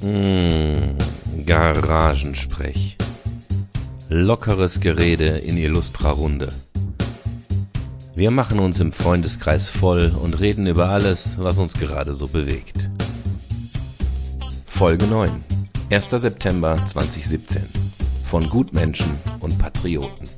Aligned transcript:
Mmh, 0.00 0.96
Garagensprech. 1.44 2.96
Lockeres 4.08 4.78
Gerede 4.78 5.38
in 5.38 5.56
illustrer 5.56 6.10
Runde. 6.10 6.50
Wir 8.14 8.30
machen 8.30 8.60
uns 8.60 8.78
im 8.78 8.92
Freundeskreis 8.92 9.68
voll 9.68 10.12
und 10.22 10.38
reden 10.38 10.68
über 10.68 10.88
alles, 10.90 11.36
was 11.38 11.58
uns 11.58 11.72
gerade 11.74 12.14
so 12.14 12.28
bewegt. 12.28 12.88
Folge 14.66 15.04
9. 15.06 15.30
1. 15.90 16.10
September 16.10 16.78
2017. 16.86 17.64
Von 18.22 18.48
Gutmenschen 18.48 19.10
und 19.40 19.58
Patrioten. 19.58 20.28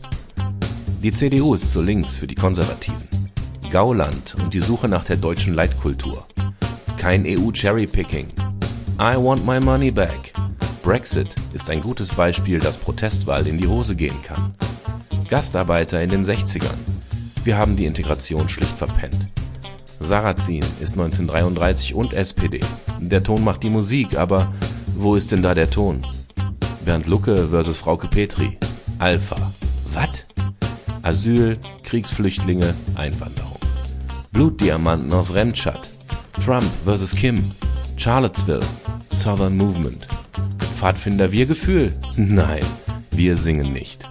Die 1.02 1.12
CDU 1.12 1.52
ist 1.52 1.70
zu 1.70 1.82
links 1.82 2.16
für 2.16 2.26
die 2.26 2.34
Konservativen. 2.34 3.08
Gauland 3.70 4.36
und 4.42 4.54
die 4.54 4.60
Suche 4.60 4.88
nach 4.88 5.04
der 5.04 5.16
deutschen 5.16 5.52
Leitkultur. 5.52 6.26
Kein 6.96 7.26
EU-Cherrypicking. 7.26 8.28
I 9.02 9.16
want 9.16 9.46
my 9.46 9.58
money 9.58 9.90
back. 9.90 10.34
Brexit 10.82 11.34
ist 11.54 11.70
ein 11.70 11.80
gutes 11.80 12.10
Beispiel, 12.10 12.58
dass 12.58 12.76
Protestwahl 12.76 13.46
in 13.46 13.56
die 13.56 13.66
Hose 13.66 13.96
gehen 13.96 14.22
kann. 14.22 14.54
Gastarbeiter 15.26 16.02
in 16.02 16.10
den 16.10 16.22
60ern. 16.22 16.76
Wir 17.42 17.56
haben 17.56 17.76
die 17.76 17.86
Integration 17.86 18.46
schlicht 18.50 18.76
verpennt. 18.76 19.28
Sarrazin 20.00 20.66
ist 20.80 20.98
1933 20.98 21.94
und 21.94 22.12
SPD. 22.12 22.60
Der 22.98 23.22
Ton 23.22 23.42
macht 23.42 23.62
die 23.62 23.70
Musik, 23.70 24.18
aber 24.18 24.52
wo 24.94 25.14
ist 25.14 25.32
denn 25.32 25.42
da 25.42 25.54
der 25.54 25.70
Ton? 25.70 26.02
Bernd 26.84 27.06
Lucke 27.06 27.48
versus 27.48 27.78
Frauke 27.78 28.06
Petri. 28.06 28.58
Alpha. 28.98 29.50
Was? 29.94 30.26
Asyl, 31.00 31.56
Kriegsflüchtlinge, 31.84 32.74
Einwanderung. 32.96 33.56
Blutdiamanten 34.32 35.10
aus 35.14 35.32
Remscheid. 35.32 35.88
Trump 36.44 36.70
versus 36.84 37.14
Kim. 37.14 37.50
Charlottesville. 37.96 38.60
Southern 39.20 39.54
Movement. 39.54 40.08
Pfadfinder 40.78 41.30
Wir-Gefühl? 41.30 41.92
Nein, 42.16 42.64
wir 43.10 43.36
singen 43.36 43.70
nicht. 43.70 44.02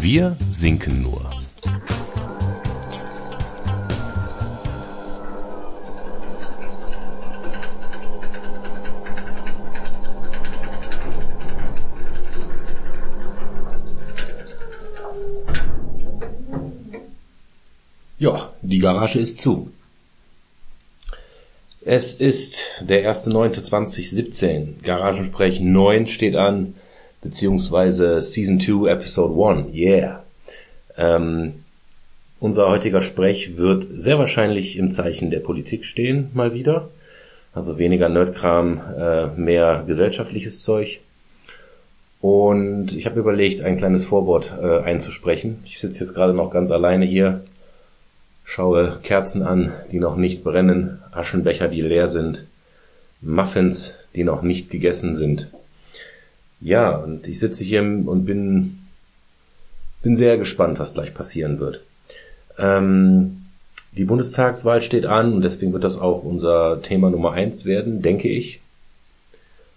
Wir 0.00 0.38
sinken 0.48 1.02
nur. 1.02 1.28
Ja, 18.18 18.50
die 18.62 18.78
Garage 18.78 19.18
ist 19.18 19.42
zu. 19.42 19.70
Es 21.90 22.12
ist 22.12 22.64
der 22.82 23.10
1.9.2017. 23.10 24.82
Garagensprech 24.82 25.60
9 25.60 26.04
steht 26.04 26.36
an, 26.36 26.74
beziehungsweise 27.22 28.20
Season 28.20 28.60
2, 28.60 28.90
Episode 28.90 29.62
1. 29.64 29.74
Yeah. 29.74 30.22
Ähm, 30.98 31.64
unser 32.40 32.68
heutiger 32.68 33.00
Sprech 33.00 33.56
wird 33.56 33.84
sehr 33.84 34.18
wahrscheinlich 34.18 34.76
im 34.76 34.92
Zeichen 34.92 35.30
der 35.30 35.40
Politik 35.40 35.86
stehen, 35.86 36.28
mal 36.34 36.52
wieder. 36.52 36.90
Also 37.54 37.78
weniger 37.78 38.10
Nerdkram, 38.10 38.82
äh, 38.94 39.26
mehr 39.40 39.82
gesellschaftliches 39.86 40.62
Zeug. 40.62 41.00
Und 42.20 42.94
ich 42.94 43.06
habe 43.06 43.18
überlegt, 43.18 43.62
ein 43.62 43.78
kleines 43.78 44.04
Vorwort 44.04 44.52
äh, 44.62 44.80
einzusprechen. 44.80 45.64
Ich 45.64 45.78
sitze 45.78 46.00
jetzt 46.00 46.12
gerade 46.12 46.34
noch 46.34 46.50
ganz 46.50 46.70
alleine 46.70 47.06
hier 47.06 47.44
schaue 48.48 48.98
Kerzen 49.02 49.42
an, 49.42 49.72
die 49.92 49.98
noch 49.98 50.16
nicht 50.16 50.42
brennen, 50.42 51.02
Aschenbecher, 51.12 51.68
die 51.68 51.82
leer 51.82 52.08
sind, 52.08 52.46
Muffins, 53.20 53.96
die 54.14 54.24
noch 54.24 54.40
nicht 54.40 54.70
gegessen 54.70 55.16
sind. 55.16 55.48
Ja, 56.58 56.96
und 56.96 57.28
ich 57.28 57.40
sitze 57.40 57.62
hier 57.62 57.82
und 57.82 58.24
bin, 58.24 58.78
bin 60.02 60.16
sehr 60.16 60.38
gespannt, 60.38 60.78
was 60.78 60.94
gleich 60.94 61.12
passieren 61.12 61.60
wird. 61.60 61.82
Ähm, 62.56 63.42
die 63.92 64.04
Bundestagswahl 64.04 64.80
steht 64.80 65.04
an 65.04 65.34
und 65.34 65.42
deswegen 65.42 65.74
wird 65.74 65.84
das 65.84 65.98
auch 65.98 66.24
unser 66.24 66.80
Thema 66.80 67.10
Nummer 67.10 67.32
eins 67.32 67.66
werden, 67.66 68.00
denke 68.00 68.28
ich. 68.28 68.62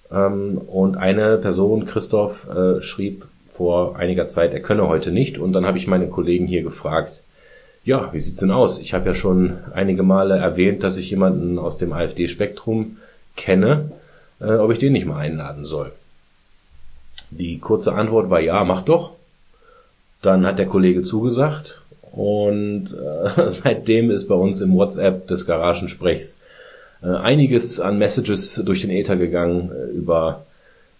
Ähm, 0.09 0.57
und 0.57 0.95
eine 0.95 1.37
Person, 1.37 1.87
Christoph, 1.87 2.47
äh, 2.47 2.81
schrieb 2.81 3.25
vor 3.51 3.97
einiger 3.97 4.29
Zeit, 4.29 4.53
er 4.53 4.61
könne 4.61 4.87
heute 4.87 5.11
nicht. 5.11 5.37
Und 5.39 5.51
dann 5.51 5.65
habe 5.65 5.77
ich 5.77 5.87
meine 5.87 6.07
Kollegen 6.07 6.47
hier 6.47 6.63
gefragt, 6.63 7.21
ja, 7.83 8.13
wie 8.13 8.19
sieht's 8.19 8.39
denn 8.39 8.51
aus? 8.51 8.79
Ich 8.79 8.93
habe 8.93 9.07
ja 9.07 9.15
schon 9.15 9.57
einige 9.73 10.03
Male 10.03 10.37
erwähnt, 10.37 10.83
dass 10.83 10.97
ich 10.97 11.09
jemanden 11.09 11.57
aus 11.57 11.77
dem 11.77 11.93
AfD-Spektrum 11.93 12.97
kenne, 13.35 13.91
äh, 14.39 14.53
ob 14.53 14.71
ich 14.71 14.79
den 14.79 14.93
nicht 14.93 15.07
mal 15.07 15.17
einladen 15.17 15.65
soll. 15.65 15.91
Die 17.31 17.59
kurze 17.59 17.93
Antwort 17.93 18.29
war 18.29 18.39
ja, 18.39 18.63
mach 18.63 18.83
doch. 18.83 19.11
Dann 20.21 20.45
hat 20.45 20.59
der 20.59 20.67
Kollege 20.67 21.01
zugesagt 21.01 21.81
und 22.11 22.93
äh, 22.93 23.49
seitdem 23.49 24.11
ist 24.11 24.27
bei 24.27 24.35
uns 24.35 24.61
im 24.61 24.75
WhatsApp 24.75 25.27
des 25.27 25.47
Garagensprechs 25.47 26.37
äh, 27.01 27.07
einiges 27.07 27.79
an 27.79 27.97
Messages 27.97 28.61
durch 28.63 28.81
den 28.81 28.91
Äther 28.91 29.15
gegangen 29.15 29.71
äh, 29.71 29.91
über 29.91 30.45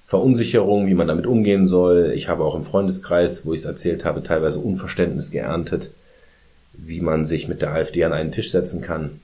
Verunsicherung, 0.08 0.88
wie 0.88 0.96
man 0.96 1.08
damit 1.08 1.28
umgehen 1.28 1.68
soll. 1.68 2.14
Ich 2.16 2.28
habe 2.28 2.44
auch 2.44 2.56
im 2.56 2.64
Freundeskreis, 2.64 3.46
wo 3.46 3.54
ich 3.54 3.60
es 3.60 3.66
erzählt 3.66 4.04
habe, 4.04 4.24
teilweise 4.24 4.60
Unverständnis 4.60 5.30
geerntet 5.30 5.92
wie 6.86 7.02
man 7.02 7.26
sich 7.26 7.48
mit 7.48 7.62
der 7.62 7.74
AfD 7.74 8.04
an 8.04 8.14
einen 8.14 8.32
Tisch 8.32 8.52
setzen 8.52 8.82
kann. 8.82 9.20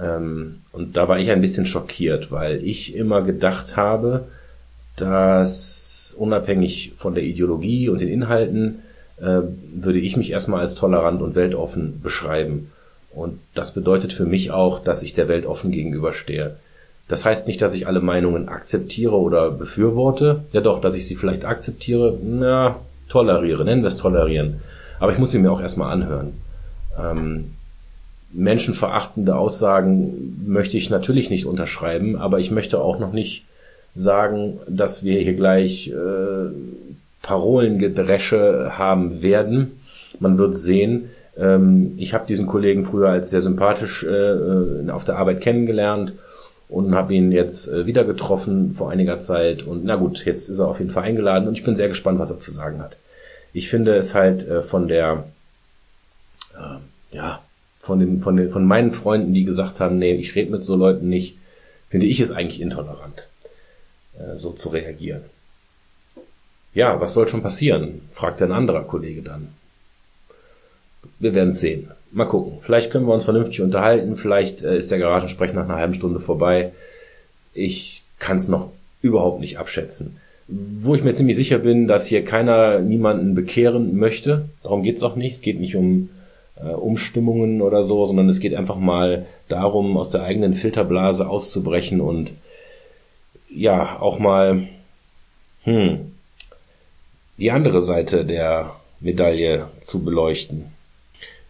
Ähm, 0.00 0.60
und 0.72 0.96
da 0.96 1.08
war 1.08 1.18
ich 1.18 1.30
ein 1.30 1.40
bisschen 1.40 1.66
schockiert, 1.66 2.30
weil 2.30 2.62
ich 2.64 2.94
immer 2.94 3.22
gedacht 3.22 3.76
habe, 3.76 4.26
dass 4.96 6.14
unabhängig 6.18 6.92
von 6.96 7.14
der 7.14 7.24
Ideologie 7.24 7.88
und 7.88 8.00
den 8.00 8.08
Inhalten 8.08 8.80
äh, 9.18 9.40
würde 9.74 9.98
ich 9.98 10.16
mich 10.16 10.30
erstmal 10.30 10.60
als 10.60 10.74
tolerant 10.74 11.22
und 11.22 11.34
weltoffen 11.34 12.00
beschreiben. 12.02 12.70
Und 13.10 13.40
das 13.54 13.72
bedeutet 13.72 14.12
für 14.12 14.26
mich 14.26 14.50
auch, 14.50 14.80
dass 14.80 15.02
ich 15.02 15.14
der 15.14 15.28
Welt 15.28 15.46
offen 15.46 15.70
gegenüberstehe. 15.72 16.56
Das 17.08 17.24
heißt 17.24 17.46
nicht, 17.46 17.62
dass 17.62 17.74
ich 17.74 17.86
alle 17.86 18.00
Meinungen 18.00 18.48
akzeptiere 18.48 19.16
oder 19.16 19.50
befürworte. 19.50 20.44
Ja 20.52 20.60
doch, 20.60 20.80
dass 20.80 20.94
ich 20.94 21.06
sie 21.06 21.16
vielleicht 21.16 21.46
akzeptiere, 21.46 22.18
na, 22.22 22.76
toleriere, 23.08 23.64
nennen 23.64 23.82
wir 23.82 23.88
es 23.88 23.96
tolerieren. 23.96 24.60
Aber 25.00 25.12
ich 25.12 25.18
muss 25.18 25.30
sie 25.30 25.38
mir 25.38 25.50
auch 25.50 25.60
erstmal 25.60 25.90
anhören. 25.90 26.34
Ähm, 26.98 27.54
menschenverachtende 28.32 29.36
Aussagen 29.36 30.44
möchte 30.46 30.76
ich 30.76 30.90
natürlich 30.90 31.30
nicht 31.30 31.46
unterschreiben, 31.46 32.16
aber 32.16 32.40
ich 32.40 32.50
möchte 32.50 32.80
auch 32.80 32.98
noch 32.98 33.12
nicht 33.12 33.44
sagen, 33.94 34.58
dass 34.68 35.02
wir 35.04 35.20
hier 35.20 35.34
gleich 35.34 35.88
äh, 35.88 36.50
Parolengedresche 37.22 38.72
haben 38.76 39.22
werden. 39.22 39.80
Man 40.20 40.38
wird 40.38 40.54
sehen. 40.54 41.10
Ähm, 41.36 41.94
ich 41.96 42.14
habe 42.14 42.26
diesen 42.26 42.46
Kollegen 42.46 42.84
früher 42.84 43.08
als 43.08 43.30
sehr 43.30 43.40
sympathisch 43.40 44.04
äh, 44.04 44.08
äh 44.08 44.90
auf 44.90 45.04
der 45.04 45.16
Arbeit 45.16 45.40
kennengelernt 45.40 46.12
und 46.68 46.94
habe 46.94 47.14
ihn 47.14 47.32
jetzt 47.32 47.68
äh, 47.68 47.86
wieder 47.86 48.04
getroffen 48.04 48.74
vor 48.74 48.90
einiger 48.90 49.18
Zeit. 49.18 49.62
Und 49.62 49.84
na 49.84 49.96
gut, 49.96 50.24
jetzt 50.24 50.48
ist 50.48 50.58
er 50.58 50.68
auf 50.68 50.78
jeden 50.78 50.90
Fall 50.90 51.04
eingeladen 51.04 51.48
und 51.48 51.54
ich 51.54 51.64
bin 51.64 51.76
sehr 51.76 51.88
gespannt, 51.88 52.18
was 52.18 52.30
er 52.30 52.38
zu 52.38 52.50
sagen 52.50 52.80
hat. 52.80 52.96
Ich 53.52 53.68
finde 53.68 53.96
es 53.96 54.14
halt 54.14 54.46
äh, 54.46 54.62
von 54.62 54.88
der 54.88 55.24
äh, 56.54 56.78
ja, 57.10 57.42
von 57.80 57.98
den, 57.98 58.20
von 58.20 58.36
den, 58.36 58.50
von 58.50 58.66
meinen 58.66 58.92
Freunden, 58.92 59.34
die 59.34 59.44
gesagt 59.44 59.80
haben, 59.80 59.98
nee, 59.98 60.14
ich 60.14 60.34
rede 60.34 60.50
mit 60.50 60.62
so 60.62 60.76
Leuten 60.76 61.08
nicht, 61.08 61.36
finde 61.88 62.06
ich 62.06 62.20
es 62.20 62.30
eigentlich 62.30 62.60
intolerant, 62.60 63.28
äh, 64.18 64.36
so 64.36 64.52
zu 64.52 64.68
reagieren. 64.68 65.22
Ja, 66.74 67.00
was 67.00 67.14
soll 67.14 67.28
schon 67.28 67.42
passieren? 67.42 68.02
fragt 68.12 68.42
ein 68.42 68.52
anderer 68.52 68.84
Kollege 68.84 69.22
dann. 69.22 69.48
Wir 71.18 71.34
werden 71.34 71.50
es 71.50 71.60
sehen. 71.60 71.90
Mal 72.12 72.26
gucken. 72.26 72.58
Vielleicht 72.60 72.90
können 72.90 73.06
wir 73.06 73.14
uns 73.14 73.24
vernünftig 73.24 73.60
unterhalten. 73.60 74.16
Vielleicht 74.16 74.62
äh, 74.62 74.76
ist 74.76 74.90
der 74.90 74.98
Garagensprech 74.98 75.52
nach 75.52 75.64
einer 75.64 75.76
halben 75.76 75.94
Stunde 75.94 76.20
vorbei. 76.20 76.72
Ich 77.54 78.02
kann 78.18 78.36
es 78.36 78.48
noch 78.48 78.70
überhaupt 79.02 79.40
nicht 79.40 79.58
abschätzen. 79.58 80.18
Wo 80.46 80.94
ich 80.94 81.02
mir 81.02 81.12
ziemlich 81.12 81.36
sicher 81.36 81.58
bin, 81.58 81.88
dass 81.88 82.06
hier 82.06 82.24
keiner 82.24 82.80
niemanden 82.80 83.34
bekehren 83.34 83.96
möchte. 83.96 84.48
Darum 84.62 84.82
geht's 84.82 85.02
auch 85.02 85.16
nicht. 85.16 85.34
Es 85.34 85.42
geht 85.42 85.60
nicht 85.60 85.76
um 85.76 86.08
äh, 86.64 86.72
Umstimmungen 86.72 87.62
oder 87.62 87.82
so, 87.82 88.04
sondern 88.06 88.28
es 88.28 88.40
geht 88.40 88.54
einfach 88.54 88.76
mal 88.76 89.26
darum, 89.48 89.96
aus 89.96 90.10
der 90.10 90.22
eigenen 90.22 90.54
Filterblase 90.54 91.28
auszubrechen 91.28 92.00
und 92.00 92.32
ja, 93.50 94.00
auch 94.00 94.18
mal 94.18 94.68
hm, 95.64 96.12
die 97.38 97.50
andere 97.50 97.80
Seite 97.80 98.24
der 98.24 98.76
Medaille 99.00 99.68
zu 99.80 100.04
beleuchten. 100.04 100.66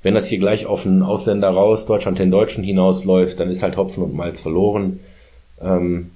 Wenn 0.03 0.15
das 0.15 0.29
hier 0.29 0.39
gleich 0.39 0.67
auf 0.67 0.87
einen 0.87 1.03
Ausländer 1.03 1.51
raus, 1.51 1.87
Deutschland 1.87 2.19
den 2.19 2.31
Deutschen 2.31 2.63
hinausläuft, 2.63 3.41
dann 3.41 3.51
ist 3.51 3.63
halt 3.63 3.77
Hopfen 3.77 4.03
und 4.03 4.15
Malz 4.15 4.41
verloren. 4.41 5.01
Ähm, 5.61 6.13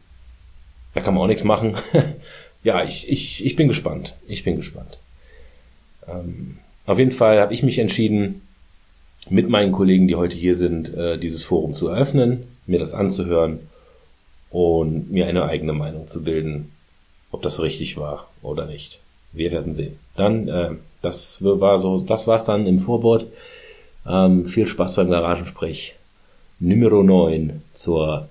da 0.95 1.01
kann 1.01 1.15
man 1.15 1.25
auch 1.25 1.29
nichts 1.29 1.45
machen. 1.45 1.75
ja, 2.63 2.85
ich, 2.85 3.11
ich, 3.11 3.45
ich 3.45 3.57
bin 3.57 3.69
gespannt. 3.69 4.15
Ich 4.29 4.45
bin 4.45 4.57
gespannt. 4.57 4.99
Ähm, 6.07 6.59
auf 6.87 6.99
jeden 6.99 7.11
Fall 7.11 7.41
habe 7.41 7.55
ich 7.55 7.63
mich 7.63 7.79
entschieden, 7.79 8.43
mit 9.29 9.49
meinen 9.49 9.73
Kollegen, 9.73 10.09
die 10.09 10.17
heute 10.17 10.37
hier 10.37 10.57
sind, 10.57 10.95
äh, 10.95 11.19
dieses 11.19 11.45
Forum 11.45 11.75
zu 11.75 11.89
eröffnen, 11.89 12.45
mir 12.67 12.79
das 12.79 12.95
anzuhören 12.95 13.61
und 14.51 15.11
mir 15.11 15.27
eine 15.27 15.45
eigene 15.45 15.73
Meinung 15.73 16.07
zu 16.07 16.23
bilden, 16.23 16.73
ob 17.31 17.43
das 17.43 17.61
richtig 17.61 17.97
war 17.97 18.29
oder 18.43 18.67
nicht. 18.67 19.01
Wir 19.33 19.51
werden 19.51 19.73
sehen. 19.73 19.99
Dann, 20.17 20.49
äh, 20.49 20.71
das 21.01 21.43
war 21.43 21.79
so, 21.79 22.01
das 22.01 22.27
war's 22.27 22.45
dann 22.45 22.67
im 22.67 22.81
Vorwort. 22.81 23.27
Ähm, 24.07 24.47
viel 24.47 24.67
Spaß 24.67 24.97
beim 24.97 25.11
Garagensprech. 25.11 25.95
Numero 26.59 27.03
9 27.03 27.63
zur 27.73 28.29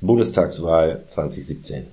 Bundestagswahl 0.00 1.04
2017. 1.08 1.86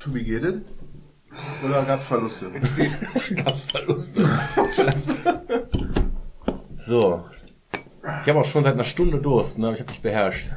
To 0.00 0.10
be 0.10 0.22
gated? 0.22 0.62
Oder 1.64 1.84
gab's 1.84 2.06
Verluste? 2.06 2.50
Gab's 3.34 3.64
Verluste. 3.64 4.28
so. 6.76 7.24
Ich 8.22 8.28
habe 8.28 8.40
auch 8.40 8.44
schon 8.44 8.64
seit 8.64 8.74
einer 8.74 8.84
Stunde 8.84 9.18
Durst, 9.18 9.58
ne? 9.58 9.72
ich 9.74 9.80
habe 9.80 9.90
mich 9.90 10.00
beherrscht. 10.00 10.50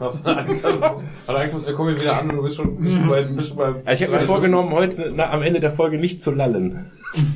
Hast 0.00 0.26
du 0.26 0.30
Angst, 0.30 0.64
dass, 0.64 0.82
hast 0.82 1.04
du 1.26 1.32
Angst, 1.32 1.54
dass 1.54 1.66
wir 1.66 1.74
kommen 1.74 1.94
wieder 1.94 2.18
an 2.18 2.30
und 2.30 2.36
du 2.36 2.42
bist 2.42 2.56
schon, 2.56 2.76
bist 2.78 2.94
schon 2.96 3.08
bei, 3.08 3.22
bist 3.22 3.48
schon 3.48 3.56
bei 3.56 3.66
Also 3.66 3.82
ich 3.92 4.02
habe 4.02 4.12
mir 4.12 4.26
vorgenommen, 4.26 4.70
heute 4.72 5.12
na, 5.14 5.30
am 5.30 5.42
Ende 5.42 5.60
der 5.60 5.70
Folge 5.70 5.98
nicht 5.98 6.20
zu 6.20 6.32
lallen. 6.32 6.86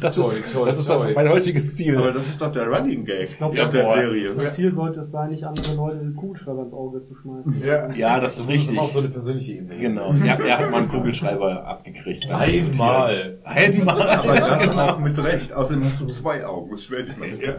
Das 0.00 0.16
Toll, 0.16 0.24
ist, 0.24 0.56
das, 0.56 0.78
ist 0.78 0.86
toll. 0.86 0.98
das 1.04 1.14
mein 1.14 1.28
heutiges 1.28 1.76
Ziel. 1.76 1.96
Aber 1.96 2.12
das 2.12 2.26
ist 2.28 2.40
doch 2.40 2.52
der 2.52 2.66
Running 2.66 3.04
Gag 3.04 3.36
glaub, 3.38 3.54
ja, 3.54 3.64
ja, 3.64 3.70
der 3.70 3.82
boah. 3.82 3.94
Serie. 3.94 4.30
Unser 4.30 4.48
Ziel 4.48 4.72
sollte 4.72 5.00
es 5.00 5.10
sein, 5.10 5.30
nicht 5.30 5.44
andere 5.44 5.74
Leute 5.76 5.98
den 5.98 6.16
Kugelschreiber 6.16 6.62
ins 6.62 6.74
Auge 6.74 7.00
zu 7.02 7.14
schmeißen. 7.14 7.62
Ja. 7.64 7.90
ja, 7.92 8.20
das 8.20 8.32
ist 8.32 8.38
Das 8.38 8.44
ist 8.46 8.50
richtig. 8.50 8.72
immer 8.72 8.82
auf 8.82 8.92
so 8.92 8.98
eine 8.98 9.08
persönliche 9.08 9.52
Ebene. 9.52 9.78
Genau. 9.78 10.12
Er, 10.14 10.40
er 10.40 10.58
hat 10.58 10.70
mal 10.70 10.78
einen 10.78 10.88
Kugelschreiber 10.88 11.64
abgekriegt. 11.64 12.28
Einmal. 12.30 13.38
Einmal. 13.44 14.10
Aber 14.10 14.34
das 14.34 14.78
auch 14.78 14.98
mit 14.98 15.22
Recht. 15.22 15.52
Außerdem 15.52 15.84
hast 15.84 16.00
du 16.00 16.06
zwei 16.08 16.44
Augen. 16.44 16.72
Das 16.72 16.82
schwör 16.84 17.06
ich 17.06 17.16
mal 17.16 17.30
nicht. 17.30 17.40
Wir, 17.40 17.50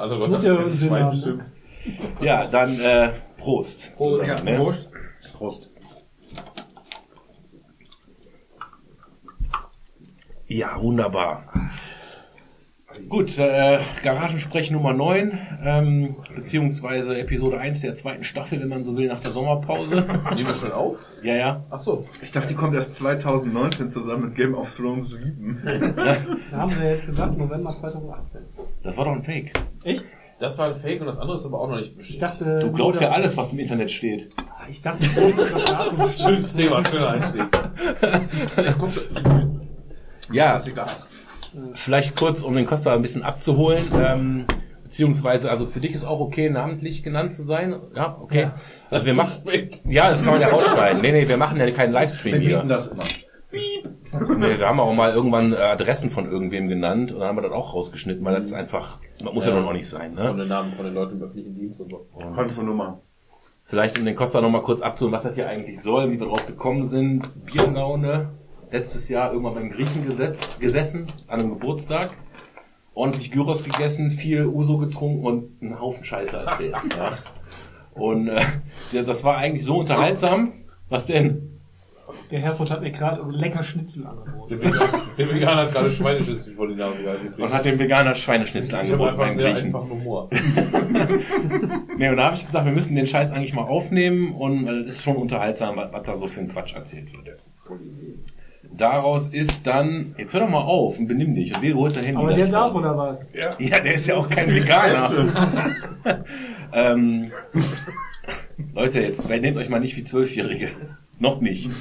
also 0.00 0.18
Das 0.18 0.28
muss 0.28 0.44
ja 0.44 0.54
das 0.56 0.90
haben, 0.90 1.04
ne? 1.04 1.10
bestimmt. 1.10 1.42
Ja, 2.20 2.46
dann 2.48 2.80
äh, 2.80 3.10
Prost. 3.48 3.96
Prost. 3.96 4.20
zusammen, 4.20 4.46
Ja, 4.46 4.52
ne? 4.52 4.56
Prost. 4.56 4.90
Prost. 5.32 5.70
Ja, 10.48 10.82
wunderbar. 10.82 11.44
Gut, 13.08 13.38
äh, 13.38 13.78
Garagensprech 14.02 14.70
Nummer 14.70 14.92
9, 14.92 15.38
ähm, 15.64 16.16
beziehungsweise 16.34 17.18
Episode 17.18 17.58
1 17.58 17.80
der 17.80 17.94
zweiten 17.94 18.22
Staffel, 18.22 18.60
wenn 18.60 18.68
man 18.68 18.84
so 18.84 18.94
will, 18.98 19.08
nach 19.08 19.20
der 19.20 19.30
Sommerpause. 19.30 19.94
Nehmen 20.34 20.48
wir 20.48 20.54
schon 20.54 20.72
auf? 20.72 20.98
ja, 21.22 21.34
ja. 21.34 21.64
Ach 21.70 21.80
so. 21.80 22.06
Ich 22.20 22.30
dachte, 22.30 22.48
die 22.48 22.54
kommt 22.54 22.74
erst 22.74 22.96
2019 22.96 23.88
zusammen 23.88 24.26
mit 24.26 24.34
Game 24.34 24.54
of 24.54 24.74
Thrones 24.76 25.12
7. 25.12 25.62
Da 25.96 26.58
haben 26.58 26.72
sie 26.72 26.80
ja 26.80 26.90
jetzt 26.90 27.06
gesagt, 27.06 27.38
November 27.38 27.74
2018. 27.74 28.42
Das 28.82 28.94
war 28.98 29.06
doch 29.06 29.12
ein 29.12 29.24
Fake. 29.24 29.52
Echt? 29.84 30.04
Das 30.40 30.56
war 30.56 30.66
ein 30.68 30.74
Fake 30.76 31.00
und 31.00 31.06
das 31.08 31.18
andere 31.18 31.36
ist 31.36 31.44
aber 31.46 31.60
auch 31.60 31.68
noch 31.68 31.76
nicht 31.76 31.90
Ich 31.90 31.96
bestätigt. 31.96 32.22
dachte, 32.22 32.58
Du 32.60 32.70
glaubst 32.72 33.00
ja 33.00 33.10
alles, 33.10 33.36
was 33.36 33.52
im 33.52 33.58
Internet 33.58 33.90
steht. 33.90 34.28
Ich 34.70 34.80
dachte, 34.82 35.04
das 35.14 35.46
ist 35.46 35.54
das 35.54 35.64
Datum. 35.64 36.08
Schönes 36.16 36.54
Thema, 36.54 36.84
schöner 36.84 37.08
Einstieg. 37.10 37.44
Ja, 40.30 40.56
Ist 40.56 40.66
egal. 40.68 40.86
Vielleicht 41.74 42.18
kurz, 42.18 42.42
um 42.42 42.54
den 42.54 42.66
Costa 42.66 42.94
ein 42.94 43.02
bisschen 43.02 43.22
abzuholen, 43.24 43.82
ähm, 43.98 44.44
beziehungsweise, 44.84 45.50
also 45.50 45.66
für 45.66 45.80
dich 45.80 45.92
ist 45.94 46.04
auch 46.04 46.20
okay, 46.20 46.50
namentlich 46.50 47.02
genannt 47.02 47.32
zu 47.32 47.42
sein. 47.42 47.74
Ja, 47.96 48.16
okay. 48.20 48.42
Ja. 48.42 48.54
Also 48.90 49.06
wir 49.06 49.14
machen, 49.14 49.32
ja, 49.88 50.10
das 50.10 50.22
kann 50.22 50.32
man 50.34 50.40
ja 50.40 50.48
rausschneiden. 50.48 51.00
Nee, 51.00 51.12
nee, 51.12 51.28
wir 51.28 51.36
machen 51.36 51.58
ja 51.58 51.68
keinen 51.72 51.92
Livestream 51.92 52.34
Wir 52.34 52.40
hier. 52.40 52.56
bieten 52.58 52.68
das 52.68 52.86
immer. 52.88 53.02
Nee, 54.38 54.58
wir 54.58 54.66
haben 54.66 54.80
auch 54.80 54.92
mal 54.92 55.12
irgendwann 55.12 55.52
äh, 55.52 55.56
Adressen 55.56 56.10
von 56.10 56.30
irgendwem 56.30 56.68
genannt 56.68 57.12
und 57.12 57.20
dann 57.20 57.28
haben 57.28 57.36
wir 57.36 57.42
das 57.42 57.52
auch 57.52 57.74
rausgeschnitten, 57.74 58.24
weil 58.24 58.34
das 58.38 58.48
ist 58.48 58.54
einfach, 58.54 58.98
das 59.18 59.32
muss 59.32 59.44
ja, 59.44 59.52
Ja. 59.52 59.58
nun 59.60 59.68
auch 59.68 59.72
nicht 59.72 59.88
sein, 59.88 60.14
Von 60.14 60.24
ne? 60.24 60.42
den 60.42 60.48
Namen 60.48 60.72
von 60.72 60.84
den 60.84 60.94
Leuten 60.94 61.16
im 61.16 61.22
öffentlichen 61.22 61.54
Dienst 61.54 61.80
und 61.80 61.90
so. 61.90 62.06
Kontonummer. 62.34 63.00
Vielleicht 63.64 63.98
um 63.98 64.04
den 64.06 64.16
Costa 64.16 64.40
noch 64.40 64.48
mal 64.48 64.62
kurz 64.62 64.80
abzuholen, 64.80 65.14
was 65.14 65.24
das 65.24 65.34
hier 65.34 65.46
eigentlich 65.48 65.82
soll, 65.82 66.10
wie 66.10 66.18
wir 66.18 66.26
drauf 66.26 66.46
gekommen 66.46 66.84
sind. 66.84 67.44
Bierlaune, 67.44 68.30
letztes 68.70 69.08
Jahr 69.10 69.30
irgendwann 69.32 69.54
beim 69.54 69.70
Griechen 69.70 70.06
gesetzt, 70.06 70.58
gesessen, 70.58 71.06
an 71.26 71.40
einem 71.40 71.50
Geburtstag. 71.50 72.10
Ordentlich 72.94 73.30
Gyros 73.30 73.62
gegessen, 73.62 74.10
viel 74.10 74.46
Uso 74.46 74.78
getrunken 74.78 75.24
und 75.24 75.62
einen 75.62 75.78
Haufen 75.80 76.02
Scheiße 76.04 76.36
erzählt. 76.36 76.74
ja. 76.96 77.16
Und 77.92 78.28
äh, 78.28 78.40
ja, 78.92 79.02
das 79.02 79.22
war 79.22 79.36
eigentlich 79.36 79.64
so 79.64 79.78
unterhaltsam. 79.80 80.52
Was 80.88 81.06
denn? 81.06 81.57
Der 82.30 82.40
Herford 82.40 82.70
hat 82.70 82.82
mir 82.82 82.90
gerade 82.90 83.22
lecker 83.30 83.62
Schnitzel 83.62 84.02
Der 84.02 84.10
angeboten. 84.12 84.60
Veganer, 84.60 85.02
der 85.16 85.34
Veganer 85.34 85.56
hat 85.62 85.72
gerade 85.72 85.90
Schweineschnitzel 85.90 86.52
vor 86.54 86.68
die 86.68 86.74
Nase 86.74 87.02
gehalten. 87.02 87.42
Und 87.42 87.52
hat 87.52 87.64
den 87.64 87.78
Veganer 87.78 88.14
Schweineschnitzel 88.14 88.74
ich 88.74 88.80
angeboten 88.80 89.10
einfach 89.10 89.26
beim 89.26 89.36
Griechen. 89.38 89.66
einfachen 89.66 89.90
Humor. 89.90 90.28
Nee, 91.96 92.10
und 92.10 92.16
da 92.16 92.26
habe 92.26 92.36
ich 92.36 92.46
gesagt, 92.46 92.64
wir 92.64 92.72
müssen 92.72 92.94
den 92.94 93.08
Scheiß 93.08 93.32
eigentlich 93.32 93.54
mal 93.54 93.62
aufnehmen 93.64 94.32
und 94.34 94.66
weil 94.66 94.82
es 94.82 94.96
ist 94.96 95.02
schon 95.02 95.16
unterhaltsam, 95.16 95.76
was, 95.76 95.92
was 95.92 96.02
da 96.04 96.16
so 96.16 96.28
für 96.28 96.40
ein 96.40 96.48
Quatsch 96.48 96.74
erzählt 96.74 97.08
wird. 97.12 97.40
Daraus 98.70 99.28
ist 99.28 99.66
dann, 99.66 100.14
jetzt 100.18 100.32
hör 100.34 100.40
doch 100.40 100.48
mal 100.48 100.60
auf 100.60 100.98
und 100.98 101.08
benimm 101.08 101.34
dich 101.34 101.54
und 101.54 101.62
wir 101.62 101.74
holst 101.74 101.96
dein 101.96 102.04
Handy 102.04 102.22
Aber 102.22 102.34
der 102.34 102.46
darf 102.46 102.74
raus. 102.74 102.84
oder 102.84 102.96
was? 102.96 103.32
Ja, 103.32 103.80
der 103.80 103.94
ist 103.94 104.06
ja 104.06 104.16
auch 104.16 104.28
kein 104.28 104.54
Veganer. 104.54 105.34
ähm, 106.72 107.32
Leute, 108.74 109.00
jetzt 109.00 109.28
nehmt 109.28 109.56
euch 109.56 109.68
mal 109.68 109.80
nicht 109.80 109.96
wie 109.96 110.04
Zwölfjährige. 110.04 110.70
Noch 111.18 111.40
nicht. 111.40 111.70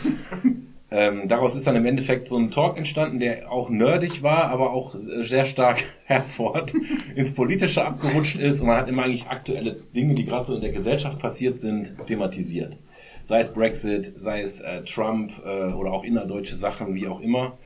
Ähm, 0.89 1.27
daraus 1.27 1.53
ist 1.53 1.67
dann 1.67 1.75
im 1.75 1.85
Endeffekt 1.85 2.29
so 2.29 2.37
ein 2.37 2.49
Talk 2.49 2.77
entstanden, 2.77 3.19
der 3.19 3.51
auch 3.51 3.69
nerdig 3.69 4.23
war, 4.23 4.45
aber 4.45 4.71
auch 4.71 4.95
äh, 4.95 5.25
sehr 5.25 5.45
stark 5.45 5.83
herfort 6.05 6.73
ins 7.15 7.33
Politische 7.33 7.83
abgerutscht 7.83 8.39
ist 8.39 8.61
und 8.61 8.67
man 8.67 8.77
hat 8.77 8.87
immer 8.87 9.03
eigentlich 9.03 9.27
aktuelle 9.27 9.81
Dinge, 9.93 10.15
die 10.15 10.23
gerade 10.23 10.47
so 10.47 10.55
in 10.55 10.61
der 10.61 10.71
Gesellschaft 10.71 11.19
passiert 11.19 11.59
sind, 11.59 11.97
thematisiert. 12.07 12.77
Sei 13.25 13.41
es 13.41 13.51
Brexit, 13.51 14.13
sei 14.15 14.39
es 14.39 14.61
äh, 14.61 14.83
Trump 14.85 15.33
äh, 15.45 15.73
oder 15.73 15.91
auch 15.91 16.05
innerdeutsche 16.05 16.55
Sachen, 16.55 16.95
wie 16.95 17.07
auch 17.07 17.19
immer 17.19 17.57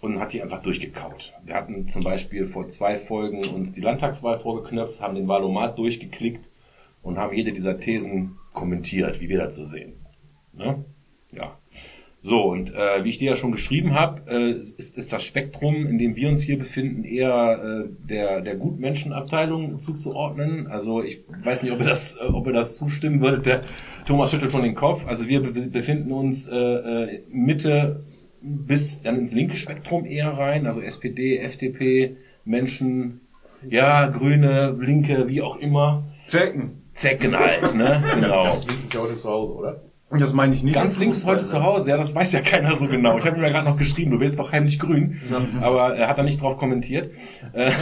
und 0.00 0.20
hat 0.20 0.32
die 0.32 0.42
einfach 0.42 0.62
durchgekaut. 0.62 1.32
Wir 1.44 1.54
hatten 1.54 1.88
zum 1.88 2.04
Beispiel 2.04 2.46
vor 2.46 2.68
zwei 2.68 2.98
Folgen 2.98 3.44
uns 3.48 3.72
die 3.72 3.80
Landtagswahl 3.80 4.38
vorgeknöpft, 4.38 5.00
haben 5.00 5.16
den 5.16 5.26
Wahlomat 5.26 5.78
durchgeklickt 5.78 6.44
und 7.02 7.18
haben 7.18 7.34
jede 7.34 7.52
dieser 7.52 7.80
Thesen 7.80 8.38
kommentiert, 8.52 9.20
wie 9.20 9.28
wir 9.28 9.50
so 9.50 9.64
sehen. 9.64 9.94
Ne? 10.52 10.84
Ja. 11.32 11.56
So, 12.24 12.44
und 12.44 12.72
äh, 12.72 13.02
wie 13.02 13.08
ich 13.08 13.18
dir 13.18 13.30
ja 13.30 13.36
schon 13.36 13.50
geschrieben 13.50 13.94
habe, 13.94 14.30
äh, 14.30 14.52
ist, 14.52 14.96
ist 14.96 15.12
das 15.12 15.24
Spektrum, 15.24 15.86
in 15.88 15.98
dem 15.98 16.14
wir 16.14 16.28
uns 16.28 16.40
hier 16.40 16.56
befinden, 16.56 17.02
eher 17.02 17.84
äh, 17.84 18.08
der, 18.08 18.42
der 18.42 18.54
Gutmenschenabteilung 18.54 19.80
zuzuordnen. 19.80 20.68
Also 20.68 21.02
ich 21.02 21.24
weiß 21.42 21.64
nicht, 21.64 21.72
ob 21.72 21.80
ihr 21.80 21.86
das, 21.86 22.14
äh, 22.16 22.24
ob 22.32 22.46
ihr 22.46 22.52
das 22.52 22.76
zustimmen 22.76 23.20
würdet. 23.20 23.46
Der 23.46 23.62
Thomas 24.06 24.30
schüttelt 24.30 24.52
schon 24.52 24.62
den 24.62 24.76
Kopf. 24.76 25.04
Also 25.04 25.26
wir 25.26 25.40
be 25.42 25.50
befinden 25.62 26.12
uns 26.12 26.46
äh, 26.46 26.54
äh, 26.54 27.22
Mitte 27.28 28.04
bis 28.40 29.02
dann 29.02 29.18
ins 29.18 29.32
linke 29.32 29.56
Spektrum 29.56 30.04
eher 30.04 30.30
rein, 30.30 30.66
also 30.66 30.80
SPD, 30.80 31.38
FDP, 31.38 32.16
Menschen, 32.44 33.20
ja, 33.66 34.06
Grüne, 34.06 34.76
Linke, 34.78 35.28
wie 35.28 35.42
auch 35.42 35.56
immer. 35.56 36.04
Checken. 36.28 36.82
Zecken 36.94 37.36
halt, 37.36 37.74
ne? 37.74 38.02
Genau. 38.14 38.44
Das 38.44 38.68
liegt 38.68 38.84
es 38.84 38.92
ja 38.92 39.00
heute 39.00 39.16
zu 39.16 39.28
Hause, 39.28 39.52
oder? 39.54 39.91
Und 40.12 40.20
das 40.20 40.34
meine 40.34 40.54
ich 40.54 40.62
nicht. 40.62 40.74
Ganz 40.74 40.98
links 40.98 41.18
ist 41.18 41.26
heute 41.26 41.42
zu 41.42 41.62
Hause, 41.62 41.88
ja, 41.88 41.96
das 41.96 42.14
weiß 42.14 42.32
ja 42.32 42.42
keiner 42.42 42.76
so 42.76 42.86
genau. 42.86 43.16
Ich 43.16 43.24
habe 43.24 43.38
ihm 43.38 43.42
ja 43.42 43.48
gerade 43.48 43.66
noch 43.66 43.78
geschrieben, 43.78 44.10
du 44.10 44.20
willst 44.20 44.38
doch 44.38 44.52
heimlich 44.52 44.78
grün, 44.78 45.18
aber 45.62 45.96
er 45.96 46.06
hat 46.06 46.18
da 46.18 46.22
nicht 46.22 46.42
drauf 46.42 46.58
kommentiert. 46.58 47.12
Äh, 47.54 47.72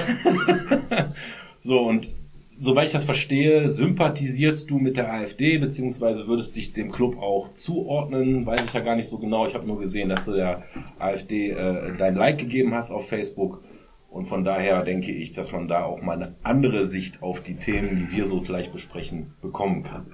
so, 1.61 1.81
und 1.81 2.15
soweit 2.57 2.87
ich 2.87 2.93
das 2.93 3.05
verstehe, 3.05 3.69
sympathisierst 3.69 4.71
du 4.71 4.79
mit 4.79 4.97
der 4.97 5.13
AfD, 5.13 5.59
beziehungsweise 5.59 6.29
würdest 6.29 6.55
dich 6.55 6.73
dem 6.73 6.93
Club 6.93 7.19
auch 7.19 7.53
zuordnen, 7.55 8.47
weiß 8.47 8.63
ich 8.65 8.73
ja 8.73 8.81
gar 8.81 8.95
nicht 8.95 9.09
so 9.09 9.19
genau. 9.19 9.49
Ich 9.49 9.55
habe 9.55 9.67
nur 9.67 9.81
gesehen, 9.81 10.09
dass 10.09 10.25
du 10.25 10.35
der 10.35 10.63
AfD 11.01 11.51
äh, 11.51 11.97
dein 11.99 12.15
Like 12.15 12.39
gegeben 12.39 12.75
hast 12.75 12.93
auf 12.93 13.09
Facebook. 13.09 13.65
Und 14.09 14.27
von 14.27 14.45
daher 14.45 14.85
denke 14.85 15.11
ich, 15.11 15.33
dass 15.33 15.51
man 15.51 15.67
da 15.67 15.85
auch 15.85 16.01
mal 16.01 16.15
eine 16.15 16.37
andere 16.45 16.87
Sicht 16.87 17.25
auf 17.25 17.41
die 17.41 17.57
Themen, 17.57 18.09
die 18.09 18.17
wir 18.17 18.25
so 18.25 18.41
gleich 18.41 18.71
besprechen, 18.71 19.35
bekommen 19.43 19.83
kann. 19.83 20.07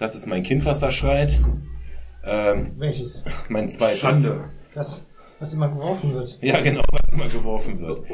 Das 0.00 0.14
ist 0.14 0.26
mein 0.26 0.42
Kind, 0.42 0.64
was 0.64 0.80
da 0.80 0.90
schreit. 0.90 1.38
Ähm, 2.24 2.72
Welches? 2.78 3.22
mein 3.50 3.68
zweites. 3.68 4.00
Schande. 4.00 4.44
Das, 4.74 5.06
was 5.38 5.52
immer 5.52 5.68
geworfen 5.68 6.14
wird. 6.14 6.38
Ja, 6.40 6.62
genau, 6.62 6.82
was 6.90 7.02
immer 7.12 7.28
geworfen 7.28 7.80
wird. 7.80 8.06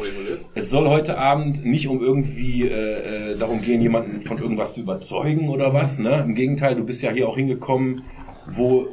Es 0.56 0.68
soll 0.68 0.88
heute 0.88 1.16
Abend 1.16 1.64
nicht 1.64 1.86
um 1.86 2.02
irgendwie 2.02 2.66
äh, 2.66 3.34
äh, 3.34 3.38
darum 3.38 3.62
gehen, 3.62 3.80
jemanden 3.80 4.22
von 4.22 4.38
irgendwas 4.38 4.74
zu 4.74 4.80
überzeugen 4.80 5.48
oder 5.48 5.72
was. 5.74 6.00
Ne? 6.00 6.24
Im 6.24 6.34
Gegenteil, 6.34 6.74
du 6.74 6.84
bist 6.84 7.02
ja 7.02 7.12
hier 7.12 7.28
auch 7.28 7.36
hingekommen, 7.36 8.02
wo 8.48 8.88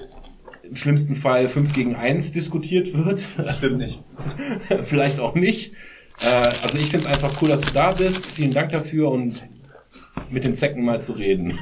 im 0.62 0.76
schlimmsten 0.76 1.16
Fall 1.16 1.48
5 1.48 1.74
gegen 1.74 1.96
1 1.96 2.32
diskutiert 2.32 2.94
wird. 2.94 3.20
Stimmt 3.50 3.80
nicht. 3.80 4.04
Vielleicht 4.84 5.20
auch 5.20 5.34
nicht. 5.34 5.74
Äh, 6.22 6.28
also 6.28 6.78
ich 6.78 6.92
finde 6.92 6.98
es 6.98 7.06
einfach 7.08 7.42
cool, 7.42 7.50
dass 7.50 7.62
du 7.62 7.74
da 7.74 7.92
bist. 7.92 8.24
Vielen 8.28 8.52
Dank 8.52 8.72
dafür 8.72 9.10
und 9.10 9.42
mit 10.30 10.46
den 10.46 10.56
Zecken 10.56 10.84
mal 10.84 11.02
zu 11.02 11.14
reden. 11.14 11.58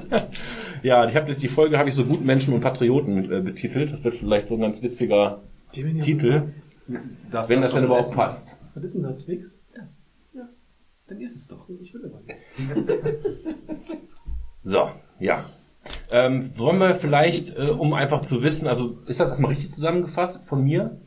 ja, 0.82 1.06
ich 1.06 1.16
habe 1.16 1.34
die 1.34 1.48
Folge 1.48 1.78
habe 1.78 1.88
ich 1.88 1.94
so 1.94 2.04
guten 2.04 2.24
Menschen 2.24 2.54
und 2.54 2.60
Patrioten 2.60 3.30
äh, 3.30 3.40
betitelt. 3.40 3.92
Das 3.92 4.04
wird 4.04 4.14
vielleicht 4.14 4.48
so 4.48 4.54
ein 4.54 4.60
ganz 4.60 4.82
witziger 4.82 5.40
Titel, 5.72 6.52
Das 7.30 7.48
wenn 7.48 7.60
das 7.62 7.74
denn 7.74 7.84
überhaupt 7.84 8.06
essen. 8.06 8.16
passt. 8.16 8.56
Was 8.74 8.84
ist 8.84 8.94
denn 8.94 9.02
da, 9.02 9.12
Twix? 9.12 9.60
Dann 11.08 11.20
ist 11.20 11.34
es 11.34 11.48
doch. 11.48 11.68
Ich 11.80 11.92
will 11.92 12.04
aber 12.06 12.20
nicht. 12.20 13.18
So, 14.62 14.90
ja. 15.18 15.46
Ähm, 16.12 16.50
wollen 16.56 16.78
wir 16.78 16.94
vielleicht, 16.94 17.56
äh, 17.56 17.70
um 17.70 17.94
einfach 17.94 18.20
zu 18.20 18.42
wissen, 18.42 18.68
also 18.68 18.98
ist 19.06 19.20
das 19.20 19.30
erstmal 19.30 19.52
richtig 19.52 19.72
zusammengefasst 19.72 20.44
von 20.44 20.62
mir? 20.62 21.00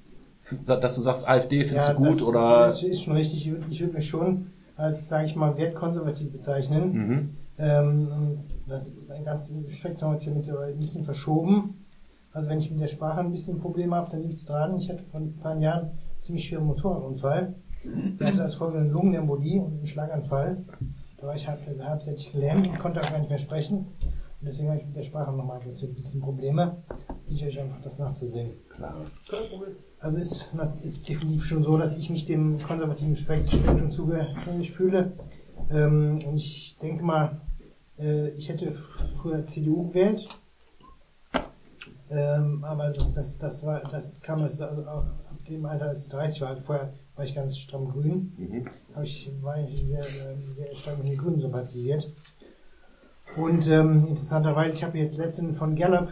Dass 0.66 0.96
du 0.96 1.02
sagst, 1.02 1.28
AfD 1.28 1.66
findest 1.66 1.90
du 1.90 1.94
gut 1.94 2.16
das 2.16 2.22
oder? 2.24 2.66
Ist, 2.68 2.84
ist 2.84 3.04
schon 3.04 3.16
richtig. 3.16 3.46
Ich 3.46 3.52
würde 3.52 3.66
ich 3.70 3.80
würd 3.80 3.94
mich 3.94 4.08
schon 4.10 4.48
als, 4.76 5.08
sage 5.08 5.26
ich 5.26 5.36
mal, 5.36 5.58
wertkonservativ 5.58 6.32
bezeichnen. 6.32 6.94
Mhm. 6.94 7.30
Ähm, 7.58 8.38
das 8.68 8.96
ganze 9.24 9.72
Spektrum 9.72 10.12
hat 10.12 10.22
sich 10.22 10.34
mittlerweile 10.34 10.74
ein 10.74 10.80
bisschen 10.80 11.06
verschoben. 11.06 11.86
Also 12.32 12.50
wenn 12.50 12.58
ich 12.58 12.72
mit 12.72 12.80
der 12.80 12.88
Sprache 12.88 13.20
ein 13.20 13.32
bisschen 13.32 13.60
Probleme 13.60 13.96
habe, 13.96 14.10
dann 14.10 14.22
liegt 14.22 14.36
es 14.36 14.46
dran. 14.46 14.76
Ich 14.78 14.90
hatte 14.90 15.04
vor 15.04 15.20
ein 15.20 15.38
paar 15.38 15.58
Jahren 15.60 15.90
einen 15.90 16.00
ziemlich 16.20 16.46
schweren 16.46 16.66
Motorradunfall. 16.66 17.54
Ich 17.84 18.26
hatte 18.26 18.42
als 18.42 18.56
Folge 18.56 18.80
eine 18.80 18.90
Lungenembolie 18.90 19.62
und 19.62 19.74
einen 19.74 19.88
Schlaganfall. 19.88 20.64
Da 21.18 21.28
war 21.28 21.36
ich 21.36 21.48
halb, 21.48 21.60
halbseitig 21.80 22.32
gelähmt 22.32 22.68
und 22.68 22.80
konnte 22.80 23.02
auch 23.02 23.10
gar 23.10 23.20
nicht 23.20 23.30
mehr 23.30 23.38
sprechen. 23.38 23.88
Und 24.44 24.48
deswegen 24.48 24.70
habe 24.70 24.80
ich 24.80 24.86
mit 24.86 24.96
der 24.96 25.04
Sprache 25.04 25.32
nochmal 25.32 25.60
ein 25.62 25.94
bisschen 25.94 26.22
Probleme. 26.22 26.78
Ich 27.28 27.46
euch 27.46 27.60
einfach 27.60 27.82
das 27.82 28.00
nachzusehen. 28.00 28.52
Klar. 28.70 28.96
Also 30.04 30.20
ist, 30.20 30.52
ist 30.82 31.08
definitiv 31.08 31.46
schon 31.46 31.64
so, 31.64 31.78
dass 31.78 31.96
ich 31.96 32.10
mich 32.10 32.26
dem 32.26 32.58
konservativen 32.60 33.16
Spektrum 33.16 33.90
zugehörig 33.90 34.74
fühle. 34.74 35.14
Ähm, 35.72 36.20
und 36.28 36.36
ich 36.36 36.78
denke 36.82 37.06
mal, 37.06 37.40
äh, 37.98 38.32
ich 38.32 38.50
hätte 38.50 38.76
früher 39.22 39.46
CDU 39.46 39.88
gewählt. 39.88 40.28
Ähm, 42.10 42.66
aber 42.66 42.92
das, 43.16 43.38
das 43.38 43.66
war, 43.66 43.80
das 43.80 44.20
kam 44.20 44.42
also 44.42 44.66
ab 44.66 45.06
dem 45.48 45.66
Alter, 45.66 45.86
als 45.86 46.04
ich 46.04 46.12
30 46.12 46.42
war. 46.42 46.58
Vorher 46.58 46.94
war 47.16 47.24
ich 47.24 47.34
ganz 47.34 47.58
stramm 47.58 47.88
grün. 47.88 48.34
Mhm. 48.38 48.68
Aber 48.94 49.04
ich 49.06 49.32
war 49.42 49.56
sehr, 49.56 50.02
äh, 50.02 50.38
sehr 50.38 50.76
stark 50.76 50.98
mit 50.98 51.14
den 51.14 51.18
Grünen 51.18 51.40
sympathisiert. 51.40 52.12
Und 53.38 53.70
ähm, 53.70 54.08
interessanterweise, 54.10 54.76
ich 54.76 54.84
habe 54.84 54.98
jetzt 54.98 55.18
letztens 55.18 55.58
von 55.58 55.78
Gallup, 55.78 56.10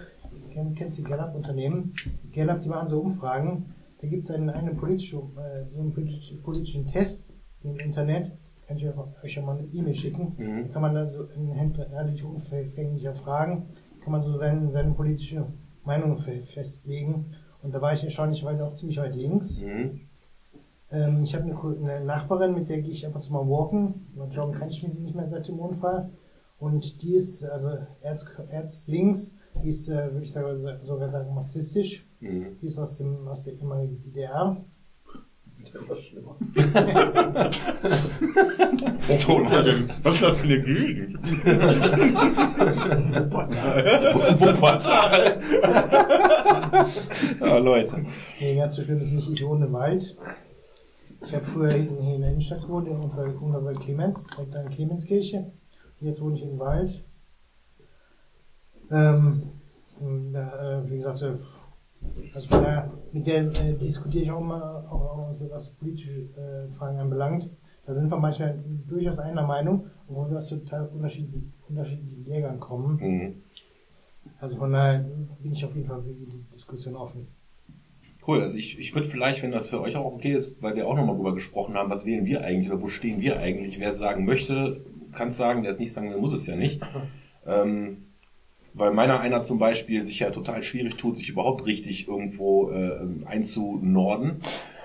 kenn, 0.54 0.76
kennst 0.76 0.98
du 0.98 1.04
Gallup 1.04 1.36
Unternehmen? 1.36 1.94
Gallup, 2.34 2.62
die 2.62 2.70
machen 2.70 2.88
so 2.88 3.02
Umfragen. 3.02 3.76
Da 4.02 4.08
gibt 4.08 4.24
es 4.24 4.32
einen, 4.32 4.50
einen 4.50 4.76
politische, 4.78 5.18
äh, 5.18 5.66
so 5.74 5.80
einen 5.82 5.94
politisch, 5.94 6.34
politischen 6.44 6.88
Test 6.88 7.24
im 7.64 7.78
Internet. 7.78 8.34
Kann 8.68 8.78
ich 8.78 8.86
euch 8.88 9.36
ja 9.36 9.42
mal 9.42 9.58
eine 9.58 9.68
E-Mail 9.68 9.94
schicken. 9.96 10.34
Mhm. 10.38 10.72
Kann 10.72 10.82
man 10.82 10.96
dann 10.96 11.10
so 11.10 11.24
in 11.36 11.52
relativ 11.52 12.26
unverfänglicher 12.26 13.14
Fragen, 13.16 13.68
kann 14.02 14.12
man 14.12 14.22
so 14.22 14.34
seine, 14.34 14.72
seine 14.72 14.92
politische 14.92 15.46
Meinung 15.84 16.18
fe- 16.20 16.44
festlegen. 16.54 17.26
Und 17.62 17.74
da 17.76 17.82
war 17.82 17.94
ich 17.94 18.04
erstaunlicherweise 18.04 18.66
auch 18.66 18.74
ziemlich 18.74 18.98
weit 18.98 19.16
links. 19.16 19.62
Mhm. 19.62 20.02
Ähm, 20.92 21.24
ich 21.24 21.36
habe 21.36 21.44
eine, 21.46 21.92
eine 21.94 22.06
Nachbarin, 22.06 22.54
mit 22.54 22.70
der 22.70 22.82
gehe 22.82 22.92
ich 22.92 23.06
ab 23.06 23.16
und 23.16 23.24
zu 23.24 23.32
mal 23.32 23.48
walken. 23.48 24.08
Mal 24.16 24.30
joggen 24.30 24.56
kann 24.56 24.70
ich 24.70 24.82
mit 24.84 25.00
nicht 25.00 25.16
mehr 25.16 25.28
seit 25.28 25.48
dem 25.48 25.60
Unfall. 25.60 26.10
Und 26.60 27.02
die 27.02 27.16
ist, 27.16 27.44
also 27.44 27.70
Erz, 28.02 28.26
Erz 28.50 28.88
links, 28.88 29.36
die 29.64 29.70
ist, 29.70 29.90
äh, 29.90 30.12
würde 30.14 30.24
ich 30.24 30.32
sagen, 30.32 30.58
sogar 30.84 31.10
sagen, 31.10 31.34
marxistisch. 31.36 32.08
Mhm. 32.22 32.58
Die 32.62 32.68
ist 32.68 32.78
aus, 32.78 32.98
dem, 32.98 33.28
aus 33.28 33.46
der 33.46 33.56
ehemaligen 33.56 34.00
DDR. 34.04 34.64
Der 35.74 35.90
war 35.90 35.96
schlimmer. 35.96 36.36
Thomas. 39.20 39.66
Was 40.04 40.16
ist 40.16 40.24
das 40.24 40.38
für 40.38 40.44
eine 40.44 40.62
Gegend? 40.64 41.18
Wuppertal. 44.40 45.42
ja, 47.40 47.58
Leute. 47.58 48.06
Nee, 48.40 48.56
ganz 48.56 48.76
so 48.76 48.82
schlimm 48.82 49.02
ist 49.02 49.12
nicht, 49.12 49.30
ich 49.30 49.46
wohne 49.46 49.66
im 49.66 49.74
Wald. 49.74 50.18
Ich 51.24 51.34
habe 51.34 51.46
früher 51.46 51.74
hinten 51.74 52.02
hier 52.02 52.16
in 52.16 52.22
der 52.22 52.32
Innenstadt 52.32 52.62
gewohnt, 52.62 52.88
in 52.88 52.98
unserer, 52.98 53.30
unserer 53.42 53.74
Clemens, 53.74 54.28
direkt 54.28 54.56
an 54.56 54.64
der 54.64 54.72
Clemenskirche. 54.72 55.52
Und 56.00 56.08
jetzt 56.08 56.22
wohne 56.22 56.38
ich 56.38 56.44
im 56.44 56.58
Wald. 56.58 57.04
Ähm, 58.90 59.44
und, 60.00 60.34
äh, 60.34 60.90
wie 60.90 60.98
gesagt, 60.98 61.22
äh, 61.22 61.34
also 62.34 62.48
von 62.48 62.64
daher, 62.64 62.92
mit 63.12 63.28
der 63.28 63.44
äh, 63.54 63.74
diskutiere 63.76 64.24
ich 64.24 64.32
auch 64.32 64.42
immer, 64.42 64.86
auch, 64.90 65.18
auch 65.18 65.34
so 65.34 65.50
was 65.50 65.70
politische 65.70 66.22
äh, 66.22 66.68
Fragen 66.78 67.00
anbelangt. 67.00 67.50
Da 67.86 67.94
sind 67.94 68.10
wir 68.10 68.18
manchmal 68.18 68.64
durchaus 68.88 69.20
einer 69.20 69.46
Meinung, 69.46 69.88
obwohl 70.08 70.30
wir 70.30 70.38
aus 70.38 70.50
total 70.50 70.88
unterschiedlichen, 70.88 71.54
unterschiedlichen 71.68 72.26
Lägern 72.26 72.60
kommen. 72.60 72.98
Mhm. 72.98 73.36
Also 74.40 74.58
von 74.58 74.72
daher 74.72 75.06
bin 75.40 75.52
ich 75.52 75.66
auf 75.66 75.76
jeden 75.76 75.88
Fall 75.88 76.02
für 76.02 76.14
die 76.14 76.44
Diskussion 76.54 76.96
offen. 76.96 77.28
Cool, 78.28 78.42
also 78.42 78.56
ich, 78.58 78.78
ich 78.78 78.94
würde 78.94 79.08
vielleicht, 79.08 79.42
wenn 79.42 79.52
das 79.52 79.68
für 79.68 79.82
euch 79.82 79.96
auch 79.96 80.06
okay 80.06 80.34
ist, 80.34 80.62
weil 80.62 80.76
wir 80.76 80.88
auch 80.88 80.96
nochmal 80.96 81.16
drüber 81.16 81.34
gesprochen 81.34 81.74
haben, 81.74 81.90
was 81.90 82.06
wählen 82.06 82.26
wir 82.26 82.44
eigentlich 82.44 82.72
oder 82.72 82.82
wo 82.82 82.88
stehen 82.88 83.20
wir 83.20 83.40
eigentlich, 83.40 83.80
wer 83.80 83.90
es 83.90 83.98
sagen 83.98 84.26
möchte, 84.26 84.86
kann 85.12 85.30
es 85.30 85.38
sagen, 85.38 85.64
wer 85.64 85.72
es 85.72 85.80
nicht 85.80 85.92
sagen 85.92 86.12
will, 86.12 86.20
muss 86.20 86.34
es 86.34 86.48
ja 86.48 86.56
nicht. 86.56 86.82
Ähm, 87.44 88.04
weil 88.74 88.92
meiner 88.92 89.20
einer 89.20 89.44
zum 89.44 89.60
Beispiel 89.60 90.06
sich 90.06 90.20
ja 90.20 90.30
total 90.30 90.64
schwierig 90.64 90.98
tut, 90.98 91.18
sich 91.18 91.30
überhaupt 91.30 91.66
richtig 91.66 92.08
irgendwo 92.08 92.72
äh, 92.72 93.26
einzunorden. 93.26 94.42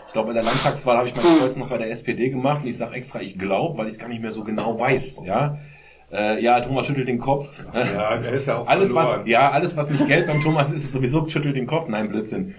Ich 0.06 0.12
glaube, 0.12 0.28
bei 0.28 0.34
der 0.34 0.42
Landtagswahl 0.42 0.96
habe 0.96 1.08
ich 1.08 1.14
meinen 1.14 1.38
Kreuz 1.38 1.56
noch 1.56 1.68
bei 1.68 1.78
der 1.78 1.90
SPD 1.90 2.30
gemacht 2.30 2.62
und 2.62 2.68
ich 2.68 2.76
sage 2.76 2.94
extra, 2.94 3.20
ich 3.20 3.38
glaube, 3.38 3.78
weil 3.78 3.86
ich 3.86 3.94
es 3.94 3.98
gar 3.98 4.08
nicht 4.08 4.22
mehr 4.22 4.30
so 4.30 4.44
genau 4.44 4.78
weiß. 4.78 5.24
Ja, 5.26 5.58
äh, 6.12 6.42
ja 6.42 6.60
Thomas 6.60 6.86
schüttelt 6.86 7.08
den 7.08 7.18
Kopf. 7.18 7.48
Ja, 7.74 8.16
der 8.16 8.32
ist 8.32 8.46
ja 8.46 8.58
auch 8.58 8.66
Alles 8.66 8.94
was, 8.94 9.20
ja, 9.26 9.50
alles 9.50 9.76
was 9.76 9.90
nicht 9.90 10.06
Geld 10.06 10.26
beim 10.26 10.40
Thomas 10.40 10.72
ist, 10.72 10.84
ist 10.84 10.92
sowieso 10.92 11.28
schüttelt 11.28 11.56
den 11.56 11.66
Kopf. 11.66 11.88
Nein, 11.88 12.08
Blödsinn. 12.08 12.54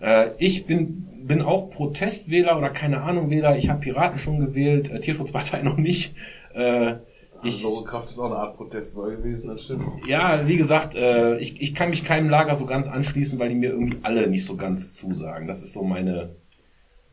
Äh, 0.00 0.30
ich 0.38 0.66
bin, 0.66 1.08
bin 1.22 1.42
auch 1.42 1.70
Protestwähler 1.70 2.58
oder 2.58 2.70
keine 2.70 3.02
Ahnung 3.02 3.30
Wähler. 3.30 3.56
Ich 3.56 3.68
habe 3.68 3.80
Piraten 3.80 4.18
schon 4.18 4.40
gewählt, 4.40 4.90
äh, 4.90 5.00
Tierschutzpartei 5.00 5.62
noch 5.62 5.76
nicht. 5.76 6.14
Äh, 6.54 6.94
ich, 7.42 7.64
Also, 7.64 7.82
Kraft 7.84 8.10
ist 8.10 8.18
auch 8.18 8.26
eine 8.26 8.36
Art 8.36 8.56
Protestwahl 8.56 9.16
gewesen, 9.16 9.48
das 9.50 9.64
stimmt. 9.64 9.84
ja, 10.06 10.46
wie 10.46 10.56
gesagt, 10.56 10.94
äh, 10.94 11.38
ich, 11.38 11.60
ich 11.60 11.74
kann 11.74 11.90
mich 11.90 12.04
keinem 12.04 12.28
Lager 12.30 12.54
so 12.54 12.66
ganz 12.66 12.88
anschließen, 12.88 13.38
weil 13.38 13.48
die 13.50 13.54
mir 13.54 13.70
irgendwie 13.70 13.98
alle 14.02 14.28
nicht 14.28 14.44
so 14.44 14.56
ganz 14.56 14.94
zusagen. 14.94 15.46
Das 15.46 15.62
ist 15.62 15.72
so 15.72 15.82
meine, 15.82 16.30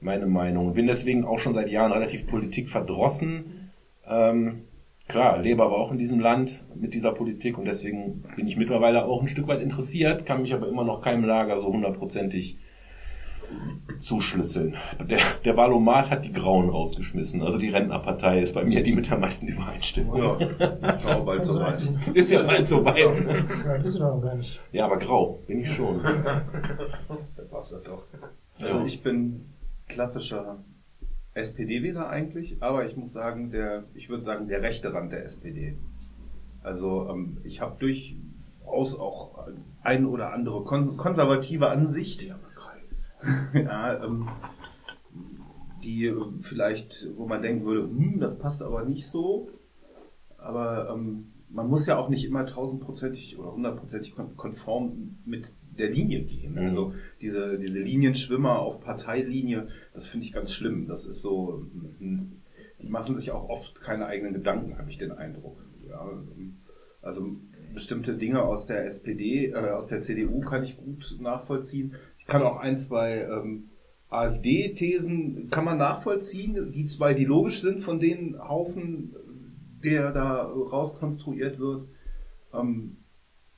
meine 0.01 0.25
Meinung. 0.25 0.74
Bin 0.74 0.88
deswegen 0.88 1.25
auch 1.25 1.39
schon 1.39 1.53
seit 1.53 1.70
Jahren 1.70 1.91
relativ 1.91 2.27
Politik 2.27 2.70
verdrossen. 2.70 3.70
Ähm, 4.08 4.62
klar, 5.08 5.39
lebe 5.39 5.63
aber 5.63 5.77
auch 5.77 5.91
in 5.91 5.98
diesem 5.98 6.20
Land 6.20 6.63
mit 6.75 6.94
dieser 6.94 7.12
Politik 7.12 7.58
und 7.58 7.65
deswegen 7.65 8.24
bin 8.36 8.48
ich 8.48 8.58
mittlerweile 8.58 9.05
auch 9.05 9.22
ein 9.22 9.27
Stück 9.29 9.48
weit 9.48 9.62
interessiert, 9.62 10.25
kann 10.25 10.41
mich 10.41 10.53
aber 10.53 10.67
immer 10.67 10.84
noch 10.84 11.01
keinem 11.01 11.24
Lager 11.25 11.60
so 11.60 11.67
hundertprozentig 11.67 12.58
zuschlüsseln. 14.00 14.75
Der, 15.10 15.20
der 15.44 15.58
Wahlomat 15.58 16.10
hat 16.10 16.25
die 16.25 16.34
Grauen 16.34 16.70
rausgeschmissen. 16.70 17.42
Also 17.42 17.58
die 17.58 17.70
Rentnerpartei 17.70 18.42
ist 18.42 18.54
bei 18.54 18.64
mir 18.64 18.84
die 18.84 18.94
mit 18.94 19.10
der 19.10 19.18
meisten 19.18 19.48
Übereinstimmung. 19.48 20.18
Ja, 20.18 20.38
schau 21.02 21.24
bald 21.24 21.42
Also, 21.42 21.54
soweit. 21.54 21.82
Ist 22.14 22.32
ja 22.32 22.44
bald 22.44 22.68
soweit. 22.68 22.98
Ja, 22.98 23.78
bist 23.78 23.96
du 23.96 24.00
doch 24.00 24.16
noch 24.16 24.22
gar 24.22 24.36
nicht. 24.36 24.62
Ja, 24.72 24.86
aber 24.86 24.98
grau 24.98 25.40
bin 25.48 25.62
ich 25.62 25.72
schon. 25.72 26.02
passt 27.50 27.72
das 27.72 27.84
doch. 27.84 28.04
Also 28.60 28.86
ich 28.86 29.02
bin 29.04 29.46
klassischer 29.88 30.58
SPD-Wähler 31.34 32.10
eigentlich, 32.10 32.58
aber 32.62 32.86
ich 32.86 32.96
muss 32.96 33.12
sagen, 33.12 33.52
der, 33.52 33.84
ich 33.94 34.10
würde 34.10 34.24
sagen, 34.24 34.48
der 34.48 34.62
rechte 34.62 34.94
Rand 34.94 35.12
der 35.12 35.25
SPD. 35.25 35.78
Also 36.64 37.08
ähm, 37.10 37.38
ich 37.44 37.62
habe 37.62 37.75
durchaus 37.80 38.98
auch 38.98 39.48
ein 39.84 40.06
oder 40.06 40.34
andere 40.34 40.64
kon 40.64 40.98
konservative 40.98 41.70
Ansicht. 41.70 42.24
ja, 42.24 42.36
ähm, 43.53 44.27
die 45.84 46.13
vielleicht, 46.41 47.08
wo 47.15 47.25
man 47.25 47.41
denken 47.41 47.65
würde, 47.65 47.84
hm, 47.84 48.20
das 48.20 48.38
passt 48.38 48.62
aber 48.62 48.84
nicht 48.84 49.08
so. 49.08 49.50
Aber 50.38 50.89
ähm, 50.89 51.32
man 51.50 51.67
muss 51.67 51.86
ja 51.86 51.98
auch 51.98 52.10
nicht 52.10 52.25
immer 52.25 52.46
tausendprozentig 52.46 53.38
oder 53.38 53.53
hundertprozentig 53.53 54.15
kon 54.15 54.36
konform 54.36 55.17
mit 55.25 55.53
der 55.77 55.89
Linie 55.89 56.22
gehen. 56.24 56.53
Mhm. 56.53 56.65
Also 56.65 56.94
diese, 57.22 57.58
diese 57.58 57.79
Linienschwimmer 57.79 58.60
auf 58.60 58.82
Parteilinie, 58.82 59.70
das 59.94 60.08
finde 60.08 60.25
ich 60.25 60.34
ganz 60.34 60.53
schlimm. 60.53 60.88
Das 60.88 61.05
ist 61.05 61.22
so, 61.22 61.65
hm, 62.00 62.41
die 62.82 62.89
machen 62.89 63.15
sich 63.15 63.32
auch 63.32 63.50
oft 63.50 63.82
keine 63.82 64.05
eigenen 64.05 64.34
Gedanken, 64.34 64.77
habe 64.77 64.89
ich 64.89 64.98
den 64.98 65.12
Eindruck. 65.12 65.58
Ja, 65.88 66.10
also 67.01 67.36
bestimmte 67.74 68.15
Dinge 68.15 68.41
aus 68.41 68.65
der 68.65 68.86
SPD, 68.86 69.48
äh, 69.48 69.72
aus 69.72 69.88
der 69.88 70.01
CDU 70.01 70.41
kann 70.41 70.63
ich 70.63 70.77
gut 70.77 71.15
nachvollziehen. 71.20 71.96
Kann 72.27 72.41
auch 72.41 72.58
ein, 72.58 72.79
zwei 72.79 73.22
ähm, 73.22 73.70
AfD-Thesen 74.10 75.50
kann 75.50 75.65
man 75.65 75.77
nachvollziehen. 75.77 76.72
Die 76.72 76.86
zwei, 76.86 77.13
die 77.13 77.25
logisch 77.25 77.62
sind 77.62 77.82
von 77.82 78.00
den 78.00 78.38
Haufen, 78.39 79.15
der 79.84 80.12
da 80.12 80.44
rauskonstruiert 80.44 81.60
wird. 81.60 81.88
Ähm, 82.53 82.98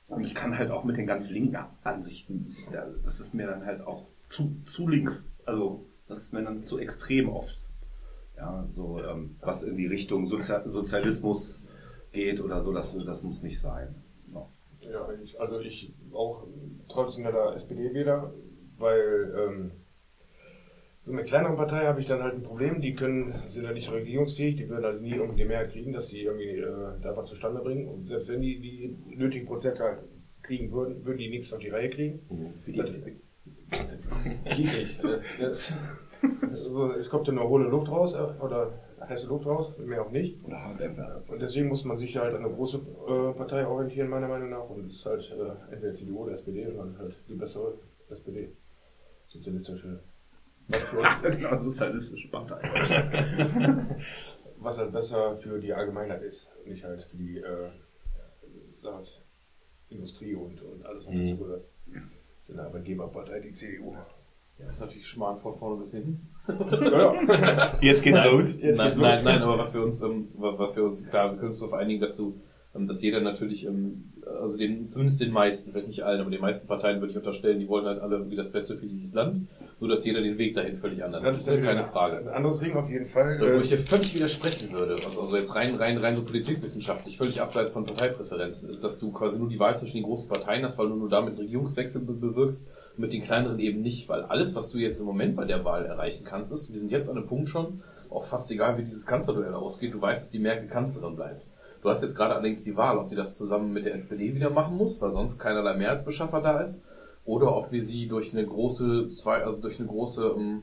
und 0.08 0.24
ich 0.24 0.34
kann 0.34 0.58
halt 0.58 0.70
auch 0.70 0.84
mit 0.84 0.96
den 0.96 1.06
ganz 1.06 1.30
linken 1.30 1.58
Ansichten, 1.84 2.56
ja, 2.72 2.86
das 3.04 3.20
ist 3.20 3.34
mir 3.34 3.46
dann 3.46 3.66
halt 3.66 3.82
auch 3.86 4.06
zu, 4.26 4.56
zu 4.64 4.88
links. 4.88 5.26
Also 5.44 5.84
das 6.08 6.20
ist 6.20 6.32
mir 6.32 6.42
dann 6.42 6.64
zu 6.64 6.78
extrem 6.78 7.28
oft. 7.28 7.68
Ja, 8.36 8.66
so 8.72 9.02
ähm, 9.02 9.36
was 9.40 9.62
in 9.62 9.76
die 9.76 9.86
Richtung 9.86 10.26
Sozial 10.26 10.66
Sozialismus 10.66 11.64
geht 12.12 12.40
oder 12.40 12.60
so, 12.60 12.72
das, 12.72 12.96
das 13.04 13.22
muss 13.22 13.42
nicht 13.42 13.60
sein. 13.60 13.94
Ja. 14.32 14.46
Ja, 14.80 15.08
ich, 15.22 15.38
also 15.38 15.60
ich 15.60 15.92
auch 16.12 16.46
traditioneller 16.88 17.56
SPD-Wähler, 17.56 18.32
weil 18.78 19.32
ähm, 19.36 19.70
So 21.04 21.12
mit 21.12 21.26
kleineren 21.26 21.56
Partei 21.56 21.84
habe 21.86 22.00
ich 22.00 22.06
dann 22.06 22.22
halt 22.22 22.34
ein 22.34 22.42
Problem, 22.42 22.80
die 22.80 22.94
können, 22.94 23.32
sind 23.48 23.64
halt 23.66 23.74
nicht 23.76 23.90
regierungsfähig, 23.90 24.56
die 24.56 24.68
würden 24.68 24.84
halt 24.84 25.00
nie 25.00 25.12
irgendwie 25.12 25.36
die 25.36 25.44
Mehrheit 25.44 25.72
kriegen, 25.72 25.92
dass 25.92 26.08
die 26.08 26.22
irgendwie 26.22 26.58
äh, 26.58 26.66
da 27.02 27.16
was 27.16 27.28
zustande 27.28 27.60
bringen. 27.60 27.86
Und 27.88 28.08
selbst 28.08 28.28
wenn 28.28 28.40
die 28.42 28.58
die 28.60 28.94
nötigen 29.16 29.46
Prozente 29.46 29.82
halt 29.82 29.98
kriegen 30.42 30.70
würden, 30.72 31.04
würden 31.04 31.18
die 31.18 31.28
nichts 31.28 31.52
auf 31.52 31.60
die 31.60 31.68
Reihe 31.70 31.88
kriegen. 31.90 32.20
Nicht. 34.72 35.02
Äh, 35.04 35.18
das- 35.38 35.72
Also, 36.42 36.92
es 36.92 37.08
kommt 37.10 37.26
ja 37.26 37.32
nur 37.32 37.48
hohle 37.48 37.66
Luft 37.68 37.88
raus 37.90 38.12
äh, 38.14 38.42
oder 38.42 38.72
heiße 39.08 39.26
Luft 39.26 39.46
raus, 39.46 39.72
mehr 39.78 40.02
auch 40.02 40.10
nicht. 40.10 40.42
Und 41.28 41.40
deswegen 41.40 41.68
muss 41.68 41.84
man 41.84 41.96
sich 41.98 42.16
halt 42.16 42.34
an 42.34 42.44
eine 42.44 42.52
große 42.52 42.76
äh, 42.78 43.32
Partei 43.36 43.66
orientieren, 43.66 44.08
meiner 44.08 44.28
Meinung 44.28 44.50
nach. 44.50 44.68
Und 44.68 44.88
das 44.88 44.92
ist 44.98 45.04
halt 45.06 45.30
äh, 45.30 45.72
entweder 45.72 45.94
CDU 45.94 46.22
oder 46.24 46.32
SPD 46.32 46.66
und 46.66 46.76
dann 46.76 46.98
halt 46.98 47.14
die 47.28 47.34
bessere 47.34 47.74
SPD. 48.10 48.48
Sozialistische. 49.28 50.00
Genau, 51.22 51.56
sozialistische 51.56 52.28
Partei. 52.28 52.60
was 54.58 54.78
halt 54.78 54.92
besser 54.92 55.36
für 55.36 55.58
die 55.58 55.72
Allgemeinheit 55.72 56.22
ist. 56.22 56.48
Nicht 56.66 56.84
halt 56.84 57.02
für 57.04 57.16
die 57.16 57.38
äh, 57.38 57.68
sagt, 58.82 59.22
Industrie 59.88 60.34
und, 60.34 60.60
und 60.62 60.84
alles, 60.84 61.06
was 61.06 61.12
Mhm. 61.14 61.30
dazugehört. 61.30 61.64
Das 61.86 62.02
ist 62.48 62.58
eine 62.58 62.62
Arbeitgeberpartei, 62.68 63.40
die 63.40 63.52
CDU. 63.52 63.94
Ja, 64.58 64.66
das 64.66 64.74
ist 64.76 64.80
natürlich 64.80 65.06
Schmarrn 65.06 65.38
von 65.38 65.56
vorne 65.58 65.80
bis 65.80 65.92
hinten. 65.92 66.28
Ja, 66.48 67.12
ja. 67.12 67.78
Jetzt 67.82 68.02
geht's 68.02 68.16
nein, 68.16 68.30
los. 68.32 68.60
Jetzt 68.60 68.76
nein, 68.76 68.86
geht's 68.86 68.96
los. 68.96 69.02
nein, 69.02 69.24
nein, 69.24 69.42
aber 69.42 69.58
was 69.58 69.74
wir 69.74 69.82
uns, 69.82 70.00
ähm, 70.00 70.28
wa- 70.34 70.58
was 70.58 70.74
wir 70.74 70.84
uns 70.84 71.06
klar, 71.06 71.30
wir 71.30 71.36
können 71.36 71.48
uns 71.50 71.58
darauf 71.58 71.74
einigen, 71.74 72.00
dass 72.00 72.16
du, 72.16 72.40
dass 72.74 73.02
jeder 73.02 73.20
natürlich, 73.20 73.66
ähm, 73.66 74.12
also 74.40 74.56
den, 74.56 74.88
zumindest 74.88 75.20
den 75.20 75.32
meisten, 75.32 75.72
vielleicht 75.72 75.88
nicht 75.88 76.04
allen, 76.04 76.20
aber 76.20 76.30
den 76.30 76.40
meisten 76.40 76.68
Parteien 76.68 77.00
würde 77.00 77.10
ich 77.10 77.16
unterstellen, 77.16 77.58
die 77.58 77.68
wollen 77.68 77.86
halt 77.86 78.00
alle 78.00 78.16
irgendwie 78.16 78.36
das 78.36 78.50
Beste 78.52 78.76
für 78.76 78.86
dieses 78.86 79.14
Land, 79.14 79.48
nur 79.80 79.88
dass 79.88 80.04
jeder 80.04 80.20
den 80.20 80.38
Weg 80.38 80.54
dahin 80.54 80.76
völlig 80.78 81.02
anders 81.02 81.22
Das 81.22 81.46
ist 81.46 81.62
keine 81.62 81.84
Frage. 81.84 82.18
Ein 82.18 82.28
anderes 82.28 82.58
Ding 82.58 82.74
auf 82.74 82.88
jeden 82.88 83.06
Fall. 83.06 83.38
Wo 83.40 83.44
Äh, 83.44 83.60
ich 83.60 83.68
dir 83.68 83.78
völlig 83.78 84.14
widersprechen 84.14 84.70
würde, 84.72 84.94
also, 84.94 85.20
also 85.22 85.36
jetzt 85.36 85.54
rein, 85.54 85.74
rein, 85.74 85.96
rein 85.96 86.16
so 86.16 86.22
politikwissenschaftlich, 86.24 87.16
völlig 87.16 87.40
abseits 87.40 87.72
von 87.72 87.84
Parteipräferenzen, 87.86 88.68
ist, 88.68 88.84
dass 88.84 88.98
du 88.98 89.10
quasi 89.12 89.38
nur 89.38 89.48
die 89.48 89.58
Wahl 89.58 89.76
zwischen 89.76 89.96
den 89.96 90.04
großen 90.04 90.28
Parteien 90.28 90.64
hast, 90.64 90.78
weil 90.78 90.88
du 90.88 90.94
nur 90.96 91.08
damit 91.08 91.30
einen 91.34 91.40
Regierungswechsel 91.42 92.00
be 92.00 92.12
bewirkst, 92.12 92.66
mit 92.96 93.12
den 93.12 93.22
kleineren 93.22 93.58
eben 93.60 93.80
nicht, 93.80 94.08
weil 94.08 94.22
alles, 94.22 94.54
was 94.54 94.70
du 94.70 94.78
jetzt 94.78 94.98
im 95.00 95.06
Moment 95.06 95.36
bei 95.36 95.44
der 95.44 95.64
Wahl 95.64 95.86
erreichen 95.86 96.24
kannst, 96.24 96.52
ist, 96.52 96.72
wir 96.72 96.80
sind 96.80 96.90
jetzt 96.90 97.08
an 97.08 97.16
einem 97.16 97.26
Punkt 97.26 97.48
schon, 97.48 97.80
auch 98.10 98.24
fast 98.24 98.50
egal, 98.50 98.76
wie 98.76 98.82
dieses 98.82 99.06
Kanzlerduell 99.06 99.54
ausgeht, 99.54 99.94
du 99.94 100.00
weißt, 100.00 100.22
dass 100.22 100.30
die 100.30 100.38
Merkel 100.38 100.68
Kanzlerin 100.68 101.14
bleibt. 101.14 101.46
Du 101.82 101.88
hast 101.88 102.02
jetzt 102.02 102.16
gerade 102.16 102.34
allerdings 102.34 102.64
die 102.64 102.76
Wahl, 102.76 102.98
ob 102.98 103.08
die 103.08 103.14
das 103.14 103.36
zusammen 103.36 103.72
mit 103.72 103.84
der 103.84 103.94
SPD 103.94 104.34
wieder 104.34 104.50
machen 104.50 104.76
muss, 104.76 105.00
weil 105.00 105.12
sonst 105.12 105.38
keinerlei 105.38 105.76
Mehrheitsbeschaffer 105.76 106.40
da 106.40 106.60
ist, 106.60 106.82
oder 107.24 107.54
ob 107.54 107.70
wir 107.72 107.82
sie 107.82 108.08
durch 108.08 108.32
eine 108.32 108.44
große, 108.44 109.10
zwei, 109.10 109.44
also 109.44 109.60
durch 109.60 109.78
eine 109.78 109.88
große, 109.88 110.34
ähm, 110.36 110.62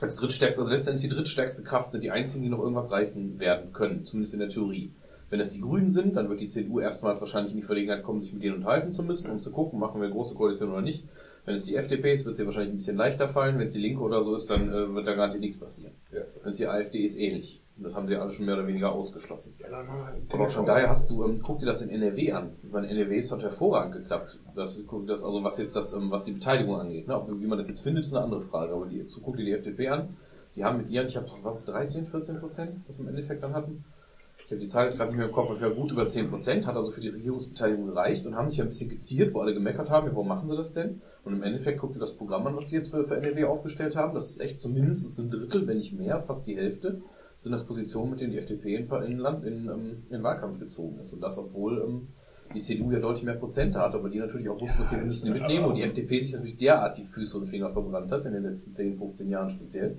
als 0.00 0.16
drittstärkste, 0.16 0.60
also 0.60 0.72
letztendlich 0.72 1.08
die 1.08 1.14
drittstärkste 1.14 1.62
Kraft 1.62 1.92
sind 1.92 2.02
die 2.02 2.10
einzigen, 2.10 2.42
die 2.42 2.48
noch 2.48 2.58
irgendwas 2.58 2.90
reißen 2.90 3.38
werden 3.38 3.72
können, 3.72 4.04
zumindest 4.04 4.34
in 4.34 4.40
der 4.40 4.48
Theorie. 4.48 4.90
Wenn 5.30 5.40
es 5.40 5.52
die 5.52 5.60
Grünen 5.60 5.90
sind, 5.90 6.16
dann 6.16 6.28
wird 6.28 6.40
die 6.40 6.48
CDU 6.48 6.80
erstmals 6.80 7.20
wahrscheinlich 7.20 7.54
in 7.54 7.60
die 7.60 7.66
Verlegenheit 7.66 8.02
kommen, 8.02 8.20
sich 8.20 8.32
mit 8.32 8.42
denen 8.42 8.56
unterhalten 8.56 8.90
zu 8.90 9.02
müssen, 9.02 9.30
um 9.30 9.40
zu 9.40 9.50
gucken, 9.50 9.78
machen 9.78 10.00
wir 10.00 10.06
eine 10.06 10.12
große 10.12 10.34
Koalition 10.34 10.72
oder 10.72 10.82
nicht. 10.82 11.04
Wenn 11.44 11.56
es 11.56 11.64
die 11.64 11.74
FDP 11.74 12.14
ist, 12.14 12.24
wird 12.24 12.34
es 12.34 12.38
ihr 12.38 12.46
wahrscheinlich 12.46 12.72
ein 12.72 12.76
bisschen 12.76 12.96
leichter 12.96 13.28
fallen. 13.28 13.58
Wenn 13.58 13.66
es 13.66 13.72
die 13.72 13.80
Linke 13.80 14.00
oder 14.00 14.22
so 14.22 14.36
ist, 14.36 14.48
dann 14.48 14.68
äh, 14.70 14.94
wird 14.94 15.06
da 15.06 15.14
garantiert 15.14 15.40
nichts 15.40 15.58
passieren. 15.58 15.92
Ja. 16.12 16.20
Wenn 16.42 16.50
es 16.52 16.56
die 16.58 16.66
AfD 16.68 16.98
ist, 17.04 17.16
ähnlich. 17.16 17.60
Das 17.78 17.94
haben 17.94 18.06
sie 18.06 18.14
alle 18.14 18.30
schon 18.30 18.44
mehr 18.46 18.54
oder 18.54 18.66
weniger 18.66 18.92
ausgeschlossen. 18.92 19.54
ja, 19.58 19.68
dann 19.70 19.86
wir- 19.86 20.22
Aber 20.34 20.46
von 20.48 20.66
daher 20.66 20.88
hast 20.90 21.10
du, 21.10 21.24
ähm, 21.24 21.40
guck 21.42 21.58
dir 21.58 21.66
das 21.66 21.82
in 21.82 21.88
NRW 21.90 22.30
an. 22.32 22.50
Ich 22.62 22.70
meine, 22.70 22.86
NRW 22.88 23.16
ist 23.16 23.32
hat 23.32 23.42
hervorragend 23.42 23.94
geklappt. 23.94 24.38
Das, 24.54 24.80
guck 24.86 25.06
das, 25.08 25.24
also 25.24 25.42
was 25.42 25.58
jetzt 25.58 25.74
das, 25.74 25.92
ähm, 25.94 26.10
was 26.10 26.24
die 26.24 26.32
Beteiligung 26.32 26.78
angeht, 26.78 27.08
ne? 27.08 27.16
Ob, 27.16 27.28
wie 27.28 27.46
man 27.46 27.58
das 27.58 27.66
jetzt 27.68 27.80
findet, 27.80 28.04
ist 28.04 28.14
eine 28.14 28.22
andere 28.24 28.42
Frage. 28.42 28.74
Aber 28.74 28.86
die, 28.86 29.02
so 29.08 29.20
guck 29.20 29.36
dir 29.36 29.44
die 29.44 29.52
FDP 29.52 29.88
an. 29.88 30.16
Die 30.54 30.64
haben 30.64 30.78
mit 30.78 30.90
ihren, 30.90 31.08
ich 31.08 31.16
habe 31.16 31.26
was 31.42 31.64
13, 31.64 32.06
14 32.06 32.38
Prozent, 32.38 32.70
was 32.86 32.98
wir 32.98 33.04
im 33.04 33.08
Endeffekt 33.08 33.42
dann 33.42 33.54
hatten. 33.54 33.82
Ich 34.44 34.50
habe 34.50 34.60
die 34.60 34.66
Zahl 34.68 34.84
jetzt 34.86 34.98
gerade 34.98 35.10
nicht 35.10 35.16
mehr 35.18 35.28
im 35.28 35.32
Kopf, 35.32 35.48
aber 35.48 35.58
für 35.58 35.74
gut 35.74 35.90
über 35.90 36.06
10 36.06 36.28
Prozent, 36.28 36.66
hat 36.66 36.76
also 36.76 36.90
für 36.90 37.00
die 37.00 37.08
Regierungsbeteiligung 37.08 37.86
gereicht 37.86 38.26
und 38.26 38.36
haben 38.36 38.50
sich 38.50 38.60
ein 38.60 38.68
bisschen 38.68 38.90
geziert, 38.90 39.32
wo 39.32 39.40
alle 39.40 39.54
gemeckert 39.54 39.88
haben, 39.88 40.06
ja, 40.08 40.12
warum 40.12 40.28
machen 40.28 40.48
sie 40.50 40.56
das 40.56 40.74
denn? 40.74 41.00
Und 41.24 41.34
im 41.34 41.42
Endeffekt 41.42 41.78
guck 41.78 41.92
dir 41.92 42.00
das 42.00 42.16
Programm 42.16 42.46
an, 42.46 42.56
was 42.56 42.68
die 42.68 42.74
jetzt 42.74 42.90
für, 42.90 43.06
für 43.06 43.16
NRW 43.16 43.44
aufgestellt 43.44 43.94
haben. 43.94 44.14
Das 44.14 44.30
ist 44.30 44.40
echt 44.40 44.60
zumindest 44.60 45.18
ein 45.18 45.30
Drittel, 45.30 45.66
wenn 45.66 45.78
nicht 45.78 45.92
mehr, 45.92 46.20
fast 46.22 46.46
die 46.46 46.56
Hälfte 46.56 47.02
sind 47.36 47.52
das 47.52 47.66
Positionen, 47.66 48.10
mit 48.10 48.20
denen 48.20 48.32
die 48.32 48.38
FDP 48.38 48.76
in, 48.76 48.90
in, 49.04 49.18
Land, 49.18 49.44
in, 49.44 49.68
ähm, 49.68 50.02
in 50.10 50.22
Wahlkampf 50.22 50.60
gezogen 50.60 50.98
ist. 50.98 51.12
Und 51.12 51.20
das, 51.20 51.38
obwohl 51.38 51.82
ähm, 51.82 52.08
die 52.54 52.60
CDU 52.60 52.92
ja 52.92 53.00
deutlich 53.00 53.24
mehr 53.24 53.34
Prozente 53.34 53.78
hat, 53.78 53.94
aber 53.94 54.08
die 54.08 54.18
natürlich 54.18 54.48
auch 54.48 54.60
wussten, 54.60 54.82
okay, 54.82 54.96
wir 54.96 55.04
müssen 55.04 55.26
die 55.26 55.32
mitnehmen 55.32 55.66
und 55.66 55.74
die 55.76 55.82
FDP 55.82 56.20
sich 56.20 56.32
natürlich 56.32 56.58
derart 56.58 56.98
die 56.98 57.04
Füße 57.04 57.36
und 57.38 57.48
Finger 57.48 57.72
verbrannt 57.72 58.10
hat, 58.10 58.26
in 58.26 58.32
den 58.32 58.42
letzten 58.42 58.72
10, 58.72 58.98
15 58.98 59.28
Jahren 59.28 59.50
speziell, 59.50 59.98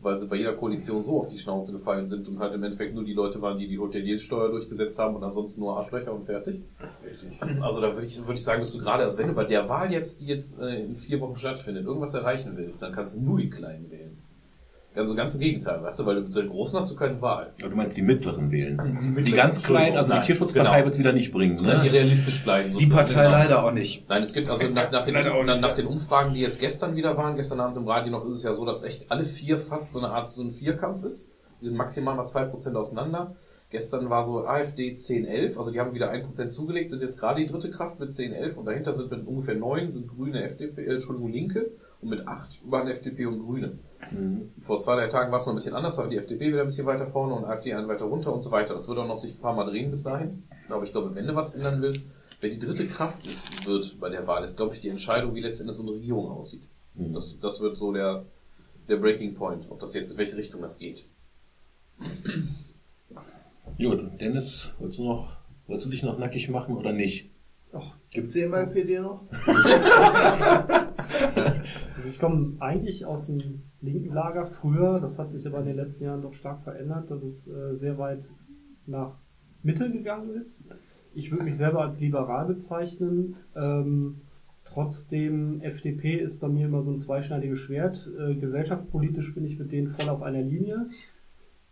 weil 0.00 0.18
sie 0.18 0.26
bei 0.26 0.36
jeder 0.36 0.54
Koalition 0.54 1.02
so 1.02 1.20
auf 1.20 1.28
die 1.28 1.38
Schnauze 1.38 1.72
gefallen 1.72 2.08
sind 2.08 2.28
und 2.28 2.38
halt 2.38 2.54
im 2.54 2.62
Endeffekt 2.62 2.94
nur 2.94 3.04
die 3.04 3.14
Leute 3.14 3.40
waren, 3.42 3.58
die 3.58 3.68
die 3.68 3.78
Hoteliersteuer 3.78 4.50
durchgesetzt 4.50 4.98
haben 4.98 5.16
und 5.16 5.24
ansonsten 5.24 5.60
nur 5.60 5.76
Arschlöcher 5.76 6.12
und 6.12 6.26
fertig. 6.26 6.62
Richtig. 7.04 7.62
Also 7.62 7.80
da 7.80 7.92
würde 7.94 8.06
ich, 8.06 8.18
würde 8.20 8.34
ich 8.34 8.44
sagen, 8.44 8.60
dass 8.60 8.72
du 8.72 8.78
gerade, 8.78 9.04
also 9.04 9.18
wenn 9.18 9.28
du 9.28 9.34
bei 9.34 9.44
der 9.44 9.68
Wahl 9.68 9.92
jetzt, 9.92 10.20
die 10.20 10.26
jetzt 10.26 10.58
äh, 10.58 10.82
in 10.84 10.96
vier 10.96 11.20
Wochen 11.20 11.36
stattfindet, 11.36 11.84
irgendwas 11.84 12.14
erreichen 12.14 12.52
willst, 12.56 12.82
dann 12.82 12.92
kannst 12.92 13.16
du 13.16 13.20
nur 13.20 13.38
die 13.38 13.50
Kleinen 13.50 13.90
wählen. 13.90 14.16
Also 14.98 15.14
ganz 15.14 15.34
im 15.34 15.40
Gegenteil, 15.40 15.82
weißt 15.82 16.00
du, 16.00 16.06
weil 16.06 16.16
du 16.16 16.28
zu 16.28 16.40
den 16.40 16.50
Großen 16.50 16.76
hast 16.78 16.90
du 16.90 16.96
keine 16.96 17.20
Wahl. 17.22 17.52
Du 17.58 17.68
meinst 17.68 17.96
die 17.96 18.02
mittleren 18.02 18.50
wählen. 18.50 18.78
Die 18.84 19.08
mittleren, 19.08 19.36
ganz 19.36 19.62
kleinen, 19.62 19.96
also 19.96 20.08
die 20.08 20.16
Nein, 20.16 20.26
Tierschutzpartei 20.26 20.72
genau. 20.72 20.84
wird's 20.84 20.98
wieder 20.98 21.12
nicht 21.12 21.30
bringen. 21.32 21.56
Die 21.56 21.64
Ne? 21.64 21.82
realistisch 21.92 22.42
bleiben. 22.42 22.76
Die. 22.76 22.86
Partei 22.86 23.14
Genau. 23.24 23.30
leider 23.30 23.64
auch 23.64 23.72
nicht. 23.72 24.08
Nein, 24.08 24.22
es 24.22 24.32
gibt 24.32 24.48
also 24.48 24.68
nach, 24.68 24.90
nach, 24.90 25.04
den, 25.04 25.60
nach, 25.60 25.74
den 25.74 25.86
Umfragen, 25.86 26.34
die 26.34 26.40
jetzt 26.40 26.58
gestern 26.58 26.96
wieder 26.96 27.16
waren, 27.16 27.36
gestern 27.36 27.60
Abend 27.60 27.76
im 27.76 27.86
Radio 27.86 28.10
noch, 28.10 28.24
ist 28.26 28.36
es 28.36 28.42
ja 28.42 28.52
so, 28.52 28.64
dass 28.66 28.82
echt 28.82 29.10
alle 29.10 29.24
vier 29.24 29.58
fast 29.58 29.92
so 29.92 30.00
eine 30.00 30.08
Art 30.08 30.30
so 30.30 30.42
ein 30.42 30.50
Vierkampf 30.52 31.04
ist. 31.04 31.28
Die 31.60 31.66
sind 31.66 31.76
maximal 31.76 32.16
mal 32.16 32.26
zwei 32.26 32.44
Prozent 32.44 32.76
auseinander. 32.76 33.36
Gestern 33.70 34.08
war 34.08 34.24
so 34.24 34.46
AfD 34.46 34.96
10, 34.96 35.26
11, 35.26 35.58
also 35.58 35.70
die 35.70 35.78
haben 35.78 35.94
wieder 35.94 36.10
ein 36.10 36.22
Prozent 36.22 36.52
zugelegt, 36.52 36.88
sind 36.88 37.02
jetzt 37.02 37.18
gerade 37.18 37.40
die 37.40 37.46
dritte 37.46 37.70
Kraft 37.70 38.00
mit 38.00 38.14
10, 38.14 38.32
11 38.32 38.56
und 38.56 38.64
dahinter 38.64 38.94
sind 38.94 39.10
mit 39.10 39.26
ungefähr 39.26 39.56
neun 39.56 39.90
sind 39.90 40.08
Grüne, 40.08 40.42
FDP, 40.42 40.86
äh, 40.86 40.94
Entschuldigung, 40.94 41.30
Linke 41.30 41.66
und 42.00 42.10
mit 42.10 42.26
acht 42.26 42.58
waren 42.70 42.88
FDP 42.88 43.26
und 43.26 43.44
Grüne. 43.44 43.78
Mhm. 44.10 44.52
Vor 44.60 44.80
zwei, 44.80 44.96
drei 44.96 45.08
Tagen 45.08 45.32
war 45.32 45.38
es 45.38 45.46
noch 45.46 45.52
ein 45.52 45.56
bisschen 45.56 45.74
anders, 45.74 45.96
da 45.96 46.02
war 46.02 46.10
die 46.10 46.16
FDP 46.16 46.48
wieder 46.48 46.60
ein 46.60 46.66
bisschen 46.66 46.86
weiter 46.86 47.06
vorne 47.06 47.34
und 47.34 47.44
AfD 47.44 47.72
einen 47.74 47.88
weiter 47.88 48.04
runter 48.04 48.32
und 48.32 48.42
so 48.42 48.50
weiter. 48.50 48.74
Das 48.74 48.88
wird 48.88 48.98
auch 48.98 49.06
noch 49.06 49.16
sich 49.16 49.34
ein 49.34 49.40
paar 49.40 49.54
Mal 49.54 49.66
drehen 49.66 49.90
bis 49.90 50.02
dahin. 50.02 50.44
Aber 50.68 50.84
ich 50.84 50.92
glaube, 50.92 51.14
wenn 51.14 51.26
du 51.26 51.34
was 51.34 51.54
ändern 51.54 51.82
willst, 51.82 52.04
wer 52.40 52.50
die 52.50 52.58
dritte 52.58 52.86
Kraft 52.86 53.26
ist, 53.26 53.66
wird 53.66 53.98
bei 53.98 54.08
der 54.08 54.26
Wahl, 54.26 54.44
ist, 54.44 54.56
glaube 54.56 54.74
ich, 54.74 54.80
die 54.80 54.88
Entscheidung, 54.88 55.34
wie 55.34 55.40
letztendlich 55.40 55.76
so 55.76 55.82
eine 55.82 55.92
Regierung 55.92 56.30
aussieht. 56.30 56.62
Mhm. 56.94 57.14
Das, 57.14 57.38
das 57.40 57.60
wird 57.60 57.76
so 57.76 57.92
der, 57.92 58.24
der 58.88 58.96
Breaking 58.96 59.34
Point, 59.34 59.66
ob 59.70 59.80
das 59.80 59.94
jetzt 59.94 60.12
in 60.12 60.18
welche 60.18 60.36
Richtung 60.36 60.62
das 60.62 60.78
geht. 60.78 61.04
Gut, 63.76 64.20
Dennis, 64.20 64.72
wolltest 64.78 64.98
du 64.98 65.04
noch, 65.04 65.36
wolltest 65.66 65.86
du 65.86 65.90
dich 65.90 66.02
noch 66.02 66.18
nackig 66.18 66.48
machen 66.48 66.76
oder 66.76 66.92
nicht? 66.92 67.30
Gibt's 68.10 68.34
den 68.34 68.50
bei 68.50 68.66
PD 68.66 69.00
noch? 69.00 69.24
Also 71.96 72.10
ich 72.10 72.20
komme 72.20 72.54
eigentlich 72.60 73.06
aus 73.06 73.26
dem 73.26 73.62
linken 73.80 74.14
Lager 74.14 74.46
früher, 74.46 75.00
das 75.00 75.18
hat 75.18 75.32
sich 75.32 75.44
aber 75.48 75.58
in 75.60 75.66
den 75.66 75.76
letzten 75.76 76.04
Jahren 76.04 76.22
doch 76.22 76.32
stark 76.32 76.62
verändert, 76.62 77.10
dass 77.10 77.24
es 77.24 77.48
äh, 77.48 77.74
sehr 77.74 77.98
weit 77.98 78.30
nach 78.86 79.16
Mitte 79.64 79.90
gegangen 79.90 80.30
ist. 80.36 80.64
Ich 81.14 81.32
würde 81.32 81.44
mich 81.44 81.56
selber 81.56 81.82
als 81.82 82.00
liberal 82.00 82.46
bezeichnen. 82.46 83.34
Ähm, 83.56 84.20
trotzdem, 84.62 85.60
FDP 85.60 86.16
ist 86.16 86.38
bei 86.38 86.48
mir 86.48 86.66
immer 86.66 86.82
so 86.82 86.92
ein 86.92 87.00
zweischneidiges 87.00 87.58
Schwert. 87.58 88.08
Äh, 88.18 88.36
gesellschaftspolitisch 88.36 89.34
bin 89.34 89.44
ich 89.44 89.58
mit 89.58 89.72
denen 89.72 89.88
voll 89.88 90.08
auf 90.08 90.22
einer 90.22 90.42
Linie. 90.42 90.90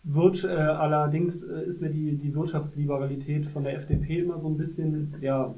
Wirtsch 0.02 0.44
äh, 0.44 0.48
allerdings 0.48 1.44
äh, 1.44 1.62
ist 1.64 1.80
mir 1.80 1.90
die, 1.90 2.16
die 2.16 2.34
Wirtschaftsliberalität 2.34 3.46
von 3.46 3.62
der 3.62 3.74
FDP 3.74 4.18
immer 4.18 4.40
so 4.40 4.48
ein 4.48 4.56
bisschen, 4.56 5.14
ja, 5.20 5.54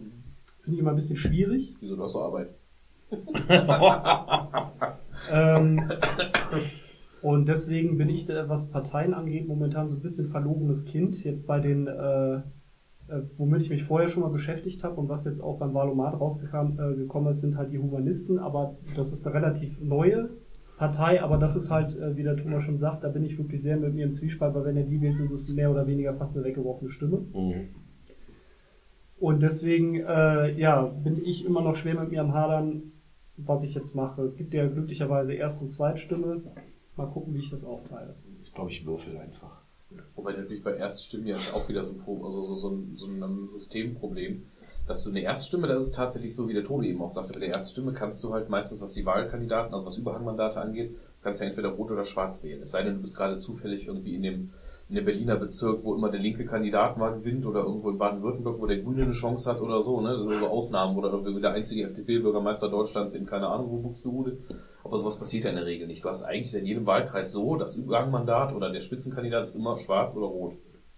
finde 0.68 0.76
ich 0.76 0.80
immer 0.82 0.90
ein 0.90 0.96
bisschen 0.96 1.16
schwierig. 1.16 1.74
Wieso, 1.80 1.96
du 1.96 2.02
hast 2.02 2.12
so 2.12 2.20
Arbeit. 2.20 2.50
Ähm, 5.30 5.82
und 7.22 7.48
deswegen 7.48 7.98
bin 7.98 8.08
ich, 8.08 8.24
da, 8.24 8.48
was 8.48 8.68
Parteien 8.68 9.12
angeht, 9.12 9.48
momentan 9.48 9.90
so 9.90 9.96
ein 9.96 10.00
bisschen 10.00 10.28
verlogenes 10.28 10.84
Kind. 10.84 11.22
Jetzt 11.24 11.44
bei 11.44 11.58
den, 11.58 11.88
äh, 11.88 12.34
äh, 12.36 12.40
womit 13.36 13.62
ich 13.62 13.68
mich 13.68 13.82
vorher 13.84 14.08
schon 14.08 14.22
mal 14.22 14.30
beschäftigt 14.30 14.84
habe 14.84 15.00
und 15.00 15.08
was 15.08 15.24
jetzt 15.24 15.42
auch 15.42 15.58
beim 15.58 15.74
Valomat 15.74 16.18
rausgekommen 16.18 16.78
äh, 16.78 16.94
gekommen 16.94 17.26
ist, 17.26 17.40
sind 17.40 17.56
halt 17.56 17.72
die 17.72 17.78
Humanisten. 17.78 18.38
Aber 18.38 18.76
das 18.94 19.12
ist 19.12 19.26
eine 19.26 19.34
relativ 19.34 19.80
neue 19.80 20.30
Partei. 20.78 21.20
Aber 21.20 21.36
das 21.36 21.56
ist 21.56 21.68
halt, 21.68 21.98
äh, 21.98 22.16
wie 22.16 22.22
der 22.22 22.36
Thomas 22.36 22.62
schon 22.62 22.78
sagt, 22.78 23.02
da 23.02 23.08
bin 23.08 23.24
ich 23.24 23.36
wirklich 23.36 23.60
sehr 23.60 23.76
mit 23.76 23.94
mir 23.94 24.04
im 24.06 24.14
Zwiespalt, 24.14 24.54
weil 24.54 24.64
wenn 24.64 24.76
er 24.76 24.84
die 24.84 25.00
wählt, 25.00 25.18
ist 25.18 25.32
es 25.32 25.48
mehr 25.48 25.70
oder 25.70 25.86
weniger 25.88 26.14
fast 26.14 26.36
eine 26.36 26.44
weggeworfene 26.44 26.90
Stimme. 26.90 27.24
Mhm. 27.34 27.68
Und 29.20 29.40
deswegen, 29.40 29.96
äh, 29.96 30.52
ja, 30.58 30.82
bin 30.82 31.24
ich 31.24 31.44
immer 31.44 31.60
noch 31.60 31.76
schwer 31.76 31.98
mit 32.00 32.10
mir 32.10 32.20
am 32.20 32.34
Hadern, 32.34 32.92
was 33.36 33.62
ich 33.64 33.74
jetzt 33.74 33.94
mache. 33.94 34.22
Es 34.22 34.36
gibt 34.36 34.54
ja 34.54 34.66
glücklicherweise 34.66 35.32
Erst- 35.34 35.62
und 35.62 35.72
Zweitstimme. 35.72 36.42
Mal 36.96 37.06
gucken, 37.06 37.34
wie 37.34 37.40
ich 37.40 37.50
das 37.50 37.64
aufteile. 37.64 38.14
Ich 38.44 38.52
glaube, 38.52 38.70
ich 38.70 38.84
würfel 38.84 39.16
einfach. 39.16 39.62
Wobei 40.14 40.32
natürlich 40.32 40.62
bei 40.62 40.74
Erststimmen 40.74 41.26
ja 41.26 41.36
auch 41.54 41.68
wieder 41.68 41.82
so 41.82 41.92
ein, 41.92 41.98
Pro- 41.98 42.24
also 42.24 42.42
so, 42.42 42.54
so, 42.56 42.68
ein, 42.70 42.96
so 42.96 43.06
ein 43.06 43.48
Systemproblem, 43.48 44.42
dass 44.86 45.02
du 45.02 45.10
eine 45.10 45.20
Erststimme, 45.20 45.66
das 45.66 45.84
ist 45.84 45.94
tatsächlich 45.94 46.34
so, 46.34 46.48
wie 46.48 46.54
der 46.54 46.64
Tobi 46.64 46.88
eben 46.88 47.00
auch 47.00 47.12
sagte, 47.12 47.32
bei 47.32 47.40
der 47.40 47.50
Erststimme 47.50 47.92
kannst 47.92 48.22
du 48.22 48.32
halt 48.32 48.48
meistens, 48.50 48.80
was 48.80 48.92
die 48.92 49.06
Wahlkandidaten, 49.06 49.72
also 49.72 49.86
was 49.86 49.96
Überhangmandate 49.96 50.60
angeht, 50.60 50.90
kannst 51.22 51.22
kannst 51.22 51.40
ja 51.40 51.46
entweder 51.46 51.70
rot 51.70 51.90
oder 51.90 52.04
schwarz 52.04 52.42
wählen. 52.42 52.62
Es 52.62 52.70
sei 52.70 52.82
denn, 52.82 52.94
du 52.94 53.00
bist 53.00 53.16
gerade 53.16 53.38
zufällig 53.38 53.86
irgendwie 53.86 54.14
in 54.14 54.22
dem 54.22 54.50
in 54.88 54.94
dem 54.94 55.04
Berliner 55.04 55.36
Bezirk, 55.36 55.84
wo 55.84 55.94
immer 55.94 56.10
der 56.10 56.20
linke 56.20 56.46
Kandidat 56.46 56.96
mal 56.96 57.10
gewinnt 57.10 57.44
oder 57.44 57.60
irgendwo 57.60 57.90
in 57.90 57.98
Baden-Württemberg, 57.98 58.58
wo 58.58 58.66
der 58.66 58.78
Grüne 58.78 59.02
eine 59.02 59.12
Chance 59.12 59.50
hat 59.50 59.60
oder 59.60 59.82
so, 59.82 60.00
ne? 60.00 60.16
So 60.16 60.46
Ausnahmen 60.46 60.96
oder 60.96 61.22
der 61.40 61.52
einzige 61.52 61.84
FDP-Bürgermeister 61.84 62.70
Deutschlands 62.70 63.12
in 63.12 63.26
keine 63.26 63.48
Ahnung 63.48 63.70
wo 63.70 63.76
Buxtehude. 63.78 64.38
Aber 64.82 64.96
sowas 64.96 65.18
passiert 65.18 65.44
ja 65.44 65.50
in 65.50 65.56
der 65.56 65.66
Regel 65.66 65.86
nicht. 65.86 66.04
Du 66.04 66.08
hast 66.08 66.22
eigentlich 66.22 66.54
in 66.54 66.64
jedem 66.64 66.86
Wahlkreis 66.86 67.32
so, 67.32 67.56
das 67.56 67.76
Übergangmandat 67.76 68.54
oder 68.54 68.70
der 68.70 68.80
Spitzenkandidat 68.80 69.44
ist 69.44 69.54
immer 69.54 69.76
schwarz 69.76 70.16
oder 70.16 70.26
rot. 70.26 70.54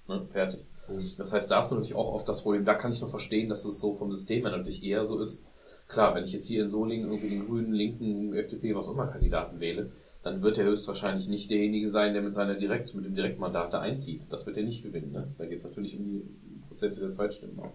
Ne? 0.06 0.26
Fertig. 0.30 0.64
Das 1.18 1.32
heißt, 1.32 1.50
da 1.50 1.58
hast 1.58 1.70
du 1.70 1.76
natürlich 1.76 1.96
auch 1.96 2.12
oft 2.12 2.28
das 2.28 2.42
Problem, 2.42 2.64
da 2.64 2.74
kann 2.74 2.92
ich 2.92 3.00
noch 3.00 3.10
verstehen, 3.10 3.48
dass 3.48 3.64
es 3.64 3.80
so 3.80 3.94
vom 3.94 4.10
System 4.10 4.42
her 4.42 4.56
natürlich 4.56 4.82
eher 4.84 5.04
so 5.04 5.20
ist. 5.20 5.44
Klar, 5.88 6.14
wenn 6.14 6.24
ich 6.24 6.32
jetzt 6.32 6.46
hier 6.46 6.62
in 6.62 6.70
Solingen 6.70 7.06
irgendwie 7.06 7.30
den 7.30 7.46
grünen, 7.46 7.72
linken, 7.72 8.32
FDP, 8.34 8.74
was 8.74 8.88
auch 8.88 8.94
immer 8.94 9.06
Kandidaten 9.06 9.58
wähle, 9.58 9.90
dann 10.22 10.42
wird 10.42 10.58
er 10.58 10.64
höchstwahrscheinlich 10.64 11.28
nicht 11.28 11.50
derjenige 11.50 11.88
sein, 11.88 12.12
der 12.12 12.22
mit 12.22 12.34
seiner 12.34 12.54
Direkt, 12.54 12.94
mit 12.94 13.04
dem 13.04 13.14
Direktmandat 13.14 13.72
da 13.72 13.80
einzieht. 13.80 14.26
Das 14.30 14.46
wird 14.46 14.56
er 14.56 14.64
nicht 14.64 14.82
gewinnen. 14.82 15.12
Ne? 15.12 15.28
Da 15.38 15.46
geht 15.46 15.58
es 15.58 15.64
natürlich 15.64 15.96
um 15.96 16.04
die 16.04 16.22
Prozente 16.68 17.00
der 17.00 17.10
Zweitstimmen 17.10 17.58
auch. 17.58 17.72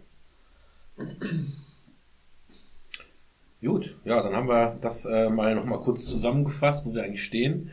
Gut, 3.61 3.95
ja, 4.05 4.21
dann 4.21 4.35
haben 4.35 4.47
wir 4.47 4.77
das 4.81 5.05
äh, 5.05 5.29
mal 5.29 5.55
nochmal 5.55 5.79
kurz 5.79 6.05
zusammengefasst, 6.05 6.85
wo 6.85 6.93
wir 6.93 7.03
eigentlich 7.03 7.23
stehen. 7.23 7.71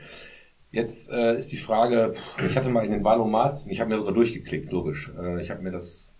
Jetzt 0.70 1.11
äh, 1.11 1.37
ist 1.37 1.52
die 1.52 1.58
Frage, 1.58 2.14
ich 2.44 2.56
hatte 2.56 2.70
mal 2.70 2.87
in 2.87 2.92
den 2.92 3.04
Wahlomat, 3.04 3.66
ich 3.68 3.78
habe 3.78 3.90
mir 3.90 3.98
sogar 3.98 4.14
durchgeklickt, 4.14 4.72
logisch. 4.72 5.12
Äh, 5.20 5.42
ich 5.42 5.50
habe 5.50 5.61
mir 5.61 5.70
das 5.70 6.16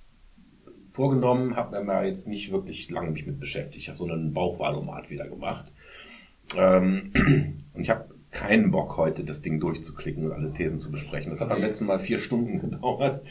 vorgenommen, 0.93 1.57
habe 1.57 1.79
mir 1.79 1.85
mal 1.85 2.07
jetzt 2.07 2.29
nicht 2.29 2.53
wirklich 2.53 2.91
lange 2.91 3.12
mich 3.12 3.27
mit 3.27 3.41
beschäftigt. 3.41 3.83
Ich 3.83 3.88
habe 3.88 3.97
so 3.97 4.05
einen 4.05 4.35
Bauchwahlomat 4.35 5.09
wieder 5.09 5.27
gemacht. 5.27 5.73
Ähm, 6.55 7.12
und 7.73 7.81
ich 7.81 7.88
habe 7.88 8.12
keinen 8.33 8.71
Bock 8.71 8.97
heute, 8.97 9.25
das 9.25 9.42
Ding 9.42 9.61
durchzuklicken 9.61 10.25
und 10.25 10.33
alle 10.33 10.53
Thesen 10.53 10.81
zu 10.81 10.90
besprechen. 10.90 11.31
Das 11.31 11.40
hat 11.40 11.51
beim 11.51 11.61
letzten 11.61 11.87
Mal 11.87 11.99
vier 11.99 12.18
Stunden 12.18 12.61
gedauert 12.71 13.23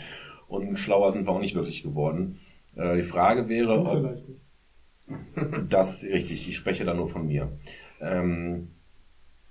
und 0.47 0.77
schlauer 0.77 1.11
sind 1.11 1.25
wir 1.25 1.31
auch 1.31 1.41
nicht 1.41 1.55
wirklich 1.55 1.83
geworden. 1.83 2.39
Äh, 2.75 2.97
die 2.97 3.03
Frage 3.03 3.49
wäre, 3.49 3.75
Du 3.75 3.81
ob, 3.81 3.89
vielleicht 3.89 4.29
nicht. 4.29 4.41
das 5.69 6.03
richtig, 6.03 6.47
ich 6.47 6.55
spreche 6.55 6.85
da 6.85 6.93
nur 6.93 7.09
von 7.09 7.27
mir. 7.27 7.51
Ähm, 7.99 8.69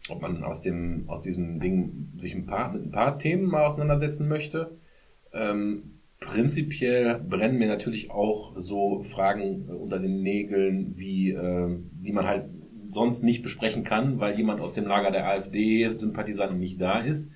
ob 0.08 0.22
man 0.22 0.42
aus 0.44 0.62
dem, 0.62 1.04
aus 1.08 1.22
diesem 1.22 1.60
Ding 1.60 2.12
sich 2.16 2.34
ein 2.34 2.46
paar, 2.46 2.72
mit 2.72 2.84
ein 2.84 2.90
paar 2.90 3.18
Themen 3.18 3.44
mal 3.44 3.66
auseinandersetzen 3.66 4.28
möchte. 4.28 4.78
Ähm, 5.32 6.00
prinzipiell 6.20 7.18
brennen 7.18 7.58
mir 7.58 7.68
natürlich 7.68 8.10
auch 8.10 8.54
so 8.56 9.04
Fragen 9.04 9.68
unter 9.68 9.98
den 9.98 10.22
Nägeln, 10.22 10.96
wie, 10.96 11.30
äh, 11.30 11.68
die 11.92 12.12
man 12.12 12.26
halt 12.26 12.44
sonst 12.92 13.22
nicht 13.22 13.42
besprechen 13.42 13.84
kann, 13.84 14.20
weil 14.20 14.36
jemand 14.36 14.60
aus 14.60 14.72
dem 14.72 14.86
Lager 14.86 15.10
der 15.10 15.26
AfD-Sympathisanten 15.28 16.58
nicht 16.58 16.80
da 16.80 17.00
ist. 17.00 17.30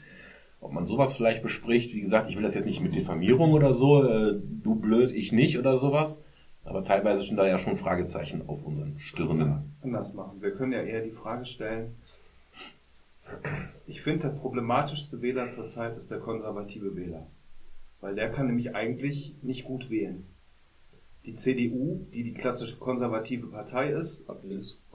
Ob 0.60 0.72
man 0.72 0.86
sowas 0.86 1.14
vielleicht 1.14 1.42
bespricht, 1.42 1.92
wie 1.92 2.00
gesagt, 2.00 2.30
ich 2.30 2.36
will 2.36 2.42
das 2.42 2.54
jetzt 2.54 2.64
nicht 2.64 2.80
mit 2.80 2.94
Diffamierung 2.94 3.52
oder 3.52 3.72
so, 3.72 4.02
äh, 4.02 4.34
du 4.40 4.74
blöd, 4.74 5.10
ich 5.10 5.30
nicht 5.30 5.58
oder 5.58 5.76
sowas. 5.76 6.22
Aber 6.64 6.82
teilweise 6.82 7.22
sind 7.22 7.36
da 7.36 7.46
ja 7.46 7.58
schon 7.58 7.76
Fragezeichen 7.76 8.42
auf 8.46 8.64
unseren 8.64 8.98
Stirnen. 8.98 9.74
anders 9.82 10.14
machen. 10.14 10.40
Wir 10.40 10.52
können 10.52 10.72
ja 10.72 10.80
eher 10.80 11.02
die 11.02 11.10
Frage 11.10 11.44
stellen, 11.44 11.94
ich 13.86 14.02
finde, 14.02 14.28
der 14.28 14.34
problematischste 14.34 15.20
Wähler 15.22 15.50
zurzeit 15.50 15.96
ist 15.96 16.10
der 16.10 16.18
konservative 16.18 16.96
Wähler. 16.96 17.26
Weil 18.00 18.14
der 18.14 18.30
kann 18.30 18.46
nämlich 18.46 18.74
eigentlich 18.74 19.34
nicht 19.42 19.64
gut 19.64 19.90
wählen. 19.90 20.24
Die 21.26 21.36
CDU, 21.36 22.04
die 22.12 22.22
die 22.22 22.34
klassische 22.34 22.76
konservative 22.76 23.46
Partei 23.46 23.90
ist, 23.90 24.24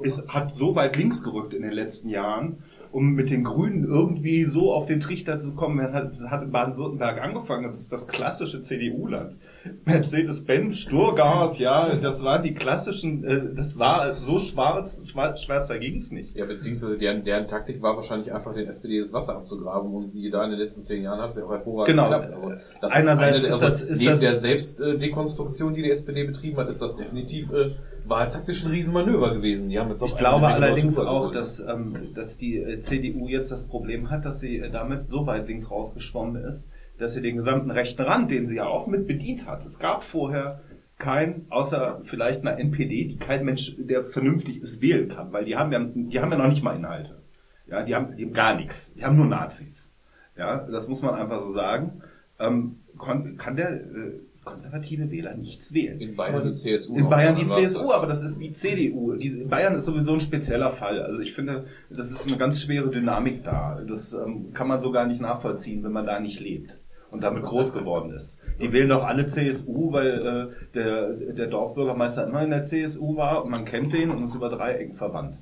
ist, 0.02 0.28
hat 0.28 0.54
so 0.54 0.76
weit 0.76 0.96
links 0.96 1.24
gerückt 1.24 1.54
in 1.54 1.64
den 1.64 1.72
letzten 1.72 2.10
Jahren, 2.10 2.64
um 2.92 3.12
mit 3.14 3.30
den 3.30 3.44
Grünen 3.44 3.84
irgendwie 3.84 4.46
so 4.46 4.74
auf 4.74 4.88
den 4.88 5.00
Trichter 5.00 5.40
zu 5.40 5.52
kommen. 5.54 5.80
Er 5.80 5.94
hat, 5.94 6.12
hat 6.30 6.42
in 6.44 6.52
Baden-Württemberg 6.52 7.22
angefangen, 7.22 7.66
das 7.66 7.80
ist 7.80 7.94
das 7.94 8.08
klassische 8.08 8.64
CDU-Land. 8.64 9.38
Mercedes-Benz, 9.86 10.80
Sturgard, 10.80 11.58
ja, 11.60 11.96
das 11.96 12.24
waren 12.24 12.42
die 12.44 12.54
klassischen, 12.54 13.24
äh, 13.24 13.54
das 13.56 13.78
war 13.78 14.14
so 14.16 14.40
schwarz, 14.40 15.02
schwarz 15.08 15.44
schwärzer 15.44 15.78
ging's 15.80 16.12
nicht. 16.12 16.36
Ja, 16.36 16.46
beziehungsweise 16.46 16.98
deren, 16.98 17.24
deren 17.24 17.48
Taktik 17.48 17.82
war 17.82 17.96
wahrscheinlich 17.96 18.34
einfach 18.34 18.54
den 18.54 18.68
SPD 18.68 19.00
das 19.00 19.14
Wasser 19.14 19.36
abzugraben 19.36 19.94
und 19.94 20.08
sie 20.08 20.30
da 20.30 20.44
in 20.44 20.52
den 20.52 20.60
letzten 20.60 20.82
zehn 20.84 21.04
Jahren 21.04 21.20
hat 21.22 21.30
es 21.32 21.36
ja 21.38 21.44
auch 21.44 21.52
hervorragend 21.52 21.88
Genau. 21.96 22.10
geklappt. 22.10 22.34
Also 22.34 22.54
das 22.82 22.92
Einerseits 22.94 23.38
ist, 23.38 23.44
eine, 23.44 23.48
ist 23.48 23.54
also 23.54 23.66
das- 23.66 23.82
ist 23.84 24.00
neben 24.00 24.12
das- 24.12 24.20
der 24.20 24.36
Selbstdekonstruktion, 24.36 25.74
die 25.74 25.84
die 25.84 25.92
SPD 25.92 26.24
betrieben 26.24 26.58
hat, 26.58 26.70
ist 26.70 26.82
das 26.82 26.96
definitiv 26.96 27.52
äh, 27.52 27.72
wahltaktisch 28.10 28.66
ein 28.66 28.72
Riesenmanöver 28.72 29.34
gewesen. 29.34 29.70
Die 29.70 29.80
haben 29.80 29.90
jetzt 29.90 30.02
Ich 30.02 30.18
glaube 30.18 30.48
allerdings 30.48 30.98
auch, 30.98 31.32
dass, 31.32 31.60
ähm, 31.60 32.14
dass 32.16 32.38
die 32.38 32.58
äh, 32.58 32.82
CDU 32.82 33.28
jetzt 33.28 33.52
das 33.52 33.68
Problem 33.68 34.10
hat, 34.10 34.26
dass 34.26 34.40
sie 34.40 34.58
äh, 34.58 34.70
damit 34.70 35.10
so 35.10 35.26
weit 35.28 35.48
links 35.48 35.70
rausgeschwommen 35.70 36.44
ist, 36.44 36.70
dass 36.98 37.14
sie 37.14 37.22
den 37.22 37.36
gesamten 37.36 37.72
rechten 37.72 38.02
Rand, 38.02 38.32
den 38.32 38.48
sie 38.48 38.58
ja 38.58 38.66
auch 38.66 38.88
mit 38.88 39.08
bedient 39.08 39.48
hat. 39.48 39.66
Es 39.66 39.80
gab 39.80 40.04
vorher 40.04 40.62
kein, 40.98 41.46
außer 41.50 42.02
vielleicht 42.04 42.42
einer 42.42 42.60
NPD, 42.60 43.06
die 43.06 43.18
kein 43.18 43.46
Mensch, 43.46 43.76
der 43.78 44.04
vernünftig 44.06 44.58
ist, 44.62 44.82
wählen 44.82 45.10
kann, 45.10 45.32
weil 45.32 45.46
die 45.46 45.56
haben 45.56 45.72
ja, 45.72 45.80
die 45.80 46.20
haben 46.20 46.32
ja 46.32 46.38
noch 46.38 46.50
nicht 46.50 46.64
mal 46.64 46.76
Inhalte. 46.76 47.22
Ja, 47.68 47.84
die 47.84 47.96
haben, 47.96 48.16
die 48.18 48.26
haben 48.26 48.34
gar 48.34 48.56
nichts. 48.56 48.94
Die 48.96 49.06
haben 49.06 49.16
nur 49.16 49.28
Nazis. 49.28 49.92
Ja, 50.38 50.58
das 50.58 50.88
muss 50.88 51.02
man 51.02 51.16
einfach 51.16 51.42
so 51.42 51.52
sagen. 51.52 52.02
Ähm, 52.40 52.80
kon, 52.98 53.38
kann 53.38 53.56
der 53.56 53.72
äh, 53.72 54.20
konservative 54.52 55.12
Wähler 55.12 55.36
nichts 55.36 55.74
wählen? 55.74 56.00
in 56.00 56.16
Bayern 56.16 56.44
die 56.44 56.52
CSU. 56.54 56.96
In 56.96 57.10
Bayern 57.10 57.36
die 57.36 57.44
aber- 57.44 57.52
CSU, 57.56 57.92
aber 57.92 58.08
das 58.08 58.24
ist 58.24 58.40
wie 58.40 58.52
CDU. 58.52 59.14
Die, 59.16 59.28
in 59.28 59.50
Bayern 59.50 59.76
ist 59.76 59.86
sowieso 59.86 60.14
ein 60.14 60.22
spezieller 60.22 60.72
Fall. 60.72 61.02
Also 61.02 61.20
ich 61.20 61.34
finde, 61.34 61.66
das 61.90 62.12
ist 62.12 62.28
eine 62.30 62.38
ganz 62.38 62.62
schwere 62.62 62.90
Dynamik 62.90 63.44
da. 63.44 63.82
Das 63.88 64.14
ähm, 64.14 64.54
kann 64.54 64.68
man 64.68 64.82
so 64.82 64.92
gar 64.92 65.06
nicht 65.06 65.22
nachvollziehen, 65.22 65.84
wenn 65.84 65.92
man 65.92 66.06
da 66.06 66.20
nicht 66.20 66.40
lebt 66.40 66.78
und 67.12 67.24
damit 67.24 67.44
groß 67.44 67.74
geworden 67.74 68.12
ist. 68.12 68.38
Die 68.62 68.72
wählen 68.72 68.90
doch 68.90 69.04
alle 69.04 69.26
CSU, 69.28 69.92
weil 69.92 70.52
äh, 70.54 70.76
der, 70.76 71.14
der 71.14 71.48
Dorfbürgermeister 71.48 72.28
immer 72.28 72.44
in 72.44 72.50
der 72.52 72.66
CSU 72.66 73.16
war 73.16 73.44
und 73.44 73.52
man 73.52 73.66
kennt 73.66 73.94
den 73.94 74.12
und 74.12 74.24
ist 74.24 74.36
über 74.36 74.50
drei 74.50 74.74
Ecken 74.74 74.96
verwandt. 74.96 75.38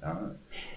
Ja, 0.00 0.34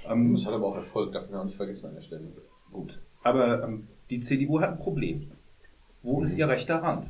ähm, 0.10 0.34
Das 0.36 0.46
hat 0.46 0.54
aber 0.54 0.68
auch 0.68 0.76
Erfolg, 0.76 1.12
darf 1.14 1.30
man 1.32 1.40
auch 1.40 1.46
nicht 1.46 1.58
vergessen 1.58 1.88
an 1.88 1.96
der 1.96 2.02
Stelle. 2.02 2.24
Gut. 2.72 3.00
Aber 3.24 3.64
ähm, 3.64 3.88
die 4.12 4.20
CDU 4.20 4.60
hat 4.62 4.70
ein 4.74 4.78
Problem. 4.78 5.32
Wo 6.04 6.22
ist 6.22 6.38
ihr 6.38 6.48
rechter 6.48 6.76
Rand? 6.76 7.08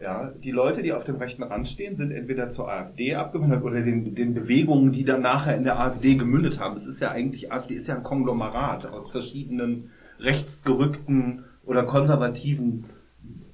Ja, 0.00 0.32
die 0.42 0.50
Leute, 0.50 0.82
die 0.82 0.94
auf 0.94 1.04
dem 1.04 1.16
rechten 1.16 1.42
Rand 1.42 1.68
stehen, 1.68 1.94
sind 1.94 2.10
entweder 2.10 2.48
zur 2.48 2.70
AfD 2.70 3.16
abgewandert 3.16 3.62
oder 3.62 3.82
den, 3.82 4.14
den 4.14 4.32
Bewegungen, 4.32 4.92
die 4.92 5.04
dann 5.04 5.20
nachher 5.20 5.56
in 5.56 5.64
der 5.64 5.78
AfD 5.78 6.14
gemündet 6.14 6.58
haben. 6.58 6.74
Es 6.76 6.86
ist 6.86 7.00
ja 7.00 7.10
eigentlich, 7.10 7.52
AfD 7.52 7.74
ist 7.74 7.86
ja 7.86 7.96
ein 7.96 8.02
Konglomerat 8.02 8.86
aus 8.86 9.10
verschiedenen 9.10 9.90
rechtsgerückten 10.18 11.44
oder 11.66 11.82
konservativen 11.82 12.86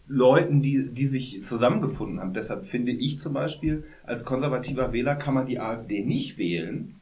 Leuten, 0.07 0.63
die, 0.63 0.91
die 0.93 1.07
sich 1.07 1.43
zusammengefunden 1.43 2.21
haben. 2.21 2.33
Deshalb 2.33 2.65
finde 2.65 2.93
ich 2.93 3.19
zum 3.19 3.33
Beispiel, 3.33 3.83
als 4.05 4.25
konservativer 4.25 4.93
Wähler 4.93 5.17
kann 5.17 5.35
man 5.35 5.47
die 5.47 5.59
AfD 5.59 6.05
nicht 6.05 6.39
wählen, 6.39 6.95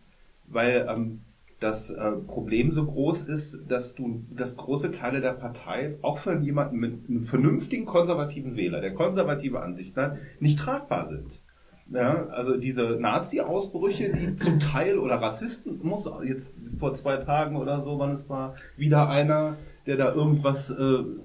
weil 0.47 0.87
ähm, 0.89 1.21
das 1.61 1.91
äh, 1.91 2.13
Problem 2.27 2.73
so 2.73 2.85
groß 2.85 3.23
ist, 3.25 3.65
dass 3.69 3.95
du, 3.95 4.25
dass 4.31 4.57
große 4.57 4.91
Teile 4.91 5.21
der 5.21 5.33
Partei 5.33 5.97
auch 6.03 6.19
für 6.19 6.39
jemanden 6.39 6.77
mit 6.77 7.09
einem 7.09 7.23
vernünftigen 7.23 7.87
konservativen 7.87 8.57
Wähler, 8.57 8.81
der 8.81 8.95
konservative 8.95 9.61
Ansichten 9.61 10.01
hat, 10.01 10.17
nicht 10.41 10.59
tragbar 10.59 11.07
sind. 11.07 11.43
Ja, 11.91 12.29
also 12.29 12.57
diese 12.57 12.97
Nazi-Ausbrüche, 12.99 14.11
die 14.11 14.37
zum 14.37 14.59
Teil 14.59 14.99
oder 14.99 15.17
Rassisten, 15.17 15.81
muss 15.83 16.11
jetzt 16.25 16.57
vor 16.79 16.95
zwei 16.95 17.19
Tagen 17.19 17.57
oder 17.57 17.83
so, 17.83 17.99
wann 17.99 18.13
es 18.13 18.29
war, 18.31 18.55
wieder 18.77 19.09
einer, 19.09 19.57
der 19.87 19.97
da 19.99 20.15
irgendwas 20.15 20.71
äh, 20.71 20.75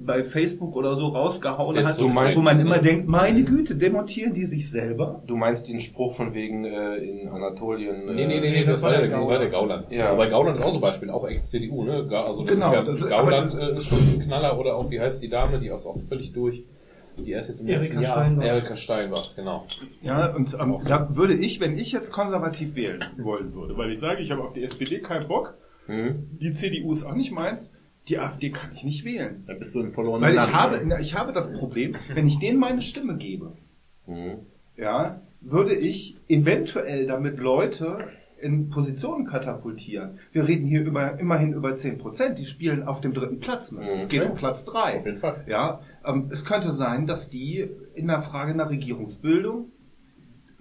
bei 0.01 0.23
Facebook 0.25 0.75
oder 0.75 0.95
so 0.95 1.07
rausgehauen 1.07 1.75
Jetzt 1.77 1.85
hat, 1.87 1.93
so 1.95 2.03
wo 2.03 2.07
man 2.09 2.35
meinst, 2.43 2.63
immer 2.63 2.75
ne? 2.75 2.81
denkt, 2.81 3.07
meine 3.07 3.43
Güte, 3.43 3.75
demontieren 3.75 4.33
die 4.33 4.45
sich 4.45 4.69
selber? 4.69 5.23
Du 5.27 5.37
meinst 5.37 5.67
den 5.69 5.79
Spruch 5.79 6.15
von 6.17 6.33
wegen 6.33 6.65
äh, 6.65 6.97
in 6.97 7.29
Anatolien? 7.29 8.09
Äh, 8.09 8.13
Nee, 8.13 8.27
nee, 8.27 8.39
nee, 8.41 8.51
nee, 8.51 8.65
das, 8.65 8.81
war 8.81 8.91
der, 8.91 9.07
das 9.07 9.25
war 9.25 9.39
der 9.39 9.49
Gauland. 9.49 9.89
Ja. 9.91 10.09
Aber 10.11 10.27
Gauland 10.27 10.57
ist 10.57 10.63
auch 10.65 10.71
so 10.71 10.77
ein 10.77 10.81
Beispiel, 10.81 11.09
auch 11.09 11.25
Ex-CDU, 11.25 11.83
ne? 11.85 12.07
Also 12.11 12.43
das 12.43 12.53
Genau, 12.55 12.67
ist 12.67 12.73
ja, 12.73 12.81
das 12.83 12.97
ist- 13.01 13.09
Gauland 13.09 13.53
äh, 13.55 13.75
ist 13.75 13.85
schon 13.87 13.99
ein 13.99 14.19
Knaller 14.19 14.59
oder 14.59 14.75
auch, 14.75 14.89
wie 14.91 14.99
heißt 14.99 15.23
die 15.23 15.29
Dame, 15.29 15.59
die 15.59 15.67
ist 15.67 15.85
auch 15.85 15.97
völlig 16.09 16.33
durch. 16.33 16.63
Die 17.17 17.31
erst 17.31 17.49
jetzt 17.49 17.59
im 17.61 17.67
Erika 17.67 17.83
letzten 17.83 18.01
Jahr. 18.01 18.13
Steinbach. 18.13 18.45
Erika 18.45 18.75
Steinbach, 18.75 19.35
genau. 19.35 19.65
Ja, 20.01 20.33
und 20.35 20.53
ähm, 20.53 20.73
Auch 20.75 20.79
so. 20.81 20.89
da 20.89 21.15
würde 21.15 21.33
ich, 21.33 21.59
wenn 21.59 21.77
ich 21.77 21.91
jetzt 21.91 22.11
konservativ 22.13 22.75
wählen 22.75 22.99
wollen 23.17 23.53
würde, 23.53 23.77
weil 23.77 23.91
ich 23.91 23.99
sage, 23.99 24.21
ich 24.21 24.31
habe 24.31 24.41
auf 24.43 24.53
die 24.53 24.63
SPD 24.63 24.99
keinen 24.99 25.27
Bock, 25.29 25.55
Hm? 25.87 26.27
die 26.39 26.51
CDU 26.51 26.91
ist 26.91 27.03
auch 27.03 27.15
nicht 27.15 27.31
meins, 27.33 27.73
die 28.09 28.19
AfD 28.19 28.49
kann 28.51 28.71
ich 28.73 28.83
nicht 28.83 29.05
wählen. 29.05 29.43
Da 29.47 29.53
bist 29.53 29.73
du 29.75 29.79
im 29.81 29.93
verlorenen 29.93 30.23
Weil 30.23 30.31
ich 30.31 30.35
Land, 30.37 30.53
habe, 30.53 30.81
na, 30.85 30.99
ich 30.99 31.13
habe 31.15 31.31
das 31.33 31.51
Problem, 31.53 31.95
wenn 32.13 32.27
ich 32.27 32.39
denen 32.39 32.59
meine 32.59 32.81
Stimme 32.81 33.17
gebe, 33.17 33.53
Hm. 34.05 34.39
ja, 34.75 35.21
würde 35.41 35.75
ich 35.75 36.17
eventuell 36.27 37.05
damit 37.07 37.37
Leute 37.37 37.99
in 38.41 38.69
Positionen 38.69 39.25
katapultieren. 39.25 40.17
Wir 40.31 40.47
reden 40.47 40.65
hier 40.65 40.81
über 40.81 41.19
immerhin 41.19 41.53
über 41.53 41.75
10 41.75 41.97
Prozent, 41.97 42.39
die 42.39 42.45
spielen 42.45 42.83
auf 42.83 43.01
dem 43.01 43.13
dritten 43.13 43.39
Platz 43.39 43.71
mit. 43.71 43.83
Mhm. 43.83 43.89
Es 43.97 44.07
geht 44.07 44.23
um 44.29 44.35
Platz 44.35 44.63
drei. 44.65 44.99
Auf 44.99 45.05
jeden 45.05 45.17
Fall. 45.17 45.43
Ja, 45.47 45.81
ähm, 46.05 46.29
es 46.31 46.45
könnte 46.45 46.71
sein, 46.71 47.05
dass 47.05 47.29
die 47.29 47.69
in 47.95 48.07
der 48.07 48.21
Frage 48.21 48.53
einer 48.53 48.69
Regierungsbildung, 48.69 49.71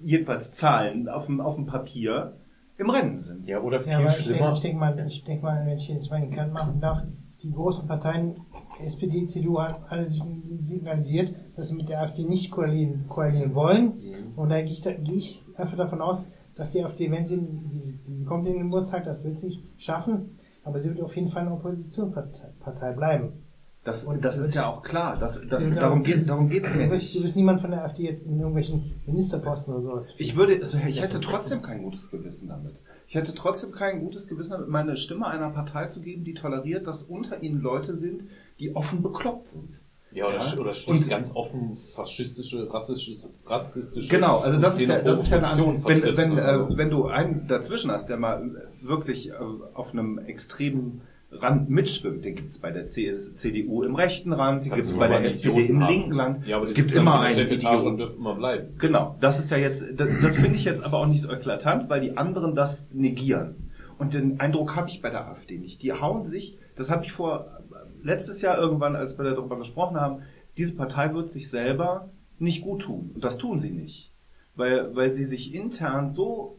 jedenfalls 0.03 0.53
Zahlen 0.53 1.09
auf 1.09 1.27
dem, 1.27 1.41
auf 1.41 1.55
dem 1.57 1.67
Papier, 1.67 2.35
im 2.79 2.91
Rennen 2.91 3.21
sind. 3.21 3.47
Ja, 3.47 3.61
oder 3.61 3.81
viel 3.81 3.93
Ja, 3.93 3.99
aber 3.99 4.09
ich 4.09 4.15
denke, 4.17 4.31
schlimmer. 4.35 4.53
ich 4.53 4.61
denke 4.61 4.79
mal, 4.79 5.07
ich 5.07 5.25
denke 5.25 5.43
mal, 5.45 5.67
wenn 5.67 5.77
ich 5.77 5.89
jetzt 5.89 6.11
meinen 6.11 6.31
Kern 6.31 6.53
machen 6.53 6.81
darf, 6.81 7.03
die 7.43 7.53
großen 7.53 7.87
Parteien, 7.87 8.35
SPD, 8.83 9.27
CDU, 9.27 9.59
haben 9.61 9.85
alle 9.89 10.05
sign- 10.07 10.59
signalisiert, 10.61 11.35
dass 11.57 11.69
sie 11.69 11.75
mit 11.75 11.89
der 11.89 12.01
AfD 12.01 12.25
nicht 12.25 12.51
koalieren, 12.51 13.07
koalieren 13.09 13.55
wollen. 13.55 13.85
Mhm. 13.99 14.33
Und 14.37 14.51
da 14.51 14.61
gehe 14.61 14.73
ich, 14.73 14.83
da 14.83 14.93
gehe 14.93 15.17
ich 15.17 15.43
einfach 15.57 15.77
davon 15.77 16.01
aus, 16.01 16.29
dass 16.55 16.73
die 16.73 16.85
AfD, 16.85 17.11
wenn 17.11 17.27
sie, 17.27 17.41
sie, 18.09 18.25
kommt 18.25 18.47
in 18.47 18.55
den 18.59 18.71
Bundestag, 18.71 19.05
das 19.05 19.23
wird 19.25 19.39
sie 19.39 19.59
schaffen, 19.77 20.39
aber 20.65 20.81
sie 20.81 20.89
wird 20.91 21.01
auf 21.01 21.15
jeden 21.17 21.29
Fall 21.29 21.43
eine 21.43 21.53
Oppositionspartei 21.53 22.49
Partei 22.61 22.93
bleiben. 22.93 23.33
Das, 23.85 24.05
Und 24.05 24.23
das 24.25 24.37
ist 24.37 24.55
ja 24.55 24.67
auch 24.69 24.83
klar. 24.83 25.17
Das, 25.19 25.41
das, 25.49 25.71
darum 25.73 26.03
geht 26.03 26.29
darum 26.29 26.49
geht's 26.51 26.75
mir 26.75 26.89
Du 26.89 26.93
nicht. 26.95 27.15
du 27.17 27.23
wirst 27.23 27.37
niemand 27.37 27.61
von 27.61 27.71
der 27.71 27.85
AfD 27.85 28.03
jetzt 28.05 28.27
in 28.27 28.37
irgendwelchen 28.39 28.83
Ministerposten 29.07 29.73
oder 29.73 29.83
sowas. 29.83 30.13
Ich 30.19 30.37
würde, 30.37 30.55
ich 30.55 31.01
hätte 31.01 31.21
trotzdem 31.21 31.63
kein 31.63 31.83
gutes 31.85 32.11
Gewissen 32.11 32.49
damit. 32.49 32.83
Ich 33.09 33.15
hätte 33.15 33.35
trotzdem 33.35 33.73
kein 33.73 34.01
gutes 34.01 34.29
Gewissen 34.29 34.51
damit, 34.53 34.69
meine 34.69 34.99
Stimme 34.99 35.27
einer 35.27 35.49
Partei 35.49 35.87
zu 35.87 36.03
geben, 36.03 36.25
die 36.25 36.35
toleriert, 36.35 36.87
dass 36.87 37.03
unter 37.03 37.43
ihnen 37.43 37.63
Leute 37.63 37.97
sind, 37.97 38.25
die 38.61 38.77
offen 38.77 39.03
bekloppt 39.03 39.49
sind. 39.49 39.79
Ja, 40.13 40.27
oder, 40.29 40.39
Ja. 40.39 40.59
oder 40.59 40.75
schlicht 40.75 41.05
Und- 41.05 41.09
ganz 41.09 41.35
offen 41.35 41.75
faschistische, 41.95 42.71
rassistische, 42.73 43.31
rassistische 43.47 44.09
Genau, 44.11 44.39
also 44.41 44.61
das 44.61 44.79
ist 44.79 44.89
ja, 44.89 44.99
das 45.01 45.23
ist 45.23 45.31
ja 45.31 45.39
eine 45.39 45.49
andere, 45.49 45.85
wenn, 45.85 46.17
wenn, 46.17 46.39
äh, 46.39 46.77
wenn 46.77 46.91
du 46.91 47.07
einen 47.07 47.47
dazwischen 47.49 47.91
hast, 47.91 48.09
der 48.11 48.19
mal 48.19 48.69
wirklich 48.83 49.31
äh, 49.31 49.35
auf 49.73 49.93
einem 49.93 50.19
extremen 50.19 51.01
Rand 51.31 51.69
mitschwimmt, 51.69 52.25
den 52.25 52.37
gibt 52.37 52.49
es 52.49 52.59
bei 52.59 52.71
der 52.71 52.89
CDU 52.89 53.83
im 53.83 53.95
rechten 53.95 54.33
Rand, 54.33 54.65
den 54.65 54.73
gibt 54.73 54.89
es 54.89 54.97
bei 54.97 55.09
der 55.09 55.23
SPD 55.25 55.67
im 55.67 55.83
haben. 55.83 55.93
linken 55.93 56.19
Rand. 56.19 56.47
Ja, 56.47 56.57
aber 56.57 56.65
es 56.65 56.73
gibt 56.73 56.93
immer 56.95 57.21
einen 57.21 57.39
Idioten. 57.39 57.99
dürfen 57.99 58.17
immer 58.17 58.35
bleiben. 58.35 58.79
Genau, 58.79 59.17
das 59.21 59.39
ist 59.39 59.51
ja 59.51 59.59
jetzt, 59.59 59.85
das, 59.95 60.09
das 60.23 60.37
finde 60.37 60.55
ich 60.55 60.65
jetzt 60.65 60.83
aber 60.83 60.99
auch 60.99 61.07
nicht 61.07 61.21
so 61.21 61.31
eklatant, 61.31 61.91
weil 61.91 62.01
die 62.01 62.17
anderen 62.17 62.55
das 62.55 62.89
negieren. 62.93 63.71
Und 63.99 64.15
den 64.15 64.41
Eindruck 64.41 64.75
habe 64.77 64.89
ich 64.89 65.03
bei 65.03 65.11
der 65.11 65.29
AfD 65.29 65.59
nicht. 65.59 65.83
Die 65.83 65.93
hauen 65.93 66.25
sich, 66.25 66.57
das 66.77 66.91
habe 66.91 67.05
ich 67.05 67.13
vor 67.13 67.59
letztes 68.03 68.41
Jahr 68.41 68.59
irgendwann, 68.59 68.97
als 68.97 69.19
wir 69.19 69.25
darüber 69.25 69.59
gesprochen 69.59 70.01
haben, 70.01 70.23
diese 70.57 70.75
Partei 70.75 71.13
wird 71.15 71.31
sich 71.31 71.51
selber 71.51 72.11
nicht 72.39 72.63
gut 72.63 72.83
tun. 72.83 73.11
Und 73.15 73.25
das 73.25 73.37
tun 73.37 73.59
sie 73.59 73.71
nicht. 73.71 74.13
Weil, 74.55 74.95
weil 74.97 75.13
sie 75.13 75.25
sich 75.25 75.55
intern 75.55 76.15
so 76.15 76.58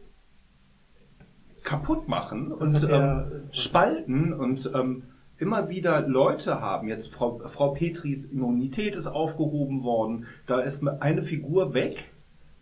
kaputt 1.62 2.08
machen 2.08 2.52
Das 2.58 2.72
und 2.74 2.88
der- 2.88 3.28
ähm, 3.32 3.42
spalten 3.52 4.32
und 4.32 4.70
ähm, 4.74 5.02
immer 5.38 5.68
wieder 5.68 6.06
Leute 6.06 6.60
haben. 6.60 6.88
Jetzt 6.88 7.08
Frau, 7.12 7.38
Frau 7.46 7.72
Petris 7.72 8.24
Immunität 8.26 8.94
ist 8.94 9.06
aufgehoben 9.06 9.82
worden. 9.84 10.26
Da 10.46 10.60
ist 10.60 10.86
eine 10.86 11.22
Figur 11.22 11.72
weg. 11.74 12.04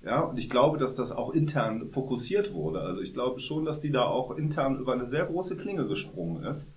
Ja, 0.05 0.21
und 0.21 0.39
ich 0.39 0.49
glaube, 0.49 0.79
dass 0.79 0.95
das 0.95 1.11
auch 1.11 1.35
intern 1.35 1.89
fokussiert 1.89 2.55
wurde. 2.55 2.81
Also 2.81 3.01
ich 3.01 3.15
glaube 3.15 3.41
schon, 3.41 3.65
dass 3.65 3.81
die 3.81 3.91
da 3.91 4.05
auch 4.05 4.37
intern 4.37 4.79
über 4.79 4.93
eine 4.93 5.07
sehr 5.07 5.25
große 5.27 5.57
Klinge 5.57 5.87
gesprungen 5.89 6.45
ist, 6.45 6.73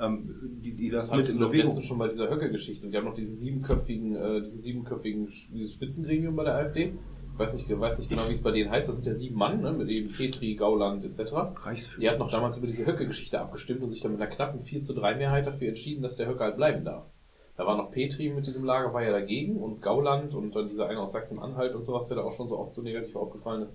ähm, 0.00 0.34
die, 0.64 0.72
die 0.74 0.90
das, 0.90 1.08
Das 1.10 1.16
mit 1.16 1.28
in 1.30 1.38
doch 1.38 1.46
Bewegung. 1.48 1.66
letztens 1.68 1.86
schon 1.86 1.98
bei 1.98 2.08
dieser 2.08 2.28
Höcke-Geschichte. 2.28 2.84
Und 2.84 2.92
wir 2.92 2.98
haben 2.98 3.06
noch 3.06 3.14
diesen 3.14 3.38
siebenköpfigen, 3.38 4.16
äh, 4.16 4.42
diesen 4.42 4.62
siebenköpfigen, 4.62 5.28
dieses 5.54 5.74
Spitzengremium 5.74 6.34
bei 6.34 6.42
der 6.44 6.54
AfD. 6.56 6.94
Ich 7.36 7.40
weiß 7.40 7.52
nicht, 7.52 7.68
weiß 7.80 7.98
nicht 7.98 8.08
genau, 8.08 8.26
wie 8.30 8.32
es 8.32 8.40
bei 8.42 8.50
denen 8.50 8.70
heißt. 8.70 8.88
Das 8.88 8.96
sind 8.96 9.06
ja 9.06 9.14
sieben 9.14 9.36
Mann, 9.36 9.60
ne, 9.60 9.70
mit 9.72 9.90
eben 9.90 10.10
Petri, 10.10 10.54
Gauland 10.54 11.04
etc. 11.04 11.32
Reichsführer. 11.64 12.00
Die 12.00 12.08
hatten 12.08 12.18
noch 12.18 12.30
damals 12.30 12.56
über 12.56 12.66
diese 12.66 12.86
Höcke-Geschichte 12.86 13.38
abgestimmt 13.38 13.82
und 13.82 13.90
sich 13.90 14.00
dann 14.00 14.12
mit 14.12 14.22
einer 14.22 14.30
knappen 14.30 14.60
4 14.62 14.80
zu 14.80 14.94
3 14.94 15.16
Mehrheit 15.16 15.46
dafür 15.46 15.68
entschieden, 15.68 16.02
dass 16.02 16.16
der 16.16 16.28
Höcke 16.28 16.44
halt 16.44 16.56
bleiben 16.56 16.84
darf. 16.86 17.04
Da 17.58 17.66
war 17.66 17.76
noch 17.76 17.90
Petri 17.90 18.30
mit 18.30 18.46
diesem 18.46 18.64
Lager, 18.64 18.94
war 18.94 19.02
ja 19.02 19.12
dagegen 19.12 19.56
und 19.58 19.82
Gauland 19.82 20.34
und 20.34 20.56
dann 20.56 20.70
dieser 20.70 20.88
eine 20.88 20.98
aus 21.00 21.12
Sachsen-Anhalt 21.12 21.74
und 21.74 21.84
sowas, 21.84 22.08
der 22.08 22.16
da 22.16 22.22
auch 22.22 22.32
schon 22.32 22.48
so 22.48 22.58
oft 22.58 22.74
so 22.74 22.80
negativ 22.80 23.14
aufgefallen 23.16 23.62
ist. 23.64 23.72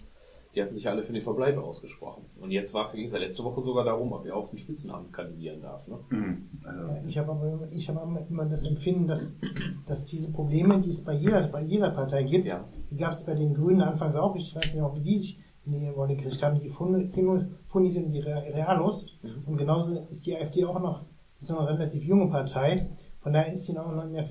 Die 0.55 0.61
hatten 0.61 0.73
sich 0.75 0.89
alle 0.89 1.03
für 1.03 1.13
den 1.13 1.21
Verbleib 1.21 1.57
ausgesprochen. 1.59 2.25
Und 2.41 2.51
jetzt 2.51 2.73
war 2.73 2.83
es, 2.85 2.91
ging 2.91 3.05
es 3.05 3.13
ja 3.13 3.19
letzte 3.19 3.43
Woche 3.43 3.61
sogar 3.61 3.85
darum, 3.85 4.11
ob 4.11 4.25
er 4.25 4.35
auf 4.35 4.49
den 4.49 4.57
Spitzenamt 4.57 5.13
kandidieren 5.13 5.61
darf. 5.61 5.87
Ne? 5.87 5.97
Mhm. 6.09 6.49
Also, 6.63 6.89
Ja, 6.91 6.97
Ich 7.07 7.17
habe 7.19 7.31
aber 7.31 7.47
immer- 7.47 7.71
ich 7.71 7.87
habe 7.89 8.01
immer- 8.03 8.25
immer 8.29 8.45
das 8.45 8.67
Empfinden, 8.67 9.07
dass, 9.07 9.37
dass 9.85 10.03
diese 10.05 10.31
Probleme, 10.31 10.81
die 10.81 10.89
es 10.89 11.03
bei 11.03 11.13
jeder, 11.13 11.43
bei 11.47 11.61
jeder 11.61 11.91
Partei 11.91 12.23
gibt, 12.23 12.47
Ja. 12.47 12.65
Die 12.91 12.97
gab 12.97 13.11
es 13.13 13.23
bei 13.23 13.33
den 13.33 13.53
Grünen 13.53 13.81
anfangs 13.81 14.15
auch, 14.15 14.35
ich 14.35 14.53
weiß 14.55 14.73
nicht 14.73 14.83
auch, 14.83 14.95
wie 14.95 14.99
die 15.01 15.17
sich 15.17 15.39
in 15.65 15.79
die 15.79 15.87
Rolle 15.89 16.15
gekriegt 16.15 16.41
haben, 16.43 16.59
die 16.59 16.69
Fun- 16.69 17.11
Fun- 17.13 17.55
Fundis 17.67 17.95
und 17.97 18.09
die 18.09 18.19
Re- 18.19 18.43
Realos. 18.53 19.07
Und 19.45 19.57
genauso 19.57 19.95
ist 20.09 20.25
die 20.25 20.35
AfD 20.35 20.65
auch 20.65 20.79
noch, 20.79 21.01
ist 21.39 21.49
noch 21.49 21.59
eine 21.59 21.69
relativ 21.79 22.03
junge 22.03 22.27
Partei. 22.27 22.87
Von 23.21 23.33
daher 23.33 23.51
ist 23.53 23.65
sie 23.65 23.73
noch 23.73 23.89
in 23.91 23.95
der, 24.13 24.25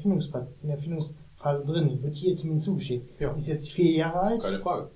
in 0.63 0.69
der 0.69 0.79
Findungsphase 0.79 1.65
drin. 1.65 2.03
Wird 2.03 2.15
hier 2.17 2.35
zumindest 2.37 2.67
zugestehen. 2.67 3.03
Ja. 3.19 3.33
Die 3.33 3.39
ist 3.39 3.47
jetzt 3.47 3.71
vier 3.71 3.93
Jahre 3.93 4.21
alt. 4.21 4.43
Keine 4.43 4.59
Frage. 4.59 4.91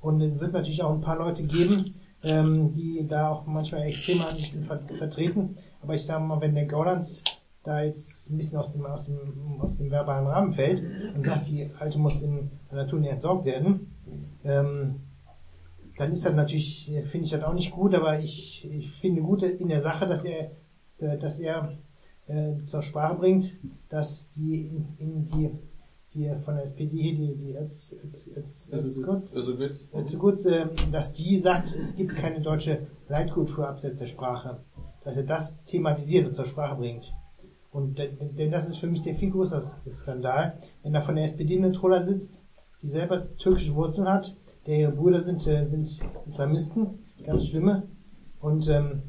Und 0.00 0.20
es 0.20 0.38
wird 0.40 0.52
natürlich 0.52 0.82
auch 0.82 0.92
ein 0.92 1.00
paar 1.00 1.16
Leute 1.18 1.44
geben, 1.44 1.94
ähm, 2.24 2.74
die 2.74 3.06
da 3.06 3.30
auch 3.30 3.46
manchmal 3.46 3.82
extreme 3.82 4.26
Ansichten 4.26 4.64
ver 4.64 4.80
vertreten. 4.98 5.56
Aber 5.80 5.94
ich 5.94 6.04
sage 6.04 6.24
mal, 6.24 6.40
wenn 6.40 6.54
der 6.56 6.66
Gauland 6.66 7.22
da 7.64 7.82
jetzt 7.82 8.30
ein 8.30 8.36
bisschen 8.36 8.58
aus 8.58 8.72
dem, 8.72 8.84
aus 8.86 9.06
dem, 9.06 9.60
aus 9.60 9.76
dem 9.78 9.90
verbalen 9.90 10.26
Rahmen 10.26 10.52
fällt 10.52 10.82
und 11.14 11.24
sagt, 11.24 11.48
die 11.48 11.70
Alte 11.78 11.98
muss 11.98 12.22
in 12.22 12.50
der 12.70 12.84
Natur 12.84 12.98
nicht 12.98 13.12
entsorgt 13.12 13.44
werden, 13.44 13.92
ähm, 14.44 15.00
dann 15.96 16.12
ist 16.12 16.24
das 16.24 16.34
natürlich, 16.34 16.92
finde 17.06 17.24
ich 17.26 17.30
das 17.30 17.42
auch 17.42 17.54
nicht 17.54 17.70
gut, 17.70 17.94
aber 17.94 18.18
ich, 18.18 18.68
ich 18.70 18.90
finde 18.92 19.22
gut 19.22 19.42
in 19.42 19.68
der 19.68 19.80
Sache, 19.80 20.06
dass 20.06 20.24
er, 20.24 20.50
äh, 20.98 21.18
dass 21.18 21.38
er 21.38 21.78
äh, 22.26 22.62
zur 22.64 22.82
Sprache 22.82 23.16
bringt, 23.16 23.54
dass 23.88 24.30
die 24.30 24.66
in, 24.66 24.86
in 24.98 25.26
die, 25.26 25.50
die 26.14 26.30
von 26.44 26.54
der 26.54 26.64
SPD 26.64 26.96
hier, 26.96 27.14
die, 27.14 27.34
die 27.36 27.54
Öz, 27.54 27.96
Öz, 28.04 28.30
Özgürz, 28.36 28.72
Also 29.36 29.58
willst 29.58 29.94
also 29.94 30.18
gut, 30.18 30.44
äh, 30.46 30.66
dass 30.90 31.12
die 31.12 31.38
sagt, 31.38 31.74
es 31.76 31.94
gibt 31.94 32.16
keine 32.16 32.40
deutsche 32.40 32.86
Leitkultur 33.08 33.68
abseits 33.68 34.00
der 34.00 34.06
Sprache. 34.06 34.60
Dass 35.04 35.16
er 35.16 35.24
das 35.24 35.62
thematisiert 35.64 36.26
und 36.26 36.34
zur 36.34 36.46
Sprache 36.46 36.76
bringt. 36.76 37.12
Und 37.72 37.98
de- 37.98 38.10
denn 38.38 38.50
das 38.50 38.68
ist 38.68 38.76
für 38.78 38.86
mich 38.86 39.02
der 39.02 39.14
viel 39.14 39.30
größere 39.30 39.62
Skandal, 39.90 40.58
wenn 40.82 40.92
da 40.92 41.00
von 41.00 41.16
der 41.16 41.24
SPD 41.24 41.56
eine 41.56 41.72
Troller 41.72 42.02
sitzt, 42.04 42.40
die 42.82 42.88
selber 42.88 43.18
türkische 43.38 43.74
Wurzeln 43.74 44.08
hat, 44.08 44.36
der 44.66 44.78
ihre 44.78 44.92
Brüder 44.92 45.20
sind, 45.20 45.46
äh, 45.46 45.64
sind 45.64 45.88
Islamisten, 46.26 46.98
ganz 47.24 47.46
schlimme. 47.46 47.84
Und 48.40 48.68
ähm, 48.68 49.02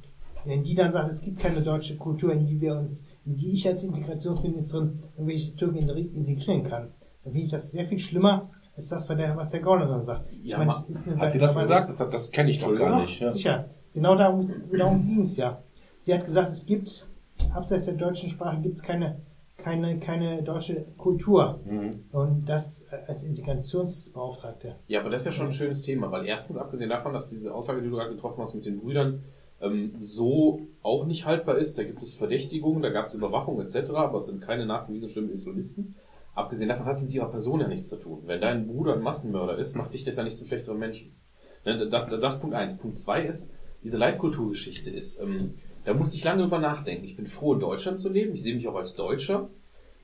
wenn 0.45 0.63
die 0.63 0.75
dann 0.75 0.91
sagt, 0.93 1.11
es 1.11 1.21
gibt 1.21 1.39
keine 1.39 1.61
deutsche 1.61 1.97
Kultur, 1.97 2.31
in 2.33 2.45
die 2.45 2.59
wir 2.61 2.75
uns, 2.75 3.03
in 3.25 3.35
die 3.35 3.51
ich 3.51 3.67
als 3.67 3.83
Integrationsministerin 3.83 4.99
irgendwelche 5.15 5.55
Türken 5.55 5.77
integ- 5.79 6.13
integrieren 6.13 6.63
kann, 6.63 6.89
dann 7.23 7.33
finde 7.33 7.45
ich 7.45 7.51
das 7.51 7.71
sehr 7.71 7.85
viel 7.87 7.99
schlimmer, 7.99 8.49
als 8.75 8.89
das, 8.89 9.09
was 9.09 9.17
der, 9.17 9.35
was 9.37 9.51
der 9.51 9.59
Gauland 9.61 9.89
dann 9.91 10.05
sagt. 10.05 10.31
Ich 10.31 10.45
Ja, 10.51 10.57
meine, 10.57 10.71
ma- 10.71 10.77
es 10.77 10.89
ist 10.89 11.07
eine 11.07 11.17
Hat 11.19 11.31
sie 11.31 11.39
das 11.39 11.55
gesagt? 11.57 11.89
Das, 11.89 11.97
das 12.09 12.31
kenne 12.31 12.49
ich 12.51 12.59
doch 12.59 12.75
gar 12.75 13.01
nicht. 13.01 13.19
Ja. 13.19 13.31
Sicher. 13.31 13.65
Genau 13.93 14.15
darum, 14.15 14.49
darum 14.75 15.05
ging 15.05 15.21
es 15.21 15.37
ja. 15.37 15.61
Sie 15.99 16.13
hat 16.13 16.25
gesagt, 16.25 16.49
es 16.51 16.65
gibt, 16.65 17.07
abseits 17.53 17.85
der 17.85 17.95
deutschen 17.95 18.29
Sprache 18.29 18.61
gibt 18.61 18.75
es 18.77 18.83
keine, 18.83 19.21
keine, 19.57 19.99
keine 19.99 20.43
deutsche 20.43 20.85
Kultur. 20.97 21.59
Mhm. 21.65 22.05
Und 22.11 22.45
das 22.45 22.85
äh, 22.91 22.97
als 23.07 23.23
Integrationsbeauftragte. 23.23 24.75
Ja, 24.87 25.01
aber 25.01 25.09
das 25.09 25.21
ist 25.21 25.25
ja 25.25 25.31
schon 25.31 25.47
ein 25.47 25.51
schönes 25.51 25.81
Thema, 25.81 26.11
weil 26.11 26.25
erstens, 26.25 26.57
abgesehen 26.57 26.89
davon, 26.89 27.13
dass 27.13 27.27
diese 27.27 27.53
Aussage, 27.53 27.81
die 27.81 27.89
du 27.89 27.95
gerade 27.95 28.11
getroffen 28.11 28.41
hast 28.41 28.55
mit 28.55 28.65
den 28.65 28.79
Brüdern, 28.79 29.23
ähm, 29.61 29.95
so 29.99 30.61
auch 30.81 31.05
nicht 31.05 31.25
haltbar 31.25 31.57
ist, 31.57 31.77
da 31.77 31.83
gibt 31.83 32.03
es 32.03 32.13
Verdächtigungen, 32.13 32.81
da 32.81 32.89
gab 32.89 33.05
es 33.05 33.13
Überwachung 33.13 33.61
etc., 33.61 33.91
aber 33.91 34.17
es 34.19 34.25
sind 34.25 34.41
keine 34.41 34.65
nachgewiesenen 34.65 35.11
schlimmen 35.11 35.31
Islamisten. 35.31 35.95
Abgesehen 36.35 36.69
davon 36.69 36.85
hat 36.85 36.95
es 36.95 37.01
mit 37.01 37.13
ihrer 37.13 37.29
Person 37.29 37.61
ja 37.61 37.67
nichts 37.67 37.89
zu 37.89 37.97
tun. 37.97 38.23
Wenn 38.25 38.41
dein 38.41 38.67
Bruder 38.67 38.93
ein 38.93 39.01
Massenmörder 39.01 39.57
ist, 39.57 39.75
macht 39.75 39.93
dich 39.93 40.03
das 40.03 40.15
ja 40.15 40.23
nicht 40.23 40.37
zum 40.37 40.47
schlechteren 40.47 40.79
Menschen. 40.79 41.15
Ne, 41.63 41.87
Das, 41.87 42.09
das 42.09 42.35
ist 42.35 42.41
Punkt 42.41 42.55
eins. 42.55 42.77
Punkt 42.77 42.97
zwei 42.97 43.21
ist, 43.23 43.49
diese 43.83 43.97
Leitkulturgeschichte 43.97 44.89
ist, 44.89 45.21
ähm, 45.21 45.53
da 45.85 45.93
musste 45.93 46.15
ich 46.15 46.23
lange 46.23 46.43
drüber 46.43 46.59
nachdenken. 46.59 47.05
Ich 47.05 47.15
bin 47.15 47.27
froh, 47.27 47.53
in 47.53 47.59
Deutschland 47.59 47.99
zu 47.99 48.09
leben. 48.09 48.33
Ich 48.33 48.43
sehe 48.43 48.55
mich 48.55 48.67
auch 48.67 48.75
als 48.75 48.95
Deutscher. 48.95 49.49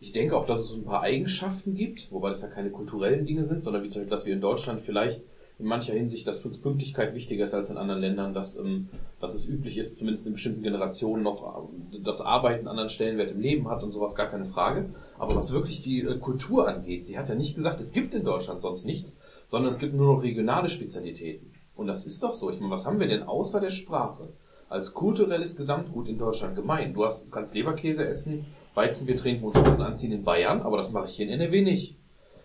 Ich 0.02 0.12
denke 0.14 0.38
auch, 0.38 0.46
dass 0.46 0.62
es 0.62 0.74
ein 0.74 0.86
paar 0.86 1.02
Eigenschaften 1.02 1.74
gibt, 1.74 2.12
wobei 2.12 2.30
das 2.30 2.42
ja 2.42 2.48
keine 2.48 2.70
kulturellen 2.70 3.26
Dinge 3.26 3.46
sind, 3.46 3.64
sondern 3.64 3.84
wie 3.84 3.90
zum 3.90 4.02
Beispiel, 4.02 4.10
dass 4.10 4.26
wir 4.26 4.34
in 4.34 4.42
Deutschland 4.42 4.82
vielleicht 4.82 5.22
in 5.60 5.66
mancher 5.66 5.94
Hinsicht, 5.94 6.26
dass 6.26 6.44
uns 6.46 6.58
Pünktlichkeit 6.58 7.14
wichtiger 7.14 7.44
ist 7.44 7.54
als 7.54 7.70
in 7.70 7.76
anderen 7.76 8.00
Ländern, 8.00 8.34
dass, 8.34 8.56
ähm, 8.56 8.88
dass 9.20 9.36
es 9.36 9.46
üblich 9.46 9.78
ist, 9.78 9.98
zumindest 9.98 10.26
in 10.26 10.34
bestimmten 10.34 10.64
Generationen 10.64 11.22
noch, 11.22 11.70
ähm, 11.70 12.02
dass 12.04 12.22
Arbeit 12.22 12.60
einen 12.60 12.70
anderen 12.70 12.88
Stellenwert 12.88 13.32
im 13.32 13.42
Leben 13.42 13.68
hat 13.68 13.84
und 13.84 13.92
sowas, 13.92 14.16
gar 14.16 14.28
keine 14.28 14.46
Frage. 14.46 14.90
Aber 15.18 15.36
was 15.36 15.52
wirklich 15.52 15.82
die 15.82 16.00
äh, 16.00 16.18
Kultur 16.18 16.66
angeht, 16.66 17.06
sie 17.06 17.18
hat 17.18 17.28
ja 17.28 17.36
nicht 17.36 17.56
gesagt, 17.56 17.82
es 17.82 17.92
gibt 17.92 18.14
in 18.14 18.24
Deutschland 18.24 18.62
sonst 18.62 18.86
nichts, 18.86 19.18
sondern 19.48 19.70
es 19.70 19.80
gibt 19.80 19.94
nur 19.94 20.14
noch 20.14 20.24
regionale 20.24 20.70
Spezialitäten. 20.70 21.52
Und 21.76 21.88
das 21.88 22.06
ist 22.06 22.24
doch 22.24 22.36
so. 22.36 22.50
Ich 22.50 22.60
meine, 22.62 22.72
was 22.72 22.86
haben 22.86 23.02
wir 23.02 23.08
denn 23.08 23.24
außer 23.24 23.60
der 23.60 23.70
Sprache 23.70 24.32
als 24.70 24.94
kulturelles 24.94 25.56
Gesamtgut 25.56 26.08
in 26.08 26.18
Deutschland 26.18 26.56
gemein? 26.56 26.94
Du 26.94 27.04
hast, 27.04 27.28
du 27.28 27.32
kannst 27.32 27.54
Leberkäse 27.54 28.08
essen, 28.08 28.46
Weizenbier 28.76 29.18
trinken 29.18 29.46
und 29.46 29.58
Hosen 29.58 29.82
anziehen 29.82 30.12
in 30.12 30.24
Bayern, 30.24 30.62
aber 30.62 30.78
das 30.78 30.92
mache 30.92 31.08
ich 31.08 31.16
hier 31.16 31.28
in 31.28 31.34
NRW 31.34 31.62
nicht. 31.62 31.98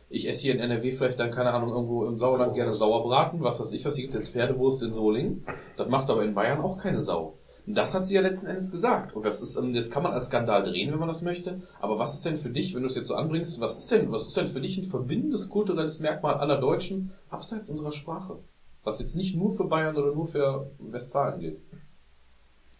Ich 0.08 0.28
esse 0.28 0.42
hier 0.42 0.54
in 0.54 0.60
NRW 0.60 0.92
vielleicht 0.92 1.18
dann, 1.18 1.30
keine 1.30 1.52
Ahnung, 1.52 1.70
irgendwo 1.70 2.06
im 2.06 2.18
Sauerland 2.18 2.54
gerne 2.54 2.72
Sauerbraten, 2.72 3.42
was 3.42 3.60
weiß 3.60 3.72
ich 3.72 3.84
was, 3.84 3.94
hier 3.94 4.04
gibt 4.04 4.14
jetzt 4.14 4.32
Pferdewurst 4.32 4.82
in 4.82 4.92
Solingen. 4.92 5.44
Das 5.76 5.88
macht 5.88 6.10
aber 6.10 6.24
in 6.24 6.34
Bayern 6.34 6.60
auch 6.60 6.78
keine 6.78 7.02
Sau. 7.02 7.38
Und 7.66 7.74
das 7.74 7.94
hat 7.94 8.06
sie 8.06 8.14
ja 8.14 8.20
letzten 8.20 8.46
Endes 8.46 8.70
gesagt. 8.70 9.16
Und 9.16 9.24
das 9.24 9.40
ist, 9.40 9.56
ähm, 9.56 9.72
das 9.72 9.90
kann 9.90 10.02
man 10.02 10.12
als 10.12 10.26
Skandal 10.26 10.62
drehen, 10.62 10.92
wenn 10.92 10.98
man 10.98 11.08
das 11.08 11.22
möchte. 11.22 11.62
Aber 11.80 11.98
was 11.98 12.14
ist 12.14 12.24
denn 12.26 12.36
für 12.36 12.50
dich, 12.50 12.74
wenn 12.74 12.82
du 12.82 12.88
es 12.88 12.94
jetzt 12.94 13.08
so 13.08 13.14
anbringst, 13.14 13.60
was 13.60 13.78
ist 13.78 13.90
denn, 13.90 14.12
was 14.12 14.26
ist 14.26 14.36
denn 14.36 14.48
für 14.48 14.60
dich 14.60 14.76
ein 14.76 14.84
verbindendes 14.84 15.48
kulturelles 15.48 15.98
Merkmal 15.98 16.34
aller 16.34 16.60
Deutschen 16.60 17.12
abseits 17.30 17.70
unserer 17.70 17.92
Sprache? 17.92 18.40
Was 18.82 19.00
jetzt 19.00 19.16
nicht 19.16 19.34
nur 19.34 19.50
für 19.50 19.64
Bayern 19.64 19.96
oder 19.96 20.14
nur 20.14 20.26
für 20.26 20.70
Westfalen 20.78 21.40
gilt. 21.40 21.60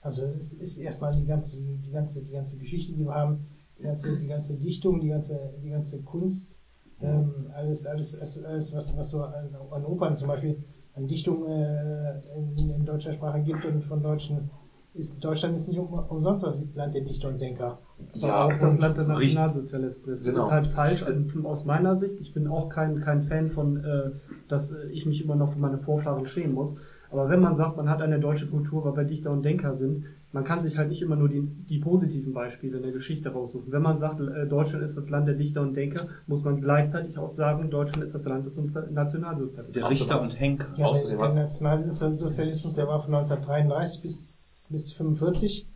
Also 0.05 0.23
es 0.37 0.53
ist 0.53 0.77
erstmal 0.77 1.17
die 1.17 1.25
ganze, 1.25 1.57
die 1.61 1.91
ganze, 1.91 2.23
die 2.23 2.33
ganze 2.33 2.59
Geschichte, 2.59 2.93
die 2.93 3.05
wir 3.07 3.15
haben, 3.15 3.47
die 3.79 3.83
ganze, 3.85 4.17
die 4.19 4.27
ganze 4.29 4.55
Dichtung, 4.59 5.01
die 5.01 5.09
ganze, 5.09 5.41
die 5.65 5.71
ganze 5.71 6.03
Kunst, 6.03 6.59
ähm, 7.01 7.47
alles, 7.55 7.87
alles, 7.87 8.15
alles, 8.15 8.45
alles 8.45 8.75
was, 8.77 8.97
was 8.97 9.09
so 9.11 9.23
an, 9.23 9.49
an 9.71 9.85
Opern 9.87 10.17
zum 10.17 10.29
Beispiel, 10.29 10.63
an 10.95 11.09
Dichtung 11.09 11.47
äh, 11.47 12.21
in, 12.37 12.71
in 12.71 12.85
deutscher 12.85 13.15
Sprache 13.15 13.41
gibt 13.43 13.65
und 13.65 13.83
von 13.85 14.03
Deutschen 14.03 14.51
ist 14.93 15.25
Deutschland 15.25 15.57
ist 15.57 15.69
nicht 15.69 15.79
um, 15.79 15.93
umsonst 15.93 16.45
das 16.45 16.63
Land 16.75 16.95
der 16.95 17.03
Dichter 17.03 17.29
und 17.29 17.41
Denker. 17.41 17.79
Aber 18.13 18.27
Ja, 18.27 18.45
auch 18.45 18.59
das 18.61 18.79
Land 18.79 18.97
der. 18.97 19.09
Nationalsozialisten. 19.09 20.11
Das 20.13 20.23
Genau. 20.23 20.39
ist 20.45 20.51
halt 20.53 20.67
falsch 20.69 21.03
also 21.03 21.49
aus 21.49 21.65
meiner 21.65 21.97
Sicht. 21.97 22.21
Ich 22.21 22.33
bin 22.33 22.47
auch 22.47 22.69
kein, 22.69 23.01
kein 23.01 23.25
Fan 23.25 23.51
von, 23.51 23.83
äh, 23.83 24.11
dass 24.49 24.71
äh, 24.71 24.87
ich 24.93 25.05
mich 25.07 25.25
immer 25.25 25.35
noch 25.35 25.53
für 25.53 25.59
meine 25.59 25.79
Vorfahren 25.79 26.27
schämen 26.27 26.55
muss. 26.55 26.77
Aber 27.15 27.29
wenn 27.29 27.41
man 27.41 27.55
sagt, 27.55 27.77
man 27.77 27.89
hat 27.89 28.03
eine 28.03 28.19
deutsche 28.19 28.49
Kultur, 28.49 28.85
weil 28.85 28.97
wir 28.97 29.05
Dichter 29.05 29.31
und 29.31 29.45
Denker 29.45 29.77
sind, 29.77 30.05
man 30.33 30.43
kann 30.43 30.65
sich 30.65 30.77
halt 30.77 30.89
nicht 30.89 31.01
immer 31.01 31.15
nur 31.15 31.29
die, 31.29 31.43
die 31.43 31.79
positiven 31.79 32.33
Beispiele 32.33 32.79
in 32.79 32.83
der 32.83 32.91
Geschichte 32.91 33.31
raussuchen. 33.31 33.71
Wenn 33.71 33.83
man 33.83 33.99
sagt, 33.99 34.19
äh, 34.21 34.49
Deutschland 34.49 34.83
ist 34.83 34.97
das 34.97 35.11
Land 35.11 35.29
der 35.29 35.37
Dichter 35.37 35.63
und 35.63 35.77
Denker, 35.77 36.05
muss 36.27 36.43
man 36.43 36.61
gleichzeitig 36.61 37.17
auch 37.17 37.29
sagen, 37.29 37.71
Deutschland 37.71 38.03
ist 38.05 38.17
das 38.17 38.25
Land 38.25 38.47
des 38.47 38.57
Nationalsozialismus. 38.91 39.75
Der 39.75 39.89
Richter 39.89 40.21
und 40.21 40.41
Henker. 40.41 40.67
Ja, 40.77 40.87
Außerdem 40.87 41.19
der, 41.19 41.35
Nationalsozialismus, 41.35 42.75
der 42.75 42.89
war 42.89 43.01
von 43.01 43.15
1933 43.15 44.03
bis, 44.03 44.69
bis 44.73 44.93
45 44.93 45.69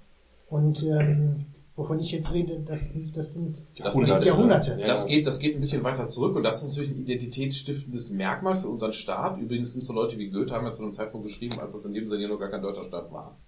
und 0.48 0.82
ähm, 0.82 1.46
wovon 1.78 2.00
ich 2.00 2.10
jetzt 2.10 2.32
rede, 2.32 2.60
das, 2.66 2.92
das 3.14 3.32
sind 3.32 3.64
Das 3.78 3.94
sind 3.94 4.08
Jahrhunderte. 4.24 4.76
Das 4.84 5.06
geht, 5.06 5.26
das 5.26 5.38
geht 5.38 5.54
ein 5.54 5.60
bisschen 5.60 5.84
weiter 5.84 6.06
zurück 6.06 6.36
und 6.36 6.42
das 6.42 6.62
ist 6.62 6.68
natürlich 6.70 6.90
ein 6.90 6.98
identitätsstiftendes 6.98 8.10
Merkmal 8.10 8.56
für 8.56 8.68
unseren 8.68 8.92
Staat. 8.92 9.38
Übrigens 9.38 9.72
sind 9.72 9.84
so 9.84 9.92
Leute 9.92 10.18
wie 10.18 10.28
Goethe 10.28 10.52
haben 10.54 10.66
ja 10.66 10.72
zu 10.72 10.82
einem 10.82 10.92
Zeitpunkt 10.92 11.26
geschrieben, 11.26 11.58
als 11.60 11.72
das 11.72 11.84
in 11.84 11.94
dem 11.94 12.08
Sinne 12.08 12.28
noch 12.28 12.38
gar 12.38 12.50
kein 12.50 12.62
deutscher 12.62 12.84
Staat 12.84 13.10
war. 13.12 13.38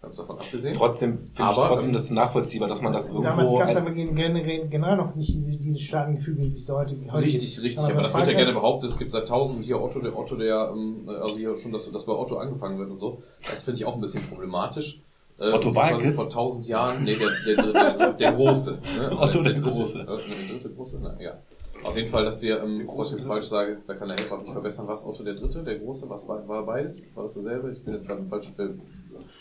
Ganz 0.00 0.14
davon 0.16 0.38
abgesehen. 0.38 0.74
Trotzdem 0.76 1.18
finde 1.18 1.30
ich 1.34 1.40
Aber, 1.40 1.66
trotzdem 1.66 1.88
ähm, 1.90 1.94
das 1.94 2.10
nachvollziehbar, 2.10 2.68
dass 2.68 2.80
man 2.80 2.92
das 2.92 3.08
irgendwo... 3.08 3.24
Damals 3.24 3.52
gab 3.52 3.68
es 3.68 3.74
aber 3.76 3.90
gen- 3.90 4.14
gen- 4.14 4.44
gen- 4.44 4.70
genau 4.70 4.94
noch 4.94 5.16
nicht 5.16 5.34
diese, 5.34 5.56
diese 5.56 5.80
Staatengefüge, 5.80 6.40
wie 6.40 6.54
es 6.54 6.68
heute, 6.70 6.94
heute 7.10 7.24
Richtig, 7.26 7.54
gibt. 7.56 7.64
richtig, 7.64 7.76
Damals 7.76 7.94
aber 7.96 8.02
das 8.04 8.16
wird 8.16 8.26
ja 8.28 8.32
gerne 8.34 8.52
behauptet, 8.52 8.90
es 8.90 8.98
gibt 8.98 9.10
seit 9.10 9.26
tausend 9.26 9.64
hier 9.64 9.80
Otto, 9.82 10.00
der 10.00 10.16
Otto, 10.16 10.36
der, 10.36 10.72
ähm, 10.72 11.02
also 11.08 11.36
hier 11.36 11.56
schon, 11.56 11.72
dass, 11.72 11.90
dass 11.90 12.06
bei 12.06 12.12
Otto 12.12 12.36
angefangen 12.36 12.78
wird 12.78 12.90
und 12.90 12.98
so. 12.98 13.22
Das 13.50 13.64
finde 13.64 13.78
ich 13.80 13.86
auch 13.86 13.96
ein 13.96 14.00
bisschen 14.00 14.22
problematisch. 14.22 15.00
Äh, 15.38 15.52
Otto 15.52 15.74
Walkes? 15.74 16.16
Vor 16.16 16.28
tausend 16.28 16.66
Jahren, 16.66 17.04
nee, 17.04 17.16
der, 17.16 17.28
der, 17.46 17.72
der, 17.72 18.12
der, 18.12 18.32
Große. 18.32 18.78
Ne? 18.98 19.16
Otto 19.20 19.42
der 19.42 19.54
Große. 19.54 20.00
Äh, 20.00 20.04
der 20.04 20.54
dritte 20.56 20.70
Große, 20.70 20.98
na, 21.00 21.16
ja. 21.20 21.38
Auf 21.84 21.96
jeden 21.96 22.10
Fall, 22.10 22.24
dass 22.24 22.42
wir, 22.42 22.60
ähm, 22.60 22.86
bevor 22.86 23.04
ich 23.04 23.12
jetzt 23.12 23.26
falsch 23.26 23.46
sage, 23.46 23.78
da 23.86 23.94
kann 23.94 24.08
der 24.08 24.16
Helfer 24.16 24.38
mich 24.38 24.50
verbessern, 24.50 24.88
was 24.88 25.06
Otto 25.06 25.22
der 25.22 25.34
Dritte, 25.34 25.62
der 25.62 25.78
Große, 25.78 26.10
was 26.10 26.26
war, 26.26 26.46
war 26.48 26.66
beides? 26.66 27.06
War 27.14 27.22
das 27.22 27.34
dasselbe? 27.34 27.70
Ich 27.70 27.84
bin 27.84 27.94
jetzt 27.94 28.06
gerade 28.06 28.20
im 28.20 28.28
falschen 28.28 28.54
Film. 28.54 28.80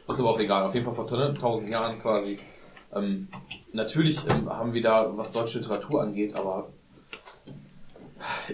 Ist 0.07 0.19
aber 0.19 0.29
auch 0.29 0.39
egal. 0.39 0.63
Auf 0.63 0.73
jeden 0.75 0.85
Fall 0.85 0.93
vor 0.93 1.17
ne, 1.17 1.33
tausend 1.33 1.69
Jahren 1.69 1.99
quasi. 1.99 2.37
Ähm, 2.93 3.27
natürlich 3.73 4.19
ähm, 4.29 4.49
haben 4.49 4.73
wir 4.73 4.81
da, 4.83 5.17
was 5.17 5.31
deutsche 5.31 5.59
Literatur 5.59 6.03
angeht, 6.03 6.35
aber 6.35 6.69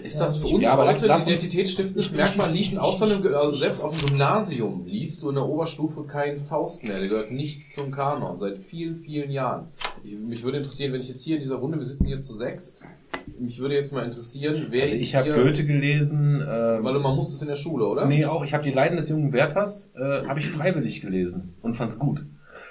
ist 0.02 0.20
das 0.20 0.38
für 0.38 0.48
uns 0.48 0.64
Ja, 0.64 0.72
aber 0.72 0.86
heute 0.86 1.12
ein 1.12 1.20
identitätsstiftendes 1.20 2.10
Merkmal? 2.12 2.52
Liest 2.52 2.78
außer 2.78 3.06
einem, 3.06 3.26
also 3.34 3.52
selbst 3.52 3.82
auf 3.82 3.98
dem 3.98 4.08
Gymnasium 4.08 4.86
liest 4.86 5.22
du 5.22 5.30
in 5.30 5.36
der 5.36 5.46
Oberstufe 5.46 6.04
keinen 6.04 6.38
Faust 6.38 6.84
mehr. 6.84 6.98
Der 6.98 7.08
gehört 7.08 7.30
nicht 7.32 7.72
zum 7.72 7.90
Kanon 7.90 8.38
seit 8.38 8.58
vielen, 8.58 8.96
vielen 8.96 9.30
Jahren. 9.30 9.68
Ich, 10.02 10.18
mich 10.18 10.42
würde 10.42 10.58
interessieren, 10.58 10.92
wenn 10.92 11.00
ich 11.00 11.08
jetzt 11.08 11.22
hier 11.22 11.36
in 11.36 11.42
dieser 11.42 11.56
Runde, 11.56 11.78
wir 11.78 11.84
sitzen 11.84 12.06
hier 12.06 12.20
zu 12.20 12.34
sechst, 12.34 12.84
mich 13.38 13.58
würde 13.58 13.74
jetzt 13.74 13.92
mal 13.92 14.04
interessieren, 14.04 14.66
wer 14.70 14.82
Also 14.82 14.94
ich 14.94 15.14
habe 15.14 15.32
Goethe 15.32 15.64
gelesen. 15.64 16.40
ähm, 16.40 16.84
weil 16.84 16.98
man 16.98 17.16
muss 17.16 17.32
es 17.32 17.40
in 17.40 17.48
der 17.48 17.56
Schule, 17.56 17.86
oder? 17.86 18.06
Nee, 18.06 18.24
auch. 18.26 18.44
Ich 18.44 18.52
habe 18.52 18.64
die 18.64 18.70
Leiden 18.70 18.96
des 18.96 19.08
jungen 19.08 19.32
Werthers 19.32 19.90
äh, 19.96 20.26
habe 20.26 20.40
ich 20.40 20.48
freiwillig 20.48 21.00
gelesen 21.00 21.54
und 21.62 21.74
fand's 21.74 21.98
gut. 21.98 22.24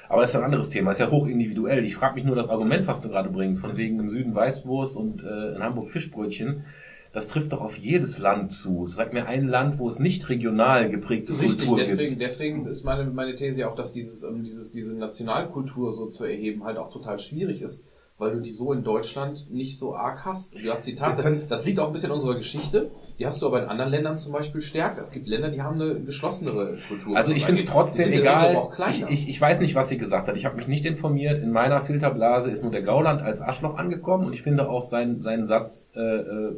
Aber 0.10 0.22
das 0.22 0.30
ist 0.30 0.34
ja 0.36 0.42
ein 0.42 0.46
anderes 0.46 0.70
Thema. 0.70 0.92
Ist 0.92 1.00
ja 1.00 1.10
hoch 1.10 1.26
individuell. 1.26 1.84
Ich 1.86 1.96
frage 1.96 2.16
mich 2.16 2.24
nur 2.24 2.36
das 2.36 2.48
Argument, 2.50 2.86
was 2.86 3.02
du 3.02 3.10
gerade 3.10 3.30
bringst, 3.30 3.62
von 3.62 3.78
wegen 3.78 4.00
im 4.00 4.10
Süden 4.10 4.36
Weißwurst 4.36 4.96
und 4.96 5.24
äh, 5.24 5.56
in 5.56 5.64
Hamburg 5.64 5.90
Fischbrötchen. 5.90 6.66
Das 7.14 7.28
trifft 7.28 7.54
doch 7.54 7.62
auf 7.62 7.78
jedes 7.78 8.18
Land 8.18 8.52
zu. 8.52 8.88
Sag 8.88 9.14
mir 9.14 9.28
ein 9.28 9.48
Land, 9.48 9.78
wo 9.78 9.88
es 9.88 10.00
nicht 10.00 10.30
regional 10.30 10.90
geprägte 10.90 11.34
Richtig, 11.34 11.68
Kultur 11.68 11.78
deswegen, 11.78 12.10
gibt. 12.10 12.22
deswegen 12.22 12.66
ist 12.66 12.84
meine, 12.84 13.06
meine 13.06 13.36
These 13.36 13.70
auch, 13.70 13.76
dass 13.76 13.94
dieses, 13.94 14.24
ähm, 14.24 14.44
dieses, 14.44 14.72
diese 14.72 14.94
Nationalkultur 14.94 15.94
so 15.94 16.08
zu 16.08 16.24
erheben 16.24 16.64
halt 16.64 16.78
auch 16.78 16.92
total 16.92 17.20
schwierig 17.20 17.62
ist, 17.62 17.84
weil 18.18 18.32
du 18.32 18.42
die 18.42 18.50
so 18.50 18.74
in 18.74 18.84
Deutschland 18.84 19.46
nicht 19.52 19.78
so 19.78 19.96
arg 19.96 20.26
hast. 20.26 20.56
Du 20.56 20.72
hast 20.72 20.88
die 20.88 20.96
Tatsache, 20.96 21.32
das 21.32 21.66
liegt 21.66 21.80
auch 21.80 21.88
ein 21.88 21.94
bisschen 21.94 22.10
an 22.10 22.18
unserer 22.18 22.36
Geschichte, 22.36 22.90
die 23.20 23.28
hast 23.28 23.44
du 23.44 23.46
aber 23.46 23.62
in 23.62 23.70
anderen 23.70 23.92
Ländern 23.92 24.18
zum 24.18 24.32
Beispiel 24.32 24.62
stärker. 24.62 25.00
Es 25.00 25.12
gibt 25.12 25.28
Länder, 25.28 25.50
die 25.50 25.62
haben 25.62 25.80
eine 25.80 26.00
geschlossenere 26.00 26.80
Kultur. 26.88 27.16
Also 27.16 27.30
was 27.30 27.38
ich 27.38 27.46
finde 27.46 27.62
es 27.62 27.68
trotzdem 27.68 28.12
egal. 28.12 28.70
Ich, 28.90 29.04
ich, 29.08 29.30
ich 29.30 29.40
weiß 29.40 29.60
nicht, 29.60 29.76
was 29.76 29.90
sie 29.90 30.00
gesagt 30.00 30.28
hat. 30.28 30.36
Ich 30.36 30.46
habe 30.46 30.56
mich 30.56 30.68
nicht 30.68 30.84
informiert. 30.84 31.44
In 31.44 31.52
meiner 31.52 31.86
Filterblase 31.86 32.50
ist 32.50 32.64
nur 32.64 32.72
der 32.72 32.82
Gauland 32.82 33.22
als 33.22 33.40
Arschloch 33.40 33.78
angekommen 33.78 34.26
und 34.26 34.34
ich 34.34 34.42
finde 34.42 34.68
auch 34.68 34.82
seinen, 34.82 35.22
seinen 35.22 35.46
Satz 35.46 35.92
äh, 35.96 36.00
äh, 36.00 36.56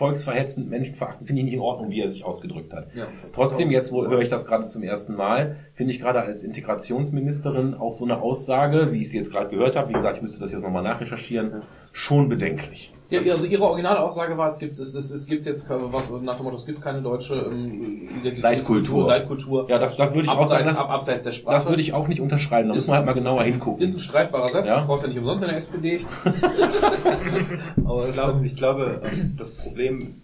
volksverhetzend, 0.00 0.70
menschenverachtend, 0.70 1.26
finde 1.26 1.40
ich 1.40 1.44
nicht 1.44 1.54
in 1.54 1.60
Ordnung, 1.60 1.90
wie 1.90 2.00
er 2.00 2.08
sich 2.08 2.24
ausgedrückt 2.24 2.72
hat. 2.72 2.88
Ja, 2.94 3.06
Trotzdem, 3.34 3.70
jetzt 3.70 3.92
wo 3.92 4.06
höre 4.08 4.20
ich 4.20 4.30
das 4.30 4.46
gerade 4.46 4.64
zum 4.64 4.82
ersten 4.82 5.14
Mal, 5.14 5.56
finde 5.74 5.92
ich 5.92 6.00
gerade 6.00 6.22
als 6.22 6.42
Integrationsministerin 6.42 7.74
auch 7.74 7.92
so 7.92 8.06
eine 8.06 8.22
Aussage, 8.22 8.92
wie 8.92 9.02
ich 9.02 9.10
sie 9.10 9.18
jetzt 9.18 9.30
gerade 9.30 9.50
gehört 9.50 9.76
habe, 9.76 9.90
wie 9.90 9.92
gesagt, 9.92 10.16
ich 10.16 10.22
müsste 10.22 10.40
das 10.40 10.52
jetzt 10.52 10.62
nochmal 10.62 10.82
nachrecherchieren, 10.82 11.64
schon 11.92 12.28
bedenklich. 12.28 12.92
Ja, 13.10 13.18
also 13.32 13.46
ihre 13.46 13.64
originale 13.64 13.98
Aussage 14.00 14.38
war, 14.38 14.46
es 14.46 14.60
gibt, 14.60 14.78
es, 14.78 14.94
es, 14.94 15.10
es 15.10 15.26
gibt 15.26 15.44
jetzt 15.44 15.68
was 15.68 16.10
nach 16.22 16.36
dem 16.36 16.44
Motto, 16.44 16.54
es 16.56 16.64
gibt 16.64 16.80
keine 16.80 17.02
deutsche 17.02 17.34
ähm, 17.34 18.08
Identitätskultur, 18.20 19.08
Leitkultur. 19.08 19.08
Leitkultur. 19.08 19.68
Ja, 19.68 19.80
das, 19.80 19.96
das 19.96 20.14
würde 20.14 20.22
ich 20.22 20.28
auch 20.28 20.42
sagen, 20.46 20.68
abseits, 20.68 20.78
das, 20.78 20.86
ab, 20.86 20.90
abseits 20.92 21.24
der 21.24 21.32
Sprache. 21.32 21.54
das 21.54 21.68
würde 21.68 21.82
ich 21.82 21.92
auch 21.92 22.06
nicht 22.06 22.20
unterschreiben, 22.20 22.68
da 22.68 22.74
muss 22.74 22.86
man 22.86 22.98
halt 22.98 23.06
mal 23.06 23.12
genauer 23.14 23.42
hingucken. 23.42 23.82
ist 23.82 23.94
ein 23.94 23.98
streitbarer 23.98 24.46
Satz, 24.46 24.68
Ja. 24.68 24.80
du 24.80 24.86
brauchst 24.86 25.02
ja 25.02 25.08
nicht 25.08 25.18
umsonst 25.18 25.42
in 25.42 25.48
der 25.48 25.56
SPD. 25.56 26.00
Aber 27.84 28.06
ich 28.06 28.12
glaube, 28.12 28.46
ich 28.46 28.56
glaube, 28.56 29.00
ähm, 29.12 29.34
das 29.36 29.50
Problem 29.56 30.22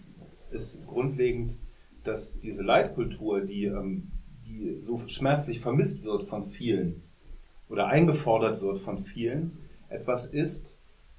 ist 0.51 0.85
grundlegend, 0.87 1.57
dass 2.05 2.39
diese 2.39 2.63
Leitkultur, 2.63 3.41
die, 3.41 3.65
ähm, 3.65 4.11
die 4.45 4.79
so 4.79 4.97
schmerzlich 5.07 5.59
vermisst 5.59 6.05
wird 6.05 6.23
von 6.29 6.51
vielen 6.51 7.03
oder 7.69 7.87
eingefordert 7.87 8.61
wird 8.61 8.79
von 8.79 9.03
vielen, 9.03 9.57
etwas 9.89 10.25
ist, 10.25 10.76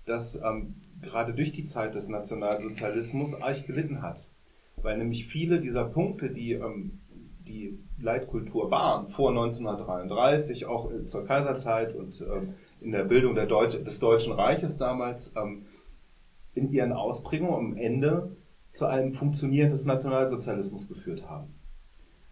das 0.08 0.36
ähm, 0.36 0.74
gerade 1.00 1.32
durch 1.32 1.52
die 1.52 1.66
Zeit 1.66 1.94
des 1.94 2.08
Nationalsozialismus 2.08 3.40
arg 3.40 3.66
gelitten 3.66 4.02
hat. 4.02 4.24
Weil 4.82 4.98
nämlich 4.98 5.26
viele 5.26 5.60
dieser 5.60 5.84
Punkte, 5.84 6.30
die 6.30 6.52
ähm, 6.52 7.00
die 7.48 7.78
Leitkultur 7.98 8.70
waren, 8.70 9.08
vor 9.08 9.30
1933, 9.30 10.66
auch 10.66 10.90
äh, 10.92 11.06
zur 11.06 11.24
Kaiserzeit 11.24 11.94
und 11.94 12.20
ähm, 12.20 12.54
in 12.80 12.92
der 12.92 13.04
Bildung 13.04 13.34
der 13.34 13.46
Deutsche, 13.46 13.82
des 13.82 13.98
Deutschen 13.98 14.32
Reiches 14.32 14.76
damals, 14.76 15.32
ähm, 15.36 15.66
in 16.54 16.72
ihren 16.72 16.92
Ausprägungen 16.92 17.54
am 17.54 17.76
Ende 17.76 18.36
zu 18.72 18.86
einem 18.86 19.14
Funktionieren 19.14 19.70
des 19.70 19.84
Nationalsozialismus 19.84 20.88
geführt 20.88 21.28
haben. 21.28 21.54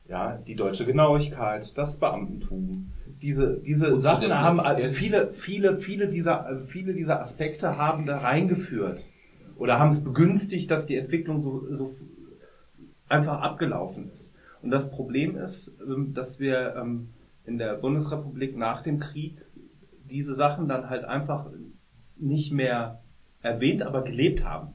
Ja, 0.08 0.36
die 0.36 0.54
deutsche 0.54 0.86
Genauigkeit, 0.86 1.76
das 1.76 1.98
Beamtentum, 1.98 2.92
diese, 3.22 3.61
diese 3.61 3.98
Sachen 4.00 4.33
haben 4.33 4.61
Effizienz. 4.61 4.96
viele, 4.96 5.33
viele, 5.33 5.79
viele 5.79 6.09
dieser, 6.09 6.50
äh, 6.50 6.66
viele 6.66 6.94
dieser 6.94 7.20
Aspekte 7.20 7.76
haben 7.76 8.07
da 8.07 8.18
reingeführt 8.18 9.05
oder 9.57 9.79
haben 9.79 9.90
es 9.90 10.02
begünstigt, 10.02 10.70
dass 10.70 10.87
die 10.87 10.96
Entwicklung 10.96 11.40
so, 11.40 11.66
so 11.70 11.90
einfach 13.09 13.40
abgelaufen 13.40 14.11
ist. 14.12 14.33
Und 14.62 14.70
das 14.70 14.90
Problem 14.90 15.37
ist, 15.37 15.76
ähm, 15.81 16.14
dass 16.14 16.40
wir 16.40 16.74
ähm, 16.76 17.09
in 17.44 17.59
der 17.59 17.74
Bundesrepublik 17.74 18.57
nach 18.57 18.83
dem 18.83 18.98
Krieg 18.98 19.38
diese 20.11 20.35
Sachen 20.35 20.68
dann 20.68 20.90
halt 20.90 21.05
einfach 21.05 21.46
nicht 22.16 22.52
mehr 22.52 23.00
erwähnt, 23.42 23.83
aber 23.83 24.02
gelebt 24.02 24.44
haben. 24.44 24.68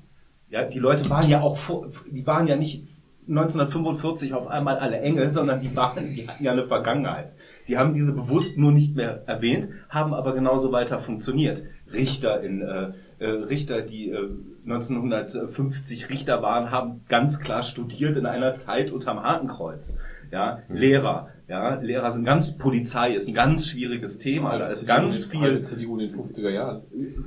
Ja, 0.50 0.64
die 0.64 0.80
Leute 0.80 1.10
waren 1.10 1.30
ja 1.30 1.42
auch 1.42 1.58
vor, 1.58 1.88
die 2.10 2.26
waren 2.28 2.48
ja 2.48 2.56
nicht 2.56 2.86
1945 3.28 4.34
auf 4.34 4.48
einmal 4.48 4.78
alle 4.78 5.00
Engel, 5.00 5.32
sondern 5.32 5.62
die 5.62 5.74
waren, 5.76 6.14
die 6.14 6.28
hatten 6.28 6.44
ja 6.44 6.52
eine 6.52 6.68
Vergangenheit. 6.68 7.32
Die 7.68 7.78
haben 7.78 7.94
diese 7.94 8.14
bewusst 8.14 8.58
nur 8.58 8.72
nicht 8.72 8.96
mehr 8.96 9.24
erwähnt, 9.28 9.70
haben 9.90 10.14
aber 10.14 10.34
genauso 10.34 10.72
weiter 10.72 11.00
funktioniert. 11.00 11.64
Richter 11.94 12.42
in 12.42 12.62
äh, 12.62 12.92
äh, 13.20 13.26
Richter, 13.28 13.82
die 13.82 14.10
äh, 14.10 14.30
1950 14.66 16.10
Richter 16.10 16.42
waren, 16.42 16.72
haben 16.72 17.02
ganz 17.10 17.40
klar 17.40 17.62
studiert 17.64 18.18
in 18.18 18.26
einer 18.26 18.56
Zeit 18.56 18.92
unterm 18.92 19.22
Hakenkreuz. 19.24 19.96
Ja, 20.32 20.60
Lehrer, 20.70 21.28
ja, 21.50 21.76
Lehrer 21.76 22.10
sind 22.12 22.24
ganz 22.24 22.58
Polizei 22.58 23.14
ist 23.14 23.28
ein 23.28 23.34
ganz 23.34 23.68
schwieriges 23.68 24.18
Thema, 24.18 24.58
da 24.58 24.68
ist 24.68 24.88
ganz 24.88 25.26
viel 25.26 25.62
CDU 25.62 26.00
in 26.00 26.08
den 26.08 26.16
50er 26.18 26.50
Jahren. 26.50 26.84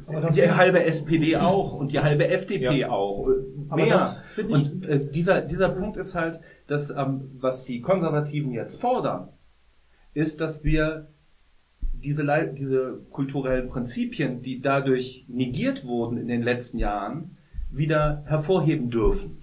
Aber 0.07 0.23
das 0.23 0.35
die 0.35 0.51
halbe 0.51 0.83
SPD 0.83 1.37
auch 1.37 1.75
und 1.75 1.93
die 1.93 2.01
halbe 2.01 2.27
FDP 2.29 2.87
auch. 2.87 3.29
äh, 3.29 3.33
Aber 3.69 3.83
Mehr. 3.83 3.93
das 3.93 4.17
finde 4.35 4.59
ich- 4.59 4.73
Und 4.73 4.87
äh, 4.89 5.01
dieser, 5.13 5.43
dieser 5.43 5.69
Punkt 5.69 5.99
ist 5.99 6.15
halt, 6.15 6.41
dass 6.67 6.89
ähm, 6.91 7.33
was 7.41 7.67
die 7.67 7.83
Konservativen 7.83 8.53
jetzt 8.53 8.81
fordern, 8.81 9.29
ist, 10.15 10.41
dass 10.41 10.65
wir 10.65 11.09
diese, 11.93 12.25
diese 12.57 13.01
kulturellen 13.11 13.69
Prinzipien, 13.69 14.43
die 14.43 14.61
dadurch 14.61 15.25
negiert 15.29 15.85
wurden 15.85 16.19
in 16.19 16.29
den 16.29 16.43
letzten 16.43 16.79
Jahren, 16.79 17.37
wieder 17.71 18.25
hervorheben 18.27 18.91
dürfen. 18.91 19.39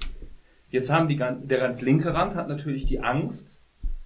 Jetzt 0.69 0.91
haben 0.91 1.09
die, 1.09 1.17
der 1.17 1.59
ganz 1.59 1.82
linke 1.82 2.13
Rand 2.13 2.36
hat 2.36 2.47
natürlich 2.47 2.86
die 2.86 3.01
Angst, 3.01 3.59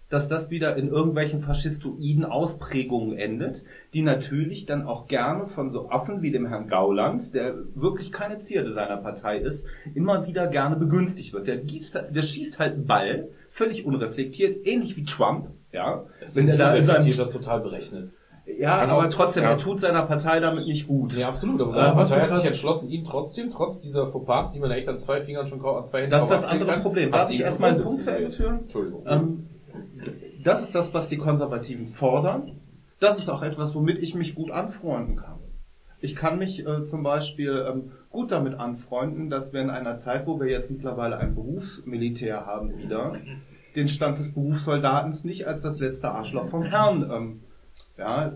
dass 0.09 0.27
das 0.27 0.49
wieder 0.49 0.77
in 0.77 0.87
irgendwelchen 0.87 1.41
faschistoiden 1.41 2.25
Ausprägungen 2.25 3.17
endet, 3.17 3.63
die 3.93 4.03
natürlich 4.03 4.65
dann 4.65 4.83
auch 4.83 5.07
gerne 5.07 5.47
von 5.47 5.71
so 5.71 5.89
Affen 5.89 6.21
wie 6.21 6.31
dem 6.31 6.47
Herrn 6.47 6.67
Gauland, 6.67 7.33
der 7.33 7.55
wirklich 7.73 8.11
keine 8.11 8.39
Zierde 8.39 8.71
seiner 8.71 8.97
Partei 8.97 9.39
ist, 9.39 9.65
immer 9.95 10.27
wieder 10.27 10.47
gerne 10.47 10.75
begünstigt 10.75 11.33
wird. 11.33 11.47
Der, 11.47 11.57
gießt, 11.57 11.95
der 12.11 12.21
schießt 12.21 12.59
halt 12.59 12.73
einen 12.73 12.85
Ball, 12.85 13.29
völlig 13.49 13.85
unreflektiert, 13.85 14.67
ähnlich 14.67 14.95
wie 14.95 15.05
Trump, 15.05 15.49
ja. 15.75 16.03
Wenn 16.33 16.47
der 16.47 16.57
da 16.57 16.73
in 16.75 16.85
seinem, 16.85 17.05
das 17.17 17.31
total 17.31 17.59
berechnet. 17.61 18.11
ja, 18.59 18.81
Genau. 18.83 18.99
aber 18.99 19.09
trotzdem, 19.09 19.43
Ja. 19.43 19.51
er 19.51 19.57
tut 19.57 19.79
seiner 19.79 20.03
Partei 20.03 20.39
damit 20.39 20.65
nicht 20.65 20.87
gut. 20.87 21.13
Ja, 21.17 21.27
absolut. 21.27 21.61
Aber 21.61 21.71
Äh, 21.71 21.73
seine 21.75 21.95
was 21.95 22.09
Partei 22.11 22.27
hat 22.27 22.35
sich 22.37 22.45
entschlossen, 22.47 22.89
ihn 22.89 23.03
trotzdem, 23.03 23.49
trotz 23.49 23.81
dieser 23.81 24.07
Fauxpas, 24.07 24.51
die 24.53 24.59
man 24.59 24.71
echt 24.71 24.87
an 24.87 24.99
zwei 24.99 25.21
Fingern 25.21 25.45
schon 25.47 25.63
an 25.63 25.85
zwei 25.85 25.99
Händen 26.01 26.11
Das 26.11 26.23
ist 26.23 26.29
das 26.31 26.45
andere 26.45 26.71
kann, 26.71 26.81
Problem. 26.81 27.11
Darf 27.11 27.29
ich 27.29 27.37
ihn 27.37 27.41
erst 27.43 27.57
zum 27.57 27.61
mal 27.61 27.73
einen 27.73 27.83
Punkt 27.83 28.01
zu 28.01 28.15
Ende 28.15 28.31
führen? 28.31 28.59
Entschuldigung. 28.61 29.03
Ähm, 29.07 29.47
das 30.43 30.61
ist 30.61 30.75
das, 30.75 30.93
was 30.93 31.07
die 31.09 31.17
Konservativen 31.17 31.87
fordern. 31.89 32.51
Das 32.99 33.17
ist 33.17 33.29
auch 33.29 33.41
etwas, 33.43 33.75
womit 33.75 33.97
ich 34.01 34.15
mich 34.15 34.35
gut 34.35 34.51
anfreunden 34.51 35.17
kann. 35.17 35.39
Ich 35.99 36.15
kann 36.15 36.37
mich 36.37 36.65
äh, 36.65 36.85
zum 36.85 37.03
Beispiel 37.03 37.65
ähm, 37.67 37.91
gut 38.11 38.31
damit 38.31 38.55
anfreunden, 38.59 39.29
dass 39.29 39.53
wir 39.53 39.61
in 39.61 39.69
einer 39.71 39.97
Zeit, 39.97 40.27
wo 40.27 40.39
wir 40.39 40.47
jetzt 40.47 40.69
mittlerweile 40.69 41.17
ein 41.17 41.33
Berufsmilitär 41.35 42.45
haben 42.45 42.77
wieder, 42.77 43.13
den 43.75 43.87
Stand 43.87 44.19
des 44.19 44.33
Berufssoldatens 44.33 45.23
nicht 45.23 45.47
als 45.47 45.63
das 45.63 45.79
letzte 45.79 46.09
Arschloch 46.09 46.49
vom 46.49 46.63
Herrn, 46.63 47.09
ähm, 47.11 47.39
ja, 47.97 48.33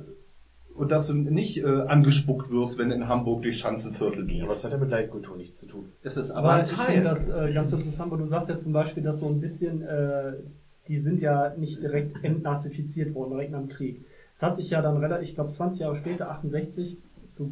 und 0.76 0.92
dass 0.92 1.08
du 1.08 1.14
nicht 1.14 1.58
äh, 1.58 1.66
angespuckt 1.66 2.52
wirst, 2.52 2.78
wenn 2.78 2.90
du 2.90 2.96
in 2.96 3.08
Hamburg 3.10 3.42
durch 3.42 3.58
Schanzenviertel 3.60 4.26
gehst. 4.26 4.44
Aber 4.44 4.54
das 4.54 4.64
hat 4.64 4.72
ja 4.72 4.78
mit 4.78 4.90
Leitkultur 4.90 5.36
nichts 5.36 5.60
zu 5.60 5.68
tun. 5.68 5.92
es 6.04 6.16
ist 6.16 6.32
aber, 6.32 6.52
Aber 6.52 6.54
ein 6.60 6.64
ich 6.64 6.72
Teil. 6.72 6.86
finde 6.86 7.10
das 7.10 7.28
äh, 7.30 7.52
ganz 7.54 7.74
interessant, 7.74 8.12
weil 8.12 8.20
du 8.20 8.26
sagst 8.26 8.48
ja 8.50 8.58
zum 8.60 8.72
Beispiel, 8.72 9.04
dass 9.04 9.20
so 9.20 9.28
ein 9.28 9.42
bisschen, 9.42 9.82
äh, 9.82 10.34
die 10.88 11.00
sind 11.00 11.20
ja 11.20 11.54
nicht 11.58 11.82
direkt 11.82 12.24
entnazifiziert 12.24 13.14
worden, 13.14 13.32
direkt 13.32 13.52
nach 13.52 13.60
dem 13.60 13.68
Krieg. 13.68 14.06
Es 14.34 14.42
hat 14.42 14.56
sich 14.56 14.70
ja 14.70 14.82
dann 14.82 14.96
relativ, 14.98 15.28
ich 15.28 15.36
glaube 15.36 15.52
20 15.52 15.82
Jahre 15.82 15.96
später, 15.98 16.32
68, 16.32 16.98
so 17.30 17.52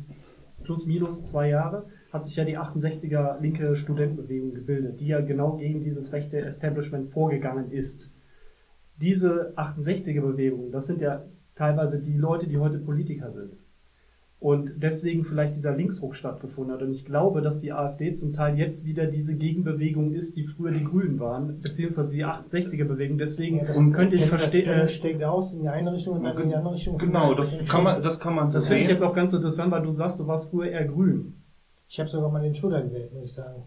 plus 0.63 0.85
minus 0.85 1.25
zwei 1.25 1.49
Jahre, 1.49 1.85
hat 2.11 2.25
sich 2.25 2.35
ja 2.35 2.45
die 2.45 2.57
68er 2.57 3.39
linke 3.41 3.75
Studentenbewegung 3.75 4.53
gebildet, 4.53 4.99
die 4.99 5.07
ja 5.07 5.21
genau 5.21 5.57
gegen 5.57 5.83
dieses 5.83 6.13
rechte 6.13 6.39
Establishment 6.39 7.11
vorgegangen 7.11 7.71
ist. 7.71 8.09
Diese 8.99 9.53
68er 9.57 10.21
Bewegung, 10.21 10.71
das 10.71 10.87
sind 10.87 11.01
ja 11.01 11.23
teilweise 11.55 11.99
die 11.99 12.17
Leute, 12.17 12.47
die 12.47 12.57
heute 12.57 12.79
Politiker 12.79 13.31
sind. 13.31 13.57
Und 14.39 14.83
deswegen 14.83 15.25
vielleicht 15.25 15.55
dieser 15.55 15.75
Linksruck 15.75 16.13
stattgefunden 16.15 16.71
hat. 16.71 16.83
Und 16.83 16.91
ich 16.91 17.05
glaube, 17.05 17.41
dass 17.41 17.59
die 17.59 17.73
AfD 17.73 18.13
zum 18.13 18.33
Teil 18.33 18.55
jetzt 18.55 18.85
wieder 18.85 19.07
diese 19.07 19.35
Gegenbewegung 19.35 20.13
ist, 20.13 20.37
die 20.37 20.43
früher 20.43 20.71
die 20.71 20.83
Grünen 20.83 21.19
waren, 21.19 21.59
beziehungsweise 21.59 22.09
die 22.09 22.23
68er-Bewegung. 22.23 23.17
Deswegen 23.17 23.57
Ja, 23.57 23.65
das, 23.65 23.75
könnte 23.75 24.15
ich 24.15 24.21
das, 24.21 24.29
verstehen, 24.29 24.67
Das 24.67 24.91
äh, 24.91 24.93
steckt 24.93 25.23
aus 25.23 25.53
in 25.53 25.63
die 25.63 25.69
eine 25.69 25.91
Richtung 25.91 26.17
und 26.17 26.23
dann 26.23 26.39
in 26.39 26.49
die 26.49 26.55
andere 26.55 26.75
Richtung. 26.75 26.99
Genau, 26.99 27.33
das 27.33 27.65
kann 27.65 27.83
man, 27.83 28.03
das 28.03 28.19
kann 28.19 28.35
man 28.35 28.49
so 28.49 28.53
das 28.53 28.67
finde 28.67 28.83
ich 28.83 28.89
jetzt 28.89 29.01
auch 29.01 29.13
ganz 29.15 29.33
interessant, 29.33 29.71
weil 29.71 29.81
du 29.81 29.91
sagst, 29.91 30.19
du 30.19 30.27
warst 30.27 30.51
früher 30.51 30.69
eher 30.69 30.85
grün. 30.85 31.33
Ich 31.89 31.99
habe 31.99 32.09
sogar 32.09 32.29
mal 32.29 32.41
den 32.41 32.53
Schröder 32.55 32.81
gewählt, 32.83 33.13
muss 33.13 33.29
ich 33.29 33.33
sagen. 33.33 33.63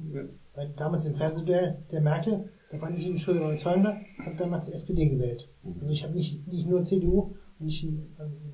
Weil 0.54 0.68
damals 0.76 1.06
im 1.06 1.14
Fernsehduell 1.14 1.78
der 1.90 2.00
Merkel, 2.00 2.50
da 2.70 2.78
fand 2.78 2.98
ich 2.98 3.04
den 3.04 3.18
Schröder 3.18 3.40
überzeugender, 3.40 4.00
habe 4.24 4.36
damals 4.36 4.66
die 4.66 4.72
SPD 4.72 5.08
gewählt. 5.08 5.48
Also 5.80 5.92
ich 5.92 6.04
habe 6.04 6.14
nicht, 6.14 6.46
nicht 6.46 6.68
nur 6.68 6.84
CDU 6.84 7.34
und 7.58 7.66
nicht, 7.66 7.86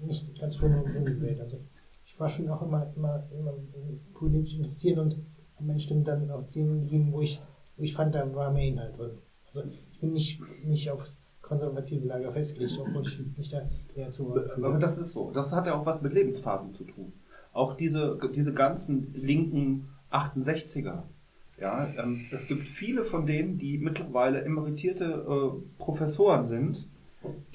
nicht 0.04 0.40
ganz 0.40 0.58
Grün 0.58 0.84
gewählt. 1.04 1.40
Also 1.40 1.58
ich 2.04 2.18
war 2.18 2.28
schon 2.28 2.48
auch 2.48 2.62
immer, 2.62 2.92
immer, 2.96 3.24
immer 3.36 3.54
politisch 4.14 4.54
interessiert 4.54 4.98
und 4.98 5.16
habe 5.56 5.66
meine 5.66 5.80
Stimme 5.80 6.02
dann 6.02 6.30
auch 6.30 6.48
denen 6.48 6.82
gegeben, 6.82 7.12
wo 7.12 7.20
ich, 7.20 7.40
wo 7.76 7.82
ich 7.82 7.94
fand, 7.94 8.14
da 8.14 8.34
war 8.34 8.52
mehr 8.52 8.68
Inhalt 8.68 8.96
drin. 8.96 9.18
Also 9.48 9.64
ich 9.92 10.00
bin 10.00 10.12
nicht, 10.12 10.40
nicht 10.64 10.90
aufs 10.90 11.22
konservative 11.42 12.06
Lager 12.06 12.32
festgelegt, 12.32 12.78
obwohl 12.80 13.06
ich 13.06 13.36
mich 13.36 13.50
da 13.50 13.62
eher 13.94 14.10
zu 14.10 14.34
Aber 14.34 14.78
das 14.78 14.98
ist 14.98 15.12
so. 15.12 15.30
Das 15.30 15.52
hat 15.52 15.66
ja 15.66 15.78
auch 15.78 15.86
was 15.86 16.02
mit 16.02 16.12
Lebensphasen 16.12 16.70
zu 16.72 16.84
tun. 16.84 17.12
Auch 17.57 17.76
diese, 17.76 18.18
diese 18.34 18.52
ganzen 18.52 19.14
linken 19.14 19.88
68er. 20.12 21.02
Ja, 21.59 21.88
ähm, 21.98 22.26
es 22.30 22.46
gibt 22.46 22.68
viele 22.68 23.04
von 23.04 23.24
denen, 23.24 23.59
die 23.59 23.78
mittlerweile 23.78 24.44
emeritierte 24.44 25.04
äh, 25.04 25.78
Professoren 25.78 26.44
sind, 26.44 26.86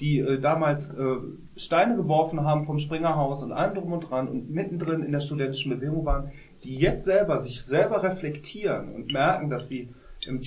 die 0.00 0.18
äh, 0.18 0.40
damals 0.40 0.92
äh, 0.92 1.16
Steine 1.56 1.94
geworfen 1.94 2.42
haben 2.42 2.64
vom 2.64 2.80
Springerhaus 2.80 3.44
und 3.44 3.52
allem 3.52 3.74
drum 3.74 3.92
und 3.92 4.10
dran 4.10 4.28
und 4.28 4.50
mittendrin 4.50 5.04
in 5.04 5.12
der 5.12 5.20
studentischen 5.20 5.70
Bewegung 5.78 6.04
waren, 6.04 6.32
die 6.64 6.74
jetzt 6.74 7.04
selber 7.04 7.40
sich 7.40 7.62
selber 7.62 8.02
reflektieren 8.02 8.92
und 8.92 9.12
merken, 9.12 9.50
dass 9.50 9.68
sie 9.68 9.88
im, 10.26 10.40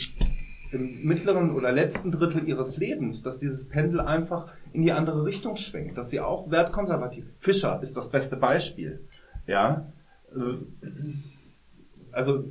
im 0.72 1.04
mittleren 1.04 1.56
oder 1.56 1.72
letzten 1.72 2.12
Drittel 2.12 2.48
ihres 2.48 2.76
Lebens, 2.76 3.22
dass 3.22 3.38
dieses 3.38 3.70
Pendel 3.70 4.02
einfach 4.02 4.52
in 4.74 4.82
die 4.82 4.92
andere 4.92 5.24
Richtung 5.24 5.56
schwenkt, 5.56 5.98
dass 5.98 6.10
sie 6.10 6.20
auch 6.20 6.52
wertkonservativ. 6.52 7.26
Fischer 7.40 7.80
ist 7.82 7.96
das 7.96 8.10
beste 8.10 8.36
Beispiel. 8.36 9.00
Ja, 9.48 9.92
äh, 10.36 10.58
also 12.12 12.46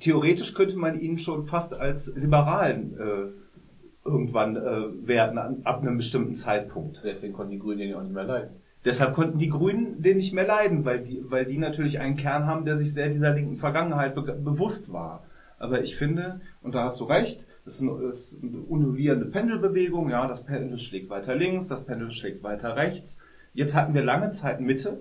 theoretisch 0.00 0.54
könnte 0.54 0.76
man 0.76 0.98
ihn 0.98 1.18
schon 1.18 1.44
fast 1.44 1.74
als 1.74 2.14
Liberalen 2.14 2.98
äh, 2.98 4.08
irgendwann 4.08 4.56
äh, 4.56 5.06
werden 5.06 5.38
an, 5.38 5.60
ab 5.64 5.82
einem 5.82 5.96
bestimmten 5.96 6.34
Zeitpunkt. 6.34 7.00
Deswegen 7.04 7.32
konnten 7.32 7.52
die 7.52 7.58
Grünen 7.58 7.78
den 7.78 7.90
ja 7.90 7.98
auch 7.98 8.02
nicht 8.02 8.14
mehr 8.14 8.24
leiden. 8.24 8.50
Deshalb 8.84 9.14
konnten 9.14 9.38
die 9.38 9.50
Grünen 9.50 10.00
den 10.00 10.16
nicht 10.16 10.32
mehr 10.32 10.46
leiden, 10.46 10.86
weil 10.86 11.00
die, 11.00 11.22
weil 11.28 11.44
die 11.44 11.58
natürlich 11.58 11.98
einen 11.98 12.16
Kern 12.16 12.46
haben, 12.46 12.64
der 12.64 12.76
sich 12.76 12.94
sehr 12.94 13.10
dieser 13.10 13.34
linken 13.34 13.58
Vergangenheit 13.58 14.14
be 14.14 14.22
bewusst 14.22 14.90
war. 14.90 15.24
Aber 15.58 15.82
ich 15.82 15.96
finde, 15.96 16.40
und 16.62 16.74
da 16.74 16.84
hast 16.84 16.98
du 16.98 17.04
recht, 17.04 17.46
das 17.66 17.74
ist 17.74 17.82
eine, 17.82 18.00
das 18.00 18.32
ist 18.32 18.42
eine 18.42 18.60
undulierende 18.60 19.26
Pendelbewegung, 19.26 20.08
ja, 20.08 20.26
das 20.26 20.44
Pendel 20.44 20.78
schlägt 20.78 21.10
weiter 21.10 21.34
links, 21.34 21.68
das 21.68 21.84
Pendel 21.84 22.10
schlägt 22.10 22.42
weiter 22.42 22.76
rechts. 22.76 23.18
Jetzt 23.52 23.76
hatten 23.76 23.92
wir 23.92 24.02
lange 24.02 24.30
Zeit 24.30 24.62
Mitte, 24.62 25.00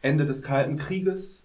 Ende 0.00 0.26
des 0.26 0.42
Kalten 0.42 0.76
Krieges, 0.76 1.44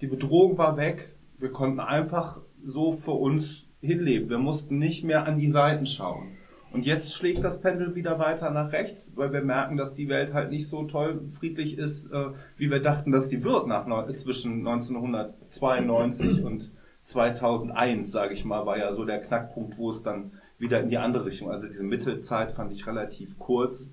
die 0.00 0.06
Bedrohung 0.06 0.56
war 0.58 0.76
weg, 0.76 1.14
wir 1.38 1.52
konnten 1.52 1.80
einfach 1.80 2.40
so 2.64 2.92
für 2.92 3.12
uns 3.12 3.66
hinleben, 3.80 4.28
wir 4.30 4.38
mussten 4.38 4.78
nicht 4.78 5.04
mehr 5.04 5.26
an 5.26 5.38
die 5.38 5.50
Seiten 5.50 5.86
schauen. 5.86 6.36
Und 6.72 6.86
jetzt 6.86 7.14
schlägt 7.16 7.42
das 7.42 7.60
Pendel 7.60 7.96
wieder 7.96 8.18
weiter 8.18 8.50
nach 8.50 8.72
rechts, 8.72 9.14
weil 9.16 9.32
wir 9.32 9.42
merken, 9.42 9.76
dass 9.76 9.94
die 9.94 10.08
Welt 10.08 10.32
halt 10.32 10.50
nicht 10.50 10.68
so 10.68 10.84
toll 10.84 11.20
friedlich 11.28 11.76
ist, 11.76 12.12
äh, 12.12 12.26
wie 12.56 12.70
wir 12.70 12.80
dachten, 12.80 13.10
dass 13.10 13.28
die 13.28 13.42
wird 13.42 13.66
nach 13.66 13.86
zwischen 14.14 14.58
1992 14.58 16.44
und 16.44 16.70
2001, 17.04 18.12
sage 18.12 18.34
ich 18.34 18.44
mal, 18.44 18.66
war 18.66 18.78
ja 18.78 18.92
so 18.92 19.04
der 19.04 19.20
Knackpunkt, 19.20 19.78
wo 19.78 19.90
es 19.90 20.02
dann 20.02 20.32
wieder 20.58 20.80
in 20.80 20.90
die 20.90 20.98
andere 20.98 21.24
Richtung. 21.24 21.50
Also 21.50 21.66
diese 21.66 21.82
Mittelzeit 21.82 22.52
fand 22.52 22.72
ich 22.72 22.86
relativ 22.86 23.38
kurz, 23.38 23.90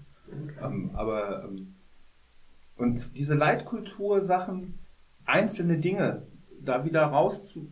ähm, 0.62 0.92
aber 0.94 1.46
ähm, 1.46 1.74
und 2.78 3.18
diese 3.18 3.36
Leitkultur-Sachen, 3.36 4.80
einzelne 5.26 5.78
Dinge, 5.78 6.24
da 6.64 6.86
wieder 6.86 7.04
raus 7.04 7.46
zu, 7.46 7.68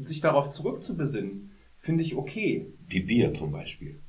sich 0.00 0.20
darauf 0.20 0.50
zurückzubesinnen, 0.50 1.50
finde 1.80 2.02
ich 2.02 2.16
okay. 2.16 2.66
Wie 2.88 3.00
Bier 3.00 3.34
zum 3.34 3.52
Beispiel. 3.52 4.00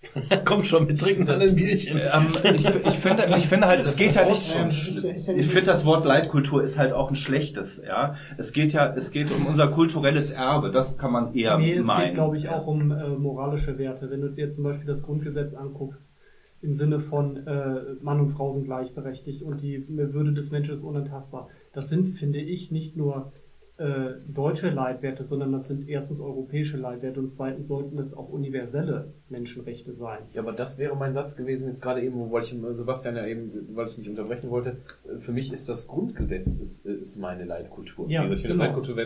Komm 0.44 0.62
schon, 0.62 0.86
wir 0.86 0.94
trinken 0.96 1.26
das 1.26 1.40
ein 1.40 1.56
Bierchen. 1.56 1.98
Ähm, 1.98 2.28
ich, 2.54 2.64
ich, 2.64 2.98
finde, 3.00 3.34
ich 3.36 3.48
finde 3.48 3.66
halt, 3.66 3.84
es 3.84 3.96
geht 3.96 4.14
ja 4.14 4.28
nicht. 4.28 4.46
Ist 4.46 5.02
ja- 5.02 5.10
ist 5.10 5.26
ja 5.26 5.34
Ich 5.34 5.46
finde 5.46 5.66
das 5.66 5.84
Wort 5.84 6.04
Leitkultur 6.04 6.62
ist 6.62 6.78
halt 6.78 6.92
auch 6.92 7.10
ein 7.10 7.16
schlechtes, 7.16 7.82
ja. 7.84 8.14
Es 8.36 8.52
geht 8.52 8.72
ja, 8.72 8.94
es 8.94 9.10
geht 9.10 9.32
um 9.32 9.46
unser 9.46 9.66
kulturelles 9.66 10.30
Erbe, 10.30 10.70
das 10.70 10.98
kann 10.98 11.10
man 11.10 11.34
eher 11.34 11.58
Nee, 11.58 11.74
es 11.74 11.86
meinen. 11.88 12.06
geht, 12.06 12.14
glaube 12.14 12.36
ich, 12.36 12.48
auch 12.48 12.68
um 12.68 12.92
äh, 12.92 13.08
moralische 13.08 13.76
Werte. 13.76 14.08
Wenn 14.08 14.20
du 14.20 14.28
dir 14.30 14.44
jetzt 14.44 14.54
zum 14.54 14.62
Beispiel 14.64 14.86
das 14.86 15.02
Grundgesetz 15.02 15.52
anguckst, 15.54 16.12
im 16.60 16.72
Sinne 16.72 17.00
von 17.00 17.46
äh, 17.46 17.94
Mann 18.00 18.20
und 18.20 18.30
Frau 18.30 18.50
sind 18.50 18.64
gleichberechtigt 18.64 19.42
und 19.42 19.62
die 19.62 19.84
Würde 19.88 20.32
des 20.32 20.50
Menschen 20.50 20.74
ist 20.74 20.82
unantastbar. 20.82 21.48
Das 21.72 21.88
sind, 21.88 22.16
finde 22.16 22.40
ich, 22.40 22.70
nicht 22.72 22.96
nur 22.96 23.32
äh, 23.78 24.14
deutsche 24.26 24.70
Leitwerte, 24.70 25.22
sondern 25.22 25.52
das 25.52 25.68
sind 25.68 25.88
erstens 25.88 26.20
europäische 26.20 26.76
Leitwerte 26.76 27.20
und 27.20 27.32
zweitens 27.32 27.68
sollten 27.68 27.96
es 27.98 28.12
auch 28.12 28.28
universelle 28.28 29.12
Menschenrechte 29.28 29.92
sein. 29.92 30.18
Ja, 30.32 30.42
aber 30.42 30.50
das 30.50 30.78
wäre 30.78 30.96
mein 30.96 31.14
Satz 31.14 31.36
gewesen 31.36 31.68
jetzt 31.68 31.80
gerade 31.80 32.02
eben, 32.02 32.28
wo 32.28 32.38
ich 32.40 32.52
Sebastian 32.72 33.14
ja 33.14 33.24
eben, 33.24 33.68
weil 33.76 33.86
ich 33.86 33.96
nicht 33.96 34.10
unterbrechen 34.10 34.50
wollte. 34.50 34.78
Für 35.18 35.30
mich 35.30 35.52
ist 35.52 35.68
das 35.68 35.86
Grundgesetz 35.86 36.58
ist, 36.58 36.86
ist 36.86 37.18
meine 37.18 37.44
Leitkultur. 37.44 38.10
Ja, 38.10 38.22
Wie 38.22 38.30
gesagt, 38.30 38.40
ich 38.40 38.50
genau. 38.50 38.64
Leitkultur 38.64 38.96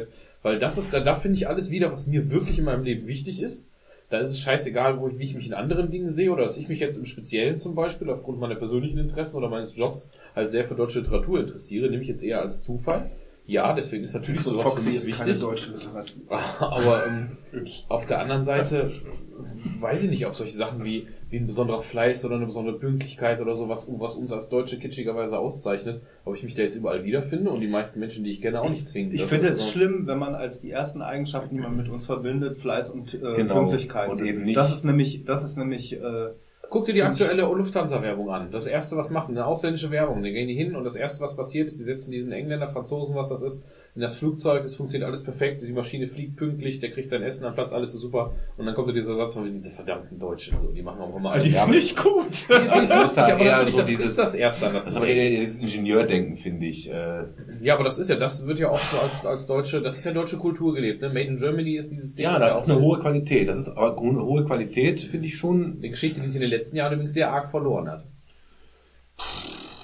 weil 0.43 0.59
das 0.59 0.79
ist 0.79 0.93
da, 0.93 1.01
da 1.01 1.17
finde 1.17 1.37
ich 1.37 1.49
alles 1.49 1.71
wieder, 1.71 1.93
was 1.93 2.07
mir 2.07 2.31
wirklich 2.31 2.59
in 2.59 2.65
meinem 2.65 2.83
Leben 2.85 3.07
wichtig 3.07 3.43
ist. 3.43 3.69
Da 4.13 4.19
ist 4.19 4.31
es 4.31 4.41
scheißegal, 4.41 5.01
wo 5.01 5.09
ich, 5.09 5.19
wie 5.19 5.25
ich 5.25 5.35
mich 5.35 5.47
in 5.47 5.55
anderen 5.55 5.89
Dingen 5.89 6.11
sehe 6.11 6.31
oder 6.31 6.43
dass 6.45 6.59
ich 6.59 6.69
mich 6.69 6.81
jetzt 6.81 6.99
im 6.99 7.07
Speziellen 7.07 7.57
zum 7.57 7.75
Beispiel 7.75 8.11
aufgrund 8.11 8.39
meiner 8.39 8.57
persönlichen 8.57 8.99
Interessen 8.99 9.37
oder 9.37 9.49
meines 9.49 9.75
Jobs 9.75 10.07
halt 10.37 10.51
sehr 10.51 10.67
für 10.67 10.75
deutsche 10.75 10.99
Literatur 10.99 11.41
interessiere, 11.41 11.89
nehme 11.89 12.03
ich 12.03 12.09
jetzt 12.09 12.23
eher 12.23 12.43
als 12.43 12.63
Zufall. 12.63 13.11
Ja, 13.47 13.73
deswegen 13.73 14.05
ist 14.05 14.13
natürlich 14.13 14.43
so 14.43 14.51
sowas 14.51 14.65
für 14.65 14.71
Foxy 14.73 14.89
mich 14.89 14.97
ist 14.99 15.19
keine 15.19 15.31
wichtig. 15.31 15.43
deutsche 15.43 15.73
Literatur. 15.73 16.23
Aber 16.59 17.07
ähm, 17.07 17.39
auf 17.89 18.05
der 18.05 18.19
anderen 18.19 18.45
Seite 18.45 18.93
weiß 19.81 20.03
ich 20.03 20.11
nicht, 20.11 20.27
ob 20.27 20.35
solche 20.35 20.59
Sachen 20.59 20.85
wie, 20.85 21.07
wie 21.33 21.39
ein 21.39 21.47
besonderer 21.47 21.81
Fleiß 21.81 22.27
oder 22.27 22.37
eine 22.37 22.45
besondere 22.45 22.79
Pünktlichkeit 22.79 23.41
oder 23.41 23.57
so, 23.57 23.67
was, 23.67 23.87
was 23.89 24.17
uns 24.17 24.31
als 24.33 24.51
Deutsche 24.51 24.79
kitschigerweise 24.79 25.39
auszeichnet, 25.39 26.03
ob 26.27 26.37
ich 26.37 26.43
mich 26.43 26.53
da 26.55 26.61
jetzt 26.61 26.77
überall 26.77 27.05
wiederfinde 27.05 27.49
und 27.51 27.63
die 27.63 27.69
meisten 27.69 28.01
Menschen, 28.01 28.23
die 28.23 28.31
ich 28.33 28.43
kenne, 28.43 28.61
auch 28.61 28.69
nicht 28.69 28.87
zwingen. 28.87 29.13
Ich 29.15 29.25
finde 29.25 29.49
es 29.49 29.65
so- 29.65 29.71
schlimm, 29.71 30.07
wenn 30.07 30.19
man 30.19 30.35
als 30.35 30.61
die 30.61 30.71
ersten 30.71 31.01
Eigenschaften, 31.01 31.55
die 31.55 31.61
man 31.63 31.75
mit 31.75 31.89
uns 31.89 32.05
verbindet, 32.05 32.59
Fleiß 32.59 32.91
und 32.91 33.15
äh, 33.15 33.19
Genau. 33.35 33.55
Pünktlichkeit 33.61 34.11
Und 34.11 34.17
sind. 34.17 34.27
eben 34.27 34.45
nicht- 34.45 34.59
Das 34.59 34.75
ist 34.75 34.85
nämlich, 34.85 35.25
das 35.25 35.43
ist 35.43 35.57
nämlich, 35.57 35.95
äh, 35.95 36.29
Guck 36.69 36.87
dir 36.87 36.95
die 36.95 37.03
aktuelle 37.03 37.43
Lufthansa-Werbung 37.43 38.31
an. 38.31 38.51
Das 38.51 38.67
erste, 38.67 38.97
was 38.97 39.11
machen, 39.11 39.37
eine 39.37 39.45
ausländische 39.47 39.91
Werbung. 39.91 40.23
Da 40.23 40.31
gehen 40.31 40.49
die 40.49 40.55
hin 40.55 40.75
und 40.75 40.85
das 40.85 40.97
erste, 40.97 41.23
was 41.23 41.37
passiert, 41.37 41.67
ist, 41.67 41.79
die 41.79 41.85
setzen 41.85 42.11
diesen 42.13 42.33
Engländer, 42.33 42.69
Franzosen, 42.69 43.15
was 43.15 43.29
das 43.29 43.43
ist, 43.43 43.63
in 43.95 44.01
das 44.01 44.17
Flugzeug. 44.17 44.65
Es 44.65 44.77
funktioniert 44.77 45.07
alles 45.07 45.23
perfekt. 45.23 45.61
Die 45.61 45.71
Maschine 45.73 46.07
fliegt 46.07 46.37
pünktlich, 46.37 46.79
der 46.81 46.91
kriegt 46.91 47.11
sein 47.11 47.23
Essen 47.23 47.45
am 47.45 47.55
Platz, 47.55 47.73
alles 47.75 47.93
ist 47.93 48.01
super. 48.01 48.33
Und 48.57 48.65
dann 48.65 48.75
kommt 48.75 48.89
da 48.89 48.93
dieser 48.93 49.17
Satz 49.17 49.35
von 49.35 49.45
diese 49.53 49.71
verdammten 49.71 50.19
Deutschen. 50.19 50.57
So, 50.63 50.73
die 50.73 50.81
machen 50.81 51.01
auch 51.01 51.15
immer 51.15 51.33
alles. 51.33 51.47
die 51.47 51.53
Werbung. 51.53 51.75
nicht 51.75 51.95
gut. 52.03 52.27
Die 52.49 52.79
ist 52.83 52.95
lustig, 52.95 53.23
aber 53.25 53.45
natürlich, 53.45 53.71
so 53.73 53.79
das 53.79 53.87
dieses- 53.87 54.07
ist 54.07 54.19
das 54.19 54.35
Erste, 54.35 54.67
an 54.69 54.73
das, 54.73 54.85
Das 54.87 54.95
ist 54.95 54.99
du 55.03 55.05
aber 55.05 55.13
dieses 55.15 55.59
Ingenieurdenken, 55.59 56.37
finde 56.39 56.67
ich. 56.67 56.91
Äh, 56.91 57.25
Ja, 57.61 57.75
aber 57.75 57.85
das 57.85 57.99
ist 57.99 58.09
ja, 58.09 58.17
das 58.17 58.47
wird 58.47 58.59
ja 58.59 58.71
auch 58.71 58.81
so 58.81 58.99
als, 58.99 59.27
als 59.27 59.47
deutsche, 59.47 59.83
das 59.83 59.99
ist 59.99 60.05
ja 60.05 60.13
deutsche 60.13 60.39
Kultur 60.39 60.75
gelebt, 60.75 61.03
ne? 61.03 61.09
Made 61.09 61.27
in 61.27 61.37
Germany 61.37 61.77
ist 61.77 61.91
dieses 61.91 62.15
Ding. 62.15 62.25
ja, 62.25 62.33
das 62.33 62.41
da 62.43 62.49
ja 62.49 62.57
ist 62.57 62.65
eine 62.71 62.75
so 62.79 62.81
hohe 62.81 62.99
Qualität. 63.01 63.47
Das 63.47 63.59
ist 63.59 63.69
aber 63.69 63.99
eine 63.99 64.25
hohe 64.25 64.45
Qualität, 64.47 65.01
finde 65.03 65.27
ich 65.27 65.37
schon. 65.37 65.77
eine 65.79 65.91
Geschichte, 65.91 66.21
die 66.23 66.29
sich 66.29 66.37
in 66.37 66.41
den 66.41 66.51
letzten 66.51 66.77
Jahren 66.77 66.95
übrigens 66.95 67.13
sehr 67.13 67.31
arg 67.31 67.51
verloren 67.51 67.91
hat. 67.91 68.07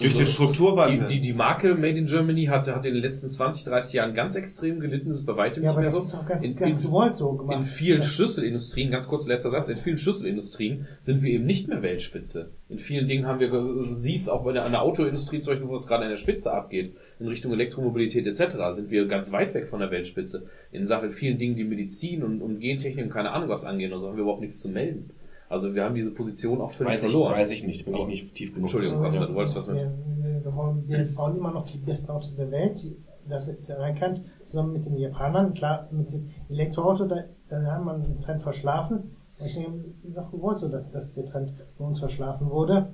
Durch 0.01 0.17
den 0.17 0.27
Die, 0.27 0.31
Strukturwandel. 0.33 1.07
die, 1.09 1.21
die 1.21 1.33
Marke 1.33 1.75
Made 1.75 1.99
in 1.99 2.07
Germany 2.07 2.45
hat, 2.47 2.69
hat 2.69 2.85
in 2.85 2.95
den 2.95 3.03
letzten 3.03 3.29
20, 3.29 3.65
30 3.65 3.93
Jahren 3.95 4.15
ganz 4.15 4.37
extrem 4.37 4.79
gelitten, 4.81 5.09
das 5.09 5.19
ist 5.19 5.27
bei 5.27 5.37
weitem 5.37 5.63
Ja, 5.63 5.71
nicht 5.71 5.77
aber 5.77 5.81
mehr 5.83 5.91
das 5.91 5.99
so. 5.99 6.05
ist 6.05 6.23
auch 6.23 6.27
ganz, 6.27 6.45
in, 6.47 6.55
ganz 6.57 6.79
in, 6.79 6.85
gewollt 6.85 7.15
so 7.17 7.33
gemacht. 7.33 7.57
in 7.59 7.63
vielen 7.65 7.99
Ja. 8.01 8.05
Schlüsselindustrien, 8.05 8.91
ganz 8.91 9.09
kurz 9.09 9.27
letzter 9.27 9.51
Satz, 9.51 9.69
in 9.69 9.77
vielen 9.77 9.99
Schlüsselindustrien 9.99 10.87
sind 11.01 11.23
wir 11.23 11.33
eben 11.33 11.47
nicht 11.47 11.67
mehr 11.69 11.83
Weltspitze. 11.83 12.51
In 12.69 12.79
vielen 12.79 13.09
Dingen 13.09 13.27
haben 13.27 13.41
wir, 13.41 13.51
siehst 13.95 14.31
auch 14.31 14.45
bei 14.45 14.53
der, 14.53 14.65
an 14.65 14.73
der 14.73 14.83
Autoindustrie 14.83 15.41
zum 15.41 15.53
Beispiel, 15.53 15.69
wo 15.69 15.75
es 15.75 15.87
gerade 15.87 16.05
an 16.05 16.11
der 16.11 16.17
Spitze 16.17 16.53
abgeht, 16.53 16.95
in 17.19 17.27
Richtung 17.27 17.53
Elektromobilität 17.53 18.27
etc., 18.27 18.57
sind 18.71 18.91
wir 18.91 19.07
ganz 19.07 19.33
weit 19.33 19.55
weg 19.55 19.69
von 19.69 19.81
der 19.81 19.91
Weltspitze. 19.91 20.45
In 20.71 20.87
Sachen 20.87 21.11
vielen 21.11 21.39
Dingen, 21.39 21.57
die 21.57 21.65
Medizin 21.65 22.23
und, 22.23 22.41
und 22.43 22.61
Gentechnik 22.61 23.07
und 23.07 23.11
keine 23.11 23.33
Ahnung 23.33 23.49
was 23.49 23.65
angehen, 23.65 23.93
also 23.93 24.07
haben 24.09 24.17
wir 24.17 24.23
überhaupt 24.23 24.43
nichts 24.43 24.61
zu 24.61 24.69
melden. 24.69 25.11
Also 25.49 25.75
wir 25.75 25.85
haben 25.85 25.95
diese 25.95 26.13
Position 26.13 26.61
auch 26.61 26.73
völlig 26.73 26.95
Weiß 26.95 27.05
ich, 27.05 27.11
verloren. 27.11 27.33
weiß 27.35 27.51
ich 27.53 27.65
nicht, 27.65 27.85
bin 27.85 27.95
ich 27.95 28.01
Aber- 28.01 28.09
nicht 28.11 28.35
tief 28.35 28.51
genug. 28.51 28.65
Entschuldigung, 28.65 28.99
Costa, 28.99 29.27
du 29.27 29.35
wolltest 29.35 29.57
was 29.57 29.67
mit. 29.67 29.77
Wir, 29.77 29.93
wir, 30.23 30.45
wir, 30.45 30.55
wollen, 30.55 30.87
wir 30.89 31.15
bauen 31.15 31.37
immer 31.37 31.53
noch 31.53 31.67
die 31.67 31.79
besten 31.79 32.11
Autos 32.11 32.37
der 32.37 32.51
Welt, 32.51 32.83
die, 32.83 32.97
das 33.29 33.49
ist 33.49 33.71
anerkannt, 33.71 34.23
zusammen 34.45 34.73
mit 34.75 34.87
den 34.87 34.97
Japanern. 34.99 35.55
Klar, 35.55 35.89
mit 35.91 36.13
dem 36.13 36.31
Elektroauto, 36.51 37.07
da, 37.07 37.25
da 37.49 37.63
haben 37.65 37.85
wir 37.87 37.95
einen 37.95 38.21
Trend 38.21 38.43
verschlafen. 38.43 39.17
Ich 39.45 39.55
denke, 39.55 39.85
wie 40.03 40.09
gesagt, 40.09 40.33
gewollt 40.33 40.59
so, 40.59 40.69
dass, 40.69 40.91
dass 40.91 41.13
der 41.15 41.25
Trend 41.25 41.53
bei 41.79 41.85
uns 41.85 41.99
verschlafen 42.01 42.51
wurde, 42.51 42.89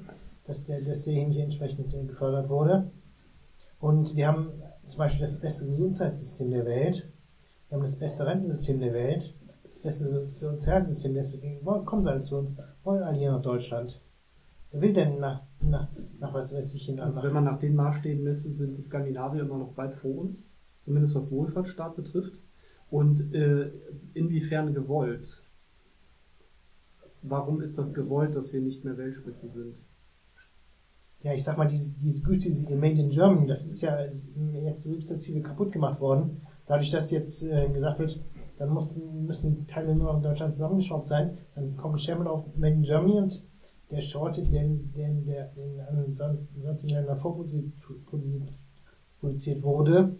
dass 0.46 0.64
der, 0.66 0.80
dass 0.82 1.04
der 1.04 1.14
hier 1.14 1.26
nicht 1.26 1.38
entsprechend 1.40 1.92
äh, 1.94 2.04
gefördert 2.04 2.48
wurde. 2.48 2.90
Und 3.80 4.14
wir 4.14 4.28
haben 4.28 4.48
zum 4.84 4.98
Beispiel 4.98 5.22
das 5.22 5.38
beste 5.38 5.66
Gesundheitssystem 5.66 6.50
der 6.50 6.66
Welt. 6.66 7.08
Wir 7.68 7.76
haben 7.76 7.82
das 7.82 7.96
beste 7.96 8.26
Rentensystem 8.26 8.78
der 8.80 8.92
Welt. 8.92 9.34
Das 9.74 9.82
beste 9.82 10.26
So- 10.28 10.50
Sozialsystem. 10.50 11.14
Deswegen 11.14 11.64
kommen 11.84 12.04
sie 12.04 12.10
alle 12.10 12.20
zu 12.20 12.36
uns, 12.36 12.56
wollen 12.84 13.02
alle 13.02 13.18
hier 13.18 13.32
nach 13.32 13.42
Deutschland. 13.42 14.00
Wer 14.70 14.80
will 14.80 14.92
denn 14.92 15.18
nach, 15.18 15.42
nach, 15.60 15.88
nach 16.20 16.32
was 16.32 16.54
weiß 16.54 16.74
ich, 16.74 16.88
in 16.88 17.00
Also 17.00 17.22
wenn 17.24 17.32
man 17.32 17.44
nach 17.44 17.58
den 17.58 17.74
Maßstäben 17.74 18.22
misst, 18.22 18.42
sind 18.52 18.76
die 18.76 18.82
Skandinavier 18.82 19.42
immer 19.42 19.58
noch 19.58 19.76
weit 19.76 19.94
vor 19.96 20.16
uns, 20.16 20.54
zumindest 20.80 21.16
was 21.16 21.30
Wohlfahrtsstaat 21.32 21.96
betrifft. 21.96 22.38
Und 22.88 23.34
äh, 23.34 23.72
inwiefern 24.14 24.74
gewollt? 24.74 25.42
Warum 27.22 27.60
ist 27.60 27.76
das 27.76 27.94
gewollt, 27.94 28.36
dass 28.36 28.52
wir 28.52 28.60
nicht 28.60 28.84
mehr 28.84 28.96
Weltspitze 28.96 29.48
sind? 29.48 29.80
ja, 31.24 31.32
ich 31.32 31.42
sag 31.42 31.56
mal, 31.56 31.66
diese, 31.66 31.92
diese 31.94 32.22
Güte, 32.22 32.44
diese 32.44 32.76
Made 32.76 33.00
in 33.00 33.08
Germany, 33.08 33.46
das 33.46 33.64
ist 33.64 33.80
ja 33.80 33.98
jetzt 34.02 34.84
sukzessive 34.84 35.40
kaputt 35.40 35.72
gemacht 35.72 35.98
worden. 35.98 36.42
Dadurch, 36.66 36.90
dass 36.90 37.10
jetzt 37.10 37.42
äh, 37.42 37.68
gesagt 37.70 37.98
wird, 37.98 38.20
dann 38.58 38.72
müssen, 38.72 39.26
müssen 39.26 39.66
Teile 39.66 39.94
nur 39.94 40.06
noch 40.06 40.16
in 40.16 40.22
Deutschland 40.22 40.54
zusammengeschraubt 40.54 41.08
sein, 41.08 41.38
dann 41.54 41.76
kommt 41.76 42.00
Sherman 42.00 42.26
auf 42.26 42.44
Made 42.56 42.74
in 42.74 42.82
Germany 42.82 43.18
und 43.18 43.42
der 43.90 44.00
Schrott, 44.00 44.36
der, 44.36 44.44
der, 44.46 45.10
der 45.16 45.50
in 45.56 45.80
anderen 45.80 46.14
sonstigen 46.14 46.94
Ländern 46.94 47.18
vorproduziert 47.18 47.72
produziert 49.20 49.62
wurde. 49.62 50.16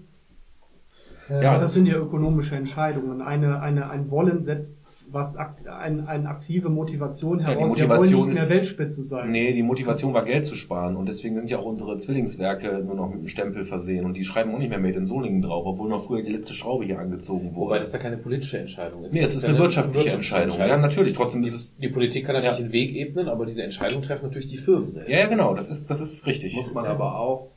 Äh, 1.29 1.43
Ja, 1.43 1.59
das 1.59 1.73
sind 1.73 1.87
ja 1.87 1.97
ökonomische 1.97 2.57
Entscheidungen. 2.57 3.23
Eine, 3.23 3.61
eine, 3.61 3.91
ein 3.91 4.11
Wollen 4.11 4.43
setzt 4.43 4.79
was 5.15 5.37
akt, 5.37 5.67
ein, 5.67 6.07
eine 6.07 6.29
aktive 6.29 6.69
Motivation 6.69 7.39
die 7.39 7.45
heraus. 7.45 7.59
wir 7.61 7.67
Motivation 7.69 8.21
wollen 8.21 8.29
nicht 8.31 8.35
mehr 8.35 8.43
ist- 8.43 8.51
Weltspitze 8.51 9.03
sein. 9.05 9.31
Nee, 9.31 9.53
die 9.55 9.63
Motivation 9.63 10.13
war 10.13 10.25
Geld 10.25 10.45
zu 10.45 10.57
sparen 10.57 10.97
und 10.97 11.07
deswegen 11.07 11.37
sind 11.39 11.49
ja 11.51 11.59
auch 11.59 11.65
unsere 11.65 11.97
Zwillingswerke 11.97 12.83
nur 12.85 12.95
noch 12.97 13.09
mit 13.09 13.19
einem 13.19 13.29
Stempel 13.29 13.65
versehen 13.65 14.05
und 14.05 14.15
die 14.15 14.25
schreiben 14.25 14.55
auch 14.55 14.59
nicht 14.59 14.71
mehr 14.71 14.79
Made 14.79 14.99
in 14.99 15.07
Solingen 15.07 15.41
drauf, 15.43 15.65
obwohl 15.67 15.89
noch 15.89 16.05
früher 16.07 16.23
die 16.23 16.33
letzte 16.33 16.53
Schraube 16.55 16.85
hier 16.85 16.99
angezogen 16.99 17.55
wurde. 17.55 17.67
Wobei 17.71 17.79
das 17.79 17.93
ja 17.93 17.99
keine 17.99 18.17
politische 18.19 18.59
Entscheidung 18.59 19.05
ist. 19.05 19.13
nee, 19.15 19.21
Das 19.21 19.31
es 19.31 19.37
ist 19.37 19.43
ja 19.45 19.51
eine 19.51 19.59
wirtschaftliche 19.59 20.11
Entscheidung. 20.17 20.59
Ja, 20.59 20.77
natürlich, 20.77 21.15
trotzdem 21.15 21.43
ist 21.45 21.55
es 21.55 21.75
Die 21.77 21.89
Politik 21.89 22.27
kann 22.27 22.35
natürlich 22.35 22.59
Ja. 22.59 22.65
den 22.65 22.73
Weg 22.73 22.95
ebnen, 22.97 23.29
aber 23.29 23.47
diese 23.47 23.63
Entscheidung 23.63 24.03
treffen 24.03 24.25
natürlich 24.27 24.49
die 24.49 24.57
Firmen 24.59 24.91
selbst. 24.91 25.09
Ja, 25.11 25.19
ja, 25.21 25.27
genau, 25.27 25.55
das 25.55 25.69
ist 25.69 25.89
das 25.89 26.01
ist 26.01 26.27
richtig. 26.27 26.55
muss 26.55 26.75
man 26.75 26.85
aber 26.87 27.19
auch 27.19 27.54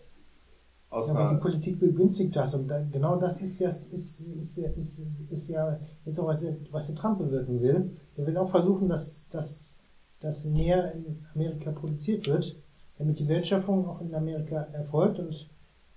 Ja, 1.05 1.15
aber 1.15 1.33
die 1.35 1.41
Politik 1.41 1.79
begünstigt 1.79 2.35
das 2.35 2.55
und 2.55 2.67
dann, 2.67 2.91
genau 2.91 3.17
das 3.17 3.41
ist 3.41 3.59
ja, 3.59 3.69
ist, 3.69 3.91
ist, 3.91 4.57
ist, 4.57 5.05
ist 5.29 5.47
ja 5.49 5.79
jetzt 6.05 6.19
auch 6.19 6.27
was, 6.27 6.45
was 6.71 6.87
der 6.87 6.95
Trump 6.95 7.19
bewirken 7.19 7.61
will. 7.61 7.91
Der 8.17 8.25
will 8.25 8.37
auch 8.37 8.49
versuchen, 8.49 8.89
dass, 8.89 9.29
dass, 9.29 9.79
dass 10.19 10.45
mehr 10.45 10.93
in 10.93 11.25
Amerika 11.35 11.71
produziert 11.71 12.27
wird, 12.27 12.55
damit 12.97 13.19
die 13.19 13.27
Wertschöpfung 13.27 13.87
auch 13.87 14.01
in 14.01 14.15
Amerika 14.15 14.61
erfolgt 14.73 15.19
und 15.19 15.49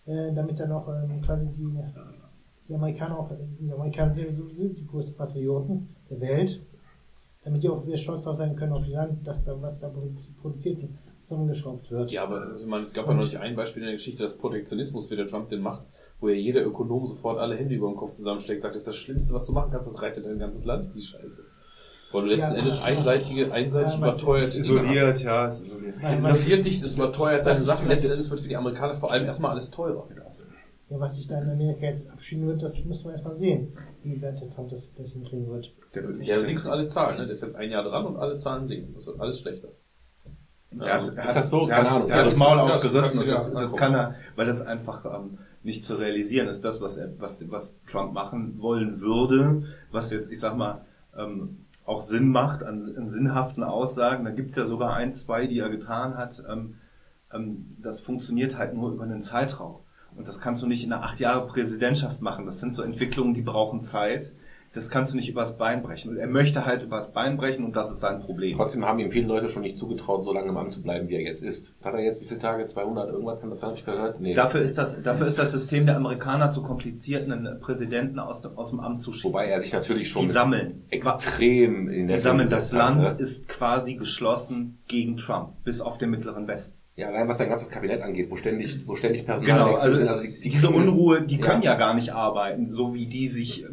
äh, 0.06 0.32
damit 0.34 0.60
dann 0.60 0.72
auch 0.72 0.88
ähm, 0.88 1.20
quasi 1.22 1.48
die, 1.48 1.66
die 2.68 2.74
Amerikaner 2.74 3.18
auch, 3.18 3.30
die 3.58 3.72
Amerikaner 3.72 4.12
sind 4.12 4.32
sowieso 4.32 4.68
die 4.68 4.86
größten 4.86 5.16
Patrioten 5.16 5.88
der 6.10 6.20
Welt, 6.20 6.60
damit 7.44 7.62
die 7.62 7.68
auch 7.68 7.86
wieder 7.86 7.96
stolz 7.96 8.24
darauf 8.24 8.36
sein 8.36 8.54
können 8.56 8.72
auf 8.72 8.86
ihr 8.86 8.96
Land, 8.96 9.26
dass 9.26 9.44
da 9.44 9.60
was 9.60 9.80
da 9.80 9.90
produziert 10.42 10.82
und 10.82 10.98
zusammengeschraubt 11.30 11.90
wird. 11.92 12.10
Ja, 12.10 12.24
aber 12.24 12.56
ich 12.58 12.66
meine, 12.66 12.82
es 12.82 12.92
gab 12.92 13.06
ja 13.06 13.14
noch 13.14 13.22
nicht 13.22 13.36
ein 13.36 13.54
Beispiel 13.54 13.82
in 13.82 13.86
der 13.86 13.94
Geschichte, 13.96 14.22
dass 14.24 14.36
Protektionismus, 14.36 15.10
wie 15.10 15.16
der 15.16 15.28
Trump 15.28 15.48
den 15.48 15.60
macht, 15.62 15.84
wo 16.18 16.28
ja 16.28 16.34
jeder 16.34 16.64
Ökonom 16.66 17.06
sofort 17.06 17.38
alle 17.38 17.54
Hände 17.56 17.74
über 17.74 17.86
den 17.88 17.96
Kopf 17.96 18.14
zusammensteckt, 18.14 18.62
sagt, 18.62 18.74
das 18.74 18.82
ist 18.82 18.88
das 18.88 18.96
Schlimmste, 18.96 19.32
was 19.32 19.46
du 19.46 19.52
machen 19.52 19.70
kannst, 19.70 19.86
das 19.86 20.02
reitet 20.02 20.26
dein 20.26 20.38
ganzes 20.40 20.64
Land 20.64 20.92
die 20.94 21.00
Scheiße. 21.00 21.42
Weil 22.12 22.22
du 22.22 22.28
letzten 22.28 22.54
Ja. 22.54 22.58
Endes 22.58 22.82
einseitige, 22.82 23.52
einseitig 23.52 23.92
Ja, 23.92 23.98
überteuerte 23.98 24.50
Dinge 24.50 24.64
isoliert, 24.80 25.06
hast. 25.14 25.22
ja, 25.22 25.46
ist 25.46 25.64
isoliert. 25.64 25.94
Was- 26.02 26.18
interessiert 26.18 26.64
dich, 26.64 26.80
das 26.80 26.94
überteuert 26.94 27.46
deine 27.46 27.58
Sachen. 27.60 27.86
Letzten 27.88 28.10
Endes 28.10 28.28
wird 28.30 28.40
für 28.40 28.48
die 28.48 28.56
Amerikaner 28.56 28.94
vor 28.96 29.12
allem 29.12 29.24
erstmal 29.24 29.52
alles 29.52 29.70
teurer. 29.70 30.08
Ja, 30.90 30.98
was 30.98 31.14
sich 31.14 31.28
da 31.28 31.40
in 31.40 31.48
Amerika 31.48 31.86
jetzt 31.86 32.10
abschieden 32.10 32.48
wird, 32.48 32.60
das 32.64 32.84
müssen 32.84 33.04
wir 33.04 33.12
erstmal 33.12 33.36
sehen, 33.36 33.72
wie 34.02 34.20
weit 34.20 34.40
der 34.40 34.50
Trump 34.50 34.70
das, 34.70 34.92
das 34.92 35.12
hinkriegen 35.12 35.48
wird. 35.48 35.72
Der 35.94 36.02
wird 36.08 36.18
Ja, 36.26 36.40
sinken 36.40 36.66
alle 36.66 36.88
Zahlen, 36.88 37.16
ne? 37.18 37.26
Der 37.26 37.32
ist 37.32 37.42
jetzt 37.42 37.54
ein 37.54 37.70
Jahr 37.70 37.84
dran 37.84 38.04
und 38.06 38.16
alle 38.16 38.38
Zahlen 38.38 38.66
sinken. 38.66 38.92
Das 38.94 39.06
wird 39.06 39.20
alles 39.20 39.38
schlechter. 39.38 39.68
Er 40.78 40.86
hat, 40.94 40.98
Also, 41.00 41.12
er 41.16 41.24
ist 41.24 41.34
das 41.36 41.50
so? 41.50 41.68
Er 41.68 41.76
hat, 41.78 41.86
er 42.08 42.16
hat 42.16 42.26
das 42.26 42.36
Maul 42.36 42.58
aufgerissen 42.76 43.18
und 43.20 43.28
das, 43.28 43.44
das- 43.46 43.54
das 43.62 43.76
kann 43.76 43.94
er, 43.94 44.14
weil 44.36 44.46
das 44.46 44.62
einfach 44.62 45.04
ähm, 45.04 45.38
nicht 45.62 45.84
zu 45.84 45.96
realisieren 45.96 46.46
ist, 46.48 46.64
das, 46.64 46.80
was 46.80 46.96
er, 46.96 47.10
was, 47.18 47.40
was 47.50 47.76
Trump 47.90 48.12
machen 48.12 48.60
wollen 48.60 49.00
würde, 49.00 49.64
was 49.90 50.10
jetzt, 50.12 50.30
ich 50.30 50.38
sag 50.40 50.56
mal, 50.56 50.82
ähm, 51.16 51.58
auch 51.84 52.02
Sinn 52.02 52.28
macht 52.30 52.62
an, 52.62 52.94
an 52.96 53.10
sinnhaften 53.10 53.64
Aussagen. 53.64 54.24
Da 54.24 54.30
gibt's 54.30 54.54
ja 54.54 54.64
sogar 54.66 54.94
ein, 54.94 55.12
zwei, 55.12 55.46
die 55.48 55.58
er 55.58 55.70
getan 55.70 56.16
hat. 56.16 56.42
Ähm, 56.48 56.74
ähm, 57.32 57.76
das 57.82 57.98
funktioniert 58.00 58.56
halt 58.56 58.74
nur 58.74 58.92
über 58.92 59.02
einen 59.04 59.22
Zeitraum. 59.22 59.76
Und 60.16 60.28
das 60.28 60.40
kannst 60.40 60.62
du 60.62 60.66
nicht 60.66 60.84
in 60.84 60.92
einer 60.92 61.02
acht 61.02 61.18
Jahre 61.20 61.46
Präsidentschaft 61.48 62.20
machen. 62.22 62.46
Das 62.46 62.60
sind 62.60 62.72
so 62.74 62.82
Entwicklungen, 62.82 63.34
die 63.34 63.42
brauchen 63.42 63.82
Zeit. 63.82 64.32
Das 64.72 64.88
kannst 64.88 65.12
du 65.12 65.16
nicht 65.16 65.28
übers 65.28 65.58
Bein 65.58 65.82
brechen. 65.82 66.10
Und 66.10 66.16
er 66.16 66.28
möchte 66.28 66.64
halt 66.64 66.84
übers 66.84 67.12
Bein 67.12 67.36
brechen 67.36 67.64
und 67.64 67.74
das 67.74 67.90
ist 67.90 67.98
sein 67.98 68.20
Problem. 68.20 68.56
Trotzdem 68.56 68.84
haben 68.84 69.00
ihm 69.00 69.10
viele 69.10 69.26
Leute 69.26 69.48
schon 69.48 69.62
nicht 69.62 69.76
zugetraut, 69.76 70.24
so 70.24 70.32
lange 70.32 70.48
im 70.48 70.56
Amt 70.56 70.70
zu 70.70 70.80
bleiben, 70.80 71.08
wie 71.08 71.14
er 71.16 71.22
jetzt 71.22 71.42
ist. 71.42 71.74
Hat 71.82 71.94
er 71.94 72.00
jetzt 72.00 72.20
wie 72.20 72.26
viele 72.26 72.38
Tage? 72.38 72.64
200 72.64 73.10
irgendwas? 73.10 73.40
Kann 73.40 73.50
das 73.50 73.60
sein? 73.60 73.70
Hab 73.70 73.78
ich 73.78 73.84
gehört? 73.84 74.20
Nee. 74.20 74.34
Dafür 74.34 74.60
ist 74.60 74.78
das, 74.78 75.02
dafür 75.02 75.26
ist 75.26 75.38
das 75.40 75.50
System 75.50 75.86
der 75.86 75.96
Amerikaner 75.96 76.50
zu 76.50 76.62
kompliziert, 76.62 77.30
einen 77.30 77.58
Präsidenten 77.58 78.20
aus 78.20 78.42
dem, 78.42 78.56
aus 78.56 78.70
dem 78.70 78.78
Amt 78.78 79.00
zu 79.00 79.12
schießen. 79.12 79.32
Wobei 79.32 79.46
er 79.46 79.58
sich 79.58 79.72
natürlich 79.72 80.08
schon 80.08 80.26
die 80.26 80.30
sammeln. 80.30 80.84
extrem 80.90 81.88
in 81.88 82.06
der 82.06 82.16
Die 82.16 82.22
sammeln. 82.22 82.48
Das 82.48 82.72
hat, 82.72 82.78
Land 82.78 83.02
ne? 83.02 83.16
ist 83.18 83.48
quasi 83.48 83.94
geschlossen 83.94 84.78
gegen 84.86 85.16
Trump, 85.16 85.64
bis 85.64 85.80
auf 85.80 85.98
den 85.98 86.10
mittleren 86.10 86.46
Westen. 86.46 86.79
Ja, 86.96 87.06
allein 87.08 87.28
was 87.28 87.38
sein 87.38 87.48
ganzes 87.48 87.70
Kabinett 87.70 88.02
angeht, 88.02 88.30
wo 88.30 88.36
ständig, 88.36 88.86
wo 88.86 88.94
ständig 88.94 89.24
Personal 89.24 89.58
Genau, 89.58 89.72
wechselt, 89.72 90.06
also, 90.06 90.22
die, 90.22 90.32
die 90.40 90.48
diese 90.50 90.68
Unruhe, 90.68 91.22
die 91.22 91.38
können 91.38 91.62
ja 91.62 91.74
gar 91.76 91.94
nicht 91.94 92.12
arbeiten, 92.12 92.68
so 92.68 92.92
wie 92.94 93.06
die 93.06 93.28
sich, 93.28 93.64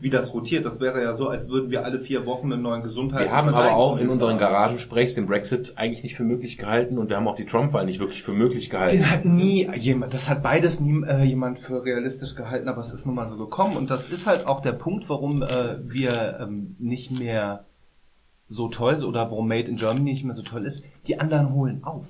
wie 0.00 0.10
das 0.10 0.34
rotiert. 0.34 0.64
Das 0.64 0.80
wäre 0.80 1.00
ja 1.02 1.12
so, 1.12 1.28
als 1.28 1.48
würden 1.48 1.70
wir 1.70 1.84
alle 1.84 2.00
vier 2.00 2.26
Wochen 2.26 2.52
einen 2.52 2.62
neuen 2.62 2.82
Gesundheits- 2.82 3.30
Wir 3.30 3.36
haben 3.36 3.50
aber 3.50 3.76
auch 3.76 3.98
in 3.98 4.08
unseren. 4.08 4.38
Garagensprechs 4.38 5.14
den 5.14 5.26
Brexit 5.26 5.74
eigentlich 5.76 6.02
nicht 6.02 6.16
für 6.16 6.24
möglich 6.24 6.56
gehalten 6.56 6.98
und 6.98 7.10
wir 7.10 7.16
haben 7.16 7.28
auch 7.28 7.36
die 7.36 7.44
Trump-Wahl 7.46 7.84
nicht 7.84 8.00
wirklich 8.00 8.22
für 8.24 8.32
möglich 8.32 8.70
gehalten. 8.70 8.96
Den 8.96 9.10
hat 9.10 9.24
nie 9.24 9.70
jemand, 9.76 10.12
das 10.12 10.28
hat 10.28 10.42
beides 10.42 10.80
nie 10.80 11.04
äh, 11.06 11.22
jemand 11.22 11.60
für 11.60 11.84
realistisch 11.84 12.34
gehalten, 12.34 12.68
aber 12.68 12.80
es 12.80 12.92
ist 12.92 13.06
nun 13.06 13.14
mal 13.14 13.28
so 13.28 13.36
gekommen. 13.36 13.76
Und 13.76 13.90
das 13.90 14.08
ist 14.10 14.26
halt 14.26 14.48
auch 14.48 14.60
der 14.62 14.72
Punkt, 14.72 15.08
warum 15.08 15.42
äh, 15.42 15.46
wir 15.84 16.38
ähm, 16.40 16.74
nicht 16.80 17.16
mehr 17.16 17.66
so 18.48 18.68
toll 18.68 19.04
oder 19.04 19.30
warum 19.30 19.46
Made 19.46 19.68
in 19.68 19.76
Germany 19.76 20.02
nicht 20.10 20.24
mehr 20.24 20.34
so 20.34 20.42
toll 20.42 20.66
ist, 20.66 20.82
die 21.06 21.20
anderen 21.20 21.52
holen 21.54 21.84
auf. 21.84 22.06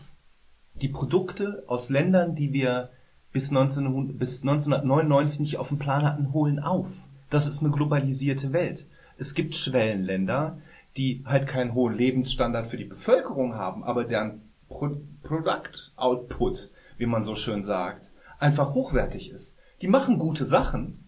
Die 0.85 0.91
Produkte 0.91 1.65
aus 1.67 1.89
Ländern, 1.89 2.35
die 2.35 2.53
wir 2.53 2.91
bis, 3.33 3.49
1900, 3.49 4.19
bis 4.19 4.43
1999 4.43 5.41
nicht 5.41 5.57
auf 5.57 5.69
dem 5.69 5.79
Plan 5.79 6.05
hatten, 6.05 6.35
holen 6.35 6.59
auf. 6.59 6.89
Das 7.31 7.47
ist 7.47 7.63
eine 7.63 7.71
globalisierte 7.71 8.53
Welt. 8.53 8.85
Es 9.17 9.33
gibt 9.33 9.55
Schwellenländer, 9.55 10.59
die 10.99 11.25
halt 11.25 11.47
keinen 11.47 11.73
hohen 11.73 11.97
Lebensstandard 11.97 12.67
für 12.67 12.77
die 12.77 12.85
Bevölkerung 12.85 13.55
haben, 13.55 13.83
aber 13.83 14.05
deren 14.05 14.43
Pro 14.69 14.91
Product 15.23 15.91
Output, 15.97 16.71
wie 16.99 17.07
man 17.07 17.25
so 17.25 17.35
schön 17.35 17.65
sagt, 17.65 18.11
einfach 18.39 18.75
hochwertig 18.75 19.31
ist. 19.31 19.57
Die 19.81 19.89
machen 19.89 20.19
gute 20.19 20.45
Sachen, 20.45 21.03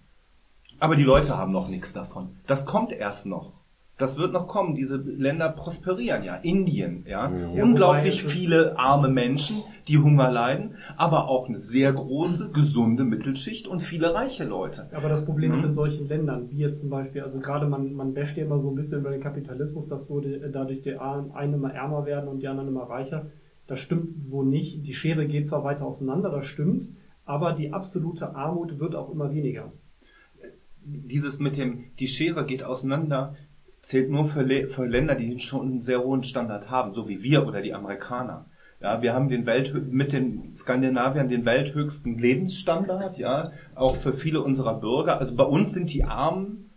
aber 0.81 0.97
die 0.97 1.05
Leute 1.05 1.37
haben 1.37 1.53
noch 1.53 1.69
nichts 1.69 1.93
davon. 1.93 2.35
Das 2.47 2.65
kommt 2.65 2.93
erst 2.93 3.27
noch. 3.27 3.53
Das 3.99 4.19
wird 4.19 4.33
noch 4.35 4.47
kommen. 4.47 4.75
Diese 4.75 4.97
Länder 4.97 5.49
prosperieren 5.49 6.23
ja. 6.23 6.37
Indien, 6.37 7.05
ja. 7.09 7.31
Ja, 7.35 7.63
Unglaublich 7.63 8.23
viele 8.23 8.57
ist- 8.67 8.79
arme 8.79 9.09
Menschen, 9.09 9.63
die 9.89 9.97
Hunger 9.99 10.31
leiden, 10.31 10.75
aber 10.99 11.29
auch 11.29 11.49
eine 11.49 11.57
sehr 11.57 11.95
große, 11.95 12.51
gesunde 12.51 13.05
Mittelschicht 13.05 13.67
und 13.67 13.81
viele 13.81 14.13
reiche 14.13 14.45
Leute. 14.45 14.91
Aber 14.93 15.09
das 15.09 15.25
Problem 15.25 15.53
ist 15.53 15.63
Mhm. 15.63 15.69
in 15.69 15.75
solchen 15.75 16.09
Ländern, 16.09 16.51
wie 16.51 16.59
jetzt 16.59 16.81
zum 16.81 16.91
Beispiel, 16.91 17.23
also 17.23 17.39
gerade 17.41 17.67
man, 17.67 17.95
man 17.95 18.13
basht 18.13 18.37
ja 18.37 18.45
immer 18.45 18.59
so 18.61 18.69
ein 18.69 18.75
bisschen 18.75 19.01
über 19.01 19.11
den 19.11 19.23
Kapitalismus, 19.23 19.87
dass 19.87 20.09
nur 20.11 20.21
die, 20.21 20.41
dadurch 20.53 20.83
die 20.83 20.97
einen 20.99 21.55
immer 21.55 21.73
ärmer 21.73 22.05
werden 22.05 22.29
und 22.29 22.41
die 22.43 22.49
anderen 22.49 22.69
immer 22.69 22.83
reicher. 22.91 23.27
Das 23.67 23.79
stimmt 23.79 24.23
so 24.25 24.43
nicht. 24.43 24.87
Die 24.87 24.93
Schere 24.95 25.27
geht 25.27 25.49
zwar 25.49 25.65
weiter 25.65 25.87
auseinander, 25.87 26.29
das 26.31 26.45
stimmt, 26.45 26.91
aber 27.25 27.53
die 27.55 27.73
absolute 27.73 28.35
Armut 28.37 28.79
wird 28.79 28.95
auch 28.95 29.11
immer 29.11 29.33
weniger. 29.33 29.73
Dieses 30.85 31.41
mit 31.41 31.57
dem, 31.57 31.87
die 31.99 32.07
Schere 32.07 32.47
geht 32.47 32.63
auseinander, 32.63 33.35
zählt 33.87 34.11
nur 34.11 34.25
für, 34.25 34.43
Le 34.43 34.67
für 34.67 34.85
Länder, 34.85 35.15
die 35.15 35.39
schon 35.39 35.69
einen 35.69 35.81
sehr 35.81 36.03
hohen 36.03 36.25
Standard 36.25 36.71
haben, 36.71 36.93
so 36.93 37.09
wie 37.09 37.23
wir 37.23 37.47
oder 37.47 37.63
die 37.63 37.73
Amerikaner. 37.73 38.47
Ja, 38.83 39.01
wir 39.01 39.15
haben 39.15 39.29
den 39.29 39.47
Welt 39.47 39.73
mit 39.93 40.13
den 40.13 40.57
Skandinaviern 40.57 41.29
den 41.29 41.45
welthöchsten 41.45 42.19
Lebensstandard, 42.19 43.17
ja, 43.17 43.53
auch 43.77 43.95
für 43.95 44.13
viele 44.13 44.43
unserer 44.43 44.75
Bürger. 44.81 45.21
Also 45.21 45.37
bei 45.37 45.45
uns 45.45 45.73
sind 45.73 45.95
die 45.95 46.03
Armen 46.03 46.71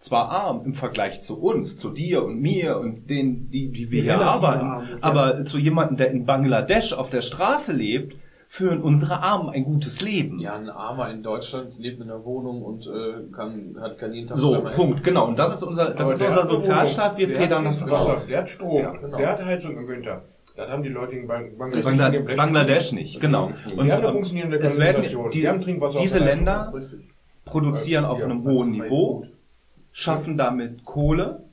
zwar 0.00 0.28
arm 0.30 0.62
im 0.66 0.74
Vergleich 0.74 1.22
zu 1.22 1.40
uns, 1.40 1.78
zu 1.78 1.90
dir 1.90 2.24
und 2.24 2.38
mir 2.40 2.76
und 2.76 3.08
denen, 3.08 3.50
die, 3.50 3.70
die 3.72 3.90
wir 3.90 4.02
Die 4.02 4.08
hier 4.08 4.20
arbeiten, 4.20 4.66
ja. 4.66 4.98
aber 5.00 5.46
zu 5.46 5.58
jemandem, 5.58 5.96
der 5.96 6.10
in 6.10 6.26
Bangladesch 6.26 6.92
auf 6.92 7.08
der 7.08 7.22
Straße 7.22 7.72
lebt, 7.72 8.16
führen 8.52 8.82
unsere 8.82 9.22
Armen 9.22 9.48
ein 9.50 9.62
gutes 9.62 10.00
Leben. 10.00 10.40
Ja, 10.40 10.56
ein 10.56 10.68
Armer 10.68 11.08
in 11.08 11.22
Deutschland 11.22 11.78
lebt 11.78 12.00
in 12.00 12.10
einer 12.10 12.24
Wohnung 12.24 12.62
und 12.62 12.84
äh, 12.84 13.32
kann, 13.32 13.76
hat, 13.80 13.96
kann 13.96 14.12
jeden 14.12 14.26
Tag 14.26 14.38
So, 14.38 14.54
Punkt, 14.60 14.74
essen. 14.94 15.02
genau. 15.04 15.28
Und 15.28 15.38
das 15.38 15.54
ist 15.54 15.62
unser, 15.62 15.90
das 15.90 16.00
Aber 16.00 16.14
ist 16.14 16.22
unser 16.22 16.44
Sozialstaat. 16.46 17.16
Wir 17.16 17.28
federn 17.30 17.64
das 17.64 17.88
Wasser, 17.88 18.14
auf. 18.16 18.26
Der 18.26 18.38
hat 18.38 18.50
Strom, 18.50 18.82
Ja, 18.82 18.90
genau. 18.90 19.16
der 19.16 19.28
hat 19.30 19.44
Heizung 19.44 19.76
im 19.78 19.86
Winter. 19.86 20.22
Das 20.56 20.68
haben 20.68 20.82
die 20.82 20.88
Leute 20.88 21.14
in 21.14 21.28
Bang- 21.28 21.56
Bangladesch 21.56 21.84
Bangla 21.84 22.08
nicht. 22.10 22.36
Bangladesch 22.36 22.92
nicht, 22.92 23.20
genau. 23.20 23.52
Die 23.66 23.92
haben 23.92 24.02
eine 24.04 24.12
funktionierende 24.12 24.58
es 24.58 24.76
werden 24.76 25.02
die, 25.04 25.38
Die 25.38 25.48
haben 25.48 25.62
Trinkwasser 25.62 25.94
aus 25.98 26.02
diese 26.02 26.18
der 26.18 26.26
Länder 26.26 26.72
produzieren 27.44 28.04
auf 28.04 28.20
einem 28.20 28.42
hohen 28.42 28.72
Niveau, 28.72 29.20
gut. 29.20 29.28
schaffen 29.92 30.36
damit 30.36 30.84
Kohle, 30.84 31.44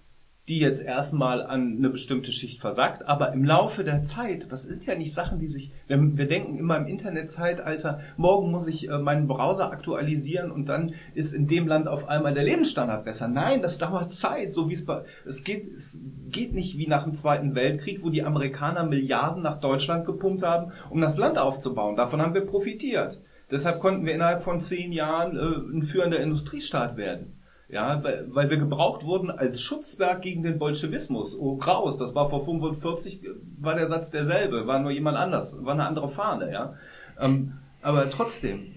die 0.48 0.60
jetzt 0.60 0.82
erstmal 0.82 1.46
an 1.46 1.76
eine 1.78 1.90
bestimmte 1.90 2.32
Schicht 2.32 2.62
versagt, 2.62 3.06
aber 3.06 3.34
im 3.34 3.44
Laufe 3.44 3.84
der 3.84 4.06
Zeit, 4.06 4.50
das 4.50 4.64
sind 4.64 4.86
ja 4.86 4.96
nicht 4.96 5.14
Sachen, 5.14 5.40
die 5.40 5.48
sich, 5.48 5.72
wir, 5.88 6.00
wir 6.18 6.28
denken 6.28 6.58
immer 6.58 6.78
im 6.78 6.88
Internetzeitalter, 6.88 8.00
morgen 8.16 8.50
muss 8.50 8.68
ich 8.68 8.90
äh, 8.90 8.98
meinen 8.98 9.28
Browser 9.28 9.72
aktualisieren 9.72 10.50
und 10.50 10.68
dann 10.68 10.94
ist 11.14 11.34
in 11.34 11.48
dem 11.48 11.68
Land 11.68 11.90
auf 11.90 12.08
einmal 12.08 12.34
der 12.34 12.46
Lebensstandard 12.46 13.04
besser. 13.04 13.28
Nein, 13.28 13.62
das 13.62 13.78
dauert 13.78 14.14
Zeit, 14.16 14.54
so 14.54 14.70
wie 14.70 14.74
es 14.74 14.86
bei, 14.86 15.04
es 15.26 15.44
geht, 15.44 15.74
es 15.74 16.02
geht 16.30 16.54
nicht 16.54 16.78
wie 16.78 16.88
nach 16.88 17.04
dem 17.04 17.14
Zweiten 17.14 17.54
Weltkrieg, 17.54 18.02
wo 18.02 18.10
die 18.10 18.24
Amerikaner 18.24 18.86
Milliarden 18.86 19.44
nach 19.44 19.60
Deutschland 19.60 20.06
gepumpt 20.06 20.44
haben, 20.44 20.72
um 20.90 21.02
das 21.02 21.18
Land 21.18 21.38
aufzubauen. 21.38 21.98
Davon 21.98 22.22
haben 22.22 22.34
wir 22.34 22.46
profitiert. 22.46 23.20
Deshalb 23.52 23.80
konnten 23.80 24.06
wir 24.06 24.14
innerhalb 24.14 24.44
von 24.44 24.62
zehn 24.62 24.94
Jahren 24.94 25.38
äh, 25.38 25.78
ein 25.78 25.84
führender 25.84 26.20
Industriestaat 26.20 26.96
werden. 26.96 27.37
Ja, 27.70 28.02
weil, 28.02 28.28
weil 28.30 28.50
wir 28.50 28.58
gebraucht 28.58 29.04
wurden 29.04 29.30
als 29.30 29.62
Schutzwerk 29.62 30.22
gegen 30.22 30.42
den 30.42 30.58
Bolschewismus. 30.58 31.38
Oh, 31.38 31.58
Kraus, 31.58 31.98
das 31.98 32.16
war 32.16 32.30
vor 32.30 32.46
45, 32.46 33.24
äh, 33.24 33.28
war 33.60 33.76
der 33.76 33.88
Satz 33.88 34.10
derselbe, 34.10 34.68
war 34.68 34.80
nur 34.80 34.92
jemand 34.92 35.18
anders, 35.18 35.64
war 35.66 35.74
eine 35.74 35.86
andere 35.86 36.08
Fahne, 36.08 36.52
ja. 36.52 36.76
Ähm, 37.20 37.54
aber 37.82 38.10
trotzdem, 38.10 38.68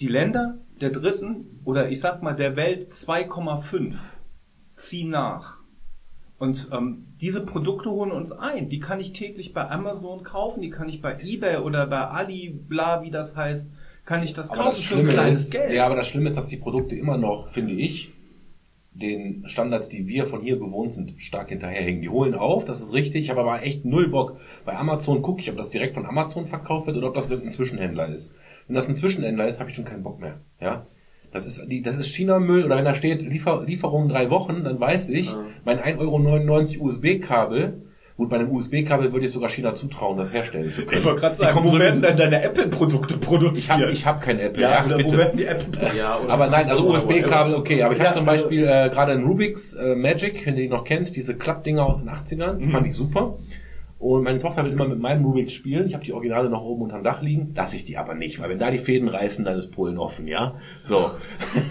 die 0.00 0.08
Länder 0.08 0.58
der 0.80 0.90
dritten, 0.90 1.60
oder 1.64 1.88
ich 1.88 2.00
sag 2.00 2.22
mal 2.22 2.34
der 2.34 2.56
Welt 2.56 2.92
2,5 2.92 3.94
ziehen 4.76 5.10
nach. 5.10 5.60
Und 6.38 6.68
ähm, 6.70 7.06
diese 7.20 7.44
Produkte 7.46 7.90
holen 7.90 8.12
uns 8.12 8.30
ein. 8.30 8.68
Die 8.68 8.78
kann 8.78 9.00
ich 9.00 9.14
täglich 9.14 9.54
bei 9.54 9.70
Amazon 9.70 10.22
kaufen, 10.22 10.60
die 10.60 10.68
kann 10.68 10.88
ich 10.90 11.00
bei 11.00 11.18
eBay 11.22 11.56
oder 11.58 11.86
bei 11.86 12.06
Alibla, 12.06 13.02
wie 13.02 13.10
das 13.10 13.34
heißt, 13.34 13.70
kann 14.04 14.22
ich 14.22 14.34
das 14.34 14.50
Aber 14.50 14.64
kaufen 14.64 14.76
das 14.76 14.84
für 14.84 14.96
ein 14.96 15.08
kleines 15.08 15.40
ist, 15.40 15.50
Geld. 15.50 15.72
ja, 15.72 15.86
aber 15.86 15.96
das 15.96 16.08
Schlimme 16.08 16.28
ist, 16.28 16.36
dass 16.36 16.48
die 16.48 16.58
Produkte 16.58 16.94
immer 16.94 17.16
noch, 17.16 17.48
finde 17.48 17.72
ich, 17.72 18.12
den 18.98 19.42
Standards, 19.46 19.88
die 19.88 20.06
wir 20.06 20.26
von 20.26 20.40
hier 20.40 20.56
gewohnt 20.56 20.92
sind, 20.92 21.14
stark 21.18 21.50
hinterherhängen. 21.50 22.00
Die 22.02 22.08
holen 22.08 22.34
auf, 22.34 22.64
das 22.64 22.80
ist 22.80 22.92
richtig. 22.92 23.24
Ich 23.24 23.30
habe 23.30 23.40
aber 23.40 23.62
echt 23.62 23.84
null 23.84 24.08
Bock. 24.08 24.38
Bei 24.64 24.74
Amazon 24.76 25.22
gucke 25.22 25.40
ich, 25.40 25.50
ob 25.50 25.56
das 25.56 25.70
direkt 25.70 25.94
von 25.94 26.06
Amazon 26.06 26.46
verkauft 26.46 26.86
wird 26.86 26.96
oder 26.96 27.08
ob 27.08 27.14
das 27.14 27.30
irgendein 27.30 27.50
Zwischenhändler 27.50 28.08
ist. 28.08 28.32
Wenn 28.66 28.74
das 28.74 28.88
ein 28.88 28.94
Zwischenhändler 28.94 29.46
ist, 29.46 29.60
habe 29.60 29.70
ich 29.70 29.76
schon 29.76 29.84
keinen 29.84 30.02
Bock 30.02 30.18
mehr. 30.18 30.38
Ja, 30.60 30.86
das 31.30 31.44
ist 31.44 31.66
die, 31.68 31.82
das 31.82 31.96
ist 31.98 32.08
China-Müll 32.08 32.64
oder 32.64 32.76
wenn 32.76 32.84
da 32.84 32.94
steht 32.94 33.22
Liefer, 33.22 33.62
Lieferung 33.64 34.08
drei 34.08 34.30
Wochen, 34.30 34.64
dann 34.64 34.80
weiß 34.80 35.10
ich, 35.10 35.26
Ja. 35.26 35.44
mein 35.64 35.78
1,99 35.78 36.78
Euro 36.78 36.86
USB-Kabel. 36.86 37.82
Gut, 38.16 38.30
bei 38.30 38.36
einem 38.38 38.50
USB-Kabel 38.50 39.12
würde 39.12 39.26
ich 39.26 39.30
sogar 39.32 39.50
China 39.50 39.74
zutrauen, 39.74 40.16
das 40.16 40.32
herstellen 40.32 40.70
zu 40.70 40.86
können. 40.86 40.96
Ich 40.98 41.04
wollte 41.04 41.20
gerade 41.20 41.34
sagen, 41.34 41.58
wo 41.62 41.78
werden 41.78 42.00
denn 42.00 42.16
deine 42.16 42.42
Apple-Produkte 42.42 43.14
Ich 43.14 43.20
produziert? 43.20 43.68
habe 43.78 43.90
ich 43.90 44.06
hab 44.06 44.22
kein 44.22 44.38
Apple. 44.38 44.62
ja, 44.62 44.82
oder 44.86 44.96
bitte. 44.96 45.12
wo 45.12 45.18
werden 45.18 45.36
die 45.36 45.44
Apple-Produkte? 45.44 45.96
Ja, 45.98 46.18
oder 46.18 46.32
Aber 46.32 46.46
nein, 46.46 46.66
also 46.66 46.76
so, 46.76 46.88
USB-Kabel, 46.88 47.54
okay. 47.54 47.82
Aber 47.82 47.92
ich 47.92 47.98
Ja, 47.98 48.06
habe 48.06 48.14
zum 48.14 48.26
also- 48.26 48.44
Beispiel 48.44 48.62
äh, 48.64 48.88
gerade 48.88 49.12
ein 49.12 49.22
Rubik's 49.22 49.74
äh, 49.74 49.94
Magic, 49.94 50.46
wenn 50.46 50.56
ihr 50.56 50.62
die 50.62 50.68
noch 50.68 50.84
kennt, 50.84 51.14
diese 51.14 51.36
Klappdinger 51.36 51.84
aus 51.84 51.98
den 52.02 52.08
80ern, 52.08 52.56
die 52.56 52.64
Mhm. 52.64 52.70
fand 52.72 52.86
ich 52.86 52.94
super. 52.94 53.34
Und 53.98 54.24
meine 54.24 54.38
Tochter 54.38 54.64
will 54.64 54.72
immer 54.72 54.86
mit 54.86 54.98
meinem 54.98 55.24
Rubik's 55.24 55.54
spielen. 55.54 55.86
Ich 55.86 55.94
habe 55.94 56.04
die 56.04 56.12
Originale 56.12 56.50
noch 56.50 56.62
oben 56.62 56.82
unterm 56.82 57.02
Dach 57.02 57.22
liegen. 57.22 57.54
Lasse 57.54 57.76
ich 57.76 57.84
die 57.84 57.96
aber 57.96 58.14
nicht, 58.14 58.38
weil 58.40 58.50
wenn 58.50 58.58
da 58.58 58.70
die 58.70 58.78
Fäden 58.78 59.08
reißen, 59.08 59.44
dann 59.44 59.56
ist 59.56 59.72
Polen 59.72 59.96
offen, 59.96 60.28
ja. 60.28 60.56
So. 60.82 61.12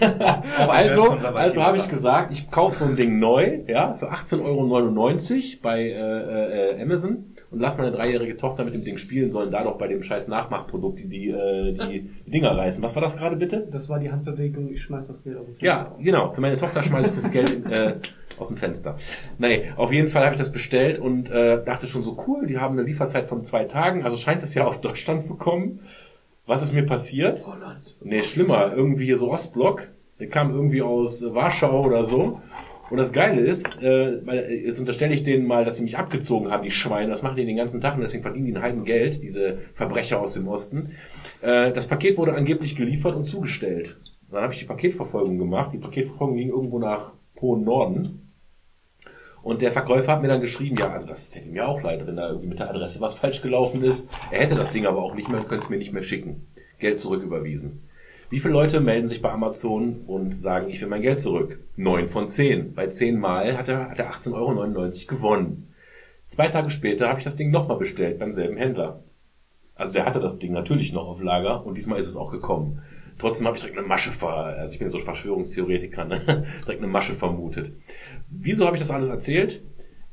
also, 0.68 1.10
also 1.10 1.62
habe 1.62 1.76
ich 1.76 1.88
gesagt, 1.88 2.32
ich 2.32 2.50
kaufe 2.50 2.76
so 2.76 2.84
ein 2.84 2.96
Ding 2.96 3.20
neu, 3.20 3.60
ja, 3.68 3.94
für 3.94 4.12
18,99 4.12 4.42
Euro 4.44 5.62
bei 5.62 5.82
äh, 5.82 6.78
äh, 6.78 6.82
Amazon 6.82 7.35
und 7.50 7.60
lass 7.60 7.76
meine 7.78 7.92
dreijährige 7.92 8.36
Tochter 8.36 8.64
mit 8.64 8.74
dem 8.74 8.84
Ding 8.84 8.98
spielen, 8.98 9.30
sollen 9.32 9.50
da 9.50 9.62
doch 9.64 9.78
bei 9.78 9.86
dem 9.88 10.02
scheiß 10.02 10.28
Nachmachprodukt 10.28 10.98
die, 10.98 11.08
die, 11.08 11.30
äh, 11.30 11.72
die, 11.72 12.00
die 12.26 12.30
Dinger 12.30 12.56
reißen. 12.56 12.82
Was 12.82 12.94
war 12.94 13.02
das 13.02 13.16
gerade 13.16 13.36
bitte? 13.36 13.66
Das 13.70 13.88
war 13.88 13.98
die 13.98 14.10
Handbewegung, 14.10 14.70
ich 14.72 14.82
schmeiß 14.82 15.08
das 15.08 15.22
Geld 15.24 15.36
auf 15.38 15.46
den 15.46 15.54
Ja, 15.64 15.84
Fenster. 15.84 16.02
genau. 16.02 16.32
Für 16.32 16.40
meine 16.40 16.56
Tochter 16.56 16.82
schmeiße 16.82 17.10
ich 17.14 17.20
das 17.20 17.30
Geld 17.30 17.66
äh, 17.70 17.94
aus 18.38 18.48
dem 18.48 18.56
Fenster. 18.56 18.96
Nee, 19.38 19.70
auf 19.76 19.92
jeden 19.92 20.08
Fall 20.08 20.24
habe 20.24 20.34
ich 20.34 20.40
das 20.40 20.50
bestellt 20.52 20.98
und 20.98 21.30
äh, 21.30 21.62
dachte 21.64 21.86
schon 21.86 22.02
so 22.02 22.22
cool, 22.26 22.46
die 22.46 22.58
haben 22.58 22.78
eine 22.78 22.86
Lieferzeit 22.86 23.26
von 23.26 23.44
zwei 23.44 23.64
Tagen, 23.64 24.02
also 24.04 24.16
scheint 24.16 24.42
es 24.42 24.54
ja 24.54 24.64
aus 24.64 24.80
Deutschland 24.80 25.22
zu 25.22 25.36
kommen. 25.36 25.80
Was 26.46 26.62
ist 26.62 26.72
mir 26.72 26.84
passiert? 26.86 27.44
Holland. 27.46 27.96
Nee, 28.02 28.22
schlimmer, 28.22 28.72
irgendwie 28.74 29.04
hier 29.06 29.16
so 29.16 29.30
Ostblock. 29.32 29.88
Der 30.20 30.28
kam 30.28 30.54
irgendwie 30.54 30.80
aus 30.80 31.24
Warschau 31.34 31.84
oder 31.84 32.04
so. 32.04 32.40
Und 32.88 32.98
das 32.98 33.12
Geile 33.12 33.40
ist, 33.40 33.66
äh, 33.82 34.14
äh, 34.14 34.64
jetzt 34.64 34.78
unterstelle 34.78 35.12
ich 35.12 35.24
denen 35.24 35.46
mal, 35.46 35.64
dass 35.64 35.78
sie 35.78 35.82
mich 35.82 35.98
abgezogen 35.98 36.50
haben, 36.50 36.62
die 36.62 36.70
Schweine. 36.70 37.10
Das 37.10 37.22
machen 37.22 37.36
die 37.36 37.44
den 37.44 37.56
ganzen 37.56 37.80
Tag 37.80 37.96
und 37.96 38.00
deswegen 38.00 38.22
verdienen 38.22 38.46
die 38.46 38.54
ein 38.54 38.62
Heiden 38.62 38.84
Geld, 38.84 39.22
diese 39.22 39.58
Verbrecher 39.74 40.20
aus 40.20 40.34
dem 40.34 40.46
Osten. 40.46 40.92
Äh, 41.42 41.72
das 41.72 41.88
Paket 41.88 42.16
wurde 42.16 42.34
angeblich 42.34 42.76
geliefert 42.76 43.16
und 43.16 43.24
zugestellt. 43.24 43.96
Dann 44.30 44.42
habe 44.42 44.52
ich 44.52 44.60
die 44.60 44.66
Paketverfolgung 44.66 45.38
gemacht. 45.38 45.72
Die 45.72 45.78
Paketverfolgung 45.78 46.36
ging 46.36 46.48
irgendwo 46.48 46.78
nach 46.78 47.12
Hohen 47.40 47.64
Norden. 47.64 48.22
Und 49.42 49.62
der 49.62 49.70
Verkäufer 49.70 50.12
hat 50.12 50.22
mir 50.22 50.28
dann 50.28 50.40
geschrieben, 50.40 50.76
ja, 50.76 50.90
also 50.90 51.06
das 51.06 51.34
hätte 51.34 51.48
mir 51.48 51.68
auch 51.68 51.80
leid, 51.80 52.04
wenn 52.06 52.16
da 52.16 52.28
irgendwie 52.28 52.48
mit 52.48 52.58
der 52.58 52.68
Adresse 52.68 53.00
was 53.00 53.14
falsch 53.14 53.42
gelaufen 53.42 53.84
ist. 53.84 54.08
Er 54.32 54.40
hätte 54.40 54.56
das 54.56 54.70
Ding 54.70 54.86
aber 54.86 55.02
auch 55.02 55.14
nicht 55.14 55.28
mehr 55.28 55.40
und 55.40 55.48
könnte 55.48 55.64
es 55.64 55.70
mir 55.70 55.78
nicht 55.78 55.92
mehr 55.92 56.02
schicken. 56.02 56.48
Geld 56.78 56.98
zurücküberwiesen. 56.98 57.82
Wie 58.28 58.40
viele 58.40 58.54
Leute 58.54 58.80
melden 58.80 59.06
sich 59.06 59.22
bei 59.22 59.30
Amazon 59.30 60.02
und 60.08 60.34
sagen, 60.34 60.68
ich 60.68 60.80
will 60.80 60.88
mein 60.88 61.02
Geld 61.02 61.20
zurück? 61.20 61.60
Neun 61.76 62.08
von 62.08 62.28
zehn. 62.28 62.74
Bei 62.74 62.88
zehn 62.88 63.20
Mal 63.20 63.56
hat 63.56 63.68
er, 63.68 63.88
hat 63.90 64.00
er 64.00 64.10
18,99 64.10 64.34
Euro 64.34 65.16
gewonnen. 65.16 65.72
Zwei 66.26 66.48
Tage 66.48 66.70
später 66.70 67.08
habe 67.08 67.20
ich 67.20 67.24
das 67.24 67.36
Ding 67.36 67.52
nochmal 67.52 67.78
bestellt 67.78 68.18
beim 68.18 68.32
selben 68.32 68.56
Händler. 68.56 69.04
Also 69.76 69.92
der 69.92 70.06
hatte 70.06 70.18
das 70.18 70.40
Ding 70.40 70.52
natürlich 70.52 70.92
noch 70.92 71.06
auf 71.06 71.22
Lager 71.22 71.64
und 71.64 71.76
diesmal 71.76 72.00
ist 72.00 72.08
es 72.08 72.16
auch 72.16 72.32
gekommen. 72.32 72.82
Trotzdem 73.18 73.46
habe 73.46 73.56
ich 73.56 73.62
direkt 73.62 73.78
eine 73.78 73.86
Masche 73.86 74.10
ver, 74.10 74.28
also 74.28 74.72
ich 74.72 74.80
bin 74.80 74.88
so 74.88 74.98
Verschwörungstheoretiker, 74.98 76.04
ne? 76.04 76.46
direkt 76.64 76.82
eine 76.82 76.90
Masche 76.90 77.14
vermutet. 77.14 77.74
Wieso 78.28 78.66
habe 78.66 78.76
ich 78.76 78.82
das 78.82 78.90
alles 78.90 79.08
erzählt? 79.08 79.62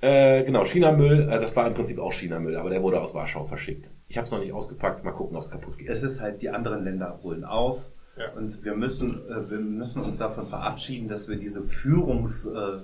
Äh, 0.02 0.44
genau, 0.44 0.66
China-Müll, 0.66 1.30
äh, 1.30 1.40
das 1.40 1.56
war 1.56 1.66
im 1.66 1.74
Prinzip 1.74 1.98
auch 1.98 2.14
China-Müll, 2.14 2.58
aber 2.58 2.70
der 2.70 2.84
wurde 2.84 3.02
aus 3.02 3.16
Warschau 3.16 3.46
verschickt. 3.46 3.90
Ich 4.08 4.18
habe 4.18 4.26
es 4.26 4.32
noch 4.32 4.40
nicht 4.40 4.54
ausgepackt, 4.54 5.04
mal 5.04 5.12
gucken, 5.12 5.36
ob 5.36 5.44
es 5.44 5.50
kaputt 5.50 5.78
geht. 5.78 5.90
Es 5.90 6.04
ist 6.04 6.22
halt, 6.22 6.42
die 6.42 6.50
anderen 6.50 6.84
Länder 6.84 7.20
holen 7.24 7.44
auf. 7.44 7.80
Ja. 8.18 8.32
Und 8.34 8.64
wir 8.64 8.76
müssen, 8.76 9.22
äh, 9.30 9.50
wir 9.50 9.60
müssen 9.60 10.04
uns 10.04 10.18
davon 10.18 10.48
verabschieden, 10.48 11.08
dass 11.08 11.28
wir 11.28 11.38
diese 11.38 11.64
Führungs, 11.64 12.46
äh, 12.46 12.80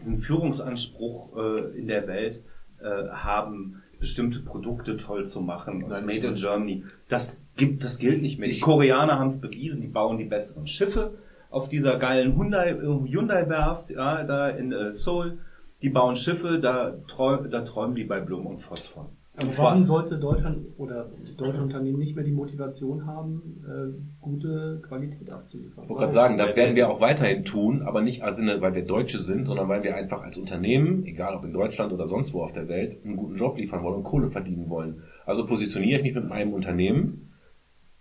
diesen 0.00 0.18
Führungsanspruch 0.18 1.36
äh, 1.36 1.78
in 1.78 1.86
der 1.86 2.06
Welt 2.06 2.42
äh, 2.80 3.08
haben, 3.08 3.82
bestimmte 3.98 4.40
Produkte 4.40 4.96
toll 4.96 5.26
zu 5.26 5.40
machen 5.40 5.82
und 5.82 5.90
Nein, 5.90 6.04
Made 6.04 6.26
in. 6.26 6.34
Germany. 6.34 6.84
Das 7.08 7.40
gibt, 7.56 7.84
das 7.84 7.98
gilt 7.98 8.20
nicht 8.20 8.38
mehr. 8.38 8.48
Die 8.48 8.60
Koreaner 8.60 9.18
haben 9.18 9.28
es 9.28 9.40
bewiesen, 9.40 9.80
die 9.80 9.88
bauen 9.88 10.18
die 10.18 10.24
besseren 10.24 10.66
Schiffe 10.66 11.14
auf 11.50 11.68
dieser 11.68 11.98
geilen 11.98 12.36
Hyundai, 12.36 12.70
äh, 12.70 12.82
Hyundai-Werft, 12.82 13.90
ja, 13.90 14.24
da 14.24 14.48
in 14.48 14.72
äh, 14.72 14.92
Seoul. 14.92 15.38
Die 15.82 15.88
bauen 15.88 16.16
Schiffe, 16.16 16.58
da, 16.58 16.94
träum, 17.08 17.48
da 17.50 17.60
träumen 17.60 17.94
die 17.94 18.04
bei 18.04 18.20
Blum 18.20 18.46
und 18.46 18.58
Phosphor. 18.58 19.10
Und 19.42 19.52
zwar- 19.52 19.70
warum 19.70 19.82
sollte 19.82 20.16
Deutschland 20.18 20.58
oder 20.78 21.10
die 21.26 21.36
deutschen 21.36 21.64
Unternehmen 21.64 21.98
nicht 21.98 22.14
mehr 22.14 22.24
die 22.24 22.30
Motivation 22.30 23.04
haben, 23.04 23.64
äh, 23.66 24.20
gute 24.20 24.80
Qualität 24.86 25.28
abzuliefern? 25.28 25.84
Ich 25.84 25.90
wollte 25.90 26.00
gerade 26.02 26.12
sagen, 26.12 26.38
das 26.38 26.54
werden 26.54 26.76
wir 26.76 26.88
auch 26.88 27.00
weiterhin 27.00 27.44
tun, 27.44 27.82
aber 27.82 28.00
nicht 28.00 28.22
als 28.22 28.36
Sinne, 28.36 28.60
weil 28.60 28.74
wir 28.76 28.84
Deutsche 28.84 29.18
sind, 29.18 29.46
sondern 29.46 29.68
weil 29.68 29.82
wir 29.82 29.96
einfach 29.96 30.22
als 30.22 30.36
Unternehmen, 30.36 31.04
egal 31.04 31.34
ob 31.34 31.44
in 31.44 31.52
Deutschland 31.52 31.92
oder 31.92 32.06
sonst 32.06 32.32
wo 32.32 32.42
auf 32.42 32.52
der 32.52 32.68
Welt, 32.68 33.04
einen 33.04 33.16
guten 33.16 33.34
Job 33.34 33.56
liefern 33.58 33.82
wollen 33.82 33.96
und 33.96 34.04
Kohle 34.04 34.30
verdienen 34.30 34.68
wollen. 34.70 35.02
Also 35.26 35.44
positioniere 35.46 35.98
ich 35.98 36.04
mich 36.04 36.14
mit 36.14 36.28
meinem 36.28 36.52
Unternehmen 36.52 37.32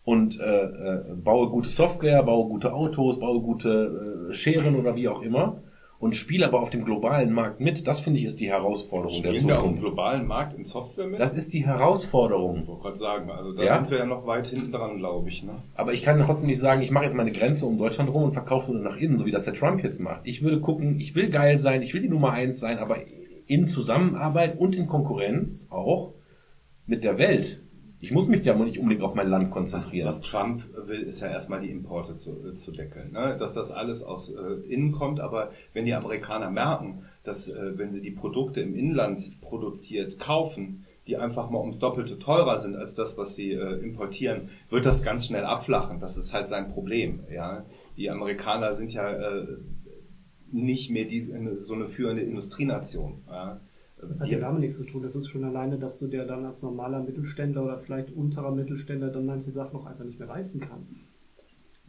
und 0.03 0.39
äh, 0.39 0.65
äh, 0.65 1.15
baue 1.15 1.49
gute 1.49 1.69
Software, 1.69 2.21
baue 2.21 2.47
gute 2.47 2.73
Autos, 2.73 3.19
baue 3.19 3.41
gute 3.41 4.27
äh, 4.29 4.33
Scheren 4.33 4.75
oder 4.75 4.95
wie 4.95 5.07
auch 5.07 5.23
immer 5.23 5.63
und 6.03 6.17
spiele 6.17 6.45
aber 6.45 6.59
auf 6.61 6.69
dem 6.69 6.83
globalen 6.83 7.31
Markt 7.31 7.61
mit. 7.61 7.87
Das 7.87 8.01
finde 8.01 8.19
ich 8.19 8.25
ist 8.25 8.41
die 8.41 8.49
Herausforderung 8.51 9.21
der 9.23 9.29
Spielen 9.29 9.47
wir 9.47 9.55
auf 9.55 9.61
dem 9.63 9.75
Zukunft. 9.75 9.81
globalen 9.83 10.27
Markt 10.27 10.53
in 10.57 10.65
Software 10.65 11.07
mit? 11.07 11.17
Das 11.17 11.33
ist 11.33 11.53
die 11.53 11.59
ich 11.59 11.65
Herausforderung. 11.65 12.67
wollte 12.67 12.81
gerade 12.81 12.97
sagen, 12.97 13.31
also 13.31 13.53
da 13.53 13.63
Ja? 13.63 13.75
sind 13.79 13.89
wir 13.89 13.99
ja 13.99 14.05
noch 14.05 14.27
weit 14.27 14.47
hinten 14.47 14.73
dran, 14.73 14.97
glaube 14.97 15.29
ich. 15.29 15.43
Ne? 15.43 15.63
Aber 15.75 15.93
ich 15.93 16.03
kann 16.03 16.21
trotzdem 16.21 16.47
nicht 16.47 16.59
sagen, 16.59 16.81
ich 16.81 16.91
mache 16.91 17.05
jetzt 17.05 17.15
meine 17.15 17.31
Grenze 17.31 17.65
um 17.65 17.77
Deutschland 17.77 18.13
rum 18.13 18.23
und 18.23 18.33
verkaufe 18.33 18.73
nur 18.73 18.81
nach 18.81 18.97
innen, 18.97 19.17
so 19.17 19.25
wie 19.25 19.31
das 19.31 19.45
der 19.45 19.53
Trump 19.53 19.81
jetzt 19.81 19.99
macht. 19.99 20.21
Ich 20.25 20.43
würde 20.43 20.59
gucken, 20.59 20.99
ich 20.99 21.15
will 21.15 21.29
geil 21.29 21.57
sein, 21.57 21.81
ich 21.81 21.93
will 21.93 22.01
die 22.01 22.09
Nummer 22.09 22.31
eins 22.33 22.59
sein, 22.59 22.79
aber 22.79 22.97
in 23.47 23.65
Zusammenarbeit 23.65 24.59
und 24.59 24.75
in 24.75 24.87
Konkurrenz 24.87 25.67
auch 25.69 26.11
mit 26.85 27.05
der 27.05 27.17
Welt. 27.17 27.62
Ich 28.03 28.11
muss 28.11 28.27
mich 28.27 28.43
ja 28.43 28.53
nicht 28.53 28.79
unbedingt 28.79 29.01
auf 29.01 29.15
mein 29.15 29.29
Land 29.29 29.49
konzentrieren. 29.49 30.09
Was 30.09 30.19
Trump 30.19 30.61
will, 30.75 31.03
ist 31.03 31.21
ja 31.21 31.29
erstmal 31.29 31.61
die 31.61 31.71
Importe 31.71 32.17
zu, 32.17 32.31
äh, 32.31 32.57
zu 32.57 32.73
deckeln. 32.73 33.13
Ne? 33.13 33.37
Dass 33.39 33.53
das 33.53 33.71
alles 33.71 34.03
aus 34.03 34.29
äh, 34.29 34.55
innen 34.67 34.91
kommt, 34.91 35.21
aber 35.21 35.51
wenn 35.71 35.85
die 35.85 35.93
Amerikaner 35.93 36.51
merken, 36.51 37.05
dass 37.23 37.47
äh, 37.47 37.77
wenn 37.77 37.93
sie 37.93 38.01
die 38.01 38.11
Produkte 38.11 38.59
im 38.59 38.75
Inland 38.75 39.39
produziert 39.39 40.19
kaufen, 40.19 40.83
die 41.07 41.15
einfach 41.15 41.49
mal 41.49 41.59
ums 41.59 41.79
Doppelte 41.79 42.19
teurer 42.19 42.59
sind 42.59 42.75
als 42.75 42.93
das, 42.93 43.17
was 43.17 43.35
sie 43.35 43.53
äh, 43.53 43.79
importieren, 43.81 44.49
wird 44.69 44.85
das 44.85 45.01
ganz 45.01 45.25
schnell 45.25 45.45
abflachen. 45.45 46.01
Das 46.01 46.17
ist 46.17 46.33
halt 46.33 46.49
sein 46.49 46.73
Problem. 46.73 47.21
Ja? 47.31 47.63
Die 47.95 48.09
Amerikaner 48.09 48.73
sind 48.73 48.91
ja 48.91 49.09
äh, 49.13 49.47
nicht 50.51 50.91
mehr 50.91 51.05
die, 51.05 51.33
so 51.61 51.73
eine 51.73 51.87
führende 51.87 52.21
Industrienation. 52.21 53.21
Ja? 53.29 53.61
Das 54.07 54.21
hat 54.21 54.29
ja 54.29 54.39
damit 54.39 54.61
nichts 54.61 54.77
zu 54.77 54.83
tun. 54.83 55.01
Das 55.03 55.15
ist 55.15 55.27
schon 55.29 55.43
alleine, 55.43 55.77
dass 55.77 55.99
du 55.99 56.07
dir 56.07 56.25
dann 56.25 56.45
als 56.45 56.61
normaler 56.61 57.01
Mittelständler 57.01 57.63
oder 57.63 57.79
vielleicht 57.79 58.11
unterer 58.15 58.51
Mittelständler 58.51 59.09
dann 59.09 59.25
manche 59.25 59.51
Sachen 59.51 59.73
noch 59.73 59.85
einfach 59.85 60.03
nicht 60.05 60.19
mehr 60.19 60.27
leisten 60.27 60.59
kannst. 60.59 60.95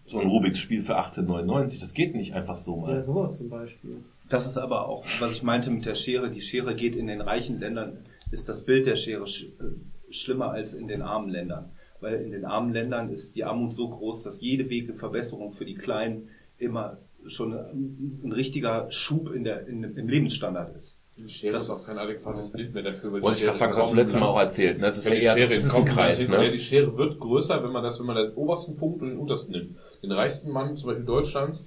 So 0.06 0.18
ein 0.18 0.28
Rubiks 0.28 0.58
Spiel 0.58 0.82
für 0.82 0.96
1899, 0.96 1.80
das 1.80 1.94
geht 1.94 2.14
nicht 2.14 2.34
einfach 2.34 2.58
so 2.58 2.76
Ja, 2.86 2.94
mal. 2.94 3.02
sowas 3.02 3.38
zum 3.38 3.48
Beispiel. 3.48 4.02
Das 4.28 4.46
ist 4.46 4.58
aber 4.58 4.86
auch, 4.88 5.04
was 5.20 5.32
ich 5.32 5.42
meinte 5.42 5.70
mit 5.70 5.86
der 5.86 5.94
Schere. 5.94 6.30
Die 6.30 6.42
Schere 6.42 6.74
geht 6.74 6.94
in 6.94 7.06
den 7.06 7.20
reichen 7.22 7.58
Ländern, 7.58 7.98
ist 8.30 8.48
das 8.48 8.64
Bild 8.64 8.86
der 8.86 8.96
Schere 8.96 9.26
sch 9.26 9.44
äh, 9.44 10.12
schlimmer 10.12 10.50
als 10.50 10.74
in 10.74 10.88
den 10.88 11.00
armen 11.02 11.30
Ländern. 11.30 11.70
Weil 12.00 12.20
in 12.20 12.32
den 12.32 12.44
armen 12.44 12.72
Ländern 12.72 13.08
ist 13.08 13.34
die 13.34 13.44
Armut 13.44 13.74
so 13.74 13.88
groß, 13.88 14.22
dass 14.22 14.40
jede 14.42 14.68
Wege 14.68 14.94
Verbesserung 14.94 15.52
für 15.52 15.64
die 15.64 15.74
Kleinen 15.74 16.28
immer 16.58 16.98
schon 17.26 17.54
ein, 17.54 18.20
ein 18.22 18.32
richtiger 18.32 18.90
Schub 18.90 19.32
in 19.32 19.44
der, 19.44 19.66
in, 19.66 19.82
im 19.82 20.08
Lebensstandard 20.08 20.76
ist. 20.76 20.93
Die 21.16 21.28
Schere 21.28 21.52
Das 21.52 21.64
ist 21.64 21.70
auch 21.70 21.86
kein 21.86 21.98
adäquates 21.98 22.50
Bild 22.50 22.74
mehr 22.74 22.82
dafür, 22.82 23.12
weil 23.12 23.22
Wollte 23.22 23.38
ich 23.38 23.44
gerade 23.44 23.58
sagen, 23.58 23.72
das 23.72 23.82
hast 23.82 23.92
du 23.92 23.94
letztes 23.96 24.20
Mal 24.20 24.26
auch 24.26 24.38
erzählt. 24.40 24.78
Ne? 24.78 24.86
Das 24.86 24.98
ist 24.98 25.04
Ja, 25.06 25.14
ja 25.14 25.18
die 25.18 25.24
eher, 25.24 25.34
Schere 25.34 25.54
das 25.54 25.64
ist 25.64 25.74
ein 25.74 25.84
Kreis. 25.84 26.26
Ja, 26.26 26.38
Ne? 26.40 26.50
die 26.50 26.58
Schere 26.58 26.96
wird 26.96 27.20
größer, 27.20 27.62
wenn 27.62 27.70
man 27.70 27.84
das, 27.84 28.00
wenn 28.00 28.06
man 28.06 28.16
den 28.16 28.34
obersten 28.34 28.76
Punkt 28.76 29.00
und 29.00 29.10
den 29.10 29.18
untersten 29.18 29.52
nimmt. 29.52 29.76
Den 30.02 30.12
reichsten 30.12 30.50
Mann, 30.50 30.76
zum 30.76 30.88
Beispiel 30.88 31.06
Deutschlands, 31.06 31.66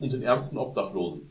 und 0.00 0.12
den 0.12 0.22
ärmsten 0.22 0.58
Obdachlosen. 0.58 1.30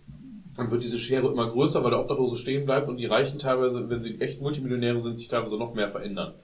Dann 0.55 0.71
wird 0.71 0.83
diese 0.83 0.97
Schere 0.97 1.29
immer 1.31 1.51
größer, 1.51 1.83
weil 1.83 1.91
der 1.91 1.99
Obdachlose 1.99 2.37
stehen 2.37 2.65
bleibt 2.65 2.87
und 2.89 2.97
die 2.97 3.05
Reichen 3.05 3.37
teilweise, 3.37 3.89
wenn 3.89 4.01
sie 4.01 4.19
echt 4.19 4.41
Multimillionäre 4.41 5.01
sind, 5.01 5.17
sich 5.17 5.27
teilweise 5.27 5.57
noch 5.57 5.73
mehr 5.73 5.89
verändern. 5.91 6.35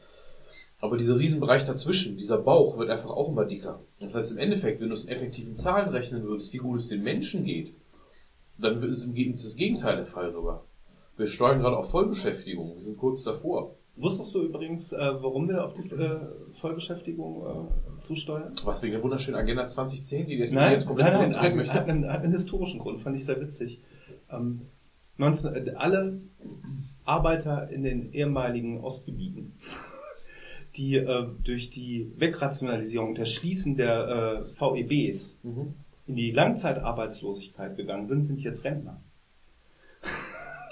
Aber 0.79 0.97
dieser 0.97 1.17
Riesenbereich 1.17 1.63
dazwischen, 1.63 2.17
dieser 2.17 2.37
Bauch, 2.37 2.77
wird 2.77 2.89
einfach 2.89 3.09
auch 3.09 3.29
immer 3.29 3.45
dicker. 3.45 3.79
Das 4.01 4.13
heißt, 4.13 4.31
im 4.33 4.37
Endeffekt, 4.37 4.81
wenn 4.81 4.89
du 4.89 4.93
es 4.95 5.03
in 5.03 5.09
effektiven 5.09 5.55
Zahlen 5.55 5.89
rechnen 5.89 6.23
würdest, 6.23 6.51
wie 6.53 6.57
gut 6.57 6.79
es 6.79 6.89
den 6.89 7.01
Menschen 7.03 7.45
geht, 7.45 7.73
dann 8.59 8.83
ist 8.83 9.05
im 9.05 9.13
Gegenteil 9.13 9.43
das 9.43 9.55
Gegenteil 9.55 9.95
der 9.95 10.05
Fall 10.05 10.31
sogar. 10.31 10.65
Wir 11.17 11.27
steuern 11.27 11.59
gerade 11.59 11.77
auf 11.77 11.91
Vollbeschäftigung. 11.91 12.75
Wir 12.75 12.83
sind 12.83 12.97
kurz 12.97 13.23
davor. 13.23 13.75
Wusstest 13.95 14.33
du 14.33 14.41
übrigens, 14.41 14.91
äh, 14.91 14.97
warum 14.97 15.47
wir 15.47 15.63
auf 15.63 15.73
die 15.75 15.87
äh, 15.89 16.19
Vollbeschäftigung 16.59 17.43
äh, 17.45 18.03
zusteuern? 18.03 18.53
Was 18.63 18.81
wegen 18.81 18.93
der 18.93 19.03
wunderschönen 19.03 19.37
Agenda 19.37 19.67
2010, 19.67 20.25
die 20.25 20.31
wir 20.33 20.39
jetzt, 20.39 20.53
Nein, 20.53 20.71
jetzt 20.71 20.87
komplett 20.87 21.13
nein, 21.13 21.31
nein, 21.31 21.41
hat, 21.41 21.55
möchte. 21.55 21.73
hat, 21.75 21.87
einen, 21.87 22.11
hat 22.11 22.23
einen 22.23 22.31
historischen 22.31 22.79
Grund, 22.79 23.01
fand 23.01 23.15
ich 23.15 23.25
sehr 23.25 23.39
witzig. 23.39 23.79
Ähm, 24.31 24.61
19, 25.17 25.53
äh, 25.67 25.71
alle 25.75 26.21
Arbeiter 27.05 27.69
in 27.69 27.83
den 27.83 28.11
ehemaligen 28.13 28.79
Ostgebieten, 28.81 29.53
die 30.75 30.95
äh, 30.95 31.27
durch 31.43 31.69
die 31.69 32.11
Wegrationalisierung 32.17 33.13
das 33.13 33.29
Schließen 33.29 33.77
der 33.77 34.47
äh, 34.57 34.59
VEBs 34.59 35.37
Mhm. 35.43 35.75
in 36.07 36.15
die 36.15 36.31
Langzeitarbeitslosigkeit 36.31 37.77
gegangen 37.77 38.07
sind, 38.07 38.23
sind 38.23 38.41
jetzt 38.41 38.63
Rentner. 38.63 38.99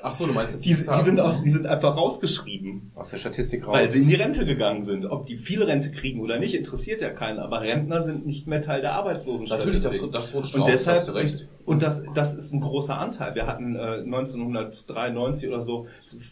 Ach 0.04 0.14
so, 0.14 0.26
du 0.26 0.34
meinst 0.34 0.56
das 0.56 0.62
Die, 0.62 0.70
die, 0.74 1.04
sind 1.04 1.20
aus, 1.20 1.44
die 1.44 1.50
sind 1.52 1.66
einfach 1.68 1.96
rausgeschrieben, 1.96 2.92
Aus 2.96 3.10
der 3.12 3.18
Statistik 3.18 3.66
raus. 3.66 3.74
weil 3.74 3.88
sie 3.88 4.02
in 4.02 4.08
die 4.08 4.16
Rente 4.16 4.46
gegangen 4.46 4.84
sind. 4.84 5.06
Ob 5.06 5.26
die 5.26 5.38
viel 5.38 5.62
Rente 5.64 5.92
kriegen 5.92 6.20
oder 6.22 6.40
nicht, 6.40 6.54
interessiert 6.56 7.02
ja 7.02 7.10
keinen. 7.10 7.40
Aber 7.40 7.62
Rentner 7.62 8.04
sind 8.04 8.26
nicht 8.26 8.48
mehr 8.48 8.62
Teil 8.62 8.82
der 8.82 8.94
Arbeitslosenstatistik. 8.94 9.84
Natürlich, 9.84 10.12
das, 10.12 10.12
das 10.12 10.34
rutscht 10.34 10.56
Und 10.56 10.62
raus, 10.62 10.70
deshalb, 10.72 10.98
hast 11.00 11.08
du 11.08 11.12
recht. 11.14 11.48
und 11.66 11.82
das, 11.82 12.04
das 12.14 12.34
ist 12.34 12.52
ein 12.54 12.62
großer 12.62 12.98
Anteil. 12.98 13.36
Wir 13.36 13.48
hatten 13.48 13.76
äh, 13.76 14.04
1993 14.04 15.48
oder 15.50 15.64
so 15.64 15.88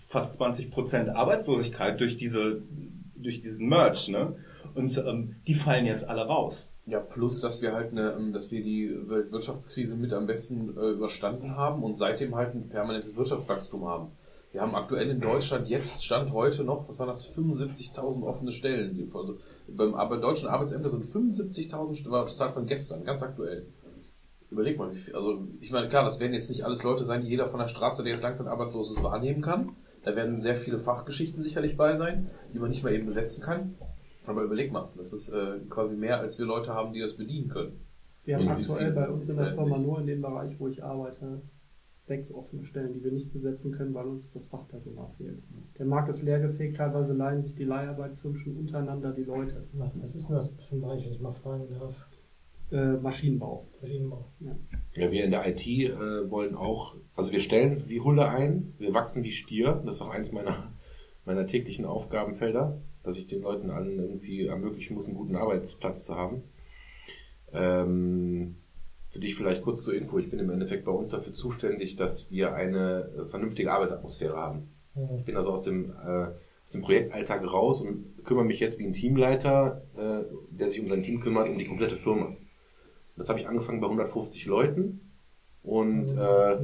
fast 0.07 0.35
20 0.35 0.71
Prozent 0.71 1.09
Arbeitslosigkeit 1.09 1.99
durch 1.99 2.17
diese, 2.17 2.61
durch 3.15 3.41
diesen 3.41 3.67
Merge, 3.67 4.11
ne? 4.11 4.35
Und 4.75 4.97
ähm, 4.97 5.35
die 5.47 5.55
fallen 5.55 5.85
jetzt 5.85 6.07
alle 6.07 6.21
raus. 6.27 6.71
Ja, 6.89 6.99
plus, 6.99 7.39
dass 7.39 7.61
wir 7.61 7.73
halt 7.73 7.91
eine, 7.91 8.13
ähm, 8.13 8.33
dass 8.33 8.49
wir 8.49 8.63
die 8.63 8.89
Weltwirtschaftskrise 9.07 9.95
mit 9.95 10.11
am 10.11 10.25
besten 10.25 10.75
äh, 10.75 10.89
überstanden 10.89 11.55
haben 11.55 11.83
und 11.83 11.99
seitdem 11.99 12.35
halt 12.35 12.55
ein 12.55 12.67
permanentes 12.67 13.15
Wirtschaftswachstum 13.15 13.87
haben. 13.87 14.11
Wir 14.51 14.61
haben 14.61 14.73
aktuell 14.73 15.07
in 15.11 15.21
Deutschland 15.21 15.67
jetzt, 15.67 16.03
Stand 16.03 16.33
heute 16.33 16.63
noch, 16.63 16.89
was 16.89 16.97
waren 16.97 17.09
das, 17.09 17.29
75.000 17.37 18.23
offene 18.23 18.51
Stellen. 18.51 19.11
Also 19.13 19.37
beim 19.67 19.93
aber 19.93 20.17
deutschen 20.17 20.49
Arbeitsämter 20.49 20.89
sind 20.89 21.05
75.000 21.05 21.93
Stellen, 21.93 22.11
war 22.11 22.25
Zahl 22.27 22.53
von 22.53 22.65
gestern, 22.65 23.03
ganz 23.03 23.21
aktuell. 23.21 23.67
Überleg 24.49 24.79
mal, 24.79 24.91
wie 24.91 24.97
viel, 24.97 25.15
also 25.15 25.47
ich 25.61 25.69
meine, 25.69 25.89
klar, 25.89 26.03
das 26.03 26.19
werden 26.19 26.33
jetzt 26.33 26.49
nicht 26.49 26.65
alles 26.65 26.81
Leute 26.81 27.05
sein, 27.05 27.21
die 27.21 27.27
jeder 27.27 27.45
von 27.45 27.59
der 27.59 27.67
Straße, 27.67 28.01
der 28.01 28.13
jetzt 28.13 28.23
langsam 28.23 28.47
arbeitslos 28.47 28.89
ist, 28.89 29.03
wahrnehmen 29.03 29.43
kann. 29.43 29.75
Da 30.03 30.15
werden 30.15 30.39
sehr 30.39 30.55
viele 30.55 30.79
Fachgeschichten 30.79 31.43
sicherlich 31.43 31.77
bei 31.77 31.95
sein, 31.97 32.31
die 32.51 32.57
man 32.57 32.71
nicht 32.71 32.83
mal 32.83 32.93
eben 32.93 33.05
besetzen 33.05 33.43
kann. 33.43 33.75
Aber 34.29 34.43
überleg 34.43 34.71
mal, 34.71 34.89
das 34.95 35.11
ist 35.11 35.29
äh, 35.29 35.57
quasi 35.69 35.95
mehr, 35.95 36.19
als 36.19 36.37
wir 36.37 36.45
Leute 36.45 36.71
haben, 36.71 36.93
die 36.93 36.99
das 36.99 37.17
bedienen 37.17 37.49
können. 37.49 37.79
Wir 38.25 38.37
haben 38.37 38.47
aktuell 38.47 38.91
bei 38.91 39.09
uns 39.09 39.27
in 39.27 39.37
der 39.37 39.55
Firma 39.55 39.79
nur 39.79 39.99
in 39.99 40.05
dem 40.05 40.21
Bereich, 40.21 40.59
wo 40.59 40.67
ich 40.67 40.83
arbeite, 40.83 41.41
sechs 41.99 42.31
offene 42.31 42.63
Stellen, 42.63 42.93
die 42.93 43.03
wir 43.03 43.11
nicht 43.11 43.33
besetzen 43.33 43.71
können, 43.71 43.95
weil 43.95 44.05
uns 44.05 44.31
das 44.31 44.47
Fachpersonal 44.47 45.09
fehlt. 45.17 45.41
Der 45.79 45.87
Markt 45.87 46.09
ist 46.09 46.21
leergefegt, 46.21 46.77
teilweise 46.77 47.13
leihen 47.13 47.41
sich 47.41 47.55
die 47.55 47.63
Leiharbeitsfirmen 47.63 48.37
schon 48.37 48.55
untereinander 48.55 49.13
die 49.13 49.23
Leute. 49.23 49.65
Was 49.73 50.13
ist 50.13 50.29
denn 50.29 50.35
das 50.35 50.53
für 50.69 50.75
ein 50.75 50.81
Bereich, 50.81 51.03
wenn 51.05 51.13
ich 51.13 51.21
mal 51.21 51.33
fragen 51.33 51.67
darf? 51.67 51.95
Äh, 52.71 52.97
Maschinenbau. 53.01 53.65
Maschinenbau. 53.81 54.25
Ja, 54.93 55.11
wir 55.11 55.23
in 55.23 55.31
der 55.31 55.47
IT 55.47 55.65
äh, 55.65 56.29
wollen 56.29 56.53
auch, 56.53 56.97
also 57.15 57.31
wir 57.31 57.39
stellen 57.39 57.85
wie 57.87 57.99
Hulle 57.99 58.27
ein, 58.27 58.75
wir 58.77 58.93
wachsen 58.93 59.23
wie 59.23 59.31
Stier. 59.31 59.81
Das 59.83 59.95
ist 59.95 60.01
auch 60.03 60.09
eins 60.09 60.31
meiner, 60.31 60.71
meiner 61.25 61.47
täglichen 61.47 61.85
Aufgabenfelder, 61.85 62.79
dass 63.09 63.17
ich 63.17 63.27
den 63.27 63.41
Leuten 63.41 63.71
allen 63.71 63.97
irgendwie 63.97 64.45
ermöglichen 64.45 64.93
muss, 64.93 65.07
einen 65.07 65.17
guten 65.17 65.35
Arbeitsplatz 65.35 66.05
zu 66.05 66.15
haben. 66.15 66.43
Ähm, 67.51 68.57
für 69.09 69.19
dich 69.19 69.35
vielleicht 69.35 69.63
kurz 69.63 69.83
zur 69.83 69.95
Info, 69.95 70.19
ich 70.19 70.29
bin 70.29 70.37
im 70.37 70.51
Endeffekt 70.51 70.85
bei 70.85 70.91
uns 70.91 71.11
dafür 71.11 71.33
zuständig, 71.33 71.95
dass 71.95 72.29
wir 72.29 72.53
eine 72.53 73.09
äh, 73.17 73.25
vernünftige 73.25 73.71
Arbeitsatmosphäre 73.73 74.37
haben. 74.37 74.69
Ich 75.17 75.25
bin 75.25 75.37
also 75.37 75.51
aus 75.51 75.63
dem, 75.63 75.91
äh, 75.91 76.27
aus 76.63 76.71
dem 76.71 76.81
Projektalltag 76.81 77.41
raus 77.51 77.81
und 77.81 78.23
kümmere 78.25 78.45
mich 78.45 78.59
jetzt 78.59 78.77
wie 78.77 78.85
ein 78.85 78.93
Teamleiter, 78.93 79.81
äh, 79.97 80.25
der 80.51 80.69
sich 80.69 80.79
um 80.79 80.87
sein 80.87 81.01
Team 81.01 81.21
kümmert, 81.21 81.49
um 81.49 81.57
die 81.57 81.65
komplette 81.65 81.97
Firma. 81.97 82.35
Das 83.17 83.27
habe 83.29 83.39
ich 83.39 83.47
angefangen 83.47 83.81
bei 83.81 83.87
150 83.87 84.45
Leuten. 84.45 85.11
Und 85.63 86.11
äh, 86.11 86.57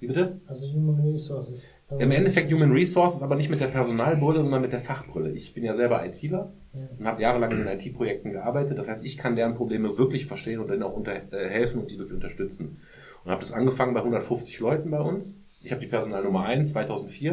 wie 0.00 0.06
bitte? 0.06 0.40
Also 0.46 0.72
Human 0.72 1.00
Resources. 1.12 1.68
Also 1.88 2.02
Im 2.02 2.10
Endeffekt 2.10 2.50
Human 2.52 2.72
Resources, 2.72 3.22
aber 3.22 3.36
nicht 3.36 3.50
mit 3.50 3.60
der 3.60 3.66
Personalbrille, 3.68 4.42
sondern 4.42 4.62
mit 4.62 4.72
der 4.72 4.80
Fachbrille. 4.80 5.30
Ich 5.32 5.52
bin 5.54 5.62
ja 5.64 5.74
selber 5.74 6.04
ITler 6.04 6.52
Ja. 6.72 6.80
und 6.98 7.06
habe 7.06 7.20
jahrelang 7.22 7.50
in 7.52 7.64
den 7.64 7.68
IT-Projekten 7.68 8.32
gearbeitet. 8.32 8.78
Das 8.78 8.88
heißt, 8.88 9.04
ich 9.04 9.18
kann 9.18 9.36
deren 9.36 9.54
Probleme 9.54 9.96
wirklich 9.98 10.26
verstehen 10.26 10.60
und 10.60 10.68
denen 10.70 10.82
auch 10.82 10.94
unter, 10.94 11.12
äh, 11.14 11.48
helfen 11.48 11.80
und 11.82 11.90
die 11.90 11.98
wirklich 11.98 12.14
unterstützen. 12.14 12.80
Und 13.24 13.30
habe 13.30 13.40
das 13.42 13.52
angefangen 13.52 13.92
bei 13.92 14.00
150 14.00 14.58
Leuten 14.60 14.90
bei 14.90 15.00
uns. 15.00 15.34
Ich 15.62 15.70
habe 15.72 15.80
die 15.82 15.88
Personalnummer 15.88 16.44
1, 16.44 16.70
2004. 16.72 17.32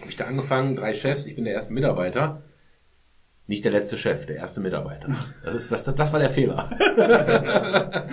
Habe 0.00 0.08
ich 0.10 0.16
da 0.16 0.24
angefangen, 0.24 0.76
drei 0.76 0.94
Chefs, 0.94 1.26
ich 1.26 1.34
bin 1.34 1.44
der 1.44 1.52
erste 1.52 1.74
Mitarbeiter. 1.74 2.42
Nicht 3.46 3.64
der 3.64 3.72
letzte 3.72 3.96
Chef, 3.98 4.26
der 4.26 4.36
erste 4.36 4.60
Mitarbeiter. 4.60 5.08
Das, 5.42 5.54
ist, 5.54 5.72
das, 5.72 5.84
das 5.84 6.12
war 6.12 6.20
der 6.20 6.30
Fehler. 6.30 6.68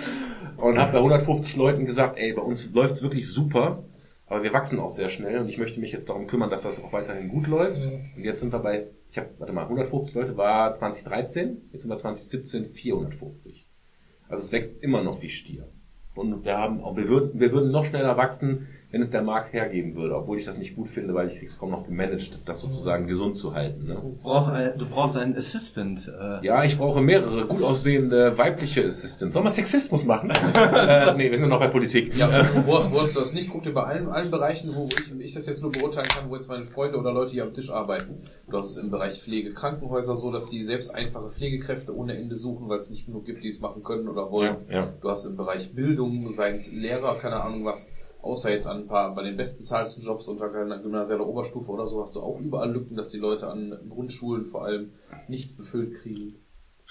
und 0.56 0.78
habe 0.78 0.92
bei 0.92 0.98
150 0.98 1.56
Leuten 1.56 1.86
gesagt, 1.86 2.18
ey, 2.18 2.32
bei 2.32 2.42
uns 2.42 2.72
läuft's 2.72 3.02
wirklich 3.02 3.28
super, 3.28 3.84
aber 4.26 4.42
wir 4.42 4.52
wachsen 4.52 4.80
auch 4.80 4.90
sehr 4.90 5.10
schnell 5.10 5.38
und 5.38 5.48
ich 5.48 5.58
möchte 5.58 5.78
mich 5.80 5.92
jetzt 5.92 6.08
darum 6.08 6.26
kümmern, 6.26 6.50
dass 6.50 6.62
das 6.62 6.82
auch 6.82 6.92
weiterhin 6.92 7.28
gut 7.28 7.46
läuft. 7.46 7.82
Und 8.16 8.24
jetzt 8.24 8.40
sind 8.40 8.52
wir 8.52 8.58
bei, 8.58 8.88
ich 9.10 9.18
habe, 9.18 9.28
warte 9.38 9.52
mal, 9.52 9.62
150 9.62 10.14
Leute 10.14 10.36
war 10.36 10.74
2013, 10.74 11.68
jetzt 11.72 11.82
sind 11.82 11.90
wir 11.90 11.96
2017 11.96 12.70
450. 12.72 13.66
Also 14.28 14.42
es 14.42 14.52
wächst 14.52 14.82
immer 14.82 15.02
noch 15.02 15.22
wie 15.22 15.30
Stier. 15.30 15.68
Und 16.14 16.44
wir 16.44 16.56
haben, 16.56 16.82
auch, 16.82 16.96
wir 16.96 17.08
würden, 17.08 17.38
wir 17.38 17.52
würden 17.52 17.70
noch 17.70 17.84
schneller 17.84 18.16
wachsen, 18.16 18.66
wenn 18.90 19.00
es 19.02 19.10
der 19.10 19.22
Markt 19.22 19.52
hergeben 19.52 19.96
würde, 19.96 20.16
obwohl 20.16 20.38
ich 20.38 20.44
das 20.44 20.58
nicht 20.58 20.76
gut 20.76 20.88
finde, 20.88 21.12
weil 21.12 21.26
ich 21.28 21.38
krieg's 21.38 21.58
kaum 21.58 21.70
noch 21.70 21.84
gemanagt, 21.84 22.38
das 22.44 22.60
sozusagen 22.60 23.08
gesund 23.08 23.36
zu 23.36 23.52
halten. 23.52 23.86
Ne? 23.86 23.94
Du 23.94 24.22
brauchst, 24.22 24.50
du 24.78 24.86
brauchst 24.86 25.16
einen 25.16 25.36
Assistant. 25.36 26.08
Äh. 26.08 26.46
Ja, 26.46 26.62
ich 26.62 26.78
brauche 26.78 27.00
mehrere 27.00 27.46
gut 27.46 27.62
aussehende 27.62 28.38
weibliche 28.38 28.84
Assistants. 28.84 29.34
Sollen 29.34 29.46
wir 29.46 29.50
Sexismus 29.50 30.04
machen? 30.04 30.30
äh, 30.54 31.14
nee, 31.14 31.30
wir 31.30 31.38
sind 31.38 31.48
noch 31.48 31.58
bei 31.58 31.66
Politik. 31.66 32.14
Ja, 32.14 32.28
wo 32.64 32.78
hast, 32.78 32.92
wo 32.92 33.00
hast 33.00 33.16
du 33.16 33.20
das 33.20 33.32
nicht? 33.32 33.50
Guck 33.50 33.64
dir 33.64 33.72
bei 33.72 33.82
allen, 33.82 34.08
allen 34.08 34.30
Bereichen, 34.30 34.74
wo 34.74 34.86
ich, 34.86 35.20
ich 35.20 35.34
das 35.34 35.46
jetzt 35.46 35.62
nur 35.62 35.72
beurteilen 35.72 36.06
kann, 36.08 36.30
wo 36.30 36.36
jetzt 36.36 36.48
meine 36.48 36.64
Freunde 36.64 36.98
oder 36.98 37.12
Leute 37.12 37.32
hier 37.32 37.42
am 37.42 37.54
Tisch 37.54 37.70
arbeiten. 37.70 38.22
Du 38.48 38.56
hast 38.56 38.70
es 38.70 38.76
im 38.76 38.90
Bereich 38.90 39.20
Pflege, 39.20 39.52
Krankenhäuser 39.52 40.16
so, 40.16 40.30
dass 40.30 40.48
die 40.48 40.62
selbst 40.62 40.94
einfache 40.94 41.30
Pflegekräfte 41.30 41.94
ohne 41.94 42.16
Ende 42.16 42.36
suchen, 42.36 42.68
weil 42.68 42.78
es 42.78 42.88
nicht 42.88 43.06
genug 43.06 43.24
gibt, 43.24 43.42
die 43.42 43.48
es 43.48 43.60
machen 43.60 43.82
können 43.82 44.06
oder 44.06 44.30
wollen. 44.30 44.58
Ja, 44.68 44.74
ja. 44.74 44.92
Du 45.00 45.10
hast 45.10 45.24
im 45.24 45.36
Bereich 45.36 45.74
Bildung, 45.74 46.30
seien 46.30 46.54
es 46.54 46.70
Lehrer, 46.70 47.16
keine 47.18 47.42
Ahnung 47.42 47.64
was, 47.64 47.88
außer 48.26 48.50
jetzt 48.50 48.66
an 48.66 48.82
ein 48.82 48.86
paar, 48.86 49.14
bei 49.14 49.22
den 49.22 49.36
bestbezahlten 49.36 50.02
Jobs 50.02 50.28
unter 50.28 50.52
einer 50.52 50.78
gymnasialer 50.78 51.26
Oberstufe 51.26 51.70
oder 51.70 51.86
so, 51.86 52.00
hast 52.00 52.16
du 52.16 52.20
auch 52.20 52.40
überall 52.40 52.70
Lücken, 52.70 52.96
dass 52.96 53.10
die 53.10 53.18
Leute 53.18 53.48
an 53.48 53.78
Grundschulen 53.88 54.44
vor 54.44 54.64
allem 54.64 54.92
nichts 55.28 55.56
befüllt 55.56 55.94
kriegen. 55.94 56.34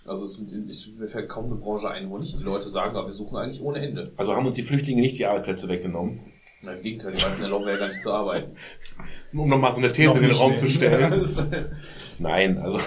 Also 0.05 0.23
es 0.23 0.35
sind, 0.35 0.97
mir 0.99 1.07
fällt 1.07 1.29
kaum 1.29 1.45
eine 1.45 1.55
Branche 1.55 1.89
ein, 1.89 2.09
wo 2.09 2.17
nicht 2.17 2.39
die 2.39 2.43
Leute 2.43 2.69
sagen, 2.69 2.95
aber 2.95 3.07
wir 3.07 3.13
suchen 3.13 3.37
eigentlich 3.37 3.61
ohne 3.61 3.79
Ende. 3.79 4.11
Also 4.17 4.35
haben 4.35 4.45
uns 4.45 4.55
die 4.55 4.63
Flüchtlinge 4.63 5.01
nicht 5.01 5.17
die 5.17 5.25
Arbeitsplätze 5.25 5.67
weggenommen. 5.67 6.19
Na, 6.61 6.73
Im 6.73 6.83
Gegenteil, 6.83 7.13
die 7.13 7.21
meisten 7.21 7.43
erlauben 7.43 7.67
ja 7.67 7.77
gar 7.77 7.87
nicht 7.87 8.01
zu 8.01 8.11
arbeiten. 8.11 8.55
Um 9.33 9.49
nochmal 9.49 9.73
so 9.73 9.79
eine 9.79 9.89
These 9.89 10.13
in 10.13 10.21
den 10.21 10.31
Raum 10.31 10.57
zu 10.57 10.69
stellen. 10.69 11.27
Nein, 12.19 12.57
also 12.57 12.79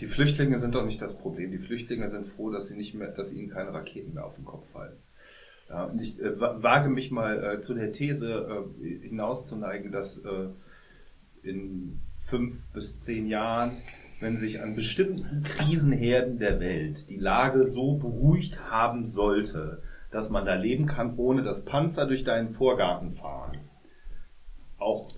Die 0.00 0.06
Flüchtlinge 0.06 0.58
sind 0.58 0.74
doch 0.74 0.84
nicht 0.86 1.02
das 1.02 1.18
Problem. 1.18 1.50
Die 1.50 1.58
Flüchtlinge 1.58 2.08
sind 2.08 2.26
froh, 2.26 2.50
dass 2.50 2.68
sie 2.68 2.76
nicht 2.76 2.94
mehr, 2.94 3.08
dass 3.08 3.30
ihnen 3.30 3.50
keine 3.50 3.74
Raketen 3.74 4.14
mehr 4.14 4.24
auf 4.24 4.34
den 4.34 4.46
Kopf 4.46 4.64
fallen. 4.72 4.96
Ja, 5.70 5.84
und 5.84 6.00
ich 6.00 6.20
äh, 6.20 6.38
wa- 6.40 6.56
wage 6.60 6.88
mich 6.88 7.10
mal 7.12 7.42
äh, 7.42 7.60
zu 7.60 7.74
der 7.74 7.92
These 7.92 8.66
äh, 8.82 9.08
hinauszuneigen, 9.08 9.92
dass 9.92 10.18
äh, 10.18 10.48
in 11.42 12.00
fünf 12.26 12.56
bis 12.72 12.98
zehn 12.98 13.26
Jahren, 13.28 13.78
wenn 14.20 14.36
sich 14.36 14.60
an 14.60 14.74
bestimmten 14.74 15.44
Krisenherden 15.44 16.38
der 16.38 16.60
Welt 16.60 17.08
die 17.08 17.16
Lage 17.16 17.64
so 17.64 17.94
beruhigt 17.94 18.70
haben 18.70 19.06
sollte, 19.06 19.82
dass 20.10 20.28
man 20.28 20.44
da 20.44 20.54
leben 20.54 20.86
kann, 20.86 21.16
ohne 21.16 21.42
dass 21.42 21.64
Panzer 21.64 22.06
durch 22.06 22.24
deinen 22.24 22.52
Vorgarten 22.52 23.12
fahren, 23.12 23.58
auch 24.78 25.12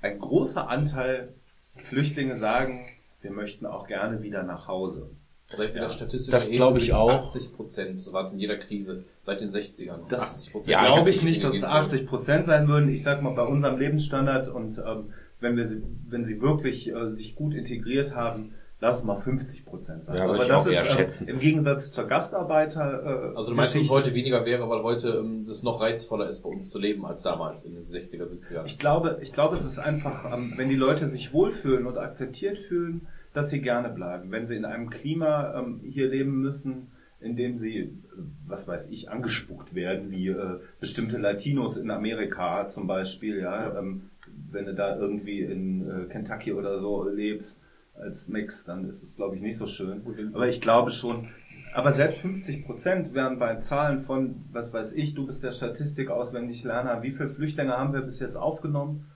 ein 0.00 0.18
großer 0.20 0.68
Anteil 0.68 1.34
Flüchtlinge 1.76 2.36
sagen, 2.36 2.86
wir 3.20 3.32
möchten 3.32 3.66
auch 3.66 3.86
gerne 3.88 4.22
wieder 4.22 4.44
nach 4.44 4.68
Hause. 4.68 5.10
Seit 5.56 5.74
wir 5.74 5.76
Ja. 5.76 5.82
das 5.88 5.94
statistisch 5.94 6.30
Das 6.32 6.44
erheben, 6.46 6.56
glaub 6.56 6.76
ich 6.78 6.92
auch. 6.92 7.26
80 7.26 7.52
Prozent, 7.52 8.00
so 8.00 8.12
war 8.12 8.22
es 8.22 8.32
in 8.32 8.38
jeder 8.38 8.56
Krise, 8.56 9.04
seit 9.22 9.40
den 9.40 9.50
60ern. 9.50 10.00
Das 10.08 10.22
80 10.22 10.52
Prozent. 10.52 10.72
ja, 10.72 10.86
glaube 10.86 11.10
ich 11.10 11.22
nicht, 11.22 11.42
dass 11.44 11.54
es 11.54 11.60
gehen 11.60 11.68
zurück. 11.68 11.82
80 11.84 12.06
Prozent 12.06 12.46
sein 12.46 12.68
würden. 12.68 12.88
Ich 12.88 13.02
sag 13.02 13.22
mal, 13.22 13.34
bei 13.34 13.44
unserem 13.44 13.78
Lebensstandard 13.78 14.48
und 14.48 14.78
ähm, 14.78 15.12
wenn 15.40 15.56
wir 15.56 15.66
sie, 15.66 15.82
wenn 16.08 16.24
sie 16.24 16.40
wirklich 16.40 16.92
äh, 16.92 17.10
sich 17.12 17.34
gut 17.34 17.54
integriert 17.54 18.14
haben, 18.14 18.54
lass 18.80 18.98
es 18.98 19.04
mal 19.04 19.16
50 19.16 19.64
Prozent 19.64 20.04
sein. 20.04 20.16
Ja, 20.16 20.24
Aber 20.24 20.44
das 20.46 20.66
ist 20.66 20.72
äh, 20.82 20.86
schätzen. 20.96 21.28
im 21.28 21.38
Gegensatz 21.40 21.92
zur 21.92 22.06
Gastarbeiter. 22.06 23.30
Äh, 23.32 23.36
Also 23.36 23.50
du 23.50 23.56
meinst, 23.56 23.74
dass 23.74 23.82
es 23.82 23.90
heute 23.90 24.14
weniger 24.14 24.44
wäre, 24.44 24.68
weil 24.68 24.82
heute 24.82 25.08
ähm, 25.22 25.44
das 25.46 25.62
noch 25.62 25.80
reizvoller 25.80 26.28
ist, 26.28 26.42
bei 26.42 26.48
uns 26.48 26.70
zu 26.70 26.78
leben, 26.78 27.04
als 27.06 27.22
damals 27.22 27.64
in 27.64 27.74
den 27.74 27.84
60er, 27.84 28.24
70er. 28.26 28.64
Ich 28.64 28.78
glaube, 28.78 29.18
ich 29.20 29.32
glaube, 29.32 29.54
es 29.54 29.64
ist 29.64 29.78
einfach, 29.78 30.32
ähm, 30.32 30.54
wenn 30.56 30.68
die 30.68 30.76
Leute 30.76 31.06
sich 31.06 31.32
wohlfühlen 31.32 31.86
und 31.86 31.98
akzeptiert 31.98 32.58
fühlen, 32.58 33.06
dass 33.32 33.50
sie 33.50 33.60
gerne 33.60 33.88
bleiben. 33.88 34.30
Wenn 34.30 34.46
sie 34.46 34.56
in 34.56 34.64
einem 34.64 34.90
Klima 34.90 35.58
ähm, 35.58 35.80
hier 35.84 36.08
leben 36.08 36.40
müssen, 36.40 36.88
in 37.20 37.36
dem 37.36 37.56
sie, 37.56 37.78
äh, 37.78 37.90
was 38.46 38.68
weiß 38.68 38.90
ich, 38.90 39.10
angespuckt 39.10 39.74
werden, 39.74 40.10
wie 40.10 40.28
äh, 40.28 40.58
bestimmte 40.80 41.18
Latinos 41.18 41.76
in 41.76 41.90
Amerika 41.90 42.68
zum 42.68 42.86
Beispiel, 42.86 43.40
ja, 43.40 43.78
ähm, 43.78 44.10
wenn 44.50 44.66
du 44.66 44.74
da 44.74 44.96
irgendwie 44.96 45.40
in 45.40 45.88
äh, 45.88 46.04
Kentucky 46.06 46.52
oder 46.52 46.78
so 46.78 47.08
lebst 47.08 47.58
als 47.94 48.28
Mix, 48.28 48.64
dann 48.64 48.88
ist 48.88 49.02
es, 49.02 49.16
glaube 49.16 49.36
ich, 49.36 49.42
nicht 49.42 49.58
so 49.58 49.66
schön. 49.66 50.02
Aber 50.32 50.48
ich 50.48 50.60
glaube 50.60 50.90
schon, 50.90 51.28
aber 51.74 51.92
selbst 51.92 52.18
50 52.20 52.66
Prozent 52.66 53.14
wären 53.14 53.38
bei 53.38 53.56
Zahlen 53.56 54.02
von, 54.02 54.44
was 54.52 54.72
weiß 54.72 54.92
ich, 54.92 55.14
du 55.14 55.26
bist 55.26 55.42
der 55.42 55.52
Statistik 55.52 56.10
auswendig 56.10 56.64
Lerner, 56.64 57.02
wie 57.02 57.12
viele 57.12 57.30
Flüchtlinge 57.30 57.76
haben 57.76 57.94
wir 57.94 58.02
bis 58.02 58.20
jetzt 58.20 58.36
aufgenommen? 58.36 59.06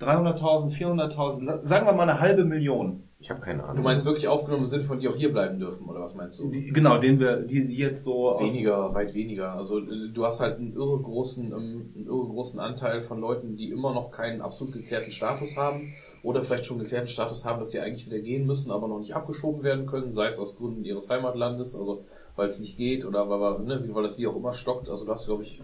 300.000, 0.00 0.78
400.000, 0.78 1.66
sagen 1.66 1.86
wir 1.86 1.92
mal 1.92 2.08
eine 2.08 2.20
halbe 2.20 2.44
Million. 2.44 3.02
Ich 3.20 3.30
habe 3.30 3.40
keine 3.40 3.64
Ahnung. 3.64 3.76
Du 3.76 3.82
meinst 3.82 4.06
wirklich 4.06 4.28
aufgenommen 4.28 4.64
im 4.64 4.68
Sinne 4.68 4.84
von, 4.84 5.00
die 5.00 5.08
auch 5.08 5.16
hier 5.16 5.32
bleiben 5.32 5.58
dürfen, 5.58 5.88
oder 5.88 6.00
was 6.00 6.14
meinst 6.14 6.38
du? 6.38 6.50
Die, 6.50 6.68
genau, 6.68 6.98
den 6.98 7.18
wir, 7.18 7.42
die 7.42 7.66
die 7.66 7.76
jetzt 7.76 8.04
so 8.04 8.30
aus, 8.30 8.48
Weniger, 8.48 8.94
weit 8.94 9.12
weniger. 9.12 9.54
Also 9.54 9.80
äh, 9.80 10.08
du 10.12 10.24
hast 10.24 10.40
halt 10.40 10.58
einen 10.58 10.72
irre 10.74 11.00
großen, 11.00 11.46
ähm, 11.46 11.92
einen 11.96 12.06
irre 12.06 12.28
großen 12.28 12.60
Anteil 12.60 13.00
von 13.00 13.20
Leuten, 13.20 13.56
die 13.56 13.70
immer 13.70 13.92
noch 13.92 14.12
keinen 14.12 14.40
absolut 14.40 14.72
geklärten 14.72 15.10
Status 15.10 15.56
haben 15.56 15.94
oder 16.22 16.42
vielleicht 16.42 16.66
schon 16.66 16.78
geklärten 16.78 17.08
Status 17.08 17.44
haben, 17.44 17.58
dass 17.58 17.72
sie 17.72 17.80
eigentlich 17.80 18.06
wieder 18.06 18.20
gehen 18.20 18.46
müssen, 18.46 18.70
aber 18.70 18.86
noch 18.86 19.00
nicht 19.00 19.14
abgeschoben 19.14 19.64
werden 19.64 19.86
können, 19.86 20.12
sei 20.12 20.26
es 20.26 20.38
aus 20.38 20.56
Gründen 20.56 20.84
ihres 20.84 21.08
Heimatlandes, 21.08 21.74
also 21.74 22.04
weil 22.36 22.48
es 22.48 22.60
nicht 22.60 22.76
geht 22.76 23.04
oder 23.04 23.28
weil, 23.28 23.64
ne, 23.64 23.82
weil 23.92 24.02
das 24.04 24.18
wie 24.18 24.28
auch 24.28 24.36
immer 24.36 24.54
stockt. 24.54 24.88
Also 24.88 25.04
du 25.04 25.10
hast, 25.10 25.26
glaube 25.26 25.42
ich, 25.42 25.60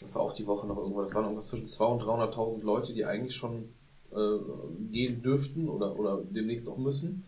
das 0.00 0.14
war 0.14 0.22
auch 0.22 0.32
die 0.32 0.46
Woche 0.46 0.66
noch 0.66 0.78
irgendwo, 0.78 1.02
das 1.02 1.14
waren 1.14 1.24
irgendwas 1.24 1.48
zwischen 1.48 1.68
200 1.68 2.08
und 2.08 2.34
300.000 2.34 2.64
Leute, 2.64 2.94
die 2.94 3.04
eigentlich 3.04 3.36
schon 3.36 3.74
äh, 4.12 4.90
gehen 4.90 5.22
dürften 5.22 5.68
oder, 5.68 5.98
oder 5.98 6.22
demnächst 6.30 6.68
auch 6.68 6.78
müssen. 6.78 7.24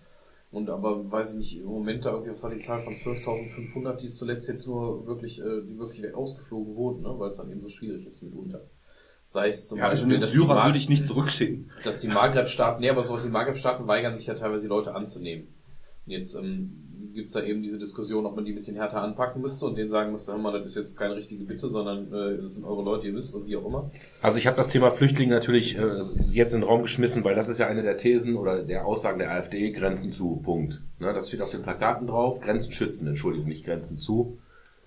Und 0.50 0.68
aber 0.68 1.10
weiß 1.10 1.30
ich 1.30 1.36
nicht, 1.36 1.58
im 1.60 1.66
Moment 1.66 2.04
da 2.04 2.10
irgendwie, 2.10 2.32
was 2.32 2.42
war 2.42 2.50
die 2.50 2.60
Zahl 2.60 2.82
von 2.82 2.94
12.500, 2.94 3.96
die 3.96 4.06
es 4.06 4.16
zuletzt 4.16 4.48
jetzt 4.48 4.66
nur 4.66 5.06
wirklich, 5.06 5.40
äh, 5.40 5.62
die 5.66 5.78
wirklich 5.78 6.14
ausgeflogen 6.14 6.76
wurden, 6.76 7.02
ne? 7.02 7.14
weil 7.18 7.30
es 7.30 7.38
dann 7.38 7.50
eben 7.50 7.62
so 7.62 7.68
schwierig 7.68 8.06
ist 8.06 8.22
mitunter. 8.22 8.60
Sei 9.28 9.48
es 9.48 9.66
zum 9.66 9.78
ja, 9.78 9.88
also 9.88 10.06
Beispiel, 10.06 10.20
die, 10.20 10.30
Syrer 10.30 10.54
Mag 10.54 10.66
würde 10.66 10.78
ich 10.78 10.90
nicht 10.90 11.06
zurückschicken. 11.06 11.70
dass 11.84 12.00
die 12.00 12.08
Maghreb-Staaten, 12.08 12.82
nee, 12.82 12.90
aber 12.90 13.02
sowas 13.02 13.24
wie 13.24 13.30
Maghreb-Staaten 13.30 13.86
weigern 13.86 14.14
sich 14.14 14.26
ja 14.26 14.34
teilweise 14.34 14.64
die 14.64 14.68
Leute 14.68 14.94
anzunehmen. 14.94 15.48
Und 16.04 16.12
jetzt 16.12 16.34
ähm, 16.34 16.91
gibt's 17.12 17.32
da 17.32 17.42
eben 17.42 17.62
diese 17.62 17.78
Diskussion, 17.78 18.24
ob 18.26 18.36
man 18.36 18.44
die 18.44 18.52
ein 18.52 18.54
bisschen 18.54 18.76
härter 18.76 19.02
anpacken 19.02 19.42
müsste 19.42 19.66
und 19.66 19.76
denen 19.76 19.88
sagen 19.90 20.12
müsste, 20.12 20.32
hör 20.32 20.38
mal, 20.38 20.52
das 20.52 20.64
ist 20.66 20.76
jetzt 20.76 20.96
keine 20.96 21.16
richtige 21.16 21.44
Bitte, 21.44 21.68
sondern 21.68 22.12
äh, 22.12 22.40
das 22.40 22.54
sind 22.54 22.64
eure 22.64 22.82
Leute, 22.82 23.06
ihr 23.08 23.14
wisst 23.14 23.34
und 23.34 23.46
wie 23.46 23.56
auch 23.56 23.64
immer. 23.66 23.90
Also 24.20 24.38
ich 24.38 24.46
habe 24.46 24.56
das 24.56 24.68
Thema 24.68 24.92
Flüchtlinge 24.92 25.34
natürlich 25.34 25.76
äh, 25.76 25.82
jetzt 26.32 26.54
in 26.54 26.60
den 26.60 26.68
Raum 26.68 26.82
geschmissen, 26.82 27.24
weil 27.24 27.34
das 27.34 27.48
ist 27.48 27.58
ja 27.58 27.66
eine 27.66 27.82
der 27.82 27.96
Thesen 27.96 28.36
oder 28.36 28.62
der 28.62 28.86
Aussagen 28.86 29.18
der 29.18 29.30
AfD, 29.32 29.70
Grenzen 29.70 30.12
zu, 30.12 30.40
Punkt. 30.44 30.80
Ne, 31.00 31.12
das 31.12 31.28
steht 31.28 31.40
auf 31.42 31.50
den 31.50 31.62
Plakaten 31.62 32.06
drauf, 32.06 32.40
Grenzen 32.40 32.72
schützen, 32.72 33.06
Entschuldigung, 33.08 33.48
nicht 33.48 33.64
Grenzen 33.64 33.98
zu. 33.98 34.38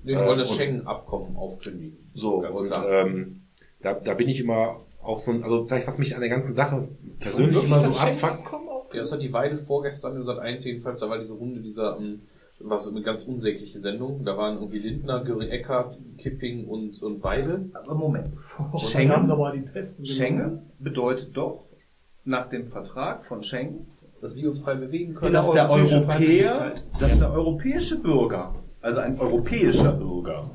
Nee, 0.03 0.13
die 0.13 0.17
Äh, 0.21 0.25
wollen 0.25 0.39
das 0.39 0.51
und- 0.51 0.57
Schengen-Abkommen 0.57 1.35
aufkündigen. 1.35 1.97
So, 2.13 2.39
Ganz 2.41 2.59
und 2.59 2.67
klar. 2.67 2.87
ähm, 2.89 3.41
da, 3.81 3.93
da 3.93 4.13
bin 4.13 4.29
ich 4.29 4.39
immer 4.39 4.81
auch 5.03 5.19
so 5.19 5.31
ein, 5.31 5.43
also 5.43 5.65
vielleicht 5.65 5.85
was 5.87 5.97
mich 5.99 6.15
an 6.15 6.21
der 6.21 6.29
ganzen 6.29 6.53
Sache 6.53 6.87
persönlich 7.19 7.63
immer 7.63 7.79
so 7.81 7.89
das 7.89 7.99
abfuckt. 7.99 8.54
Ja, 8.95 9.01
das 9.01 9.11
hat 9.11 9.21
die 9.21 9.33
Weidel 9.33 9.57
vorgestern 9.57 10.15
gesagt, 10.15 10.39
eins 10.39 10.63
jedenfalls, 10.63 10.99
da 10.99 11.09
war 11.09 11.19
diese 11.19 11.33
Runde 11.33 11.61
dieser, 11.61 11.97
ähm, 11.97 12.21
war 12.59 12.79
so 12.79 12.89
eine 12.89 13.01
ganz 13.01 13.23
unsägliche 13.23 13.79
Sendung. 13.79 14.23
Da 14.23 14.37
waren 14.37 14.55
irgendwie 14.55 14.79
Lindner, 14.79 15.23
Göring 15.23 15.49
Eckert, 15.49 15.97
Kipping 16.17 16.67
und, 16.67 17.01
und 17.01 17.23
Weidel. 17.23 17.69
Aber 17.73 17.95
Moment. 17.95 18.33
Und 18.71 18.79
Schengen? 18.79 19.09
dann 19.09 19.17
haben 19.17 19.25
sie 19.25 19.33
aber 19.33 19.51
die 19.51 19.59
Besten 19.59 20.05
Schengen 20.05 20.61
bedeutet 20.79 21.35
doch, 21.35 21.65
nach 22.23 22.49
dem 22.49 22.67
Vertrag 22.67 23.25
von 23.25 23.43
Schengen, 23.43 23.85
Dass 24.21 24.35
wir 24.35 24.47
uns 24.49 24.59
frei 24.59 24.75
bewegen 24.75 25.13
können. 25.13 25.33
dass 25.33 25.51
der 25.51 25.69
europäische 25.69 25.95
Europäer, 25.97 26.75
dass 26.99 27.19
der 27.19 27.31
europäische 27.31 27.99
Bürger, 27.99 28.55
also 28.81 28.99
ein 28.99 29.19
europäischer 29.19 29.91
Bürger, 29.91 30.49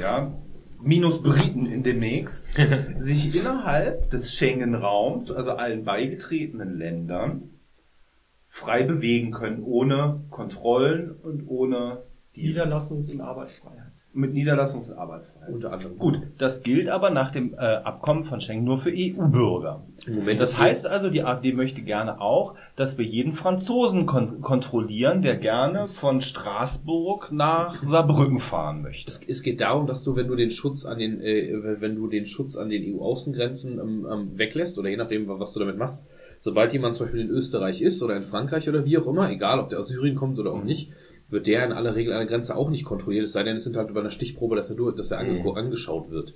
ja, 0.00 0.32
minus 0.80 1.22
Briten 1.22 1.66
in 1.66 1.82
demnächst, 1.82 2.46
sich 2.98 3.34
innerhalb 3.34 4.10
des 4.10 4.32
Schengen-Raums, 4.34 5.30
also 5.30 5.52
allen 5.52 5.84
beigetretenen 5.84 6.78
Ländern, 6.78 7.50
frei 8.56 8.84
bewegen 8.84 9.32
können, 9.32 9.62
ohne 9.62 10.20
Kontrollen 10.30 11.14
und 11.22 11.46
ohne 11.46 11.98
dieses. 12.34 12.56
Niederlassungs- 12.56 13.12
und 13.12 13.20
Arbeitsfreiheit. 13.20 13.92
Mit 14.14 14.32
Niederlassungs- 14.32 14.90
und 14.90 14.96
Arbeitsfreiheit. 14.96 15.52
Unter 15.52 15.72
anderem. 15.74 15.98
Gut, 15.98 16.22
das 16.38 16.62
gilt 16.62 16.88
aber 16.88 17.10
nach 17.10 17.32
dem 17.32 17.52
äh, 17.52 17.58
Abkommen 17.58 18.24
von 18.24 18.40
Schengen 18.40 18.64
nur 18.64 18.78
für 18.78 18.90
EU-Bürger. 18.90 19.84
Moment 20.08 20.40
Das 20.40 20.56
heißt 20.56 20.86
also, 20.86 21.10
die 21.10 21.22
AfD 21.22 21.52
möchte 21.52 21.82
gerne 21.82 22.18
auch, 22.18 22.54
dass 22.76 22.96
wir 22.96 23.04
jeden 23.04 23.34
Franzosen 23.34 24.06
kon 24.06 24.40
kontrollieren, 24.40 25.20
der 25.20 25.36
gerne 25.36 25.88
von 25.88 26.22
Straßburg 26.22 27.32
nach 27.32 27.82
Saarbrücken 27.82 28.38
fahren 28.38 28.80
möchte. 28.80 29.10
Es, 29.10 29.20
es 29.28 29.42
geht 29.42 29.60
darum, 29.60 29.86
dass 29.86 30.02
du, 30.02 30.16
wenn 30.16 30.28
du 30.28 30.34
den 30.34 30.50
Schutz 30.50 30.86
an 30.86 30.98
den, 30.98 31.20
äh, 31.20 31.80
wenn 31.80 31.94
du 31.94 32.08
den 32.08 32.24
Schutz 32.24 32.56
an 32.56 32.70
den 32.70 32.94
EU-Außengrenzen 32.94 33.78
ähm, 33.78 34.06
ähm, 34.10 34.38
weglässt 34.38 34.78
oder 34.78 34.88
je 34.88 34.96
nachdem, 34.96 35.28
was 35.28 35.52
du 35.52 35.60
damit 35.60 35.76
machst, 35.76 36.06
sobald 36.46 36.72
jemand 36.72 36.94
zum 36.94 37.06
Beispiel 37.06 37.22
in 37.22 37.30
Österreich 37.30 37.82
ist 37.82 38.00
oder 38.04 38.16
in 38.16 38.22
Frankreich 38.22 38.68
oder 38.68 38.84
wie 38.84 38.96
auch 38.98 39.06
immer, 39.08 39.28
egal 39.32 39.58
ob 39.58 39.68
der 39.68 39.80
aus 39.80 39.88
Syrien 39.88 40.14
kommt 40.14 40.38
oder 40.38 40.52
auch 40.52 40.62
nicht, 40.62 40.92
wird 41.28 41.48
der 41.48 41.64
in 41.64 41.72
aller 41.72 41.96
Regel 41.96 42.12
an 42.12 42.20
der 42.20 42.28
Grenze 42.28 42.56
auch 42.56 42.70
nicht 42.70 42.84
kontrolliert, 42.84 43.24
es 43.24 43.32
sei 43.32 43.42
denn, 43.42 43.56
es 43.56 43.64
sind 43.64 43.74
halt 43.76 43.90
über 43.90 43.98
eine 43.98 44.12
Stichprobe, 44.12 44.54
dass 44.54 44.70
er, 44.70 44.76
dass 44.92 45.10
er 45.10 45.18
ange 45.18 45.42
angeschaut 45.56 46.08
wird. 46.08 46.34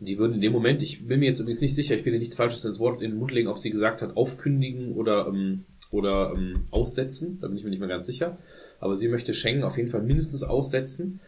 Die 0.00 0.18
würden 0.18 0.34
in 0.34 0.40
dem 0.40 0.52
Moment, 0.52 0.82
ich 0.82 1.06
bin 1.06 1.20
mir 1.20 1.26
jetzt 1.26 1.38
übrigens 1.38 1.60
nicht 1.60 1.76
sicher, 1.76 1.94
ich 1.94 2.04
will 2.04 2.12
dir 2.12 2.18
nichts 2.18 2.34
Falsches 2.34 2.64
ins 2.64 2.80
Wort 2.80 3.00
in 3.00 3.12
den 3.12 3.20
Mund 3.20 3.30
legen, 3.30 3.46
ob 3.46 3.60
sie 3.60 3.70
gesagt 3.70 4.02
hat, 4.02 4.16
aufkündigen 4.16 4.94
oder, 4.94 5.28
ähm, 5.28 5.66
oder 5.92 6.32
ähm, 6.34 6.64
aussetzen, 6.72 7.38
da 7.40 7.46
bin 7.46 7.56
ich 7.56 7.62
mir 7.62 7.70
nicht 7.70 7.78
mehr 7.78 7.88
ganz 7.88 8.06
sicher. 8.06 8.38
Aber 8.80 8.96
sie 8.96 9.06
möchte 9.06 9.34
Schengen 9.34 9.62
auf 9.62 9.76
jeden 9.76 9.88
Fall 9.88 10.02
mindestens 10.02 10.42
aussetzen, 10.42 11.20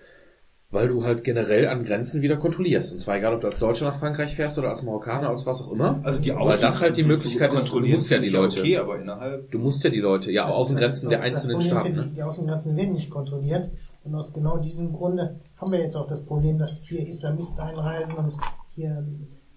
weil 0.71 0.89
du 0.89 1.05
halt 1.05 1.23
generell 1.23 1.69
an 1.69 1.85
Grenzen 1.85 2.23
wieder 2.23 2.37
kontrollierst. 2.37 2.93
Und 2.93 2.99
zwar 2.99 3.17
egal, 3.17 3.35
ob 3.35 3.41
du 3.41 3.47
als 3.47 3.59
Deutscher 3.59 3.87
nach 3.87 3.99
Frankreich 3.99 4.35
fährst 4.35 4.59
oder 4.59 4.71
als 4.71 4.83
Marokkaner, 4.83 5.29
als 5.29 5.47
was 5.47 5.63
auch 5.63 5.73
immer. 5.73 6.01
Also 6.03 6.21
die 6.21 6.35
Weil 6.35 6.59
das 6.59 6.83
halt 6.83 6.97
die 6.97 7.05
Möglichkeit 7.05 7.53
ist, 7.53 7.69
du 7.69 7.81
musst 7.81 8.11
ja 8.11 8.19
die 8.19 8.29
Leute. 8.29 8.61
Okay, 8.61 8.77
aber 8.77 9.01
innerhalb 9.01 9.51
Du 9.51 9.59
musst 9.59 9.85
ja 9.85 9.91
die 9.91 10.01
Leute, 10.01 10.33
ja, 10.33 10.47
Außengrenzen 10.49 11.09
der 11.09 11.21
einzelnen 11.21 11.61
Staaten. 11.61 11.95
ja, 11.95 12.03
Ne? 12.03 12.11
Die, 12.17 12.23
Außengrenzen 12.23 12.77
werden 12.77 12.95
nicht 12.95 13.11
kontrolliert. 13.11 13.71
Und 14.03 14.15
aus 14.15 14.33
genau 14.33 14.59
diesem 14.59 14.93
Grunde 14.93 15.41
haben 15.57 15.71
wir 15.71 15.81
jetzt 15.81 15.97
auch 15.97 16.07
das 16.07 16.25
Problem, 16.25 16.59
dass 16.59 16.85
hier 16.85 17.07
Islamisten 17.07 17.61
einreisen 17.61 18.15
und 18.15 18.35
hier, 18.75 19.07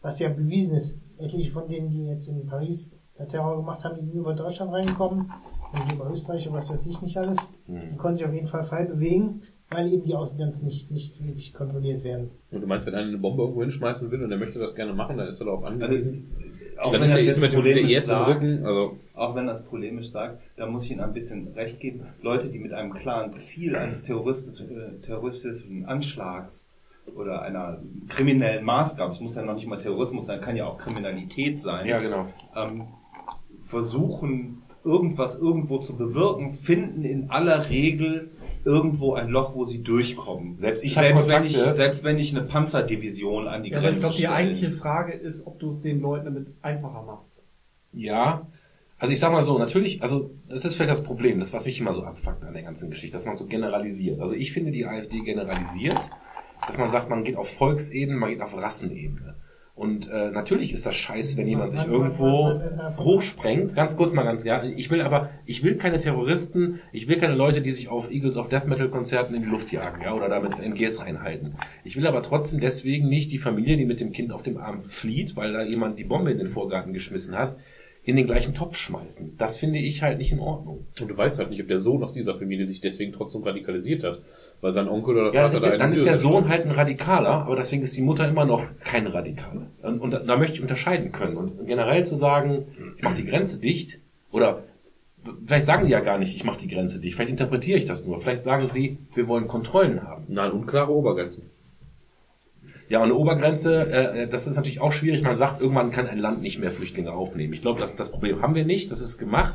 was 0.02 0.20
ja 0.20 0.30
bewiesen 0.30 0.76
ist, 0.76 1.00
etliche 1.18 1.52
von 1.52 1.68
denen, 1.68 1.90
die 1.90 2.06
jetzt 2.06 2.28
in 2.28 2.46
Paris 2.46 2.96
der 3.18 3.28
Terror 3.28 3.58
gemacht 3.58 3.84
haben, 3.84 3.96
die 3.96 4.02
sind 4.02 4.16
über 4.16 4.34
Deutschland 4.34 4.72
reingekommen 4.72 5.32
und 5.74 5.92
über 5.92 6.10
Österreich 6.10 6.48
und 6.48 6.54
was 6.54 6.70
weiß 6.70 6.86
ich 6.86 7.02
nicht 7.02 7.18
alles. 7.18 7.38
Die 7.68 7.98
konnten 7.98 8.18
sich 8.18 8.26
auf 8.26 8.34
jeden 8.34 8.48
Fall 8.48 8.64
frei 8.64 8.86
bewegen, 8.86 9.42
weil 9.70 9.94
eben 9.94 10.04
die 10.04 10.16
Außengrenzen 10.16 10.66
nicht, 10.68 10.90
nicht 10.92 11.24
wirklich 11.24 11.54
kontrolliert 11.54 12.04
werden. 12.04 12.32
Und 12.52 12.62
du 12.62 12.68
meinst, 12.68 12.88
wenn 12.88 12.96
einer 12.96 13.08
eine 13.08 13.18
Bombe 13.18 13.44
irgendwo 13.44 13.62
hinschmeißen 13.62 14.10
will 14.10 14.24
und 14.24 14.32
er 14.32 14.38
möchte 14.38 14.60
das 14.60 14.74
gerne 14.76 14.94
machen, 14.94 15.18
dann 15.18 15.28
ist 15.28 15.40
er 15.40 15.46
darauf 15.46 15.64
angewiesen. 15.64 16.28
auch 16.80 16.92
dann 16.92 17.02
wenn 17.02 17.08
ist 17.10 17.16
er 17.16 17.22
jetzt 17.22 17.40
mit 17.40 17.54
polemisch 17.54 18.00
sagt, 18.00 18.30
Rücken, 18.42 18.66
also 18.66 18.98
auch 19.14 19.36
wenn 19.36 19.46
das 19.46 19.64
polemisch 19.66 20.10
sagt, 20.10 20.40
da 20.58 20.66
muss 20.66 20.86
ich 20.86 20.92
Ihnen 20.92 21.02
ein 21.02 21.14
bisschen 21.14 21.50
recht 21.50 21.80
geben. 21.80 22.02
Leute, 22.22 22.50
die 22.50 22.58
mit 22.60 22.74
einem 22.74 22.94
klaren 22.94 23.34
Ziel 23.36 23.76
eines 23.76 24.04
terroristischen, 24.04 24.70
äh, 24.72 25.06
terroristischen 25.06 25.86
Anschlags 25.86 26.72
oder 27.16 27.42
einer 27.44 27.80
kriminellen 28.08 28.64
Maßgabe, 28.66 29.12
es 29.12 29.20
muss 29.20 29.36
ja 29.36 29.44
noch 29.44 29.56
nicht 29.56 29.68
mal 29.68 29.78
Terrorismus 29.78 30.26
sein, 30.26 30.42
kann 30.42 30.56
ja 30.56 30.66
auch 30.66 30.78
Kriminalität 30.78 31.62
sein, 31.62 31.88
Ja, 31.88 32.00
genau. 32.00 32.26
ähm, 32.56 32.84
versuchen, 33.62 34.64
irgendwas 34.84 35.36
irgendwo 35.38 35.78
zu 35.80 35.96
bewirken, 35.96 36.54
finden 36.56 37.04
in 37.04 37.30
aller 37.30 37.70
Regel 37.70 38.32
irgendwo 38.70 39.16
ein 39.16 39.30
Loch, 39.30 39.56
wo 39.56 39.66
sie 39.66 39.82
durchkommen. 39.82 40.60
Selbst 40.60 40.84
ich 40.84 40.94
selbst, 40.94 41.28
wenn 41.28 41.44
ich, 41.44 41.58
selbst 41.58 42.04
wenn 42.04 42.20
ich 42.20 42.38
eine 42.38 42.46
Panzerdivision 42.46 43.48
an 43.48 43.64
die 43.64 43.72
Ja, 43.72 43.80
aber 43.80 43.88
ich 43.88 43.94
Grenze 43.94 44.08
glaube, 44.08 44.16
die 44.18 44.28
eigentliche 44.28 44.72
Frage 44.72 45.14
ist, 45.14 45.48
ob 45.48 45.58
du 45.58 45.70
es 45.70 45.82
den 45.82 46.02
Leuten 46.02 46.26
damit 46.26 46.48
einfacher 46.62 47.02
machst. 47.02 47.42
Ja. 47.94 48.46
Also 49.00 49.12
ich 49.12 49.20
sag 49.20 49.32
mal 49.32 49.42
so, 49.42 49.58
natürlich, 49.58 50.04
also 50.04 50.30
das 50.48 50.66
ist 50.66 50.76
vielleicht 50.76 50.92
das 50.92 51.04
Problem, 51.04 51.40
das 51.40 51.52
was 51.52 51.66
mich 51.66 51.80
immer 51.80 51.94
so 51.94 52.04
abfuckt 52.04 52.44
an 52.44 52.54
der 52.54 52.62
ganzen 52.62 52.92
Geschichte, 52.92 53.16
dass 53.16 53.26
man 53.26 53.38
so 53.38 53.48
generalisiert. 53.48 54.22
Also 54.22 54.36
ich 54.36 54.52
finde 54.52 54.72
die 54.72 54.86
AfD 54.86 55.22
generalisiert, 55.22 55.98
dass 56.68 56.78
man 56.78 56.92
sagt, 56.92 57.10
man 57.10 57.24
geht 57.24 57.38
auf 57.38 57.50
Volksebene, 57.50 58.20
man 58.20 58.30
geht 58.30 58.42
auf 58.42 58.56
Rassenebene. 58.56 59.34
Und 59.80 60.10
äh, 60.10 60.30
natürlich 60.32 60.74
ist 60.74 60.86
das 60.86 60.96
scheiße, 60.96 61.38
wenn 61.38 61.48
jemand 61.48 61.72
sich 61.72 61.86
irgendwo 61.86 62.62
hochsprengt. 62.98 63.76
Ganz 63.76 63.96
kurz 63.96 64.12
mal 64.12 64.24
ganz, 64.24 64.44
ja. 64.44 64.62
Ich 64.62 64.92
will 64.92 65.00
aber, 65.00 65.30
ich 65.46 65.64
will 65.64 65.78
keine 65.78 66.00
Terroristen, 66.00 66.82
ich 66.92 67.08
will 67.08 67.18
keine 67.18 67.36
Leute, 67.36 67.62
die 67.62 67.72
sich 67.72 67.88
auf 67.88 68.12
Eagles 68.12 68.36
of 68.36 68.50
Death 68.50 68.68
Metal 68.68 68.90
Konzerten 68.90 69.34
in 69.36 69.44
die 69.44 69.48
Luft 69.48 69.72
jagen, 69.72 70.02
ja, 70.02 70.14
oder 70.14 70.28
damit 70.28 70.60
MGs 70.60 71.00
reinhalten. 71.00 71.56
Ich 71.86 71.96
will 71.96 72.06
aber 72.08 72.22
trotzdem 72.24 72.60
deswegen 72.60 73.08
nicht 73.08 73.32
die 73.32 73.38
Familie, 73.38 73.78
die 73.78 73.86
mit 73.86 74.02
dem 74.02 74.12
Kind 74.12 74.34
auf 74.34 74.44
dem 74.44 74.58
Arm 74.58 74.84
flieht, 74.90 75.38
weil 75.38 75.54
da 75.54 75.64
jemand 75.64 75.98
die 75.98 76.04
Bombe 76.04 76.32
in 76.32 76.40
den 76.40 76.50
Vorgarten 76.50 76.92
geschmissen 76.92 77.38
hat, 77.38 77.56
in 78.04 78.18
den 78.18 78.26
gleichen 78.26 78.54
Topf 78.54 78.76
schmeißen. 78.76 79.38
Das 79.38 79.56
finde 79.56 79.80
ich 79.80 80.02
halt 80.02 80.18
nicht 80.18 80.34
in 80.34 80.40
Ordnung. 80.40 80.88
Und 81.00 81.10
du 81.10 81.16
weißt 81.16 81.40
halt 81.40 81.52
nicht, 81.52 81.62
ob 81.62 81.70
der 81.70 81.80
Sohn 81.80 82.04
aus 82.04 82.12
dieser 82.12 82.36
Familie 82.36 82.66
sich 82.66 82.82
deswegen 82.82 83.14
trotzdem 83.14 83.44
radikalisiert 83.44 84.04
hat. 84.04 84.24
Weil 84.62 84.74
sein 84.74 84.90
Onkel 84.90 85.16
oder 85.18 85.34
Ja, 85.34 85.44
Vater 85.44 85.48
das 85.48 85.54
ist 85.56 85.64
da 85.64 85.70
der, 85.70 85.74
eine 85.76 85.84
dann 85.84 85.94
ist 85.94 86.06
der. 86.06 86.16
Sohn 86.18 86.50
halt 86.50 86.66
ein 86.66 86.72
Radikaler, 86.72 87.30
aber 87.30 87.56
deswegen 87.56 87.84
ist 87.84 87.96
die 87.96 88.02
Mutter 88.02 88.28
immer 88.28 88.46
noch 88.46 88.64
keine 88.84 89.14
Radikale. 89.14 89.68
Und, 89.82 90.00
und 90.00 90.12
da, 90.12 90.20
da 90.20 90.38
möchte 90.38 90.56
ich 90.56 90.62
unterscheiden 90.62 91.12
können. 91.12 91.38
Und 91.38 91.66
generell 91.66 92.06
zu 92.06 92.16
sagen, 92.16 92.68
ich 92.98 93.04
mache 93.04 93.16
die 93.16 93.26
Grenze 93.26 93.60
dicht, 93.60 94.00
oder 94.32 94.64
vielleicht 95.46 95.66
sagen 95.66 95.86
die 95.86 95.92
ja 95.92 96.02
gar 96.02 96.18
nicht, 96.18 96.36
ich 96.36 96.44
mache 96.44 96.60
die 96.60 96.68
Grenze 96.68 97.00
dicht, 97.00 97.16
vielleicht 97.16 97.32
interpretiere 97.32 97.78
ich 97.78 97.86
das 97.86 98.06
nur. 98.06 98.20
Vielleicht 98.20 98.42
sagen 98.42 98.68
sie, 98.68 98.98
wir 99.16 99.28
wollen 99.28 99.48
Kontrollen 99.48 100.04
haben. 100.04 100.26
Nein, 100.28 100.52
unklare 100.52 100.92
Obergrenzen. 100.92 101.44
Ja, 102.90 102.98
und 103.00 103.06
eine 103.06 103.16
Obergrenze, 103.16 103.86
äh, 103.92 104.28
das 104.28 104.48
ist 104.48 104.56
natürlich 104.56 104.82
auch 104.82 104.92
schwierig. 104.92 105.22
Man 105.22 105.36
sagt, 105.36 105.62
irgendwann 105.62 105.92
kann 105.92 106.08
ein 106.08 106.18
Land 106.18 106.42
nicht 106.42 106.60
mehr 106.60 106.72
Flüchtlinge 106.72 107.12
aufnehmen. 107.12 107.54
Ich 107.54 107.62
glaube, 107.62 107.80
das, 107.80 107.96
das 107.96 108.12
Problem 108.12 108.42
haben 108.42 108.56
wir 108.56 108.66
nicht. 108.66 108.90
Das 108.92 109.00
ist 109.00 109.20
gemacht. 109.20 109.54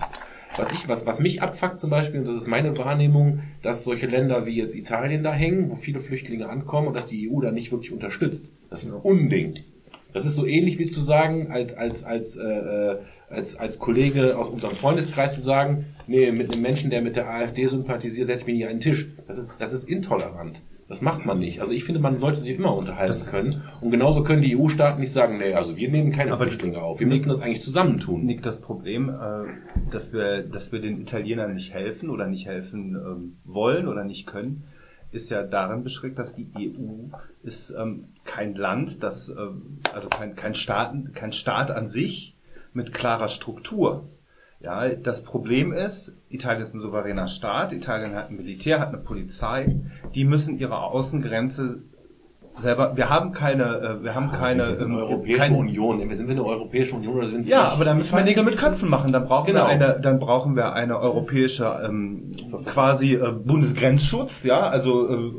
Was 0.56 0.70
ich, 0.72 0.88
was, 0.88 1.04
was 1.04 1.20
mich 1.20 1.42
abfuckt 1.42 1.80
zum 1.80 1.90
Beispiel, 1.90 2.20
und 2.20 2.26
das 2.26 2.36
ist 2.36 2.46
meine 2.46 2.76
Wahrnehmung, 2.78 3.40
dass 3.62 3.82
solche 3.82 4.06
Länder 4.06 4.46
wie 4.46 4.56
jetzt 4.56 4.74
Italien 4.74 5.22
da 5.22 5.32
hängen, 5.32 5.70
wo 5.70 5.74
viele 5.74 6.00
Flüchtlinge 6.00 6.48
ankommen 6.48 6.88
und 6.88 6.98
dass 6.98 7.06
die 7.06 7.28
EU 7.28 7.40
da 7.40 7.50
nicht 7.50 7.72
wirklich 7.72 7.92
unterstützt. 7.92 8.48
Das 8.70 8.84
ist 8.84 8.92
ein 8.92 9.00
Unding. 9.00 9.54
Das 10.12 10.24
ist 10.24 10.36
so 10.36 10.46
ähnlich 10.46 10.78
wie 10.78 10.86
zu 10.86 11.00
sagen, 11.00 11.50
als, 11.50 11.74
als, 11.74 12.04
als, 12.04 12.36
äh, 12.36 12.44
äh, 12.44 12.98
als, 13.28 13.56
als 13.56 13.80
Kollege 13.80 14.38
aus 14.38 14.48
unserem 14.48 14.76
Freundeskreis 14.76 15.34
zu 15.34 15.40
sagen, 15.40 15.86
nee, 16.06 16.30
mit 16.30 16.54
einem 16.54 16.62
Menschen, 16.62 16.90
der 16.90 17.02
mit 17.02 17.16
der 17.16 17.28
AfD 17.28 17.66
sympathisiert, 17.66 18.28
setze 18.28 18.42
ich 18.42 18.46
mich 18.46 18.56
nicht 18.56 18.66
an 18.66 18.74
den 18.74 18.80
Tisch. 18.80 19.08
Das 19.26 19.38
ist, 19.38 19.56
das 19.58 19.72
ist 19.72 19.88
intolerant. 19.88 20.62
Das 20.88 21.00
macht 21.00 21.24
man 21.24 21.38
nicht. 21.38 21.60
Also 21.60 21.72
ich 21.72 21.84
finde, 21.84 22.00
man 22.00 22.18
sollte 22.18 22.40
sich 22.40 22.56
immer 22.58 22.76
unterhalten 22.76 23.26
können. 23.30 23.62
Und 23.80 23.90
genauso 23.90 24.22
können 24.22 24.42
die 24.42 24.56
EU-Staaten 24.56 25.00
nicht 25.00 25.12
sagen, 25.12 25.38
nee, 25.38 25.54
also 25.54 25.76
wir 25.76 25.90
nehmen 25.90 26.12
keine 26.12 26.36
Flüchtlinge 26.36 26.82
auf. 26.82 27.00
Wir 27.00 27.06
müssten 27.06 27.28
das 27.28 27.40
eigentlich 27.40 27.62
zusammentun. 27.62 28.24
Nick, 28.24 28.42
das 28.42 28.60
Problem, 28.60 29.08
äh, 29.08 29.90
dass 29.90 30.12
wir, 30.12 30.42
dass 30.42 30.72
wir 30.72 30.80
den 30.80 31.00
Italienern 31.00 31.54
nicht 31.54 31.72
helfen 31.72 32.10
oder 32.10 32.26
nicht 32.26 32.46
helfen 32.46 32.96
ähm, 32.96 33.36
wollen 33.44 33.88
oder 33.88 34.04
nicht 34.04 34.26
können, 34.26 34.64
ist 35.10 35.30
ja 35.30 35.42
darin 35.42 35.84
beschränkt, 35.84 36.18
dass 36.18 36.34
die 36.34 36.48
EU 36.56 37.14
ist 37.42 37.70
ähm, 37.70 38.08
kein 38.24 38.54
Land, 38.54 39.02
das 39.02 39.28
ähm, 39.28 39.78
also 39.92 40.08
kein, 40.08 40.34
kein 40.34 40.54
Staat, 40.54 40.94
kein 41.14 41.32
Staat 41.32 41.70
an 41.70 41.88
sich 41.88 42.36
mit 42.72 42.92
klarer 42.92 43.28
Struktur. 43.28 44.08
Ja, 44.64 44.88
das 44.88 45.22
Problem 45.24 45.74
ist, 45.74 46.16
Italien 46.30 46.62
ist 46.62 46.74
ein 46.74 46.78
souveräner 46.80 47.28
Staat, 47.28 47.72
Italien 47.74 48.14
hat 48.14 48.30
ein 48.30 48.36
Militär, 48.36 48.80
hat 48.80 48.88
eine 48.88 48.96
Polizei, 48.98 49.76
die 50.14 50.24
müssen 50.24 50.58
ihre 50.58 50.78
Außengrenze 50.82 51.82
selber, 52.56 52.96
wir 52.96 53.10
haben 53.10 53.32
keine, 53.32 53.64
äh, 54.00 54.02
wir 54.04 54.14
haben 54.14 54.30
keine, 54.30 54.66
wir 54.66 54.72
sind 54.72 54.88
ähm, 54.90 54.94
eine 54.96 55.04
Europäische 55.06 55.38
keine- 55.38 55.56
Union. 55.58 56.08
Wir 56.08 56.16
sind 56.16 56.28
wir 56.28 56.32
eine 56.36 56.44
Europäische 56.46 56.94
Union 56.96 57.16
oder 57.16 57.26
sind 57.26 57.46
ja, 57.46 57.64
aber 57.64 57.84
dann 57.84 57.98
müssen 57.98 58.16
wir 58.16 58.24
Nägel 58.24 58.42
mit 58.44 58.54
nicht, 58.54 58.62
Köpfen 58.64 58.88
machen. 58.88 59.12
Dann 59.12 59.26
brauchen 59.26 59.46
Genau. 59.48 59.60
wir 59.60 59.66
eine, 59.66 60.00
dann 60.00 60.18
brauchen 60.18 60.56
wir 60.56 60.72
eine 60.72 60.98
europäische 60.98 61.66
ähm, 61.84 62.32
quasi 62.64 63.16
äh, 63.16 63.32
Bundesgrenzschutz, 63.32 64.44
ja, 64.44 64.60
also 64.60 65.10
äh, 65.10 65.32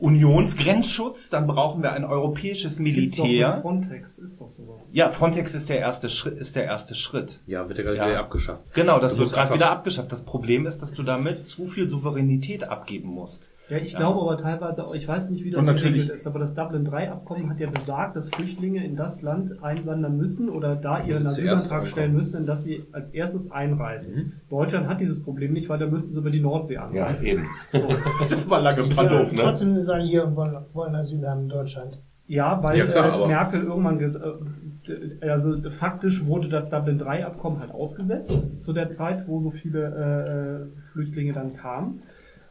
Unionsgrenzschutz. 0.00 1.30
Dann 1.30 1.46
brauchen 1.46 1.82
wir 1.82 1.92
ein 1.92 2.04
europäisches 2.04 2.78
Militär. 2.78 3.58
Frontex 3.62 4.18
ist 4.18 4.40
doch 4.40 4.50
sowas. 4.50 4.88
Ja, 4.92 5.10
Frontex 5.10 5.54
ist 5.54 5.68
der 5.68 5.78
erste 5.78 6.08
Schritt. 6.08 6.38
Ist 6.38 6.56
der 6.56 6.64
erste 6.64 6.94
Schritt. 6.94 7.40
Ja, 7.46 7.68
wird 7.68 7.78
ja 7.78 7.84
gerade 7.84 7.96
Ja. 7.98 8.06
wieder 8.08 8.20
abgeschafft. 8.20 8.62
Genau, 8.74 8.98
das 8.98 9.14
Du 9.14 9.20
wird 9.20 9.32
gerade 9.32 9.54
wieder 9.54 9.70
abgeschafft. 9.70 10.10
Das 10.12 10.24
Problem 10.24 10.66
ist, 10.66 10.78
dass 10.82 10.92
du 10.92 11.02
damit 11.02 11.46
zu 11.46 11.66
viel 11.66 11.88
Souveränität 11.88 12.64
abgeben 12.64 13.08
musst. 13.08 13.42
Ja, 13.70 13.76
ich 13.78 13.92
Ja. 13.92 13.98
glaube 13.98 14.20
aber 14.20 14.36
teilweise, 14.36 14.84
auch- 14.84 14.94
ich 14.94 15.06
weiß 15.06 15.30
nicht, 15.30 15.44
wie 15.44 15.50
das 15.52 15.64
geregelt 15.64 16.10
ist, 16.10 16.26
aber 16.26 16.40
das 16.40 16.54
Dublin 16.54 16.84
III-Abkommen 16.86 17.48
hat 17.48 17.60
ja 17.60 17.70
besagt, 17.70 18.16
dass 18.16 18.28
Flüchtlinge 18.28 18.84
in 18.84 18.96
das 18.96 19.22
Land 19.22 19.62
einwandern 19.62 20.16
müssen 20.16 20.48
oder 20.50 20.74
da 20.74 20.98
ihren 21.04 21.24
Asylantrag 21.26 21.86
stellen 21.86 22.12
müssen, 22.14 22.40
in 22.40 22.46
das 22.46 22.64
sie 22.64 22.82
als 22.92 23.10
erstes 23.10 23.50
einreisen. 23.52 24.14
Mhm. 24.14 24.32
Deutschland 24.50 24.88
hat 24.88 25.00
dieses 25.00 25.22
Problem 25.22 25.52
nicht, 25.52 25.68
weil 25.68 25.78
da 25.78 25.86
müssten 25.86 26.12
sie 26.12 26.18
über 26.18 26.30
die 26.30 26.40
Nordsee 26.40 26.74
Ja, 26.74 26.82
anreisen. 26.84 27.24
eben. 27.26 27.44
So. 27.72 27.78
War 28.50 28.60
lange 28.60 28.82
Ja, 28.82 29.04
doof, 29.08 29.32
ne? 29.32 29.38
Trotzdem 29.42 29.70
sind 29.72 29.84
sie 29.86 29.92
alle 29.94 30.02
hier 30.04 30.26
und 30.26 30.34
wollen, 30.34 30.56
wollen 30.72 30.94
Asyl 30.96 31.26
haben 31.28 31.42
in 31.42 31.48
Deutschland. 31.48 31.98
Ja, 32.26 32.62
weil 32.62 32.78
Ja, 32.78 32.86
klar, 32.86 33.08
äh, 33.24 33.28
Merkel 33.28 33.62
irgendwann, 33.64 33.98
ges- 33.98 34.16
äh, 34.20 35.28
also 35.28 35.56
faktisch 35.70 36.24
wurde 36.26 36.48
das 36.48 36.68
Dublin 36.70 36.98
III-Abkommen 37.00 37.60
halt 37.60 37.72
ausgesetzt 37.72 38.60
zu 38.60 38.72
der 38.72 38.88
Zeit, 38.88 39.28
wo 39.28 39.40
so 39.40 39.50
viele 39.50 40.68
äh, 40.72 40.90
Flüchtlinge 40.92 41.32
dann 41.32 41.54
kamen. 41.54 42.02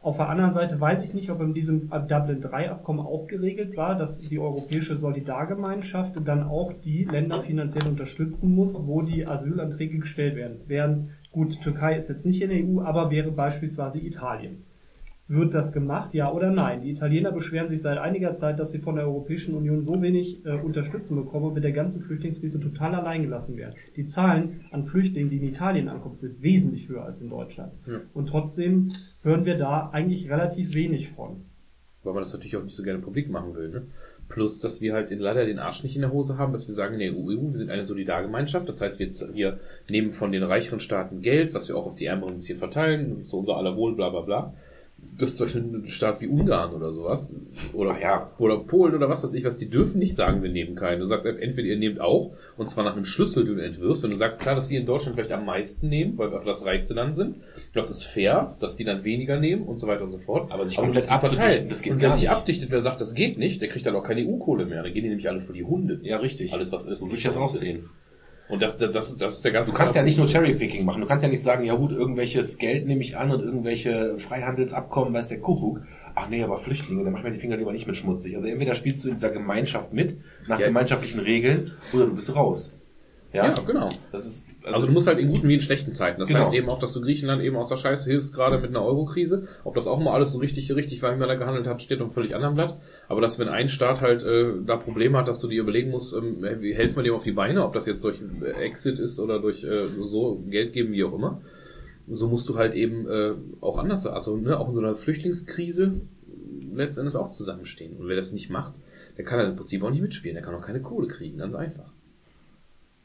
Auf 0.02 0.16
der 0.16 0.30
anderen 0.30 0.50
Seite 0.50 0.80
weiß 0.80 1.02
ich 1.02 1.12
nicht, 1.12 1.28
ob 1.30 1.42
in 1.42 1.52
diesem 1.52 1.90
Dublin 1.90 2.42
III-Abkommen 2.42 3.04
auch 3.04 3.26
geregelt 3.26 3.76
war, 3.76 3.96
dass 3.96 4.18
die 4.18 4.38
Europäische 4.38 4.96
Solidargemeinschaft 4.96 6.16
dann 6.24 6.42
auch 6.42 6.72
die 6.72 7.04
Länder 7.04 7.42
finanziell 7.42 7.86
unterstützen 7.86 8.54
muss, 8.54 8.80
wo 8.86 9.02
die 9.02 9.28
Asylanträge 9.28 9.98
gestellt 9.98 10.36
werden. 10.36 10.60
Während, 10.66 11.10
gut, 11.32 11.60
Türkei 11.60 11.96
ist 11.96 12.08
jetzt 12.08 12.24
nicht 12.24 12.40
in 12.40 12.48
der 12.48 12.64
EU, 12.64 12.80
aber 12.80 13.10
wäre 13.10 13.30
beispielsweise 13.30 14.00
Italien. 14.00 14.64
Wird 15.32 15.54
das 15.54 15.72
gemacht, 15.72 16.12
ja 16.12 16.32
oder 16.32 16.50
nein? 16.50 16.82
Die 16.82 16.90
Italiener 16.90 17.30
beschweren 17.30 17.68
sich 17.68 17.80
seit 17.80 17.98
einiger 17.98 18.34
Zeit, 18.34 18.58
dass 18.58 18.72
sie 18.72 18.80
von 18.80 18.96
der 18.96 19.04
Europäischen 19.04 19.54
Union 19.54 19.84
so 19.84 20.02
wenig 20.02 20.44
äh, 20.44 20.58
Unterstützung 20.58 21.24
bekommen 21.24 21.46
und 21.46 21.54
mit 21.54 21.62
der 21.62 21.70
ganzen 21.70 22.02
Flüchtlingskrise 22.02 22.58
total 22.58 22.96
allein 22.96 23.22
gelassen 23.22 23.56
werden. 23.56 23.76
Die 23.94 24.06
Zahlen 24.06 24.64
an 24.72 24.86
Flüchtlingen, 24.86 25.30
die 25.30 25.36
in 25.36 25.44
Italien 25.44 25.88
ankommen, 25.88 26.18
sind 26.20 26.42
wesentlich 26.42 26.88
höher 26.88 27.04
als 27.04 27.20
in 27.20 27.30
Deutschland. 27.30 27.72
Ja. 27.86 28.00
Und 28.12 28.28
trotzdem 28.28 28.90
hören 29.22 29.44
wir 29.44 29.56
da 29.56 29.90
eigentlich 29.92 30.28
relativ 30.28 30.74
wenig 30.74 31.10
von. 31.10 31.44
weil 32.02 32.12
man 32.12 32.24
das 32.24 32.32
natürlich 32.32 32.56
auch 32.56 32.64
nicht 32.64 32.74
so 32.74 32.82
gerne 32.82 32.98
publik 32.98 33.30
machen 33.30 33.54
will. 33.54 33.68
Ne? 33.68 33.82
Plus, 34.28 34.58
dass 34.58 34.80
wir 34.80 34.94
halt 34.94 35.12
in, 35.12 35.20
leider 35.20 35.46
den 35.46 35.60
Arsch 35.60 35.84
nicht 35.84 35.94
in 35.94 36.02
der 36.02 36.12
Hose 36.12 36.38
haben, 36.38 36.52
dass 36.52 36.66
wir 36.66 36.74
sagen, 36.74 36.94
in 36.94 37.00
der 37.00 37.12
EU, 37.12 37.50
wir 37.50 37.56
sind 37.56 37.70
eine 37.70 37.84
Solidargemeinschaft. 37.84 38.68
Das 38.68 38.80
heißt, 38.80 38.98
wir, 38.98 39.10
wir 39.32 39.60
nehmen 39.88 40.10
von 40.10 40.32
den 40.32 40.42
reicheren 40.42 40.80
Staaten 40.80 41.20
Geld, 41.20 41.54
was 41.54 41.68
wir 41.68 41.76
auch 41.76 41.86
auf 41.86 41.94
die 41.94 42.06
ärmeren 42.06 42.34
bisschen 42.34 42.58
verteilen, 42.58 43.22
so 43.26 43.38
unser 43.38 43.56
aller 43.58 43.76
Wohl, 43.76 43.94
bla 43.94 44.10
bla 44.10 44.22
bla. 44.22 44.54
Das 45.18 45.30
ist 45.30 45.36
zum 45.36 45.46
Beispiel 45.46 45.62
ein 45.62 45.88
Staat 45.88 46.20
wie 46.22 46.28
Ungarn 46.28 46.72
oder 46.72 46.92
sowas. 46.92 47.36
Oder, 47.74 48.00
ja. 48.00 48.30
oder 48.38 48.58
Polen 48.58 48.94
oder 48.94 49.08
was 49.10 49.22
weiß 49.22 49.34
ich 49.34 49.44
was, 49.44 49.58
die 49.58 49.68
dürfen 49.68 49.98
nicht 49.98 50.14
sagen, 50.14 50.42
wir 50.42 50.50
nehmen 50.50 50.74
keinen. 50.74 51.00
Du 51.00 51.06
sagst 51.06 51.26
entweder 51.26 51.68
ihr 51.68 51.78
nehmt 51.78 52.00
auch, 52.00 52.32
und 52.56 52.70
zwar 52.70 52.84
nach 52.84 52.94
einem 52.94 53.04
Schlüssel, 53.04 53.44
den 53.44 53.56
du 53.56 53.62
entwirfst. 53.62 54.02
Und 54.04 54.10
du 54.10 54.16
sagst 54.16 54.40
klar, 54.40 54.54
dass 54.54 54.70
wir 54.70 54.80
in 54.80 54.86
Deutschland 54.86 55.16
vielleicht 55.16 55.32
am 55.32 55.44
meisten 55.44 55.88
nehmen, 55.88 56.16
weil 56.16 56.30
wir 56.30 56.36
einfach 56.36 56.48
das 56.48 56.64
reichste 56.64 56.94
Land 56.94 57.16
sind. 57.16 57.36
Das 57.74 57.90
ist 57.90 58.04
fair, 58.04 58.56
dass 58.60 58.76
die 58.76 58.84
dann 58.84 59.04
weniger 59.04 59.38
nehmen 59.38 59.64
und 59.64 59.78
so 59.78 59.86
weiter 59.86 60.04
und 60.04 60.10
so 60.10 60.18
fort. 60.18 60.50
Aber 60.50 60.64
sich 60.64 60.78
komplett 60.78 61.10
abzudichten, 61.10 61.68
das 61.68 61.82
geht 61.82 61.92
und 61.92 62.00
wer 62.00 62.12
sich 62.12 62.22
nicht. 62.22 62.30
abdichtet, 62.30 62.70
wer 62.70 62.80
sagt, 62.80 63.00
das 63.02 63.14
geht 63.14 63.36
nicht, 63.36 63.60
der 63.60 63.68
kriegt 63.68 63.84
dann 63.84 63.96
auch 63.96 64.04
keine 64.04 64.26
EU-Kohle 64.26 64.64
mehr. 64.64 64.82
Dann 64.82 64.92
gehen 64.92 65.02
die 65.02 65.10
nämlich 65.10 65.28
alle 65.28 65.40
für 65.40 65.52
die 65.52 65.64
Hunde. 65.64 66.00
Ja, 66.02 66.16
richtig. 66.16 66.52
Alles, 66.52 66.72
was 66.72 66.86
ist. 66.86 67.00
So 67.00 67.06
würde 67.06 67.18
ich 67.18 67.24
das 67.24 67.36
aussehen. 67.36 67.90
Und 68.50 68.60
das, 68.62 68.76
das, 68.76 69.16
das, 69.16 69.34
ist, 69.34 69.44
der 69.44 69.52
ganze 69.52 69.70
Du 69.70 69.76
kannst 69.76 69.96
ja 69.96 70.02
nicht 70.02 70.18
nur 70.18 70.26
Cherrypicking 70.26 70.84
machen. 70.84 71.00
Du 71.00 71.06
kannst 71.06 71.22
ja 71.22 71.28
nicht 71.30 71.42
sagen, 71.42 71.64
ja 71.64 71.74
gut, 71.74 71.92
irgendwelches 71.92 72.58
Geld 72.58 72.86
nehme 72.86 73.00
ich 73.00 73.16
an 73.16 73.30
und 73.30 73.42
irgendwelche 73.42 74.18
Freihandelsabkommen, 74.18 75.14
weiß 75.14 75.28
der 75.28 75.40
Kuckuck. 75.40 75.82
Ach 76.16 76.28
nee, 76.28 76.42
aber 76.42 76.58
Flüchtlinge, 76.58 77.04
da 77.04 77.10
mach 77.10 77.20
ich 77.20 77.24
mir 77.24 77.30
die 77.32 77.38
Finger 77.38 77.56
lieber 77.56 77.72
nicht 77.72 77.86
mit 77.86 77.96
schmutzig. 77.96 78.34
Also 78.34 78.48
entweder 78.48 78.74
spielst 78.74 79.04
du 79.04 79.08
in 79.08 79.14
dieser 79.14 79.30
Gemeinschaft 79.30 79.92
mit, 79.92 80.16
nach 80.48 80.58
Ja. 80.58 80.66
gemeinschaftlichen 80.66 81.20
Regeln, 81.20 81.72
oder 81.92 82.06
du 82.06 82.14
bist 82.14 82.34
raus. 82.34 82.76
Ja, 83.32 83.46
Ja, 83.46 83.54
genau. 83.64 83.88
Das 84.10 84.26
ist, 84.26 84.44
Also, 84.62 84.86
du 84.86 84.92
musst 84.92 85.06
halt 85.06 85.18
in 85.18 85.28
guten 85.32 85.48
wie 85.48 85.54
in 85.54 85.60
schlechten 85.60 85.92
Zeiten. 85.92 86.20
Das 86.20 86.28
Genau. 86.28 86.40
heißt 86.40 86.52
eben 86.52 86.68
auch, 86.68 86.78
dass 86.78 86.92
du 86.92 87.00
Griechenland 87.00 87.42
eben 87.42 87.56
aus 87.56 87.68
der 87.68 87.76
Scheiße 87.76 88.10
hilfst, 88.10 88.34
gerade 88.34 88.58
mit 88.58 88.70
einer 88.70 88.84
Eurokrise. 88.84 89.48
Ob 89.64 89.74
das 89.74 89.86
auch 89.86 89.98
mal 89.98 90.12
alles 90.12 90.32
so 90.32 90.38
richtig, 90.38 90.70
richtig 90.74 91.02
war, 91.02 91.14
wie 91.14 91.18
man 91.18 91.28
da 91.28 91.34
gehandelt 91.34 91.66
hat, 91.66 91.80
steht 91.80 92.00
einem 92.00 92.10
völlig 92.10 92.34
anderen 92.34 92.54
Blatt. 92.54 92.78
Aber 93.08 93.20
dass 93.20 93.38
wenn 93.38 93.48
ein 93.48 93.68
Staat 93.68 94.00
halt 94.00 94.22
äh, 94.22 94.52
da 94.66 94.76
Probleme 94.76 95.16
hat, 95.18 95.28
dass 95.28 95.40
du 95.40 95.48
dir 95.48 95.62
überlegen 95.62 95.90
musst, 95.90 96.14
ähm, 96.14 96.44
wie 96.60 96.74
helfen 96.74 96.96
wir 96.96 97.02
dem 97.02 97.14
auf 97.14 97.24
die 97.24 97.32
Beine, 97.32 97.64
ob 97.64 97.72
das 97.72 97.86
jetzt 97.86 98.04
durch 98.04 98.20
äh, 98.42 98.50
Exit 98.62 98.98
ist 98.98 99.18
oder 99.18 99.40
durch 99.40 99.64
äh, 99.64 99.88
so 99.88 100.42
Geld 100.50 100.72
geben, 100.72 100.92
wie 100.92 101.04
auch 101.04 101.14
immer. 101.14 101.40
So 102.08 102.28
musst 102.28 102.48
du 102.48 102.56
halt 102.56 102.74
eben 102.74 103.06
äh, 103.08 103.32
auch 103.60 103.78
anders, 103.78 104.06
also 104.06 104.36
ne, 104.36 104.58
auch 104.58 104.68
in 104.68 104.74
so 104.74 104.80
einer 104.80 104.94
Flüchtlingskrise 104.94 106.00
letztendlich 106.74 107.16
auch 107.16 107.30
zusammenstehen. 107.30 107.96
Und 107.96 108.08
wer 108.08 108.16
das 108.16 108.32
nicht 108.32 108.50
macht, 108.50 108.74
der 109.16 109.24
kann 109.24 109.38
halt 109.38 109.50
im 109.50 109.56
Prinzip 109.56 109.82
auch 109.82 109.90
nicht 109.90 110.02
mitspielen. 110.02 110.34
Der 110.34 110.44
kann 110.44 110.54
auch 110.54 110.64
keine 110.64 110.80
Kohle 110.80 111.08
kriegen, 111.08 111.38
ganz 111.38 111.54
einfach. 111.54 111.89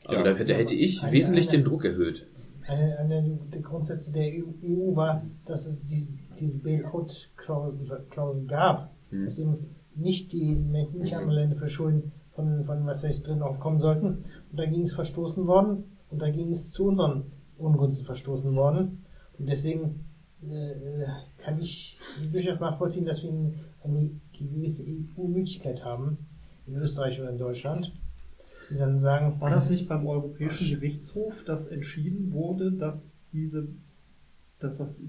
Also 0.08 0.24
Ja. 0.24 0.32
da 0.34 0.38
hätte, 0.38 0.54
hätte 0.54 0.76
ich 0.76 1.02
Eine- 1.04 1.12
wesentlich 1.12 1.50
eine- 1.50 1.58
den 1.58 1.66
Druck 1.66 1.86
erhöht. 1.86 2.26
Eine, 2.68 2.98
eine 2.98 3.38
der 3.54 3.62
Grundsätze 3.62 4.12
der 4.12 4.24
EU, 4.24 4.46
EU 4.64 4.96
war, 4.96 5.24
dass 5.46 5.66
es 5.68 5.80
diese, 5.86 6.10
diese 6.40 6.60
Bailout-Klausel 6.60 8.46
gab, 8.48 8.92
Hm. 9.12 9.24
dass 9.26 9.38
eben 9.38 9.76
nicht 9.96 10.32
die 10.34 10.56
nicht 10.56 11.16
andere 11.16 11.36
Länder 11.36 11.56
verschulden 11.58 12.12
von, 12.32 12.66
von 12.66 12.86
was 12.86 13.04
weiß 13.04 13.18
ich 13.18 13.24
drin 13.24 13.42
aufkommen 13.42 13.80
sollten. 13.80 14.08
Und 14.52 14.60
dagegen 14.60 14.84
ist 14.84 14.94
verstoßen 14.96 15.46
worden 15.48 15.86
und 16.10 16.22
dagegen 16.22 16.52
ist 16.52 16.72
zu 16.74 16.86
unseren 16.86 17.32
Ungunsten 17.58 18.06
verstoßen 18.06 18.56
worden. 18.56 19.06
Und 19.40 19.48
deswegen 19.48 20.06
äh, 20.42 21.06
kann 21.38 21.60
ich 21.60 21.98
durchaus 22.32 22.60
nachvollziehen, 22.60 23.06
dass 23.06 23.24
wir 23.24 23.32
eine 23.84 24.10
gewisse 24.38 24.84
EU-Müdigkeit 24.84 25.84
haben, 25.86 26.18
in 26.68 26.76
Österreich 26.76 27.20
oder 27.22 27.30
in 27.30 27.38
Deutschland, 27.38 27.94
die 28.70 28.78
dann 28.78 29.00
sagen, 29.00 29.40
War 29.40 29.50
das 29.50 29.70
nicht 29.70 29.88
beim 29.88 30.08
Europäischen 30.08 30.68
Gerichtshof, 30.70 31.34
dass 31.46 31.68
entschieden 31.68 32.34
wurde, 32.34 32.72
dass 32.72 33.12
diese, 33.32 33.68
dass 34.60 34.78
das 34.78 35.02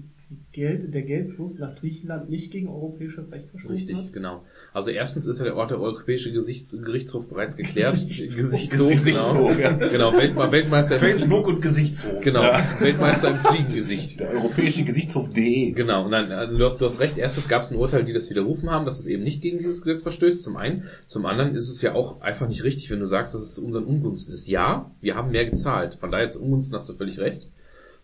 Geld, 0.51 0.93
der 0.93 1.03
Geldfluss 1.03 1.57
nach 1.57 1.75
Griechenland 1.75 2.29
nicht 2.29 2.51
gegen 2.51 2.67
europäisches 2.67 3.31
Recht 3.31 3.49
verstoßen 3.49 3.75
Richtig, 3.77 3.97
hat? 3.97 4.11
genau. 4.11 4.43
Also 4.73 4.89
erstens 4.89 5.25
ist 5.25 5.37
ja 5.39 5.45
der 5.45 5.55
Ort 5.55 5.71
der 5.71 5.79
Europäische 5.79 6.33
Gesichts 6.33 6.71
Gerichtshof 6.71 7.29
bereits 7.29 7.55
geklärt. 7.55 7.93
Gesichtshof, 8.07 9.03
genau. 9.05 9.51
ja. 9.51 9.71
genau, 9.71 10.13
Weltme 10.13 10.51
Weltmeister 10.51 10.95
im 10.95 11.01
Facebook 11.01 11.47
und 11.47 11.61
Gesichtshof. 11.61 12.19
Genau, 12.19 12.43
Ja. 12.43 12.61
Weltmeister 12.81 13.29
im 13.31 13.37
Fliegengesicht. 13.37 14.19
der 14.19 14.31
europäische 14.31 14.83
Gerichtshof.de. 14.83 15.71
Genau, 15.71 16.03
und 16.05 16.11
dann, 16.11 16.29
also 16.31 16.57
du, 16.57 16.65
hast, 16.65 16.81
du 16.81 16.85
hast 16.85 16.99
recht, 16.99 17.17
erstens 17.17 17.47
gab 17.47 17.61
es 17.61 17.71
ein 17.71 17.77
Urteil, 17.77 18.03
die 18.03 18.11
das 18.11 18.29
widerrufen 18.29 18.69
haben, 18.69 18.85
dass 18.85 18.99
es 18.99 19.07
eben 19.07 19.23
nicht 19.23 19.41
gegen 19.41 19.59
dieses 19.59 19.81
Gesetz 19.81 20.03
verstößt, 20.03 20.43
zum 20.43 20.57
einen. 20.57 20.83
Zum 21.05 21.25
anderen 21.25 21.55
ist 21.55 21.69
es 21.69 21.81
ja 21.81 21.95
auch 21.95 22.19
einfach 22.19 22.49
nicht 22.49 22.65
richtig, 22.65 22.89
wenn 22.91 22.99
du 22.99 23.05
sagst, 23.07 23.33
dass 23.33 23.43
es 23.43 23.53
zu 23.53 23.63
unseren 23.63 23.85
Ungunsten 23.85 24.33
ist. 24.33 24.47
Ja, 24.47 24.91
wir 24.99 25.15
haben 25.15 25.31
mehr 25.31 25.45
gezahlt, 25.49 25.95
von 25.95 26.11
daher 26.11 26.29
zu 26.29 26.41
Ungunsten 26.41 26.75
hast 26.75 26.89
du 26.89 26.95
völlig 26.95 27.17
recht. 27.19 27.47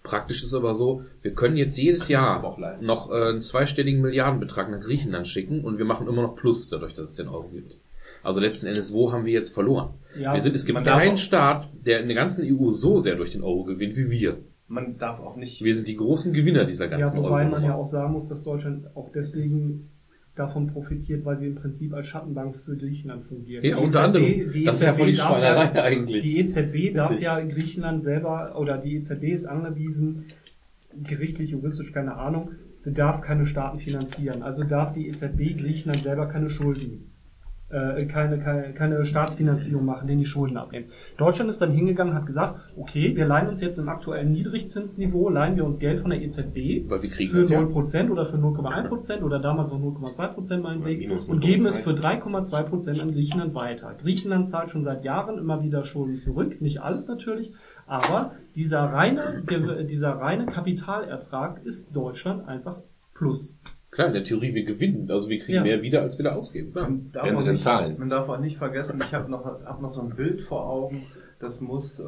Praktisch 0.03 0.43
ist 0.43 0.53
aber 0.53 0.75
so, 0.75 1.03
wir 1.21 1.33
können 1.33 1.55
jetzt 1.55 1.77
jedes 1.77 2.09
Jahr 2.09 2.41
noch 2.81 3.09
äh, 3.09 3.29
einen 3.29 3.41
zweistelligen 3.41 4.01
Milliardenbetrag 4.01 4.69
nach 4.69 4.81
Griechenland 4.81 5.27
schicken 5.27 5.63
und 5.63 5.77
wir 5.77 5.85
machen 5.85 6.07
immer 6.07 6.21
noch 6.21 6.35
Plus, 6.35 6.69
dadurch, 6.69 6.93
dass 6.93 7.11
es 7.11 7.15
den 7.15 7.29
Euro 7.29 7.47
gibt. 7.53 7.77
Also 8.21 8.39
letzten 8.39 8.67
Endes, 8.67 8.93
wo 8.93 9.11
haben 9.11 9.25
wir 9.25 9.33
jetzt 9.33 9.53
verloren? 9.53 9.91
Ja, 10.19 10.33
wir 10.33 10.41
sind, 10.41 10.55
es 10.55 10.65
gibt 10.65 10.83
keinen 10.83 11.17
Staat, 11.17 11.69
der 11.85 12.01
in 12.01 12.07
der 12.07 12.15
ganzen 12.15 12.43
EU 12.45 12.71
so 12.71 12.99
sehr 12.99 13.15
durch 13.15 13.31
den 13.31 13.43
Euro 13.43 13.63
gewinnt 13.63 13.95
wie 13.95 14.09
wir. 14.11 14.39
Man 14.67 14.97
darf 14.97 15.19
auch 15.19 15.35
nicht. 15.35 15.61
Wir 15.63 15.75
sind 15.75 15.87
die 15.87 15.95
großen 15.95 16.33
Gewinner 16.33 16.65
dieser 16.65 16.87
ganzen 16.87 17.17
Ja, 17.17 17.23
wobei 17.23 17.41
Euro. 17.43 17.51
man 17.51 17.63
ja 17.63 17.75
auch 17.75 17.85
sagen 17.85 18.13
muss, 18.13 18.27
dass 18.29 18.43
Deutschland 18.43 18.87
auch 18.95 19.09
deswegen 19.13 19.89
davon 20.35 20.67
profitiert, 20.67 21.25
weil 21.25 21.37
sie 21.37 21.47
im 21.47 21.55
Prinzip 21.55 21.93
als 21.93 22.07
Schattenbank 22.07 22.55
für 22.57 22.75
Griechenland 22.75 23.25
fungiert. 23.25 23.63
Ja, 23.63 23.77
unter 23.77 23.99
EZB 23.99 24.05
anderem. 24.05 24.51
die 24.51 24.63
Das 24.63 24.77
ist 24.77 24.83
ja 24.83 24.89
EZB 24.89 24.97
voll 24.97 25.11
die 25.11 25.17
darf 25.17 25.27
Schweinerei 25.27 25.75
ja, 25.75 25.83
eigentlich. 25.83 26.23
Die 26.23 26.39
EZB 26.39 26.93
darf 26.93 27.09
Richtig. 27.11 27.25
ja 27.25 27.37
in 27.37 27.49
Griechenland 27.49 28.01
selber, 28.03 28.57
oder 28.57 28.77
die 28.77 28.95
EZB 28.95 29.23
ist 29.25 29.45
angewiesen, 29.45 30.25
gerichtlich, 31.03 31.51
juristisch, 31.51 31.91
keine 31.91 32.15
Ahnung, 32.15 32.51
sie 32.75 32.93
darf 32.93 33.21
keine 33.21 33.45
Staaten 33.45 33.79
finanzieren. 33.79 34.43
Also 34.43 34.63
darf 34.63 34.93
die 34.93 35.07
EZB 35.07 35.57
Griechenland 35.57 36.01
selber 36.03 36.27
keine 36.27 36.49
Schulden 36.49 37.12
äh, 37.69 38.05
keine, 38.05 38.39
keine, 38.39 38.73
keine 38.73 39.03
Staatsfinanzierung 39.03 39.85
machen, 39.85 40.07
denen 40.07 40.19
die 40.19 40.25
Schulden 40.25 40.57
abnehmen. 40.57 40.87
Deutschland 41.17 41.49
ist 41.49 41.61
dann 41.61 41.71
hingegangen 41.71 42.13
hat 42.13 42.25
gesagt, 42.25 42.59
okay, 42.77 43.15
wir 43.15 43.25
leihen 43.25 43.47
uns 43.47 43.61
jetzt 43.61 43.79
im 43.79 43.89
aktuellen 43.89 44.31
Niedrigzinsniveau, 44.31 45.29
leihen 45.29 45.55
wir 45.55 45.65
uns 45.65 45.79
Geld 45.79 46.01
von 46.01 46.11
der 46.11 46.21
EZB 46.21 46.87
für 46.87 47.39
das 47.39 47.49
ja. 47.49 47.59
0% 47.59 48.11
oder 48.11 48.27
für 48.27 48.37
0,1% 48.37 49.23
oder 49.23 49.39
damals 49.39 49.71
noch 49.71 49.79
0,2% 49.79 50.57
meinetwegen 50.57 51.11
und 51.11 51.39
geben 51.39 51.65
es 51.65 51.79
0,2. 51.79 51.83
für 51.83 51.91
3,2% 51.91 53.01
an 53.01 53.11
Griechenland 53.11 53.55
weiter. 53.55 53.95
Griechenland 53.99 54.49
zahlt 54.49 54.69
schon 54.69 54.83
seit 54.83 55.03
Jahren 55.03 55.37
immer 55.37 55.63
wieder 55.63 55.83
Schulden 55.83 56.19
zurück, 56.19 56.61
nicht 56.61 56.81
alles 56.81 57.07
natürlich, 57.07 57.53
aber 57.87 58.33
dieser 58.55 58.81
reine, 58.81 59.43
dieser 59.89 60.11
reine 60.11 60.45
Kapitalertrag 60.45 61.65
ist 61.65 61.95
Deutschland 61.95 62.47
einfach 62.47 62.77
plus. 63.15 63.55
Klar, 63.93 64.07
in 64.07 64.13
der 64.13 64.23
Theorie, 64.23 64.53
wir 64.55 64.65
gewinnen. 64.65 65.09
Also 65.11 65.29
wir 65.29 65.39
kriegen 65.39 65.57
Ja. 65.57 65.63
mehr 65.63 65.81
wieder, 65.81 66.01
als 66.01 66.17
wir 66.17 66.23
da 66.25 66.33
ausgeben. 66.35 66.71
Klar. 66.71 66.89
Man 66.89 67.11
darf, 67.11 67.23
Werden 67.25 67.35
auch 67.35 67.39
sie 67.39 67.45
denn 67.45 67.53
nicht, 67.53 67.63
zahlen? 67.63 67.95
man 67.99 68.09
darf 68.09 68.27
auch 68.29 68.39
nicht 68.39 68.57
vergessen, 68.57 69.01
ich 69.05 69.13
habe 69.13 69.29
noch, 69.29 69.45
hab 69.45 69.81
noch 69.81 69.91
so 69.91 70.01
ein 70.01 70.15
Bild 70.15 70.41
vor 70.41 70.67
Augen, 70.67 71.03
das 71.39 71.59
muss 71.61 71.99
äh, 71.99 72.05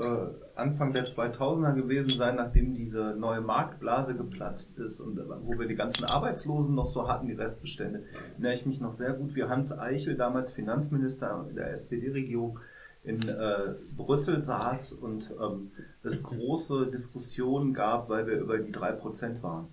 Anfang 0.55 0.93
der 0.93 1.05
2000er 1.05 1.73
gewesen 1.75 2.09
sein, 2.09 2.37
nachdem 2.37 2.73
diese 2.73 3.15
neue 3.19 3.41
Marktblase 3.41 4.15
geplatzt 4.15 4.77
ist 4.79 4.99
und 4.99 5.19
äh, 5.19 5.23
wo 5.43 5.59
wir 5.59 5.67
die 5.67 5.75
ganzen 5.75 6.05
Arbeitslosen 6.05 6.73
noch 6.73 6.89
so 6.89 7.07
hatten, 7.07 7.27
die 7.27 7.33
Restbestände. 7.33 8.03
Erinnere 8.33 8.53
ich 8.55 8.65
mich 8.65 8.79
noch 8.81 8.93
sehr 8.93 9.13
gut, 9.13 9.35
wie 9.35 9.43
Hans 9.43 9.77
Eichel, 9.77 10.15
damals 10.15 10.51
Finanzminister 10.51 11.45
der 11.55 11.71
SPD-Regierung, 11.71 12.59
in 13.03 13.19
äh, 13.29 13.75
Brüssel 13.95 14.41
saß 14.41 14.93
und 14.93 15.29
ähm, 15.39 15.69
es 16.01 16.23
große 16.23 16.87
Diskussionen 16.87 17.73
gab, 17.75 18.09
weil 18.09 18.25
wir 18.25 18.39
über 18.39 18.57
die 18.57 18.73
3% 18.73 19.43
waren. 19.43 19.67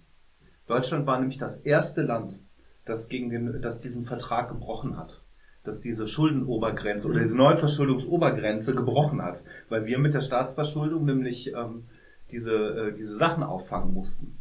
Deutschland 0.73 1.07
war 1.07 1.19
nämlich 1.19 1.37
das 1.37 1.59
erste 1.59 2.01
Land, 2.01 2.39
das 2.87 3.11
gegen 3.11 3.29
den, 3.29 3.61
das 3.61 3.79
diesen 3.79 4.07
Vertrag 4.07 4.49
gebrochen 4.49 4.97
hat. 4.97 5.21
Das 5.65 5.81
diese 5.81 6.09
Schuldenobergrenze 6.09 7.09
oder 7.09 7.21
diese 7.21 7.37
Neuverschuldungsobergrenze 7.37 8.75
gebrochen 8.75 9.21
hat. 9.21 9.43
Weil 9.69 9.85
wir 9.85 9.99
mit 9.99 10.15
der 10.15 10.23
Staatsverschuldung 10.23 11.05
nämlich 11.05 11.53
ähm, 11.55 11.85
diese, 12.31 12.53
äh, 12.53 12.93
diese 12.97 13.15
Sachen 13.15 13.43
auffangen 13.43 13.93
mussten. 13.93 14.39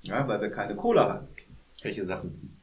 Ja, 0.00 0.26
weil 0.26 0.40
wir 0.40 0.50
keine 0.50 0.76
Kohle 0.76 1.02
hatten. 1.02 1.28
Welche 1.82 2.06
Sachen? 2.06 2.56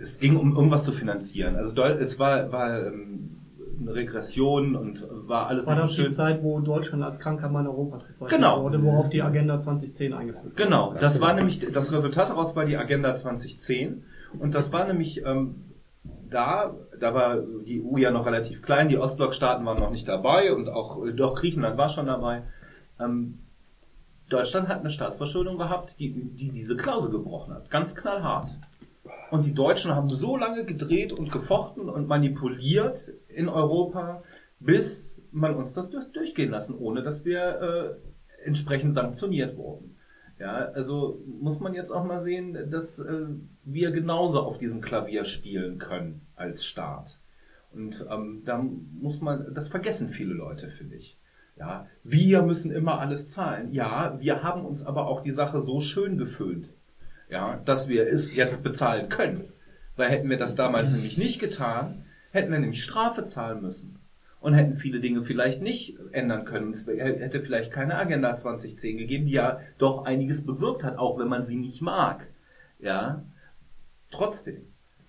Es 0.00 0.18
ging 0.18 0.36
um 0.36 0.56
irgendwas 0.56 0.82
zu 0.82 0.90
finanzieren. 0.90 1.54
Also 1.54 1.80
es 1.80 2.18
war, 2.18 2.50
war 2.50 2.86
ähm, 2.86 3.37
eine 3.80 3.94
Regression 3.94 4.74
und 4.76 5.04
war 5.10 5.46
alles 5.46 5.66
War 5.66 5.74
nicht 5.74 5.84
das 5.84 5.94
so 5.94 6.02
die. 6.04 6.08
Zeit, 6.10 6.42
wo 6.42 6.60
Deutschland 6.60 7.02
als 7.04 7.18
kranker 7.20 7.48
Mann 7.48 7.66
Europas 7.66 8.04
bezeichnet 8.04 8.30
Genau. 8.30 8.62
wurde, 8.62 8.82
worauf 8.82 9.08
die 9.08 9.22
Agenda 9.22 9.60
2010 9.60 10.12
eingeführt 10.12 10.44
wurde? 10.44 10.54
Genau, 10.64 10.94
das 10.94 11.20
war 11.20 11.32
nämlich, 11.34 11.60
das 11.72 11.92
Resultat 11.92 12.30
daraus 12.30 12.56
war 12.56 12.64
die 12.64 12.76
Agenda 12.76 13.14
2010 13.14 14.02
und 14.38 14.54
das 14.54 14.72
war 14.72 14.86
nämlich 14.86 15.24
ähm, 15.24 15.64
da, 16.30 16.74
da 17.00 17.14
war 17.14 17.38
die 17.66 17.82
EU 17.82 17.96
ja 17.96 18.10
noch 18.10 18.26
relativ 18.26 18.62
klein, 18.62 18.88
die 18.88 18.98
Ostblockstaaten 18.98 19.64
waren 19.64 19.78
noch 19.78 19.90
nicht 19.90 20.08
dabei 20.08 20.52
und 20.52 20.68
auch, 20.68 21.04
äh, 21.06 21.12
doch 21.12 21.34
Griechenland 21.36 21.78
war 21.78 21.88
schon 21.88 22.06
dabei. 22.06 22.42
Ähm, 23.00 23.38
Deutschland 24.28 24.68
hat 24.68 24.80
eine 24.80 24.90
Staatsverschuldung 24.90 25.56
gehabt, 25.56 25.98
die, 26.00 26.10
die 26.12 26.50
diese 26.50 26.76
Klausel 26.76 27.10
gebrochen 27.10 27.54
hat, 27.54 27.70
ganz 27.70 27.94
knallhart. 27.94 28.50
Und 29.30 29.44
die 29.44 29.54
Deutschen 29.54 29.94
haben 29.94 30.08
so 30.08 30.36
lange 30.36 30.64
gedreht 30.64 31.12
und 31.12 31.30
gefochten 31.30 31.88
und 31.88 32.08
manipuliert 32.08 33.12
in 33.28 33.48
Europa, 33.48 34.22
bis 34.58 35.14
man 35.30 35.54
uns 35.54 35.72
das 35.74 35.90
durch, 35.90 36.10
durchgehen 36.12 36.50
lassen, 36.50 36.74
ohne 36.74 37.02
dass 37.02 37.24
wir 37.24 38.00
äh, 38.00 38.46
entsprechend 38.46 38.94
sanktioniert 38.94 39.56
wurden. 39.56 39.96
Ja, 40.38 40.54
also 40.54 41.20
muss 41.26 41.58
man 41.58 41.74
jetzt 41.74 41.90
auch 41.90 42.04
mal 42.04 42.20
sehen, 42.20 42.70
dass 42.70 43.00
äh, 43.00 43.26
wir 43.64 43.90
genauso 43.90 44.40
auf 44.40 44.58
diesem 44.58 44.80
Klavier 44.80 45.24
spielen 45.24 45.78
können 45.78 46.22
als 46.36 46.64
Staat. 46.64 47.18
Und 47.72 48.06
ähm, 48.10 48.42
da 48.44 48.58
muss 48.58 49.20
man, 49.20 49.52
das 49.54 49.68
vergessen 49.68 50.08
viele 50.08 50.34
Leute, 50.34 50.70
finde 50.70 50.96
ich. 50.96 51.18
Ja, 51.56 51.86
wir 52.04 52.42
müssen 52.42 52.70
immer 52.70 53.00
alles 53.00 53.28
zahlen. 53.28 53.72
Ja, 53.72 54.16
wir 54.20 54.44
haben 54.44 54.64
uns 54.64 54.86
aber 54.86 55.08
auch 55.08 55.22
die 55.22 55.32
Sache 55.32 55.60
so 55.60 55.80
schön 55.80 56.16
geföhnt, 56.16 56.70
ja, 57.28 57.60
dass 57.64 57.88
wir 57.88 58.06
es 58.06 58.34
jetzt 58.34 58.62
bezahlen 58.64 59.08
können. 59.08 59.52
Weil 59.96 60.10
hätten 60.10 60.30
wir 60.30 60.38
das 60.38 60.54
damals 60.54 60.90
nämlich 60.90 61.18
nicht 61.18 61.40
getan, 61.40 62.04
hätten 62.30 62.52
wir 62.52 62.58
nämlich 62.58 62.84
Strafe 62.84 63.24
zahlen 63.24 63.62
müssen 63.62 63.98
und 64.40 64.54
hätten 64.54 64.76
viele 64.76 65.00
Dinge 65.00 65.22
vielleicht 65.22 65.60
nicht 65.60 65.98
ändern 66.12 66.44
können. 66.44 66.70
Es 66.70 66.86
hätte 66.86 67.40
vielleicht 67.40 67.72
keine 67.72 67.96
Agenda 67.96 68.36
2010 68.36 68.98
gegeben, 68.98 69.26
die 69.26 69.32
ja 69.32 69.60
doch 69.78 70.04
einiges 70.04 70.46
bewirkt 70.46 70.84
hat, 70.84 70.98
auch 70.98 71.18
wenn 71.18 71.28
man 71.28 71.44
sie 71.44 71.56
nicht 71.56 71.82
mag. 71.82 72.26
Ja, 72.78 73.24
trotzdem. 74.10 74.62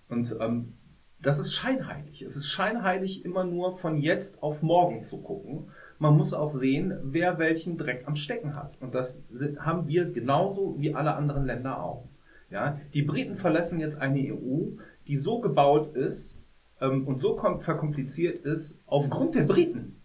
Und 0.10 0.36
ähm, 0.40 0.74
das 1.22 1.38
ist 1.38 1.54
scheinheilig. 1.54 2.22
Es 2.22 2.36
ist 2.36 2.50
scheinheilig, 2.50 3.26
immer 3.26 3.44
nur 3.44 3.78
von 3.78 3.98
jetzt 3.98 4.41
auf 4.41 4.62
morgen 4.62 5.04
zu 5.04 5.22
gucken. 5.22 5.70
Man 6.00 6.16
muss 6.16 6.34
auch 6.34 6.50
sehen, 6.50 6.98
wer 7.04 7.38
welchen 7.38 7.78
Dreck 7.78 8.06
am 8.08 8.16
Stecken 8.16 8.56
hat. 8.56 8.78
Und 8.80 8.96
das 8.96 9.24
haben 9.60 9.88
wir 9.88 10.06
genauso 10.06 10.76
wie 10.80 10.96
alle 10.96 11.14
anderen 11.14 11.46
Länder 11.46 11.84
auch. 11.84 12.08
Ja, 12.52 12.80
die 12.94 13.04
Briten 13.04 13.36
verlassen 13.36 13.80
jetzt 13.80 13.98
eine 14.00 14.20
EU, 14.20 14.72
die 15.08 15.16
so 15.16 15.40
gebaut 15.40 15.96
ist, 15.96 16.40
ähm, 16.82 17.08
und 17.08 17.22
so 17.22 17.38
verkompliziert 17.38 18.44
ist, 18.46 18.82
aufgrund 18.86 19.36
der 19.36 19.44
Briten. 19.44 20.02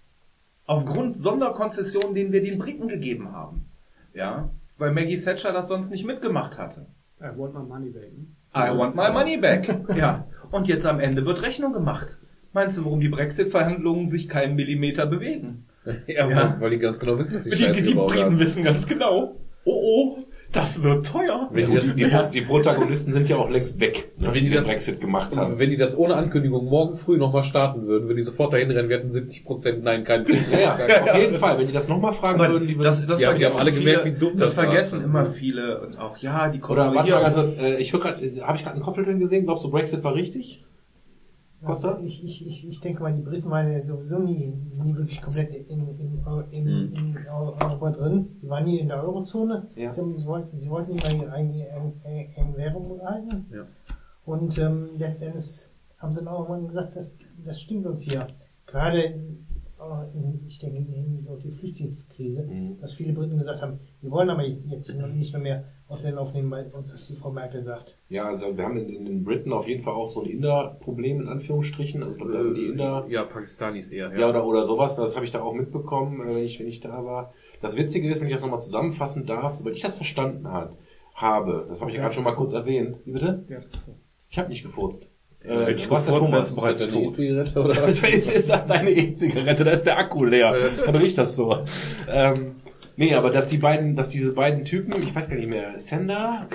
Aufgrund 0.66 1.18
Sonderkonzessionen, 1.18 2.14
denen 2.14 2.32
wir 2.32 2.42
den 2.42 2.58
Briten 2.58 2.88
gegeben 2.88 3.32
haben. 3.32 3.66
Ja, 4.14 4.50
weil 4.78 4.92
Maggie 4.92 5.16
Thatcher 5.16 5.52
das 5.52 5.68
sonst 5.68 5.90
nicht 5.90 6.06
mitgemacht 6.06 6.58
hatte. 6.58 6.86
I 7.20 7.36
want 7.36 7.54
my 7.54 7.62
money 7.62 7.90
back. 7.90 8.12
Ne? 8.12 8.26
I 8.54 8.76
want 8.76 8.94
my 8.94 9.10
money 9.10 9.36
back. 9.36 9.68
ja. 9.96 10.26
Und 10.50 10.68
jetzt 10.68 10.86
am 10.86 11.00
Ende 11.00 11.24
wird 11.26 11.42
Rechnung 11.42 11.72
gemacht. 11.72 12.18
Meinst 12.52 12.78
du, 12.78 12.84
warum 12.84 13.00
die 13.00 13.08
Brexit-Verhandlungen 13.08 14.08
sich 14.08 14.28
keinen 14.28 14.56
Millimeter 14.56 15.06
bewegen? 15.06 15.66
Ja, 16.06 16.26
ja. 16.30 16.56
weil 16.60 16.70
die 16.70 16.78
ganz 16.78 16.98
genau 16.98 17.18
wissen, 17.18 17.34
dass 17.34 17.44
die, 17.44 17.50
die 17.50 17.56
Scheiße 17.56 17.82
Die, 17.82 17.88
die 17.88 17.94
Briten 17.94 18.38
wissen 18.38 18.64
ganz 18.64 18.86
genau. 18.86 19.36
Oh 19.66 20.16
oh, 20.16 20.18
das 20.54 20.82
wird 20.82 21.06
teuer. 21.06 21.48
Wenn 21.50 21.70
die, 21.70 21.74
das, 21.74 21.84
die, 22.32 22.40
die, 22.40 22.46
Protagonisten 22.46 23.12
sind 23.12 23.28
ja 23.28 23.36
auch 23.36 23.50
längst 23.50 23.80
weg, 23.80 24.12
ne, 24.18 24.28
wenn 24.28 24.34
die, 24.34 24.40
die 24.48 24.50
das 24.50 24.66
Brexit 24.66 25.00
gemacht 25.00 25.36
haben. 25.36 25.58
Wenn 25.58 25.70
die 25.70 25.76
das 25.76 25.96
ohne 25.98 26.14
Ankündigung 26.14 26.66
morgen 26.66 26.96
früh 26.96 27.18
nochmal 27.18 27.42
starten 27.42 27.86
würden, 27.86 28.04
würden 28.04 28.16
die 28.16 28.22
sofort 28.22 28.52
dahin 28.52 28.70
rennen, 28.70 28.88
wir 28.88 28.98
hätten 28.98 29.12
70 29.12 29.44
Prozent, 29.44 29.82
nein, 29.82 30.04
kein 30.04 30.24
Prozent. 30.24 30.62
Ja, 30.62 30.78
ja, 30.78 31.12
auf 31.12 31.18
jeden 31.18 31.34
Fall. 31.34 31.58
Wenn 31.58 31.66
die 31.66 31.72
das 31.72 31.88
nochmal 31.88 32.14
fragen 32.14 32.40
Aber 32.40 32.52
würden, 32.52 32.68
die 32.68 32.76
würden, 32.76 32.84
das, 32.84 33.04
das 33.04 33.20
ja, 33.20 33.34
die 33.34 33.44
haben 33.44 33.56
alle 33.56 33.72
viele, 33.72 33.84
gemerkt, 33.84 34.06
wie 34.06 34.18
dumm 34.18 34.38
das 34.38 34.54
das 34.54 34.64
vergessen 34.64 35.00
war. 35.00 35.04
immer 35.22 35.26
viele 35.26 35.80
und 35.80 35.98
auch, 35.98 36.16
ja, 36.18 36.48
die 36.48 36.60
kommen 36.60 36.78
Oder 36.78 36.94
warte 36.94 37.10
mal 37.10 37.22
ganz 37.22 37.34
kurz, 37.34 37.58
äh, 37.58 37.76
ich 37.76 37.92
höre 37.92 38.00
gerade, 38.00 38.16
habe 38.42 38.56
ich 38.56 38.62
gerade 38.62 38.76
einen 38.76 38.82
Koppelton 38.82 39.18
gesehen? 39.18 39.44
Glaubst 39.44 39.64
du, 39.64 39.70
Brexit 39.70 40.04
war 40.04 40.14
richtig? 40.14 40.63
Also 41.64 41.98
ich, 41.98 42.24
ich, 42.24 42.46
ich, 42.46 42.68
ich 42.68 42.80
denke 42.80 43.02
mal, 43.02 43.12
die 43.12 43.22
Briten 43.22 43.50
waren 43.50 43.72
ja 43.72 43.80
sowieso 43.80 44.18
nie, 44.18 44.52
nie 44.82 44.94
wirklich 44.94 45.20
komplett 45.22 45.52
in, 45.54 45.80
in, 45.98 46.22
in, 46.50 46.66
in, 46.66 46.92
in 46.94 47.18
Europa 47.28 47.90
drin. 47.90 48.36
Die 48.42 48.48
waren 48.48 48.64
nie 48.64 48.80
in 48.80 48.88
der 48.88 49.02
Eurozone. 49.02 49.68
Ja. 49.76 49.90
Sie, 49.90 50.02
sie, 50.16 50.26
wollten, 50.26 50.58
sie 50.58 50.70
wollten 50.70 50.92
immer 50.92 51.22
ihre 51.22 51.32
eigene 51.32 52.56
Währung 52.56 53.00
halten. 53.02 53.46
Ja. 53.52 53.66
Und 54.24 54.58
ähm, 54.58 54.90
letztendlich 54.96 55.66
haben 55.98 56.12
sie 56.12 56.20
dann 56.20 56.28
auch 56.28 56.48
irgendwann 56.48 56.68
gesagt, 56.68 56.96
das, 56.96 57.16
das 57.44 57.60
stimmt 57.60 57.86
uns 57.86 58.02
hier. 58.02 58.26
Gerade, 58.66 59.14
ich 60.46 60.58
denke, 60.58 60.78
in 60.78 60.86
Hinblick 60.92 61.28
auf 61.28 61.38
die 61.40 61.50
Flüchtlingskrise, 61.50 62.44
Mhm. 62.44 62.78
dass 62.80 62.94
viele 62.94 63.12
Briten 63.12 63.36
gesagt 63.38 63.62
haben, 63.62 63.78
wir 64.00 64.10
wollen 64.10 64.30
aber 64.30 64.44
jetzt 64.44 64.88
nicht 64.88 65.32
mehr, 65.32 65.40
mehr 65.42 65.64
Ausländer 65.88 66.20
aufnehmen, 66.20 66.50
weil 66.50 66.66
uns 66.72 66.90
das 66.92 67.06
die 67.06 67.14
Frau 67.16 67.30
Merkel 67.30 67.62
sagt. 67.62 67.98
Ja, 68.08 68.26
also 68.26 68.56
wir 68.56 68.64
haben 68.64 68.76
in, 68.76 69.04
den 69.04 69.24
Briten 69.24 69.52
auf 69.52 69.66
jeden 69.68 69.82
Fall 69.82 69.94
auch 69.94 70.10
so 70.10 70.22
ein 70.22 70.30
Inder-Problem 70.30 71.20
in 71.20 71.28
Anführungsstrichen. 71.28 72.02
Also 72.02 72.14
ich 72.16 72.18
glaube, 72.22 72.32
da 72.32 72.42
sind 72.42 72.56
die 72.56 72.66
Inder 72.66 73.04
Ja, 73.08 73.24
Pakistanis 73.24 73.90
eher. 73.90 74.16
Ja, 74.18 74.28
oder, 74.30 74.46
oder 74.46 74.64
sowas, 74.64 74.96
das 74.96 75.14
habe 75.16 75.24
ich 75.26 75.30
da 75.32 75.42
auch 75.42 75.54
mitbekommen, 75.54 76.20
äh, 76.26 76.34
wenn 76.34 76.44
ich, 76.44 76.58
wenn 76.58 76.68
ich 76.68 76.80
da 76.80 77.04
war. 77.04 77.32
Das 77.60 77.76
Witzige 77.76 78.10
ist, 78.10 78.20
wenn 78.20 78.28
ich 78.28 78.32
das 78.34 78.42
nochmal 78.42 78.62
zusammenfassen 78.62 79.26
darf, 79.26 79.54
sobald 79.54 79.76
ich 79.76 79.82
das 79.82 79.94
verstanden 79.94 80.50
hat, 80.50 80.76
habe, 81.14 81.66
das 81.68 81.80
habe 81.80 81.90
ich 81.90 81.96
ja 81.96 82.02
gerade 82.02 82.14
schon 82.14 82.24
mal 82.24 82.34
kurz 82.34 82.52
erwähnt. 82.52 82.96
Wie 83.04 83.12
bitte? 83.12 83.44
Gefurzt. 83.46 84.20
Ich 84.28 84.38
habe 84.38 84.48
nicht 84.48 84.62
gefurzt. 84.64 85.08
Äh, 85.46 85.76
was 85.90 86.06
der 86.06 86.14
Thomas 86.14 86.48
ist 86.48 86.56
bereits 86.56 86.80
deine 86.80 86.92
tot. 86.92 87.12
E-Zigarette 87.12 87.60
oder 87.62 87.76
was? 87.82 88.00
ist, 88.02 88.30
ist 88.32 88.48
das 88.50 88.66
deine 88.66 88.90
E-Zigarette? 88.90 89.64
Da 89.64 89.70
ist 89.72 89.82
der 89.84 89.98
Akku 89.98 90.24
leer. 90.24 90.54
Dann 90.86 90.94
riecht 90.96 91.18
das 91.18 91.36
so. 91.36 91.58
Ähm, 92.08 92.52
nee, 92.96 93.14
aber 93.14 93.28
dass 93.30 93.46
die 93.48 93.58
beiden, 93.58 93.94
dass 93.94 94.08
diese 94.08 94.32
beiden 94.32 94.64
Typen, 94.64 95.02
ich 95.02 95.14
weiß 95.14 95.28
gar 95.28 95.36
nicht 95.36 95.50
mehr, 95.50 95.72
Sender, 95.78 96.46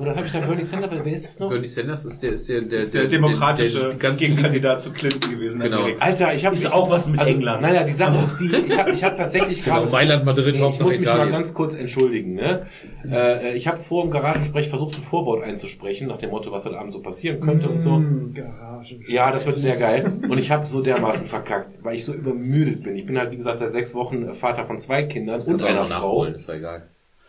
oder 0.00 0.16
habe 0.16 0.24
ich 0.24 0.32
da 0.32 0.40
Bernie 0.40 0.64
Sender, 0.64 0.88
wer 0.90 1.12
ist 1.12 1.26
das 1.26 1.38
noch? 1.38 1.50
Bernie 1.50 1.66
Sanders 1.66 2.06
ist 2.06 2.22
der, 2.22 2.32
ist 2.32 2.48
der, 2.48 2.62
der, 2.62 2.78
ist 2.78 2.94
der 2.94 3.08
demokratische 3.08 3.88
der, 3.90 3.94
der 3.94 4.12
Gegenkandidat 4.12 4.80
zu 4.80 4.90
Clinton 4.92 5.32
gewesen. 5.32 5.60
Genau. 5.60 5.80
Amerika. 5.80 6.02
Alter, 6.02 6.32
ich 6.34 6.46
habe 6.46 6.54
Ist 6.54 6.72
auch 6.72 6.88
was 6.88 7.08
mit 7.08 7.20
England. 7.20 7.60
Naja, 7.60 7.84
die 7.84 7.92
Sache 7.92 8.24
ist 8.24 8.38
die, 8.38 8.50
ich 8.66 8.78
habe 8.78 8.92
ich 8.92 9.04
hab 9.04 9.18
tatsächlich 9.18 9.62
Genau, 9.62 9.80
gerade 9.80 9.90
Mailand, 9.92 10.24
Madrid, 10.24 10.54
Nee, 10.56 10.68
ich 10.70 10.78
muss 10.78 10.78
mich 10.78 10.96
mal 11.00 11.02
Italien. 11.02 11.30
ganz 11.32 11.52
kurz 11.52 11.76
entschuldigen. 11.76 12.34
Ne? 12.36 12.62
Äh, 13.08 13.54
ich 13.54 13.66
habe 13.68 13.80
vor 13.80 14.02
dem 14.02 14.10
Garagensprech 14.10 14.68
versucht, 14.68 14.96
ein 14.96 15.02
Vorwort 15.02 15.42
einzusprechen, 15.44 16.08
nach 16.08 16.18
dem 16.18 16.30
Motto, 16.30 16.50
was 16.52 16.64
heute 16.64 16.78
Abend 16.78 16.92
so 16.92 17.00
passieren 17.00 17.40
könnte 17.40 17.68
und 17.68 17.78
so. 17.78 17.98
Mm, 17.98 18.34
Garage. 18.34 18.98
Ja, 19.06 19.30
das 19.32 19.46
wird 19.46 19.58
sehr 19.58 19.76
geil. 19.76 20.20
Und 20.28 20.38
ich 20.38 20.50
habe 20.50 20.66
so 20.66 20.82
dermaßen 20.82 21.26
verkackt, 21.26 21.82
weil 21.82 21.94
ich 21.94 22.04
so 22.04 22.12
übermüdet 22.14 22.82
bin. 22.82 22.96
Ich 22.96 23.06
bin 23.06 23.18
halt, 23.18 23.30
wie 23.30 23.36
gesagt, 23.36 23.58
seit 23.60 23.72
sechs 23.72 23.94
Wochen 23.94 24.34
Vater 24.34 24.64
von 24.64 24.78
zwei 24.78 25.04
Kindern 25.04 25.36
Das 25.36 25.48
und 25.48 25.62
einer 25.64 25.86
Frau. 25.86 25.94
nachholen, 25.94 26.34
ist 26.34 26.48
ja 26.48 26.54
egal. 26.54 26.82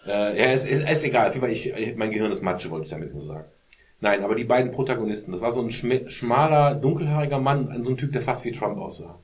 Äh, 0.06 0.40
ja, 0.40 0.52
es 0.52 0.66
ist, 0.66 0.84
ist 0.88 1.04
egal. 1.04 1.32
Ich, 1.50 1.70
ich, 1.74 1.96
mein 1.96 2.12
Gehirn 2.12 2.32
ist 2.32 2.42
Matsche, 2.42 2.70
wollte 2.72 2.86
ich 2.86 2.92
damit 2.92 3.14
nur 3.14 3.24
sagen. 3.24 3.46
Nein, 4.04 4.24
aber 4.24 4.34
die 4.34 4.44
beiden 4.46 4.72
Protagonisten, 4.72 5.32
das 5.32 5.42
war 5.42 5.52
so 5.52 5.62
ein 5.62 5.70
schm- 5.70 6.10
schmaler, 6.10 6.74
dunkelhaariger 6.74 7.38
Mann, 7.40 7.84
so 7.84 7.92
ein 7.92 7.98
Typ, 7.98 8.12
der 8.14 8.24
fast 8.24 8.44
wie 8.46 8.52
Trump 8.52 8.80
aussah. 8.80 9.20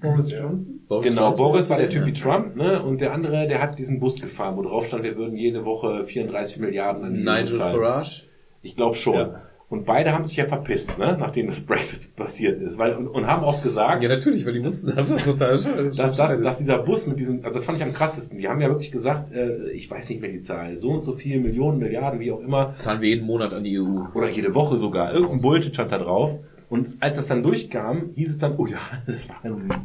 Boris 0.00 0.30
Johnson? 0.30 0.80
Boris 0.88 1.08
Genau, 1.08 1.28
Johnson 1.28 1.46
Boris 1.46 1.70
war 1.70 1.78
der. 1.78 1.88
Typ 1.88 2.06
wie 2.06 2.12
Trump, 2.12 2.56
ne? 2.56 2.82
Und 2.82 3.00
der 3.00 3.12
andere, 3.12 3.46
der 3.46 3.62
hat 3.62 3.78
diesen 3.78 4.00
Bus 4.00 4.20
gefahren, 4.20 4.56
wo 4.56 4.62
drauf 4.62 4.86
stand, 4.86 5.04
wir 5.04 5.16
würden 5.16 5.36
jede 5.36 5.64
Woche 5.64 6.04
34 6.04 6.58
Milliarden 6.58 7.04
an 7.04 7.14
die 7.14 7.20
EU 7.20 7.32
Nigel. 7.32 7.58
Farage. 7.58 8.22
Ich 8.62 8.74
glaube 8.74 8.96
schon. 8.96 9.14
Ja. 9.14 9.42
Und 9.70 9.84
beide 9.84 10.12
haben 10.14 10.24
sich 10.24 10.38
ja 10.38 10.46
verpisst, 10.46 10.98
ne? 10.98 11.16
Nachdem 11.20 11.46
das 11.46 11.60
Brexit 11.60 12.16
passiert 12.16 12.60
ist, 12.62 12.78
weil 12.78 12.94
und, 12.94 13.06
und 13.06 13.26
haben 13.26 13.44
auch 13.44 13.62
gesagt, 13.62 14.02
Ja, 14.02 14.08
natürlich, 14.08 14.46
weil 14.46 14.54
die 14.54 14.64
wussten, 14.64 14.96
dass 14.96 15.10
das 15.10 15.24
total 15.24 15.58
scheiße 15.58 15.90
dass, 15.96 16.16
dass, 16.16 16.40
dass 16.40 16.58
dieser 16.58 16.78
Bus 16.78 17.06
mit 17.06 17.20
diesem, 17.20 17.44
also 17.44 17.58
das 17.58 17.66
fand 17.66 17.78
ich 17.78 17.84
am 17.84 17.92
krassesten. 17.92 18.38
Die 18.38 18.48
haben 18.48 18.60
ja 18.62 18.68
wirklich 18.68 18.90
gesagt, 18.90 19.30
äh, 19.32 19.70
ich 19.72 19.90
weiß 19.90 20.08
nicht 20.08 20.22
mehr 20.22 20.32
die 20.32 20.40
Zahl, 20.40 20.78
so 20.78 20.90
und 20.90 21.02
so 21.02 21.12
viele 21.12 21.38
Millionen, 21.40 21.78
Milliarden, 21.78 22.18
wie 22.18 22.32
auch 22.32 22.40
immer, 22.40 22.72
zahlen 22.72 23.02
wir 23.02 23.10
jeden 23.10 23.26
Monat 23.26 23.52
an 23.52 23.62
die 23.62 23.78
EU. 23.78 24.06
oder 24.14 24.30
jede 24.30 24.54
Woche 24.54 24.76
sogar. 24.76 25.12
Irgendein 25.12 25.42
Bullshit 25.42 25.74
stand 25.74 25.92
da 25.92 25.98
drauf. 25.98 26.38
Und 26.70 26.96
als 27.00 27.16
das 27.16 27.28
dann 27.28 27.42
durchkam, 27.42 28.10
hieß 28.14 28.30
es 28.30 28.38
dann, 28.38 28.56
oh 28.56 28.66
ja, 28.66 28.78
das 29.06 29.28
war 29.28 29.36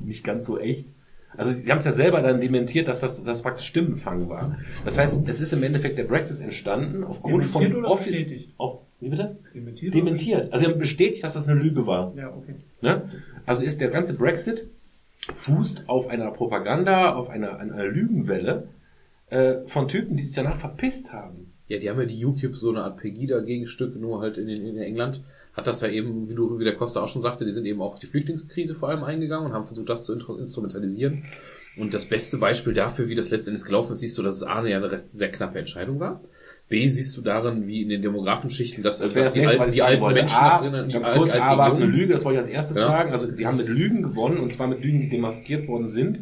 nicht 0.05 0.23
ganz 0.23 0.45
so 0.45 0.59
echt. 0.59 0.87
Also 1.35 1.51
sie 1.51 1.69
haben 1.71 1.79
es 1.79 1.85
ja 1.85 1.91
selber 1.91 2.21
dann 2.21 2.41
dementiert, 2.41 2.87
dass 2.87 2.99
das, 2.99 3.23
das 3.23 3.41
praktisch 3.41 3.65
Stimmenfang 3.65 4.29
war. 4.29 4.57
Das 4.85 4.99
heißt, 4.99 5.27
es 5.27 5.41
ist 5.41 5.51
im 5.53 5.63
Endeffekt 5.63 5.97
der 5.97 6.03
Brexit 6.03 6.41
entstanden 6.41 7.03
aufgrund 7.03 7.45
von 7.45 7.61
Dementiert 7.63 7.85
oder 7.85 7.93
offi- 7.93 8.11
bestätigt? 8.11 8.49
Auf, 8.57 8.81
wie 8.99 9.09
bitte? 9.09 9.37
Dementiert? 9.53 9.95
Dementiert. 9.95 10.53
Also 10.53 10.65
sie 10.65 10.71
haben 10.71 10.79
bestätigt, 10.79 11.23
dass 11.23 11.33
das 11.33 11.47
eine 11.47 11.59
Lüge 11.59 11.87
war. 11.87 12.13
Ja, 12.15 12.29
okay. 12.29 12.53
Ne? 12.81 13.09
Also 13.47 13.63
ist 13.63 13.81
der 13.81 13.89
ganze 13.89 14.13
Brexit 14.15 14.67
fußt 15.31 15.85
auf 15.87 16.07
einer 16.07 16.29
Propaganda, 16.31 17.15
auf 17.15 17.29
einer, 17.29 17.57
einer 17.57 17.85
Lügenwelle 17.85 18.67
äh, 19.29 19.55
von 19.65 19.87
Typen, 19.87 20.17
die 20.17 20.23
sich 20.23 20.35
danach 20.35 20.57
verpisst 20.57 21.13
haben. 21.13 21.51
Ja, 21.67 21.79
die 21.79 21.89
haben 21.89 21.99
ja 21.99 22.05
die 22.05 22.23
UKIP 22.23 22.55
so 22.55 22.69
eine 22.69 22.81
Art 22.81 22.97
Pegida-Gegenstück, 22.97 23.95
nur 23.99 24.21
halt 24.21 24.37
in, 24.37 24.49
in 24.49 24.77
England 24.77 25.21
hat 25.53 25.67
das 25.67 25.81
ja 25.81 25.87
eben, 25.87 26.27
wie 26.29 26.33
du, 26.35 26.59
wie 26.59 26.63
der 26.63 26.75
Costa 26.75 27.01
auch 27.01 27.07
schon 27.07 27.21
sagte, 27.21 27.45
die 27.45 27.51
sind 27.51 27.65
eben 27.65 27.81
auch 27.81 27.93
auf 27.93 27.99
die 27.99 28.07
Flüchtlingskrise 28.07 28.75
vor 28.75 28.89
allem 28.89 29.03
eingegangen 29.03 29.47
und 29.47 29.53
haben 29.53 29.65
versucht, 29.67 29.89
das 29.89 30.03
zu 30.03 30.13
instrumentalisieren. 30.37 31.23
Und 31.75 31.93
das 31.93 32.05
beste 32.05 32.37
Beispiel 32.37 32.73
dafür, 32.73 33.07
wie 33.09 33.15
das 33.15 33.31
letztendlich 33.31 33.65
gelaufen 33.65 33.93
ist, 33.93 33.99
siehst 34.01 34.15
du, 34.17 34.21
dass 34.21 34.35
es 34.35 34.43
A, 34.43 34.59
eine 34.59 34.69
ja 34.69 34.77
eine 34.77 34.95
sehr 35.13 35.31
knappe 35.31 35.57
Entscheidung 35.57 35.99
war. 35.99 36.21
B, 36.69 36.87
siehst 36.87 37.17
du 37.17 37.21
darin, 37.21 37.65
wie 37.67 37.81
in 37.81 37.89
den 37.89 38.01
demografischen 38.03 38.51
Schichten, 38.51 38.83
dass, 38.83 38.99
Das 38.99 39.13
dass 39.13 39.23
das 39.25 39.35
nächste, 39.35 39.57
was 39.59 39.69
ich 39.69 39.75
die 39.75 39.81
alten 39.81 40.01
wollte. 40.01 40.19
Menschen 40.21 40.37
A, 40.37 40.49
das 40.61 40.85
die 40.87 40.93
ganz 40.93 41.07
alten- 41.07 41.19
kurz, 41.19 41.33
A 41.33 41.57
war 41.57 41.67
es 41.67 41.75
eine. 41.75 41.85
Lüge, 41.85 42.13
das 42.13 42.23
wollte 42.25 42.39
ich 42.39 42.45
als 42.45 42.53
erstes 42.53 42.77
Ja. 42.77 42.83
sagen. 42.83 43.11
Also 43.11 43.31
die 43.31 43.45
haben 43.47 43.57
mit 43.57 43.67
Lügen 43.69 44.03
gewonnen 44.03 44.37
und 44.37 44.53
zwar 44.53 44.67
mit 44.67 44.83
Lügen, 44.83 44.99
die 45.01 45.09
demaskiert 45.09 45.67
worden 45.67 45.89
sind. 45.89 46.19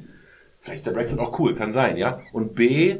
Vielleicht 0.61 0.79
ist 0.79 0.87
der 0.87 0.91
Brexit 0.93 1.19
auch 1.19 1.37
cool, 1.39 1.53
kann 1.55 1.71
sein, 1.71 1.97
ja. 1.97 2.19
Und 2.33 2.55
B, 2.55 2.97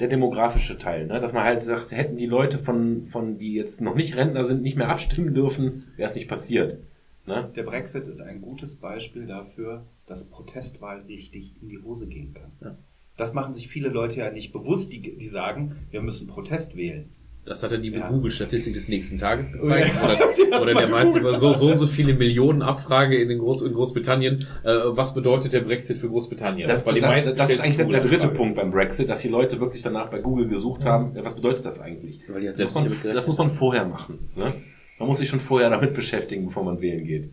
der 0.00 0.08
demografische 0.08 0.78
Teil, 0.78 1.06
ne? 1.06 1.20
dass 1.20 1.32
man 1.32 1.44
halt 1.44 1.62
sagt, 1.62 1.92
hätten 1.92 2.16
die 2.16 2.26
Leute 2.26 2.58
von, 2.58 3.06
von 3.06 3.38
die 3.38 3.54
jetzt 3.54 3.80
noch 3.80 3.94
nicht 3.94 4.16
Rentner 4.16 4.44
sind, 4.44 4.62
nicht 4.62 4.76
mehr 4.76 4.88
abstimmen 4.88 5.34
dürfen, 5.34 5.84
wäre 5.96 6.10
es 6.10 6.14
nicht 6.14 6.28
passiert. 6.28 6.78
Ne? 7.26 7.50
Der 7.56 7.62
Brexit 7.62 8.06
ist 8.06 8.20
ein 8.20 8.40
gutes 8.40 8.76
Beispiel 8.76 9.26
dafür, 9.26 9.86
dass 10.06 10.28
Protestwahl 10.28 11.02
richtig 11.08 11.54
in 11.60 11.68
die 11.68 11.78
Hose 11.78 12.06
gehen 12.06 12.34
kann. 12.34 12.52
Ja. 12.60 12.76
Das 13.16 13.32
machen 13.32 13.54
sich 13.54 13.68
viele 13.68 13.88
Leute 13.88 14.20
ja 14.20 14.30
nicht 14.30 14.52
bewusst, 14.52 14.92
die, 14.92 15.00
die 15.00 15.28
sagen, 15.28 15.86
wir 15.90 16.02
müssen 16.02 16.28
Protest 16.28 16.76
wählen. 16.76 17.10
Das 17.46 17.62
hat 17.62 17.70
er 17.70 17.78
die 17.78 17.90
Ja. 17.90 18.08
Google-Statistik 18.08 18.74
des 18.74 18.88
nächsten 18.88 19.18
Tages 19.18 19.52
gezeigt. 19.52 19.92
Oder, 20.02 20.60
oder 20.62 20.74
der 20.74 20.88
meiste 20.88 21.20
über 21.20 21.30
so, 21.34 21.52
so 21.52 21.68
und 21.70 21.78
so 21.78 21.86
viele 21.86 22.12
Millionen 22.14 22.60
Abfrage 22.60 23.16
in, 23.22 23.28
den 23.28 23.38
Groß, 23.38 23.62
in 23.62 23.72
Großbritannien. 23.72 24.48
Äh, 24.64 24.74
was 24.88 25.14
bedeutet 25.14 25.52
der 25.52 25.60
Brexit 25.60 25.98
für 25.98 26.08
Großbritannien? 26.08 26.66
Das, 26.68 26.84
das, 26.84 27.00
meisten 27.00 27.36
das 27.36 27.50
ist 27.50 27.60
eigentlich 27.60 27.76
der, 27.76 28.00
dritte. 28.00 28.28
Punkt 28.28 28.56
beim 28.56 28.72
Brexit, 28.72 29.08
dass 29.08 29.20
die 29.20 29.28
Leute 29.28 29.60
wirklich 29.60 29.82
danach 29.82 30.10
bei 30.10 30.18
Google 30.18 30.48
gesucht 30.48 30.84
haben, 30.84 31.14
ja, 31.14 31.24
was 31.24 31.36
bedeutet 31.36 31.64
das 31.64 31.80
eigentlich? 31.80 32.20
Weil 32.28 32.40
die 32.40 32.46
Das 32.48 32.56
selbst 32.56 32.74
muss, 32.74 33.04
man, 33.04 33.14
das 33.14 33.26
muss 33.28 33.38
man 33.38 33.52
vorher 33.52 33.84
machen. 33.84 34.28
Ne? 34.34 34.54
Man 34.98 35.08
muss 35.08 35.18
sich 35.18 35.28
schon 35.28 35.40
vorher 35.40 35.70
damit 35.70 35.94
beschäftigen, 35.94 36.46
bevor 36.46 36.64
man 36.64 36.80
wählen 36.80 37.04
geht. 37.04 37.30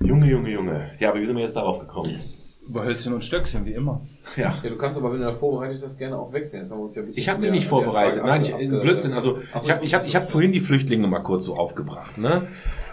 Junge, 0.00 0.28
Junge, 0.28 0.50
Junge. 0.50 0.90
Ja, 1.00 1.10
aber 1.10 1.20
wie 1.20 1.24
sind 1.24 1.36
wir 1.36 1.42
jetzt 1.42 1.56
darauf 1.56 1.78
gekommen? 1.78 2.20
Über 2.66 2.84
Hölzchen 2.84 3.12
und 3.12 3.22
Stöckchen, 3.24 3.66
wie 3.66 3.72
immer. 3.74 4.00
Ja. 4.36 4.54
Ja, 4.62 4.70
du 4.70 4.76
kannst 4.76 4.98
aber, 4.98 5.12
wenn 5.12 5.18
du 5.20 5.24
da 5.26 5.32
vorbereitest, 5.34 5.82
das 5.84 5.98
gerne 5.98 6.16
auch 6.18 6.32
wechseln. 6.32 6.60
Jetzt 6.62 6.70
haben 6.70 6.78
wir 6.78 6.84
uns 6.84 6.94
ja 6.94 7.02
ein 7.02 7.06
bisschen 7.06 7.20
Ich 7.20 7.28
habe 7.28 7.40
mich 7.42 7.50
nicht 7.50 7.66
vorbereitet. 7.68 8.22
Nein, 8.24 8.42
ich, 8.42 8.54
abge- 8.54 8.60
in 8.60 8.72
abge- 8.72 8.80
Blödsinn. 8.80 9.12
Also 9.12 9.34
so, 9.34 9.40
ich 9.64 9.70
habe 9.70 9.84
ich 9.84 9.94
hab, 9.94 10.06
ich 10.06 10.16
hab 10.16 10.30
vorhin 10.30 10.52
die 10.52 10.60
Flüchtlinge 10.60 11.06
mal 11.06 11.20
kurz 11.20 11.44
so 11.44 11.56
aufgebracht. 11.56 12.16
Ne? 12.16 12.48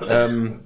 Ähm, 0.10 0.60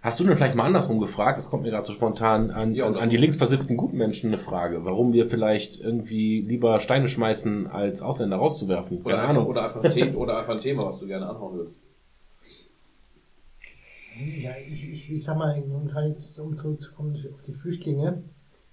hast 0.00 0.18
du 0.18 0.24
denn 0.24 0.34
vielleicht 0.36 0.54
mal 0.54 0.64
andersrum 0.64 0.98
gefragt? 0.98 1.36
Das 1.38 1.50
kommt 1.50 1.62
mir 1.64 1.70
gerade 1.70 1.86
so 1.86 1.92
spontan 1.92 2.50
an, 2.50 2.74
Ja, 2.74 2.86
an, 2.86 2.92
oder 2.92 3.02
an 3.02 3.10
die 3.10 3.18
linksversifften 3.18 3.76
Gutmenschen 3.76 4.30
eine 4.30 4.38
Frage. 4.38 4.84
Warum 4.86 5.12
wir 5.12 5.26
vielleicht 5.26 5.78
irgendwie 5.78 6.40
lieber 6.40 6.80
Steine 6.80 7.06
schmeißen, 7.08 7.66
als 7.66 8.00
Ausländer 8.00 8.36
rauszuwerfen? 8.38 9.02
Oder 9.02 9.16
Keine 9.16 9.18
einfach, 9.18 9.30
Ahnung. 9.34 9.46
oder, 9.46 9.64
einfach 9.64 9.84
ein 9.84 9.90
Thema, 9.90 10.16
oder 10.22 10.38
einfach 10.38 10.54
ein 10.54 10.60
Thema, 10.60 10.84
was 10.86 10.98
du 11.00 11.06
gerne 11.06 11.28
anhauen 11.28 11.54
würdest. 11.54 11.82
Ja, 14.26 14.52
ich, 14.66 14.90
ich, 14.90 15.12
ich 15.14 15.24
sag 15.24 15.36
mal, 15.38 15.60
um 15.62 15.88
um 16.38 16.56
zurückzukommen 16.56 17.16
auf 17.32 17.42
die 17.42 17.54
Flüchtlinge, 17.54 18.22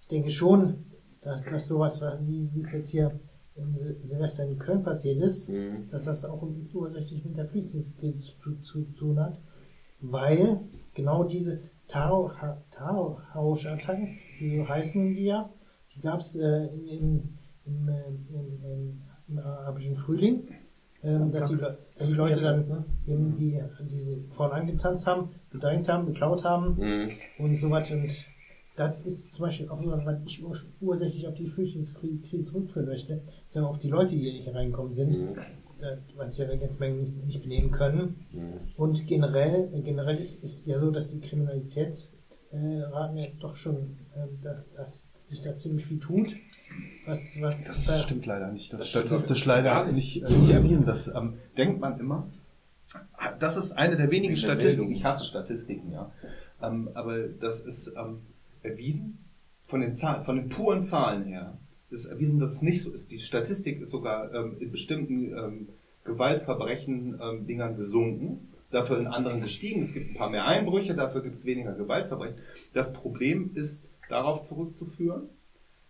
ich 0.01 0.07
denke 0.07 0.29
schon, 0.29 0.85
dass, 1.21 1.43
dass 1.43 1.67
sowas, 1.67 2.01
wie, 2.25 2.49
wie 2.53 2.59
es 2.59 2.71
jetzt 2.71 2.89
hier 2.89 3.19
in 3.55 3.73
Sil- 3.75 3.97
Silvester 4.03 4.45
in 4.45 4.57
Köln 4.59 4.83
passiert 4.83 5.19
ist, 5.21 5.49
Mhm. 5.49 5.89
dass 5.89 6.05
das 6.05 6.23
auch 6.25 6.43
ursächlich 6.73 7.23
mit 7.25 7.37
der 7.37 7.47
Flüchtlingskrise 7.47 8.33
zu, 8.41 8.55
zu, 8.59 8.83
tun 8.97 9.19
hat, 9.19 9.39
weil 9.99 10.59
genau 10.93 11.23
diese 11.23 11.61
Terrorrausch-Attacken, 11.87 14.17
die 14.39 14.57
so 14.57 14.67
heißen 14.67 15.15
die 15.15 15.25
ja, 15.25 15.49
die 15.95 16.01
gab 16.01 16.19
es 16.19 16.35
äh, 16.35 16.65
in, 16.67 17.35
im, 17.65 17.89
äh, 17.89 18.07
im, 18.29 18.63
im, 18.63 19.01
im 19.29 19.39
arabischen 19.39 19.95
Frühling, 19.95 20.47
ähm, 21.03 21.31
dass 21.31 21.49
die, 21.49 21.55
dass 21.57 21.89
die 21.99 22.13
Leute 22.13 22.41
dann 22.41 22.55
Taxierplatz, 22.55 22.69
ne? 22.69 22.85
eben 23.13 23.37
die 23.37 23.61
diese 23.89 24.17
vorne 24.35 24.53
angetanzt 24.55 25.05
haben, 25.07 25.29
gedrängt 25.51 25.87
haben, 25.89 26.05
geklaut 26.07 26.43
haben 26.43 26.75
Mhm. 26.77 27.09
und 27.39 27.57
so 27.57 27.69
weiter. 27.69 27.95
Und 27.95 28.09
das 28.75 29.03
ist 29.05 29.31
zum 29.33 29.45
Beispiel 29.45 29.69
auch 29.69 29.81
so, 29.81 29.91
was 29.91 30.19
ich 30.25 30.43
ur 30.43 30.55
ursächlich 30.81 31.27
auf 31.27 31.33
die 31.35 31.47
Flüchtlingskrise 31.47 32.43
zurückführen 32.43 32.87
möchte, 32.87 33.21
sind 33.47 33.63
auch 33.63 33.77
die 33.77 33.89
Leute, 33.89 34.15
die 34.15 34.41
hier 34.43 34.53
reingekommen 34.53 34.91
sind, 34.91 35.17
Mhm. 35.17 35.37
äh, 35.81 35.97
weil 36.15 36.29
sie 36.29 36.43
ja 36.43 36.53
jetzt 36.53 36.79
Mengen 36.79 36.99
nicht, 37.01 37.25
nicht 37.25 37.41
benehmen 37.43 37.71
können. 37.71 38.25
Mhm. 38.31 38.53
Und 38.77 39.07
generell, 39.07 39.69
äh, 39.73 39.81
generell 39.81 40.17
ist, 40.17 40.43
ist 40.43 40.65
ja 40.67 40.77
so, 40.77 40.91
dass 40.91 41.11
die 41.11 41.19
Kriminalitätsraten 41.21 43.17
äh, 43.17 43.21
ja 43.21 43.27
doch 43.39 43.55
schon, 43.55 43.97
äh, 44.15 44.27
dass, 44.43 44.63
dass 44.75 45.09
sich 45.25 45.41
da 45.41 45.55
ziemlich 45.55 45.85
viel 45.85 45.99
tut. 45.99 46.35
Was, 47.07 47.37
was 47.41 47.63
Das 47.63 47.85
da- 47.85 47.97
stimmt 47.99 48.25
leider 48.25 48.51
nicht. 48.51 48.71
Das, 48.73 48.79
Das 48.79 48.89
statistisch 48.89 49.45
leider 49.45 49.91
nicht, 49.91 50.21
äh, 50.23 50.29
nicht 50.29 50.49
erwiesen. 50.51 50.85
Das 50.85 51.07
ähm, 51.13 51.35
denkt 51.57 51.79
man 51.79 51.99
immer. 51.99 52.29
Das 53.39 53.57
ist 53.57 53.71
eine 53.73 53.97
der 53.97 54.11
wenigen 54.11 54.37
Statistiken. 54.37 54.91
Ich 54.91 55.03
hasse 55.03 55.25
Statistiken, 55.25 55.91
ja. 55.91 56.11
Ähm, 56.61 56.89
aber 56.93 57.27
das 57.27 57.59
ist 57.61 57.93
ähm, 57.97 58.19
erwiesen 58.63 59.17
von 59.63 59.81
den 59.81 59.95
Zahlen, 59.95 60.23
von 60.25 60.35
den 60.37 60.49
puren 60.49 60.83
Zahlen 60.83 61.23
her. 61.25 61.57
Ist 61.89 62.05
erwiesen, 62.05 62.39
dass 62.39 62.51
es 62.51 62.61
nicht 62.61 62.81
so 62.83 62.91
ist. 62.91 63.09
Die 63.11 63.19
Statistik 63.19 63.79
ist 63.79 63.91
sogar 63.91 64.33
ähm, 64.33 64.57
in 64.59 64.71
bestimmten 64.71 65.37
ähm, 65.37 65.69
Gewaltverbrechen 66.03 67.19
ähm, 67.21 67.45
Dingern 67.47 67.75
gesunken, 67.77 68.49
dafür 68.71 68.99
in 68.99 69.07
anderen 69.07 69.41
gestiegen. 69.41 69.81
Es 69.81 69.93
gibt 69.93 70.11
ein 70.11 70.15
paar 70.15 70.29
mehr 70.29 70.45
Einbrüche, 70.45 70.95
dafür 70.95 71.21
gibt 71.21 71.37
es 71.37 71.45
weniger 71.45 71.73
Gewaltverbrechen. 71.73 72.37
Das 72.73 72.91
Problem 72.91 73.51
ist 73.55 73.85
darauf 74.09 74.43
zurückzuführen, 74.43 75.29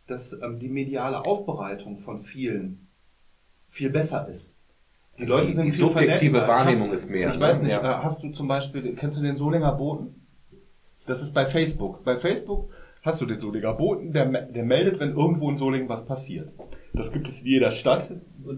dass 0.07 0.33
ähm, 0.41 0.59
die 0.59 0.69
mediale 0.69 1.25
Aufbereitung 1.25 1.97
von 1.99 2.21
vielen 2.23 2.87
viel 3.69 3.89
besser 3.89 4.27
ist. 4.27 4.55
Die 5.19 5.25
Leute 5.25 5.51
sind 5.51 5.65
die 5.65 5.71
viel 5.71 5.79
subjektive. 5.79 6.47
Wahrnehmung 6.47 6.87
hab, 6.87 6.93
ist 6.93 7.09
mehr, 7.09 7.29
Ich 7.29 7.35
ne? 7.35 7.41
weiß 7.41 7.61
nicht, 7.61 7.71
Ja. 7.71 7.99
äh, 7.99 8.03
hast 8.03 8.23
du 8.23 8.29
zum 8.29 8.47
Beispiel, 8.47 8.95
kennst 8.95 9.17
du 9.17 9.21
den 9.23 9.35
Solinger 9.35 9.71
Boten? 9.73 10.27
Das 11.05 11.21
ist 11.21 11.33
bei 11.33 11.45
Facebook. 11.45 12.03
Bei 12.03 12.17
Facebook 12.17 12.69
hast 13.01 13.21
du 13.21 13.25
den 13.25 13.39
Solinger 13.39 13.73
Boten, 13.73 14.11
der, 14.13 14.25
der 14.25 14.63
meldet, 14.63 14.99
wenn 14.99 15.15
irgendwo 15.15 15.49
in 15.49 15.57
Solingen 15.57 15.89
was 15.89 16.05
passiert. 16.05 16.49
Das 16.93 17.11
gibt 17.11 17.27
es 17.27 17.41
in 17.41 17.47
jeder 17.47 17.71
Stadt, 17.71 18.09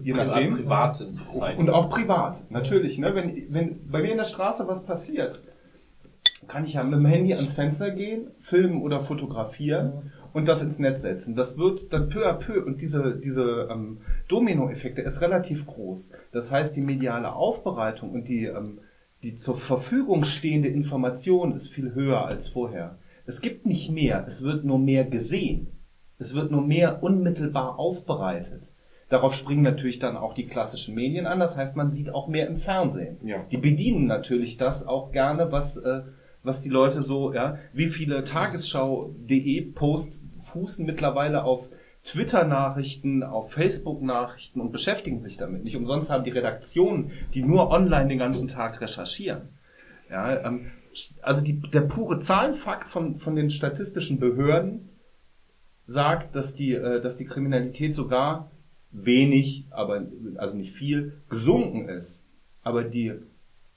je 0.02 0.12
nachdem. 0.12 0.54
privaten 0.56 1.20
Zeiten. 1.28 1.60
Und 1.60 1.70
auch 1.70 1.90
privat, 1.90 2.50
natürlich. 2.50 2.98
Ne? 2.98 3.14
Wenn, 3.14 3.52
wenn 3.52 3.88
bei 3.90 4.00
mir 4.02 4.12
in 4.12 4.16
der 4.18 4.24
Straße 4.24 4.66
was 4.66 4.84
passiert, 4.84 5.40
kann 6.48 6.64
ich 6.64 6.74
ja 6.74 6.82
mit 6.82 6.94
dem 6.94 7.06
Handy 7.06 7.34
ans 7.34 7.52
Fenster 7.52 7.90
gehen, 7.90 8.28
filmen 8.40 8.82
oder 8.82 9.00
fotografieren 9.00 10.12
und 10.32 10.46
das 10.46 10.62
ins 10.62 10.78
Netz 10.78 11.02
setzen. 11.02 11.34
Das 11.34 11.58
wird 11.58 11.92
dann 11.92 12.08
peu 12.08 12.26
à 12.26 12.34
peu 12.34 12.64
und 12.64 12.80
diese, 12.80 13.16
diese 13.16 13.68
ähm, 13.70 13.98
Dominoeffekt, 14.28 14.98
der 14.98 15.04
ist 15.04 15.20
relativ 15.20 15.66
groß. 15.66 16.10
Das 16.32 16.50
heißt, 16.50 16.76
die 16.76 16.80
mediale 16.80 17.32
Aufbereitung 17.32 18.10
und 18.12 18.28
die, 18.28 18.44
ähm, 18.44 18.80
die 19.22 19.36
zur 19.36 19.56
Verfügung 19.56 20.24
stehende 20.24 20.68
Information 20.68 21.54
ist 21.54 21.68
viel 21.68 21.94
höher 21.94 22.24
als 22.24 22.48
vorher. 22.48 22.98
Es 23.26 23.40
gibt 23.40 23.66
nicht 23.66 23.90
mehr, 23.90 24.24
es 24.26 24.42
wird 24.42 24.64
nur 24.64 24.78
mehr 24.78 25.04
gesehen. 25.04 25.68
Es 26.18 26.34
wird 26.34 26.50
nur 26.50 26.62
mehr 26.62 27.02
unmittelbar 27.02 27.78
aufbereitet. 27.78 28.62
Darauf 29.08 29.34
springen 29.34 29.62
natürlich 29.62 29.98
dann 29.98 30.16
auch 30.16 30.34
die 30.34 30.46
klassischen 30.46 30.94
Medien 30.94 31.26
an. 31.26 31.40
Das 31.40 31.56
heißt, 31.56 31.76
man 31.76 31.90
sieht 31.90 32.14
auch 32.14 32.28
mehr 32.28 32.46
im 32.46 32.58
Fernsehen. 32.58 33.16
Ja. 33.24 33.44
Die 33.50 33.56
bedienen 33.56 34.06
natürlich 34.06 34.56
das 34.56 34.86
auch 34.86 35.10
gerne, 35.10 35.50
was, 35.50 35.76
äh, 35.78 36.02
was 36.42 36.62
die 36.62 36.68
Leute 36.68 37.02
so, 37.02 37.32
ja, 37.34 37.58
wie 37.72 37.88
viele 37.88 38.24
Tagesschau.de 38.24 39.60
Posts 39.72 40.22
fußen 40.52 40.86
mittlerweile 40.86 41.44
auf 41.44 41.68
Twitter-Nachrichten, 42.02 43.22
auf 43.22 43.52
Facebook-Nachrichten 43.52 44.60
und 44.60 44.72
beschäftigen 44.72 45.22
sich 45.22 45.36
damit. 45.36 45.64
Nicht 45.64 45.76
umsonst 45.76 46.10
haben 46.10 46.24
die 46.24 46.30
Redaktionen, 46.30 47.12
die 47.34 47.42
nur 47.42 47.70
online 47.70 48.08
den 48.08 48.18
ganzen 48.18 48.48
Tag 48.48 48.80
recherchieren. 48.80 49.50
Ja, 50.08 50.44
ähm, 50.44 50.72
also 51.22 51.42
die, 51.42 51.60
der 51.60 51.82
pure 51.82 52.20
Zahlenfakt 52.20 52.88
von, 52.88 53.16
von 53.16 53.36
den 53.36 53.50
statistischen 53.50 54.18
Behörden 54.18 54.88
sagt, 55.86 56.34
dass 56.34 56.54
die, 56.54 56.72
äh, 56.72 57.00
dass 57.00 57.16
die 57.16 57.26
Kriminalität 57.26 57.94
sogar 57.94 58.50
wenig, 58.90 59.66
aber 59.70 60.06
also 60.36 60.56
nicht 60.56 60.72
viel, 60.72 61.20
gesunken 61.28 61.88
ist. 61.88 62.24
Aber 62.62 62.82
die, 62.82 63.12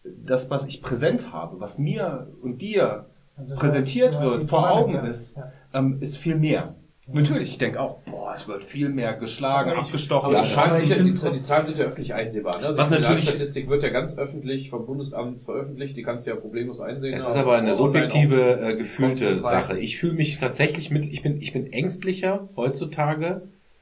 das, 0.03 0.49
was 0.49 0.67
ich 0.67 0.81
präsent 0.81 1.31
habe, 1.31 1.59
was 1.59 1.77
mir 1.77 2.27
und 2.41 2.61
dir 2.61 3.05
Also 3.37 3.55
präsentiert 3.55 4.19
wird, 4.19 4.49
vor 4.49 4.69
Augen 4.69 4.93
ja. 4.95 5.05
ist, 5.07 5.37
Ja. 5.37 5.51
ähm, 5.73 5.97
ist 6.01 6.17
viel 6.17 6.35
mehr. 6.35 6.75
Natürlich, 7.11 7.49
ich 7.49 7.57
denke 7.57 7.81
auch, 7.81 7.97
boah, 8.05 8.33
es 8.33 8.47
wird 8.47 8.63
viel 8.63 8.87
mehr 8.87 9.13
geschlagen, 9.15 9.71
Aber 9.71 9.81
ich- 9.81 9.87
abgestochen. 9.87 10.27
Aber 10.27 10.35
Ja, 10.37 10.43
die, 10.43 10.49
Zahlen 10.53 10.71
sind 10.71 10.83
ich 10.83 11.21
ja, 11.21 11.29
die, 11.31 11.39
Zahlen 11.41 11.65
sind 11.65 11.77
ja 11.77 11.85
öffentlich 11.85 12.13
einsehbar. 12.13 12.61
Ne? 12.61 12.67
Also 12.67 12.77
Was 12.79 12.87
die 12.87 12.93
natürlich- 12.95 13.23
Statistik 13.29 13.69
wird 13.69 13.83
ja 13.83 13.89
ganz 13.89 14.17
öffentlich 14.17 14.69
vom 14.69 14.85
Bundesamt 14.85 15.41
veröffentlicht, 15.41 15.97
die 15.97 16.03
kannst 16.03 16.25
du 16.25 16.31
ja 16.31 16.37
problemlos 16.37 16.79
einsehen. 16.79 17.13
Es 17.13 17.23
Ja, 17.23 17.29
ist 17.31 17.35
aber 17.37 17.57
eine 17.57 17.75
subjektive, 17.75 18.57
äh, 18.61 18.75
gefühlte. 18.77 19.41
Sache. 19.43 19.77
Ich 19.79 19.97
fühle 19.97 20.13
mich 20.13 20.37
tatsächlich 20.39 20.91
mit, 20.91 21.03
ich 21.03 21.21
bin, 21.21 21.41
ich 21.41 21.51
bin 21.51 21.73
ängstlicher 21.73 22.47
heutzutage, 22.55 23.41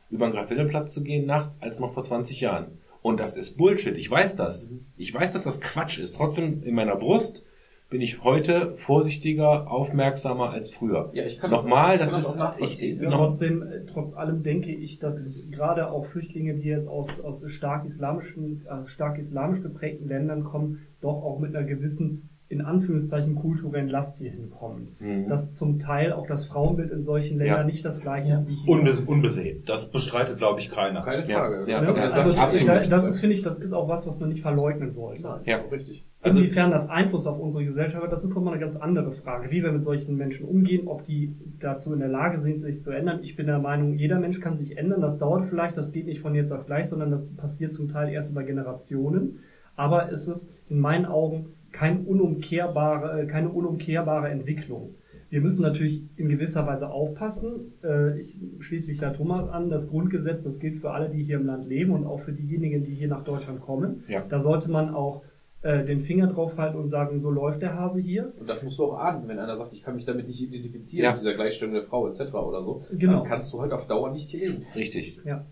über 0.10 0.26
den 0.28 0.34
Graf-Wilhelm-Platz 0.34 0.92
zu 0.92 1.04
gehen 1.04 1.28
nachts, 1.28 1.58
als 1.62 1.80
noch 1.80 1.94
vor 1.94 2.02
20 2.02 2.42
Jahren. 2.42 2.66
Und 3.02 3.20
das 3.20 3.36
ist 3.36 3.58
Bullshit. 3.58 3.98
Ich 3.98 4.10
weiß 4.10 4.36
das. 4.36 4.70
Ich 4.96 5.14
weiß, 5.14 5.34
dass 5.34 5.44
das 5.44 5.60
Quatsch 5.60 6.00
ist. 6.00 6.16
Trotzdem 6.16 6.64
in 6.64 6.76
meiner 6.76 6.96
Brust 6.96 7.46
bin 7.90 8.00
ich 8.00 8.24
heute 8.24 8.74
vorsichtiger, 8.78 9.70
aufmerksamer 9.70 10.50
als 10.52 10.72
früher. 10.72 11.12
Ja, 11.14 11.26
ich 11.26 11.40
kann 11.40 11.52
Nochmal, 11.52 11.98
das, 11.98 12.12
das 12.12 12.24
ich 12.24 12.24
kann 12.24 12.24
ist, 12.24 12.26
das 12.26 12.34
auch 12.34 12.38
nachvollziehen. 12.38 12.98
ich, 12.98 13.04
Ja, 13.04 13.10
trotzdem, 13.10 13.64
äh, 13.64 13.86
trotz 13.86 14.14
allem 14.14 14.44
denke 14.44 14.72
ich, 14.72 15.00
dass 15.00 15.30
gerade 15.52 15.92
auch 15.92 16.06
Flüchtlinge, 16.06 16.56
die 16.56 16.70
jetzt 16.70 16.88
aus, 16.88 17.20
aus 17.20 17.44
stark 17.52 17.86
islamischen, 17.86 18.66
äh, 18.66 18.88
stark 18.88 19.18
islamisch 19.18 19.62
geprägten 19.62 20.08
Ländern 20.08 20.46
kommen, 20.46 20.88
doch 21.02 21.22
auch 21.22 21.40
mit 21.40 21.54
einer 21.54 21.66
gewissen, 21.68 22.30
in 22.52 22.62
Anführungszeichen, 22.62 23.36
kulturellen 23.36 23.88
Last 23.88 24.18
hier 24.18 24.30
hinkommen. 24.32 24.96
Mhm. 25.00 25.28
Dass 25.28 25.52
zum 25.52 25.80
Teil 25.80 26.12
auch 26.14 26.28
das 26.28 26.46
Frauenbild 26.46 26.92
in 26.92 27.02
solchen 27.02 27.38
Ländern 27.38 27.60
Ja. 27.60 27.64
nicht 27.64 27.84
das 27.86 28.02
gleiche 28.02 28.28
Ja. 28.30 28.34
ist 28.36 28.48
wie 28.50 28.54
hier. 28.56 28.70
Unbe 28.74 28.92
unbesehen. 29.08 29.64
Das 29.66 29.90
bestreitet, 29.92 30.38
glaube 30.38 30.60
ich, 30.60 30.70
keiner. 30.70 31.02
Keine 31.02 31.24
Frage. 31.24 31.70
ja, 31.70 31.82
Ne? 31.82 31.94
also 32.12 32.34
das 32.34 33.08
ist, 33.08 33.20
finde 33.20 33.36
ich, 33.36 33.42
das 33.42 33.60
ist 33.60 33.74
auch 33.74 33.88
was, 33.88 34.06
was 34.06 34.20
man 34.20 34.30
nicht 34.30 34.42
verleugnen 34.42 34.92
sollte. 34.92 35.24
Nein, 35.24 35.42
Ja. 35.46 35.58
richtig. 35.72 36.06
Also- 36.24 36.38
Inwiefern 36.38 36.70
das 36.70 36.88
Einfluss 36.90 37.26
auf 37.26 37.40
unsere 37.40 37.66
Gesellschaft 37.66 38.04
hat, 38.04 38.12
das 38.12 38.24
ist 38.24 38.36
nochmal 38.36 38.54
eine 38.54 38.62
ganz 38.62 38.76
andere 38.76 39.12
Frage. 39.12 39.50
Wie 39.50 39.64
wir 39.64 39.72
mit 39.72 39.84
solchen 39.84 40.18
Menschen 40.18 40.46
umgehen, 40.48 40.88
ob 40.88 41.04
die 41.04 41.36
dazu 41.60 41.94
in 41.94 42.00
der 42.00 42.10
Lage 42.10 42.42
sind, 42.42 42.60
sich 42.60 42.84
zu 42.84 42.92
ändern. 42.92 43.22
Ich 43.24 43.36
bin 43.36 43.48
der 43.48 43.58
Meinung, 43.58 43.96
jeder 43.96 44.20
Mensch 44.20 44.40
kann 44.40 44.56
sich 44.56 44.78
ändern. 44.78 45.02
Das 45.02 45.18
dauert 45.18 45.46
vielleicht, 45.48 45.78
das 45.78 45.92
geht 45.92 46.06
nicht 46.06 46.20
von 46.22 46.36
jetzt 46.36 46.52
auf 46.52 46.68
gleich, 46.68 46.90
sondern 46.90 47.10
das 47.10 47.30
passiert 47.36 47.74
zum 47.74 47.88
Teil 47.88 48.10
erst 48.14 48.32
über 48.32 48.44
Generationen. 48.44 49.40
Aber 49.76 50.12
es 50.12 50.28
ist 50.28 50.52
in 50.70 50.80
meinen 50.80 51.06
Augen 51.06 51.54
kein 51.72 52.06
unumkehrbare, 52.06 53.22
äh, 53.22 53.26
keine 53.28 53.50
unumkehrbare 53.50 54.30
Entwicklung. 54.30 54.96
Wir 55.30 55.40
müssen 55.40 55.62
natürlich 55.62 56.04
in 56.18 56.28
gewisser 56.28 56.68
Weise 56.68 56.90
aufpassen. 56.90 57.74
Äh, 57.84 58.20
Ich 58.20 58.38
schließe 58.60 58.88
mich 58.90 59.00
da 59.00 59.12
Thomas 59.12 59.48
an. 59.50 59.70
Das 59.70 59.90
Grundgesetz, 59.90 60.44
das 60.44 60.60
gilt 60.60 60.82
für 60.82 60.92
alle, 60.92 61.10
die 61.10 61.24
hier 61.24 61.38
im 61.38 61.46
Land 61.46 61.66
leben 61.68 61.92
und 61.94 62.06
auch 62.06 62.20
für 62.22 62.34
diejenigen, 62.34 62.84
die 62.84 62.94
hier 62.94 63.08
nach 63.08 63.24
Deutschland 63.24 63.62
kommen. 63.62 64.04
Ja. 64.10 64.26
Da 64.28 64.40
sollte 64.40 64.70
man 64.70 64.94
auch 64.94 65.24
äh, 65.62 65.86
den 65.86 66.02
Finger 66.02 66.28
drauf 66.28 66.58
halten 66.58 66.78
und 66.78 66.88
sagen, 66.90 67.20
so 67.20 67.30
läuft 67.30 67.62
der 67.62 67.76
Hase 67.80 68.02
hier. 68.02 68.34
Und 68.40 68.50
das 68.50 68.62
musst 68.64 68.78
du 68.80 68.84
auch 68.86 68.98
ahnen, 68.98 69.28
wenn 69.30 69.40
einer 69.40 69.56
sagt, 69.58 69.72
ich 69.74 69.84
kann 69.84 69.96
mich 69.96 70.06
damit 70.06 70.28
nicht 70.28 70.42
identifizieren, 70.42 71.04
Ja. 71.06 71.12
mit 71.12 71.22
dieser 71.22 71.36
Gleichstellung 71.36 71.76
der 71.76 71.84
Frau 71.84 72.08
etc. 72.10 72.34
oder 72.34 72.62
so, 72.64 72.84
Genau. 72.92 73.20
dann 73.20 73.24
kannst 73.24 73.54
du 73.54 73.62
halt 73.62 73.72
auf 73.72 73.88
Dauer 73.88 74.12
nicht 74.12 74.30
hier 74.32 74.50
leben. 74.50 74.66
Richtig. 74.76 75.22
Ja. 75.24 75.46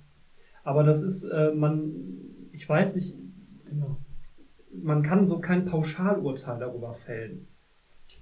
Aber 0.64 0.84
das 0.84 1.04
ist, 1.04 1.24
äh, 1.24 1.54
man, 1.56 1.94
ich 2.52 2.68
weiß 2.68 2.96
nicht, 2.98 3.16
Genau. 3.70 3.99
Man 4.84 5.04
kann 5.04 5.26
so 5.26 5.40
kein 5.40 5.66
Pauschalurteil 5.66 6.60
darüber 6.60 6.94
fällen. 7.06 7.48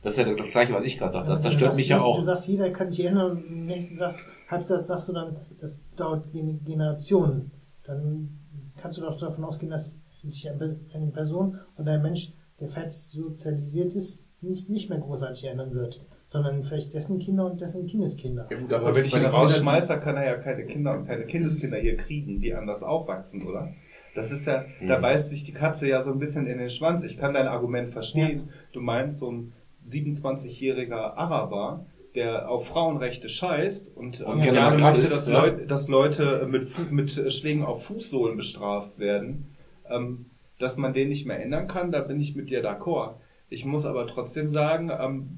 Das 0.02 0.14
ist 0.18 0.26
ja 0.26 0.34
das 0.34 0.52
Gleiche, 0.52 0.74
was 0.74 0.86
ich 0.86 0.98
gerade 0.98 1.12
sagte. 1.12 1.30
Das, 1.30 1.42
das 1.42 1.54
Du 1.54 1.58
stört 1.58 1.70
sagst, 1.72 1.78
mich 1.80 1.88
ja 1.90 1.98
Du 1.98 2.04
auch. 2.04 2.22
sagst, 2.24 2.48
jeder 2.48 2.70
kann 2.70 2.90
sich 2.90 3.04
ändern 3.04 3.32
und 3.32 3.46
im 3.48 3.66
nächsten 3.66 3.98
Satz, 3.98 4.24
Halbsatz 4.48 4.88
sagst 4.88 5.08
du 5.08 5.14
dann, 5.14 5.36
das 5.60 5.80
dauert 5.96 6.32
Gen- 6.32 6.64
Generationen. 6.66 7.52
Dann 7.84 8.30
kannst 8.78 8.98
du 8.98 9.02
doch 9.02 9.18
davon 9.20 9.44
ausgehen, 9.44 9.72
dass 9.72 9.98
sich 10.24 10.50
eine 10.50 11.12
Person 11.14 11.58
oder 11.78 11.94
ein 11.94 12.02
Mensch, 12.02 12.32
der 12.60 12.68
fertig 12.68 12.98
sozialisiert 12.98 13.96
ist, 13.96 14.24
nicht, 14.42 14.70
nicht 14.70 14.90
mehr 14.90 15.00
großartig 15.00 15.46
ändern 15.46 15.74
wird, 15.74 16.06
sondern 16.28 16.64
vielleicht 16.64 16.94
dessen 16.94 17.18
Kinder 17.18 17.46
und 17.46 17.60
dessen 17.60 17.88
Kindeskinder. 17.88 18.48
Ja 18.52 18.58
gut, 18.60 18.72
Aber 18.72 18.96
wenn 18.96 19.06
ich 19.06 19.16
ihn 19.16 19.26
rausschmeiße, 19.26 19.98
kann 20.00 20.16
er 20.16 20.26
ja 20.26 20.36
keine 20.36 20.66
Kinder 20.66 20.94
und 20.94 21.06
keine 21.08 21.26
Kindeskinder 21.26 21.78
hier 21.78 21.98
kriegen, 21.98 22.40
die 22.40 22.54
anders 22.54 22.84
aufwachsen, 22.84 23.48
oder? 23.48 23.72
Das 24.18 24.31
ist 24.31 24.48
ja, 24.48 24.65
da 24.88 24.98
Mhm. 24.98 25.02
beißt 25.02 25.30
sich 25.30 25.44
die 25.44 25.52
Katze 25.53 25.88
ja 25.88 26.02
so 26.02 26.11
ein 26.11 26.18
bisschen 26.18 26.48
in 26.48 26.57
den 26.57 26.69
Schwanz. 26.69 27.03
Ich 27.03 27.18
kann 27.18 27.34
dein 27.35 27.48
Argument 27.48 27.91
verstehen. 27.91 28.49
Du 28.73 28.80
meinst, 28.81 29.19
so 29.19 29.30
ein 29.31 29.53
27-jähriger 29.88 31.15
Araber, 31.15 31.85
der 32.15 32.49
auf 32.49 32.65
Frauenrechte 32.65 33.30
scheißt 33.30 33.95
und 33.95 34.22
Und 34.22 34.38
ähm, 34.38 34.41
gerne 34.41 34.60
mal 34.60 34.77
möchte, 34.91 35.07
dass, 35.07 35.27
ja. 35.27 35.39
Leut, 35.39 35.69
dass 35.69 35.88
Leute 35.88 36.48
mit, 36.49 36.65
Fu 36.65 36.81
mit 36.89 37.11
Schlägen 37.31 37.64
auf 37.64 37.84
Fußsohlen 37.85 38.35
bestraft 38.35 38.98
werden, 38.98 39.56
ähm, 39.88 40.26
dass 40.57 40.77
man 40.77 40.94
den 40.94 41.10
nicht 41.10 41.27
mehr 41.27 41.39
ändern 41.39 41.68
kann, 41.68 41.91
da 41.91 42.02
bin 42.02 42.19
ich 42.19 42.34
mit 42.35 42.49
dir 42.49 42.64
d'accord. 42.64 43.14
Ich 43.49 43.65
muss 43.65 43.85
aber 43.85 44.07
trotzdem 44.07 44.49
sagen, 44.49 44.89
ähm, 44.99 45.38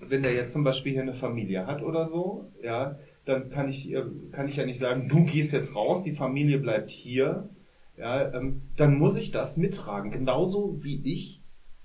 wenn 0.00 0.22
der 0.22 0.34
jetzt 0.34 0.52
zum 0.52 0.64
Beispiel 0.64 0.92
hier 0.92 1.02
eine 1.02 1.14
Familie 1.14 1.66
hat 1.66 1.80
oder 1.82 2.08
so, 2.08 2.46
ja, 2.60 2.96
dann 3.24 3.50
kann 3.50 3.68
ich, 3.68 3.90
äh, 3.92 4.02
kann 4.32 4.48
ich 4.48 4.56
ja 4.56 4.66
nicht 4.66 4.78
sagen, 4.80 5.08
du 5.08 5.24
gehst 5.24 5.52
jetzt 5.52 5.76
raus, 5.76 6.02
die 6.02 6.12
Familie 6.12 6.58
bleibt 6.58 6.90
hier, 6.90 7.48
ja, 7.96 8.32
ähm, 8.32 8.60
dann 8.76 8.94
muss 8.98 9.16
ich 9.16 9.30
das 9.30 9.56
mittragen. 9.56 10.10
Genauso 10.10 10.82
wie 10.82 11.00
ich 11.02 11.40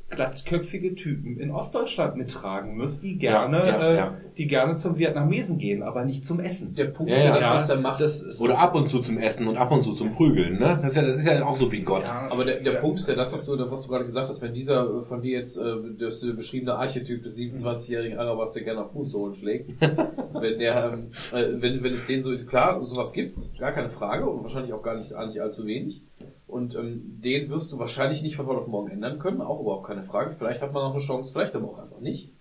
glatzköpfige 0.10 0.96
Typen 0.96 1.40
in 1.40 1.52
Ostdeutschland 1.52 2.16
mittragen 2.18 2.78
muss, 2.78 3.00
die 3.00 3.18
gerne, 3.18 3.58
Ja, 3.60 3.66
ja, 3.68 3.90
äh, 3.92 3.96
ja. 3.96 4.18
die 4.38 4.48
gerne 4.48 4.76
zum 4.76 4.98
Vietnamesen 4.98 5.58
gehen, 5.58 5.84
aber 5.84 6.04
nicht 6.04 6.26
zum 6.26 6.40
Essen. 6.40 6.74
Der 6.76 6.86
Punkt 6.86 7.12
Ja, 7.12 7.18
ist 7.18 7.24
ja, 7.26 7.36
das, 7.36 7.46
ja, 7.46 7.54
was 7.56 7.70
er 7.70 7.78
macht. 7.78 8.02
Das 8.02 8.22
ist, 8.22 8.42
Oder 8.42 8.60
ab 8.60 8.76
und 8.76 8.90
zu 8.90 9.00
zum 9.00 9.18
Essen 9.20 9.48
und 9.48 9.58
ab 9.58 9.72
und 9.72 9.84
zu 9.84 9.94
zum 9.94 10.12
Prügeln, 10.12 10.60
ne? 10.60 10.80
Das 10.82 10.92
ist 10.92 10.98
ja, 10.98 11.02
das 11.04 11.18
ist 11.18 11.26
ja 11.26 11.46
auch 11.46 11.56
so 11.56 11.70
bigott. 11.70 12.08
ja, 12.08 12.28
Aber 12.32 12.44
der, 12.46 12.62
der 12.62 12.74
ja. 12.74 12.80
Punkt 12.80 13.00
ist 13.00 13.08
ja 13.08 13.16
das, 13.16 13.34
was 13.34 13.46
du, 13.46 13.58
was 13.72 13.84
du 13.84 13.90
gerade 13.90 14.06
gesagt 14.06 14.30
hast, 14.30 14.42
wenn 14.42 14.54
dieser 14.54 14.84
äh, 14.84 15.04
von 15.04 15.22
dir 15.22 15.38
jetzt 15.40 15.58
äh, 15.58 15.76
das 16.00 16.24
äh, 16.24 16.34
beschriebene 16.34 16.74
Archetyp 16.76 17.24
des 17.24 17.38
27-jährigen 17.38 18.18
Arabers, 18.18 18.54
der 18.54 18.64
gerne 18.64 18.86
auf 18.86 18.92
Fußsohlen 18.92 19.36
schlägt, 19.36 19.70
wenn 20.34 20.60
der, 20.60 20.94
ähm, 20.94 21.12
äh, 21.32 21.62
wenn, 21.62 21.84
wenn 21.84 21.94
es 21.94 22.08
den 22.08 22.24
so, 22.24 22.36
klar, 22.46 22.84
sowas 22.84 23.14
gibt's, 23.14 23.54
gar 23.60 23.72
keine 23.72 23.90
Frage 23.90 24.28
und 24.28 24.42
wahrscheinlich 24.42 24.74
auch 24.74 24.82
gar 24.82 24.98
nicht, 24.98 25.12
gar 25.12 25.28
nicht 25.28 25.40
allzu 25.40 25.66
wenig. 25.66 26.02
Und 26.50 26.76
ähm, 26.76 27.20
den 27.22 27.50
wirst 27.50 27.72
du 27.72 27.80
wahrscheinlich 27.80 28.22
nicht 28.22 28.36
von 28.36 28.48
heute 28.48 28.62
auf 28.62 28.68
morgen 28.68 28.90
ändern 28.90 29.20
können, 29.20 29.42
auch 29.42 29.62
überhaupt 29.62 29.88
keine 29.88 30.04
Frage. 30.04 30.32
Vielleicht 30.32 30.62
hat 30.62 30.74
man 30.74 30.84
noch 30.84 30.94
eine 30.94 31.04
Chance, 31.04 31.32
vielleicht 31.32 31.56
aber 31.56 31.68
auch 31.70 31.80
einfach 31.80 32.00
nicht. 32.00 32.32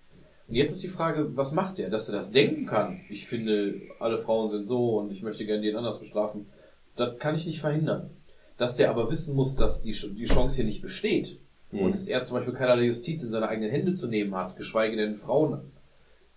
Und 0.47 0.55
jetzt 0.55 0.71
ist 0.71 0.81
die 0.83 0.87
Frage, 0.87 1.37
was 1.37 1.51
macht 1.51 1.77
er? 1.77 1.89
Dass 1.91 2.09
er 2.09 2.15
das 2.15 2.31
denken 2.31 2.65
kann. 2.65 3.01
Ich 3.09 3.27
finde, 3.27 3.75
alle 3.99 4.17
Frauen 4.17 4.49
sind 4.49 4.65
so 4.65 4.97
und 4.97 5.11
ich 5.11 5.21
möchte 5.21 5.45
gerne 5.45 5.61
den 5.61 5.75
anders 5.75 5.99
bestrafen. 5.99 6.47
Das 6.95 7.19
kann 7.19 7.35
ich 7.35 7.45
nicht 7.45 7.61
verhindern. 7.61 8.09
Dass 8.57 8.75
der 8.75 8.89
aber 8.89 9.09
wissen 9.11 9.35
muss, 9.35 9.55
dass 9.55 9.83
die, 9.83 9.91
die 9.91 10.25
Chance 10.25 10.57
hier 10.57 10.65
nicht 10.65 10.81
besteht 10.81 11.39
Mhm. 11.71 11.81
und 11.81 11.93
dass 11.93 12.07
er 12.07 12.23
zum 12.23 12.37
Beispiel 12.37 12.53
keinerlei 12.53 12.85
Justiz 12.85 13.21
in 13.23 13.29
seine 13.29 13.47
eigenen 13.47 13.69
Hände 13.69 13.93
zu 13.93 14.07
nehmen 14.07 14.35
hat, 14.35 14.55
geschweige 14.57 14.95
denn 14.95 15.15
Frauen 15.15 15.71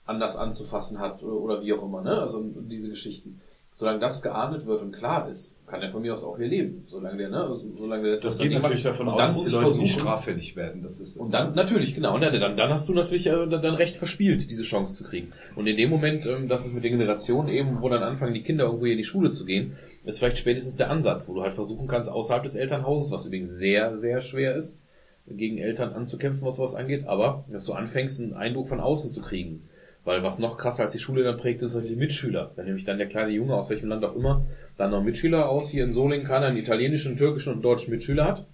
anders 0.04 0.36
anzufassen 0.36 0.98
hat 0.98 1.22
oder, 1.22 1.36
oder 1.36 1.62
wie 1.62 1.72
auch 1.72 1.82
immer, 1.82 2.02
ne? 2.02 2.20
Also 2.20 2.42
diese 2.42 2.90
Geschichten. 2.90 3.40
Solange 3.74 4.00
das 4.00 4.20
geahndet 4.20 4.66
wird 4.66 4.82
und 4.82 4.92
klar 4.92 5.30
ist, 5.30 5.56
kann 5.66 5.80
er 5.80 5.88
von 5.88 6.02
mir 6.02 6.12
aus 6.12 6.22
auch 6.22 6.36
hier 6.36 6.48
leben. 6.48 6.84
Solange 6.88 7.16
der, 7.16 7.30
ne? 7.30 7.58
Solange 7.78 8.02
der 8.02 8.16
Das 8.18 8.36
dann 8.36 8.48
geht 8.50 8.60
natürlich 8.60 8.82
davon 8.82 9.08
und 9.08 9.14
aus, 9.14 9.18
dann 9.18 9.34
dass 9.34 9.44
die 9.44 9.50
Leute 9.50 9.78
nicht 9.78 9.94
straffällig 9.94 10.56
werden. 10.56 10.82
Das 10.82 11.00
ist 11.00 11.16
und 11.16 11.32
dann, 11.32 11.54
natürlich, 11.54 11.94
genau, 11.94 12.14
und 12.14 12.20
dann, 12.20 12.38
dann, 12.38 12.54
dann 12.54 12.70
hast 12.70 12.86
du 12.90 12.92
natürlich 12.92 13.26
äh, 13.28 13.46
dein 13.48 13.74
Recht 13.74 13.96
verspielt, 13.96 14.50
diese 14.50 14.62
Chance 14.62 14.96
zu 14.96 15.04
kriegen. 15.04 15.32
Und 15.56 15.66
in 15.66 15.78
dem 15.78 15.88
Moment, 15.88 16.26
ähm, 16.26 16.48
das 16.48 16.66
ist 16.66 16.74
mit 16.74 16.84
den 16.84 16.98
Generationen 16.98 17.48
eben, 17.48 17.80
wo 17.80 17.88
dann 17.88 18.02
anfangen, 18.02 18.34
die 18.34 18.42
Kinder 18.42 18.64
irgendwo 18.64 18.84
hier 18.84 18.92
in 18.92 18.98
die 18.98 19.04
Schule 19.04 19.30
zu 19.30 19.46
gehen, 19.46 19.78
ist 20.04 20.18
vielleicht 20.18 20.36
spätestens 20.36 20.76
der 20.76 20.90
Ansatz, 20.90 21.26
wo 21.26 21.32
du 21.32 21.40
halt 21.40 21.54
versuchen 21.54 21.86
kannst, 21.88 22.10
außerhalb 22.10 22.42
des 22.42 22.56
Elternhauses, 22.56 23.10
was 23.10 23.24
übrigens 23.24 23.56
sehr, 23.56 23.96
sehr 23.96 24.20
schwer 24.20 24.54
ist, 24.54 24.78
gegen 25.26 25.56
Eltern 25.56 25.94
anzukämpfen, 25.94 26.46
was 26.46 26.56
sowas 26.56 26.74
angeht, 26.74 27.06
aber 27.06 27.46
dass 27.48 27.64
du 27.64 27.72
anfängst, 27.72 28.20
einen 28.20 28.34
Eindruck 28.34 28.68
von 28.68 28.80
außen 28.80 29.10
zu 29.10 29.22
kriegen. 29.22 29.68
Weil 30.04 30.22
was 30.22 30.38
noch 30.38 30.56
krasser 30.56 30.82
als 30.82 30.92
die 30.92 30.98
Schule 30.98 31.22
dann 31.22 31.36
prägt, 31.36 31.60
sind 31.60 31.68
solche 31.68 31.88
die 31.88 31.96
Mitschüler. 31.96 32.52
Wenn 32.56 32.66
nämlich 32.66 32.84
dann 32.84 32.98
der 32.98 33.08
kleine 33.08 33.32
Junge 33.32 33.54
aus 33.54 33.70
welchem 33.70 33.88
Land 33.88 34.04
auch 34.04 34.16
immer 34.16 34.46
dann 34.76 34.90
noch 34.90 35.02
Mitschüler 35.02 35.48
aus 35.48 35.70
hier 35.70 35.84
in 35.84 35.92
Solingen 35.92 36.26
kann, 36.26 36.42
einen 36.42 36.56
italienischen, 36.56 37.16
türkischen 37.16 37.52
und 37.52 37.62
deutschen 37.62 37.92
Mitschüler 37.92 38.24
hat, 38.24 38.46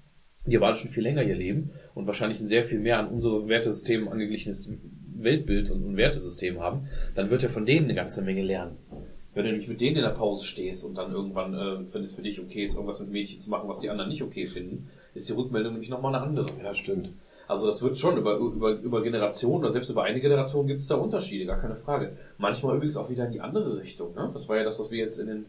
die 0.45 0.57
aber 0.57 0.75
schon 0.75 0.91
viel 0.91 1.03
länger 1.03 1.23
hier 1.23 1.37
leben 1.37 1.71
und 1.95 2.07
wahrscheinlich 2.07 2.41
ein 2.41 2.47
sehr 2.47 2.65
viel 2.65 2.81
mehr 2.81 2.99
an 2.99 3.09
unsere 3.09 3.49
Wertesystem 3.49 4.09
angeglichenes 4.09 4.73
Weltbild 5.15 5.71
und, 5.71 5.85
und 5.85 5.97
Wertesystem 5.97 6.61
haben, 6.61 6.89
dann 7.15 7.31
wird 7.31 7.43
er 7.43 7.49
von 7.49 7.67
denen 7.67 7.87
eine 7.87 7.95
ganze 7.95 8.23
Menge 8.23 8.43
lernen. 8.43 8.77
Wenn 9.35 9.45
du 9.45 9.51
nämlich 9.51 9.69
mit 9.69 9.81
denen 9.81 9.97
in 9.97 10.03
der 10.03 10.11
Pause 10.11 10.45
stehst 10.45 10.85
und 10.85 10.97
dann 10.97 11.13
irgendwann, 11.13 11.55
äh, 11.55 11.95
wenn 11.95 12.03
es 12.03 12.15
für 12.15 12.23
dich 12.23 12.41
okay 12.41 12.65
ist, 12.65 12.75
irgendwas 12.75 13.01
mit 13.01 13.11
Mädchen 13.11 13.41
zu 13.41 13.51
machen, 13.51 13.69
was 13.69 13.81
die 13.81 13.91
anderen 13.91 14.11
nicht 14.11 14.23
okay 14.23 14.47
finden, 14.47 14.89
ist 15.15 15.29
die 15.29 15.33
Rückmeldung 15.33 15.73
nämlich 15.73 15.91
nochmal 15.91 16.15
eine 16.15 16.25
andere. 16.25 16.51
Ja, 16.63 16.75
stimmt. 16.75 17.11
Also 17.49 17.67
das 17.67 17.83
wird 17.83 17.99
schon 17.99 18.19
über, 18.19 18.37
über, 18.37 18.73
über 18.73 19.03
Generationen 19.03 19.65
oder 19.65 19.73
selbst 19.73 19.89
über 19.91 20.03
eine 20.05 20.21
Generation 20.21 20.67
gibt 20.67 20.81
es 20.81 20.87
da 20.87 20.97
Unterschiede, 20.97 21.47
gar 21.47 21.59
keine 21.61 21.75
Frage. 21.75 22.13
Manchmal 22.37 22.77
übrigens 22.77 22.97
auch 22.99 23.09
wieder 23.11 23.25
in 23.27 23.33
die 23.33 23.41
andere 23.41 23.79
Richtung. 23.81 24.15
Ne? 24.15 24.31
Das 24.33 24.49
war 24.49 24.57
ja 24.59 24.65
das, 24.65 24.79
was 24.79 24.91
wir 24.91 24.99
jetzt 24.99 25.19
in 25.19 25.27
den 25.27 25.47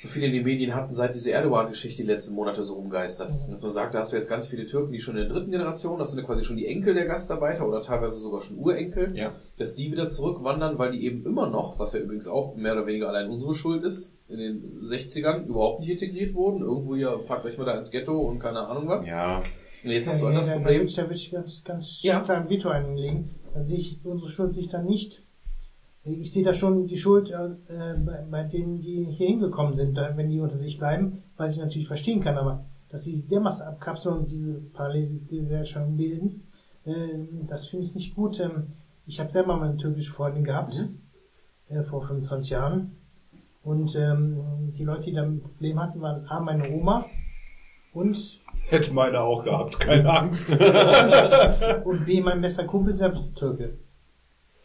so 0.00 0.08
viel 0.08 0.24
in 0.24 0.32
den 0.32 0.42
Medien 0.42 0.74
hatten, 0.74 0.94
seit 0.94 1.14
diese 1.14 1.30
Erdogan-Geschichte 1.30 2.02
die 2.02 2.08
letzten 2.08 2.34
Monate 2.34 2.64
so 2.64 2.74
rumgeistert. 2.74 3.30
Dass 3.50 3.62
man 3.62 3.70
sagt, 3.70 3.94
da 3.94 4.00
hast 4.00 4.12
du 4.12 4.16
jetzt 4.16 4.28
ganz 4.28 4.48
viele 4.48 4.64
Türken, 4.66 4.90
die 4.90 4.98
schon 5.00 5.16
in 5.16 5.28
der 5.28 5.32
dritten 5.32 5.50
Generation, 5.52 5.98
das 5.98 6.10
sind 6.10 6.18
ja 6.18 6.24
quasi 6.26 6.42
schon 6.42 6.56
die 6.56 6.66
Enkel 6.66 6.94
der 6.94 7.04
Gastarbeiter 7.06 7.68
oder 7.68 7.82
teilweise 7.82 8.16
sogar 8.16 8.40
schon 8.40 8.58
Urenkel, 8.58 9.16
Ja. 9.16 9.32
dass 9.58 9.74
die 9.76 9.92
wieder 9.92 10.08
zurückwandern, 10.08 10.78
weil 10.78 10.90
die 10.92 11.04
eben 11.04 11.24
immer 11.24 11.48
noch, 11.48 11.78
was 11.78 11.92
ja 11.92 12.00
übrigens 12.00 12.26
auch 12.26 12.56
mehr 12.56 12.72
oder 12.72 12.86
weniger 12.86 13.10
allein 13.10 13.30
unsere 13.30 13.54
Schuld 13.54 13.84
ist, 13.84 14.10
in 14.28 14.38
den 14.38 14.80
60ern 14.82 15.44
überhaupt 15.46 15.80
nicht 15.80 15.90
integriert 15.90 16.34
wurden. 16.34 16.62
Irgendwo 16.62 16.96
hier, 16.96 17.10
packt 17.28 17.44
euch 17.44 17.58
mal 17.58 17.64
da 17.66 17.76
ins 17.76 17.90
Ghetto 17.90 18.18
und 18.18 18.38
keine 18.40 18.66
Ahnung 18.66 18.88
was. 18.88 19.06
Ja. 19.06 19.42
Und 19.84 19.90
jetzt 19.90 20.08
hast 20.08 20.20
du 20.22 20.26
da, 20.30 20.40
da, 20.40 20.52
Problem. 20.54 20.86
da 20.86 21.02
würde 21.02 21.14
ich 21.14 21.30
ganz, 21.30 21.64
ganz 21.64 22.02
Ja. 22.02 22.20
klar 22.20 22.38
ein 22.38 22.48
Veto 22.48 22.68
einlegen. 22.68 23.30
Dann 23.54 23.64
sehe 23.64 23.78
ich 23.78 23.98
unsere 24.04 24.30
Schuld 24.30 24.52
sich 24.52 24.68
dann 24.68 24.86
nicht. 24.86 25.22
Ich 26.04 26.32
sehe 26.32 26.44
da 26.44 26.52
schon 26.52 26.86
die 26.88 26.96
Schuld 26.96 27.30
äh, 27.30 27.94
bei, 27.98 28.24
bei 28.30 28.42
denen, 28.44 28.80
die 28.80 29.04
hier 29.04 29.28
hingekommen 29.28 29.74
sind, 29.74 29.96
da, 29.96 30.16
wenn 30.16 30.30
die 30.30 30.40
unter 30.40 30.56
sich 30.56 30.78
bleiben, 30.78 31.22
was 31.36 31.52
ich 31.54 31.60
natürlich 31.60 31.86
verstehen 31.86 32.20
kann, 32.20 32.36
aber 32.36 32.64
dass 32.88 33.04
sie 33.04 33.22
dermaßen 33.22 33.64
abkapseln 33.66 34.16
und 34.18 34.30
diese 34.30 34.54
Parallelgesellschaften 34.54 35.96
bilden, 35.96 36.42
äh, 36.84 36.92
das 37.48 37.66
finde 37.68 37.86
ich 37.86 37.94
nicht 37.94 38.14
gut. 38.16 38.40
Ähm, 38.40 38.68
ich 39.06 39.20
habe 39.20 39.30
selber 39.30 39.56
mal 39.56 39.68
eine 39.70 39.78
türkische 39.78 40.12
Freundin 40.12 40.44
gehabt, 40.44 40.84
äh, 41.68 41.82
vor 41.84 42.02
25 42.06 42.50
Jahren. 42.50 42.92
Und 43.62 43.94
ähm, 43.94 44.72
die 44.76 44.82
Leute, 44.84 45.04
die 45.04 45.12
da 45.12 45.22
ein 45.22 45.40
Problem 45.40 45.80
hatten, 45.80 46.00
waren 46.00 46.26
A, 46.26 46.40
meine 46.40 46.68
Oma 46.72 47.06
und 47.92 48.40
Hätte 48.72 48.94
meine 48.94 49.20
auch 49.20 49.44
gehabt, 49.44 49.78
keine 49.78 50.10
Angst. 50.10 50.48
und 51.84 52.06
B, 52.06 52.22
mein 52.22 52.40
bester 52.40 52.64
Kumpel 52.64 52.94
selbst 52.96 53.36
Türke. 53.36 53.74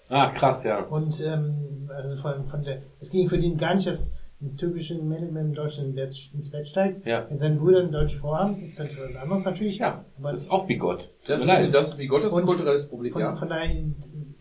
Ah, 0.07 0.29
krass, 0.29 0.63
ja. 0.63 0.79
Und 0.79 1.21
ähm, 1.21 1.89
also 1.93 2.15
von, 2.21 2.45
von 2.45 2.61
der, 2.63 2.83
es 3.01 3.09
ging 3.09 3.27
für 3.27 3.37
den 3.37 3.57
gar 3.57 3.75
nicht, 3.75 3.85
dass 3.85 4.15
ein 4.41 4.55
türkischer 4.55 4.95
Mädel 4.95 5.29
mit 5.29 5.41
einem 5.41 5.53
Deutschen 5.53 5.97
ins 5.97 6.51
Bett 6.51 6.69
steigt. 6.69 7.05
Ja. 7.05 7.25
Wenn 7.29 7.37
seine 7.37 7.55
Brüder 7.57 7.79
eine 7.79 7.89
deutsche 7.89 8.17
Frau 8.19 8.37
haben, 8.37 8.61
ist 8.61 8.79
das 8.79 8.87
was 8.97 9.15
anderes 9.15 9.43
natürlich. 9.43 9.79
Ja, 9.79 10.05
aber 10.17 10.31
das 10.31 10.43
ist 10.43 10.51
auch 10.51 10.67
bigott. 10.67 11.11
Das 11.25 11.45
leid. 11.45 11.65
ist, 11.65 11.73
das 11.73 11.89
ist 11.89 11.99
wie 11.99 12.07
Gott, 12.07 12.23
das 12.23 12.31
ist 12.31 12.39
ein 12.39 12.45
kulturelles 12.45 12.87
Problem, 12.87 13.11
von, 13.11 13.21
ja. 13.21 13.35
von 13.35 13.49
daher, 13.49 13.75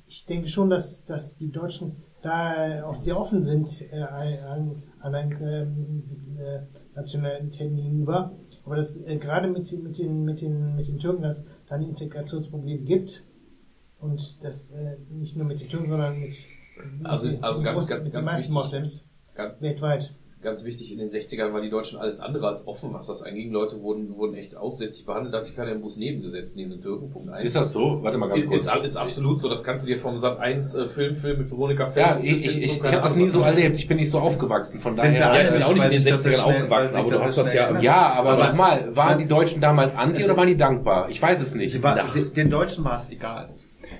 ich 0.06 0.26
denke 0.26 0.46
schon, 0.46 0.70
dass, 0.70 1.04
dass 1.06 1.38
die 1.38 1.50
Deutschen 1.50 1.96
da 2.22 2.84
auch 2.84 2.94
sehr 2.94 3.18
offen 3.18 3.42
sind 3.42 3.68
äh, 3.90 4.00
an, 4.00 4.82
an 5.00 5.14
einen 5.14 5.32
ähm, 5.42 6.38
äh, 6.38 6.60
Nationalitäten 6.94 7.76
gegenüber. 7.76 8.32
Aber 8.66 8.76
das 8.76 8.96
äh, 8.96 9.16
gerade 9.16 9.48
mit, 9.48 9.72
mit, 9.82 9.96
den, 9.98 10.24
mit, 10.24 10.40
den, 10.42 10.74
mit 10.76 10.88
den 10.88 10.98
Türken, 10.98 11.22
dass 11.22 11.44
da 11.68 11.76
ein 11.76 11.82
Integrationsproblem 11.82 12.84
gibt. 12.84 13.24
Und 13.98 14.44
das 14.44 14.70
äh, 14.72 14.96
nicht 15.08 15.36
nur 15.36 15.46
mit 15.46 15.60
den 15.60 15.68
Türken, 15.68 15.88
sondern 15.88 16.20
mit, 16.20 16.34
Also- 17.04 17.30
mit, 17.30 17.42
also 17.42 17.62
ganz- 17.62 17.74
Mus- 17.80 17.86
ganz- 17.88 18.02
mit 18.04 18.12
den 18.12 18.14
ganz 18.14 18.26
meisten 18.26 18.40
wichtig. 18.42 18.54
Moslems 18.54 19.08
Ganz- 19.34 19.60
weltweit. 19.62 20.14
Ganz 20.46 20.64
wichtig, 20.64 20.92
in 20.92 20.98
den 20.98 21.10
60ern 21.10 21.52
waren 21.52 21.62
die 21.62 21.68
Deutschen 21.68 21.98
alles 21.98 22.20
andere 22.20 22.46
als 22.46 22.66
offen, 22.66 22.94
was 22.94 23.08
das 23.08 23.20
anging. 23.20 23.50
Leute 23.50 23.82
wurden, 23.82 24.16
wurden 24.16 24.34
echt 24.34 24.56
aussätzlich 24.56 25.04
behandelt, 25.04 25.34
hat 25.34 25.44
sich 25.44 25.56
keiner 25.56 25.72
im 25.72 25.80
Bus 25.82 25.96
nebengesetzt, 25.96 26.56
neben 26.56 26.70
den 26.70 26.80
Türken. 26.80 27.10
Punkt 27.10 27.30
eins. 27.30 27.44
Ist 27.44 27.56
das 27.56 27.72
so? 27.72 27.98
Warte 28.02 28.16
mal 28.16 28.28
ganz 28.28 28.44
Ist, 28.44 28.48
kurz. 28.48 28.60
ist, 28.62 28.76
ist 28.84 28.96
absolut 28.96 29.40
so, 29.40 29.48
das 29.48 29.64
kannst 29.64 29.84
du 29.84 29.88
dir 29.88 29.98
vom 29.98 30.16
Sat 30.16 30.38
1 30.38 30.74
äh, 30.74 30.86
Filmfilm 30.86 31.38
mit 31.38 31.50
Veronika 31.50 31.84
ja, 31.84 31.90
Ferris 31.90 32.22
ich, 32.22 32.30
bis 32.30 32.40
ich, 32.46 32.58
ich, 32.58 32.64
ich 32.76 32.80
keine 32.80 32.96
habe 32.96 33.02
das 33.02 33.16
nie 33.16 33.26
so 33.28 33.40
erlebt. 33.40 33.76
Ich 33.76 33.88
bin 33.88 33.96
nicht 33.96 34.10
so 34.10 34.20
aufgewachsen. 34.20 34.80
Von 34.80 34.96
Sind 34.96 35.12
wir 35.12 35.20
daher. 35.20 35.34
Ja, 35.34 35.44
ich 35.44 35.50
bin 35.52 35.62
auch 35.64 35.74
nicht 35.74 35.84
in 35.84 35.90
den 35.90 36.04
Weil 36.04 36.12
sich 36.12 36.12
das 36.12 36.22
so 36.22 36.30
60ern 36.30 36.42
schnell- 36.42 36.54
aufgewachsen, 36.56 36.96
aber 36.96 37.04
du 37.08 37.14
das 37.16 37.24
hast 37.24 37.38
das 37.38 37.52
ja. 37.52 37.80
Ja, 37.80 38.12
aber, 38.12 38.36
nochmal, 38.46 38.96
waren 38.96 39.18
die 39.18 39.26
Deutschen 39.26 39.60
damals 39.60 39.94
anti 39.94 40.24
oder 40.24 40.36
waren 40.36 40.48
die 40.48 40.56
dankbar? 40.56 41.10
Ich 41.10 41.20
weiß 41.20 41.40
es 41.40 41.54
nicht. 41.54 41.72
Sie 41.72 41.82
war, 41.82 42.04
sie, 42.06 42.32
den 42.32 42.50
Deutschen 42.50 42.84
war 42.84 42.96
es 42.96 43.10
egal. 43.10 43.50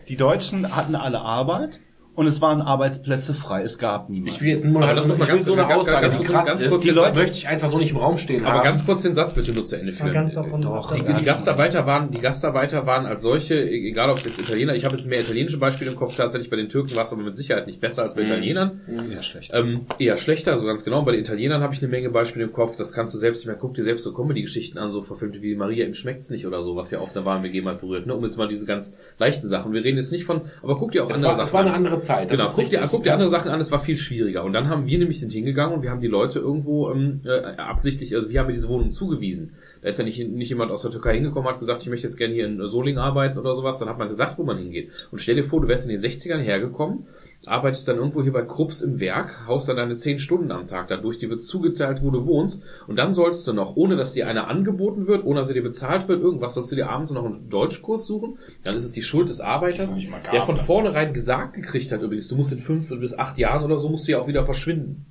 Die 0.09 0.17
Deutschen 0.17 0.77
hatten 0.77 0.95
alle 0.95 1.21
Arbeit 1.21 1.81
und 2.17 2.27
es 2.27 2.41
waren 2.41 2.61
Arbeitsplätze 2.63 3.35
frei. 3.35 3.63
Es 3.63 3.79
gab 3.79 4.09
niemanden. 4.09 4.35
Ich 4.35 4.41
will 4.43 4.49
jetzt 4.49 4.65
nur 4.65 4.83
Aber 4.83 4.95
lass 4.95 5.07
doch 5.09 5.17
mal 5.19 5.27
ganz- 5.27 5.45
so 5.45 5.53
eine 5.53 5.63
ganz- 5.67 5.81
Aussage, 5.83 6.01
ganz 6.03 6.17
kurz- 6.17 6.29
krass 6.29 6.47
ganz 6.49 6.63
ist, 6.63 6.69
kurz 6.71 6.81
die 6.83 6.89
die 6.89 6.95
Leute- 6.95 7.19
möchte 7.19 7.37
ich 7.37 7.47
einfach 7.49 7.69
so 7.69 7.79
nicht 7.79 7.91
im 7.93 7.99
Raum 7.99 8.19
stehen 8.19 8.45
Aber 8.45 8.59
haben. 8.59 8.65
ganz 8.65 8.85
kurz 8.85 9.03
den 9.03 9.15
Satz 9.15 9.35
bitte 9.35 9.53
nur 9.55 9.65
zu 9.65 9.77
Ende 9.79 9.93
führen. 9.93 10.13
ganz 10.13 10.35
davon 10.35 10.63
Doch, 10.63 10.93
Die, 10.97 11.13
die 11.15 11.25
Gastarbeiter 11.25 11.87
waren, 11.87 12.11
die 12.11 12.19
Gastarbeiter 12.21 12.87
waren 12.87 13.07
als 13.07 13.23
solche, 13.23 13.55
e- 13.55 13.89
egal 13.91 14.11
ob 14.11 14.17
es 14.19 14.25
jetzt 14.25 14.41
Italiener, 14.41 14.75
ich 14.75 14.85
habe 14.85 14.97
jetzt 14.97 15.07
mehr 15.07 15.21
italienische 15.21 15.59
Beispiele 15.59 15.91
im 15.93 15.97
Kopf, 15.97 16.17
tatsächlich 16.17 16.51
bei 16.51 16.57
den 16.57 16.69
Türken 16.69 16.97
war 16.97 17.05
es 17.05 17.13
aber 17.13 17.23
mit 17.23 17.37
Sicherheit 17.37 17.67
nicht 17.67 17.81
besser 17.81 18.03
als 18.03 18.15
bei 18.15 18.23
Italienern. 18.23 18.81
ja 19.13 19.23
schlecht. 19.23 19.53
Ähm, 19.55 19.83
eher 19.99 20.17
schlechter, 20.17 20.59
so 20.59 20.65
ganz 20.67 20.85
genau. 20.85 21.03
Bei 21.03 21.13
den 21.13 21.21
Italienern 21.21 21.63
habe 21.63 21.75
ich 21.75 21.81
eine 21.83 21.89
Menge 21.89 22.09
Beispiele 22.11 22.45
im 22.47 22.53
Kopf, 22.53 22.77
das 22.77 22.93
kannst 22.93 23.13
du 23.15 23.19
selbst 23.19 23.41
nicht 23.41 23.47
mehr, 23.47 23.57
guck 23.57 23.75
dir 23.75 23.85
selbst 23.85 24.03
so 24.05 24.13
Comedy-Geschichten 24.15 24.79
an, 24.79 24.91
so 24.91 25.03
verfilmte 25.03 25.43
wie 25.43 25.55
Maria, 25.55 25.85
ihm 25.87 25.95
schmeckt's 25.95 26.31
nicht 26.31 26.47
oder 26.47 26.63
so, 26.63 26.77
was 26.77 26.91
ja 26.91 26.99
auf 27.01 27.15
einer 27.15 27.27
warmen 27.27 27.45
WG 27.45 27.61
mal 27.61 27.75
berührt, 27.75 28.07
ne? 28.07 28.15
um 28.15 28.25
jetzt 28.25 28.39
mal 28.39 28.49
diese 28.49 28.65
ganz 28.65 28.97
leichten 29.19 29.49
Sachen. 29.49 29.73
Wir 29.75 29.85
reden 29.85 29.99
jetzt 29.99 30.13
nicht 30.13 30.25
von, 30.25 30.41
aber 30.63 30.77
guck 30.79 30.93
dir 30.93 31.05
auch 31.05 31.11
es 31.11 31.17
andere 31.17 31.31
war, 31.33 31.37
Sachen 31.37 31.47
es 31.47 31.53
war 31.53 31.61
eine 31.61 31.71
an. 31.71 31.77
andere 31.77 32.01
Zeit. 32.07 32.31
das 32.31 32.39
Genau, 32.39 32.51
guck 32.55 32.71
dir, 32.71 32.89
guck 32.91 33.03
dir 33.03 33.13
andere 33.13 33.29
Sachen 33.29 33.51
an, 33.51 33.61
es 33.61 33.71
war 33.71 33.81
viel 33.81 33.97
schwieriger. 33.97 34.45
Und 34.45 34.53
dann 34.53 34.69
haben 34.69 34.87
wir 34.87 34.99
nämlich 34.99 35.21
sind 35.21 35.33
hingegangen 35.33 35.77
und 35.77 35.83
wir 35.83 35.91
haben 35.91 36.01
die 36.01 36.07
Leute 36.07 36.39
irgendwo 36.39 36.91
ähm, 36.91 37.21
äh, 37.25 37.57
absichtlich, 37.57 38.15
also 38.15 38.29
wir 38.31 38.41
haben 38.41 38.53
diese 38.53 38.69
Wohnung 38.69 38.91
zugewiesen. 38.91 39.55
Da 39.83 39.89
ist 39.89 39.99
ja 39.99 40.05
nicht, 40.05 40.19
nicht 40.29 40.49
jemand 40.49 40.71
aus 40.71 40.83
der 40.83 40.91
Türkei 40.91 41.15
hingekommen, 41.15 41.49
hat 41.49 41.59
gesagt, 41.59 41.83
ich 41.83 41.89
möchte 41.89 42.07
jetzt 42.07 42.17
gerne 42.17 42.35
hier 42.35 42.47
in 42.47 42.67
Solingen 42.67 42.99
arbeiten 42.99 43.39
oder 43.39 43.55
sowas. 43.55 43.79
Dann 43.79 43.89
hat 43.89 43.99
man 43.99 44.09
gesagt, 44.09 44.39
wo 44.39 44.45
man 44.45 44.59
hingeht. 44.59 44.91
Und 45.11 45.21
stell 45.21 45.37
dir 45.37 45.45
vor, 45.45 45.61
du 45.61 45.69
wärst 45.69 45.89
in 45.89 45.91
den 45.91 46.01
60ern 46.01 46.39
hergekommen, 46.39 47.07
arbeitest 47.47 47.87
dann 47.89 47.97
irgendwo 47.97 48.23
hier 48.23 48.33
bei 48.33 48.43
Krupps 48.43 48.81
im 48.81 49.01
Werk, 49.01 49.47
haust 49.47 49.69
dann 49.69 49.77
deine 49.77 49.97
10 49.97 50.19
Stunden 50.19 50.51
am 50.51 50.67
Tag 50.67 50.89
dadurch, 50.89 51.19
dir 51.19 51.31
wird 51.31 51.43
zugeteilt, 51.43 52.03
wo 52.03 52.11
du 52.11 52.27
wohnst. 52.27 52.63
Und 52.87 52.97
dann 52.99 53.13
sollst 53.13 53.47
du 53.47 53.53
noch, 53.53 53.77
ohne 53.77 53.97
dass 53.97 54.13
dir 54.13 54.27
einer 54.29 54.49
angeboten 54.49 55.07
wird, 55.07 55.25
ohne 55.25 55.41
dass 55.41 55.49
er 55.49 55.55
dir 55.55 55.63
bezahlt 55.63 56.09
wird, 56.09 56.21
irgendwas, 56.23 56.55
sollst 56.55 56.73
du 56.73 56.77
dir 56.77 56.91
abends 56.91 57.11
noch 57.11 57.25
einen 57.25 57.49
Deutschkurs 57.49 58.07
suchen. 58.07 58.39
Dann 58.65 58.75
ist 58.75 58.85
es 58.85 58.93
die 58.93 59.03
Schuld 59.03 59.29
des 59.29 59.41
Arbeiters, 59.41 59.95
gab, 59.95 60.31
der 60.33 60.43
von 60.43 60.57
vornherein 60.57 61.13
gesagt 61.13 61.55
gekriegt 61.55 61.93
hat 61.93 62.03
übrigens, 62.03 62.29
du 62.29 62.37
musst 62.37 62.53
in 62.53 62.59
fünf 62.59 62.89
bis 62.89 63.17
acht 63.19 63.39
Jahren 63.39 63.65
oder 63.65 63.79
so 63.79 63.89
musst 63.89 64.07
du 64.09 64.13
ja 64.13 64.19
auch 64.21 64.29
wieder 64.29 64.45
verschwinden. 64.45 65.07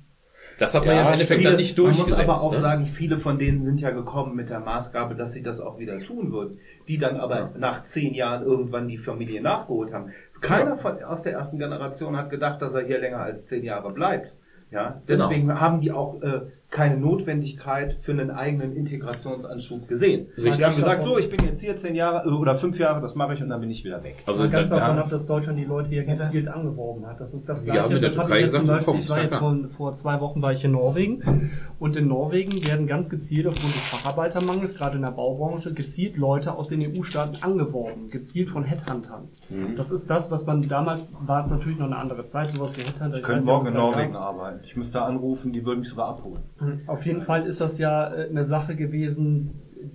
Das 0.58 0.74
hat 0.74 0.86
man 0.86 0.94
Ja, 0.94 1.02
ja, 1.02 1.06
im 1.08 1.12
Endeffekt 1.12 1.38
Viele- 1.38 1.50
dann 1.50 1.58
nicht 1.58 1.76
man 1.76 1.84
durchgesetzt. 1.86 2.16
muss 2.16 2.28
aber 2.28 2.40
auch 2.40 2.52
ne? 2.52 2.58
sagen, 2.60 2.86
viele 2.86 3.18
von 3.18 3.38
denen 3.38 3.62
sind 3.64 3.80
ja 3.82 3.90
gekommen 3.90 4.34
mit 4.34 4.48
der 4.48 4.60
Maßgabe, 4.60 5.14
dass 5.14 5.32
sie 5.32 5.42
das 5.42 5.60
auch 5.60 5.78
wieder 5.78 5.98
tun 5.98 6.32
würden. 6.32 6.58
Die 6.88 6.96
dann 6.96 7.16
aber 7.18 7.52
nach 7.58 7.82
zehn 7.82 8.14
Jahren 8.14 8.42
irgendwann 8.42 8.88
die 8.88 8.96
Familie 8.96 9.42
nachgeholt 9.42 9.92
haben. 9.92 10.12
Keiner 10.40 10.76
von, 10.76 11.02
aus 11.02 11.22
der 11.22 11.32
ersten 11.32 11.58
Generation 11.58 12.16
hat 12.16 12.30
gedacht, 12.30 12.60
dass 12.62 12.74
er 12.74 12.82
hier 12.82 12.98
länger 12.98 13.20
als 13.20 13.44
zehn 13.46 13.64
Jahre 13.64 13.90
bleibt. 13.92 14.34
Ja, 14.70 15.00
Genau. 15.06 15.28
deswegen 15.28 15.60
haben 15.60 15.80
die 15.80 15.92
auch 15.92 16.20
äh, 16.22 16.40
keine 16.70 16.96
Notwendigkeit 16.96 17.96
für 18.00 18.12
einen 18.12 18.30
eigenen 18.30 18.74
Integrationsanschub 18.76 19.88
gesehen. 19.88 20.26
Richtig. 20.36 20.56
Die 20.56 20.64
haben 20.64 20.74
gesagt, 20.74 21.04
so, 21.04 21.16
ich 21.18 21.30
bin 21.30 21.44
jetzt 21.46 21.60
hier 21.60 21.76
zehn 21.76 21.94
Jahre 21.94 22.28
äh, 22.28 22.32
oder 22.32 22.56
fünf 22.56 22.78
Jahre, 22.78 23.00
das 23.00 23.14
mache 23.14 23.34
ich 23.34 23.42
und 23.42 23.48
dann 23.48 23.60
bin 23.60 23.70
ich 23.70 23.84
wieder 23.84 24.02
weg. 24.02 24.16
Also 24.26 24.42
mal 24.42 24.50
ganz 24.50 24.70
da- 24.70 24.80
davon 24.80 24.96
ja. 24.96 25.02
ab, 25.02 25.10
dass 25.10 25.26
Deutschland 25.26 25.58
die 25.58 25.64
Leute 25.64 25.90
hier 25.90 26.04
Ja, 26.04 26.14
gezielt 26.14 26.48
angeworben 26.48 27.06
hat. 27.06 27.20
Das 27.20 27.34
ist 27.34 27.48
das 27.48 27.64
Wir 27.64 27.72
Gleiche. 27.72 27.82
haben 27.84 27.94
in 27.94 28.00
der 28.00 28.08
das 28.10 28.18
hatte 28.18 28.28
Türkei 28.28 28.38
ich 28.46 28.52
jetzt 28.52 28.60
gesagt, 28.60 28.68
Beispiel, 28.78 28.92
kommst, 28.92 29.04
ich 29.04 29.10
war 29.10 29.16
ja 29.18 29.22
jetzt 29.24 29.36
von, 29.36 29.70
vor 29.70 29.92
zwei 29.96 30.20
Wochen 30.20 30.42
war 30.42 30.52
ich 30.52 30.64
in 30.64 30.72
Norwegen 30.72 31.50
und 31.78 31.96
in 31.96 32.08
Norwegen 32.08 32.66
werden 32.66 32.86
ganz 32.86 33.08
gezielt 33.08 33.46
aufgrund 33.46 33.74
des 33.74 33.82
Facharbeitermangels, 33.88 34.76
gerade 34.76 34.96
in 34.96 35.02
der 35.02 35.10
Baubranche, 35.12 35.72
gezielt 35.72 36.16
Leute 36.16 36.54
aus 36.54 36.68
den 36.68 36.80
EU-Staaten 36.82 37.42
angeworben, 37.42 38.10
gezielt 38.10 38.50
von 38.50 38.64
Headhuntern. 38.64 39.28
Mhm. 39.50 39.76
Das 39.76 39.90
ist 39.92 40.10
das, 40.10 40.30
was 40.30 40.44
man 40.46 40.66
damals, 40.68 41.08
war 41.24 41.40
es 41.40 41.46
natürlich 41.46 41.78
noch 41.78 41.86
eine 41.86 41.96
andere 41.98 42.26
Zeit, 42.26 42.50
sowas 42.50 42.72
wie 42.76 42.82
Headhunter. 42.82 43.16
Ich 43.18 43.22
könnte 43.22 43.38
weiß 43.38 43.44
nicht, 43.44 43.52
morgen 43.52 43.66
in 43.68 43.74
Norwegen 43.74 44.16
arbeiten. 44.16 44.60
Ich 44.64 44.76
müsste 44.76 45.02
anrufen, 45.02 45.52
die 45.52 45.64
würden 45.64 45.80
mich 45.80 45.88
sogar 45.88 46.08
abholen. 46.08 46.42
Auf 46.86 47.04
jeden 47.04 47.22
Fall 47.22 47.46
ist 47.46 47.60
das 47.60 47.78
ja 47.78 48.14
äh, 48.14 48.28
eine 48.28 48.44
Sache 48.44 48.76
gewesen, 48.76 49.50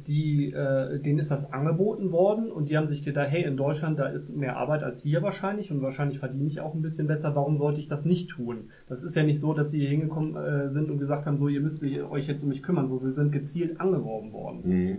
die, 0.08 0.54
äh, 0.54 1.00
denen 1.00 1.20
ist 1.20 1.32
das 1.32 1.52
angeboten 1.52 2.12
worden 2.12 2.52
und 2.52 2.70
die 2.70 2.78
haben 2.78 2.86
sich 2.86 3.04
gedacht, 3.04 3.30
hey, 3.30 3.44
in 3.44 3.58
Deutschland, 3.58 4.00
da 4.00 4.08
ist 4.08 4.36
mehr 4.36 4.58
Arbeit 4.58 4.84
als 4.84 5.02
hier 5.02 5.22
wahrscheinlich 5.22 5.72
und 5.72 5.82
wahrscheinlich 5.82 6.20
verdiene 6.20 6.48
ich 6.48 6.62
auch 6.62 6.74
ein 6.74 6.82
bisschen 6.82 7.08
besser, 7.08 7.36
warum 7.36 7.58
sollte 7.58 7.80
ich 7.80 7.88
das 7.88 8.06
nicht 8.06 8.30
tun? 8.30 8.70
Das 8.88 9.04
ist 9.04 9.16
ja 9.16 9.24
nicht 9.24 9.40
so, 9.40 9.54
dass 9.54 9.72
sie 9.72 9.80
hier 9.80 9.90
hingekommen 9.90 10.36
äh, 10.36 10.70
sind 10.70 10.90
und 10.90 11.00
gesagt 11.00 11.26
haben, 11.26 11.38
so, 11.38 11.48
ihr 11.48 11.62
müsst 11.62 11.84
euch 11.84 12.28
jetzt 12.28 12.44
um 12.44 12.50
mich 12.50 12.64
kümmern, 12.64 12.88
so, 12.88 13.00
sie 13.00 13.12
sind 13.12 13.32
gezielt 13.32 13.80
angeworben 13.80 14.32
worden. 14.32 14.62
Mhm. 14.64 14.98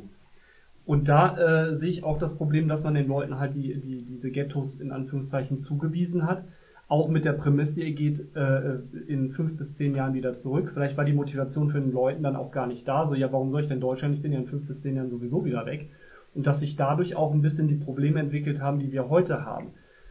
Und 0.84 1.09
da 1.09 1.68
äh, 1.68 1.76
sehe 1.76 1.89
ich 1.89 2.02
auch 2.02 2.18
das 2.18 2.36
Problem, 2.36 2.66
dass 2.68 2.82
man 2.82 2.94
den 2.94 3.06
Leuten 3.06 3.39
halt 3.39 3.55
die, 3.55 3.78
die, 3.80 4.02
diese 4.02 4.30
Ghettos 4.30 4.80
in 4.80 4.90
Anführungszeichen 4.90 5.60
zugewiesen 5.60 6.26
hat. 6.26 6.44
Auch 6.93 7.09
mit 7.09 7.24
der 7.24 7.32
Prämisse, 7.32 7.82
ihr 7.82 7.94
geht 7.94 8.36
äh, 8.36 8.74
in 9.09 9.31
fünf 9.31 9.56
bis 9.56 9.74
zehn 9.74 9.94
Jahren 9.94 10.12
wieder 10.12 10.36
zurück. 10.36 10.73
Vielleicht 10.74 10.98
war 10.98 11.06
die 11.06 11.14
Motivation 11.14 11.70
für 11.70 11.81
den 11.81 11.90
Leuten 11.90 12.23
dann 12.23 12.36
auch 12.36 12.51
gar 12.51 12.66
nicht 12.66 12.86
da. 12.86 13.06
So, 13.06 13.14
ja, 13.14 13.32
warum 13.32 13.51
soll 13.51 13.62
ich 13.62 13.69
denn 13.69 13.81
Deutschland? 13.81 14.14
Ich 14.14 14.20
bin 14.20 14.31
ja 14.31 14.39
in 14.39 14.47
fünf 14.47 14.66
bis 14.66 14.82
zehn 14.82 14.97
Jahren 14.97 15.09
sowieso 15.09 15.47
wieder 15.47 15.64
weg. 15.64 15.89
Und 16.35 16.47
dass 16.47 16.60
sich 16.60 16.77
dadurch 16.77 17.16
auch 17.16 17.32
ein 17.32 17.40
bisschen 17.40 17.66
die 17.66 17.77
Probleme 17.77 18.20
entwickelt 18.20 18.60
haben, 18.60 18.78
die 18.78 18.93
wir 18.93 19.09
heute 19.09 19.47
haben. 19.47 19.69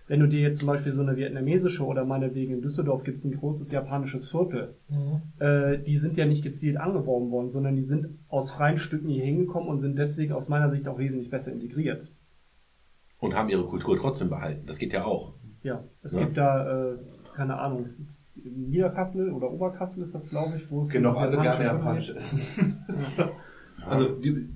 Wenn 0.07 0.21
du 0.21 0.27
dir 0.27 0.39
jetzt 0.41 0.59
zum 0.61 0.69
Beispiel 0.69 0.91
so 0.93 1.03
eine 1.03 1.15
vietnamesische 1.17 1.85
oder 1.85 2.03
meinetwegen 2.03 2.51
in 2.51 2.63
Düsseldorf 2.63 3.03
gibt 3.03 3.19
es 3.19 3.25
ein 3.25 3.37
großes 3.37 3.69
japanisches 3.71 4.31
Viertel, 4.31 4.73
Mhm. 4.89 5.21
äh, 5.37 5.77
die 5.77 5.97
sind 5.97 6.17
ja 6.17 6.25
nicht 6.25 6.43
gezielt 6.43 6.77
angeworben 6.77 7.29
worden, 7.29 7.51
sondern 7.51 7.75
die 7.75 7.83
sind 7.83 8.07
aus 8.27 8.49
freien 8.49 8.79
Stücken 8.79 9.09
hier 9.09 9.23
hingekommen 9.23 9.69
und 9.69 9.81
sind 9.81 9.99
deswegen 9.99 10.33
aus 10.33 10.49
meiner 10.49 10.71
Sicht 10.71 10.87
auch 10.87 10.97
wesentlich 10.97 11.29
besser 11.29 11.51
integriert. 11.51 12.07
Und 13.19 13.35
haben 13.35 13.49
ihre 13.49 13.65
Kultur 13.65 13.99
trotzdem 13.99 14.29
behalten. 14.31 14.65
Das 14.65 14.79
geht 14.79 14.93
ja 14.93 15.05
auch. 15.05 15.35
Ja, 15.63 15.83
es 16.03 16.13
Ja. 16.13 16.19
gibt 16.21 16.37
da, 16.37 16.91
äh, 16.93 16.97
keine 17.35 17.57
Ahnung, 17.59 17.89
Niederkassel 18.35 19.31
oder 19.31 19.51
Oberkassel 19.51 20.01
ist 20.03 20.15
das, 20.15 20.29
glaube 20.29 20.55
ich, 20.57 20.69
wo 20.71 20.81
es 20.81 20.89
Gehen 20.89 21.03
doch 21.03 21.15
dieses 21.21 21.33
alle 21.37 21.41
gerne 21.43 21.63
japanisch 21.65 22.09
essen. 22.15 22.41
also, 23.85 24.09
die, 24.09 24.47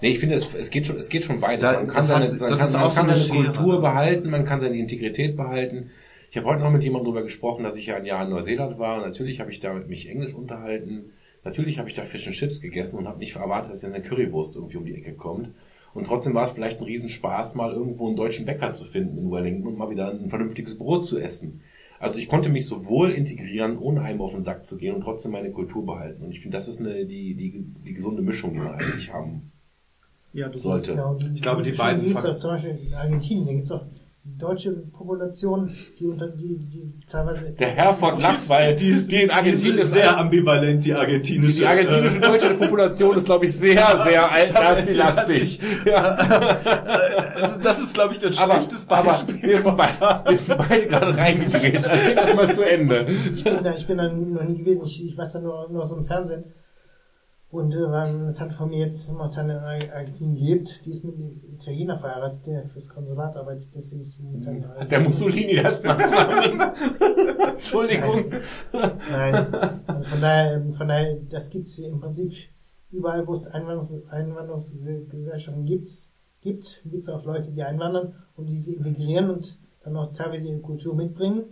Nee, 0.00 0.10
ich 0.10 0.18
finde, 0.18 0.34
es, 0.34 0.52
es, 0.54 0.70
geht 0.70 0.86
schon, 0.86 0.96
es 0.96 1.08
geht 1.08 1.22
schon 1.22 1.40
weiter. 1.40 1.72
Da- 1.72 1.78
man 1.80 1.88
kann 1.88 2.04
seine, 2.04 2.26
hat- 2.26 2.40
man 2.40 2.58
kann, 2.58 2.72
man 2.72 2.90
kann 2.92 3.06
eine 3.06 3.14
seine 3.16 3.16
Schere. 3.16 3.44
Kultur 3.52 3.80
behalten, 3.80 4.28
man 4.28 4.44
kann 4.44 4.60
seine 4.60 4.76
Integrität 4.76 5.36
behalten. 5.36 5.90
Ich 6.30 6.36
habe 6.36 6.46
heute 6.48 6.62
noch 6.62 6.72
mit 6.72 6.82
jemandem 6.82 7.06
darüber 7.06 7.22
gesprochen, 7.22 7.62
dass 7.62 7.76
ich 7.76 7.86
ja 7.86 7.96
ein 7.96 8.04
Jahr 8.04 8.24
in 8.24 8.30
Neuseeland 8.30 8.78
war. 8.78 9.00
Natürlich 9.06 9.40
habe 9.40 9.50
ich 9.52 9.60
da 9.60 9.72
mit 9.72 9.88
mich 9.88 10.08
Englisch 10.08 10.34
unterhalten. 10.34 11.04
Natürlich 11.44 11.78
habe 11.78 11.88
ich 11.88 11.94
da 11.94 12.02
Fish 12.02 12.26
and 12.26 12.34
Chips 12.36 12.60
gegessen 12.60 12.98
und 12.98 13.06
habe 13.06 13.18
nicht 13.18 13.36
erwartet, 13.36 13.70
dass 13.72 13.84
eine 13.84 14.02
Currywurst 14.02 14.56
irgendwie 14.56 14.76
um 14.76 14.84
die 14.84 14.94
Ecke 14.94 15.12
kommt. 15.14 15.50
Und 15.94 16.06
trotzdem 16.06 16.34
war 16.34 16.44
es 16.44 16.50
vielleicht 16.50 16.80
ein 16.80 16.84
Riesenspaß, 16.84 17.54
mal 17.54 17.72
irgendwo 17.72 18.06
einen 18.08 18.16
deutschen 18.16 18.44
Bäcker 18.44 18.72
zu 18.72 18.84
finden 18.84 19.16
in 19.18 19.30
Wellington 19.30 19.68
und 19.68 19.78
mal 19.78 19.90
wieder 19.90 20.10
ein 20.10 20.28
vernünftiges 20.28 20.76
Brot 20.76 21.06
zu 21.06 21.18
essen. 21.18 21.60
Also 22.00 22.18
ich 22.18 22.28
konnte 22.28 22.48
mich 22.48 22.66
sowohl 22.66 23.12
integrieren, 23.12 23.78
ohne 23.78 24.02
einem 24.02 24.20
auf 24.20 24.32
den 24.32 24.42
Sack 24.42 24.66
zu 24.66 24.76
gehen 24.76 24.94
und 24.94 25.02
trotzdem 25.02 25.30
meine 25.32 25.50
Kultur 25.50 25.86
behalten. 25.86 26.24
Und 26.24 26.32
ich 26.32 26.40
finde, 26.40 26.56
das 26.56 26.66
ist 26.68 26.80
eine, 26.80 27.06
die, 27.06 27.34
die, 27.34 27.64
die 27.86 27.92
gesunde 27.94 28.20
Mischung, 28.22 28.52
die 28.52 28.58
wir 28.60 28.74
eigentlich 28.74 29.12
haben 29.12 29.42
Ja, 30.32 30.48
du 30.48 30.58
sollte. 30.58 30.94
Ja, 30.94 31.06
und 31.06 31.30
Ich 31.34 31.40
glaube, 31.40 31.62
die 31.62 31.70
beiden 31.72 32.02
gibt's 32.04 32.22
Fakt- 32.24 32.34
auch 32.34 32.38
zum 32.38 32.50
Beispiel 32.50 32.76
in 32.88 32.94
Argentinien, 32.94 33.46
da 33.46 33.52
gibt 33.52 33.64
es 33.66 33.70
auch 33.70 33.84
deutsche 34.26 34.72
Population, 34.72 35.70
die 35.98 36.06
unter 36.06 36.28
die, 36.28 36.56
die 36.56 36.94
teilweise 37.06 37.50
Der 37.52 37.68
Herford 37.68 38.22
lacht, 38.22 38.48
weil 38.48 38.74
die, 38.74 39.06
die 39.06 39.22
in 39.22 39.30
Argentinien 39.30 39.78
ist 39.78 39.92
sehr 39.92 40.16
ambivalent, 40.16 40.82
die 40.82 40.94
argentinische. 40.94 41.58
Die 41.58 41.66
argentinische 41.66 42.20
deutsche 42.20 42.54
Population 42.54 43.16
ist, 43.16 43.26
glaube 43.26 43.44
ich, 43.44 43.52
sehr, 43.52 44.02
sehr 44.02 44.32
alt-nazi-lastig. 44.32 45.60
Ja. 45.84 46.14
Also 47.34 47.60
das 47.60 47.82
ist, 47.82 47.92
glaube 47.92 48.14
ich, 48.14 48.20
das 48.20 48.38
Aber, 48.38 48.54
schlechteste 48.54 48.90
aber 48.90 49.08
Beispiel. 49.10 49.42
wir, 49.42 49.60
sind 49.60 49.76
beide, 49.76 50.30
wir 50.30 50.38
sind 50.38 50.58
beide 50.68 50.86
gerade 50.86 51.16
reingegrätscht. 51.16 51.86
Erzähl 51.86 52.14
das 52.14 52.34
mal 52.34 52.54
zu 52.54 52.66
Ende. 52.66 53.06
Ich 53.06 53.44
bin 53.44 53.62
da, 53.62 53.74
ich 53.74 53.86
bin 53.86 53.98
da 53.98 54.08
noch 54.10 54.44
nie 54.44 54.56
gewesen, 54.58 54.86
ich, 54.86 55.04
ich 55.04 55.18
weiß 55.18 55.34
da 55.34 55.40
nur, 55.40 55.68
nur 55.70 55.82
aus 55.82 55.94
dem 55.94 56.06
Fernsehen. 56.06 56.44
Und 57.54 57.72
äh, 57.72 57.88
weil 57.88 58.08
eine 58.08 58.32
Tante 58.32 58.56
von 58.56 58.68
mir 58.68 58.80
jetzt 58.80 59.08
momentan 59.08 59.48
in 59.48 59.56
Ar- 59.58 59.94
Argentinien 59.94 60.34
lebt, 60.34 60.84
die 60.84 60.90
ist 60.90 61.04
mit 61.04 61.14
einem 61.14 61.40
Italiener 61.52 61.96
verheiratet, 61.96 62.44
der 62.46 62.68
fürs 62.68 62.88
Konsulat 62.88 63.36
arbeitet, 63.36 63.68
deswegen 63.72 64.02
ist 64.02 64.14
sie 64.16 64.24
momentan 64.24 64.56
in 64.56 64.68
Hat 64.68 64.90
der 64.90 64.98
Mussolini 64.98 65.60
als 65.60 65.84
Nachnamen? 65.84 66.60
Entschuldigung. 67.54 68.24
Nein, 68.72 69.54
also 69.86 70.08
von 70.08 70.20
daher, 70.20 70.54
ähm, 70.56 70.74
von 70.74 70.88
daher, 70.88 71.16
das 71.30 71.48
gibt's 71.48 71.78
im 71.78 72.00
Prinzip 72.00 72.32
überall, 72.90 73.24
wo 73.24 73.32
es 73.34 73.46
Einwanderungs 73.46 73.92
Einwanderungsgesellschaften 74.10 75.64
gibt's, 75.64 76.10
gibt, 76.40 76.82
gibt's 76.86 77.08
auch 77.08 77.24
Leute, 77.24 77.52
die 77.52 77.62
einwandern 77.62 78.16
und 78.36 78.46
die 78.50 78.58
sie 78.58 78.74
integrieren 78.74 79.30
und 79.30 79.56
dann 79.84 79.96
auch 79.96 80.12
teilweise 80.12 80.48
ihre 80.48 80.58
Kultur 80.58 80.96
mitbringen. 80.96 81.44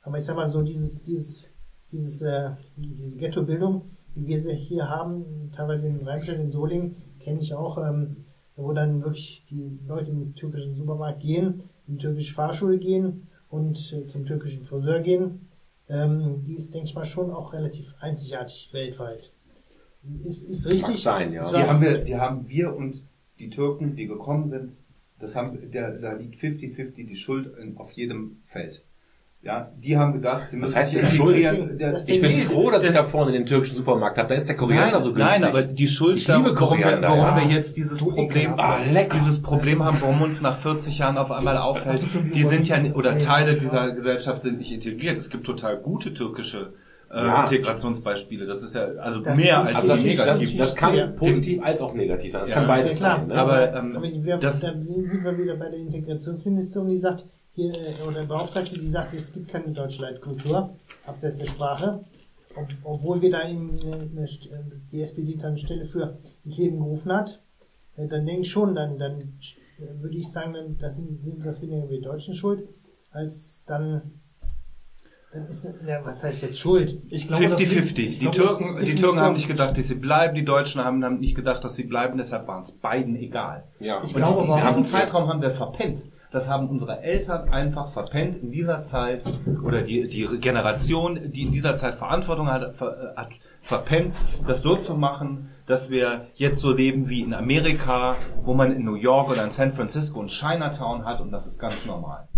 Aber 0.00 0.16
ich 0.16 0.24
sag 0.24 0.36
mal 0.36 0.48
so, 0.48 0.62
dieses, 0.62 1.02
dieses, 1.02 1.50
dieses, 1.92 2.22
äh, 2.22 2.52
diese 2.76 3.18
Ghetto-Bildung, 3.18 3.82
wie 4.16 4.26
wir 4.26 4.40
sie 4.40 4.54
hier 4.54 4.88
haben, 4.88 5.52
teilweise 5.54 5.86
in 5.86 6.06
Rheinstedt, 6.06 6.40
in 6.40 6.50
Solingen, 6.50 6.96
kenne 7.20 7.40
ich 7.40 7.54
auch, 7.54 7.78
ähm, 7.78 8.24
wo 8.56 8.72
dann 8.72 9.02
wirklich 9.02 9.44
die 9.50 9.78
Leute 9.86 10.10
in 10.10 10.18
den 10.18 10.34
türkischen 10.34 10.74
Supermarkt 10.74 11.20
gehen, 11.20 11.62
in 11.86 11.94
die 11.94 12.02
türkische 12.02 12.34
Fahrschule 12.34 12.78
gehen 12.78 13.28
und 13.50 13.76
äh, 13.92 14.06
zum 14.06 14.26
türkischen 14.26 14.64
Friseur 14.64 15.00
gehen 15.00 15.46
ähm, 15.88 16.42
die 16.44 16.56
ist, 16.56 16.74
denke 16.74 16.88
ich 16.88 16.94
mal, 16.94 17.04
schon 17.04 17.30
auch 17.30 17.52
relativ 17.52 17.94
einzigartig 18.00 18.70
weltweit. 18.72 19.32
Ist, 20.24 20.42
ist 20.42 20.66
richtig. 20.66 20.88
Mag 20.88 20.98
sein, 20.98 21.32
ja. 21.32 21.48
Die 21.48 21.56
haben 21.56 21.80
wir, 21.80 21.98
die 21.98 22.16
haben 22.16 22.48
wir 22.48 22.74
und 22.74 23.02
die 23.38 23.50
Türken, 23.50 23.96
die 23.96 24.06
gekommen 24.06 24.46
sind, 24.46 24.72
das 25.18 25.36
haben, 25.36 25.70
der, 25.70 25.98
da 25.98 26.12
liegt 26.12 26.36
50-50 26.36 27.06
die 27.06 27.16
Schuld 27.16 27.56
in, 27.58 27.76
auf 27.76 27.92
jedem 27.92 28.42
Feld. 28.46 28.82
Ja, 29.46 29.70
die 29.78 29.96
haben 29.96 30.12
gedacht, 30.12 30.48
sie 30.50 30.56
müssen 30.56 30.74
heißt 30.74 30.90
sich 30.90 31.00
integrieren. 31.00 31.78
Der- 31.78 31.92
Das 31.92 32.08
Ich 32.08 32.20
bin 32.20 32.32
froh, 32.38 32.70
dass 32.72 32.82
ich 32.82 32.88
das- 32.88 32.96
da 32.96 33.04
vorne 33.04 33.30
in 33.30 33.36
den 33.42 33.46
türkischen 33.46 33.76
Supermarkt 33.76 34.18
habe. 34.18 34.28
Da 34.28 34.34
ist 34.34 34.48
der 34.48 34.56
Koriander 34.56 35.00
so 35.00 35.12
günstig. 35.12 35.40
Nein, 35.40 35.48
aber 35.48 35.62
die 35.62 35.86
Schuld, 35.86 36.16
Ich 36.18 36.26
liebe 36.26 36.50
warum, 36.60 36.78
wir, 36.78 36.98
warum 37.00 37.18
ja. 37.20 37.36
wir 37.48 37.54
jetzt 37.56 37.76
dieses 37.76 37.98
So 38.00 38.06
Problem. 38.06 38.54
Ah, 38.58 38.78
dieses 39.14 39.40
Problem 39.40 39.84
haben, 39.84 39.96
warum 40.00 40.20
uns 40.22 40.40
nach 40.42 40.58
40 40.58 40.98
Jahren 40.98 41.16
auf 41.16 41.30
einmal 41.30 41.58
auffällt, 41.58 42.04
die 42.34 42.42
sind 42.42 42.66
ja, 42.68 42.82
oder. 42.94 43.18
Teile 43.18 43.56
dieser 43.56 43.92
Gesellschaft 43.92 44.42
sind 44.42 44.58
nicht 44.58 44.72
integriert. 44.72 45.16
Es 45.16 45.30
gibt 45.30 45.46
total 45.46 45.76
gute 45.78 46.12
türkische 46.12 46.72
äh, 47.08 47.18
Ja. 47.24 47.42
Integrationsbeispiele. 47.42 48.46
Das 48.46 48.64
ist 48.64 48.74
ja 48.74 48.82
also 49.00 49.20
Das 49.20 49.36
mehr 49.36 49.60
als 49.64 49.76
also 49.76 49.88
das, 49.90 50.02
die 50.02 50.16
das, 50.16 50.56
das 50.58 50.74
kann 50.76 50.94
Ja. 50.96 51.06
positiv 51.06 51.62
als 51.62 51.80
auch 51.80 51.94
negativ 51.94 52.32
sein. 52.32 52.40
Das 52.40 52.48
Ja. 52.50 52.54
kann 52.56 52.64
Ja, 52.64 52.68
beides 52.68 52.98
klar. 52.98 53.18
sein. 53.20 53.28
Ne? 53.28 53.34
Aber, 53.36 53.74
ähm, 53.76 53.96
aber 53.96 54.04
wir, 54.24 54.36
das- 54.38 54.60
da 54.60 54.66
sind 54.70 54.88
wir 55.24 55.38
wieder 55.38 55.54
bei 55.56 55.68
der 55.70 55.78
Integrationsministerin, 55.78 56.88
die 56.88 56.98
sagt, 56.98 57.24
hier, 57.56 57.72
äh, 57.74 58.02
oder 58.06 58.24
Beauftragte, 58.24 58.78
die 58.78 58.88
sagt, 58.88 59.14
es 59.14 59.32
gibt 59.32 59.48
keine 59.48 59.72
deutsche 59.72 60.02
Leitkultur, 60.02 60.76
abseits 61.06 61.38
der 61.40 61.46
Sprache. 61.46 62.00
Ob, 62.54 62.68
obwohl 62.84 63.20
wir 63.20 63.30
da 63.30 63.48
eben 63.48 63.78
eine, 63.82 63.94
eine, 63.96 64.26
St- 64.26 64.50
äh, 64.52 64.58
die 64.92 65.00
SPD 65.02 65.36
da 65.36 65.48
eine 65.48 65.58
Stelle 65.58 65.84
für 65.86 66.18
ins 66.44 66.58
Leben 66.58 66.78
gerufen 66.78 67.12
hat, 67.12 67.42
äh, 67.96 68.06
dann 68.06 68.24
denke 68.24 68.42
ich 68.42 68.50
schon, 68.50 68.74
dann, 68.74 68.98
dann 68.98 69.20
äh, 69.78 70.00
würde 70.02 70.16
ich 70.16 70.30
sagen, 70.30 70.52
dann 70.54 70.78
das 70.78 70.96
sind, 70.96 71.20
sind 71.24 71.44
das 71.44 71.60
weniger 71.60 71.88
wir 71.90 72.00
Deutschen 72.00 72.34
schuld, 72.34 72.68
als 73.10 73.64
dann, 73.66 74.20
dann 75.32 75.46
ist, 75.48 75.66
ja, 75.86 76.04
was 76.04 76.22
heißt 76.24 76.42
jetzt 76.42 76.58
Schuld? 76.58 76.98
Ich 77.08 77.26
glaube, 77.26 77.44
das 77.48 77.58
liegt- 77.58 77.72
50-50. 77.72 77.98
ich 77.98 78.18
Die 78.18 78.26
glaube, 78.26 78.36
das 78.38 78.58
Türken, 78.58 78.84
die. 78.84 78.94
Türken 78.94 79.20
haben 79.20 79.32
nicht 79.34 79.48
gedacht, 79.48 79.76
dass 79.76 79.88
sie 79.88 79.94
bleiben, 79.96 80.34
die 80.34 80.44
Deutschen 80.44 80.82
haben, 80.82 81.04
haben 81.04 81.18
nicht 81.20 81.34
gedacht, 81.36 81.64
dass 81.64 81.74
sie 81.74 81.84
bleiben, 81.84 82.16
deshalb 82.18 82.46
waren 82.48 82.62
es 82.62 82.72
beiden 82.72 83.16
egal. 83.16 83.64
Ja. 83.80 84.02
Ich 84.02 84.14
Und 84.14 84.22
glaube 84.22 84.44
in 84.44 84.50
aber- 84.50 84.66
diesem 84.66 84.84
Zeitraum 84.84 85.28
haben 85.28 85.40
wir 85.42 85.50
verpennt. 85.50 86.04
Das 86.30 86.48
haben 86.48 86.68
unsere 86.68 87.02
Eltern 87.02 87.50
einfach 87.50 87.92
verpennt 87.92 88.36
in 88.36 88.50
dieser 88.50 88.82
Zeit 88.84 89.22
oder 89.64 89.82
die, 89.82 90.08
die 90.08 90.26
Generation, 90.38 91.32
die 91.32 91.42
in 91.42 91.52
dieser 91.52 91.76
Zeit 91.76 91.96
Verantwortung 91.96 92.50
hat, 92.50 92.74
ver, 92.76 93.14
hat 93.16 93.30
verpennt, 93.62 94.14
das 94.46 94.62
so 94.62 94.76
zu 94.76 94.94
machen, 94.94 95.50
dass 95.66 95.90
wir 95.90 96.28
jetzt 96.34 96.60
so 96.60 96.72
leben 96.72 97.08
wie 97.08 97.22
in 97.22 97.34
Amerika, 97.34 98.14
wo 98.42 98.54
man 98.54 98.72
in 98.72 98.84
New 98.84 98.94
York 98.94 99.30
oder 99.30 99.44
in 99.44 99.50
San 99.50 99.72
Francisco 99.72 100.20
ein 100.20 100.28
Chinatown 100.28 101.04
hat 101.04 101.20
und 101.20 101.30
das 101.30 101.46
ist 101.46 101.58
ganz 101.58 101.84
normal. 101.86 102.28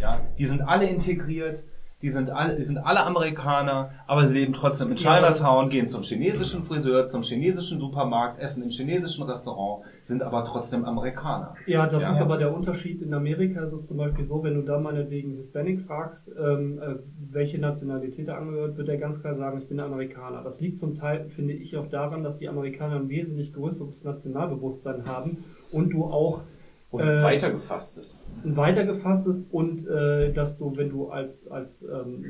Ja, 0.00 0.20
die 0.38 0.44
sind 0.44 0.62
alle 0.62 0.86
integriert, 0.86 1.64
die 2.00 2.10
sind 2.10 2.30
alle, 2.30 2.54
die 2.54 2.62
sind 2.62 2.78
alle 2.78 3.04
Amerikaner, 3.04 3.90
aber 4.06 4.26
sie 4.26 4.34
leben 4.34 4.52
trotzdem 4.52 4.90
in 4.90 4.96
Chinatown, 4.96 5.68
gehen 5.68 5.88
zum 5.88 6.02
chinesischen 6.02 6.62
Friseur, 6.62 7.08
zum 7.08 7.22
chinesischen 7.22 7.80
Supermarkt, 7.80 8.38
essen 8.38 8.62
im 8.62 8.70
chinesischen 8.70 9.24
Restaurant, 9.24 9.82
sind 10.02 10.22
aber 10.22 10.44
trotzdem 10.44 10.84
Amerikaner. 10.84 11.54
Ja, 11.66 11.86
das 11.86 12.04
Ja. 12.04 12.10
ist 12.10 12.20
aber 12.20 12.36
der 12.36 12.52
Unterschied. 12.52 13.02
In 13.02 13.12
Amerika 13.14 13.62
ist 13.62 13.72
es 13.72 13.84
zum 13.84 13.96
Beispiel 13.96 14.24
so, 14.24 14.44
wenn 14.44 14.54
du 14.54 14.62
da 14.62 14.78
meinetwegen 14.78 15.34
Hispanic 15.34 15.80
fragst, 15.80 16.30
ähm, 16.38 16.78
äh, 16.80 16.94
welche 17.32 17.58
Nationalität 17.60 18.28
er 18.28 18.38
angehört, 18.38 18.76
wird 18.76 18.88
er 18.88 18.96
ganz 18.96 19.20
klar 19.20 19.34
sagen, 19.34 19.58
ich 19.58 19.66
bin 19.68 19.80
Amerikaner. 19.80 20.42
Das 20.42 20.60
liegt 20.60 20.78
zum 20.78 20.94
Teil, 20.94 21.26
finde 21.34 21.54
ich, 21.54 21.76
auch 21.76 21.88
daran, 21.88 22.22
dass 22.22 22.38
die 22.38 22.48
Amerikaner 22.48 22.96
ein 22.96 23.08
wesentlich 23.08 23.52
größeres 23.52 24.04
Nationalbewusstsein 24.04 25.04
haben 25.06 25.44
und 25.72 25.90
du 25.90 26.04
auch 26.04 26.42
Und 26.90 27.02
Äh, 27.02 27.22
weitergefasstes. 27.22 28.24
ein 28.44 28.56
weitergefasstes 28.56 29.44
und 29.50 29.86
äh, 29.86 30.32
dass 30.32 30.56
du, 30.56 30.76
wenn 30.76 30.88
du 30.88 31.08
als, 31.10 31.46
als, 31.48 31.82
ähm, 31.82 32.24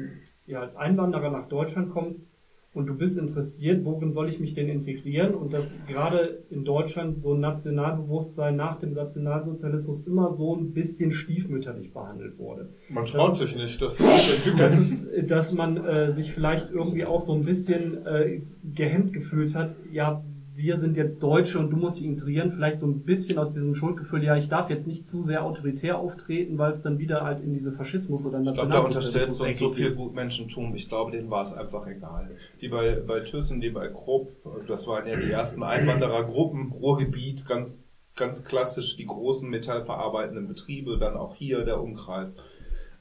ja, 0.47 0.61
als 0.61 0.75
Einwanderer 0.77 1.31
nach 1.31 1.47
Deutschland 1.49 1.91
kommst 1.91 2.29
und 2.75 2.87
du 2.87 2.97
bist 2.97 3.19
interessiert, 3.19 3.85
worin 3.85 4.13
soll 4.13 4.29
ich 4.29 4.41
mich 4.41 4.55
denn 4.55 4.69
integrieren 4.69 5.35
und 5.35 5.53
dass 5.53 5.73
gerade 5.87 6.43
in 6.51 6.65
Deutschland 6.65 7.21
so 7.21 7.35
ein 7.35 7.41
Nationalbewusstsein 7.41 8.57
nach 8.57 8.79
dem 8.81 8.95
Nationalsozialismus 8.95 10.07
immer 10.07 10.31
so 10.31 10.57
ein 10.57 10.73
bisschen 10.73 11.13
stiefmütterlich 11.13 11.93
behandelt 11.93 12.39
wurde. 12.39 12.71
Man 12.89 13.05
Das 13.05 13.13
traut 13.13 13.33
ist- 13.35 13.39
sich 13.39 13.55
nicht, 13.57 13.81
das 13.81 13.97
zu 13.97 14.03
entwickeln. 14.05 14.59
Das 14.59 14.77
ist, 14.77 15.01
dass 15.31 15.53
man 15.55 15.77
äh, 15.85 16.13
sich 16.13 16.33
vielleicht 16.33 16.71
irgendwie 16.73 17.05
auch 17.05 17.21
so 17.21 17.33
ein 17.35 17.45
bisschen 17.45 18.05
äh, 18.07 18.41
gehemmt 18.75 19.13
gefühlt 19.13 19.55
hat, 19.55 19.77
ja, 19.93 20.23
wir 20.59 20.77
sind 20.77 20.97
jetzt 20.97 21.23
Deutsche 21.23 21.61
und 21.61 21.71
du 21.71 21.77
musst 21.77 22.01
dich 22.01 22.05
integrieren, 22.05 22.51
vielleicht 22.51 22.81
so 22.81 22.87
ein 22.87 23.05
bisschen 23.05 23.39
aus 23.39 23.53
diesem 23.53 23.77
Schuldgefühl, 23.77 24.25
ja, 24.25 24.37
ich 24.37 24.49
darf 24.49 24.69
jetzt 24.71 24.89
nicht 24.89 25.07
zu 25.07 25.23
sehr 25.23 25.45
autoritär 25.45 25.99
auftreten, 25.99 26.59
weil 26.59 26.73
es 26.73 26.83
dann 26.83 26.99
wieder 26.99 27.23
halt 27.23 27.41
in 27.41 27.55
diese 27.55 27.73
Faschismus 27.73 28.27
oder 28.27 28.41
Ich 28.41 28.55
glaube, 28.55 28.69
da 28.69 28.81
unterstellt 28.81 29.29
Nationalsozialismus 29.29 29.41
uns 29.41 29.59
so 29.59 29.67
Ecke 29.67 29.75
viel 29.77 29.89
geht. 29.91 29.97
Gutmenschentum. 29.97 30.75
Ich 30.75 30.89
glaube, 30.89 31.13
denen 31.13 31.31
war 31.31 31.45
es 31.45 31.53
einfach 31.53 31.87
egal. 31.87 32.33
Die 32.61 32.69
bei, 32.69 33.01
bei 33.07 33.21
Thyssen, 33.21 33.61
die 33.61 33.71
bei 33.71 33.87
Krupp, 33.87 34.33
das 34.67 34.89
waren 34.89 35.07
ja 35.07 35.15
die 35.15 35.31
ersten 35.31 35.63
Einwanderergruppen, 35.63 36.73
Ruhrgebiet, 36.73 37.47
ganz, 37.47 37.79
ganz 38.17 38.45
klassisch 38.45 38.97
die 38.97 39.07
großen 39.07 39.49
metallverarbeitenden 39.49 40.49
Betriebe, 40.49 40.99
dann 40.99 41.17
auch 41.17 41.37
hier 41.37 41.65
der 41.65 41.81
Umkreis. 41.81 42.31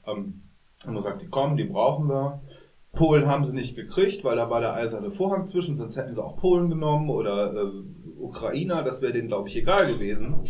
Ähm, 0.06 0.42
und 0.86 0.94
man 0.94 1.02
sagt, 1.02 1.22
die 1.22 1.26
kommen, 1.26 1.56
die 1.56 1.64
brauchen 1.64 2.06
wir. 2.06 2.40
Polen 2.98 3.28
haben 3.28 3.44
sie 3.44 3.54
nicht 3.54 3.76
gekriegt, 3.76 4.24
weil 4.24 4.36
da 4.36 4.50
war 4.50 4.60
der 4.60 4.74
eiserne 4.74 5.12
Vorhang 5.12 5.46
zwischen, 5.46 5.76
sonst 5.76 5.96
hätten 5.96 6.16
sie 6.16 6.22
auch 6.22 6.36
Polen 6.36 6.68
genommen 6.68 7.08
oder 7.10 7.54
äh, 7.54 8.20
Ukrainer, 8.20 8.82
das 8.82 9.00
wäre 9.00 9.12
denen, 9.12 9.28
glaube 9.28 9.48
ich, 9.48 9.56
egal 9.56 9.86
gewesen. 9.86 10.40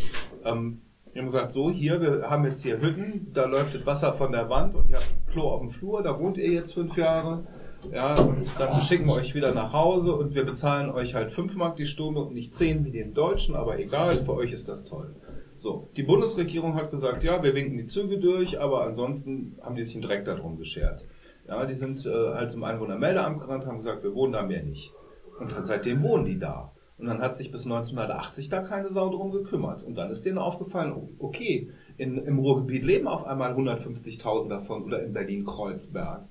Ähm, 0.44 0.80
wir 1.12 1.20
haben 1.20 1.26
gesagt, 1.26 1.52
so 1.52 1.70
hier, 1.70 2.00
wir 2.00 2.30
haben 2.30 2.46
jetzt 2.46 2.62
hier 2.62 2.80
Hütten, 2.80 3.30
da 3.34 3.44
läuft 3.44 3.74
das 3.74 3.84
Wasser 3.84 4.14
von 4.14 4.32
der 4.32 4.48
Wand 4.48 4.74
und 4.74 4.88
ihr 4.88 4.96
habt 4.96 5.10
ein 5.10 5.30
Klo 5.30 5.42
auf 5.50 5.60
dem 5.60 5.70
Flur, 5.70 6.02
da 6.02 6.18
wohnt 6.18 6.38
ihr 6.38 6.50
jetzt 6.50 6.72
fünf 6.72 6.96
Jahre. 6.96 7.44
Ja, 7.92 8.18
und 8.18 8.46
dann 8.58 8.80
schicken 8.80 9.06
wir 9.06 9.14
euch 9.14 9.34
wieder 9.34 9.52
nach 9.52 9.74
Hause 9.74 10.14
und 10.14 10.34
wir 10.34 10.44
bezahlen 10.44 10.90
euch 10.90 11.14
halt 11.14 11.32
fünf 11.32 11.54
Mark 11.54 11.76
die 11.76 11.86
Stunde 11.86 12.20
und 12.20 12.32
nicht 12.32 12.54
zehn 12.54 12.82
wie 12.86 12.90
den 12.90 13.12
Deutschen, 13.12 13.56
aber 13.56 13.78
egal, 13.78 14.16
für 14.16 14.32
euch 14.32 14.52
ist 14.52 14.68
das 14.68 14.84
toll. 14.84 15.14
So, 15.58 15.90
die 15.96 16.02
Bundesregierung 16.02 16.76
hat 16.76 16.90
gesagt, 16.90 17.24
ja, 17.24 17.42
wir 17.42 17.54
winken 17.54 17.76
die 17.76 17.86
Züge 17.86 18.18
durch, 18.18 18.58
aber 18.58 18.84
ansonsten 18.84 19.58
haben 19.60 19.76
die 19.76 19.84
sich 19.84 19.94
einen 19.96 20.04
Dreck 20.04 20.24
darum 20.24 20.56
geschert. 20.56 21.04
Ja, 21.48 21.64
die 21.64 21.74
sind 21.74 22.04
äh, 22.04 22.34
halt 22.34 22.50
zum 22.50 22.62
Einwohnermeldeamt 22.62 23.40
gerannt, 23.40 23.66
haben 23.66 23.78
gesagt, 23.78 24.02
wir 24.02 24.14
wohnen 24.14 24.34
da 24.34 24.42
mehr 24.42 24.62
nicht. 24.62 24.92
Und 25.40 25.50
dann, 25.50 25.66
seitdem 25.66 26.02
wohnen 26.02 26.26
die 26.26 26.38
da. 26.38 26.72
Und 26.98 27.06
dann 27.06 27.20
hat 27.20 27.38
sich 27.38 27.50
bis 27.50 27.64
1980 27.64 28.48
da 28.48 28.60
keine 28.60 28.90
Sau 28.90 29.08
drum 29.08 29.30
gekümmert. 29.30 29.82
Und 29.82 29.96
dann 29.96 30.10
ist 30.10 30.26
denen 30.26 30.38
aufgefallen, 30.38 30.92
oh, 30.92 31.08
okay, 31.18 31.70
in, 31.96 32.18
im 32.18 32.38
Ruhrgebiet 32.38 32.82
leben 32.82 33.08
auf 33.08 33.24
einmal 33.24 33.54
150.000 33.54 34.48
davon 34.48 34.82
oder 34.82 35.02
in 35.02 35.12
Berlin-Kreuzberg 35.12 36.24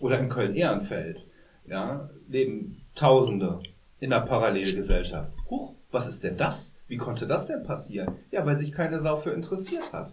oder 0.00 0.18
in 0.18 0.28
Köln-Ehrenfeld. 0.28 1.24
Ja, 1.66 2.10
leben 2.28 2.78
Tausende 2.94 3.60
in 4.00 4.12
einer 4.12 4.24
Parallelgesellschaft. 4.24 5.32
Huch, 5.50 5.74
was 5.90 6.08
ist 6.08 6.24
denn 6.24 6.36
das? 6.36 6.74
Wie 6.88 6.96
konnte 6.96 7.26
das 7.26 7.46
denn 7.46 7.62
passieren? 7.64 8.14
Ja, 8.30 8.46
weil 8.46 8.58
sich 8.58 8.72
keine 8.72 9.00
Sau 9.00 9.16
für 9.16 9.30
interessiert 9.30 9.92
hat. 9.92 10.12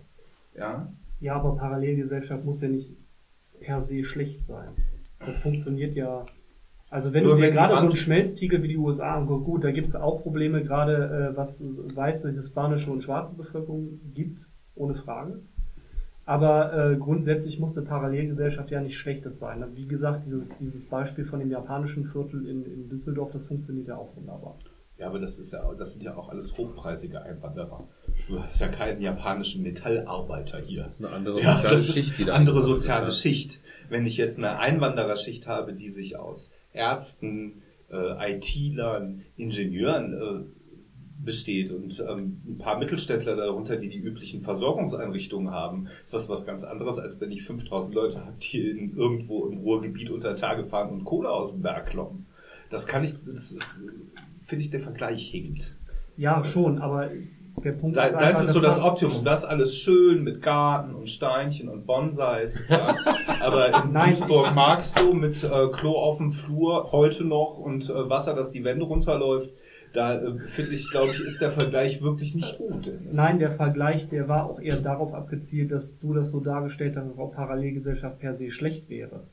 Ja, 0.55 0.91
Ja, 1.21 1.35
aber 1.35 1.55
Parallelgesellschaft 1.55 2.43
muss 2.43 2.61
ja 2.61 2.67
nicht 2.67 2.91
per 3.63 3.81
se 3.81 4.03
schlecht 4.03 4.45
sein. 4.45 4.75
Das 5.25 5.39
funktioniert 5.39 5.95
ja. 5.95 6.25
Also 6.89 7.11
wenn 7.13 7.23
Nur 7.23 7.35
du 7.35 7.41
dir 7.41 7.51
gerade 7.51 7.75
so 7.77 7.87
einen 7.87 7.95
Schmelztiegel 7.95 8.61
wie 8.61 8.67
die 8.67 8.77
USA 8.77 9.15
anguckst, 9.15 9.45
gut, 9.45 9.63
da 9.63 9.71
gibt 9.71 9.87
es 9.87 9.95
auch 9.95 10.21
Probleme, 10.21 10.63
gerade 10.63 11.31
äh, 11.33 11.37
was 11.37 11.59
weiße, 11.63 12.31
hispanische 12.33 12.91
und 12.91 13.01
schwarze 13.01 13.35
Bevölkerung 13.35 13.99
gibt, 14.13 14.47
ohne 14.75 14.93
Frage. 14.95 15.41
Aber 16.25 16.91
äh, 16.91 16.97
grundsätzlich 16.97 17.59
muss 17.59 17.77
eine 17.77 17.87
Parallelgesellschaft 17.87 18.71
ja 18.71 18.79
nicht 18.79 18.95
Schlechtes 18.95 19.39
sein. 19.39 19.65
Wie 19.73 19.87
gesagt, 19.87 20.25
dieses, 20.25 20.57
dieses 20.57 20.87
Beispiel 20.87 21.25
von 21.25 21.39
dem 21.39 21.49
japanischen 21.49 22.05
Viertel 22.05 22.47
in, 22.47 22.63
in 22.65 22.89
Düsseldorf, 22.89 23.31
das 23.31 23.45
funktioniert 23.45 23.87
ja 23.87 23.97
auch 23.97 24.15
wunderbar. 24.15 24.57
Ja, 25.03 25.09
aber 25.09 25.19
das 25.19 25.37
ist 25.37 25.51
ja, 25.51 25.69
das 25.77 25.91
sind 25.91 26.01
ja 26.01 26.15
auch 26.15 26.29
alles 26.29 26.57
hochpreisige 26.57 27.21
Einwanderer. 27.21 27.89
Du 28.29 28.41
hast 28.41 28.61
ja 28.61 28.69
keinen 28.69 29.01
japanischen 29.01 29.61
Metallarbeiter 29.61 30.59
hier. 30.61 30.83
Das 30.83 30.93
ist 30.93 31.05
eine 31.05 31.13
andere 31.13 31.41
Ja, 31.41 31.57
soziale 31.57 31.75
das 31.75 31.89
ist 31.89 31.93
Schicht, 31.93 32.19
die 32.19 32.23
da 32.23 32.35
andere 32.35 32.55
eingebunden 32.55 32.77
ist, 32.77 32.83
soziale 32.83 33.05
ja. 33.07 33.11
Schicht. 33.11 33.59
Wenn 33.89 34.05
ich 34.05 34.15
jetzt 34.15 34.37
eine 34.37 34.59
Einwandererschicht 34.59 35.45
habe, 35.45 35.73
die 35.73 35.89
sich 35.89 36.17
aus 36.17 36.49
Ärzten, 36.71 37.63
äh, 37.91 38.35
IT-Lern, 38.35 39.25
Ingenieuren 39.35 40.13
äh, 40.13 41.25
besteht 41.25 41.71
und 41.71 41.99
ähm, 41.99 42.41
ein 42.47 42.57
paar 42.57 42.79
Mittelständler 42.79 43.35
darunter, 43.35 43.75
die 43.75 43.89
die 43.89 43.99
üblichen 43.99 44.41
Versorgungseinrichtungen 44.41 45.51
haben, 45.51 45.89
ist 46.05 46.13
das 46.13 46.29
was 46.29 46.45
ganz 46.45 46.63
anderes, 46.63 46.97
als 46.97 47.19
wenn 47.19 47.33
ich 47.33 47.43
5000 47.43 47.93
Leute 47.93 48.25
habe, 48.25 48.37
die 48.39 48.69
in, 48.69 48.95
irgendwo 48.95 49.47
im 49.47 49.57
Ruhrgebiet 49.57 50.09
unter 50.09 50.37
Tage 50.37 50.63
fahren 50.63 50.91
und 50.91 51.03
Kohle 51.03 51.29
aus 51.29 51.51
dem 51.51 51.61
Berg 51.61 51.87
kloppen. 51.87 52.25
Das 52.69 52.87
kann 52.87 53.03
ich, 53.03 53.15
das 53.25 53.51
ist, 53.51 53.81
finde 54.53 54.65
ich, 54.65 54.69
der 54.69 54.81
Vergleich 54.81 55.31
hinkt. 55.31 55.75
Ja, 56.15 56.43
schon, 56.43 56.77
aber 56.77 57.09
der 57.63 57.71
Punkt 57.71 57.97
Da, 57.97 58.05
ist 58.05 58.13
einfach, 58.13 58.43
ist 58.43 58.53
so 58.53 58.61
das 58.61 58.79
Optimum. 58.79 59.25
Das 59.25 59.43
alles 59.45 59.75
schön 59.75 60.23
mit 60.23 60.43
Garten 60.43 60.93
und 60.93 61.09
Steinchen 61.09 61.69
und 61.69 61.87
Bonsais. 61.87 62.59
Ja. 62.69 62.95
Aber 63.41 63.83
in 63.83 63.93
Nein, 63.93 64.11
Duisburg 64.11 64.53
magst 64.53 64.99
du 64.99 65.13
mit 65.13 65.43
äh, 65.43 65.49
Klo 65.71 65.97
auf 65.97 66.17
dem 66.17 66.31
Flur 66.33 66.91
heute 66.91 67.23
noch 67.23 67.57
und 67.57 67.89
äh, 67.89 68.09
Wasser, 68.09 68.35
das 68.35 68.51
die 68.51 68.63
Wände 68.63 68.85
runterläuft. 68.85 69.49
Da 69.91 70.21
äh, 70.21 70.37
finde 70.55 70.75
ich, 70.75 70.91
glaube 70.91 71.13
ich, 71.13 71.21
ist 71.21 71.41
der 71.41 71.51
Vergleich 71.51 72.03
wirklich 72.03 72.35
nicht 72.35 72.59
gut. 72.59 72.91
Nein, 73.11 73.39
der 73.39 73.53
Vergleich, 73.53 74.07
der 74.07 74.27
war 74.27 74.47
auch 74.47 74.59
eher 74.59 74.77
darauf 74.81 75.15
abgezielt, 75.15 75.71
dass 75.71 75.97
du 75.97 76.13
das 76.13 76.29
so 76.29 76.41
dargestellt 76.41 76.95
hast, 76.95 77.09
dass 77.09 77.17
auch 77.17 77.31
Parallelgesellschaft 77.31 78.19
per 78.19 78.35
se 78.35 78.51
schlecht 78.51 78.87
wäre. 78.87 79.23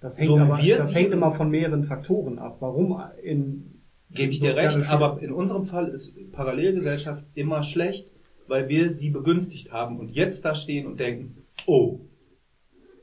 Das 0.00 0.18
hängt, 0.18 0.28
So 0.28 0.38
aber, 0.38 0.60
das 0.62 0.94
hängt 0.94 1.14
immer 1.14 1.32
von 1.32 1.50
mehreren 1.50 1.84
Faktoren 1.84 2.38
ab. 2.38 2.58
Warum 2.60 3.00
in 3.22 3.75
Gebe 4.16 4.32
ich 4.32 4.40
dir 4.40 4.56
recht, 4.56 4.88
aber 4.88 5.20
in 5.20 5.32
unserem 5.32 5.66
Fall 5.66 5.88
ist 5.88 6.14
Parallelgesellschaft 6.32 7.24
immer 7.34 7.62
schlecht, 7.62 8.10
weil 8.48 8.68
wir 8.68 8.92
sie 8.92 9.10
begünstigt 9.10 9.72
haben 9.72 9.98
und 9.98 10.10
jetzt 10.10 10.44
da 10.44 10.54
stehen 10.54 10.86
und 10.86 10.98
denken, 10.98 11.42
oh, 11.66 12.00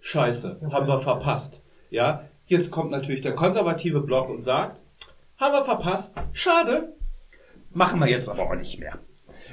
scheiße, 0.02 0.60
haben 0.72 0.88
wir 0.88 1.02
verpasst. 1.02 1.62
Ja, 1.90 2.26
jetzt 2.48 2.72
kommt 2.72 2.92
natürlich 2.92 3.22
der 3.22 3.36
konservative 3.36 4.02
Block 4.02 4.30
und 4.30 4.44
sagt, 4.44 4.80
haben 5.38 5.54
wir 5.54 5.66
verpasst, 5.66 6.16
schade, 6.34 6.94
machen 7.72 8.00
wir 8.00 8.08
jetzt 8.08 8.30
aber 8.30 8.44
auch 8.44 8.56
nicht 8.56 8.80
mehr. 8.80 9.00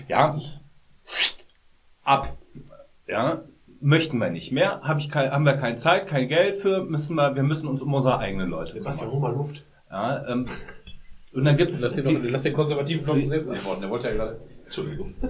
Ja, 0.08 0.38
ab. 2.04 2.36
Ja, 3.06 3.42
möchten 3.80 4.18
wir 4.18 4.30
nicht 4.30 4.52
mehr, 4.52 4.82
hab 4.82 4.98
ich 4.98 5.10
kein, 5.10 5.30
haben 5.30 5.44
wir 5.44 5.54
keine 5.54 5.76
Zeit, 5.76 6.06
kein 6.06 6.28
Geld 6.28 6.58
für, 6.58 6.84
müssen 6.84 7.16
wir, 7.16 7.34
wir 7.34 7.42
müssen 7.42 7.68
uns 7.68 7.82
um 7.82 7.92
unsere 7.94 8.18
eigenen 8.18 8.50
Leute 8.50 8.74
Sebastian, 8.74 9.10
kümmern. 9.10 9.22
hol 9.22 9.30
mal 9.30 9.36
Luft. 9.36 9.64
Ja, 9.90 10.28
ähm, 10.28 10.46
und 11.32 11.44
dann 11.44 11.56
gibt's 11.56 11.80
Lass 11.80 11.94
den, 11.94 12.04
doch, 12.04 12.30
lass 12.30 12.42
den 12.42 12.52
konservativen 12.52 13.04
Block 13.04 13.24
selbst 13.24 13.48
antworten. 13.48 13.82
Der 13.82 13.90
wollte 13.90 14.08
ja 14.08 14.14
gerade. 14.14 14.40
Entschuldigung. 14.64 15.14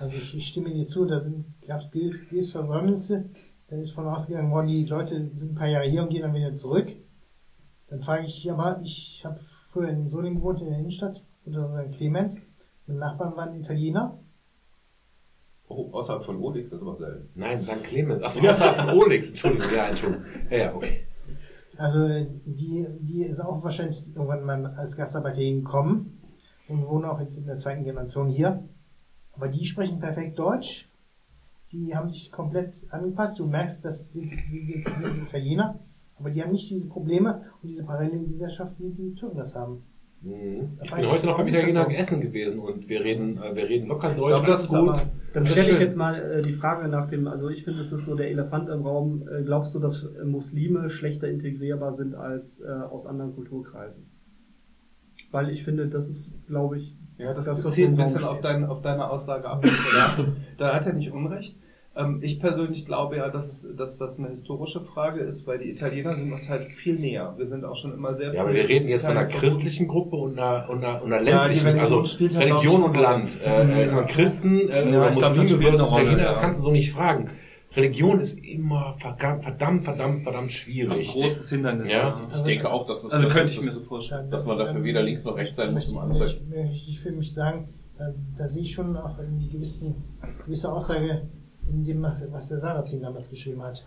Also 0.00 0.16
ich, 0.16 0.36
ich 0.36 0.46
stimme 0.46 0.70
dir 0.72 0.86
zu, 0.86 1.04
da 1.06 1.20
gab 1.66 1.80
es 1.80 1.90
gewisse 1.90 2.52
Versäumnisse. 2.52 3.28
Da 3.68 3.76
ist 3.76 3.92
von 3.92 4.06
ausgegangen 4.06 4.50
worden, 4.50 4.68
die 4.68 4.84
Leute 4.86 5.14
sind 5.34 5.52
ein 5.52 5.54
paar 5.54 5.66
Jahre 5.66 5.88
hier 5.88 6.02
und 6.02 6.10
gehen 6.10 6.22
dann 6.22 6.34
wieder 6.34 6.54
zurück. 6.54 6.88
Dann 7.88 8.00
frage 8.00 8.24
ich 8.24 8.34
dich 8.34 8.50
aber, 8.50 8.80
ich 8.82 9.22
habe 9.24 9.40
früher 9.72 9.88
in 9.88 10.08
Solingen 10.08 10.38
gewohnt, 10.38 10.60
in 10.60 10.68
der 10.68 10.78
Innenstadt, 10.78 11.24
unter 11.44 11.84
Clemens. 11.96 12.40
Meine 12.86 13.00
Nachbarn 13.00 13.36
waren 13.36 13.60
Italiener. 13.60 14.18
Oh, 15.68 15.90
außerhalb 15.92 16.24
von 16.24 16.36
Olix, 16.38 16.70
das 16.70 16.80
ist 16.80 16.86
aber 16.86 16.96
selten. 16.96 17.28
Nein, 17.34 17.62
St. 17.62 17.82
Clemens. 17.84 18.22
Achso, 18.22 18.40
außerhalb 18.40 18.76
von 18.76 18.98
Olix. 18.98 19.30
Entschuldigung, 19.30 19.70
ja, 19.74 19.88
Entschuldigung. 19.88 20.24
Ja, 20.50 20.56
ja, 20.56 20.74
okay. 20.74 21.07
Also 21.78 22.08
die, 22.44 22.86
die 23.00 23.22
ist 23.22 23.38
auch 23.40 23.62
wahrscheinlich 23.62 24.04
irgendwann 24.08 24.44
mal 24.44 24.66
als 24.74 24.96
Gastarbeiter 24.96 25.40
hingekommen 25.40 26.18
und 26.66 26.84
wohnen 26.88 27.04
auch 27.04 27.20
jetzt 27.20 27.38
in 27.38 27.46
der 27.46 27.56
zweiten 27.56 27.84
Generation 27.84 28.28
hier. 28.28 28.64
Aber 29.34 29.46
die 29.46 29.64
sprechen 29.64 30.00
perfekt 30.00 30.36
Deutsch. 30.40 30.88
Die 31.70 31.94
haben 31.94 32.08
sich 32.08 32.32
komplett 32.32 32.84
angepasst. 32.90 33.38
Du 33.38 33.46
merkst, 33.46 33.84
dass 33.84 34.08
die, 34.10 34.28
die, 34.28 34.66
die, 34.66 34.84
die 34.84 35.20
Italiener, 35.22 35.78
aber 36.18 36.30
die 36.30 36.42
haben 36.42 36.50
nicht 36.50 36.68
diese 36.68 36.88
Probleme 36.88 37.44
und 37.62 37.68
diese 37.68 37.84
Parallelgesellschaft, 37.84 38.72
wie 38.78 38.90
die 38.90 39.14
Türken 39.14 39.38
das 39.38 39.54
haben. 39.54 39.84
Mhm. 40.20 40.78
Ich 40.82 40.90
bin 40.92 41.06
heute 41.08 41.26
noch 41.26 41.36
beim 41.36 41.46
Italiener 41.48 41.84
so? 41.84 41.90
essen 41.90 42.20
gewesen 42.20 42.58
und 42.58 42.88
wir 42.88 43.04
reden, 43.04 43.38
äh, 43.40 43.54
wir 43.54 43.68
reden 43.68 43.86
locker 43.86 44.14
Deutsch. 44.14 44.28
glaube, 44.28 44.46
das 44.48 44.64
ist 44.64 44.74
aber- 44.74 45.02
Dann 45.32 45.44
stelle 45.46 45.70
ich 45.70 45.78
jetzt 45.78 45.96
mal 45.96 46.14
äh, 46.16 46.42
die 46.42 46.54
Frage 46.54 46.88
nach 46.88 47.08
dem, 47.08 47.28
also 47.28 47.48
ich 47.50 47.62
finde, 47.64 47.82
es 47.82 47.92
ist 47.92 48.04
so 48.04 48.16
der 48.16 48.30
Elefant 48.30 48.68
im 48.68 48.82
Raum. 48.82 49.28
Äh, 49.28 49.42
glaubst 49.44 49.74
du, 49.74 49.78
dass 49.78 50.02
äh, 50.02 50.24
Muslime 50.24 50.90
schlechter 50.90 51.28
integrierbar 51.28 51.92
sind 51.92 52.14
als 52.14 52.60
äh, 52.60 52.66
aus 52.68 53.06
anderen 53.06 53.34
Kulturkreisen? 53.34 54.06
Weil 55.30 55.50
ich 55.50 55.62
finde, 55.64 55.86
das 55.88 56.08
ist, 56.08 56.32
glaube 56.46 56.78
ich, 56.78 56.96
Ja, 57.18 57.34
das, 57.34 57.44
Das, 57.44 57.78
im 57.78 57.90
ein 57.90 57.96
bisschen 57.96 58.24
auf, 58.24 58.40
dein, 58.40 58.64
auf 58.64 58.80
deine 58.82 59.08
Aussage 59.10 59.48
ab. 59.48 59.64
da 60.56 60.74
hat 60.74 60.86
er 60.86 60.94
nicht 60.94 61.12
Unrecht. 61.12 61.56
Ähm, 61.98 62.20
ich 62.22 62.38
persönlich 62.38 62.86
glaube 62.86 63.16
ja, 63.16 63.28
dass, 63.28 63.64
es, 63.64 63.76
dass 63.76 63.98
das 63.98 64.20
eine 64.20 64.28
historische 64.28 64.80
Frage 64.80 65.20
ist, 65.20 65.48
weil 65.48 65.58
die 65.58 65.70
Italiener 65.70 66.14
sind 66.14 66.32
uns 66.32 66.48
halt 66.48 66.68
viel 66.68 66.96
näher. 66.96 67.34
Wir 67.36 67.46
sind 67.46 67.64
auch 67.64 67.74
schon 67.74 67.92
immer 67.92 68.14
sehr 68.14 68.32
Ja, 68.32 68.42
aber 68.42 68.54
wir 68.54 68.68
reden 68.68 68.88
jetzt 68.88 69.04
von 69.04 69.16
einer 69.16 69.26
christlichen 69.26 69.88
Gruppe 69.88 70.14
und 70.16 70.38
einer, 70.38 70.70
und 70.70 70.84
einer, 70.84 71.02
und 71.02 71.12
einer 71.12 71.28
Ja, 71.28 71.42
ländlichen, 71.42 71.66
Religion 71.66 72.00
also 72.00 72.20
halt, 72.20 72.36
Religion 72.36 72.82
und 72.84 72.94
ich, 72.94 73.02
Land. 73.02 73.40
Äh, 73.44 73.84
ist 73.84 73.94
man 73.96 74.06
Christen 74.06 74.68
äh, 74.68 74.92
Ja, 74.92 75.10
oder 75.10 75.10
ich 75.10 75.38
Muslime 75.38 75.62
versus 75.62 75.90
Rolle, 75.90 76.02
Italiener, 76.02 76.22
ja. 76.22 76.28
das 76.28 76.40
kannst 76.40 76.60
du 76.60 76.64
so 76.64 76.70
nicht 76.70 76.92
fragen. 76.92 77.30
Religion 77.74 78.20
ist 78.20 78.38
immer 78.38 78.94
verdammt, 78.98 79.42
verdammt, 79.42 79.84
verdammt, 79.84 80.22
verdammt 80.22 80.46
ein 80.46 80.50
schwierig. 80.50 81.08
großes 81.08 81.50
Hindernis. 81.50 81.92
Ja. 81.92 82.28
Ich 82.34 82.42
denke 82.42 82.70
auch, 82.70 82.86
dass 82.86 83.02
das 83.02 83.12
Also 83.12 83.28
könnte 83.28 83.50
ich 83.50 83.60
mir 83.60 83.70
so 83.70 83.80
vorstellen. 83.80 84.30
Dass 84.30 84.46
man 84.46 84.56
dafür 84.56 84.84
weder 84.84 85.02
links 85.02 85.24
noch 85.24 85.36
rechts 85.36 85.56
sein 85.56 85.74
muss, 85.74 85.86
möchte, 85.86 85.92
um 85.92 85.98
alles 85.98 86.18
möchte, 86.18 86.44
möchte 86.44 86.90
ich 86.90 87.00
für 87.00 87.10
mich 87.12 87.34
sagen, 87.34 87.68
da, 87.98 88.14
da 88.36 88.46
sehe 88.46 88.62
ich 88.62 88.72
schon 88.72 88.96
auch 88.96 89.18
eine 89.18 89.48
gewissen, 89.50 89.96
gewisse 90.46 90.72
Aussage 90.72 91.28
in 91.70 91.84
dem, 91.84 92.02
was 92.30 92.48
der 92.48 92.58
Sarrazin 92.58 93.02
damals 93.02 93.30
geschrieben 93.30 93.62
hat. 93.62 93.86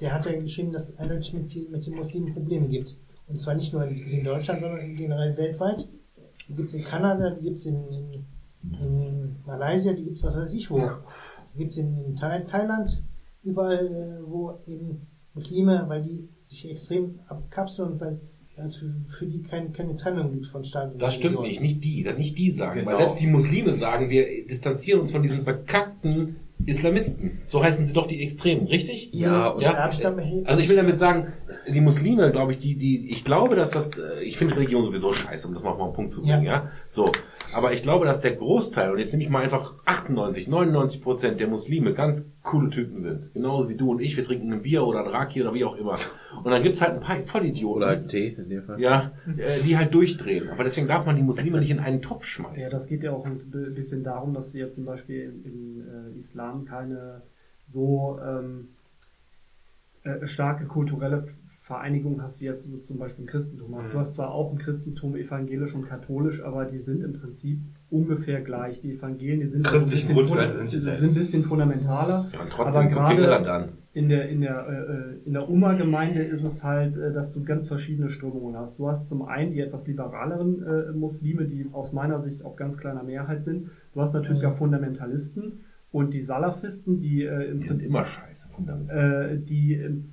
Der 0.00 0.12
hat 0.12 0.26
ja 0.26 0.32
geschrieben, 0.32 0.72
dass 0.72 0.90
es 0.90 0.98
eindeutig 0.98 1.32
mit, 1.32 1.70
mit 1.70 1.86
den 1.86 1.94
Muslimen 1.94 2.32
Probleme 2.32 2.68
gibt. 2.68 2.96
Und 3.28 3.40
zwar 3.40 3.54
nicht 3.54 3.72
nur 3.72 3.84
in, 3.84 4.24
Deutschland, 4.24 4.60
sondern 4.60 4.96
generell 4.96 5.36
weltweit. 5.36 5.88
Die 6.48 6.54
gibt 6.54 6.68
es 6.68 6.74
in 6.74 6.84
Kanada, 6.84 7.30
die 7.30 7.42
gibt 7.42 7.58
es 7.58 7.66
in, 7.66 7.84
in, 7.90 8.24
in 8.62 9.36
Malaysia, 9.46 9.92
die 9.92 10.04
gibt 10.04 10.16
es 10.18 10.24
was 10.24 10.36
weiß 10.36 10.52
ich 10.52 10.70
wo. 10.70 10.80
Die 11.54 11.58
gibt 11.58 11.70
es 11.70 11.78
in, 11.78 12.04
in 12.04 12.16
Thai, 12.16 12.40
Thailand, 12.40 13.02
überall, 13.44 13.86
äh, 13.86 14.28
wo 14.28 14.58
eben 14.66 15.06
Muslime, 15.34 15.84
weil 15.86 16.02
die 16.02 16.28
sich 16.40 16.68
extrem 16.68 17.20
abkapseln 17.28 17.92
und 17.92 18.00
weil 18.00 18.20
es 18.56 18.76
für, 18.76 18.94
für 19.18 19.26
die 19.26 19.42
kein, 19.42 19.72
keine 19.72 19.96
Trennung 19.96 20.32
gibt 20.32 20.46
von 20.48 20.64
Staat 20.64 20.92
und 20.92 21.00
Das 21.00 21.14
stimmt 21.14 21.40
nicht, 21.40 21.60
nicht 21.60 21.82
die, 21.84 22.04
nicht 22.16 22.38
die 22.38 22.50
sagen. 22.50 22.80
Genau. 22.80 22.90
Weil 22.90 22.96
selbst 22.98 23.20
die 23.20 23.26
Muslime 23.26 23.74
sagen, 23.74 24.10
wir 24.10 24.46
distanzieren 24.46 25.00
uns 25.00 25.12
von 25.12 25.22
diesen 25.22 25.44
bekackten 25.44 26.36
Islamisten. 26.66 27.40
So 27.46 27.62
heißen 27.62 27.86
sie 27.86 27.92
doch 27.94 28.06
die 28.06 28.22
Extremen, 28.22 28.66
richtig? 28.66 29.10
Ja, 29.62 29.72
damit- 30.02 30.46
Also 30.46 30.60
ich 30.60 30.68
will 30.68 30.76
damit 30.76 30.98
sagen, 30.98 31.32
die 31.68 31.80
Muslime, 31.80 32.30
glaube 32.32 32.52
ich, 32.52 32.58
die, 32.58 32.76
die, 32.76 33.10
ich 33.10 33.24
glaube, 33.24 33.56
dass 33.56 33.70
das, 33.70 33.90
äh, 33.96 34.22
ich 34.22 34.36
finde 34.38 34.56
Religion 34.56 34.82
sowieso 34.82 35.12
scheiße, 35.12 35.46
um 35.46 35.54
das 35.54 35.62
mal 35.62 35.70
auf 35.70 35.80
einen 35.80 35.92
Punkt 35.92 36.10
zu 36.10 36.20
bringen, 36.22 36.42
ja. 36.44 36.52
Ja. 36.52 36.70
So. 36.86 37.10
Aber 37.54 37.72
ich 37.72 37.82
glaube, 37.82 38.06
dass 38.06 38.20
der 38.20 38.34
Großteil, 38.34 38.90
und 38.92 38.98
jetzt 38.98 39.12
nehme 39.12 39.24
ich 39.24 39.28
mal 39.30 39.42
einfach 39.42 39.74
98, 39.84 40.48
99 40.48 41.02
Prozent 41.02 41.38
der 41.38 41.48
Muslime 41.48 41.92
ganz 41.92 42.30
coole 42.42 42.70
Typen 42.70 43.02
sind. 43.02 43.32
Genauso 43.34 43.68
wie 43.68 43.74
du 43.76 43.90
und 43.90 44.00
ich, 44.00 44.16
wir 44.16 44.24
trinken 44.24 44.50
ein 44.52 44.62
Bier 44.62 44.84
oder 44.84 45.00
ein 45.00 45.06
Raki 45.10 45.42
oder 45.42 45.52
wie 45.52 45.64
auch 45.64 45.76
immer. 45.76 45.98
Und 46.42 46.50
dann 46.50 46.62
gibt's 46.62 46.80
halt 46.80 46.94
ein 46.94 47.00
paar 47.00 47.18
Vollidioten. 47.26 47.76
Oder 47.76 47.86
halt 47.88 48.08
Tee 48.08 48.28
in 48.38 48.48
dem 48.48 48.62
Fall. 48.64 48.80
ja, 48.80 49.12
äh, 49.36 49.60
die 49.62 49.76
halt 49.76 49.92
durchdrehen. 49.92 50.48
Aber 50.48 50.64
deswegen 50.64 50.88
darf 50.88 51.04
man 51.04 51.16
die 51.16 51.22
Muslime 51.22 51.60
nicht 51.60 51.70
in 51.70 51.78
einen 51.78 52.00
Topf 52.00 52.22
Ja, 52.22 52.26
schmeißen. 52.28 52.70
das 52.70 52.88
geht 52.88 53.02
ja 53.02 53.12
auch 53.12 53.26
ein 53.26 53.38
bisschen 53.74 54.02
darum, 54.02 54.32
dass 54.32 54.52
du 54.52 54.58
jetzt 54.58 54.76
zum 54.76 54.86
Beispiel 54.86 55.22
im, 55.22 55.44
im 55.44 56.16
äh, 56.16 56.20
Islam 56.20 56.64
keine 56.64 57.20
so 57.66 58.18
ähm, 58.26 58.68
äh, 60.04 60.26
starke 60.26 60.64
kulturelle 60.64 61.28
Vereinigung 61.72 62.20
hast, 62.22 62.40
wie 62.40 62.44
jetzt 62.46 62.64
so 62.70 62.76
zum 62.78 62.98
Beispiel 62.98 63.24
im 63.24 63.30
Christentum 63.30 63.74
hast. 63.76 63.94
Du 63.94 63.98
hast 63.98 64.14
zwar 64.14 64.30
auch 64.32 64.52
im 64.52 64.58
Christentum 64.58 65.16
evangelisch 65.16 65.74
und 65.74 65.88
katholisch, 65.88 66.42
aber 66.44 66.66
die 66.66 66.78
sind 66.78 67.02
im 67.02 67.14
Prinzip 67.14 67.58
ungefähr 67.90 68.40
gleich. 68.42 68.80
Die 68.80 68.92
Evangelien, 68.96 69.40
die 69.40 69.46
sind, 69.46 69.66
also 69.66 69.86
ein 69.86 69.90
bisschen, 69.90 70.14
Grundwerte 70.14 70.52
sind 70.52 70.70
sind, 70.70 70.80
dieselben. 70.80 71.08
ein 71.08 71.14
bisschen 71.14 71.44
fundamentaler. 71.44 72.28
Ja, 72.32 72.40
und 72.42 72.50
trotzdem 72.50 72.88
aber 72.98 73.14
gerade-. 73.14 73.68
In 73.94 74.08
der, 74.08 74.28
in 74.30 74.40
der, 74.40 74.66
äh, 74.68 75.26
in 75.26 75.32
der 75.34 75.48
Umma-Gemeinde 75.48 76.22
ist 76.22 76.44
es 76.44 76.64
halt, 76.64 76.96
äh, 76.96 77.12
dass 77.12 77.32
du 77.32 77.42
ganz 77.44 77.66
verschiedene 77.68 78.08
Strömungen 78.08 78.56
hast. 78.56 78.78
Du 78.78 78.88
hast 78.88 79.06
zum 79.06 79.20
einen 79.22 79.52
die 79.52 79.60
etwas 79.60 79.86
liberaleren 79.86 80.62
äh, 80.66 80.92
Muslime, 80.92 81.44
die 81.44 81.66
aus 81.72 81.92
meiner 81.92 82.18
Sicht 82.20 82.42
auch 82.44 82.56
ganz 82.56 82.78
kleiner 82.78 83.02
Mehrheit 83.02 83.42
sind. 83.42 83.68
Du 83.94 84.00
hast 84.00 84.14
natürlich 84.14 84.42
Mhm. 84.42 84.48
auch 84.48 84.56
Fundamentalisten 84.56 85.60
und 85.90 86.14
die 86.14 86.22
Salafisten, 86.22 87.00
die 87.00 87.22
äh, 87.24 87.50
im 87.50 87.60
Die 87.60 87.68
sind 87.68 87.78
Prinzip, 87.78 87.90
immer 87.94 88.04
scheiße, 88.06 88.48
fundamental. 88.48 89.30
äh, 89.34 89.38
die 89.38 89.74
im 89.74 90.12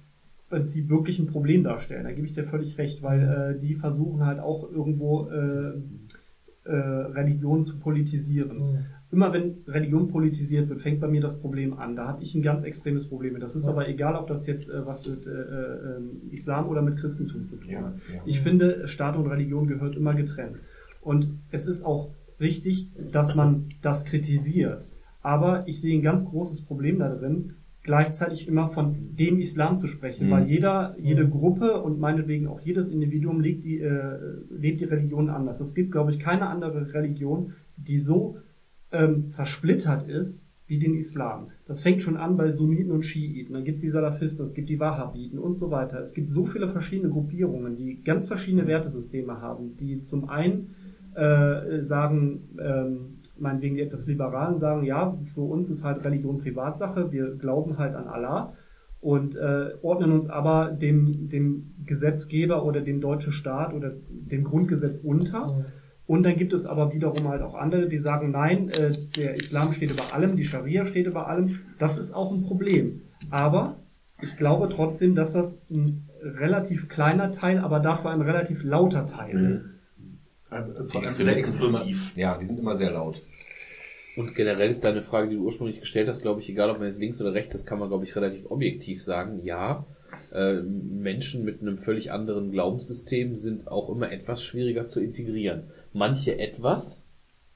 Prinzip 0.50 0.90
wirklich 0.90 1.20
ein 1.20 1.28
Problem 1.28 1.64
darstellen. 1.64 2.04
Da 2.04 2.12
gebe 2.12 2.26
ich 2.28 2.34
dir 2.34 2.44
völlig 2.44 2.78
recht, 2.78 3.02
weil 3.04 3.56
äh, 3.56 3.60
die 3.60 3.76
versuchen 3.76 4.26
halt 4.26 4.40
auch 4.40 4.70
irgendwo 4.72 5.30
äh, 5.30 5.74
äh, 6.66 6.72
Religion 6.72 7.64
zu 7.66 7.80
politisieren 7.80 8.58
Mhm. 8.58 8.78
immer 9.12 9.34
wenn 9.34 9.64
Religion 9.68 10.08
politisiert 10.10 10.70
wird, 10.70 10.82
fängt 10.82 11.00
bei 11.00 11.08
mir 11.08 11.20
das 11.22 11.40
Problem 11.40 11.74
an. 11.80 11.96
Da 11.96 12.08
habe 12.08 12.22
ich 12.22 12.36
ein 12.36 12.44
ganz 12.44 12.64
extremes 12.64 13.08
Problem 13.08 13.34
mit. 13.34 13.42
Das 13.42 13.56
ist 13.56 13.66
Ja. 13.66 13.72
aber 13.72 13.88
egal, 13.90 14.16
ob 14.16 14.28
das 14.28 14.46
jetzt 14.46 14.70
äh, 14.70 14.86
was 14.86 15.08
mit 15.10 15.26
äh, 15.26 15.32
äh, 15.32 16.00
Islam 16.32 16.68
oder 16.68 16.82
mit 16.84 16.98
Christentum 16.98 17.44
zu 17.46 17.56
tun 17.56 17.70
Ja, 17.70 17.82
hat. 17.86 17.94
ja. 18.14 18.22
Ich 18.26 18.42
finde, 18.42 18.88
Staat 18.88 19.16
und 19.16 19.26
Religion 19.28 19.66
gehört 19.68 19.96
immer 19.96 20.14
getrennt. 20.14 20.58
Und 21.02 21.40
es 21.50 21.66
ist 21.66 21.84
auch 21.84 22.10
richtig, 22.40 22.88
dass 23.12 23.34
man 23.34 23.70
das 23.82 24.06
kritisiert. 24.06 24.88
Aber 25.24 25.68
ich 25.68 25.82
sehe 25.82 25.98
ein 25.98 26.04
ganz 26.04 26.24
großes 26.24 26.62
Problem 26.62 27.00
da 27.00 27.10
drin, 27.10 27.56
gleichzeitig 27.84 28.48
immer 28.48 28.70
von 28.70 29.16
dem 29.16 29.40
Islam 29.40 29.78
zu 29.78 29.88
sprechen, 29.88 30.28
Mhm. 30.28 30.32
weil 30.32 30.48
jeder, 30.48 30.96
jede 31.00 31.28
Gruppe 31.28 31.82
und 31.82 32.00
meinetwegen 32.00 32.48
auch 32.48 32.60
jedes 32.60 32.90
Individuum 32.90 33.40
lebt 33.40 33.64
die, 33.64 33.80
äh, 33.80 34.18
lebt 34.50 34.82
die 34.82 34.86
Religion 34.86 35.30
anders. 35.30 35.60
Es 35.60 35.74
gibt, 35.74 35.92
glaube 35.92 36.12
ich, 36.12 36.20
keine 36.20 36.48
andere 36.48 36.94
Religion, 36.94 37.54
die 37.78 37.98
so 38.00 38.38
ähm, 38.92 39.30
zersplittert 39.30 40.08
ist 40.08 40.48
wie 40.68 40.78
den 40.80 40.96
Islam. 40.96 41.48
Das 41.66 41.82
fängt 41.82 42.02
schon 42.02 42.18
an 42.18 42.38
bei 42.38 42.52
Sunniten 42.52 42.92
und 42.92 43.04
Schiiten, 43.04 43.54
dann 43.54 43.64
gibt 43.64 43.78
es 43.78 43.82
die 43.82 43.90
Salafisten, 43.90 44.44
es 44.46 44.54
gibt 44.54 44.70
die 44.70 44.80
Wahhabiten 44.80 45.40
und 45.40 45.56
so 45.56 45.72
weiter. 45.72 46.00
Es 46.00 46.14
gibt 46.14 46.30
so 46.30 46.46
viele 46.46 46.70
verschiedene 46.70 47.10
Gruppierungen, 47.12 47.76
die 47.76 48.04
ganz 48.04 48.28
verschiedene 48.28 48.68
Wertesysteme 48.68 49.42
haben, 49.42 49.78
die 49.78 50.02
zum 50.02 50.28
einen 50.30 50.76
äh, 51.16 51.82
sagen, 51.82 52.42
ähm, 52.60 53.19
meinetwegen 53.40 53.76
die 53.76 53.82
etwas 53.82 54.08
Liberalen 54.08 54.60
sagen, 54.60 54.84
ja, 54.84 55.18
für 55.34 55.42
uns 55.42 55.70
ist 55.70 55.84
halt 55.84 56.04
Religion 56.06 56.40
Privatsache, 56.40 57.12
wir 57.12 57.36
glauben 57.36 57.78
halt 57.78 57.96
an 57.96 58.08
Allah 58.08 58.54
und 59.02 59.36
äh, 59.36 59.72
ordnen 59.82 60.12
uns 60.12 60.30
aber 60.30 60.72
dem, 60.72 61.30
dem 61.30 61.74
Gesetzgeber 61.86 62.66
oder 62.66 62.82
dem 62.82 63.00
deutschen 63.02 63.32
Staat 63.34 63.74
oder 63.74 63.94
dem 64.10 64.44
Grundgesetz 64.44 64.98
unter. 65.00 65.48
Mhm. 65.48 65.66
Und 66.06 66.24
dann 66.24 66.36
gibt 66.38 66.54
es 66.54 66.66
aber 66.66 66.92
wiederum 66.94 67.28
halt 67.30 67.42
auch 67.44 67.54
andere, 67.56 67.88
die 67.88 68.00
sagen, 68.00 68.32
nein, 68.32 68.70
äh, 68.70 68.92
der 69.16 69.36
Islam 69.36 69.72
steht 69.74 69.92
über 69.92 70.14
allem, 70.14 70.36
die 70.36 70.44
Scharia 70.44 70.86
steht 70.86 71.06
über 71.08 71.28
allem. 71.28 71.60
Das 71.78 71.98
ist 71.98 72.14
auch 72.14 72.32
ein 72.32 72.44
Problem. 72.44 73.02
Aber 73.30 73.76
Ich 74.22 74.36
glaube 74.36 74.68
trotzdem, 74.68 75.16
dass 75.16 75.32
das 75.32 75.58
ein 75.72 76.10
relativ 76.22 76.90
kleiner 76.90 77.32
Teil, 77.32 77.60
aber 77.60 77.80
dafür 77.80 78.12
ein 78.12 78.20
relativ 78.20 78.66
lauter 78.66 79.06
Teil 79.06 79.36
Mhm. 79.36 79.54
ist. 79.54 79.79
Die 80.52 80.88
vor 80.88 81.02
allem 81.02 81.10
sehr 81.10 81.28
explosiv. 81.28 82.12
Ja, 82.16 82.38
die 82.38 82.46
sind 82.46 82.60
immer 82.60 82.76
sehr 82.76 82.92
laut. 82.92 83.22
Und 84.16 84.36
generell 84.36 84.70
ist 84.70 84.84
deine 84.84 85.02
Frage, 85.02 85.30
die 85.30 85.36
du 85.36 85.44
ursprünglich 85.44 85.80
gestellt 85.80 86.08
hast, 86.08 86.22
glaube 86.22 86.42
ich, 86.42 86.50
egal 86.50 86.72
ob 86.72 86.80
man 86.80 86.88
jetzt 86.88 87.00
links 87.00 87.22
oder 87.22 87.34
rechts 87.34 87.56
ist, 87.56 87.66
kann 87.66 87.80
man, 87.80 87.90
glaube 87.90 88.04
ich, 88.04 88.16
relativ 88.16 88.50
objektiv 88.50 89.04
sagen. 89.04 89.42
Ja, 89.44 89.86
äh, 90.32 90.62
Menschen 90.62 91.46
mit 91.46 91.62
einem 91.62 91.78
völlig 91.78 92.12
anderen 92.12 92.52
Glaubenssystem 92.52 93.36
sind 93.36 93.68
auch 93.68 93.90
immer 93.90 94.12
etwas 94.12 94.44
schwieriger 94.44 94.88
zu 94.88 95.00
integrieren. 95.00 95.64
Manche 95.94 96.38
etwas, 96.38 97.04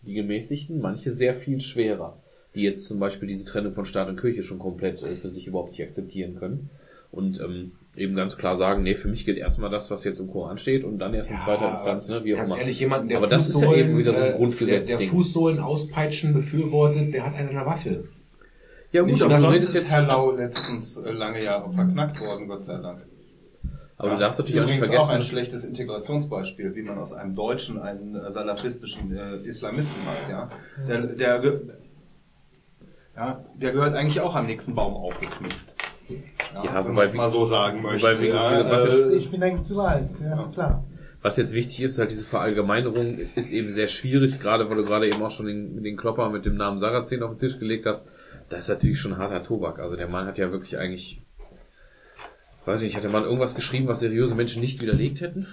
die 0.01 0.13
gemäßigten, 0.13 0.79
manche 0.79 1.11
sehr 1.11 1.33
viel 1.33 1.61
schwerer, 1.61 2.21
die 2.55 2.61
jetzt 2.61 2.85
zum 2.85 2.99
Beispiel 2.99 3.27
diese 3.27 3.45
Trennung 3.45 3.73
von 3.73 3.85
Staat 3.85 4.07
und 4.07 4.19
Kirche 4.19 4.43
schon 4.43 4.59
komplett 4.59 5.01
äh, 5.01 5.17
für 5.17 5.29
sich 5.29 5.47
überhaupt 5.47 5.71
nicht 5.71 5.83
akzeptieren 5.83 6.35
können. 6.35 6.69
Und 7.11 7.39
ähm, 7.41 7.73
eben 7.95 8.15
ganz 8.15 8.37
klar 8.37 8.57
sagen, 8.57 8.83
nee, 8.83 8.95
für 8.95 9.07
mich 9.07 9.25
gilt 9.25 9.37
erstmal 9.37 9.69
das, 9.69 9.91
was 9.91 10.03
jetzt 10.03 10.19
im 10.19 10.27
Koran 10.27 10.57
steht 10.57 10.83
und 10.83 10.97
dann 10.97 11.13
erst 11.13 11.29
in 11.31 11.39
zweiter 11.39 11.69
Instanz, 11.69 12.07
ne, 12.07 12.23
wie 12.23 12.35
auch 12.35 12.43
immer. 12.43 12.57
ehrlich, 12.57 12.79
jemanden, 12.79 13.09
der 13.09 13.17
Aber 13.17 13.27
das 13.27 13.47
ist 13.47 13.61
ja 13.61 13.73
eben 13.73 13.97
wieder 13.97 14.13
so 14.13 14.21
ein 14.21 14.33
äh, 14.33 14.37
Grundgesetzding. 14.37 14.97
Der, 14.97 15.05
der 15.05 15.07
Fußsohlen 15.07 15.59
auspeitschen 15.59 16.33
befürwortet, 16.33 17.13
der 17.13 17.25
hat 17.25 17.35
eine 17.35 17.65
Waffe. 17.65 18.01
Ja 18.91 19.01
gut, 19.01 19.11
Nicht 19.11 19.21
aber 19.21 19.29
du 19.29 19.35
umsonst 19.35 19.55
redest 19.55 19.75
ist 19.75 19.81
jetzt, 19.81 19.91
Herr 19.91 20.03
Lau 20.03 20.31
letztens 20.31 20.97
äh, 20.97 21.11
lange 21.11 21.43
Jahre 21.43 21.71
verknackt 21.71 22.19
worden, 22.19 22.47
Gott 22.47 22.63
sei 22.63 22.77
Dank. 22.77 23.01
aber 23.97 24.11
du 24.11 24.17
darfst 24.19 24.39
natürlich 24.39 24.61
auch 24.61 24.65
nicht 24.65 24.79
vergessen, 24.79 25.01
auch 25.01 25.09
ein 25.09 25.21
schlechtes 25.21 25.63
Integrationsbeispiel, 25.63 26.75
wie 26.75 26.81
man 26.83 26.97
aus 26.97 27.13
einem 27.13 27.35
Deutschen 27.35 27.79
einen 27.79 28.15
äh, 28.15 28.31
salafistischen 28.31 29.15
äh, 29.15 29.37
Islamisten 29.47 30.03
macht. 30.05 30.29
Ja? 30.29 30.49
Der, 30.87 31.01
der, 31.07 31.61
ja, 33.15 33.45
der 33.55 33.71
gehört 33.71 33.93
eigentlich 33.95 34.19
auch 34.21 34.35
am 34.35 34.47
nächsten 34.47 34.73
Baum 34.73 34.95
aufgeknüpft. 34.95 35.72
Ja, 36.09 36.63
Ja, 36.63 36.85
wenn 36.85 36.91
wobei 36.91 37.07
man 37.07 37.15
mal 37.17 37.29
so 37.29 37.45
sagen 37.45 37.81
möchte. 37.81 38.07
wobei 38.07 38.25
ja, 38.27 38.69
was 38.69 38.83
äh, 38.85 39.15
Ich 39.15 39.31
bin 39.31 39.41
eigentlich 39.43 39.67
zu 39.67 39.75
Wahl, 39.75 40.09
ganz 40.19 40.51
klar. 40.51 40.83
Was 41.21 41.37
jetzt 41.37 41.53
wichtig 41.53 41.81
ist, 41.81 41.97
halt 41.99 42.11
diese 42.11 42.25
Verallgemeinerung 42.25 43.17
ist 43.35 43.51
eben 43.51 43.69
sehr 43.69 43.87
schwierig, 43.87 44.41
gerade 44.41 44.69
weil 44.69 44.75
du 44.75 44.83
gerade 44.83 45.07
eben 45.07 45.21
auch 45.23 45.31
schon 45.31 45.45
den, 45.45 45.81
den 45.81 45.95
Klopper 45.95 46.29
mit 46.29 46.45
dem 46.45 46.55
Namen 46.55 46.79
Sarrazin 46.79 47.23
auf 47.23 47.31
den 47.31 47.39
Tisch 47.39 47.59
gelegt 47.59 47.85
hast. 47.85 48.05
Das 48.49 48.65
ist 48.65 48.69
natürlich 48.69 48.99
schon 48.99 49.17
harter 49.17 49.41
Tobak. 49.41 49.79
Also 49.79 49.95
der 49.95 50.09
Mann 50.09 50.25
hat 50.25 50.37
ja 50.37 50.51
wirklich 50.51 50.77
eigentlich, 50.77 51.21
weiß 52.65 52.81
ich 52.81 52.87
nicht, 52.87 52.95
hat 52.97 53.05
der 53.05 53.11
Mann 53.11 53.23
irgendwas 53.23 53.55
geschrieben, 53.55 53.87
was 53.87 54.01
seriöse 54.01 54.35
Menschen 54.35 54.61
nicht 54.61 54.81
widerlegt 54.81 55.21
hätten? 55.21 55.47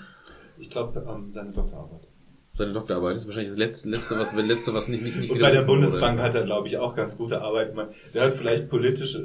ich 0.59 0.70
glaube, 0.70 1.06
ähm, 1.09 1.31
seine 1.31 1.52
Doktorarbeit. 1.52 2.06
Seine 2.59 2.74
Doktorarbeit 2.74 3.16
ist 3.16 3.27
wahrscheinlich 3.27 3.51
das 3.51 3.59
letzte, 3.59 3.89
letzte 3.89 4.18
was, 4.18 4.36
wenn 4.36 4.44
letzte, 4.44 4.74
was 4.74 4.89
nicht, 4.89 5.02
nicht, 5.02 5.18
nicht 5.18 5.31
Und 5.31 5.39
bei 5.40 5.51
der 5.51 5.62
widerrufen 5.62 5.68
wurde. 5.68 5.81
Bundesbank 5.86 6.20
hat 6.20 6.35
er, 6.35 6.44
glaube 6.44 6.68
ich, 6.68 6.77
auch 6.77 6.94
ganz 6.94 7.16
gute 7.16 7.40
Arbeit 7.40 7.70
gemacht. 7.70 7.89
Der 8.12 8.24
hat 8.24 8.35
vielleicht 8.35 8.68
politisch 8.68 9.16
äh, 9.16 9.20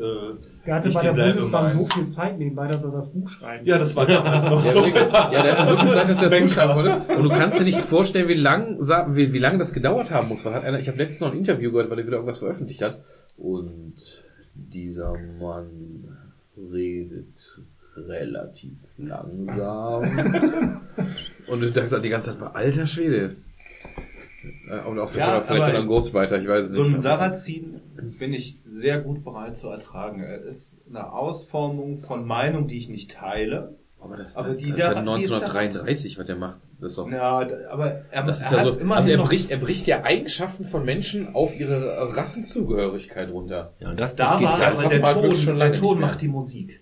Er 0.64 0.76
hatte 0.76 0.88
nicht 0.88 0.96
bei 0.96 1.12
der 1.12 1.34
Bundesbank 1.34 1.72
so 1.72 1.86
viel 1.88 2.08
Zeit 2.08 2.38
nebenbei, 2.38 2.68
dass 2.68 2.84
er 2.86 2.92
das 2.92 3.10
Buch 3.12 3.28
schreiben 3.28 3.66
Ja, 3.66 3.78
das 3.78 3.94
war 3.96 4.06
damals 4.06 4.50
noch 4.50 4.64
Ja, 4.64 4.72
so. 4.72 4.86
ja, 4.86 5.44
der 5.44 5.58
hatte 5.58 5.66
so 5.70 5.78
viel 5.78 5.92
Zeit, 5.92 6.10
dass 6.10 6.18
der 6.20 6.30
das 6.30 6.40
Buch 6.40 6.48
schreiben 6.48 6.76
wollte. 6.76 7.14
Und 7.14 7.24
du 7.24 7.30
kannst 7.30 7.60
dir 7.60 7.66
nicht 7.66 7.82
vorstellen, 7.82 8.30
wie 8.30 8.36
lang, 8.36 8.80
wie, 8.80 9.34
wie 9.34 9.40
lang 9.40 9.60
das 9.60 9.74
gedauert 9.74 10.12
haben 10.12 10.30
muss. 10.30 10.46
Weil 10.46 10.54
hat 10.54 10.64
einer, 10.64 10.80
ich 10.80 10.88
habe 10.88 10.98
letztens 10.98 11.20
noch 11.22 11.32
ein 11.34 11.38
Interview 11.38 11.72
gehört, 11.72 11.90
weil 11.90 12.00
er 12.00 12.06
wieder 12.06 12.18
irgendwas 12.18 12.40
veröffentlicht 12.40 12.82
hat. 12.82 13.02
Und 13.38 13.96
dieser 14.54 15.18
Mann 15.42 16.08
redet 16.58 17.36
relativ 17.98 18.74
langsam. 18.98 20.04
Und 21.48 21.60
du 21.62 21.72
dachtest 21.72 21.94
halt 21.94 22.06
die 22.06 22.10
ganze 22.10 22.38
Zeit, 22.38 22.56
alter 22.56 22.88
Schwede. 22.88 23.36
Und 24.88 25.00
auch 25.00 25.14
Ja, 25.16 25.42
vielleicht 25.42 25.50
aber 25.52 25.60
dann 25.72 25.76
ein 25.84 25.88
Ghostwriter, 25.88 26.40
ich 26.42 26.48
weiß 26.48 26.66
es 26.66 26.72
So 26.76 26.82
nicht. 26.84 26.92
ein 26.96 27.06
Aber- 27.06 27.16
Sarrazin 27.16 27.82
bin 28.20 28.34
ich 28.34 28.58
sehr 28.68 29.00
gut 29.00 29.24
bereit 29.24 29.58
zu 29.58 29.70
ertragen. 29.70 30.22
Er 30.22 30.42
ist 30.42 30.78
eine 30.90 31.12
Ausformung 31.12 32.02
von 32.02 32.26
Meinung, 32.26 32.68
die 32.68 32.78
ich 32.78 32.90
nicht 32.90 33.12
teile. 33.12 33.76
Aber 34.00 34.18
das, 34.18 34.36
aber 34.38 34.48
das, 34.48 34.58
die 34.58 34.66
das 34.70 34.74
ist 34.74 34.80
ja 34.80 34.94
da- 34.94 35.02
die 35.16 35.22
ist 35.22 35.32
da- 35.32 35.36
1933, 35.38 36.20
was 36.20 36.26
der 36.28 36.36
macht. 36.36 36.60
Das 36.80 36.92
ist 36.92 36.98
doch 36.98 37.10
Ja, 37.10 37.48
aber 37.72 38.02
er, 38.12 38.24
Das 38.24 38.42
ist 38.42 38.52
er 38.52 38.58
ja 38.60 38.64
so, 38.72 38.80
immerhin 38.80 38.92
also 38.92 39.12
er 39.12 39.18
bricht, 39.24 39.50
er 39.50 39.58
bricht 39.58 39.88
ja 39.88 40.04
Eigenschaften 40.04 40.64
von 40.66 40.84
Menschen 40.86 41.34
auf 41.34 41.58
ihre 41.60 42.16
Rassenzugehörigkeit 42.16 43.32
runter. 43.32 43.74
Ja, 43.80 43.90
und 43.90 44.00
das, 44.00 44.16
Da 44.16 44.26
das 44.26 44.38
geht 44.38 44.48
war 44.48 44.60
das 44.60 44.76
aber 44.78 44.86
hat 44.86 44.92
der 44.92 45.00
man 45.02 45.14
Ton, 45.16 45.36
schon 45.38 45.58
der 45.58 45.70
lange 45.70 45.82
mehr. 45.82 45.96
macht 45.96 46.22
die 46.22 46.28
Musik. 46.28 46.82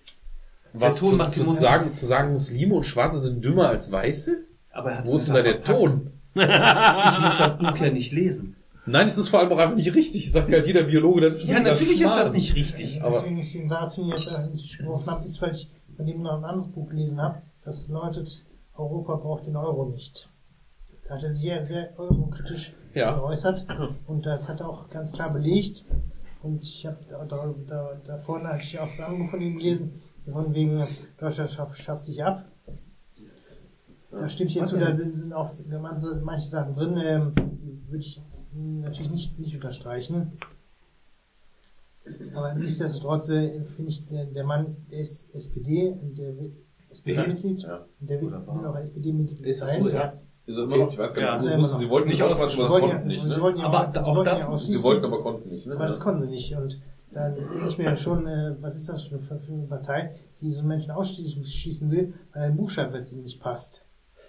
Was 0.76 0.96
Ton 0.96 1.10
zu, 1.10 1.16
macht 1.16 1.36
die 1.36 1.40
zu, 1.40 1.50
sagen, 1.50 1.92
zu 1.92 2.04
sagen, 2.06 2.32
Muslime 2.32 2.74
und 2.74 2.84
Schwarze 2.84 3.18
sind 3.18 3.44
dümmer 3.44 3.68
als 3.68 3.90
Weiße? 3.92 4.38
Aber 4.72 4.90
er 4.90 4.98
hat's 4.98 5.10
Wo 5.10 5.16
ist 5.16 5.28
denn 5.28 5.34
da 5.34 5.42
der 5.42 5.62
verpackt. 5.62 5.78
Ton? 5.78 6.10
Ich 6.34 7.20
muss 7.20 7.38
das 7.38 7.58
Buch 7.58 7.76
ja 7.76 7.90
nicht 7.90 8.12
lesen. 8.12 8.56
Nein, 8.86 9.06
es 9.06 9.16
ist 9.16 9.28
vor 9.28 9.38
allem 9.40 9.52
auch 9.52 9.58
einfach 9.58 9.76
nicht 9.76 9.94
richtig. 9.94 10.30
Sagt 10.30 10.48
ja 10.50 10.56
halt 10.56 10.66
jeder 10.66 10.82
Biologe, 10.82 11.20
das 11.22 11.36
ist 11.36 11.48
Ja, 11.48 11.60
natürlich 11.60 12.00
ist 12.00 12.10
das 12.16 12.32
nicht 12.32 12.54
richtig. 12.54 13.00
Aber- 13.02 13.20
Deswegen 13.20 13.38
ich 13.38 13.52
den 13.52 13.68
Sarazin 13.68 14.08
jetzt 14.08 14.34
äh, 14.34 14.46
nicht 14.52 14.76
geworfen 14.78 15.06
habe, 15.10 15.24
ist, 15.24 15.40
weil 15.40 15.52
ich 15.52 15.70
von 15.96 16.06
dem 16.06 16.22
noch 16.22 16.38
ein 16.38 16.44
anderes 16.44 16.68
Buch 16.68 16.88
gelesen 16.90 17.22
habe, 17.22 17.40
das 17.64 17.88
lautet, 17.88 18.44
Europa 18.76 19.14
braucht 19.14 19.46
den 19.46 19.56
Euro 19.56 19.86
nicht. 19.86 20.28
Da 21.08 21.14
hat 21.14 21.22
er 21.22 21.32
sich 21.32 21.42
sehr, 21.42 21.64
sehr 21.64 21.98
eurokritisch 21.98 22.72
Ja. 22.94 23.14
geäußert 23.14 23.64
und 24.06 24.26
das 24.26 24.48
hat 24.48 24.60
er 24.60 24.68
auch 24.68 24.90
ganz 24.90 25.12
klar 25.12 25.32
belegt. 25.32 25.84
Und 26.42 26.62
ich 26.62 26.84
habe 26.84 26.96
da, 27.08 27.24
da, 27.24 27.92
da, 28.06 28.18
vorne 28.18 28.48
hatte 28.48 28.62
ich 28.64 28.78
auch 28.78 28.90
andere 28.98 29.28
von 29.30 29.40
ihm 29.40 29.56
gelesen, 29.56 30.02
von 30.32 30.54
wegen 30.54 30.86
Deutschland 31.18 31.50
schafft, 31.50 31.78
schafft 31.78 32.04
sich 32.04 32.24
ab. 32.24 32.44
Da 34.10 34.28
stimme 34.28 34.48
ich 34.48 34.54
jetzt 34.54 34.70
zu, 34.70 34.78
da 34.78 34.92
sind, 34.92 35.16
sind 35.16 35.32
auch 35.32 35.50
manche, 35.80 36.20
manche 36.22 36.48
Sachen 36.48 36.72
drin, 36.72 36.96
ähm, 36.98 37.32
die 37.36 37.82
würde 37.90 38.04
ich 38.04 38.22
natürlich 38.52 39.10
nicht, 39.10 39.38
nicht 39.38 39.54
unterstreichen. 39.56 40.32
Aber 42.34 42.54
nichtsdestotrotz 42.54 43.30
äh, 43.30 43.64
finde 43.76 43.90
ich, 43.90 44.06
der, 44.06 44.26
der 44.26 44.44
Mann, 44.44 44.76
der 44.90 45.00
ist 45.00 45.34
SPD, 45.34 45.94
der 46.16 46.36
will 46.36 46.52
SPD-Mitglied, 46.90 47.62
Ja. 47.62 47.86
und 48.00 48.08
der 48.10 48.20
will, 48.20 48.30
will 48.30 48.66
auch 48.66 48.76
SPD-Mitglied 48.76 49.40
Ist 49.46 49.62
das 49.62 49.70
sein. 49.70 49.82
so, 49.82 49.88
ja? 49.88 50.12
Ist 50.46 50.56
er 50.58 50.64
immer 50.64 50.76
noch, 50.76 50.92
ich 50.92 50.98
weiß 50.98 51.14
gar 51.14 51.24
Ja, 51.24 51.36
nicht, 51.42 51.52
immer 51.52 51.62
sie 51.64 51.88
wollten 51.88 52.08
nicht 52.08 52.20
Nicht 52.20 52.32
ausschließen, 52.32 52.64
aber 52.64 52.74
Sie 52.74 52.80
konnten 52.88 53.08
nicht, 53.08 53.24
ne? 53.26 53.40
wollten 53.40 53.58
ja 53.58 53.64
Aber 53.66 53.88
auch, 53.88 54.04
sie 54.04 54.14
wollten 54.14 54.36
ja 54.38 54.58
Sie 54.58 54.82
wollten, 54.82 55.04
aber 55.06 55.22
konnten 55.22 55.48
nicht, 55.48 55.66
ne? 55.66 55.74
aber 55.74 55.86
das 55.86 55.98
konnten 56.00 56.20
sie 56.20 56.28
nicht. 56.30 56.54
Und 56.54 56.78
dann 57.14 57.34
denke 57.34 57.68
ich 57.68 57.78
mir 57.78 57.96
schon, 57.96 58.26
äh, 58.26 58.56
was 58.60 58.76
ist 58.76 58.88
das 58.88 59.04
für, 59.04 59.18
eine 59.18 59.66
Partei, 59.66 60.14
die 60.40 60.50
so 60.50 60.58
einen 60.58 60.68
Menschen 60.68 60.90
ausschießen 60.90 61.90
will, 61.90 62.14
weil 62.32 62.42
ein 62.44 62.56
Buchstabe 62.56 62.98
nicht 62.98 63.40
passt. 63.40 63.84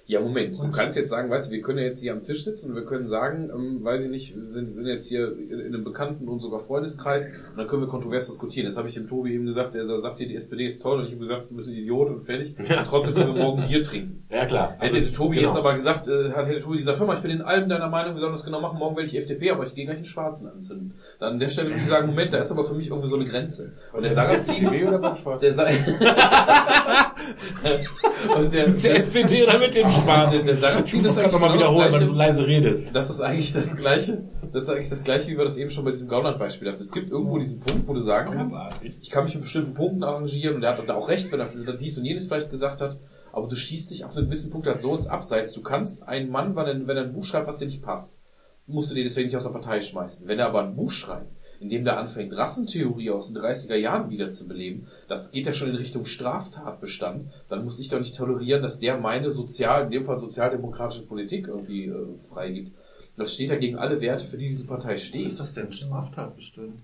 Ja, 0.07 0.21
Moment. 0.21 0.59
Du 0.59 0.71
kannst 0.71 0.97
jetzt 0.97 1.09
sagen, 1.09 1.31
weißt 1.31 1.47
du, 1.47 1.51
wir 1.51 1.61
können 1.61 1.79
ja 1.79 1.85
jetzt 1.85 1.99
hier 1.99 2.13
am 2.13 2.21
Tisch 2.21 2.43
sitzen 2.43 2.69
und 2.69 2.75
wir 2.75 2.85
können 2.85 3.07
sagen, 3.07 3.49
ähm, 3.53 3.83
weiß 3.83 4.03
ich 4.03 4.09
nicht, 4.09 4.35
wir 4.35 4.53
sind, 4.53 4.71
sind 4.71 4.85
jetzt 4.85 5.07
hier 5.07 5.35
in 5.49 5.65
in 5.65 5.73
einem 5.73 5.83
Bekannten- 5.83 6.27
und 6.27 6.41
sogar 6.41 6.59
Freundeskreis 6.59 7.25
und 7.25 7.57
dann 7.57 7.67
können 7.67 7.81
wir 7.81 7.87
kontrovers 7.87 8.27
diskutieren. 8.27 8.67
Das 8.67 8.77
habe 8.77 8.87
ich 8.87 8.93
dem 8.93 9.07
Tobi 9.07 9.33
eben 9.33 9.47
gesagt, 9.47 9.73
der 9.73 9.85
sagt 9.85 10.19
hier, 10.19 10.27
die 10.27 10.35
SPD 10.35 10.65
ist 10.65 10.81
toll 10.81 10.99
und 10.99 11.05
ich 11.05 11.11
habe 11.11 11.21
gesagt, 11.21 11.49
du 11.49 11.55
bist 11.55 11.67
ein 11.67 11.73
Idiot 11.73 12.09
und 12.09 12.25
fertig. 12.25 12.55
Und 12.59 12.85
trotzdem 12.85 13.15
können 13.15 13.35
wir 13.35 13.43
morgen 13.43 13.67
Bier 13.67 13.81
trinken. 13.81 14.23
Ja, 14.29 14.45
klar. 14.45 14.75
Also, 14.79 14.97
hätte 14.97 15.11
Tobi 15.11 15.37
genau. 15.37 15.49
jetzt 15.49 15.57
aber 15.57 15.75
gesagt, 15.75 16.07
äh, 16.07 16.31
hat 16.31 16.45
hätte 16.45 16.59
Tobi 16.59 16.77
gesagt, 16.77 16.99
hör 16.99 17.07
mal, 17.07 17.15
ich 17.15 17.21
bin 17.21 17.31
in 17.31 17.41
allem 17.41 17.67
deiner 17.69 17.89
Meinung, 17.89 18.13
wir 18.13 18.19
sollen 18.19 18.33
das 18.33 18.43
genau 18.43 18.61
machen, 18.61 18.77
morgen 18.77 18.95
werde 18.95 19.09
ich 19.09 19.17
FDP, 19.17 19.49
aber 19.51 19.65
ich 19.65 19.73
gehe 19.73 19.85
gleich 19.85 19.97
einen 19.97 20.05
Schwarzen 20.05 20.47
anzünden. 20.47 20.93
Dann 21.19 21.33
an 21.33 21.39
der 21.39 21.49
Stelle 21.49 21.69
würde 21.69 21.79
ich 21.79 21.87
sagen, 21.87 22.07
Moment, 22.07 22.33
da 22.33 22.37
ist 22.37 22.51
aber 22.51 22.63
für 22.63 22.75
mich 22.75 22.87
irgendwie 22.87 23.07
so 23.07 23.15
eine 23.15 23.25
Grenze. 23.25 23.73
Und 23.93 24.03
der 24.03 24.11
Sarrazin, 24.11 24.67
oder 24.67 24.99
beim 24.99 25.15
Schwarz? 25.15 25.41
der 25.45 25.55
und 28.35 28.53
der, 28.53 28.67
Der 28.69 28.99
SPD 28.99 29.43
oder 29.43 29.59
mit 29.59 29.75
dem 29.75 29.87
Schwan? 30.01 30.31
der, 30.31 30.43
der 30.43 30.57
Sarrazin 30.57 31.01
ist 31.01 31.09
Das 31.09 31.17
eigentlich 31.17 31.31
kann 31.31 31.41
man 31.41 31.49
mal 31.51 31.57
genau 31.57 31.71
wiederholen, 31.71 31.93
weil 31.93 31.99
du 31.99 32.05
so 32.05 32.15
leise 32.15 32.47
redest. 32.47 32.95
Das 32.95 33.09
ist 33.09 33.21
eigentlich 33.21 33.53
das 33.53 33.75
Gleiche. 33.75 34.23
Das 34.51 34.63
ist 34.63 34.69
eigentlich 34.69 34.89
das 34.89 35.03
Gleiche, 35.03 35.27
wie 35.31 35.37
wir 35.37 35.43
das 35.43 35.57
eben 35.57 35.69
schon 35.69 35.85
bei 35.85 35.91
diesem 35.91 36.07
Gauland-Beispiel 36.07 36.69
hatten. 36.69 36.81
Es 36.81 36.91
gibt 36.91 37.09
irgendwo 37.09 37.37
diesen 37.37 37.59
Punkt, 37.59 37.87
wo 37.87 37.93
du 37.93 38.01
sagen 38.01 38.31
kannst, 38.31 38.55
ich 39.01 39.09
kann 39.09 39.25
mich 39.25 39.33
mit 39.33 39.43
bestimmten 39.43 39.73
Punkten 39.73 40.03
arrangieren 40.03 40.55
und 40.55 40.63
er 40.63 40.77
hat 40.77 40.87
da 40.87 40.95
auch 40.95 41.09
recht, 41.09 41.31
wenn 41.31 41.39
er 41.39 41.73
dies 41.73 41.97
und 41.97 42.05
jenes 42.05 42.27
vielleicht 42.27 42.51
gesagt 42.51 42.81
hat, 42.81 42.97
aber 43.33 43.47
du 43.47 43.55
schießt 43.55 43.91
dich 43.91 44.05
ab 44.05 44.15
einem 44.15 44.27
gewissen 44.27 44.49
Punkt 44.49 44.65
halt 44.65 44.79
so 44.79 44.95
ins 44.95 45.07
Abseits. 45.07 45.53
Du 45.53 45.61
kannst 45.61 46.07
einen 46.07 46.29
Mann, 46.29 46.55
wenn 46.55 46.65
er, 46.65 46.87
wenn 46.87 46.97
er 46.97 47.03
ein 47.03 47.13
Buch 47.13 47.25
schreibt, 47.25 47.47
was 47.47 47.57
dir 47.57 47.65
nicht 47.65 47.81
passt, 47.81 48.17
musst 48.65 48.91
du 48.91 48.95
den 48.95 49.03
deswegen 49.03 49.27
nicht 49.27 49.35
aus 49.35 49.43
der 49.43 49.49
Partei 49.49 49.81
schmeißen. 49.81 50.25
Wenn 50.27 50.39
er 50.39 50.47
aber 50.47 50.63
ein 50.63 50.75
Buch 50.75 50.91
schreibt, 50.91 51.34
in 51.65 51.69
dem 51.69 51.83
der 51.83 51.97
anfängt, 51.97 52.37
Rassentheorie 52.37 53.09
aus 53.09 53.33
den 53.33 53.41
30er 53.41 53.75
Jahren 53.75 54.11
wieder 54.11 54.31
zu 54.31 54.47
beleben, 54.47 54.85
das 55.07 55.31
geht 55.31 55.47
ja 55.47 55.53
schon 55.53 55.69
in 55.69 55.75
Richtung 55.75 56.05
Straftatbestand, 56.05 57.31
dann 57.49 57.63
muss 57.63 57.79
ich 57.79 57.89
doch 57.89 57.97
nicht 57.97 58.15
tolerieren, 58.15 58.61
dass 58.61 58.77
der 58.77 58.99
meine 58.99 59.31
sozial, 59.31 59.85
in 59.85 59.89
dem 59.89 60.05
Fall 60.05 60.19
sozialdemokratische 60.19 61.07
Politik 61.07 61.47
irgendwie 61.47 61.85
äh, 61.87 62.17
freigibt. 62.29 62.71
Das 63.17 63.33
steht 63.33 63.49
ja 63.49 63.55
gegen 63.55 63.77
alle 63.77 63.99
Werte, 63.99 64.25
für 64.25 64.37
die 64.37 64.49
diese 64.49 64.67
Partei 64.67 64.97
steht. 64.97 65.25
ist 65.25 65.39
das 65.39 65.53
denn? 65.53 65.73
Straftatbestand? 65.73 66.75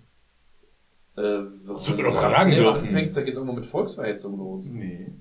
Äh, 1.15 1.21
wir 1.21 1.95
du 1.97 2.03
doch 2.03 2.13
mal 2.15 2.29
sagen 2.31 2.51
dürfen. 2.51 2.87
anfängst, 2.87 3.15
da 3.15 3.21
geht's 3.21 3.37
irgendwo 3.37 3.55
mit 3.55 3.67
Volksverhetzung 3.67 4.35
los. 4.35 4.65
Nee. 4.65 5.11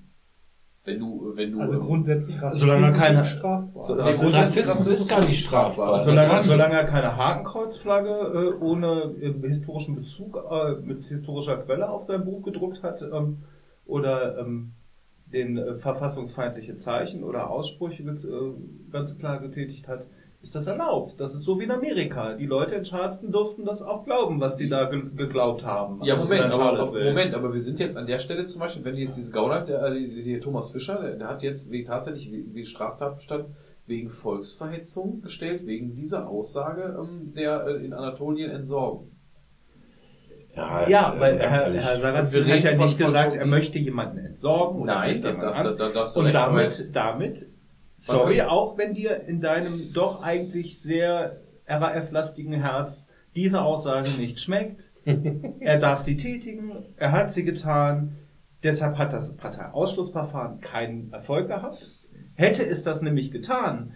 Wenn 0.83 0.99
du, 0.99 1.31
wenn 1.35 1.51
du, 1.51 1.61
Also 1.61 1.73
ähm, 1.75 1.81
grundsätzlich 1.81 2.41
Rassismus 2.41 2.69
Solange 2.71 2.87
ist 2.87 3.17
nicht 3.17 3.25
strafbar. 3.37 3.81
So- 3.83 3.95
Nee, 3.95 4.01
Rassismus- 4.01 4.33
Rassismus 4.35 4.87
ist 4.87 5.07
gar 5.09 5.25
nicht 5.25 5.45
strafbar. 5.45 5.99
Solange, 6.03 6.43
solange 6.43 6.73
er 6.73 6.85
keine 6.85 7.15
Hakenkreuzflagge 7.17 8.09
äh, 8.09 8.63
ohne 8.63 9.13
äh, 9.21 9.47
historischen 9.47 9.95
Bezug, 9.95 10.37
äh, 10.49 10.73
mit 10.83 11.05
historischer 11.05 11.57
Quelle 11.57 11.87
auf 11.87 12.05
sein 12.05 12.25
Buch 12.25 12.41
gedruckt 12.41 12.81
hat 12.81 13.01
ähm, 13.03 13.37
oder 13.85 14.39
ähm, 14.39 14.71
den 15.31 15.57
äh, 15.57 15.75
verfassungsfeindliche 15.75 16.75
Zeichen 16.77 17.23
oder 17.23 17.51
Aussprüche 17.51 18.01
äh, 18.01 18.91
ganz 18.91 19.19
klar 19.19 19.39
getätigt 19.39 19.87
hat, 19.87 20.07
ist 20.41 20.55
das 20.55 20.65
erlaubt. 20.67 21.19
Das 21.19 21.33
ist 21.35 21.43
so 21.43 21.59
wie 21.59 21.65
in 21.65 21.71
Amerika. 21.71 22.33
Die 22.33 22.47
Leute 22.47 22.75
in 22.75 22.83
Charleston 22.83 23.31
durften 23.31 23.63
das 23.63 23.81
auch 23.83 24.03
glauben, 24.05 24.39
was 24.41 24.57
die 24.57 24.67
da 24.69 24.85
ge 24.89 25.01
geglaubt 25.15 25.63
haben. 25.63 26.03
Ja, 26.03 26.15
Also 26.15 26.23
Moment, 26.25 26.53
aber. 26.53 26.85
Moment, 26.91 27.35
aber 27.35 27.53
wir 27.53 27.61
sind 27.61 27.79
jetzt 27.79 27.95
an 27.95 28.07
der 28.07 28.17
Stelle 28.19 28.45
zum 28.45 28.59
Beispiel, 28.59 28.83
wenn 28.83 28.95
jetzt 28.95 29.17
diese 29.17 29.31
Gauland, 29.31 29.69
der, 29.69 29.83
äh, 29.83 29.93
die, 29.93 30.23
die 30.23 30.39
Thomas 30.39 30.71
Fischer, 30.71 30.99
der, 31.01 31.15
der 31.17 31.27
hat 31.27 31.43
jetzt 31.43 31.69
wegen, 31.69 31.85
tatsächlich 31.87 32.31
wie, 32.31 32.45
wie 32.55 32.65
Straftatbestand 32.65 33.45
wegen 33.85 34.09
Volksverhetzung 34.09 35.21
gestellt, 35.21 35.65
wegen 35.67 35.93
dieser 35.95 36.27
Aussage 36.29 36.97
ähm, 36.99 37.33
der 37.35 37.65
äh, 37.67 37.85
in 37.85 37.93
Anatolien 37.93 38.49
entsorgen. 38.51 39.11
Ja, 40.55 40.87
Ja, 40.89 41.05
also 41.09 41.19
weil 41.21 41.39
Herr. 41.39 41.71
Herr 41.73 41.97
Sarat 41.99 42.31
wir 42.33 42.43
hat 42.45 42.63
ja 42.63 42.71
nicht 42.75 42.97
von- 42.97 42.97
gesagt, 42.97 43.29
von- 43.31 43.39
er 43.39 43.45
möchte 43.45 43.79
jemanden 43.79 44.17
entsorgen 44.17 44.81
oder 44.81 44.95
Nein, 44.95 45.21
da, 45.21 45.31
da, 45.33 45.63
da, 45.63 45.71
da 45.73 45.89
darfst 45.89 46.15
du 46.15 46.19
Und 46.21 46.33
damit, 46.33 46.89
damit, 46.93 47.45
sorry, 48.01 48.41
auch 48.41 48.77
wenn 48.77 48.93
dir 48.93 49.23
in 49.27 49.41
deinem 49.41 49.93
doch 49.93 50.21
eigentlich 50.21 50.81
sehr 50.81 51.41
RAF-lastigen 51.67 52.53
Herz 52.53 53.07
diese 53.35 53.61
Aussage 53.61 54.09
nicht 54.17 54.39
schmeckt, 54.39 54.89
er 55.59 55.79
darf 55.79 56.01
sie 56.01 56.15
tätigen, 56.15 56.85
er 56.97 57.11
hat 57.11 57.33
sie 57.33 57.43
getan, 57.43 58.17
deshalb 58.63 58.97
hat 58.97 59.13
das 59.13 59.35
Parteiausschlussverfahren 59.35 60.61
keinen 60.61 61.11
Erfolg 61.13 61.47
gehabt. 61.47 61.99
Hätte 62.35 62.65
es 62.65 62.83
das 62.83 63.01
nämlich 63.01 63.31
getan, 63.31 63.93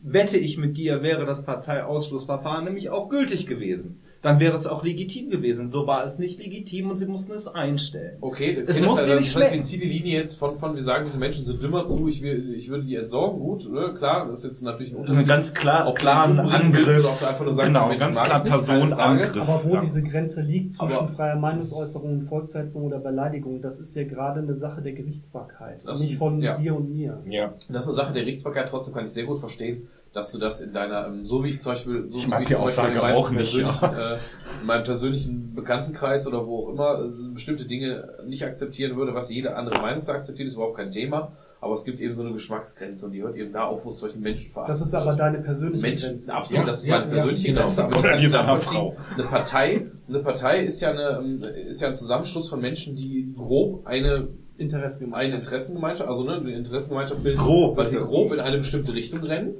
wette 0.00 0.36
ich 0.36 0.58
mit 0.58 0.76
dir, 0.76 1.02
wäre 1.02 1.26
das 1.26 1.44
Parteiausschlussverfahren 1.44 2.64
nämlich 2.64 2.90
auch 2.90 3.08
gültig 3.08 3.46
gewesen. 3.46 4.00
Dann 4.20 4.40
wäre 4.40 4.56
es 4.56 4.66
auch 4.66 4.82
legitim 4.82 5.30
gewesen. 5.30 5.70
So 5.70 5.86
war 5.86 6.02
es 6.04 6.18
nicht 6.18 6.42
legitim 6.42 6.90
und 6.90 6.96
sie 6.96 7.06
mussten 7.06 7.30
es 7.32 7.46
einstellen. 7.46 8.16
Okay, 8.20 8.58
Es 8.66 8.78
das, 8.78 8.80
muss 8.86 8.96
das, 8.96 9.06
dir 9.06 9.12
das 9.14 9.20
nicht 9.20 9.36
heißt, 9.36 9.72
die 9.72 9.76
Linie 9.76 10.18
jetzt 10.18 10.34
von, 10.34 10.56
von, 10.56 10.74
wir 10.74 10.82
sagen, 10.82 11.04
diese 11.06 11.18
Menschen 11.18 11.44
sind 11.44 11.62
dümmer 11.62 11.86
zu, 11.86 12.08
ich, 12.08 12.20
will, 12.20 12.52
ich 12.56 12.68
würde 12.68 12.82
die 12.84 12.96
entsorgen, 12.96 13.38
gut, 13.38 13.70
ne? 13.72 13.94
klar, 13.96 14.26
das 14.28 14.40
ist 14.40 14.44
jetzt 14.50 14.62
natürlich 14.62 14.92
ein 14.92 14.98
Also 14.98 15.12
Unterschied. 15.12 15.18
einen 15.18 15.28
ganz 15.28 15.54
klar, 15.54 15.84
die 15.84 16.06
umbringen 16.06 16.72
willst 16.72 16.88
Angriff. 16.88 16.98
Oder 16.98 17.08
ob 17.10 17.20
du 17.20 17.28
einfach 17.28 17.44
nur 17.44 17.54
sagst, 17.54 17.66
Genau, 17.68 17.88
ganz 17.96 18.16
mag 18.16 18.24
klar 18.24 18.42
nicht. 18.42 18.50
Personenangriff. 18.52 19.36
Aber 19.48 19.60
wo 19.64 19.74
Ja. 19.74 19.80
diese 19.82 20.02
Grenze 20.02 20.40
liegt 20.40 20.74
zwischen 20.74 20.92
Aber- 20.96 21.08
freier 21.08 21.36
Meinungsäußerung 21.36 22.10
und 22.18 22.22
Volksverhetzung 22.28 22.82
oder 22.82 22.98
Beleidigung, 22.98 23.62
das 23.62 23.78
ist 23.78 23.94
ja 23.94 24.02
gerade 24.02 24.40
eine 24.40 24.56
Sache 24.56 24.82
der 24.82 24.94
Gerichtsbarkeit. 24.94 25.82
Das- 25.86 26.00
nicht 26.00 26.16
von 26.16 26.40
ja. 26.42 26.56
dir 26.58 26.74
und 26.74 26.90
mir. 26.90 27.22
Ja. 27.28 27.54
Das 27.68 27.84
ist 27.84 27.88
eine 27.90 27.96
Sache 27.96 28.12
der 28.14 28.22
Gerichtsbarkeit, 28.24 28.68
trotzdem 28.68 28.94
kann 28.94 29.04
ich 29.04 29.12
sehr 29.12 29.24
gut 29.26 29.38
verstehen, 29.38 29.86
dass 30.12 30.32
du 30.32 30.38
das 30.38 30.60
in 30.60 30.72
deiner, 30.72 31.06
ähm, 31.06 31.24
so 31.24 31.44
wie 31.44 31.50
ich 31.50 31.60
zum 31.60 31.72
Beispiel, 31.72 32.08
so 32.08 32.18
Ich 32.18 32.26
wie 32.30 32.42
ich 32.42 32.48
die 32.48 32.54
zum 32.54 32.64
Beispiel 32.64 32.84
in 32.84 32.90
Aussage 32.90 33.00
meinem 33.00 33.14
auch 33.16 33.30
nicht, 33.30 33.38
persönlichen, 33.38 33.94
äh, 33.94 34.14
in 34.60 34.66
meinem 34.66 34.84
persönlichen 34.84 35.54
Bekanntenkreis 35.54 36.26
oder 36.26 36.46
wo 36.46 36.64
auch 36.66 36.72
immer 36.72 37.04
äh, 37.04 37.32
bestimmte 37.34 37.66
Dinge 37.66 38.08
nicht 38.26 38.42
akzeptieren 38.44 38.96
würde, 38.96 39.14
was 39.14 39.30
jede 39.30 39.54
andere 39.56 39.80
Meinung 39.80 40.02
zu 40.02 40.12
akzeptieren, 40.12 40.48
ist 40.48 40.54
überhaupt 40.54 40.76
kein 40.76 40.90
Thema. 40.90 41.32
Aber 41.60 41.74
es 41.74 41.84
gibt 41.84 41.98
eben 41.98 42.14
so 42.14 42.22
eine 42.22 42.32
Geschmacksgrenze 42.32 43.06
und 43.06 43.12
die 43.12 43.20
hört 43.22 43.34
eben 43.36 43.52
da 43.52 43.64
auf, 43.64 43.84
wo 43.84 43.88
es 43.88 43.98
solchen 43.98 44.20
Menschen 44.20 44.52
verachtet 44.52 44.76
Das 44.76 44.80
ist 44.86 44.94
aber 44.94 45.06
wird. 45.06 45.18
deine 45.18 45.38
persönliche 45.40 45.82
Menschen, 45.82 46.10
Grenze. 46.10 46.32
absolut, 46.32 46.60
Ja, 46.66 46.70
das 46.70 46.78
ist 46.80 46.86
ja, 46.86 46.98
meine 47.00 47.10
persönliche 47.10 47.48
ja, 47.48 47.54
genau. 47.54 47.64
Grenze, 47.64 47.84
aber 47.84 48.14
ich 48.14 48.28
Oder 48.28 48.58
Frau. 48.58 48.96
eine 49.14 49.24
Partei, 49.24 49.86
eine 50.08 50.18
Partei 50.20 50.60
ist 50.64 50.80
ja 50.80 50.90
eine, 50.92 51.18
ähm, 51.20 51.42
ist 51.68 51.80
ja 51.82 51.88
ein 51.88 51.96
Zusammenschluss 51.96 52.48
von 52.48 52.60
Menschen, 52.60 52.94
die 52.94 53.34
grob 53.36 53.84
eine 53.88 54.28
Interessengemeinschaft. 54.56 55.32
eine 55.32 55.36
Interessengemeinschaft, 55.42 56.08
also 56.08 56.22
ne, 56.24 56.34
eine 56.36 56.52
Interessengemeinschaft 56.54 57.22
bilden, 57.24 57.38
Grob 57.38 57.76
weil 57.76 57.84
sie 57.86 57.96
das. 57.96 58.06
grob 58.06 58.32
in 58.32 58.38
eine 58.40 58.58
bestimmte 58.58 58.94
Richtung 58.94 59.20
rennen. 59.24 59.54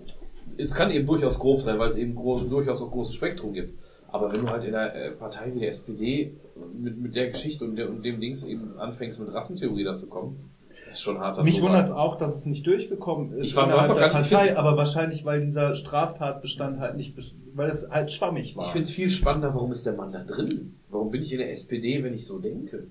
Es 0.58 0.74
kann 0.74 0.90
eben 0.90 1.06
durchaus 1.06 1.38
grob 1.38 1.62
sein, 1.62 1.78
weil 1.78 1.88
es 1.88 1.96
eben 1.96 2.14
groß, 2.14 2.48
durchaus 2.48 2.82
auch 2.82 2.90
großes 2.90 3.14
Spektrum 3.14 3.52
gibt. 3.52 3.78
Aber 4.10 4.32
wenn 4.32 4.40
du 4.40 4.48
halt 4.48 4.64
in 4.64 4.74
einer 4.74 4.94
äh, 4.94 5.10
Partei 5.12 5.52
wie 5.54 5.60
der 5.60 5.68
SPD 5.70 6.32
mit, 6.72 6.98
mit 6.98 7.14
der 7.14 7.28
Geschichte 7.30 7.64
und, 7.64 7.76
der, 7.76 7.88
und 7.90 8.02
dem 8.04 8.20
Dings 8.20 8.42
eben 8.44 8.78
anfängst, 8.78 9.20
mit 9.20 9.32
Rassentheorie 9.32 9.84
dazu 9.84 10.06
kommen, 10.08 10.50
ist 10.90 11.02
schon 11.02 11.18
harter 11.18 11.44
Mich 11.44 11.60
wundert 11.60 11.90
auch, 11.92 12.16
dass 12.16 12.34
es 12.34 12.46
nicht 12.46 12.66
durchgekommen 12.66 13.36
ist 13.38 13.48
Ich 13.48 13.56
war- 13.56 13.64
innerhalb 13.64 13.94
der 13.98 14.08
Partei, 14.08 14.56
aber 14.56 14.76
wahrscheinlich, 14.78 15.24
weil 15.26 15.42
dieser 15.42 15.74
Straftatbestand 15.74 16.80
halt 16.80 16.96
nicht, 16.96 17.14
weil 17.54 17.68
es 17.70 17.90
halt 17.90 18.10
schwammig 18.10 18.56
war. 18.56 18.64
Ich 18.64 18.72
finde 18.72 18.84
es 18.86 18.90
viel 18.90 19.10
spannender, 19.10 19.54
warum 19.54 19.72
ist 19.72 19.84
der 19.84 19.92
Mann 19.92 20.12
da 20.12 20.24
drin? 20.24 20.74
Warum 20.88 21.10
bin 21.10 21.20
ich 21.20 21.30
in 21.32 21.38
der 21.38 21.50
SPD, 21.50 22.02
wenn 22.02 22.14
ich 22.14 22.26
so 22.26 22.38
denke? 22.38 22.86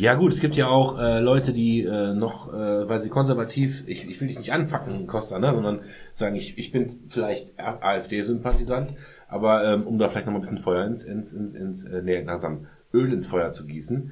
Ja 0.00 0.14
gut, 0.14 0.32
es 0.32 0.40
gibt 0.40 0.56
ja 0.56 0.66
auch 0.66 0.98
äh, 0.98 1.20
Leute, 1.20 1.52
die 1.52 1.82
äh, 1.82 2.14
noch, 2.14 2.50
äh, 2.54 2.88
weil 2.88 3.00
sie 3.00 3.10
konservativ, 3.10 3.86
ich, 3.86 4.08
ich 4.08 4.18
will 4.18 4.28
dich 4.28 4.38
nicht 4.38 4.50
anpacken, 4.50 5.06
Costa, 5.06 5.38
ne, 5.38 5.52
sondern 5.52 5.80
sagen, 6.14 6.36
ich, 6.36 6.56
ich 6.56 6.72
bin 6.72 6.88
vielleicht 7.08 7.60
AfD-Sympathisant, 7.60 8.94
aber 9.28 9.62
ähm, 9.62 9.86
um 9.86 9.98
da 9.98 10.08
vielleicht 10.08 10.24
noch 10.24 10.32
mal 10.32 10.38
ein 10.38 10.40
bisschen 10.40 10.62
Feuer 10.62 10.86
ins, 10.86 11.02
ins, 11.02 11.34
ins, 11.34 11.52
ins 11.52 11.84
äh, 11.84 12.00
nee, 12.00 12.22
langsam 12.22 12.66
Öl 12.94 13.12
ins 13.12 13.26
Feuer 13.26 13.52
zu 13.52 13.66
gießen, 13.66 14.10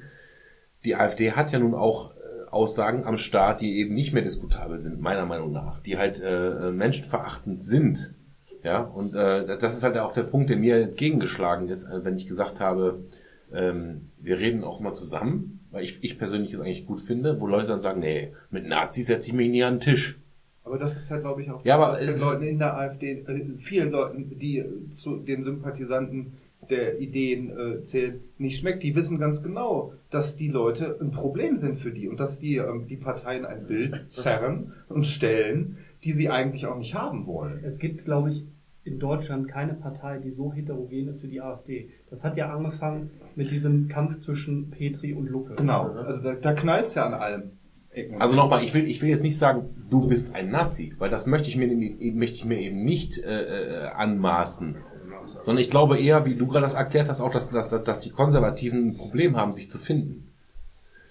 die 0.85 0.95
AfD 0.95 1.31
hat 1.31 1.51
ja 1.51 1.57
nun 1.57 1.73
auch 1.73 2.11
äh, 2.11 2.51
Aussagen 2.51 3.05
am 3.05 3.17
Staat, 3.17 3.61
die 3.61 3.79
eben 3.79 3.95
nicht 3.95 4.13
mehr 4.13 4.21
diskutabel 4.21 4.83
sind, 4.83 5.01
meiner 5.01 5.25
Meinung 5.25 5.51
nach, 5.51 5.81
die 5.81 5.97
halt 5.97 6.21
äh, 6.23 6.69
menschenverachtend 6.69 7.63
sind. 7.63 8.13
Ja, 8.61 8.81
und 8.81 9.15
äh, 9.15 9.57
das 9.57 9.75
ist 9.75 9.83
halt 9.83 9.97
auch 9.97 10.13
der 10.13 10.21
Punkt, 10.21 10.51
der 10.51 10.57
mir 10.57 10.75
entgegengeschlagen 10.75 11.67
ist, 11.67 11.85
äh, 11.85 12.05
wenn 12.05 12.15
ich 12.15 12.27
gesagt 12.27 12.59
habe, 12.59 13.05
ähm, 13.51 14.11
wir 14.19 14.37
reden 14.37 14.63
auch 14.63 14.81
mal 14.81 14.93
zusammen, 14.93 15.58
weil 15.71 15.83
ich, 15.83 16.03
ich 16.03 16.17
persönlich 16.17 16.53
es 16.53 16.59
eigentlich 16.59 16.85
gut 16.85 17.01
finde, 17.01 17.39
wo 17.39 17.47
Leute 17.47 17.67
dann 17.67 17.81
sagen, 17.81 17.99
nee, 17.99 18.33
mit 18.49 18.67
Nazis 18.67 19.07
setze 19.07 19.29
ich 19.29 19.33
mich 19.33 19.49
nie 19.49 19.63
an 19.63 19.75
den 19.75 19.81
Tisch. 19.81 20.17
Aber 20.63 20.77
das 20.77 20.95
ist 20.97 21.09
ja, 21.09 21.17
glaube 21.17 21.41
ich, 21.41 21.49
auch 21.49 21.63
Ja, 21.65 21.77
das, 21.77 21.83
aber 21.83 21.93
was 21.93 22.05
den 22.05 22.19
Leuten 22.19 22.43
in 22.43 22.59
der 22.59 22.77
AfD, 22.77 23.11
äh, 23.11 23.45
vielen 23.59 23.91
Leuten, 23.91 24.37
die 24.37 24.59
äh, 24.59 24.89
zu 24.91 25.17
den 25.17 25.43
Sympathisanten 25.43 26.33
der 26.69 26.99
Ideen 26.99 27.49
äh, 27.49 27.83
zählen, 27.83 28.19
nicht 28.37 28.59
schmeckt. 28.59 28.83
Die 28.83 28.93
wissen 28.93 29.17
ganz 29.17 29.41
genau, 29.41 29.93
dass 30.11 30.35
die 30.35 30.49
Leute 30.49 30.97
ein 31.01 31.11
Problem 31.11 31.57
sind 31.57 31.79
für 31.79 31.91
die 31.91 32.07
und 32.07 32.19
dass 32.19 32.39
die 32.39 32.57
ähm, 32.57 32.87
die 32.87 32.97
Parteien 32.97 33.45
ein 33.45 33.65
Bild 33.65 34.05
zerren 34.09 34.73
und 34.89 35.05
stellen, 35.05 35.77
die 36.03 36.11
sie 36.11 36.29
eigentlich 36.29 36.67
auch 36.67 36.77
nicht 36.77 36.93
haben 36.93 37.25
wollen. 37.25 37.61
Es 37.63 37.79
gibt, 37.79 38.05
glaube 38.05 38.31
ich, 38.31 38.45
in 38.83 38.99
Deutschland 38.99 39.47
keine 39.47 39.73
Partei, 39.73 40.17
die 40.19 40.31
so 40.31 40.53
heterogen 40.53 41.07
ist 41.07 41.23
wie 41.23 41.27
die 41.27 41.41
AfD. 41.41 41.89
Das 42.09 42.23
hat 42.23 42.37
ja 42.37 42.53
angefangen 42.53 43.11
mit 43.39 43.51
diesem 43.51 43.87
Kampf 43.87 44.19
zwischen 44.19 44.69
Petri 44.69 45.13
und 45.13 45.27
Lucke. 45.29 45.55
Genau, 45.55 45.91
also 45.91 46.21
da, 46.21 46.33
da 46.35 46.53
knallt's 46.53 46.95
ja 46.95 47.05
an 47.05 47.13
allem. 47.13 47.43
Ecken. 47.91 48.21
Also 48.21 48.35
nochmal, 48.35 48.63
ich 48.65 48.73
will, 48.73 48.85
ich 48.85 49.01
will 49.01 49.07
jetzt 49.09 49.23
nicht 49.23 49.37
sagen, 49.37 49.69
du 49.89 50.09
bist 50.09 50.35
ein 50.35 50.51
Nazi, 50.51 50.93
weil 50.99 51.09
das 51.09 51.25
möchte 51.25 51.47
ich 51.47 51.55
mir, 51.55 51.67
eben- 51.71 52.19
möchte 52.19 52.35
ich 52.35 52.45
mir 52.45 52.59
eben 52.59 52.83
nicht 52.83 53.17
äh, 53.17 53.85
äh, 53.85 53.87
anmaßen. 53.87 54.75
Sondern 55.23 55.57
ich 55.61 55.69
glaube 55.69 55.97
eher, 55.97 56.25
wie 56.25 56.35
du 56.35 56.47
gerade 56.47 56.63
das 56.63 56.73
erklärt 56.73 57.07
hast, 57.07 57.21
auch, 57.21 57.31
dass, 57.31 57.49
dass, 57.49 57.69
dass 57.69 57.99
die 58.01 58.09
Konservativen 58.09 58.89
ein 58.89 58.97
Problem 58.97 59.37
haben, 59.37 59.53
sich 59.53 59.69
zu 59.69 59.77
finden. 59.77 60.27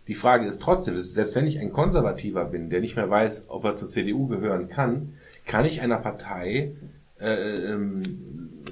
Die 0.06 0.14
Frage 0.14 0.46
ist 0.46 0.60
trotzdem, 0.60 0.98
selbst 1.00 1.34
wenn 1.34 1.46
ich 1.46 1.58
ein 1.58 1.72
Konservativer 1.72 2.44
bin, 2.44 2.68
der 2.68 2.80
nicht 2.80 2.96
mehr 2.96 3.08
weiß, 3.08 3.46
ob 3.48 3.64
er 3.64 3.74
zur 3.74 3.88
CDU 3.88 4.26
gehören 4.26 4.68
kann, 4.68 5.14
kann 5.46 5.64
ich 5.64 5.80
einer 5.80 5.98
Partei, 5.98 6.72
äh, 7.20 7.54
ähm, 7.72 8.02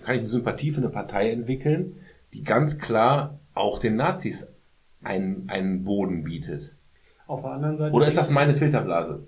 kann 0.04 0.14
ich 0.14 0.20
eine 0.20 0.28
Sympathie 0.28 0.72
für 0.72 0.78
eine 0.78 0.90
Partei 0.90 1.30
entwickeln, 1.30 1.96
die 2.32 2.44
ganz 2.44 2.78
klar 2.78 3.38
auch 3.56 3.78
den 3.78 3.96
Nazis 3.96 4.52
einen, 5.02 5.48
einen 5.48 5.84
Boden 5.84 6.24
bietet. 6.24 6.74
Auf 7.26 7.42
der 7.42 7.52
anderen 7.52 7.78
Seite. 7.78 7.94
Oder 7.94 8.06
ist 8.06 8.16
das 8.16 8.30
meine 8.30 8.56
Filterblase? 8.56 9.26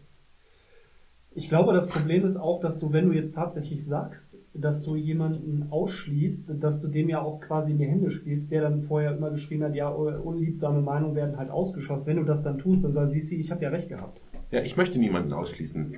Ich 1.35 1.49
glaube, 1.49 1.73
das 1.73 1.89
Problem 1.89 2.25
ist 2.25 2.37
auch, 2.37 2.61
dass 2.61 2.79
du, 2.79 2.93
wenn 2.93 3.09
du 3.09 3.15
jetzt 3.15 3.35
tatsächlich 3.35 3.85
sagst, 3.85 4.39
dass 4.55 4.83
du 4.85 4.97
jemanden 4.97 5.69
ausschließt, 5.71 6.51
dass 6.61 6.81
du 6.81 6.89
dem 6.89 7.09
ja 7.09 7.21
auch 7.21 7.41
quasi 7.41 7.73
in 7.73 7.79
die 7.79 7.87
Hände 7.87 8.11
spielst, 8.11 8.51
der 8.51 8.63
dann 8.63 8.83
vorher 8.83 9.17
immer 9.17 9.31
geschrieben 9.31 9.63
hat, 9.63 9.75
ja, 9.75 9.89
unliebsame 9.89 10.81
Meinungen 10.81 11.15
werden 11.15 11.37
halt 11.37 11.51
ausgeschossen. 11.51 12.07
Wenn 12.07 12.17
du 12.17 12.25
das 12.25 12.43
dann 12.43 12.59
tust, 12.59 12.85
dann 12.85 12.93
sagen 12.93 13.21
sie, 13.21 13.39
ich 13.39 13.51
habe 13.51 13.63
ja 13.63 13.71
recht 13.71 13.89
gehabt. 13.89 14.21
Ja, 14.51 14.63
ich 14.63 14.77
möchte 14.77 14.99
niemanden 14.99 15.33
ausschließen. 15.33 15.95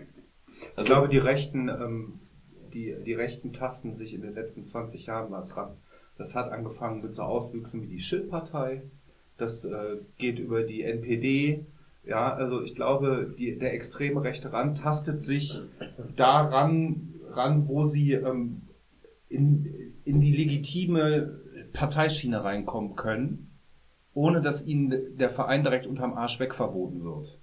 Ich 0.77 0.85
glaube, 0.85 1.09
die 1.09 1.19
Rechten, 1.19 1.69
ähm, 1.69 2.19
die, 2.75 2.95
die 3.05 3.15
Rechten 3.15 3.53
tasten 3.53 3.97
sich 3.97 4.13
in 4.13 4.23
den 4.23 4.35
letzten 4.35 4.65
20 4.65 5.07
Jahren 5.07 5.31
was 5.31 5.57
ran. 5.57 5.77
Das 6.21 6.35
hat 6.35 6.53
angefangen 6.53 7.01
mit 7.01 7.15
so 7.15 7.23
Auswüchsen 7.23 7.81
wie 7.81 7.87
die 7.87 7.99
Schill-Partei. 7.99 8.83
Das 9.39 9.65
äh, 9.65 9.97
geht 10.19 10.39
über 10.39 10.65
die 10.65 10.83
NPD. 10.83 11.65
Ja, 12.05 12.35
also 12.35 12.61
ich 12.61 12.75
glaube, 12.75 13.35
die, 13.39 13.59
der 13.59 13.73
extreme 13.73 14.23
rechte 14.23 14.53
Rand 14.53 14.77
tastet 14.77 15.23
sich 15.23 15.63
daran 16.17 17.15
ran, 17.31 17.69
wo 17.69 17.85
sie 17.85 18.13
ähm, 18.13 18.69
in, 19.31 19.95
in 20.05 20.21
die 20.21 20.33
legitime 20.33 21.41
Parteischiene 21.73 22.45
reinkommen 22.45 22.97
können, 22.97 23.57
ohne 24.13 24.43
dass 24.43 24.67
ihnen 24.67 25.17
der 25.17 25.31
Verein 25.31 25.63
direkt 25.63 25.87
unterm 25.87 26.13
Arsch 26.13 26.39
wegverboten 26.39 27.03
wird. 27.03 27.39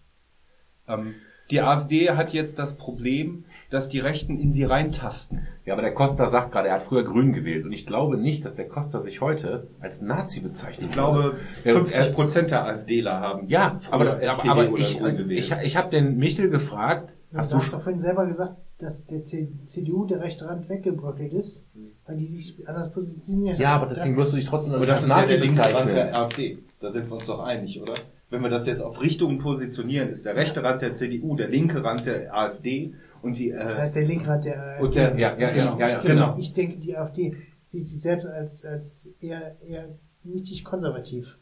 Ähm, 0.88 1.16
die 1.52 1.62
AfD 1.62 2.12
hat 2.12 2.34
jetzt 2.34 2.60
das 2.60 2.76
Problem, 2.78 3.46
dass 3.70 3.90
die 3.90 4.00
Rechten 4.00 4.40
in 4.40 4.52
sie 4.52 4.64
reintasten. 4.64 5.48
Ja, 5.66 5.74
aber 5.74 5.82
der 5.82 5.94
Costa 5.94 6.28
sagt 6.30 6.52
gerade, 6.52 6.70
er 6.70 6.76
hat 6.76 6.84
früher 6.84 7.04
Grün 7.04 7.34
gewählt. 7.34 7.66
Und 7.66 7.72
ich 7.72 7.86
glaube 7.86 8.18
nicht, 8.18 8.46
dass 8.46 8.56
der 8.56 8.68
Costa 8.68 9.00
sich 9.00 9.22
heute 9.22 9.68
als 9.80 10.02
Nazi 10.02 10.40
bezeichnet. 10.40 10.88
Ich 10.88 10.92
glaube, 10.92 11.36
Ja, 11.64 11.74
50 11.74 12.14
Prozent 12.14 12.52
der 12.52 12.66
AfDler 12.66 13.20
haben. 13.20 13.48
Ja, 13.50 13.80
aber, 13.92 14.06
das, 14.06 14.18
aber, 14.18 14.24
SPD 14.24 14.50
aber 14.50 14.70
oder 14.70 14.80
ich, 14.80 15.02
ich, 15.30 15.52
ich, 15.64 15.78
habe 15.78 15.90
den 15.90 16.18
Michel 16.18 16.50
gefragt, 16.50 17.16
Du 17.32 17.38
hast 17.38 17.54
hast, 17.54 17.72
du 17.72 17.76
doch 17.76 17.84
vorhin 17.84 18.00
selber 18.00 18.26
gesagt, 18.26 18.56
dass 18.80 19.06
der 19.06 19.24
CDU 19.26 20.06
der 20.06 20.22
rechte 20.22 20.48
Rand 20.48 20.70
weggebröckelt 20.70 21.34
ist, 21.34 21.66
weil 22.06 22.18
die 22.18 22.28
sich 22.28 22.56
anders 22.68 22.92
positioniert 22.94 23.60
Ja, 23.60 23.76
aber 23.76 23.88
deswegen 23.88 24.16
wirst 24.16 24.34
du 24.34 24.38
dich 24.38 24.46
trotzdem 24.46 24.74
Aber 24.74 24.82
als 24.82 25.02
das 25.02 25.04
ist 25.04 25.10
ja 25.10 25.26
der 25.26 25.40
linke 25.40 25.60
Rand 25.60 25.72
bezeichnen. 25.72 25.96
der 25.96 26.16
AfD. 26.16 26.58
Da 26.80 26.90
sind 26.92 27.10
wir 27.10 27.16
uns 27.18 27.26
doch 27.26 27.40
einig, 27.40 27.82
oder? 27.82 27.94
Wenn 28.30 28.42
wir 28.42 28.50
das 28.50 28.68
jetzt 28.68 28.82
auf 28.82 29.02
Richtungen 29.02 29.38
positionieren, 29.38 30.10
ist 30.10 30.26
der 30.26 30.36
rechte 30.36 30.64
Rand 30.64 30.82
der 30.82 30.94
CDU, 30.94 31.36
der 31.36 31.48
linke 31.48 31.84
Rand 31.84 32.06
der 32.06 32.36
AfD 32.36 32.94
Und 33.22 33.38
die, 33.38 33.52
Das 33.52 33.62
äh, 33.62 33.76
heißt, 33.76 33.96
der 33.96 34.04
Linkrad 34.04 34.46
der 34.46 34.78
und 34.82 34.96
der, 34.96 35.18
Ja, 35.18 35.38
ja, 35.38 35.56
ja, 35.56 35.78
ja, 35.78 35.88
ja. 35.90 36.02
genau. 36.02 36.36
Ich 36.38 36.54
denke, 36.54 36.78
die 36.78 36.98
AfD 36.98 37.36
sieht 37.68 37.88
sich 37.88 38.02
selbst 38.02 38.28
als, 38.28 38.66
als 38.66 39.10
eher, 39.22 39.56
eher 39.62 39.90
mittig 40.24 40.66
konservativ. 40.66 41.38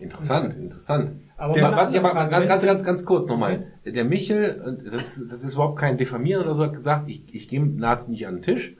Interessant, 0.00 0.54
interessant. 0.54 1.12
Aber 1.36 1.52
der, 1.52 1.70
was 1.72 1.92
ich 1.92 1.98
aber 1.98 2.14
ganz, 2.28 2.48
ganz, 2.48 2.62
ganz, 2.62 2.84
ganz 2.84 3.04
kurz 3.04 3.28
nochmal. 3.28 3.66
Der 3.84 4.04
Michel, 4.04 4.78
das, 4.84 5.24
das 5.28 5.44
ist 5.44 5.54
überhaupt 5.54 5.78
kein 5.78 5.98
Diffamieren 5.98 6.42
oder 6.44 6.54
so, 6.54 6.64
hat 6.64 6.72
gesagt, 6.72 7.08
ich, 7.08 7.22
ich 7.32 7.48
gehe 7.48 7.64
Nazis 7.64 8.08
nicht 8.08 8.26
an 8.26 8.36
den 8.36 8.42
Tisch. 8.42 8.76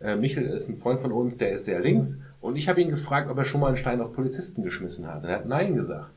Äh, 0.00 0.16
Michel 0.16 0.46
ist 0.46 0.68
ein 0.68 0.78
Freund 0.78 1.00
von 1.00 1.12
uns, 1.12 1.38
der 1.38 1.52
ist 1.52 1.64
sehr 1.64 1.80
links. 1.80 2.18
Und 2.40 2.56
ich 2.56 2.68
habe 2.68 2.80
ihn 2.80 2.90
gefragt, 2.90 3.30
ob 3.30 3.38
er 3.38 3.44
schon 3.44 3.60
mal 3.60 3.68
einen 3.68 3.76
Stein 3.76 4.00
auf 4.00 4.12
Polizisten 4.12 4.62
geschmissen 4.62 5.06
hat. 5.06 5.22
Und 5.22 5.28
er 5.28 5.36
hat 5.36 5.46
Nein 5.46 5.74
gesagt. 5.74 6.10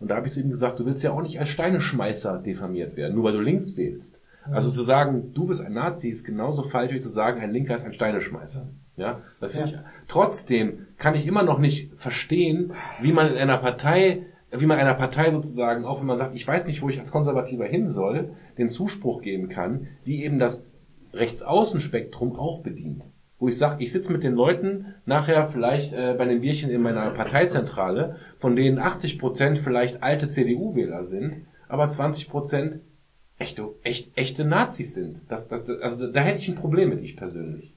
Und 0.00 0.08
da 0.10 0.16
habe 0.16 0.26
ich 0.26 0.32
zu 0.32 0.40
ihm 0.40 0.50
gesagt, 0.50 0.78
du 0.78 0.86
willst 0.86 1.02
ja 1.04 1.12
auch 1.12 1.22
nicht 1.22 1.38
als 1.40 1.48
Steineschmeißer 1.48 2.38
diffamiert 2.44 2.96
werden, 2.96 3.14
nur 3.14 3.24
weil 3.24 3.32
du 3.32 3.40
links 3.40 3.76
wählst. 3.76 4.20
Also 4.50 4.70
zu 4.70 4.82
sagen, 4.82 5.32
du 5.34 5.46
bist 5.46 5.64
ein 5.64 5.72
Nazi, 5.72 6.08
ist 6.08 6.22
genauso 6.24 6.62
falsch 6.62 6.92
wie 6.92 7.00
zu 7.00 7.08
sagen, 7.08 7.40
ein 7.40 7.50
Linker 7.52 7.74
ist 7.74 7.84
ein 7.84 7.92
Steineschmeißer. 7.94 8.68
Ja, 8.96 9.20
das 9.40 9.52
finde 9.52 9.70
Ja. 9.72 9.78
ich. 9.78 9.84
Trotzdem 10.08 10.86
kann 10.98 11.14
ich 11.14 11.26
immer 11.26 11.42
noch 11.42 11.58
nicht 11.58 11.92
verstehen, 11.96 12.72
wie 13.02 13.12
man 13.12 13.28
in 13.32 13.36
einer 13.38 13.58
Partei, 13.58 14.22
wie 14.52 14.66
man 14.66 14.78
einer 14.78 14.94
Partei 14.94 15.32
sozusagen, 15.32 15.84
auch 15.84 15.98
wenn 16.00 16.06
man 16.06 16.16
sagt, 16.16 16.34
ich 16.36 16.46
weiß 16.46 16.64
nicht, 16.66 16.80
wo 16.80 16.88
ich 16.88 17.00
als 17.00 17.10
Konservativer 17.10 17.64
hin 17.66 17.88
soll, 17.88 18.30
den 18.56 18.70
Zuspruch 18.70 19.20
geben 19.20 19.48
kann, 19.48 19.88
die 20.06 20.22
eben 20.24 20.38
das 20.38 20.64
Rechtsaußenspektrum 21.12 22.36
auch 22.38 22.62
bedient. 22.62 23.04
Wo 23.38 23.48
ich 23.48 23.58
sage, 23.58 23.82
ich 23.82 23.92
sitze 23.92 24.12
mit 24.12 24.22
den 24.22 24.34
Leuten 24.34 24.94
nachher 25.04 25.48
vielleicht 25.48 25.92
äh, 25.92 26.14
bei 26.16 26.24
den 26.24 26.40
Bierchen 26.40 26.70
in 26.70 26.80
meiner 26.80 27.10
Parteizentrale, 27.10 28.16
von 28.38 28.56
denen 28.56 28.78
80 28.78 29.18
Prozent 29.18 29.58
vielleicht 29.58 30.02
alte 30.02 30.28
CDU-Wähler 30.28 31.04
sind, 31.04 31.46
aber 31.68 31.90
20 31.90 32.30
Prozent 32.30 32.80
echte, 33.38 33.68
echt, 33.82 34.16
echte 34.16 34.44
Nazis 34.44 34.94
sind. 34.94 35.20
Das, 35.28 35.48
das, 35.48 35.68
also 35.82 36.10
da 36.10 36.20
hätte 36.20 36.38
ich 36.38 36.48
ein 36.48 36.54
Problem 36.54 36.88
mit, 36.88 37.02
ich 37.02 37.16
persönlich. 37.16 37.74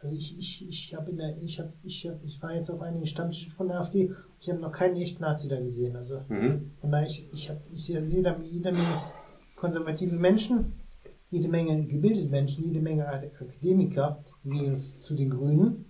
Also 0.00 0.14
ich, 0.14 0.36
ich, 0.38 0.68
ich 0.68 0.94
habe 0.94 1.10
in 1.10 1.16
der, 1.16 1.36
ich 1.42 1.58
habe, 1.58 1.72
ich 1.82 2.06
hab, 2.06 2.22
ich 2.24 2.40
war 2.42 2.54
jetzt 2.54 2.70
auf 2.70 2.80
einigen 2.80 3.06
Stammtischen 3.06 3.52
von 3.52 3.68
der 3.68 3.80
AfD, 3.80 4.12
ich 4.40 4.48
habe 4.48 4.60
noch 4.60 4.72
keinen 4.72 4.96
echten 4.96 5.22
Nazi 5.22 5.48
da 5.48 5.60
gesehen. 5.60 5.96
Also 5.96 6.20
Mhm. 6.28 6.70
von 6.80 6.90
daher, 6.90 7.06
ich, 7.06 7.24
ich, 7.32 7.48
hab, 7.48 7.58
ich 7.72 7.84
sehe 7.84 8.00
jede, 8.00 8.36
jede 8.50 8.72
Menge 8.72 9.00
konservative 9.56 10.14
Menschen, 10.14 10.72
jede 11.30 11.48
Menge 11.48 11.84
gebildete 11.86 12.28
Menschen, 12.28 12.64
jede 12.64 12.80
Menge 12.80 13.06
Akademiker, 13.06 14.24
im 14.44 14.50
Gegensatz 14.52 14.98
zu 14.98 15.14
den 15.14 15.30
Grünen. 15.30 15.84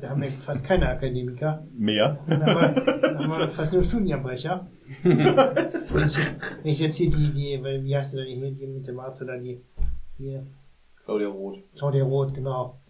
Da 0.00 0.10
haben 0.10 0.20
wir 0.20 0.30
fast 0.32 0.64
keine 0.64 0.88
Akademiker. 0.88 1.64
Mehr. 1.72 2.18
Dann 2.26 2.44
haben 2.44 2.76
wir, 2.76 2.98
dann 3.00 3.18
haben 3.18 3.38
wir 3.38 3.48
fast 3.48 3.72
nur 3.72 3.84
Studienabbrecher. 3.84 4.66
Und 5.04 6.06
ich, 6.06 6.18
wenn 6.62 6.72
ich 6.72 6.80
jetzt 6.80 6.96
hier 6.96 7.10
die, 7.10 7.32
die, 7.32 7.62
weil, 7.62 7.84
wie 7.84 7.96
heißt 7.96 8.10
sie 8.10 8.16
da, 8.16 8.24
die, 8.24 8.34
hier, 8.34 8.50
die 8.50 8.66
mit 8.66 8.86
dem 8.86 8.98
Arzt 8.98 9.22
oder 9.22 9.38
die, 9.38 9.60
die, 10.18 10.40
Claudia 11.04 11.28
Roth. 11.28 11.58
Claudia 11.76 12.02
Roth, 12.02 12.34
genau. 12.34 12.80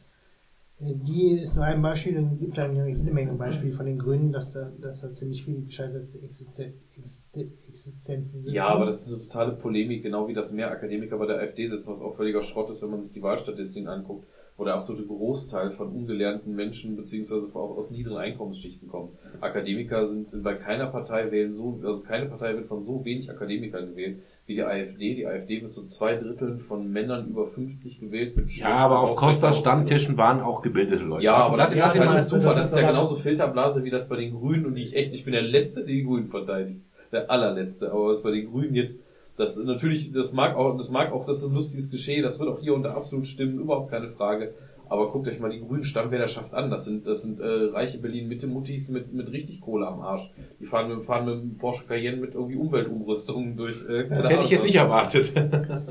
Äh, 0.78 0.94
Die 0.94 1.38
ist 1.38 1.56
nur 1.56 1.64
ein 1.64 1.80
Beispiel 1.80 2.16
und 2.18 2.38
gibt 2.38 2.58
dann 2.58 2.74
jede 2.74 3.10
Menge 3.10 3.32
Beispiele 3.32 3.72
von 3.72 3.86
den 3.86 3.98
Grünen, 3.98 4.32
dass 4.32 4.52
da, 4.52 4.70
dass 4.80 5.00
da 5.00 5.12
ziemlich 5.12 5.44
viele 5.44 5.62
gescheiterte 5.62 6.18
Existen 6.22 6.74
Existen 6.96 7.52
Existenzen 7.68 8.42
sind. 8.42 8.52
Ja, 8.54 8.68
aber 8.68 8.86
das 8.86 9.02
ist 9.02 9.08
eine 9.08 9.22
totale 9.22 9.52
Polemik, 9.52 10.02
genau 10.02 10.28
wie 10.28 10.34
das 10.34 10.52
mehr 10.52 10.70
Akademiker 10.70 11.18
bei 11.18 11.26
der 11.26 11.40
AfD 11.40 11.68
sitzen, 11.68 11.90
was 11.90 12.00
auch 12.00 12.16
völliger 12.16 12.42
Schrott 12.42 12.70
ist, 12.70 12.82
wenn 12.82 12.90
man 12.90 13.02
sich 13.02 13.12
die 13.12 13.22
Wahlstatistiken 13.22 13.88
anguckt, 13.88 14.26
wo 14.56 14.64
der 14.64 14.74
absolute 14.74 15.06
Großteil 15.06 15.70
von 15.70 15.92
ungelernten 15.92 16.54
Menschen 16.54 16.96
beziehungsweise 16.96 17.48
auch 17.54 17.76
aus 17.76 17.90
niedrigen 17.90 18.16
Einkommensschichten 18.16 18.88
kommt. 18.88 19.12
Akademiker 19.40 20.06
sind 20.06 20.42
bei 20.42 20.54
keiner 20.54 20.86
Partei 20.86 21.30
wählen 21.30 21.52
so, 21.52 21.80
also 21.84 22.02
keine 22.02 22.26
Partei 22.26 22.54
wird 22.54 22.66
von 22.66 22.82
so 22.82 23.04
wenig 23.04 23.30
Akademikern 23.30 23.90
gewählt 23.90 24.22
wie 24.46 24.54
die 24.54 24.62
AfD. 24.62 25.14
Die 25.14 25.26
AfD 25.26 25.60
wird 25.62 25.72
so 25.72 25.84
zwei 25.84 26.14
Dritteln 26.14 26.60
von 26.60 26.90
Männern 26.90 27.28
über 27.28 27.46
50 27.48 27.98
gewählt 28.00 28.36
mit 28.36 28.50
Ja, 28.52 28.68
aber 28.68 29.00
auf 29.00 29.20
Ausbildung. 29.20 29.58
Stammtischen 29.58 30.16
waren 30.16 30.40
auch 30.40 30.62
gebildete 30.62 31.02
Leute. 31.02 31.24
Ja, 31.24 31.36
Also 31.38 31.48
aber 31.48 31.58
das, 31.58 31.72
ist 31.72 31.78
ist 31.78 31.84
was 31.84 31.98
halt 31.98 32.08
alles 32.08 32.28
super. 32.28 32.44
das 32.44 32.56
Das 32.56 32.72
ist 32.72 32.78
ja 32.78 32.86
genauso 32.88 33.16
Filterblase 33.16 33.84
wie 33.84 33.90
das 33.90 34.08
bei 34.08 34.16
den 34.16 34.32
Grünen 34.34 34.66
und 34.66 34.76
die 34.76 34.82
ich 34.82 34.96
echt, 34.96 35.12
ich 35.12 35.24
bin 35.24 35.32
der 35.32 35.42
Letzte, 35.42 35.80
der 35.84 35.94
die 35.94 36.04
Grünen 36.04 36.28
verteidigt. 36.28 36.80
Der 37.12 37.30
allerletzte. 37.30 37.90
Aber 37.90 38.08
was 38.08 38.22
bei 38.22 38.30
den 38.30 38.50
Grünen 38.50 38.74
jetzt, 38.74 38.96
das 39.36 39.56
natürlich, 39.56 40.12
das 40.12 40.32
mag 40.32 40.56
auch, 40.56 40.76
das 40.76 40.90
mag 40.90 41.12
auch, 41.12 41.26
das 41.26 41.38
ist 41.38 41.48
ein 41.48 41.54
lustiges 41.54 41.90
Klischee, 41.90 42.22
das 42.22 42.38
wird 42.38 42.48
auch 42.48 42.60
hier 42.60 42.76
da 42.78 42.94
absolut 42.94 43.26
stimmen, 43.26 43.58
überhaupt 43.58 43.90
keine 43.90 44.08
Frage. 44.08 44.54
Aber 44.88 45.10
guckt 45.10 45.26
euch 45.28 45.40
mal 45.40 45.50
die 45.50 45.60
grünen 45.60 45.84
Stammwählerschaft 45.84 46.54
an. 46.54 46.70
Das 46.70 46.84
sind, 46.84 47.06
das 47.06 47.22
sind 47.22 47.40
äh, 47.40 47.44
reiche 47.72 47.98
Berlin-Mitte-Muttis 47.98 48.88
mit, 48.88 49.12
mit 49.12 49.30
richtig 49.32 49.60
Kohle 49.60 49.86
am 49.86 50.00
Arsch. 50.00 50.30
Die 50.60 50.66
fahren 50.66 50.88
mit, 50.94 51.04
fahren 51.04 51.24
mit 51.26 51.34
dem 51.34 51.56
Porsche 51.58 51.86
Cayenne 51.86 52.18
mit 52.18 52.34
irgendwie 52.34 52.56
Umweltumrüstungen 52.56 53.56
durch. 53.56 53.82
Äh, 53.88 54.08
Das 54.08 54.28
hätte 54.28 54.42
ich 54.44 54.50
jetzt 54.50 54.64
nicht 54.64 54.76
erwartet. 54.76 55.32
Ich 55.34 55.40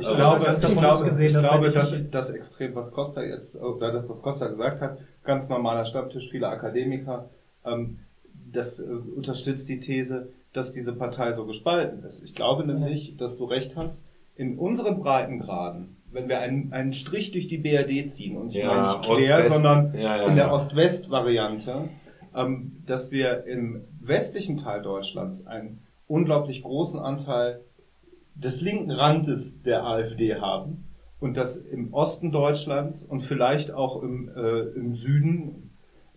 Also, 0.08 0.14
glaube, 0.14 0.46
das 0.46 0.64
ist 0.64 0.72
ich 0.72 0.78
glaube, 0.78 0.88
ausgesehen, 0.90 1.32
ich 1.36 1.38
glaube, 1.40 1.68
ich- 1.68 1.74
dass 1.74 1.96
das 2.12 2.30
Extrem, 2.30 2.76
was 2.76 2.92
Costa 2.92 3.22
jetzt, 3.24 3.62
oder 3.62 3.92
das, 3.92 4.08
was 4.08 4.22
Costa 4.22 4.48
gesagt 4.48 4.82
hat, 4.82 4.98
ganz 5.24 5.50
normaler 5.50 5.86
Stammtisch, 5.86 6.30
viele 6.30 6.48
Akademiker, 6.48 7.30
ähm, 7.66 7.98
das 8.52 8.80
äh, 8.80 8.84
unterstützt 8.84 9.68
die 9.70 9.80
These, 9.80 10.30
dass 10.54 10.72
diese 10.72 10.94
Partei 10.94 11.34
so 11.34 11.46
gespalten 11.46 12.04
ist. 12.04 12.24
Ich 12.24 12.34
glaube 12.34 12.66
nämlich, 12.66 13.18
dass 13.18 13.38
du 13.38 13.44
recht 13.46 13.76
hast, 13.76 14.06
in 14.38 14.58
unseren 14.58 15.00
Breitengraden, 15.00 15.98
wenn 16.16 16.30
wir 16.30 16.40
einen, 16.40 16.72
einen 16.72 16.94
Strich 16.94 17.32
durch 17.32 17.48
die 17.48 17.58
BRD 17.58 18.10
ziehen, 18.10 18.38
und 18.38 18.50
ich 18.50 18.56
Ja, 18.56 18.68
meine 18.68 19.00
nicht 19.00 19.28
quer, 19.28 19.52
sondern 19.52 19.94
Ja, 19.94 20.18
ja, 20.18 20.28
in 20.28 20.36
der. 20.36 20.52
Ost-West-Variante, 20.52 21.90
ähm, 22.34 22.72
dass 22.86 23.12
wir 23.12 23.46
im 23.46 23.84
westlichen 24.00 24.58
Teil 24.58 24.82
Deutschlands 24.82 25.46
einen 25.46 25.82
unglaublich 26.08 26.64
großen 26.64 27.00
Anteil 27.00 27.62
des 28.34 28.62
linken 28.62 28.92
Randes 28.92 29.62
der 29.62 29.84
AfD 29.84 30.36
haben 30.36 30.86
und 31.20 31.36
dass 31.36 31.58
im 31.58 31.94
Osten 31.94 32.32
Deutschlands 32.32 33.04
und 33.04 33.22
vielleicht 33.22 33.72
auch 33.72 34.02
im, 34.02 34.30
äh, 34.30 34.60
im 34.76 34.96
Süden 34.96 35.65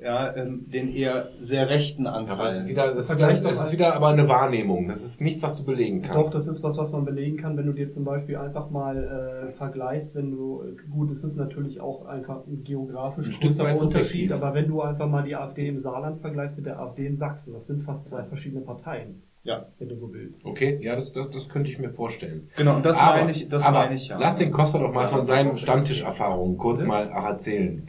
ja, 0.00 0.34
ähm, 0.36 0.68
den 0.70 0.88
eher 0.88 1.30
sehr 1.38 1.68
rechten 1.68 2.06
Anteil. 2.06 2.34
Aber 2.36 2.44
das 2.44 2.58
ist 2.60 2.68
wieder, 2.68 2.94
das, 2.94 3.06
Vergleich 3.06 3.34
das, 3.34 3.42
doch 3.42 3.50
das 3.50 3.64
ist 3.66 3.72
wieder 3.72 3.94
aber 3.94 4.08
eine 4.08 4.28
Wahrnehmung. 4.28 4.88
Das 4.88 5.02
ist 5.02 5.20
nichts, 5.20 5.42
was 5.42 5.56
du 5.56 5.64
belegen 5.64 6.02
Doch, 6.02 6.10
kannst. 6.10 6.34
das 6.34 6.46
ist 6.46 6.62
was, 6.62 6.78
was 6.78 6.92
man 6.92 7.04
belegen 7.04 7.36
kann, 7.36 7.56
wenn 7.56 7.66
du 7.66 7.72
dir 7.72 7.90
zum 7.90 8.04
Beispiel 8.04 8.36
einfach 8.36 8.70
mal 8.70 9.48
äh, 9.48 9.52
vergleichst, 9.52 10.14
wenn 10.14 10.30
du, 10.30 10.62
gut, 10.90 11.10
es 11.10 11.24
ist 11.24 11.36
natürlich 11.36 11.80
auch 11.80 12.06
einfach 12.06 12.46
ein 12.46 12.62
geografisch 12.62 13.28
Ein 13.28 13.40
größerer 13.40 13.72
Unterschied, 13.80 14.28
subjektiv. 14.28 14.32
aber 14.32 14.54
wenn 14.54 14.68
du 14.68 14.80
einfach 14.82 15.08
mal 15.08 15.22
die 15.22 15.34
AfD 15.34 15.66
im 15.68 15.80
Saarland 15.80 16.20
vergleichst 16.20 16.56
mit 16.56 16.66
der 16.66 16.78
AfD 16.78 17.06
in 17.06 17.16
Sachsen, 17.16 17.52
das 17.52 17.66
sind 17.66 17.82
fast 17.82 18.06
zwei 18.06 18.22
verschiedene 18.24 18.62
Parteien, 18.62 19.22
ja, 19.44 19.66
wenn 19.78 19.88
du 19.88 19.96
so 19.96 20.12
willst. 20.12 20.44
Okay, 20.44 20.78
ja, 20.82 20.96
das, 20.96 21.12
das, 21.12 21.30
das 21.30 21.48
könnte 21.48 21.70
ich 21.70 21.78
mir 21.78 21.90
vorstellen. 21.90 22.48
genau. 22.56 22.76
Und 22.76 22.84
das 22.84 22.98
aber, 22.98 23.18
meine 23.18 23.30
ich, 23.30 23.48
das 23.48 23.62
aber 23.62 23.78
meine 23.78 23.94
ich 23.94 24.08
ja. 24.08 24.18
Lass 24.18 24.36
den 24.36 24.50
Costa 24.50 24.78
doch 24.78 24.92
mal 24.92 25.08
von 25.08 25.24
seinen 25.24 25.56
Stammtischerfahrungen 25.56 26.58
kurz 26.58 26.82
mal 26.82 27.08
erzählen. 27.08 27.86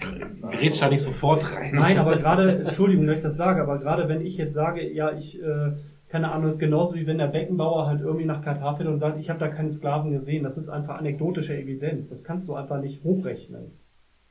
Grätsch 0.52 0.82
da 0.82 0.90
nicht 0.90 1.02
sofort 1.02 1.56
rein. 1.56 1.76
Nein, 1.76 1.98
aber 1.98 2.18
gerade, 2.18 2.64
Entschuldigung, 2.66 3.08
wenn 3.08 3.18
ich 3.18 3.24
das 3.24 3.36
sage, 3.36 3.62
aber 3.62 3.80
gerade 3.80 4.08
wenn 4.08 4.22
ich 4.22 4.38
jetzt 4.38 4.54
sage, 4.54 4.88
ja, 4.92 5.12
ich, 5.12 5.42
äh, 5.42 5.72
keine 6.10 6.32
Ahnung, 6.32 6.46
das 6.46 6.56
ist 6.56 6.60
genauso 6.60 6.96
wie 6.96 7.06
wenn 7.06 7.18
der 7.18 7.28
Beckenbauer 7.28 7.88
halt 7.88 8.02
irgendwie 8.02 8.26
nach 8.26 8.42
Katar 8.42 8.78
fährt 8.78 8.90
und 8.90 8.98
sagt, 8.98 9.20
ich 9.20 9.30
habe 9.30 9.40
da 9.40 9.48
keine 9.48 9.70
Sklaven 9.70 10.12
gesehen. 10.12 10.44
Das 10.44 10.58
ist 10.58 10.70
einfach 10.70 10.98
anekdotische 10.98 11.58
Evidenz. 11.58 12.10
Das 12.10 12.24
kannst 12.24 12.48
du 12.48 12.56
einfach 12.56 12.82
nicht 12.82 13.04
hochrechnen. 13.04 13.72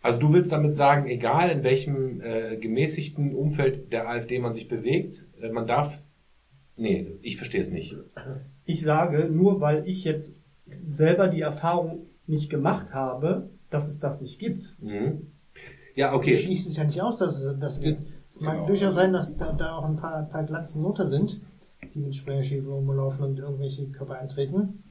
Also 0.00 0.20
du 0.20 0.32
willst 0.32 0.52
damit 0.52 0.74
sagen, 0.74 1.08
egal 1.08 1.50
in 1.50 1.62
welchem 1.64 2.20
äh, 2.20 2.56
gemäßigten 2.56 3.34
Umfeld 3.34 3.92
der 3.92 4.08
AfD 4.08 4.38
man 4.38 4.54
sich 4.54 4.68
bewegt, 4.68 5.26
äh, 5.40 5.50
man 5.50 5.66
darf. 5.66 5.98
Nee, 6.78 7.18
ich 7.22 7.36
verstehe 7.36 7.60
es 7.60 7.70
nicht. 7.70 7.94
Ich 8.64 8.82
sage, 8.82 9.28
nur 9.30 9.60
weil 9.60 9.86
ich 9.88 10.04
jetzt 10.04 10.36
selber 10.90 11.28
die 11.28 11.40
Erfahrung 11.40 12.06
nicht 12.26 12.50
gemacht 12.50 12.94
habe, 12.94 13.50
dass 13.70 13.88
es 13.88 13.98
das 13.98 14.20
nicht 14.20 14.38
gibt. 14.38 14.74
Mhm. 14.80 15.26
Ja, 15.96 16.10
Ich 16.12 16.16
okay. 16.16 16.36
schließe 16.36 16.68
es 16.70 16.76
ja 16.76 16.84
nicht 16.84 17.02
aus, 17.02 17.18
dass 17.18 17.42
es 17.42 17.58
das 17.58 17.80
gibt. 17.80 18.00
Es 18.30 18.40
mag 18.40 18.54
Genau. 18.54 18.66
durchaus 18.68 18.94
sein, 18.94 19.12
dass 19.12 19.36
da, 19.36 19.52
da 19.52 19.74
auch 19.76 19.84
ein 19.84 19.96
paar, 19.96 20.16
ein 20.16 20.28
paar 20.28 20.44
Glatzen 20.44 20.82
runter 20.84 21.06
sind, 21.08 21.40
die 21.94 21.98
mit 21.98 22.14
Sprengerschäfen 22.14 22.68
rumlaufen 22.70 23.24
und 23.24 23.38
irgendwelche 23.38 23.86
Körper 23.88 24.18
eintreten. 24.18 24.82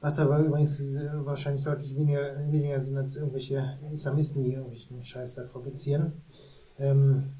Was 0.00 0.18
aber 0.18 0.38
übrigens 0.38 0.80
äh, 0.80 1.08
wahrscheinlich 1.24 1.64
deutlich 1.64 1.96
weniger, 1.96 2.36
weniger 2.52 2.80
sind 2.80 2.96
als 2.98 3.16
irgendwelche 3.16 3.78
Islamisten, 3.90 4.44
die 4.44 4.52
irgendwelchen 4.52 5.02
Scheiß 5.04 5.34
da 5.34 5.44
fabrizieren. 5.46 6.12
Ähm, 6.78 7.32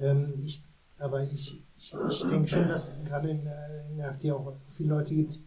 ähm, 0.00 0.32
ich, 0.42 0.64
aber 1.02 1.24
ich, 1.24 1.62
ich, 1.76 1.94
ich 2.10 2.22
denke 2.30 2.48
schon, 2.48 2.68
dass 2.68 2.96
gerade 3.04 3.30
in 3.30 3.44
der, 3.44 3.86
in 3.90 3.96
der 3.96 4.10
AfD 4.10 4.30
auch 4.30 4.54
viele 4.70 4.90
Leute 4.90 5.14
gibt, 5.14 5.40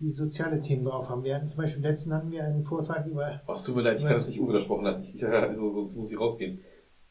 die 0.00 0.10
soziale 0.12 0.60
Themen 0.60 0.84
drauf 0.84 1.08
haben. 1.08 1.24
Wir 1.24 1.36
hatten 1.36 1.46
zum 1.46 1.58
Beispiel 1.58 1.82
letzten 1.82 2.12
hatten 2.12 2.30
wir 2.30 2.44
einen 2.44 2.64
Vortrag 2.64 3.06
über 3.06 3.40
Oh, 3.46 3.52
es 3.52 3.62
tut 3.62 3.76
mir 3.76 3.82
leid, 3.82 3.98
ich 3.98 4.04
kann 4.04 4.12
das 4.12 4.28
nicht 4.28 4.40
unwidersprochen 4.40 4.84
lassen. 4.84 5.02
Ich, 5.14 5.20
ja, 5.20 5.30
also, 5.30 5.72
sonst 5.72 5.96
muss 5.96 6.12
ich 6.12 6.18
rausgehen. 6.18 6.60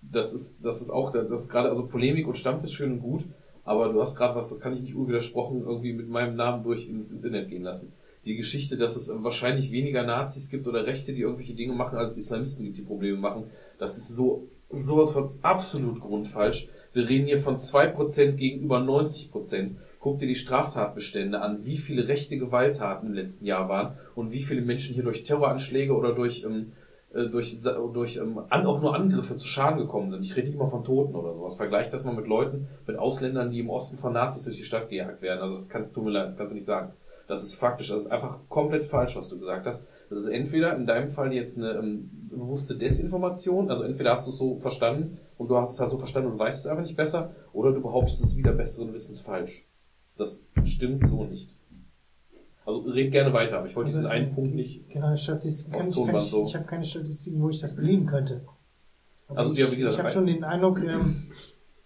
Das 0.01 0.33
ist, 0.33 0.63
das 0.63 0.81
ist 0.81 0.89
auch, 0.89 1.11
das 1.13 1.43
ist 1.43 1.49
gerade, 1.49 1.69
also 1.69 1.87
Polemik 1.87 2.27
und 2.27 2.37
Stammtisch 2.37 2.73
schön 2.73 2.93
und 2.93 2.99
gut, 2.99 3.25
aber 3.63 3.91
du 3.91 4.01
hast 4.01 4.15
gerade 4.15 4.35
was, 4.35 4.49
das 4.49 4.59
kann 4.59 4.73
ich 4.73 4.81
nicht 4.81 4.95
unwidersprochen 4.95 5.61
irgendwie 5.61 5.93
mit 5.93 6.09
meinem 6.09 6.35
Namen 6.35 6.63
durch 6.63 6.87
ins 6.87 7.11
Internet 7.11 7.49
gehen 7.49 7.63
lassen. 7.63 7.93
Die 8.25 8.35
Geschichte, 8.35 8.77
dass 8.77 8.95
es 8.95 9.09
wahrscheinlich 9.09 9.71
weniger 9.71 10.03
Nazis 10.03 10.49
gibt 10.49 10.67
oder 10.67 10.85
Rechte, 10.85 11.13
die 11.13 11.21
irgendwelche 11.21 11.55
Dinge 11.55 11.73
machen, 11.73 11.97
als 11.97 12.15
Islamisten 12.15 12.63
gibt, 12.63 12.77
die 12.77 12.83
Probleme 12.83 13.17
machen, 13.17 13.45
das 13.79 13.97
ist 13.97 14.09
so, 14.09 14.49
sowas 14.69 15.13
von 15.13 15.31
absolut 15.41 15.99
grundfalsch. 15.99 16.69
Wir 16.93 17.09
reden 17.09 17.25
hier 17.25 17.39
von 17.39 17.57
2% 17.57 18.33
gegenüber 18.33 18.77
90%. 18.77 19.71
Guck 19.99 20.19
dir 20.19 20.27
die 20.27 20.35
Straftatbestände 20.35 21.41
an, 21.41 21.65
wie 21.65 21.77
viele 21.77 22.07
rechte 22.07 22.37
Gewalttaten 22.37 23.09
im 23.09 23.13
letzten 23.13 23.45
Jahr 23.45 23.67
waren 23.67 23.97
und 24.15 24.31
wie 24.31 24.43
viele 24.43 24.61
Menschen 24.61 24.93
hier 24.93 25.03
durch 25.03 25.23
Terroranschläge 25.23 25.95
oder 25.95 26.13
durch, 26.13 26.43
ähm, 26.43 26.73
äh, 27.13 27.27
durch, 27.29 27.57
durch 27.93 28.17
ähm, 28.17 28.41
an, 28.49 28.65
auch 28.67 28.81
nur 28.81 28.95
Angriffe 28.95 29.37
zu 29.37 29.47
Schaden 29.47 29.79
gekommen 29.79 30.11
sind. 30.11 30.23
Ich 30.23 30.35
rede 30.35 30.49
nicht 30.49 30.59
mal 30.59 30.69
von 30.69 30.83
Toten 30.83 31.15
oder 31.15 31.33
sowas. 31.33 31.55
Vergleich 31.55 31.89
das 31.89 32.03
mal 32.03 32.13
mit 32.13 32.27
Leuten, 32.27 32.67
mit 32.85 32.99
Ausländern, 32.99 33.49
die 33.49 33.61
im 33.61 33.71
Osten 33.71 33.97
von 33.97 34.13
Nazis 34.13 34.43
durch 34.43 34.57
die 34.57 34.63
Stadt 34.63 34.89
gejagt 34.89 35.23
werden. 35.23 35.41
Also 35.41 35.55
das 35.55 35.69
kann, 35.69 35.91
tut 35.91 36.03
mir 36.03 36.11
leid, 36.11 36.27
das 36.27 36.37
kannst 36.37 36.51
du 36.51 36.55
nicht 36.55 36.65
sagen. 36.65 36.93
Das 37.27 37.41
ist 37.41 37.55
faktisch, 37.55 37.87
das 37.87 38.01
ist 38.01 38.11
einfach 38.11 38.37
komplett 38.49 38.83
falsch, 38.83 39.15
was 39.15 39.29
du 39.29 39.39
gesagt 39.39 39.65
hast. 39.65 39.87
Das 40.09 40.19
ist 40.19 40.27
entweder 40.27 40.75
in 40.75 40.85
deinem 40.85 41.09
Fall 41.09 41.33
jetzt 41.33 41.57
eine 41.57 41.71
ähm, 41.71 42.09
bewusste 42.29 42.75
Desinformation, 42.75 43.71
also 43.71 43.83
entweder 43.83 44.11
hast 44.11 44.27
du 44.27 44.31
es 44.31 44.37
so 44.37 44.57
verstanden 44.57 45.17
und 45.43 45.49
du 45.49 45.57
hast 45.57 45.73
es 45.73 45.79
halt 45.81 45.91
so 45.91 45.97
verstanden 45.97 46.31
und 46.31 46.39
weißt 46.39 46.61
es 46.61 46.67
einfach 46.67 46.83
nicht 46.83 46.95
besser, 46.95 47.35
oder 47.51 47.73
du 47.73 47.81
behauptest 47.81 48.23
es 48.23 48.37
wieder 48.37 48.53
besseren 48.53 48.93
Wissens 48.93 49.19
falsch. 49.19 49.67
Das 50.17 50.41
stimmt 50.63 51.05
so 51.05 51.25
nicht. 51.25 51.53
Also 52.65 52.79
red 52.79 53.11
gerne 53.11 53.33
weiter, 53.33 53.57
aber 53.57 53.67
ich 53.67 53.75
wollte 53.75 53.91
diesen 53.91 54.05
einen 54.05 54.33
Punkt 54.33 54.55
nicht. 54.55 54.89
Genau, 54.89 55.13
Statistiken 55.17 55.73
kann 55.73 55.89
ich, 55.89 55.95
kann 55.95 56.15
ich, 56.15 56.29
so. 56.29 56.45
ich 56.45 56.55
habe 56.55 56.63
keine 56.63 56.85
Statistiken, 56.85 57.41
wo 57.41 57.49
ich 57.49 57.59
das 57.59 57.75
belegen 57.75 58.05
könnte. 58.05 58.45
Aber 59.27 59.39
Also, 59.39 59.51
ich, 59.51 59.59
ja, 59.59 59.69
wie 59.69 59.75
gesagt, 59.75 59.95
ich 59.95 59.99
habe 59.99 60.09
schon 60.11 60.27
den 60.27 60.45
Eindruck, 60.45 60.81
ähm, 60.81 61.29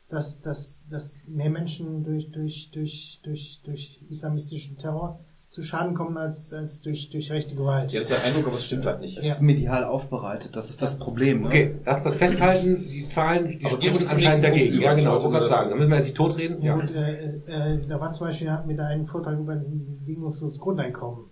dass, 0.09 0.39
dass, 0.41 0.84
dass 0.88 1.19
mehr 1.25 1.49
Menschen 1.49 2.03
durch, 2.03 2.29
durch, 2.29 2.69
durch, 2.71 3.19
durch, 3.23 3.59
durch 3.63 4.01
islamistischen 4.07 4.77
Terror 4.77 5.19
zu 5.57 5.63
Schaden 5.63 5.95
kommen 5.95 6.17
als, 6.17 6.53
als 6.53 6.84
durch, 6.84 7.09
durch 7.09 7.31
rechte 7.31 7.55
Gewalt. 7.55 7.91
Ja, 7.91 7.99
das 7.99 8.11
ist 8.11 8.15
der 8.15 8.23
Eindruck, 8.23 8.45
aber 8.45 8.53
es 8.55 8.65
stimmt 8.67 8.85
halt 8.85 9.01
nicht. 9.01 9.17
Es 9.17 9.25
ist 9.25 9.41
medial 9.41 9.85
aufbereitet, 9.85 10.55
das 10.55 10.69
ist 10.69 10.84
das 10.84 10.99
Problem. 10.99 11.41
Ne? 11.41 11.47
Okay, 11.47 11.75
lass 11.84 12.03
das 12.03 12.15
festhalten. 12.15 12.85
Die 12.88 13.09
Zahlen, 13.09 13.47
die 13.57 13.65
Aber 13.65 13.79
zum 13.79 14.07
anscheinend 14.07 14.43
dagegen. 14.43 14.69
Punkt 14.73 14.84
Ja, 14.84 14.91
über. 14.91 15.01
genau. 15.01 15.17
Ich 15.17 15.17
Ich 15.17 15.23
wollte 15.23 15.23
wollte 15.23 15.29
gerade 15.31 15.43
das- 15.45 15.49
sagen, 15.49 15.69
da 15.71 15.75
müssen 15.77 15.89
wir 15.89 15.95
jetzt 15.95 16.05
nicht 16.05 16.17
totreden. 16.17 16.61
Ja. 16.61 16.73
Und, 16.75 16.91
äh, 16.95 17.25
äh, 17.47 17.79
da 17.89 17.99
war 17.99 18.11
zum 18.13 18.27
Beispiel, 18.27 18.51
hatten 18.51 18.69
wir 18.69 18.77
da 18.77 18.85
einen 18.85 19.07
Vortrag 19.07 19.39
über 19.39 19.53
ein 19.53 19.97
bedingungsloses 20.01 20.59
Grundeinkommen. 20.59 21.25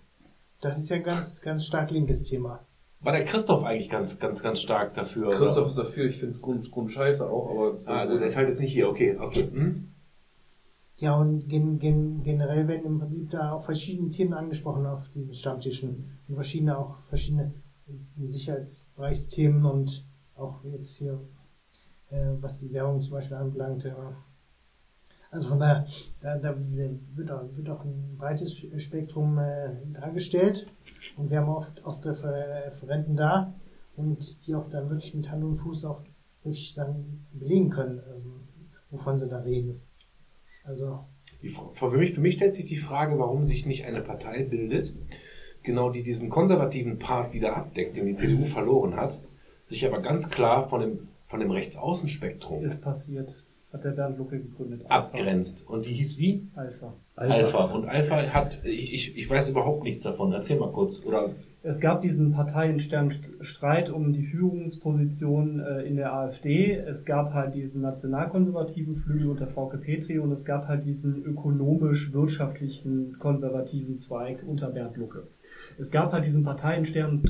Das 0.60 0.76
ist 0.78 0.88
ja 0.90 0.96
ein 0.96 1.04
ganz, 1.04 1.40
ganz 1.40 1.64
stark 1.64 1.92
linkes 1.92 2.24
Thema. 2.24 2.66
War 2.98 3.12
der 3.12 3.22
Christoph 3.22 3.62
eigentlich 3.62 3.88
ganz, 3.90 4.18
ganz, 4.18 4.42
ganz 4.42 4.58
stark 4.60 4.94
dafür? 4.94 5.30
Christoph 5.30 5.58
oder? 5.58 5.66
ist 5.66 5.78
dafür, 5.78 6.06
ich 6.06 6.16
finde 6.18 6.30
es 6.32 6.42
Grund, 6.42 6.68
Grund 6.72 6.90
scheiße 6.90 7.24
auch, 7.30 7.50
aber 7.50 7.76
Ah, 7.86 8.06
gut, 8.06 8.18
der 8.20 8.26
ist 8.26 8.36
halt 8.36 8.48
jetzt 8.48 8.60
nicht 8.60 8.72
hier. 8.72 8.88
Okay, 8.88 9.16
okay. 9.20 9.44
Hm? 9.52 9.92
Ja, 10.98 11.14
und 11.14 11.48
gen, 11.48 11.78
gen, 11.78 12.22
generell 12.22 12.68
werden 12.68 12.86
im 12.86 12.98
Prinzip 12.98 13.28
da 13.30 13.52
auch 13.52 13.64
verschiedene 13.64 14.08
Themen 14.08 14.32
angesprochen 14.32 14.86
auf 14.86 15.08
diesen 15.10 15.34
Stammtischen. 15.34 16.18
Und 16.26 16.34
verschiedene, 16.34 16.78
auch 16.78 16.96
verschiedene 17.08 17.52
Sicherheitsbereichsthemen 18.16 19.66
und 19.66 20.06
auch 20.36 20.64
jetzt 20.64 20.96
hier, 20.96 21.20
äh, 22.10 22.30
was 22.40 22.60
die 22.60 22.72
Währung 22.72 23.02
zum 23.02 23.12
Beispiel 23.12 23.36
anbelangt. 23.36 23.84
Äh, 23.84 23.92
also 25.30 25.48
von 25.48 25.58
daher, 25.58 25.86
da, 26.22 26.38
da 26.38 26.56
wird, 27.14 27.30
auch, 27.30 27.44
wird 27.54 27.68
auch 27.68 27.84
ein 27.84 28.16
breites 28.16 28.56
Spektrum 28.78 29.38
äh, 29.38 29.76
dargestellt. 29.92 30.66
Und 31.18 31.28
wir 31.28 31.40
haben 31.40 31.50
oft, 31.50 31.84
oft 31.84 32.06
Refer 32.06 32.32
Referenten 32.66 33.16
da 33.16 33.52
und 33.96 34.46
die 34.46 34.54
auch 34.54 34.70
dann 34.70 34.88
wirklich 34.88 35.14
mit 35.14 35.30
Hand 35.30 35.44
und 35.44 35.58
Fuß 35.58 35.84
auch 35.84 36.00
wirklich 36.42 36.74
dann 36.74 37.26
belegen 37.34 37.68
können, 37.68 37.98
ähm, 37.98 38.32
wovon 38.90 39.18
sie 39.18 39.28
da 39.28 39.40
reden. 39.40 39.82
Also, 40.66 41.00
Die, 41.42 41.48
für, 41.48 41.90
mich, 41.90 42.14
für 42.14 42.20
mich 42.20 42.34
stellt 42.34 42.54
sich 42.54 42.66
die 42.66 42.76
Frage, 42.76 43.18
warum 43.18 43.46
sich 43.46 43.66
nicht 43.66 43.84
eine 43.84 44.00
Partei 44.00 44.42
bildet, 44.42 44.92
genau 45.62 45.90
die 45.90 46.02
diesen 46.02 46.28
konservativen 46.28 46.98
Part 46.98 47.32
wieder 47.32 47.56
abdeckt, 47.56 47.96
den 47.96 48.06
die 48.06 48.14
CDU 48.14 48.44
verloren 48.46 48.96
hat, 48.96 49.20
sich 49.64 49.86
aber 49.86 50.00
ganz 50.00 50.28
klar 50.30 50.68
von 50.68 50.80
dem, 50.80 51.08
von 51.28 51.40
dem 51.40 51.50
Rechtsaußenspektrum 51.50 52.64
Ist 52.64 52.82
passiert. 52.82 53.42
Hat 53.72 53.84
der 53.84 53.90
Bernd 53.90 54.16
Lucke 54.16 54.40
gegründet. 54.40 54.82
abgrenzt. 54.88 55.68
Und 55.68 55.86
die 55.86 55.92
hieß 55.92 56.18
wie? 56.18 56.46
Alpha. 56.54 56.94
Alpha. 57.16 57.64
Und 57.64 57.88
Alpha 57.88 58.16
hat, 58.32 58.64
ich, 58.64 58.94
ich, 58.94 59.16
ich 59.18 59.28
weiß 59.28 59.50
überhaupt 59.50 59.82
nichts 59.82 60.02
davon. 60.04 60.32
Erzähl 60.32 60.58
mal 60.58 60.70
kurz. 60.72 61.04
Oder 61.04 61.30
Es 61.68 61.80
gab 61.80 62.00
diesen 62.00 62.30
parteiinternen 62.30 63.16
um 63.92 64.12
die 64.12 64.22
Führungsposition 64.22 65.58
äh, 65.58 65.82
in 65.82 65.96
der 65.96 66.12
AfD. 66.12 66.76
Es 66.76 67.04
gab 67.04 67.34
halt 67.34 67.56
diesen 67.56 67.80
nationalkonservativen 67.80 68.94
Flügel 68.94 69.30
unter 69.30 69.48
Frauke 69.48 69.76
Petri 69.76 70.20
und 70.20 70.30
es 70.30 70.44
gab 70.44 70.68
halt 70.68 70.86
diesen 70.86 71.24
ökonomisch-wirtschaftlichen 71.24 73.18
konservativen 73.18 73.98
Zweig 73.98 74.44
unter 74.46 74.68
Bernd 74.68 74.96
Lucke. 74.96 75.24
Es 75.76 75.90
gab 75.90 76.12
halt 76.12 76.24
diesen 76.24 76.44
parteiinternen 76.44 77.24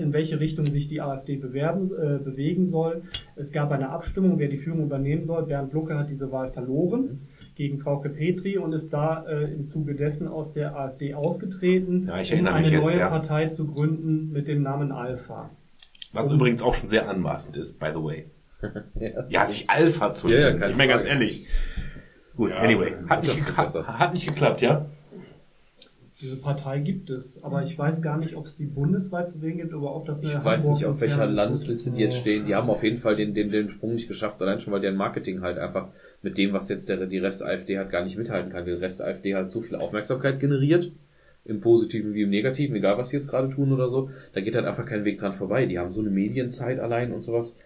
in 0.00 0.12
welche 0.12 0.38
Richtung 0.38 0.66
sich 0.66 0.86
die 0.86 1.00
AfD 1.00 1.34
bewerben, 1.34 1.82
äh, 1.86 2.18
bewegen 2.22 2.68
soll. 2.68 3.02
Es 3.34 3.50
gab 3.50 3.72
eine 3.72 3.88
Abstimmung, 3.88 4.38
wer 4.38 4.46
die 4.46 4.58
Führung 4.58 4.84
übernehmen 4.84 5.24
soll. 5.24 5.46
Bernd 5.46 5.72
Lucke 5.72 5.98
hat 5.98 6.08
diese 6.08 6.30
Wahl 6.30 6.52
verloren 6.52 7.26
gegen 7.62 7.78
Frauke 7.78 8.08
Petri 8.08 8.58
und 8.58 8.72
ist 8.72 8.92
da 8.92 9.24
äh, 9.28 9.44
im 9.44 9.68
Zuge 9.68 9.94
dessen 9.94 10.26
aus 10.26 10.52
der 10.52 10.74
AfD 10.76 11.14
ausgetreten, 11.14 12.08
Ja, 12.08 12.18
ich 12.20 12.32
um 12.32 12.44
eine 12.44 12.58
mich 12.60 12.70
jetzt, 12.72 12.82
neue 12.82 12.98
ja. 12.98 13.08
Partei 13.08 13.46
zu 13.46 13.68
gründen 13.68 14.32
mit 14.32 14.48
dem 14.48 14.62
Namen 14.62 14.90
Alpha. 14.90 15.50
was 16.12 16.28
Um- 16.28 16.38
übrigens 16.38 16.60
auch 16.60 16.74
schon 16.74 16.88
sehr 16.88 17.08
anmaßend 17.08 17.56
ist, 17.56 17.78
by 17.78 17.90
the 17.94 18.02
way. 18.02 18.24
Ja. 18.98 19.26
Ja, 19.28 19.46
sich 19.46 19.70
Alpha 19.70 20.12
zu 20.12 20.28
Ja, 20.28 20.38
ja, 20.40 20.50
nennen. 20.54 20.70
ich 20.72 20.76
meine 20.76 20.90
ganz 20.92 21.04
ehrlich. 21.04 21.46
Gut, 22.36 22.50
Ja, 22.50 22.56
anyway. 22.56 22.94
Hat 23.08 23.22
nicht, 23.22 23.56
hat 23.56 24.12
nicht 24.12 24.26
geklappt, 24.26 24.60
ja? 24.60 24.86
Diese 26.20 26.36
Partei 26.36 26.78
gibt 26.78 27.10
es, 27.10 27.42
aber 27.42 27.64
ich 27.64 27.76
weiß 27.76 28.00
gar 28.02 28.16
nicht, 28.16 28.36
ob 28.36 28.46
es 28.46 28.54
die 28.56 28.66
bundesweit 28.66 29.28
zu 29.28 29.42
wählen 29.42 29.56
gibt 29.58 29.74
oder 29.74 29.92
ob 29.94 30.06
das 30.06 30.22
Ich 30.22 30.44
weiß 30.44 30.68
nicht, 30.68 30.84
auf 30.84 31.00
welcher 31.00 31.26
Landesliste 31.26 31.90
die 31.90 32.00
jetzt 32.00 32.16
stehen. 32.16 32.46
Die 32.46 32.54
haben 32.54 32.70
auf 32.70 32.82
jeden 32.84 32.98
Fall 32.98 33.16
den, 33.16 33.34
den, 33.34 33.50
den 33.50 33.68
Sprung 33.70 33.92
nicht 33.94 34.06
geschafft, 34.06 34.40
allein 34.42 34.60
schon, 34.60 34.72
weil 34.72 34.80
deren 34.80 34.96
Marketing 34.96 35.40
halt 35.42 35.58
einfach 35.58 35.88
mit 36.22 36.38
dem, 36.38 36.52
was 36.52 36.68
jetzt 36.68 36.88
der, 36.88 37.06
die 37.06 37.18
Rest 37.18 37.42
AfD 37.42 37.78
hat, 37.78 37.90
gar 37.90 38.04
nicht 38.04 38.16
mithalten 38.16 38.50
kann. 38.50 38.64
Die 38.64 38.72
Rest 38.72 39.02
AfD 39.02 39.34
hat 39.34 39.50
so 39.50 39.60
viel 39.60 39.76
Aufmerksamkeit 39.76 40.40
generiert, 40.40 40.92
im 41.44 41.60
Positiven 41.60 42.14
wie 42.14 42.22
im 42.22 42.30
Negativen, 42.30 42.76
egal 42.76 42.98
was 42.98 43.08
sie 43.08 43.16
jetzt 43.16 43.28
gerade 43.28 43.48
tun 43.48 43.72
oder 43.72 43.90
so. 43.90 44.10
Da 44.32 44.40
geht 44.40 44.54
halt 44.54 44.64
einfach 44.64 44.86
kein 44.86 45.04
Weg 45.04 45.18
dran 45.18 45.32
vorbei. 45.32 45.66
Die 45.66 45.78
haben 45.78 45.90
so 45.90 46.00
eine 46.00 46.10
Medienzeit 46.10 46.78
allein 46.78 47.12
und 47.12 47.22
sowas. 47.22 47.56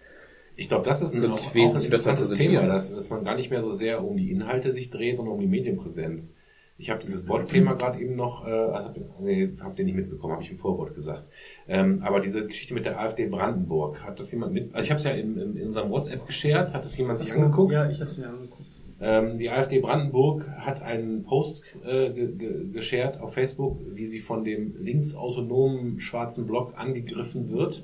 Ich 0.55 0.69
glaube, 0.69 0.85
das 0.85 1.03
ist 1.03 1.13
ein, 1.13 1.23
auch, 1.25 1.39
auch 1.39 1.75
ein 1.75 1.83
interessantes. 1.83 2.33
Thema, 2.33 2.65
dass, 2.65 2.93
dass 2.93 3.11
man 3.11 3.23
gar 3.23 3.35
nicht 3.35 3.51
mehr 3.51 3.61
so 3.61 3.71
sehr 3.71 4.03
um 4.03 4.17
die 4.17 4.31
Inhalte 4.31 4.73
sich 4.73 4.89
dreht, 4.89 5.17
sondern 5.17 5.35
um 5.35 5.39
die 5.39 5.47
Medienpräsenz. 5.47 6.33
Ich 6.79 6.89
habe 6.89 6.99
dieses 6.99 7.27
Wortthema 7.27 7.73
gerade 7.73 7.99
eben 7.99 8.15
noch, 8.15 8.47
äh, 8.47 8.51
hab, 8.51 8.95
nee, 9.19 9.49
habt 9.59 9.79
ihr 9.79 9.85
nicht 9.85 9.95
mitbekommen, 9.95 10.33
habe 10.33 10.43
ich 10.43 10.51
im 10.51 10.57
Vorwort 10.57 10.95
gesagt. 10.95 11.27
Ähm, 11.69 12.01
aber 12.03 12.21
diese 12.21 12.47
Geschichte 12.47 12.73
mit 12.73 12.85
der 12.85 12.99
AfD 12.99 13.27
Brandenburg, 13.27 14.03
hat 14.03 14.19
das 14.19 14.31
jemand 14.31 14.53
mit, 14.53 14.73
also 14.73 14.85
ich 14.85 14.89
habe 14.91 14.99
es 14.99 15.03
ja 15.05 15.11
in, 15.11 15.37
in, 15.37 15.57
in 15.57 15.67
unserem 15.67 15.89
WhatsApp 15.89 16.25
geshared, 16.25 16.73
hat 16.73 16.85
das 16.85 16.97
jemand 16.97 17.19
sich 17.19 17.33
angeguckt? 17.33 17.73
Ja, 17.73 17.89
ich 17.89 17.99
habe 17.99 18.09
es 18.09 18.17
mir 18.17 18.29
angeguckt. 18.29 18.67
Ähm, 18.99 19.37
die 19.37 19.49
AfD 19.49 19.79
Brandenburg 19.79 20.47
hat 20.49 20.81
einen 20.81 21.23
Post 21.23 21.63
äh, 21.85 22.09
ge 22.11 22.35
ge 22.35 22.71
geshared 22.71 23.19
auf 23.19 23.33
Facebook, 23.33 23.79
wie 23.93 24.05
sie 24.05 24.19
von 24.19 24.43
dem 24.43 24.75
linksautonomen 24.81 25.99
schwarzen 25.99 26.47
Block 26.47 26.73
angegriffen 26.75 27.51
wird. 27.51 27.83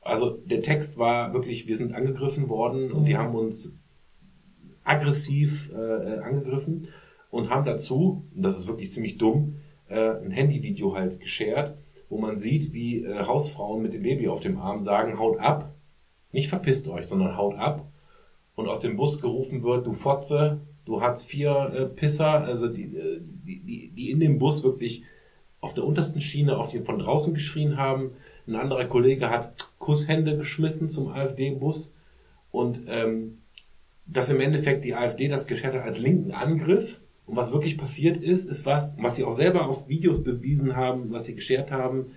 Also 0.00 0.30
der 0.30 0.62
Text 0.62 0.98
war 0.98 1.32
wirklich, 1.32 1.68
wir 1.68 1.76
sind 1.76 1.94
angegriffen 1.94 2.48
worden 2.48 2.90
und 2.90 3.04
die 3.04 3.16
haben 3.16 3.34
uns 3.34 3.78
aggressiv 4.82 5.70
äh, 5.72 5.76
äh, 5.76 6.18
angegriffen 6.18 6.88
und 7.30 7.50
haben 7.50 7.64
dazu, 7.64 8.24
und 8.34 8.42
das 8.42 8.58
ist 8.58 8.66
wirklich 8.66 8.90
ziemlich 8.90 9.18
dumm, 9.18 9.58
äh, 9.88 10.16
ein 10.16 10.32
Handyvideo 10.32 10.96
halt 10.96 11.20
geshared, 11.20 11.76
wo 12.12 12.18
man 12.18 12.36
sieht, 12.36 12.74
wie 12.74 13.04
äh, 13.04 13.24
Hausfrauen 13.24 13.80
mit 13.80 13.94
dem 13.94 14.02
Baby 14.02 14.28
auf 14.28 14.40
dem 14.40 14.58
Arm 14.58 14.82
sagen, 14.82 15.18
haut 15.18 15.38
ab, 15.38 15.72
nicht 16.30 16.50
verpisst 16.50 16.86
euch, 16.86 17.06
sondern 17.06 17.38
haut 17.38 17.54
ab 17.54 17.86
und 18.54 18.68
aus 18.68 18.80
dem 18.80 18.98
Bus 18.98 19.22
gerufen 19.22 19.62
wird, 19.62 19.86
du 19.86 19.94
Fotze, 19.94 20.60
du 20.84 21.00
Hartz 21.00 21.24
IV 21.24 21.46
äh, 21.46 21.86
Pisser, 21.86 22.44
also 22.44 22.68
die, 22.68 22.94
äh, 22.94 23.18
die, 23.22 23.60
die, 23.60 23.88
die 23.96 24.10
in 24.10 24.20
dem 24.20 24.38
Bus 24.38 24.62
wirklich 24.62 25.04
auf 25.62 25.72
der 25.72 25.84
untersten 25.84 26.20
Schiene 26.20 26.58
auf 26.58 26.68
die 26.68 26.80
von 26.80 26.98
draußen 26.98 27.32
geschrien 27.32 27.78
haben. 27.78 28.10
Ein 28.46 28.56
anderer 28.56 28.84
Kollege 28.84 29.30
hat 29.30 29.70
Kusshände 29.78 30.36
geschmissen 30.36 30.90
zum 30.90 31.08
AfD-Bus 31.08 31.94
und 32.50 32.82
ähm, 32.88 33.38
dass 34.04 34.28
im 34.28 34.40
Endeffekt 34.40 34.84
die 34.84 34.94
AfD 34.94 35.28
das 35.28 35.46
geschert 35.46 35.74
hat 35.74 35.84
als 35.84 35.98
linken 35.98 36.32
Angriff. 36.32 37.00
Und 37.32 37.38
was 37.38 37.50
wirklich 37.50 37.78
passiert 37.78 38.18
ist, 38.18 38.44
ist 38.44 38.66
was, 38.66 38.92
was 38.98 39.16
sie 39.16 39.24
auch 39.24 39.32
selber 39.32 39.66
auf 39.66 39.88
Videos 39.88 40.22
bewiesen 40.22 40.76
haben, 40.76 41.12
was 41.12 41.24
sie 41.24 41.34
geschert 41.34 41.72
haben, 41.72 42.08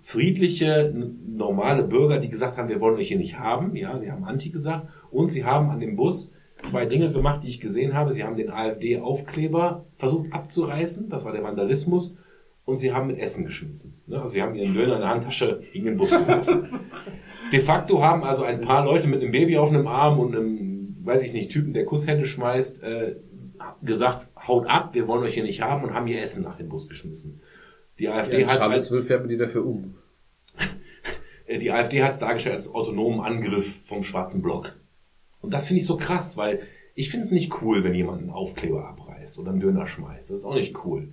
friedliche, 0.00 0.94
normale 1.26 1.82
Bürger, 1.82 2.20
die 2.20 2.30
gesagt 2.30 2.56
haben, 2.56 2.70
wir 2.70 2.80
wollen 2.80 2.96
euch 2.96 3.08
hier 3.08 3.18
nicht 3.18 3.38
haben. 3.38 3.76
Ja, 3.76 3.98
sie 3.98 4.10
haben 4.10 4.24
Anti 4.24 4.48
gesagt. 4.48 4.88
Und 5.10 5.30
sie 5.30 5.44
haben 5.44 5.68
an 5.68 5.78
dem 5.78 5.94
Bus 5.94 6.32
zwei 6.62 6.86
Dinge 6.86 7.12
gemacht, 7.12 7.44
die 7.44 7.48
ich 7.48 7.60
gesehen 7.60 7.92
habe. 7.92 8.14
Sie 8.14 8.24
haben 8.24 8.38
den 8.38 8.50
AfD-Aufkleber 8.50 9.84
versucht 9.98 10.32
abzureißen. 10.32 11.10
Das 11.10 11.26
war 11.26 11.32
der 11.32 11.42
Vandalismus. 11.42 12.16
Und 12.64 12.76
sie 12.76 12.94
haben 12.94 13.08
mit 13.08 13.18
Essen 13.18 13.44
geschmissen. 13.44 13.92
Ne? 14.06 14.22
Also 14.22 14.32
sie 14.32 14.42
haben 14.42 14.54
ihren 14.54 14.72
Döner 14.72 14.94
in 14.94 15.00
der 15.00 15.10
Handtasche 15.10 15.64
gegen 15.74 15.84
den 15.84 15.98
Bus 15.98 16.12
geworfen. 16.12 16.80
De 17.52 17.60
facto 17.60 18.02
haben 18.02 18.24
also 18.24 18.42
ein 18.42 18.62
paar 18.62 18.86
Leute 18.86 19.06
mit 19.06 19.20
einem 19.20 19.32
Baby 19.32 19.58
auf 19.58 19.68
einem 19.68 19.86
Arm 19.86 20.18
und 20.18 20.34
einem, 20.34 20.96
weiß 21.04 21.22
ich 21.24 21.34
nicht, 21.34 21.50
Typen, 21.50 21.74
der 21.74 21.84
Kusshände 21.84 22.24
schmeißt, 22.24 22.82
äh, 22.82 23.16
gesagt, 23.82 24.26
haut 24.46 24.66
ab, 24.66 24.90
wir 24.94 25.06
wollen 25.08 25.22
euch 25.24 25.34
hier 25.34 25.42
nicht 25.42 25.60
haben 25.62 25.84
und 25.84 25.94
haben 25.94 26.06
ihr 26.06 26.20
Essen 26.20 26.42
nach 26.42 26.56
dem 26.56 26.68
Bus 26.68 26.88
geschmissen. 26.88 27.40
Die 27.98 28.04
Ja, 28.04 28.14
AfD 28.14 28.40
in 28.42 28.48
hat 28.48 28.60
als, 28.60 28.88
fährt 28.88 29.20
man 29.20 29.28
die 29.28 29.36
dafür 29.36 29.64
um. 29.66 29.96
die 31.48 31.70
AfD 31.70 32.02
hat 32.02 32.12
es 32.12 32.18
dargestellt 32.18 32.56
als 32.56 32.72
autonomen 32.74 33.20
Angriff 33.20 33.84
vom 33.86 34.02
schwarzen 34.04 34.42
Block. 34.42 34.76
Und 35.40 35.52
das 35.52 35.66
finde 35.66 35.80
ich 35.80 35.86
so 35.86 35.96
krass, 35.96 36.36
weil 36.36 36.60
ich 36.94 37.10
finde 37.10 37.26
es 37.26 37.32
nicht 37.32 37.60
cool, 37.62 37.84
wenn 37.84 37.94
jemand 37.94 38.20
einen 38.22 38.30
Aufkleber 38.30 38.88
abreißt. 38.88 39.38
oder 39.38 39.50
einen 39.50 39.60
Döner 39.60 39.86
schmeißt. 39.86 40.30
Das 40.30 40.38
ist 40.38 40.44
auch 40.44 40.54
nicht 40.54 40.84
cool. 40.84 41.08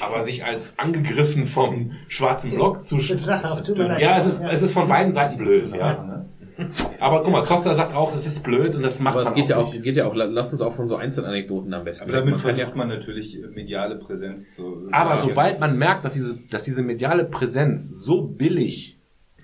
Aber 0.00 0.22
sich 0.22 0.44
als 0.44 0.78
angegriffen 0.78 1.46
vom 1.46 1.92
schwarzen 2.08 2.50
Block 2.52 2.84
zu 2.84 2.96
Das 2.98 3.10
ist 3.10 3.26
lachhaft, 3.26 3.66
tut 3.66 3.76
mir 3.76 3.88
leid. 3.88 4.00
Ja, 4.00 4.18
es 4.18 4.26
ist, 4.26 4.40
Ja. 4.40 4.50
es 4.50 4.62
ist 4.62 4.72
von 4.72 4.86
beiden 4.88 5.12
Seiten 5.12 5.36
blöd, 5.36 5.68
ja. 5.74 6.26
Aber 7.00 7.22
guck 7.22 7.32
mal, 7.32 7.44
Costa 7.44 7.74
sagt 7.74 7.94
auch, 7.94 8.14
es 8.14 8.26
ist 8.26 8.42
blöd 8.42 8.74
und 8.74 8.82
das 8.82 9.00
macht 9.00 9.14
Aber 9.14 9.22
es 9.22 9.28
man 9.30 9.34
geht 9.36 9.48
ja 9.48 9.56
auch, 9.58 9.72
nicht. 9.72 9.82
geht 9.82 9.96
ja 9.96 10.06
auch, 10.06 10.14
la- 10.14 10.24
lass 10.26 10.52
uns 10.52 10.60
auch 10.60 10.74
von 10.74 10.86
so 10.86 10.96
Einzelanekdoten 10.96 11.72
am 11.74 11.84
besten. 11.84 12.04
Aber 12.04 12.12
damit 12.18 12.32
Man 12.34 12.40
versucht 12.40 12.68
ja, 12.68 12.74
man 12.74 12.88
natürlich 12.88 13.38
mediale 13.54 13.96
Präsenz 13.96 14.48
zu. 14.54 14.88
Aber 14.92 15.18
zu 15.18 15.28
sobald 15.28 15.60
man 15.60 15.76
merkt, 15.78 16.04
dass 16.04 16.14
diese, 16.14 16.36
dass 16.50 16.62
diese 16.62 16.82
mediale 16.82 17.24
Präsenz 17.24 17.88
so 18.04 18.22
billig 18.22 18.98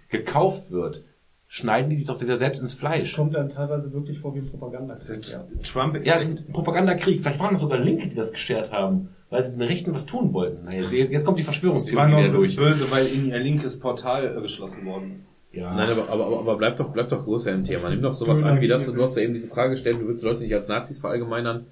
gekauft 0.09 0.71
wird, 0.71 1.03
schneiden 1.49 1.91
die 1.91 1.97
sich 1.97 2.07
doch 2.07 2.21
wieder 2.21 2.37
selbst 2.37 2.61
ins 2.61 2.75
Fleisch. 2.75 3.15
kommt 3.15 3.35
dann 3.35 3.49
teilweise 3.49 3.93
wirklich 3.93 4.19
vor 4.19 4.35
wie 4.35 4.41
ein 4.41 4.47
Propagandakrieg. 4.51 5.27
Ja. 5.31 5.45
Trump 5.63 6.05
Ja, 6.05 6.15
es 6.15 6.29
ist 6.29 6.49
ein 6.49 6.53
Propagandakrieg. 6.53 7.23
Vielleicht 7.23 7.39
waren 7.41 7.55
es 7.55 7.61
sogar 7.61 7.79
Linke, 7.79 8.09
die 8.09 8.15
das 8.17 8.33
geschert 8.33 8.73
haben, 8.73 9.11
weil 9.31 9.43
sie 9.43 9.53
den 9.53 9.63
Rechten 9.63 9.95
was 9.95 10.07
tun 10.07 10.33
wollten. 10.33 10.69
Jetzt 10.93 11.25
kommt 11.25 11.39
die 11.39 11.45
Verschwörungstheorie 11.45 12.17
wieder 12.17 12.29
durch. 12.31 12.57
böse, 12.57 12.91
weil 12.91 13.07
ihnen 13.07 13.29
ihr 13.29 13.39
linkes 13.39 13.79
Portal 13.79 14.37
äh, 14.37 14.41
geschlossen 14.41 14.85
worden 14.87 15.21
ist. 15.21 15.36
Ja. 15.57 15.75
Nein, 15.75 15.89
aber, 15.89 16.11
aber, 16.11 16.27
aber, 16.27 16.57
bleib 16.57 16.77
doch, 16.77 16.93
bleib 16.93 17.09
doch 17.09 17.25
größer 17.25 17.51
im 17.51 17.65
Thema. 17.65 17.89
Nimm 17.89 18.03
doch 18.03 18.13
sowas 18.13 18.43
an, 18.43 18.61
wie 18.61 18.69
das, 18.69 18.85
du 18.87 19.03
hast 19.03 19.17
ja 19.17 19.23
eben 19.23 19.33
diese 19.33 19.49
Frage 19.49 19.71
gestellt, 19.71 19.99
du 19.99 20.07
willst 20.07 20.23
Leute 20.23 20.43
nicht 20.43 20.55
als 20.55 20.69
Nazis 20.69 21.01
verallgemeinern. 21.01 21.67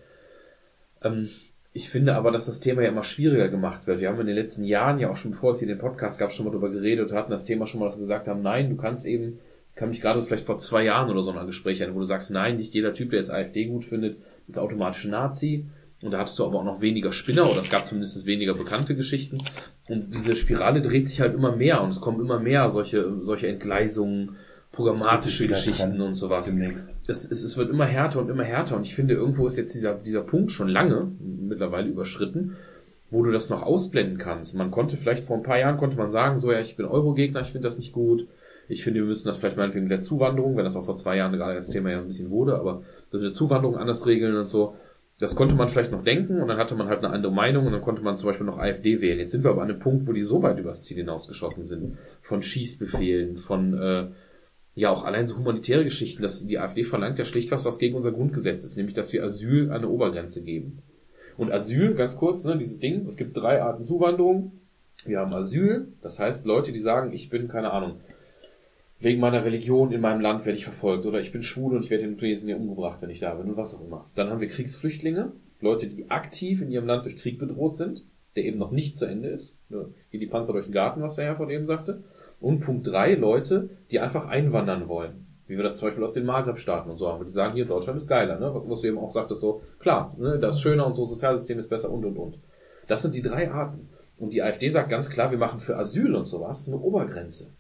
Ähm, 1.02 1.28
ich 1.74 1.90
finde 1.90 2.14
aber, 2.14 2.30
dass 2.30 2.46
das 2.46 2.60
Thema 2.60 2.82
ja 2.82 2.88
immer 2.88 3.02
schwieriger 3.02 3.48
gemacht 3.48 3.86
wird. 3.86 4.00
Wir 4.00 4.08
haben 4.08 4.20
in 4.20 4.26
den 4.26 4.36
letzten 4.36 4.64
Jahren 4.64 4.98
ja 5.00 5.10
auch 5.10 5.16
schon, 5.16 5.32
bevor 5.32 5.52
es 5.52 5.58
hier 5.58 5.68
den 5.68 5.78
Podcast 5.78 6.18
gab, 6.18 6.32
schon 6.32 6.46
mal 6.46 6.52
darüber 6.52 6.70
geredet 6.70 7.10
und 7.10 7.16
hatten 7.16 7.30
das 7.30 7.44
Thema 7.44 7.66
schon 7.66 7.80
mal, 7.80 7.86
dass 7.86 7.96
wir 7.96 8.00
gesagt 8.00 8.26
haben, 8.26 8.40
nein, 8.40 8.70
du 8.70 8.76
kannst 8.76 9.04
eben, 9.04 9.40
ich 9.70 9.76
kann 9.76 9.90
mich 9.90 10.00
gerade 10.00 10.22
vielleicht 10.22 10.46
vor 10.46 10.56
zwei 10.56 10.84
Jahren 10.84 11.10
oder 11.10 11.22
so 11.22 11.32
an 11.32 11.38
ein 11.38 11.46
Gespräch 11.46 11.80
erinnern, 11.80 11.96
wo 11.96 12.00
du 12.00 12.06
sagst, 12.06 12.30
nein, 12.30 12.56
nicht 12.56 12.72
jeder 12.72 12.94
Typ, 12.94 13.10
der 13.10 13.18
jetzt 13.18 13.30
AfD 13.30 13.66
gut 13.66 13.84
findet, 13.84 14.16
ist 14.48 14.58
automatisch 14.58 15.04
ein 15.04 15.10
Nazi. 15.10 15.66
Und 16.04 16.10
da 16.10 16.18
hattest 16.18 16.38
du 16.38 16.44
aber 16.44 16.58
auch 16.58 16.64
noch 16.64 16.82
weniger 16.82 17.14
Spinner 17.14 17.50
oder 17.50 17.62
es 17.62 17.70
gab 17.70 17.86
zumindest 17.86 18.26
weniger 18.26 18.52
bekannte 18.52 18.94
Geschichten. 18.94 19.38
Und 19.88 20.14
diese 20.14 20.36
Spirale 20.36 20.82
dreht 20.82 21.08
sich 21.08 21.22
halt 21.22 21.34
immer 21.34 21.56
mehr 21.56 21.82
und 21.82 21.88
es 21.88 22.00
kommen 22.02 22.20
immer 22.20 22.38
mehr 22.38 22.68
solche, 22.68 23.22
solche 23.22 23.48
Entgleisungen, 23.48 24.36
programmatische 24.70 25.46
Geschichten 25.46 26.02
und 26.02 26.12
sowas. 26.12 26.46
Demnächst. 26.46 26.90
Es, 27.06 27.24
es, 27.24 27.42
es 27.42 27.56
wird 27.56 27.70
immer 27.70 27.86
härter 27.86 28.20
und 28.20 28.28
immer 28.28 28.44
härter 28.44 28.76
und 28.76 28.82
ich 28.82 28.94
finde, 28.94 29.14
irgendwo 29.14 29.46
ist 29.46 29.56
jetzt 29.56 29.74
dieser, 29.74 29.94
dieser 29.94 30.20
Punkt 30.20 30.52
schon 30.52 30.68
lange 30.68 31.10
mittlerweile 31.20 31.88
überschritten, 31.88 32.56
wo 33.10 33.22
du 33.22 33.30
das 33.32 33.48
noch 33.48 33.62
ausblenden 33.62 34.18
kannst. 34.18 34.54
Man 34.54 34.70
konnte 34.70 34.98
vielleicht 34.98 35.24
vor 35.24 35.38
ein 35.38 35.42
paar 35.42 35.58
Jahren 35.58 35.78
konnte 35.78 35.96
man 35.96 36.12
sagen, 36.12 36.38
so 36.38 36.52
ja, 36.52 36.60
ich 36.60 36.76
bin 36.76 36.84
Euro-Gegner, 36.84 37.40
ich 37.40 37.52
finde 37.52 37.66
das 37.66 37.78
nicht 37.78 37.92
gut. 37.92 38.26
Ich 38.68 38.84
finde, 38.84 39.00
wir 39.00 39.06
müssen 39.06 39.28
das 39.28 39.38
vielleicht 39.38 39.56
meinetwegen 39.56 39.84
mit 39.84 39.92
der 39.92 40.00
Zuwanderung, 40.00 40.56
wenn 40.56 40.64
das 40.64 40.76
auch 40.76 40.84
vor 40.84 40.96
zwei 40.96 41.16
Jahren 41.16 41.32
gerade 41.32 41.54
das 41.54 41.70
Thema 41.70 41.90
ja 41.90 41.98
ein 41.98 42.06
bisschen 42.06 42.30
wurde, 42.30 42.56
aber 42.56 42.82
mit 43.10 43.22
der 43.22 43.32
Zuwanderung 43.32 43.78
anders 43.78 44.04
regeln 44.06 44.36
und 44.36 44.48
so. 44.48 44.74
Das 45.18 45.36
konnte 45.36 45.54
man 45.54 45.68
vielleicht 45.68 45.92
noch 45.92 46.02
denken 46.02 46.40
und 46.40 46.48
dann 46.48 46.58
hatte 46.58 46.74
man 46.74 46.88
halt 46.88 47.04
eine 47.04 47.12
andere 47.12 47.32
Meinung 47.32 47.66
und 47.66 47.72
dann 47.72 47.82
konnte 47.82 48.02
man 48.02 48.16
zum 48.16 48.28
Beispiel 48.28 48.46
noch 48.46 48.58
AfD 48.58 49.00
wählen. 49.00 49.20
Jetzt 49.20 49.30
sind 49.30 49.44
wir 49.44 49.50
aber 49.50 49.62
an 49.62 49.70
einem 49.70 49.78
Punkt, 49.78 50.08
wo 50.08 50.12
die 50.12 50.22
so 50.22 50.42
weit 50.42 50.58
übers 50.58 50.82
Ziel 50.82 50.96
hinausgeschossen 50.96 51.64
sind. 51.64 51.98
Von 52.20 52.42
Schießbefehlen, 52.42 53.36
von 53.36 53.78
äh, 53.78 54.08
ja 54.74 54.90
auch 54.90 55.04
allein 55.04 55.28
so 55.28 55.36
humanitäre 55.36 55.84
Geschichten, 55.84 56.22
dass 56.22 56.44
die 56.44 56.58
AfD 56.58 56.82
verlangt 56.82 57.18
ja 57.18 57.24
schlicht 57.24 57.52
was, 57.52 57.64
was 57.64 57.78
gegen 57.78 57.94
unser 57.94 58.10
Grundgesetz 58.10 58.64
ist, 58.64 58.76
nämlich 58.76 58.94
dass 58.94 59.12
wir 59.12 59.24
Asyl 59.24 59.70
eine 59.70 59.88
Obergrenze 59.88 60.42
geben. 60.42 60.82
Und 61.36 61.52
Asyl, 61.52 61.94
ganz 61.94 62.16
kurz, 62.16 62.44
ne, 62.44 62.58
dieses 62.58 62.80
Ding, 62.80 63.06
es 63.06 63.16
gibt 63.16 63.36
drei 63.36 63.62
Arten 63.62 63.82
Zuwanderung. 63.82 64.52
Wir 65.04 65.20
haben 65.20 65.32
Asyl, 65.32 65.88
das 66.02 66.18
heißt 66.18 66.44
Leute, 66.44 66.72
die 66.72 66.80
sagen, 66.80 67.12
ich 67.12 67.28
bin, 67.28 67.46
keine 67.46 67.72
Ahnung, 67.72 68.00
wegen 68.98 69.20
meiner 69.20 69.44
Religion 69.44 69.92
in 69.92 70.00
meinem 70.00 70.20
Land 70.20 70.46
werde 70.46 70.56
ich 70.56 70.64
verfolgt 70.64 71.04
oder 71.06 71.20
ich 71.20 71.32
bin 71.32 71.42
schwul 71.42 71.76
und 71.76 71.84
ich 71.84 71.90
werde 71.90 72.04
in 72.04 72.16
Tunesien 72.16 72.58
umgebracht, 72.58 73.02
wenn 73.02 73.10
ich 73.10 73.20
da 73.20 73.34
bin 73.34 73.50
und 73.50 73.56
was 73.56 73.74
auch 73.74 73.84
immer. 73.84 74.10
Dann 74.14 74.30
haben 74.30 74.40
wir 74.40 74.48
Kriegsflüchtlinge, 74.48 75.32
Leute, 75.60 75.86
die 75.86 76.10
aktiv 76.10 76.62
in 76.62 76.70
ihrem 76.70 76.86
Land 76.86 77.04
durch 77.04 77.16
Krieg 77.16 77.38
bedroht 77.38 77.76
sind, 77.76 78.04
der 78.36 78.44
eben 78.44 78.58
noch 78.58 78.70
nicht 78.70 78.98
zu 78.98 79.04
Ende 79.04 79.28
ist. 79.28 79.56
Hier 79.68 80.20
die 80.20 80.26
Panzer 80.26 80.52
durch 80.52 80.66
den 80.66 80.72
Garten, 80.72 81.02
was 81.02 81.16
der 81.16 81.26
Herr 81.26 81.36
von 81.36 81.50
eben 81.50 81.64
sagte. 81.64 82.02
Und 82.40 82.60
Punkt 82.60 82.86
drei 82.86 83.14
Leute, 83.14 83.70
die 83.90 84.00
einfach 84.00 84.28
einwandern 84.28 84.88
wollen. 84.88 85.26
Wie 85.46 85.56
wir 85.56 85.62
das 85.62 85.76
zum 85.76 85.88
Beispiel 85.88 86.04
aus 86.04 86.14
den 86.14 86.24
Maghreb-Staaten 86.24 86.90
und 86.90 86.98
so 86.98 87.08
haben. 87.08 87.24
Die 87.24 87.30
sagen, 87.30 87.54
hier, 87.54 87.66
Deutschland 87.66 87.98
ist 87.98 88.08
geiler, 88.08 88.38
ne? 88.38 88.50
Was 88.66 88.80
du 88.80 88.88
eben 88.88 88.98
auch 88.98 89.10
sagtest, 89.10 89.40
so, 89.40 89.62
klar, 89.78 90.14
ne, 90.18 90.38
das 90.38 90.56
ist 90.56 90.62
schöner 90.62 90.86
und 90.86 90.94
so, 90.94 91.04
Sozialsystem 91.04 91.58
ist 91.58 91.68
besser 91.68 91.90
und 91.90 92.04
und 92.04 92.16
und. 92.16 92.38
Das 92.86 93.02
sind 93.02 93.14
die 93.14 93.22
drei 93.22 93.50
Arten. 93.50 93.88
Und 94.16 94.32
die 94.32 94.42
AfD 94.42 94.68
sagt 94.68 94.90
ganz 94.90 95.10
klar, 95.10 95.30
wir 95.30 95.38
machen 95.38 95.60
für 95.60 95.76
Asyl 95.76 96.14
und 96.14 96.24
sowas 96.24 96.66
eine 96.66 96.78
Obergrenze. 96.78 97.52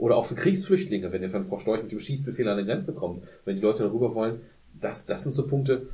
Oder 0.00 0.16
auch 0.16 0.24
für 0.24 0.34
Kriegsflüchtlinge, 0.34 1.12
wenn 1.12 1.22
ihr 1.22 1.28
von 1.28 1.44
Frau 1.46 1.58
Storch 1.58 1.82
mit 1.82 1.92
dem 1.92 1.98
Schießbefehl 1.98 2.48
an 2.48 2.56
der 2.56 2.66
Grenze 2.66 2.94
kommt, 2.94 3.22
wenn 3.44 3.56
die 3.56 3.62
Leute 3.62 3.82
darüber 3.82 4.14
wollen, 4.14 4.40
das, 4.80 5.04
das 5.04 5.22
sind 5.24 5.32
so 5.32 5.46
Punkte, 5.46 5.88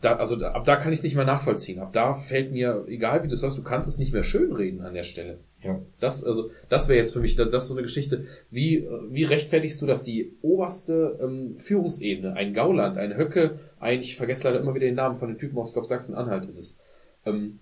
da, 0.00 0.16
also 0.16 0.36
da, 0.36 0.52
ab 0.52 0.64
da 0.64 0.76
kann 0.76 0.92
ich 0.92 1.00
es 1.00 1.02
nicht 1.02 1.14
mehr 1.14 1.26
nachvollziehen. 1.26 1.78
Ab 1.78 1.92
da 1.92 2.14
fällt 2.14 2.52
mir, 2.52 2.86
egal 2.88 3.22
wie 3.22 3.28
du 3.28 3.36
sagst, 3.36 3.58
du 3.58 3.62
kannst 3.62 3.86
es 3.86 3.98
nicht 3.98 4.14
mehr 4.14 4.22
schönreden 4.22 4.80
an 4.80 4.94
der 4.94 5.02
Stelle. 5.02 5.40
Ja. 5.62 5.78
Das, 5.98 6.24
also, 6.24 6.50
das 6.70 6.88
wäre 6.88 6.98
jetzt 6.98 7.12
für 7.12 7.20
mich, 7.20 7.36
das 7.36 7.64
ist 7.64 7.68
so 7.68 7.74
eine 7.74 7.82
Geschichte. 7.82 8.24
Wie, 8.50 8.88
wie 9.10 9.24
rechtfertigst 9.24 9.82
du, 9.82 9.86
dass 9.86 10.02
die 10.02 10.32
oberste 10.40 11.18
ähm, 11.20 11.58
Führungsebene, 11.58 12.32
ein 12.32 12.54
Gauland, 12.54 12.96
ein 12.96 13.14
Höcke, 13.14 13.58
ein, 13.78 14.00
ich 14.00 14.16
vergesse 14.16 14.44
leider 14.44 14.60
immer 14.60 14.74
wieder 14.74 14.86
den 14.86 14.94
Namen 14.94 15.18
von 15.18 15.28
den 15.28 15.36
Typen 15.36 15.58
aus, 15.58 15.74
glaube 15.74 15.86
Sachsen-Anhalt 15.86 16.46
ist 16.48 16.56
es, 16.58 16.78
ähm, 17.26 17.58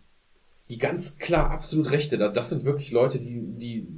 die 0.70 0.78
ganz 0.78 1.18
klar 1.18 1.50
absolut 1.50 1.90
Rechte, 1.90 2.18
da- 2.18 2.28
das 2.28 2.50
sind 2.50 2.64
wirklich 2.64 2.92
Leute, 2.92 3.18
die, 3.18 3.40
die 3.58 3.88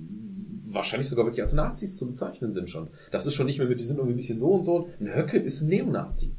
wahrscheinlich 0.75 1.09
sogar 1.09 1.25
wirklich 1.27 1.43
als 1.43 1.53
Nazis 1.55 1.97
zu 1.97 2.07
bezeichnen 2.07 2.53
sind 2.53 2.71
schon. 2.71 2.89
Das 3.11 3.27
ist 3.27 3.35
schon 3.35 3.47
nicht 3.47 3.59
mehr 3.59 3.69
mit, 3.69 3.81
die 3.81 3.85
sind 3.85 3.97
irgendwie 3.97 4.15
ein 4.15 4.17
bisschen 4.17 4.39
so 4.39 4.49
und 4.49 4.63
so. 4.63 4.89
Ein 5.01 5.15
Höcke 5.15 5.39
ist 5.39 5.63
ein 5.63 5.69
Neonazi. 5.69 6.35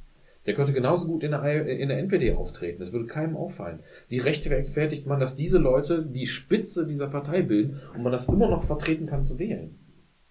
Der 0.47 0.55
könnte 0.55 0.73
genauso 0.73 1.07
gut 1.07 1.23
in 1.23 1.31
der, 1.31 1.43
I- 1.43 1.79
in 1.81 1.89
der 1.89 1.99
NPD 1.99 2.33
auftreten. 2.33 2.79
Das 2.79 2.91
würde 2.91 3.05
keinem 3.05 3.37
auffallen. 3.37 3.79
Wie 4.09 4.17
rechtfertigt 4.17 5.05
man, 5.05 5.19
dass 5.19 5.35
diese 5.35 5.59
Leute 5.59 6.03
die 6.03 6.25
Spitze 6.25 6.87
dieser 6.87 7.07
Partei 7.07 7.43
bilden 7.43 7.79
und 7.95 8.01
man 8.01 8.11
das 8.11 8.27
immer 8.27 8.49
noch 8.49 8.63
vertreten 8.63 9.05
kann 9.05 9.21
zu 9.21 9.37
wählen? 9.37 9.75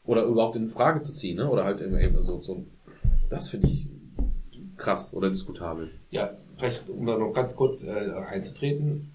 Oder 0.04 0.24
überhaupt 0.24 0.56
in 0.56 0.68
Frage 0.68 1.02
zu 1.02 1.12
ziehen, 1.12 1.36
ne? 1.36 1.48
Oder 1.48 1.64
halt 1.64 1.80
eben 1.80 2.20
so, 2.24 2.40
so 2.42 2.64
das 3.28 3.50
finde 3.50 3.68
ich 3.68 3.88
krass 4.76 5.14
oder 5.14 5.28
diskutabel. 5.30 5.90
Ja, 6.10 6.36
vielleicht, 6.56 6.88
um 6.88 7.06
da 7.06 7.16
noch 7.16 7.32
ganz 7.32 7.54
kurz 7.54 7.84
äh, 7.84 7.90
einzutreten, 7.90 9.12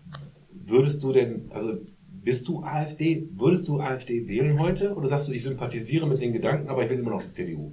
würdest 0.66 1.03
du 1.03 1.12
denn, 1.12 1.48
also 1.49 1.78
bist 2.26 2.47
du 2.47 2.64
AfD, 2.64 3.27
würdest 3.35 3.68
du 3.68 3.80
AfD 3.80 4.27
wählen 4.27 4.60
heute 4.60 4.93
oder 4.95 5.07
sagst 5.07 5.27
du, 5.27 5.31
ich 5.31 5.43
sympathisiere 5.43 6.07
mit 6.07 6.19
den 6.22 6.34
Gedanken, 6.34 6.68
aber 6.69 6.84
ich 6.84 6.89
will 6.89 6.99
immer 6.99 7.11
noch 7.11 7.23
die 7.23 7.31
CDU? 7.31 7.72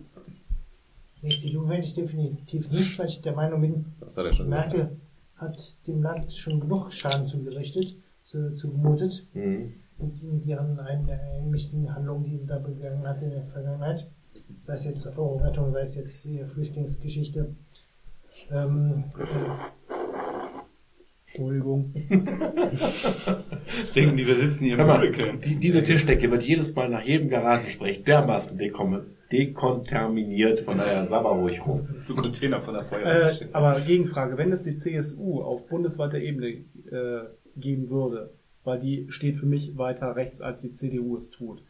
Nee, 1.22 1.30
CDU 1.36 1.68
werde 1.68 1.82
ich 1.84 1.94
definitiv 1.94 2.70
nicht, 2.70 2.98
weil 2.98 3.06
ich 3.06 3.22
der 3.22 3.32
Meinung 3.34 3.60
bin, 3.62 3.84
Das 4.00 4.16
hat 4.16 4.26
er. 4.38 4.44
Merkel 4.44 4.96
hat 5.36 5.76
dem 5.86 6.02
Land 6.02 6.32
schon 6.32 6.60
genug 6.60 6.92
Schaden 6.92 7.24
zugerichtet, 7.26 7.96
zu, 8.20 8.54
zugemutet, 8.54 9.24
Mhm. 9.34 9.72
mit, 9.98 10.22
mit 10.22 10.46
ihren 10.46 10.78
ein, 10.80 11.08
einmächtigen 11.08 11.92
Handlungen, 11.94 12.24
die 12.24 12.36
sie 12.36 12.46
da 12.46 12.58
begangen 12.58 13.06
hat 13.06 13.22
in 13.22 13.30
der 13.30 13.44
Vergangenheit. 13.52 14.06
Sei 14.60 14.74
es 14.74 14.84
jetzt 14.84 15.06
Euro-Rettung, 15.06 15.70
sei 15.70 15.80
es 15.82 15.94
jetzt 15.94 16.24
die 16.24 16.44
Flüchtlingsgeschichte. 16.44 17.54
Ähm, 18.50 19.04
Entschuldigung. 21.34 21.94
Das 23.80 23.92
denken 23.94 24.16
die, 24.16 24.26
wir 24.26 24.34
sitzen 24.34 24.64
hier 24.64 24.78
im 24.78 24.86
mal, 24.86 24.98
Hurricane. 24.98 25.40
die, 25.40 25.56
diese 25.56 25.82
Tischdecke 25.82 26.30
wird 26.30 26.42
jedes 26.42 26.74
Mal 26.74 26.88
nach 26.90 27.02
jedem 27.02 27.28
Garagensprech 27.30 28.04
dermaßen 28.04 28.58
dekontaminiert, 29.32 30.60
von 30.60 30.76
daher 30.78 31.06
sabber 31.06 31.30
ruhig 31.30 31.64
rum. 31.66 31.88
So 32.04 32.14
Container 32.14 32.60
von 32.60 32.74
der 32.74 32.84
Feuerwehr. 32.84 33.28
Äh, 33.28 33.48
aber 33.52 33.80
Gegenfrage, 33.80 34.36
wenn 34.36 34.52
es 34.52 34.62
die 34.62 34.76
CSU 34.76 35.40
auf 35.40 35.66
bundesweiter 35.68 36.18
Ebene 36.18 36.48
äh, 36.48 37.24
geben 37.56 37.88
würde, 37.88 38.34
weil 38.64 38.78
die 38.78 39.06
steht 39.08 39.36
für 39.36 39.46
mich 39.46 39.78
weiter 39.78 40.14
rechts, 40.16 40.42
als 40.42 40.60
die 40.60 40.72
CDU 40.74 41.16
es 41.16 41.30
tut, 41.30 41.62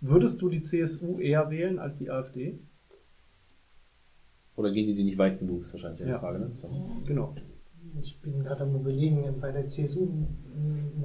würdest 0.00 0.42
du 0.42 0.48
die 0.48 0.62
CSU 0.62 1.20
eher 1.20 1.48
wählen 1.50 1.78
als 1.78 1.98
die 1.98 2.10
AfD? 2.10 2.58
Oder 4.56 4.72
gehen 4.72 4.86
die 4.88 4.94
die 4.94 5.04
nicht 5.04 5.18
weit 5.18 5.38
genug, 5.38 5.62
ist 5.62 5.74
wahrscheinlich 5.74 6.02
eine 6.02 6.10
Ja. 6.12 6.18
Frage, 6.18 6.40
ne? 6.40 6.50
So. 6.54 6.68
Genau. 7.06 7.34
Ich 8.00 8.20
bin 8.20 8.42
gerade 8.42 8.64
am 8.64 8.74
überlegen, 8.74 9.40
bei 9.40 9.52
der 9.52 9.66
CSU 9.66 10.08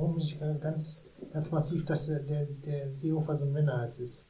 warum 0.02 0.18
ich 0.18 0.40
ganz, 0.62 1.08
ganz 1.32 1.52
massiv, 1.52 1.86
dass 1.86 2.08
der, 2.08 2.20
der, 2.20 2.46
der 2.66 2.94
Seehofer 2.94 3.36
so 3.36 3.46
ein 3.46 3.54
Männerhals 3.54 4.00
ist. 4.00 4.28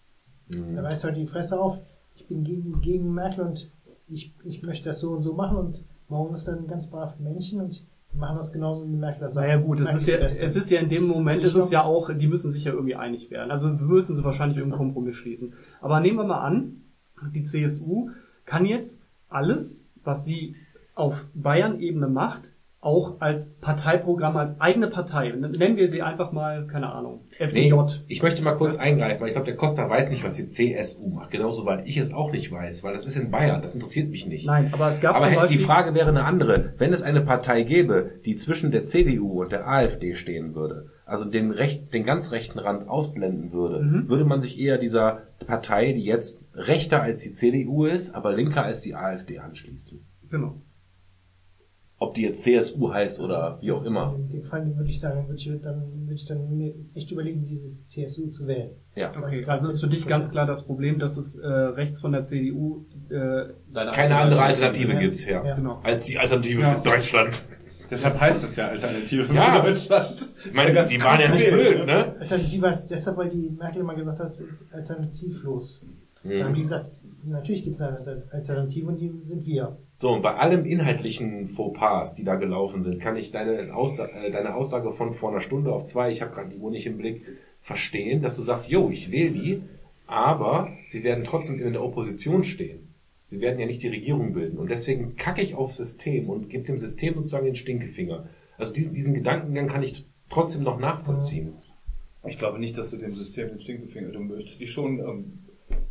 Der 0.49 0.83
reißt 0.83 1.05
halt 1.05 1.15
die 1.15 1.27
Fresse 1.27 1.59
auf, 1.59 1.77
ich 2.15 2.27
bin 2.27 2.43
gegen, 2.43 2.81
gegen 2.81 3.13
Merkel 3.13 3.45
und 3.45 3.71
ich, 4.09 4.33
ich 4.43 4.61
möchte 4.63 4.89
das 4.89 4.99
so 4.99 5.11
und 5.11 5.23
so 5.23 5.33
machen 5.33 5.57
und 5.57 5.83
morgen 6.09 6.31
sagt 6.31 6.47
er 6.47 6.57
ein 6.57 6.67
ganz 6.67 6.87
brav 6.87 7.17
Männchen 7.19 7.61
und 7.61 7.85
die 8.11 8.17
machen 8.17 8.35
das 8.35 8.51
genauso 8.51 8.85
wie 8.85 8.97
Merkel 8.97 9.21
das 9.21 9.35
sagt. 9.35 9.47
Naja 9.47 9.61
gut, 9.61 9.79
es 9.79 9.93
ist 9.93 10.07
ja, 10.07 10.17
Beste. 10.17 10.45
es 10.45 10.55
ist 10.57 10.69
ja 10.69 10.81
in 10.81 10.89
dem 10.89 11.07
Moment, 11.07 11.41
ist 11.41 11.55
es 11.55 11.71
ja 11.71 11.83
auch, 11.83 12.11
die 12.13 12.27
müssen 12.27 12.51
sich 12.51 12.65
ja 12.65 12.73
irgendwie 12.73 12.95
einig 12.95 13.31
werden. 13.31 13.49
Also 13.49 13.69
müssen 13.69 14.17
sie 14.17 14.23
wahrscheinlich 14.25 14.57
irgendeinen 14.57 14.79
Kompromiss 14.79 15.15
schließen. 15.15 15.53
Aber 15.79 16.01
nehmen 16.01 16.17
wir 16.17 16.25
mal 16.25 16.41
an, 16.41 16.81
die 17.33 17.43
CSU 17.43 18.09
kann 18.43 18.65
jetzt 18.65 19.01
alles, 19.29 19.85
was 20.03 20.25
sie 20.25 20.55
auf 20.95 21.25
Bayern-Ebene 21.33 22.07
macht, 22.07 22.50
auch 22.83 23.21
als 23.21 23.53
Parteiprogramm, 23.61 24.35
als 24.37 24.59
eigene 24.59 24.87
Partei, 24.87 25.29
nennen 25.29 25.77
wir 25.77 25.87
sie 25.91 26.01
einfach 26.01 26.31
mal, 26.31 26.65
keine 26.65 26.91
Ahnung, 26.91 27.21
FDJ. 27.37 27.71
Nee, 27.71 27.85
ich 28.07 28.23
möchte 28.23 28.41
mal 28.41 28.53
kurz 28.55 28.75
eingreifen, 28.75 29.21
weil 29.21 29.27
ich 29.27 29.33
glaube, 29.35 29.45
der 29.45 29.55
Costa 29.55 29.87
weiß 29.87 30.09
nicht, 30.09 30.23
was 30.23 30.35
die 30.35 30.47
CSU 30.47 31.07
macht. 31.09 31.29
Genauso, 31.29 31.65
weil 31.67 31.87
ich 31.87 31.97
es 31.97 32.11
auch 32.11 32.31
nicht 32.31 32.51
weiß, 32.51 32.83
weil 32.83 32.93
das 32.93 33.05
ist 33.05 33.15
in 33.17 33.29
Bayern, 33.29 33.61
das 33.61 33.75
interessiert 33.75 34.09
mich 34.09 34.25
nicht. 34.25 34.47
Nein, 34.47 34.69
aber 34.73 34.89
es 34.89 34.99
gab 34.99 35.15
Aber 35.15 35.25
zum 35.25 35.31
die 35.33 35.37
Beispiel, 35.39 35.59
Frage 35.61 35.93
wäre 35.93 36.09
eine 36.09 36.25
andere. 36.25 36.73
Wenn 36.79 36.91
es 36.91 37.03
eine 37.03 37.21
Partei 37.21 37.61
gäbe, 37.61 38.13
die 38.25 38.35
zwischen 38.35 38.71
der 38.71 38.87
CDU 38.87 39.43
und 39.43 39.51
der 39.51 39.67
AfD 39.67 40.15
stehen 40.15 40.55
würde, 40.55 40.87
also 41.05 41.25
den, 41.25 41.51
recht, 41.51 41.93
den 41.93 42.03
ganz 42.03 42.31
rechten 42.31 42.57
Rand 42.57 42.87
ausblenden 42.89 43.51
würde, 43.51 43.79
Mhm. 43.83 44.09
würde 44.09 44.25
man 44.25 44.41
sich 44.41 44.59
eher 44.59 44.79
dieser 44.79 45.19
Partei, 45.45 45.93
die 45.93 46.03
jetzt 46.05 46.43
rechter 46.55 47.03
als 47.03 47.21
die 47.21 47.33
CDU 47.33 47.85
ist, 47.85 48.15
aber 48.15 48.33
linker 48.33 48.63
als 48.63 48.81
die 48.81 48.95
AfD 48.95 49.37
anschließen. 49.37 49.99
genau. 50.31 50.55
Ob 52.01 52.15
die 52.15 52.23
jetzt 52.23 52.41
CSU 52.41 52.91
heißt 52.91 53.19
oder 53.19 53.59
wie 53.61 53.71
auch 53.71 53.83
immer. 53.85 54.15
In 54.17 54.27
dem 54.29 54.43
Fall 54.43 54.65
würde 54.75 54.89
ich 54.89 54.99
sagen, 54.99 55.27
würde 55.27 55.39
ich 55.39 55.45
dann, 55.61 55.83
würde 56.07 56.15
ich 56.15 56.25
dann 56.25 56.57
mir 56.57 56.73
echt 56.95 57.11
überlegen, 57.11 57.45
diese 57.45 57.77
CSU 57.85 58.27
zu 58.31 58.47
wählen. 58.47 58.71
Ja. 58.95 59.11
Okay, 59.15 59.45
also 59.45 59.67
ist 59.69 59.79
für 59.81 59.87
dich 59.87 60.07
ganz 60.07 60.31
klar 60.31 60.47
das 60.47 60.63
Problem, 60.65 60.97
dass 60.97 61.15
es 61.15 61.37
äh, 61.37 61.45
rechts 61.47 61.99
von 61.99 62.11
der 62.11 62.25
CDU, 62.25 62.85
äh, 63.09 63.49
Keine 63.71 64.15
andere 64.17 64.41
Alternative 64.41 64.89
Alternative 64.89 64.93
Ja. 64.93 64.99
gibt, 64.99 65.25
ja. 65.27 65.45
Ja. 65.45 65.55
genau. 65.55 65.79
Als 65.83 66.05
die 66.07 66.17
Alternative 66.17 66.61
Ja. 66.61 66.73
für 66.81 66.89
Deutschland. 66.89 67.43
Deshalb 67.91 68.19
heißt 68.19 68.43
es 68.45 68.55
ja 68.55 68.69
Alternative 68.69 69.31
Ja. 69.31 69.53
für 69.53 69.61
Deutschland. 69.67 70.29
Ich 70.49 70.55
meine, 70.55 70.85
die 70.87 71.03
waren 71.03 71.21
ja 71.21 71.29
nicht 71.29 71.51
blöd, 71.51 71.85
ne? 71.85 72.15
Alternativ 72.19 72.61
war 72.63 72.71
es 72.71 72.87
deshalb, 72.87 73.15
weil 73.17 73.29
die 73.29 73.51
Merkel 73.51 73.81
immer 73.81 73.93
gesagt 73.93 74.17
hat, 74.19 74.31
es 74.31 74.39
ist 74.39 74.73
alternativlos. 74.73 75.85
Dann 76.23 76.43
haben 76.45 76.53
die 76.55 76.61
gesagt, 76.63 76.89
natürlich 77.25 77.63
gibt 77.63 77.75
es 77.75 77.81
eine 77.83 78.23
Alternative 78.31 78.87
und 78.87 78.97
die 78.99 79.11
sind 79.25 79.45
wir. 79.45 79.77
So, 80.01 80.09
und 80.13 80.23
bei 80.23 80.33
allem 80.33 80.65
inhaltlichen 80.65 81.47
Fauxpas, 81.47 82.15
die 82.15 82.23
da 82.23 82.33
gelaufen 82.33 82.81
sind, 82.81 82.99
kann 82.99 83.17
ich 83.17 83.29
deine, 83.29 83.71
Aussa 83.71 84.07
äh, 84.07 84.31
deine 84.31 84.55
Aussage 84.55 84.91
von 84.93 85.13
vor 85.13 85.29
einer 85.29 85.41
Stunde 85.41 85.71
auf 85.71 85.85
zwei, 85.85 86.11
ich 86.11 86.23
habe 86.23 86.33
gerade 86.33 86.49
die 86.49 86.57
Uhr 86.57 86.71
nicht 86.71 86.87
im 86.87 86.97
Blick, 86.97 87.21
verstehen, 87.61 88.23
dass 88.23 88.35
du 88.35 88.41
sagst, 88.41 88.67
jo, 88.71 88.89
ich 88.89 89.11
wähle 89.11 89.29
die, 89.29 89.61
aber 90.07 90.67
sie 90.87 91.03
werden 91.03 91.23
trotzdem 91.23 91.61
in 91.61 91.73
der 91.73 91.83
Opposition 91.83 92.43
stehen. 92.43 92.95
Sie 93.25 93.41
werden 93.41 93.59
ja 93.59 93.67
nicht 93.67 93.83
die 93.83 93.89
Regierung 93.89 94.33
bilden. 94.33 94.57
Und 94.57 94.71
deswegen 94.71 95.17
kacke 95.17 95.43
ich 95.43 95.53
aufs 95.53 95.77
System 95.77 96.29
und 96.29 96.49
gebe 96.49 96.63
dem 96.63 96.79
System 96.79 97.13
sozusagen 97.13 97.45
den 97.45 97.55
Stinkefinger. 97.55 98.27
Also 98.57 98.73
diesen, 98.73 98.95
diesen 98.95 99.13
Gedankengang 99.13 99.67
kann 99.67 99.83
ich 99.83 100.07
trotzdem 100.31 100.63
noch 100.63 100.79
nachvollziehen. 100.79 101.53
Ich 102.25 102.39
glaube 102.39 102.57
nicht, 102.57 102.75
dass 102.75 102.89
du 102.89 102.97
dem 102.97 103.13
System 103.13 103.49
den 103.49 103.59
Stinkefinger, 103.59 104.09
du 104.09 104.19
möchtest 104.21 104.59
dich 104.59 104.71
schon 104.71 104.97
ähm, 104.97 105.39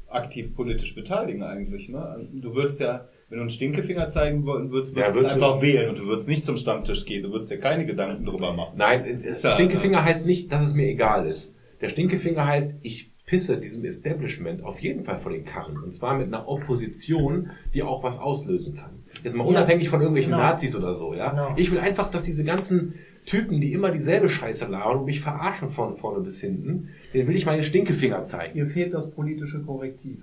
aktiv 0.08 0.52
politisch 0.56 0.96
beteiligen 0.96 1.44
eigentlich. 1.44 1.88
Ne? 1.88 2.28
Du 2.32 2.56
würdest 2.56 2.80
ja, 2.80 3.06
wenn 3.30 3.38
du 3.38 3.42
einen 3.42 3.50
Stinkefinger 3.50 4.08
zeigen 4.08 4.44
wollen 4.44 4.70
würdest, 4.70 4.94
Ja, 4.94 4.98
würdest 5.04 5.14
du 5.16 5.20
würdest 5.22 5.36
du- 5.40 5.44
einfach 5.44 5.62
wählen 5.62 5.88
und 5.88 5.98
du 5.98 6.06
würdest 6.06 6.28
nicht 6.28 6.44
zum 6.44 6.56
Stammtisch 6.56 7.06
gehen, 7.06 7.22
du 7.22 7.30
würdest 7.32 7.50
ja 7.50 7.56
keine 7.56 7.86
Gedanken 7.86 8.24
drüber 8.26 8.52
machen. 8.52 8.74
Nein, 8.76 9.04
es- 9.06 9.24
Ist 9.24 9.44
ja- 9.44 9.52
Stinkefinger 9.52 10.04
heißt 10.04 10.26
nicht, 10.26 10.50
dass 10.52 10.62
es 10.62 10.74
mir 10.74 10.86
egal 10.88 11.26
ist. 11.26 11.54
Der 11.80 11.88
Stinkefinger 11.88 12.44
heißt, 12.46 12.76
ich 12.82 13.10
pisse 13.24 13.58
diesem 13.58 13.84
Establishment 13.84 14.64
auf 14.64 14.80
jeden 14.80 15.04
Fall 15.04 15.18
vor 15.20 15.30
den 15.30 15.44
Karren. 15.44 15.78
Und 15.78 15.92
zwar 15.94 16.18
mit 16.18 16.26
einer 16.26 16.48
Opposition, 16.48 17.50
die 17.72 17.84
auch 17.84 18.02
was 18.02 18.18
auslösen 18.18 18.74
kann. 18.76 19.04
Jetzt 19.22 19.36
mal 19.36 19.44
Ja, 19.44 19.50
unabhängig 19.50 19.88
von 19.88 20.00
irgendwelchen 20.00 20.32
genau. 20.32 20.42
Nazis 20.42 20.74
oder 20.74 20.92
so, 20.92 21.14
ja. 21.14 21.30
Genau. 21.30 21.52
Ich 21.56 21.70
will 21.70 21.78
einfach, 21.78 22.10
dass 22.10 22.24
diese 22.24 22.44
ganzen 22.44 22.94
Typen, 23.26 23.60
die 23.60 23.72
immer 23.72 23.92
dieselbe 23.92 24.28
Scheiße 24.28 24.66
labern 24.66 24.98
und 24.98 25.04
mich 25.04 25.20
verarschen 25.20 25.68
von 25.70 25.96
vorne 25.96 26.20
bis 26.24 26.40
hinten, 26.40 26.88
denen 27.14 27.28
will 27.28 27.36
ich 27.36 27.46
meine 27.46 27.62
Stinkefinger 27.62 28.24
zeigen. 28.24 28.58
Ihr 28.58 28.66
fehlt 28.66 28.92
das 28.94 29.10
politische 29.12 29.60
Korrektiv. 29.62 30.18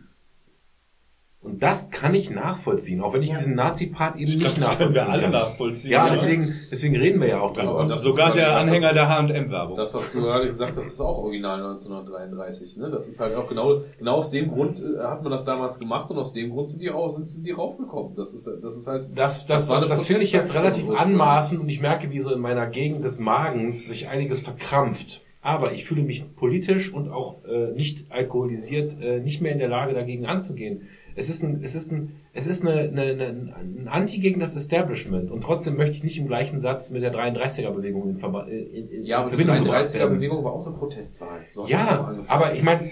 Und 1.39 1.61
das 1.63 1.91
kann 1.91 2.13
ich 2.15 2.29
nachvollziehen, 2.31 2.99
auch 2.99 3.13
wenn 3.13 3.21
ich 3.21 3.29
Ja. 3.29 3.37
diesen 3.37 3.55
Nazi-Part 3.55 4.15
eben 4.15 4.23
Ich 4.27 4.37
nicht 4.37 4.55
glaube, 4.57 4.59
das 4.59 4.77
können 4.79 4.89
nachvollziehen 4.91 5.05
wir 5.05 5.09
alle 5.13 5.21
kann. 5.21 5.31
nachvollziehen. 5.31 5.91
Ja, 5.91 6.03
oder? 6.03 6.11
deswegen, 6.13 6.55
deswegen 6.71 6.95
reden 6.97 7.21
wir 7.21 7.27
ja 7.29 7.39
auch 7.39 7.51
Aber 7.57 7.61
drüber. 7.63 7.85
das 7.85 8.01
Sogar 8.01 8.33
der 8.33 8.47
halt- 8.47 8.57
Anhänger 8.63 8.87
das- 8.87 8.93
der 8.95 9.07
H&M-Werbung. 9.09 9.77
Das, 9.77 9.93
was 9.93 10.11
du 10.13 10.21
gerade 10.23 10.47
gesagt 10.47 10.75
hast, 10.75 10.87
ist 10.87 10.99
auch 10.99 11.19
original 11.19 11.61
1933. 11.61 12.77
Ne? 12.77 12.89
Das 12.89 13.07
ist 13.07 13.19
halt 13.19 13.35
auch 13.35 13.47
genau, 13.47 13.81
genau 13.99 14.15
aus 14.15 14.31
dem 14.31 14.49
Grund 14.49 14.79
äh, 14.81 14.99
hat 14.99 15.21
man 15.21 15.31
das 15.31 15.45
damals 15.45 15.79
gemacht 15.79 16.09
und 16.09 16.17
aus 16.17 16.33
dem 16.33 16.49
Grund 16.49 16.69
sind 16.69 16.81
die 16.81 16.89
auch, 16.89 17.07
sind, 17.09 17.27
sind 17.27 17.45
die 17.45 17.51
raufgekommen. 17.51 18.15
Das 18.15 18.33
ist, 18.33 18.47
das 18.61 18.75
ist 18.75 18.87
halt, 18.87 19.07
Das, 19.15 19.45
das, 19.45 19.67
Das 19.69 19.87
das 19.89 20.05
finde 20.05 20.23
ich 20.23 20.31
jetzt 20.33 20.53
relativ 20.55 20.89
anmaßend 20.89 21.61
und 21.61 21.69
ich 21.69 21.79
merke, 21.81 22.09
wie 22.11 22.19
so 22.19 22.31
in 22.33 22.39
meiner 22.41 22.65
Gegend 22.67 23.05
des 23.05 23.19
Magens 23.19 23.87
sich 23.87 24.09
einiges 24.09 24.41
verkrampft. 24.41 25.21
Aber 25.41 25.71
ich 25.71 25.85
fühle 25.85 26.01
mich 26.01 26.25
politisch 26.35 26.91
und 26.91 27.09
auch 27.09 27.45
äh, 27.45 27.71
nicht 27.73 28.11
alkoholisiert 28.11 28.99
äh, 28.99 29.19
nicht 29.19 29.39
mehr 29.39 29.53
in 29.53 29.59
der 29.59 29.69
Lage, 29.69 29.93
dagegen 29.93 30.25
anzugehen. 30.25 30.89
Es 31.17 31.29
ist 31.29 31.43
ein, 31.43 31.61
es 31.63 31.73
ist 31.73 31.91
ein, 31.91 32.13
es 32.31 32.45
ist 32.45 32.61
eine, 32.65 32.79
eine, 32.81 33.01
eine, 33.01 33.55
ein 33.55 33.87
Anti 33.89 34.19
gegen 34.19 34.39
das 34.39 34.55
Establishment 34.55 35.31
und 35.31 35.41
trotzdem 35.41 35.75
möchte 35.75 35.97
ich 35.97 36.03
nicht 36.03 36.17
im 36.19 36.27
gleichen 36.27 36.59
Satz 36.59 36.91
mit 36.91 37.01
der 37.01 37.11
33er-Bewegung 37.11 38.07
in, 38.11 38.19
Verba- 38.19 38.45
in, 38.47 38.89
in, 38.91 39.03
ja, 39.03 39.17
aber 39.17 39.31
in 39.31 39.37
die 39.37 39.43
Verbindung 39.43 39.65
gebracht 39.65 39.85
33er 39.89 39.93
werden. 39.99 40.13
Bewegung 40.13 40.43
war 40.43 40.53
auch 40.53 40.67
eine 40.67 40.75
Protestwahl. 40.75 41.39
So 41.49 41.65
Ja, 41.65 42.13
aber 42.27 42.53
ich 42.53 42.61
meine, 42.61 42.91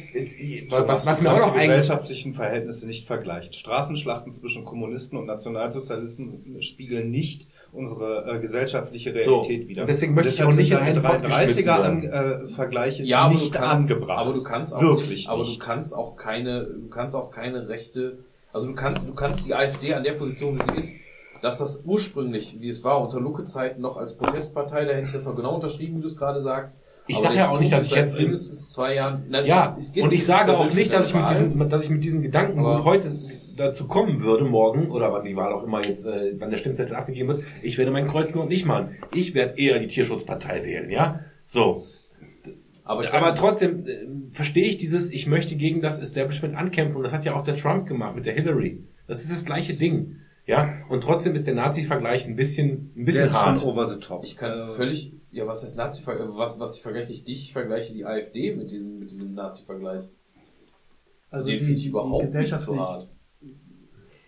was, 0.70 1.06
was 1.06 1.22
mir 1.22 1.32
auch 1.32 1.38
noch 1.38 1.54
die 1.54 1.60
ein, 1.60 1.68
gesellschaftlichen 1.68 2.34
Verhältnisse 2.34 2.88
nicht 2.88 3.06
vergleicht. 3.06 3.56
Straßenschlachten 3.56 4.32
zwischen 4.34 4.66
Kommunisten 4.66 5.18
und 5.20 5.28
Nationalsozialisten 5.28 6.58
spiegeln 6.62 7.12
nicht 7.12 7.48
unsere 7.76 8.26
äh, 8.36 8.40
gesellschaftliche 8.40 9.12
So, 9.22 9.40
Realität 9.42 9.68
wider. 9.68 9.82
und 9.82 9.88
deswegen 9.88 10.14
möchte 10.16 10.30
ich 10.30 10.36
Deshalb 10.36 10.54
auch 10.54 10.58
nicht 10.58 10.70
sind 10.70 10.78
in 10.80 10.84
einen 10.84 11.02
deine 11.04 11.20
Pott 11.20 11.24
geschmissen 11.24 11.64
33er 11.64 11.66
werden. 11.68 12.14
an, 12.14 12.50
äh, 12.52 12.56
Vergleiche 12.56 13.04
ja, 13.04 13.20
aber 13.20 13.34
nicht 13.34 13.54
du 13.54 13.60
kannst, 13.60 13.84
angebracht. 13.92 14.20
aber 14.20 14.34
du 14.34 14.44
kannst 14.44 14.74
auch 14.74 14.82
Wirklich 14.82 15.10
nicht, 15.10 15.30
aber 15.30 15.44
du 15.44 15.50
nicht. 15.50 15.60
kannst 15.62 15.94
auch 15.96 16.16
keine, 16.16 16.64
du 16.66 16.88
kannst 16.90 17.16
auch 17.16 17.32
keine 17.32 17.68
rechte, 17.70 18.18
also 18.54 18.68
du 18.68 18.74
kannst, 18.74 19.08
du 19.08 19.14
kannst 19.14 19.46
die 19.46 19.54
AfD 19.54 19.94
an 19.94 20.04
der 20.04 20.14
Position, 20.14 20.58
wie 20.60 20.64
sie 20.74 20.80
ist, 20.80 20.98
dass 21.42 21.58
das 21.60 21.82
ursprünglich, 21.86 22.58
wie 22.60 22.70
es 22.70 22.84
war, 22.84 23.02
unter 23.02 23.20
Lucke-Zeiten 23.20 23.82
noch 23.82 23.98
als 23.98 24.18
Protestpartei, 24.18 24.86
da 24.86 24.94
hätte 24.94 25.08
ich 25.08 25.14
das 25.14 25.26
noch 25.26 25.36
genau 25.36 25.56
unterschrieben, 25.56 25.98
wie 25.98 26.02
du 26.02 26.08
es 26.08 26.18
gerade 26.18 26.42
sagst. 26.42 26.78
Ich 27.08 27.16
Aber 27.18 27.24
sag 27.26 27.32
der 27.34 27.42
ja 27.44 27.50
auch 27.50 27.60
nicht, 27.60 27.72
dass 27.72 27.86
ich 27.86 27.92
jetzt 27.94 28.16
in- 28.16 28.24
mindestens 28.24 28.72
zwei 28.72 28.96
Jahren, 28.96 29.26
nein, 29.30 29.46
Ja, 29.46 29.78
es 29.80 29.92
geht 29.92 30.04
und 30.04 30.12
ich 30.12 30.26
sage 30.26 30.58
auch 30.58 30.74
nicht, 30.74 30.92
dass 30.92 31.10
ich 31.10 31.14
mit 31.14 31.24
Wahl. 31.24 31.30
diesen, 31.36 31.70
dass 31.70 31.84
ich 31.84 31.90
mit 31.92 32.04
diesen 32.04 32.24
Gedanken 32.24 32.64
heute 32.84 33.12
dazu 33.56 33.88
kommen 33.88 34.22
würde, 34.24 34.46
morgen, 34.46 34.92
oder 34.92 35.12
wann 35.12 35.26
die 35.26 35.36
Wahl 35.36 35.54
auch 35.54 35.64
immer 35.64 35.84
jetzt, 35.86 36.06
äh, 36.06 36.34
wann 36.40 36.50
der 36.52 36.58
Stimmzettel 36.58 36.96
abgegeben 36.96 37.30
wird, 37.30 37.44
ich 37.62 37.78
werde 37.78 37.92
mein 37.92 38.08
Kreuz 38.08 38.36
noch 38.36 38.48
nicht 38.48 38.66
machen. 38.66 38.96
Ich 39.14 39.34
werde 39.34 39.58
eher 39.60 39.80
die 39.80 39.88
Tierschutzpartei 39.88 40.64
wählen, 40.64 40.90
ja? 40.90 41.22
So. 41.46 41.86
aber, 42.84 43.04
ich 43.04 43.14
Aber 43.14 43.34
trotzdem 43.36 43.86
äh, 43.88 44.06
verstehe 44.32 44.68
ich 44.68 44.78
dieses, 44.78 45.12
ich 45.12 45.28
möchte 45.28 45.56
gegen 45.56 45.82
das 45.82 46.00
Establishment 46.00 46.56
ankämpfen. 46.56 46.98
Und 46.98 47.04
das 47.04 47.14
hat 47.14 47.24
ja 47.26 47.36
auch 47.36 47.44
der 47.44 47.56
Trump 47.56 47.88
gemacht 47.88 48.16
mit 48.16 48.26
der 48.26 48.34
Hillary. 48.34 48.84
Das 49.08 49.22
ist 49.24 49.32
das 49.32 49.46
gleiche 49.46 49.74
Ding. 49.76 50.18
Ja? 50.48 50.74
Und 50.90 51.02
trotzdem 51.02 51.34
ist 51.36 51.48
der 51.48 51.56
Nazi-Vergleich 51.56 52.28
ein 52.28 52.36
bisschen, 52.36 52.92
ein 52.96 52.98
Der 52.98 53.04
bisschen 53.06 53.26
ist 53.28 53.34
hart. 53.34 53.60
schon 53.60 53.70
over 53.70 53.86
the 53.88 54.00
top. 54.00 54.24
Ich 54.24 54.38
kann 54.38 54.52
Äh, 54.52 54.76
völlig, 54.76 55.14
ja, 55.32 55.48
was 55.48 55.64
heißt 55.64 55.78
Nazi, 55.78 56.04
was, 56.06 56.60
was 56.60 56.76
ich 56.76 56.82
vergleiche 56.84 57.10
nicht 57.10 57.28
dich, 57.28 57.44
ich 57.44 57.54
vergleiche 57.54 57.94
die 57.94 58.06
AfD 58.06 58.56
mit 58.56 58.70
diesem, 58.72 59.00
mit 59.00 59.10
diesem 59.10 59.34
Nazi-Vergleich. 59.34 60.04
Also 61.32 61.48
Den 61.48 61.58
die, 61.60 61.66
finde 61.66 61.80
ich 61.80 61.88
überhaupt 61.88 62.34
nicht 62.34 62.50
so 62.60 62.78
hart. 62.80 63.10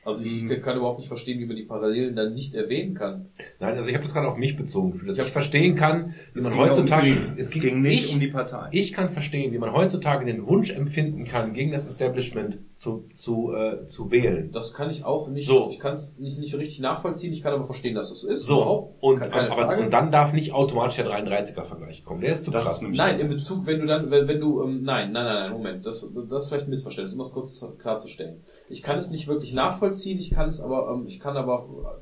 Also 0.08 0.24
ich 0.24 0.42
Mhm. 0.44 0.62
kann 0.62 0.78
überhaupt 0.78 1.00
nicht 1.00 1.10
verstehen, 1.10 1.38
wie 1.38 1.46
man 1.46 1.58
die 1.58 1.64
Parallelen 1.66 2.16
dann 2.16 2.34
nicht 2.34 2.54
erwähnen 2.56 2.94
kann. 2.96 3.26
Nein, 3.60 3.76
also 3.76 3.90
ich 3.90 3.94
habe 3.96 4.06
das 4.06 4.14
gerade 4.14 4.26
auf 4.30 4.38
mich 4.38 4.56
bezogen 4.56 4.92
gefühlt. 4.92 5.10
Dass 5.12 5.18
Ja. 5.18 5.26
ich 5.26 5.32
verstehen 5.32 5.76
kann, 5.76 6.14
wie 6.34 6.40
es 6.40 6.44
man 6.46 6.54
ging 6.54 6.62
heutzutage, 6.62 7.12
um 7.12 7.34
es 7.38 7.50
ging 7.50 7.82
nicht 7.82 8.06
ich, 8.06 8.14
um 8.14 8.22
die 8.22 8.28
Partei. 8.28 8.70
Ich 8.72 8.94
kann 8.94 9.10
verstehen, 9.10 9.52
wie 9.52 9.58
man 9.58 9.74
heutzutage 9.74 10.24
den 10.26 10.48
Wunsch 10.48 10.70
empfinden 10.72 11.26
kann, 11.26 11.52
gegen 11.54 11.74
das 11.74 11.86
Establishment 11.86 12.60
zu, 12.78 13.10
zu, 13.16 13.54
äh, 13.54 13.86
zu 13.88 14.10
wählen. 14.10 14.50
Das 14.54 14.74
kann 14.74 14.90
ich 14.92 15.04
auch 15.04 15.28
nicht, 15.28 15.46
So. 15.46 15.72
ich 15.72 15.80
kann 15.80 15.96
es 15.96 16.18
nicht, 16.18 16.38
nicht 16.40 16.56
richtig 16.56 16.80
nachvollziehen, 16.80 17.34
ich 17.34 17.42
kann 17.42 17.52
aber 17.54 17.66
verstehen, 17.66 17.94
dass 17.96 18.08
das 18.08 18.22
so 18.22 18.30
ist. 18.30 18.42
So, 18.44 18.56
überhaupt. 18.62 19.04
und, 19.04 19.20
Keine 19.20 19.52
aber, 19.52 19.62
Frage. 19.64 19.84
und 19.84 19.92
dann 19.92 20.10
darf 20.10 20.32
nicht 20.32 20.54
automatisch 20.54 20.96
der 20.96 21.08
33er-Vergleich 21.08 22.06
kommen. 22.06 22.22
Der 22.22 22.32
ist 22.32 22.46
zu 22.46 22.52
Das 22.52 22.64
krass. 22.64 22.82
ist 22.82 22.94
Nein, 22.96 23.20
in 23.20 23.28
Bezug, 23.28 23.66
wenn 23.66 23.80
du 23.82 23.88
dann, 23.88 24.10
wenn, 24.10 24.26
wenn 24.30 24.40
du, 24.40 24.64
ähm, 24.64 24.84
nein, 24.84 25.12
nein, 25.12 25.26
nein, 25.26 25.36
nein, 25.36 25.52
Moment, 25.52 25.86
das, 25.86 26.08
das 26.30 26.44
ist 26.44 26.50
vielleicht 26.50 26.68
ein 26.68 26.70
Missverständnis, 26.70 27.12
um 27.14 27.20
das 27.20 27.32
kurz 27.34 27.66
klarzustellen. 27.80 28.38
Ich 28.70 28.82
kann 28.82 28.98
es 28.98 29.10
nicht 29.10 29.28
wirklich 29.28 29.54
nachvollziehen, 29.54 30.20
ich 30.20 30.32
kann 30.32 30.50
es 30.50 30.60
aber, 30.62 30.92
ähm, 30.94 31.08
ich 31.08 31.20
kann 31.20 31.38
aber 31.38 32.02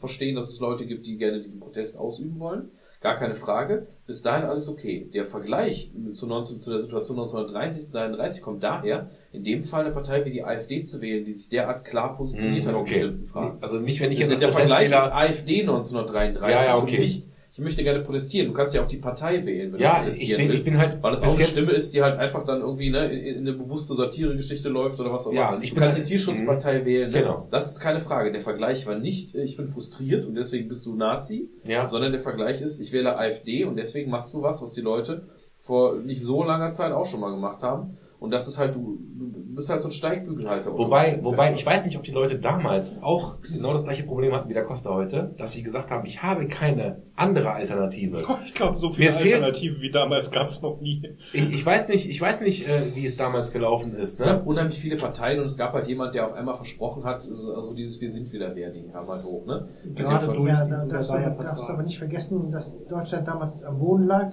verstehen, 0.00 0.36
dass 0.36 0.50
es 0.50 0.60
Leute 0.60 0.86
gibt, 0.86 1.06
die 1.06 1.16
gerne 1.16 1.40
diesen 1.40 1.60
Protest 1.60 1.98
ausüben 1.98 2.38
wollen. 2.38 2.70
Gar 3.00 3.14
keine 3.14 3.36
Frage. 3.36 3.86
Bis 4.08 4.22
dahin 4.22 4.44
alles 4.48 4.68
okay. 4.68 5.08
Der 5.14 5.24
Vergleich 5.24 5.92
zu, 6.14 6.26
19, 6.26 6.58
zu 6.58 6.70
der 6.70 6.80
Situation 6.80 7.16
1933 7.20 8.42
kommt 8.42 8.64
daher, 8.64 9.10
in 9.30 9.44
dem 9.44 9.62
Fall 9.62 9.84
eine 9.84 9.94
Partei 9.94 10.24
wie 10.24 10.32
die 10.32 10.42
AfD 10.42 10.82
zu 10.82 11.00
wählen, 11.00 11.24
die 11.24 11.34
sich 11.34 11.48
derart 11.48 11.84
klar 11.84 12.16
positioniert 12.16 12.66
hat 12.66 12.74
in 12.74 12.84
bestimmten 12.84 13.24
Fragen. 13.26 13.58
Also 13.60 13.78
nicht, 13.78 14.00
wenn 14.00 14.10
ich 14.10 14.18
jetzt 14.18 14.42
der 14.42 14.50
Vergleich 14.50 14.86
ist 14.86 14.94
AfD 14.94 15.60
1933 15.60 16.40
Ja, 16.42 16.64
ja, 16.64 16.76
okay. 16.76 16.94
und 16.94 17.00
nicht, 17.00 17.27
ich 17.58 17.64
möchte 17.64 17.82
gerne 17.82 18.00
protestieren. 18.04 18.46
Du 18.46 18.52
kannst 18.52 18.72
ja 18.72 18.84
auch 18.84 18.86
die 18.86 18.98
Partei 18.98 19.44
wählen, 19.44 19.72
wenn 19.72 19.80
Ja, 19.80 19.94
du 19.94 20.10
ich 20.10 20.14
protestieren 20.14 20.38
bin, 20.38 20.46
ich 20.46 20.52
willst. 20.54 20.64
bin 20.70 20.78
halt 20.78 21.02
Weil 21.02 21.10
das 21.10 21.22
auch 21.24 21.34
eine 21.34 21.44
Stimme 21.44 21.72
ist, 21.72 21.92
die 21.92 22.02
halt 22.02 22.16
einfach 22.16 22.44
dann 22.44 22.60
irgendwie 22.60 22.90
ne, 22.90 23.10
in, 23.12 23.34
in 23.34 23.38
eine 23.48 23.52
bewusste 23.52 23.94
Satiregeschichte 23.94 24.68
läuft 24.68 25.00
oder 25.00 25.12
was 25.12 25.26
auch 25.26 25.32
Ja, 25.32 25.48
immer. 25.54 25.62
ich 25.62 25.70
du 25.70 25.74
bin 25.74 25.82
kannst 25.82 25.98
halt- 25.98 26.06
die 26.06 26.10
Tierschutzpartei 26.12 26.84
wählen. 26.84 27.10
Ne? 27.10 27.18
Genau. 27.18 27.48
Das 27.50 27.72
ist 27.72 27.80
keine 27.80 28.00
Frage. 28.00 28.30
Der 28.30 28.42
Vergleich 28.42 28.86
war 28.86 28.94
nicht, 28.96 29.34
äh, 29.34 29.42
ich 29.42 29.56
bin 29.56 29.68
frustriert 29.68 30.24
und 30.24 30.36
deswegen 30.36 30.68
bist 30.68 30.86
du 30.86 30.94
Nazi, 30.94 31.48
Ja. 31.64 31.86
sondern 31.88 32.12
der 32.12 32.20
Vergleich 32.20 32.60
ist, 32.62 32.78
ich 32.78 32.92
wähle 32.92 33.16
AfD 33.18 33.64
und 33.64 33.74
deswegen 33.76 34.08
machst 34.10 34.32
du 34.32 34.40
was, 34.42 34.62
was 34.62 34.72
die 34.72 34.80
Leute 34.80 35.26
vor 35.58 35.96
nicht 35.96 36.22
so 36.22 36.44
langer 36.44 36.70
Zeit 36.70 36.92
auch 36.92 37.06
schon 37.06 37.18
mal 37.20 37.30
gemacht 37.32 37.62
haben. 37.62 37.98
Und 38.20 38.32
das 38.32 38.48
ist 38.48 38.58
halt, 38.58 38.74
du, 38.74 38.98
du 39.16 39.54
bist 39.54 39.70
halt 39.70 39.80
so 39.82 39.88
ein 39.88 39.92
Steigbügelhalter. 39.92 40.76
Wobei, 40.76 41.20
wobei, 41.22 41.52
ich 41.52 41.64
weiß 41.64 41.84
nicht, 41.86 41.96
ob 41.96 42.02
die 42.02 42.10
Leute 42.10 42.38
damals 42.38 43.00
auch 43.00 43.36
genau 43.42 43.72
das 43.72 43.84
gleiche 43.84 44.02
Problem 44.04 44.32
hatten 44.34 44.48
wie 44.48 44.54
der 44.54 44.64
Costa 44.64 44.90
heute, 44.92 45.34
dass 45.38 45.52
sie 45.52 45.62
gesagt 45.62 45.90
haben, 45.92 46.04
ich 46.04 46.20
habe 46.22 46.46
keine 46.48 47.02
andere 47.14 47.50
Alternative. 47.52 48.24
Ich 48.44 48.54
glaube, 48.54 48.78
so 48.78 48.88
Mir 48.88 48.94
viele 48.94 49.12
fehlt- 49.12 49.34
Alternativen 49.36 49.80
wie 49.82 49.90
damals 49.90 50.30
gab 50.32 50.48
es 50.48 50.62
noch 50.62 50.80
nie. 50.80 51.02
Ich, 51.32 51.50
ich 51.50 51.66
weiß 51.66 51.88
nicht, 51.88 52.08
ich 52.08 52.20
weiß 52.20 52.40
nicht, 52.40 52.66
äh, 52.68 52.94
wie 52.94 53.04
es 53.06 53.16
damals 53.16 53.52
gelaufen 53.52 53.94
ist. 53.94 54.18
Es 54.20 54.26
gab 54.26 54.38
Ne? 54.38 54.42
unheimlich 54.50 54.78
viele 54.80 54.96
Parteien 54.96 55.38
und 55.40 55.46
es 55.46 55.56
gab 55.56 55.72
halt 55.74 55.86
jemand, 55.86 56.14
der 56.14 56.26
auf 56.26 56.32
einmal 56.32 56.54
versprochen 56.54 57.04
hat, 57.04 57.20
also 57.28 57.54
also 57.54 57.74
dieses 57.74 58.00
Wir 58.00 58.10
sind 58.10 58.32
wieder 58.32 58.54
wer 58.56 58.70
Ding 58.70 58.90
kam 58.90 59.06
halt 59.08 59.22
hoch, 59.24 59.46
ne? 59.46 59.68
Gerade 59.94 60.26
durch 60.26 60.48
Ja, 60.48 60.64
da 60.66 60.86
darfst 60.86 61.12
du, 61.12 61.18
darfst 61.42 61.68
du 61.68 61.72
aber 61.72 61.82
nicht 61.84 61.98
vergessen, 61.98 62.50
dass 62.50 62.76
Deutschland 62.86 63.28
damals 63.28 63.62
am 63.64 63.78
Boden 63.78 64.06
lag, 64.06 64.32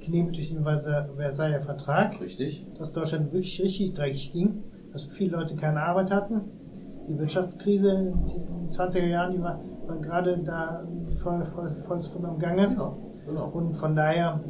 genehmigt 0.00 0.36
durch 0.36 0.48
den 0.48 0.62
Versa- 0.64 1.08
Versailler 1.16 1.60
Vertrag, 1.60 2.20
Richtig. 2.20 2.66
dass 2.78 2.92
Deutschland 2.92 3.32
wirklich 3.32 3.60
richtig 3.62 3.94
dreckig 3.94 4.32
ging, 4.32 4.62
dass 4.92 5.04
viele 5.06 5.36
Leute 5.36 5.56
keine 5.56 5.82
Arbeit 5.82 6.10
hatten. 6.10 6.40
Die 7.08 7.18
Wirtschaftskrise 7.18 7.90
in 7.90 8.06
den 8.06 8.68
20er 8.70 9.06
Jahren, 9.06 9.32
die 9.32 9.42
war, 9.42 9.60
war 9.86 9.96
gerade 10.00 10.38
da 10.44 10.86
voll, 11.22 11.44
voll, 11.54 11.70
voll 11.86 12.00
voll 12.00 12.26
am 12.26 12.38
Gange. 12.38 12.68
Genau, 12.68 12.98
genau. 13.26 13.48
Und 13.48 13.74
von 13.74 13.96
daher, 13.96 14.40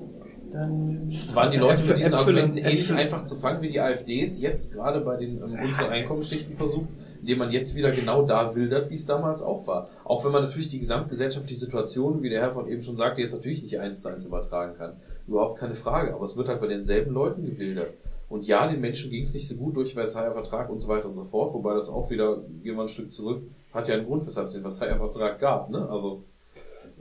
dann. 0.52 1.06
Es 1.08 1.34
waren 1.34 1.50
die 1.52 1.58
Leute 1.58 1.84
mit 1.84 1.98
diesen 1.98 2.14
Argumenten 2.14 2.56
ähnlich 2.58 2.82
Äpfel. 2.82 2.96
einfach 2.96 3.24
zu 3.24 3.36
fangen, 3.36 3.62
wie 3.62 3.70
die 3.70 3.80
AfD 3.80 4.22
es 4.22 4.40
jetzt 4.40 4.72
gerade 4.72 5.00
bei 5.00 5.16
den 5.16 5.36
ähm, 5.36 5.42
unteren 5.52 5.90
Einkommensschichten 5.90 6.56
versucht, 6.56 6.88
indem 7.20 7.38
man 7.38 7.50
jetzt 7.50 7.74
wieder 7.74 7.90
genau 7.92 8.26
da 8.26 8.54
wildert, 8.54 8.90
wie 8.90 8.94
es 8.94 9.06
damals 9.06 9.42
auch 9.42 9.66
war. 9.66 9.88
Auch 10.04 10.24
wenn 10.24 10.32
man 10.32 10.42
natürlich 10.42 10.68
die 10.68 10.80
gesamtgesellschaftliche 10.80 11.60
Situation, 11.60 12.22
wie 12.22 12.28
der 12.30 12.40
Herr 12.40 12.52
von 12.52 12.68
eben 12.68 12.82
schon 12.82 12.96
sagte, 12.96 13.20
jetzt 13.22 13.32
natürlich 13.32 13.62
nicht 13.62 13.78
eins 13.78 14.02
zu 14.02 14.08
eins 14.08 14.26
übertragen 14.26 14.74
kann. 14.76 14.94
Überhaupt 15.30 15.60
keine 15.60 15.76
Frage. 15.76 16.12
Aber 16.14 16.24
es 16.24 16.36
wird 16.36 16.48
halt 16.48 16.60
bei 16.60 16.66
denselben 16.66 17.12
Leuten 17.14 17.46
gewildert. 17.46 17.94
Und 18.28 18.46
ja, 18.46 18.66
den 18.66 18.80
Menschen 18.80 19.10
ging 19.10 19.22
es 19.22 19.32
nicht 19.32 19.48
so 19.48 19.54
gut 19.54 19.76
durch 19.76 19.94
Versailler 19.94 20.32
Vertrag 20.32 20.70
und 20.70 20.80
so 20.80 20.88
weiter 20.88 21.08
und 21.08 21.14
so 21.14 21.24
fort, 21.24 21.54
wobei 21.54 21.74
das 21.74 21.88
auch 21.88 22.10
wieder, 22.10 22.42
gehen 22.62 22.76
wir 22.76 22.82
ein 22.82 22.88
Stück 22.88 23.12
zurück, 23.12 23.42
hat 23.72 23.88
ja 23.88 23.94
einen 23.94 24.06
Grund, 24.06 24.26
weshalb 24.26 24.48
es 24.48 24.52
den 24.52 24.62
Versailler 24.62 24.98
Vertrag 24.98 25.40
gab, 25.40 25.70
ne? 25.70 25.88
Also, 25.88 26.24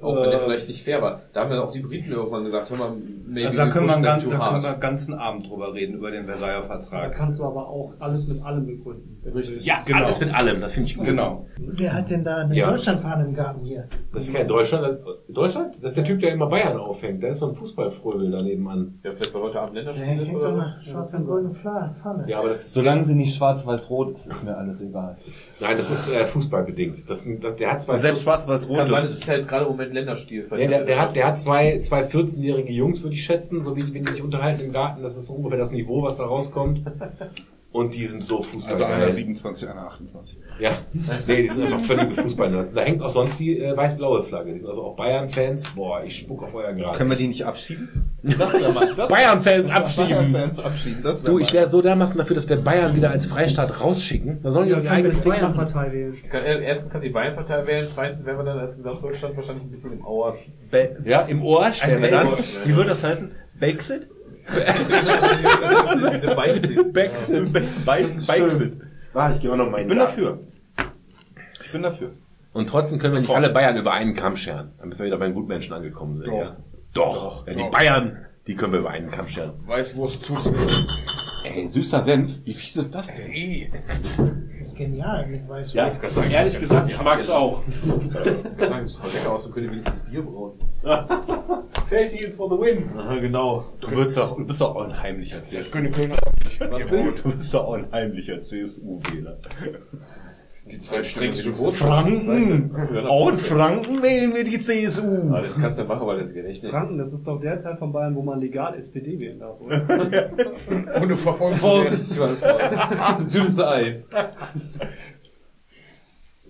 auch 0.01 0.15
wenn 0.15 0.29
der 0.31 0.39
Äh, 0.39 0.43
vielleicht 0.43 0.67
nicht 0.67 0.83
fair 0.83 1.01
war. 1.01 1.21
Da 1.33 1.41
haben 1.41 1.51
ja 1.51 1.61
auch 1.61 1.71
die 1.71 1.81
Briten 1.81 2.11
irgendwann 2.11 2.43
gesagt, 2.43 2.69
hör 2.69 2.77
mal, 2.77 2.91
maybe 3.27 3.47
Also 3.47 3.57
da 3.59 3.65
we 3.67 3.71
können 3.71 3.87
wir, 3.87 3.99
ganz, 4.01 4.23
too 4.23 4.29
da 4.29 4.35
können 4.37 4.51
hard. 4.51 4.63
wir 4.63 4.69
einen 4.71 4.79
ganzen 4.81 5.13
Abend 5.13 5.49
drüber 5.49 5.73
reden, 5.73 5.95
über 5.95 6.11
den 6.11 6.25
Versailler 6.25 6.61
Da 6.61 6.67
Vertrag. 6.67 7.13
kannst 7.13 7.39
du 7.39 7.45
aber 7.45 7.67
auch 7.67 7.93
alles 7.99 8.27
mit 8.27 8.41
allem 8.43 8.65
begründen. 8.65 9.21
Richtig. 9.35 9.65
Ja, 9.65 9.81
Genau. 9.85 10.03
alles 10.05 10.19
mit 10.19 10.33
allem, 10.33 10.61
das 10.61 10.73
finde 10.73 10.89
ich 10.89 10.97
gut. 10.97 11.05
Genau. 11.05 11.45
Wer 11.57 11.93
hat 11.93 12.09
denn 12.09 12.23
da 12.23 12.37
eine 12.37 12.55
Ja. 12.55 12.69
Deutschlandfahne 12.71 13.25
im 13.25 13.33
Garten 13.35 13.63
hier? 13.65 13.87
Das 14.13 14.27
ist 14.27 14.33
kein 14.33 14.47
Deutschland. 14.47 14.85
Das, 14.85 14.97
Deutschland? 15.27 15.75
Das 15.81 15.91
ist 15.91 15.97
der 15.97 16.05
Typ, 16.05 16.19
der 16.21 16.31
immer 16.33 16.47
Bayern 16.47 16.77
aufhängt. 16.77 17.21
Der 17.21 17.31
ist 17.31 17.39
so 17.39 17.49
ein 17.49 17.55
Fußballfröbel 17.55 18.31
daneben 18.31 18.67
an. 18.69 18.99
Ja, 19.03 19.11
vielleicht 19.11 19.33
weil 19.33 19.41
heute 19.43 19.59
Abend 19.61 19.75
Der 19.75 19.83
Länderspiel 19.83 20.21
ist 20.21 20.27
hängt 20.29 20.37
oder 20.39 20.51
doch 20.51 20.59
eine 20.61 20.77
schwarz 20.83 21.13
und 21.13 21.25
goldene 21.25 21.53
Fahne. 21.53 22.25
Ja, 22.27 22.39
aber 22.39 22.49
das 22.49 22.59
ist, 22.65 22.73
Solange 22.73 23.03
sie 23.03 23.15
nicht 23.15 23.35
schwarz-weiß-rot 23.35 24.15
ist, 24.15 24.27
ist 24.27 24.43
mir 24.43 24.57
alles 24.57 24.81
egal. 24.81 25.17
nein, 25.59 25.77
das 25.77 25.91
ist 25.91 26.09
äh, 26.11 26.25
fußballbedingt. 26.25 27.09
Das, 27.09 27.25
das, 27.41 27.55
der 27.55 27.71
hat 27.71 27.81
zwei, 27.81 27.93
Und 27.93 27.99
selbst 27.99 28.23
schwarz-weiß-rot. 28.23 28.89
es 29.03 29.11
ist 29.17 29.27
ja 29.27 29.35
jetzt 29.35 29.47
gerade 29.47 29.65
im 29.65 29.71
Moment 29.71 29.88
Länderspiel. 29.93 30.47
ja, 30.51 30.67
der, 30.67 30.83
der 30.85 30.99
hat, 30.99 31.15
der 31.15 31.27
hat 31.27 31.39
zwei, 31.39 31.79
zwei 31.79 32.05
14-jährige 32.05 32.71
Jungs, 32.71 33.03
würde 33.03 33.15
ich 33.15 33.23
schätzen, 33.23 33.63
so 33.63 33.75
wie 33.75 33.93
wenn 33.93 34.03
die 34.03 34.11
sich 34.11 34.23
unterhalten 34.23 34.61
im 34.61 34.71
Garten. 34.71 35.01
Das 35.03 35.17
ist 35.17 35.27
so 35.27 35.33
ungefähr 35.33 35.57
das 35.57 35.71
Niveau, 35.71 36.03
was 36.03 36.17
da 36.17 36.25
rauskommt. 36.25 36.81
Und 37.71 37.93
die 37.93 38.07
sind 38.07 38.23
so 38.23 38.37
Also 38.37 38.49
Fußball. 38.49 38.83
einer 38.83 39.11
27, 39.11 39.69
einer 39.69 39.83
28. 39.83 40.37
Ja, 40.59 40.71
nee, 41.27 41.43
die 41.43 41.47
sind 41.47 41.65
einfach 41.65 41.81
völlige 41.81 42.19
Fußballnerds. 42.19 42.73
Da 42.73 42.81
hängt 42.81 42.99
auch 43.01 43.09
sonst 43.11 43.39
die 43.39 43.59
äh, 43.59 43.77
weiß-blaue 43.77 44.23
Flagge. 44.23 44.53
Die 44.53 44.59
sind 44.59 44.67
also 44.67 44.83
auch 44.85 44.95
Bayern-Fans. 44.95 45.69
Boah, 45.75 46.03
ich 46.03 46.17
spuck 46.17 46.41
auf 46.41 46.53
euer 46.55 46.73
Grab. 46.73 46.95
Können 46.95 47.11
wir 47.11 47.17
die 47.17 47.27
nicht 47.27 47.45
abschieben? 47.45 48.09
Bayern-Fans 48.23 49.69
abschieben! 49.69 50.09
Bayern-Fans 50.09 50.59
abschieben. 50.59 51.03
Das 51.03 51.21
Du, 51.23 51.37
ich 51.39 51.53
wäre 51.53 51.67
so 51.67 51.81
dermaßen 51.81 52.17
dafür, 52.17 52.35
dass 52.35 52.49
wir 52.49 52.57
Bayern 52.57 52.95
wieder 52.95 53.11
als 53.11 53.27
Freistaat 53.27 53.79
rausschicken. 53.79 54.41
Da 54.41 54.51
sollen 54.51 54.67
die 54.67 54.73
doch 54.73 54.83
ihr 54.83 54.91
eigenes 54.91 55.17
die 55.21 55.29
Ding 55.29 55.41
machen. 55.41 55.55
Bayern-Partei 55.55 55.91
wählen. 55.91 56.17
Kann, 56.29 56.43
äh, 56.43 56.63
erstens 56.63 56.89
kann 56.91 57.01
die 57.01 57.09
Bayern-Partei 57.09 57.67
wählen, 57.67 57.87
zweitens 57.93 58.25
wären 58.25 58.37
wir 58.37 58.45
dann 58.45 58.59
als 58.59 58.75
Gesamtdeutschland 58.77 59.35
wahrscheinlich 59.35 59.63
ein 59.65 59.71
bisschen 59.71 59.93
im 59.93 60.03
Auer. 60.05 60.35
Be 60.71 60.97
Ja, 61.05 61.21
im 61.21 61.43
Ohr 61.43 61.71
stellen 61.71 62.01
wir 62.01 62.11
dann. 62.11 62.29
Wie 62.65 62.75
würde 62.75 62.89
das 62.89 63.03
heißen? 63.03 63.31
Brexit? 63.59 64.09
Brexit. 66.35 66.93
Brexit. 68.27 68.81
Warte, 69.13 69.35
ich 69.35 69.41
gehe 69.41 69.51
auch 69.51 69.55
noch 69.55 69.69
mal 69.69 69.81
Ich 69.81 69.87
bin 69.87 69.97
den 69.97 70.05
dafür. 70.05 70.39
Ich 71.63 71.71
bin 71.71 71.81
dafür. 71.81 72.11
Und 72.53 72.67
trotzdem 72.67 72.99
können 72.99 73.13
wir 73.13 73.21
nicht 73.21 73.29
alle 73.29 73.49
Bayern 73.49 73.77
über 73.77 73.93
einen 73.93 74.15
Kamm 74.15 74.35
scheren, 74.35 74.71
damit 74.79 74.97
wir 74.97 75.05
wieder 75.05 75.17
beim 75.17 75.33
Gutmenschen 75.33 75.73
angekommen 75.73 76.17
sind. 76.17 76.33
Ja? 76.33 76.57
Doch. 76.93 77.45
Ja, 77.47 77.53
die 77.53 77.69
Bayern, 77.69 78.25
die 78.47 78.55
können 78.55 78.73
wir 78.73 78.79
über 78.79 78.89
einen 78.89 79.11
Kamm 79.11 79.27
scheren. 79.27 79.53
Weißwurst 79.65 80.25
tut's 80.25 80.51
mir. 80.51 80.67
Ey, 81.45 81.67
süßer 81.69 82.01
Senf, 82.01 82.43
wie 82.43 82.53
fies 82.53 82.75
ist 82.75 82.93
das 82.93 83.15
denn? 83.15 83.31
Das 84.59 84.67
ist 84.69 84.75
genial 84.77 85.25
mit 85.27 85.47
Weiß. 85.47 85.73
Ja, 85.73 85.87
Ich 85.87 86.01
kann 86.01 86.11
sagen, 86.11 86.29
Ehrlich 86.31 86.55
ich 86.55 86.59
gesagt, 86.59 86.89
ich 86.89 86.95
sagen, 86.95 87.05
mag's 87.05 87.29
auch. 87.29 87.63
Ich 87.65 88.03
kann 88.11 88.23
sagen, 88.23 88.81
das 88.81 88.91
ist 88.91 88.97
voll 88.97 89.09
lecker 89.11 89.31
aus, 89.31 89.43
dann 89.43 89.53
könnt 89.53 89.65
ihr 89.67 89.71
wenigstens 89.71 89.99
Bier 90.01 90.21
brauen. 90.21 90.59
Feldheels 91.89 92.35
for 92.35 92.49
the 92.49 92.55
win. 92.55 92.89
Aha, 92.97 93.19
genau. 93.19 93.65
Du, 93.81 93.91
würdest 93.91 94.17
doch, 94.17 94.37
du 94.37 94.45
bist 94.45 94.61
doch 94.61 94.75
auch 94.75 94.83
ein 94.83 95.01
heimlicher 95.01 95.43
CSU. 95.43 95.79
Was 96.69 96.87
bin 96.89 97.15
Du 97.15 97.31
bist 97.31 97.53
doch 97.53 97.65
auch 97.65 97.73
ein 97.73 97.91
heimlicher 97.91 98.41
CSU-Wähler. 98.41 99.37
Die 100.71 100.77
zwei 100.77 100.99
Wurst. 100.99 101.77
Franken! 101.77 102.71
Auch 103.07 103.29
in 103.29 103.37
Franken 103.37 104.03
wählen 104.03 104.35
wir 104.35 104.43
die 104.43 104.59
CSU. 104.59 105.33
Ah, 105.33 105.41
das 105.41 105.59
kannst 105.59 105.79
du 105.79 105.81
ja 105.81 105.87
machen, 105.87 106.05
weil 106.05 106.19
das 106.19 106.31
geht 106.31 106.45
echt 106.45 106.63
nicht. 106.63 106.71
Franken, 106.71 106.97
das 106.97 107.11
ist 107.11 107.27
doch 107.27 107.39
der 107.39 107.61
Teil 107.61 107.75
von 107.77 107.91
Bayern, 107.91 108.15
wo 108.15 108.21
man 108.21 108.39
legal 108.39 108.75
SPD 108.75 109.19
wählen 109.19 109.39
darf, 109.39 109.59
oder? 109.59 109.81
Ohne 111.01 111.15
Vorsichtig, 111.15 112.19
mein 112.19 112.35
Freund. 112.35 113.33
Dünnes 113.33 113.59
Eis. 113.59 114.09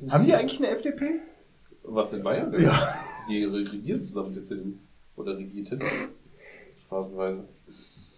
Haben 0.10 0.26
die 0.26 0.34
eigentlich 0.34 0.60
eine 0.60 0.70
FDP? 0.76 1.22
Was 1.84 2.14
in 2.14 2.22
Bayern? 2.22 2.54
Ja. 2.62 2.94
Die 3.30 3.44
regieren 3.44 4.02
zusammen 4.02 4.30
mit 4.30 4.38
der 4.38 4.44
CDU. 4.44 4.74
Oder 5.16 5.38
regierten. 5.38 5.82
Phasenweise. 6.90 7.44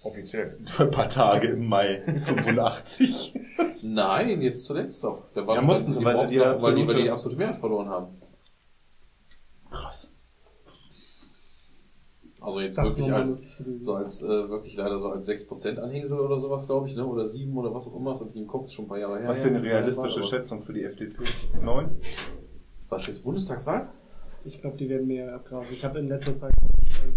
Offiziell. 0.03 0.57
Für 0.65 0.83
ein 0.85 0.91
paar 0.91 1.09
Tage 1.09 1.49
im 1.49 1.67
Mai 1.67 2.01
85. 2.25 3.33
Nein, 3.83 4.41
jetzt 4.41 4.65
zuletzt 4.65 5.03
doch. 5.03 5.25
Da 5.33 5.45
war 5.45 5.55
Ja, 5.55 5.61
mussten 5.61 5.91
sie, 5.91 6.03
weil 6.03 6.17
sie 6.17 6.27
die 6.31 6.38
doch- 6.38 6.61
weil 6.61 6.75
die, 6.75 6.81
weil 6.81 6.81
absolute- 6.81 6.97
die 6.97 7.03
die 7.03 7.09
absolute 7.09 7.38
Mehrheit 7.38 7.57
verloren 7.59 7.89
haben. 7.89 8.07
Krass. 9.69 10.11
Also 12.39 12.59
jetzt 12.59 12.77
wirklich 12.77 13.13
als, 13.13 13.39
so 13.81 13.93
als, 13.93 14.21
äh, 14.23 14.49
wirklich 14.49 14.75
leider 14.75 14.99
so 14.99 15.09
als 15.09 15.27
6% 15.27 15.77
Anhängsel 15.77 16.19
oder 16.19 16.39
sowas, 16.39 16.65
glaube 16.65 16.88
ich, 16.88 16.95
ne? 16.95 17.05
Oder 17.05 17.27
7 17.27 17.55
oder 17.55 17.71
was 17.73 17.85
auch 17.88 17.95
immer, 17.95 18.13
das 18.13 18.21
hab 18.21 18.29
ich 18.31 18.35
im 18.41 18.47
Kopf, 18.47 18.65
ist 18.65 18.73
schon 18.73 18.85
ein 18.85 18.88
paar 18.88 18.97
Jahre 18.97 19.19
her. 19.19 19.29
Was 19.29 19.38
ist 19.38 19.45
denn 19.45 19.55
eine 19.57 19.63
realistische 19.63 20.23
Schätzung 20.23 20.63
für 20.63 20.73
die 20.73 20.83
FDP? 20.83 21.23
Neun? 21.61 21.91
Was 22.89 23.05
jetzt 23.05 23.23
Bundestagswahl? 23.23 23.89
Ich 24.43 24.59
glaube, 24.59 24.77
die 24.77 24.89
werden 24.89 25.07
mehr 25.07 25.35
abgrasen. 25.35 25.73
Ich 25.73 25.84
habe 25.85 25.99
in 25.99 26.07
letzter 26.07 26.35
Zeit 26.35 26.51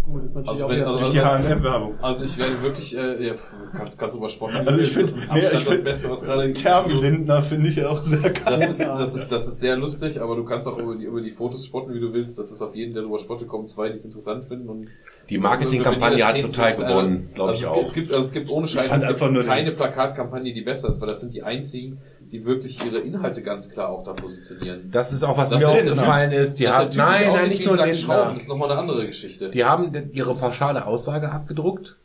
gut, 0.03 0.23
ist 0.25 0.35
natürlich 0.35 0.49
Also 0.61 0.65
auch 0.65 0.69
wenn- 0.69 0.83
also- 0.83 0.99
Durch 0.99 1.09
die 1.11 1.21
H&M-Werbung. 1.21 1.95
Also 2.01 2.25
ich 2.25 2.37
werde 2.37 2.61
wirklich, 2.61 2.95
äh, 2.97 3.27
ja, 3.27 3.33
kannst, 3.75 3.97
kannst 3.97 4.13
du 4.15 4.19
über 4.19 4.29
Sport 4.29 4.53
Also 4.53 4.79
ich 4.79 4.93
das 4.93 5.03
ist 5.03 5.13
find- 5.15 5.29
mit 5.29 5.33
nee, 5.33 5.39
ich 5.57 5.65
das 5.65 5.83
Beste, 5.83 6.09
was 6.09 6.21
gerade 6.23 6.53
Thermenlindner 6.53 7.41
finde 7.43 7.69
ich 7.69 7.83
auch 7.83 8.01
sehr 8.03 8.29
geil. 8.29 8.43
Das 8.45 8.61
ist, 8.61 8.79
das 8.79 9.15
ist, 9.15 9.31
das 9.31 9.47
ist 9.47 9.59
sehr 9.59 9.75
lustig, 9.75 10.21
aber 10.21 10.35
du 10.35 10.43
kannst 10.45 10.67
auch 10.67 10.77
über 10.77 10.95
die, 10.95 11.05
über 11.05 11.21
die 11.21 11.31
Fotos 11.31 11.65
spotten, 11.65 11.93
wie 11.95 11.99
du 11.99 12.13
willst. 12.13 12.37
Das 12.37 12.51
ist 12.51 12.61
auf 12.61 12.75
jeden, 12.75 12.93
der 12.93 13.01
darüber 13.03 13.19
spottet, 13.19 13.47
kommen 13.47 13.67
zwei, 13.67 13.89
die 13.89 13.95
es 13.95 14.05
interessant 14.05 14.45
finden 14.45 14.69
und 14.69 14.87
Die 15.29 15.37
Marketingkampagne 15.37 16.25
hat 16.25 16.39
total 16.39 16.75
gewonnen, 16.75 17.29
glaube 17.33 17.53
ich 17.53 17.65
also 17.65 17.75
auch. 17.75 17.81
Es 17.81 17.93
gibt, 17.93 18.11
also 18.11 18.21
es 18.21 18.31
gibt 18.31 18.51
ohne 18.51 18.67
Scheiß, 18.67 18.91
es 18.91 19.07
gibt 19.07 19.45
keine 19.45 19.71
Plakatkampagne, 19.71 20.53
die 20.53 20.61
besser 20.61 20.89
ist, 20.89 21.01
weil 21.01 21.07
das 21.07 21.21
sind 21.21 21.33
die 21.33 21.43
einzigen, 21.43 21.99
die 22.31 22.45
wirklich 22.45 22.83
ihre 22.85 22.99
Inhalte 22.99 23.41
ganz 23.41 23.69
klar 23.69 23.89
auch 23.89 24.03
da 24.03 24.13
positionieren. 24.13 24.91
Das 24.91 25.13
ist 25.13 25.23
auch, 25.23 25.37
was 25.37 25.49
Das 25.49 25.59
mir 25.59 25.69
aufgefallen 25.69 26.31
ist. 26.31 26.59
Die 26.59 26.67
haben, 26.67 26.95
nein, 26.95 27.33
nein, 27.33 27.49
nicht 27.49 27.65
nur 27.65 27.77
den 27.77 27.95
Schrauben, 27.95 28.35
ist 28.35 28.47
nochmal 28.47 28.71
eine 28.71 28.79
andere 28.79 29.05
Geschichte. 29.05 29.49
Die 29.49 29.65
haben 29.65 29.91
ihre 30.13 30.35
pauschale 30.35 30.85
Aussage 30.85 31.31
abgedruckt, 31.31 31.97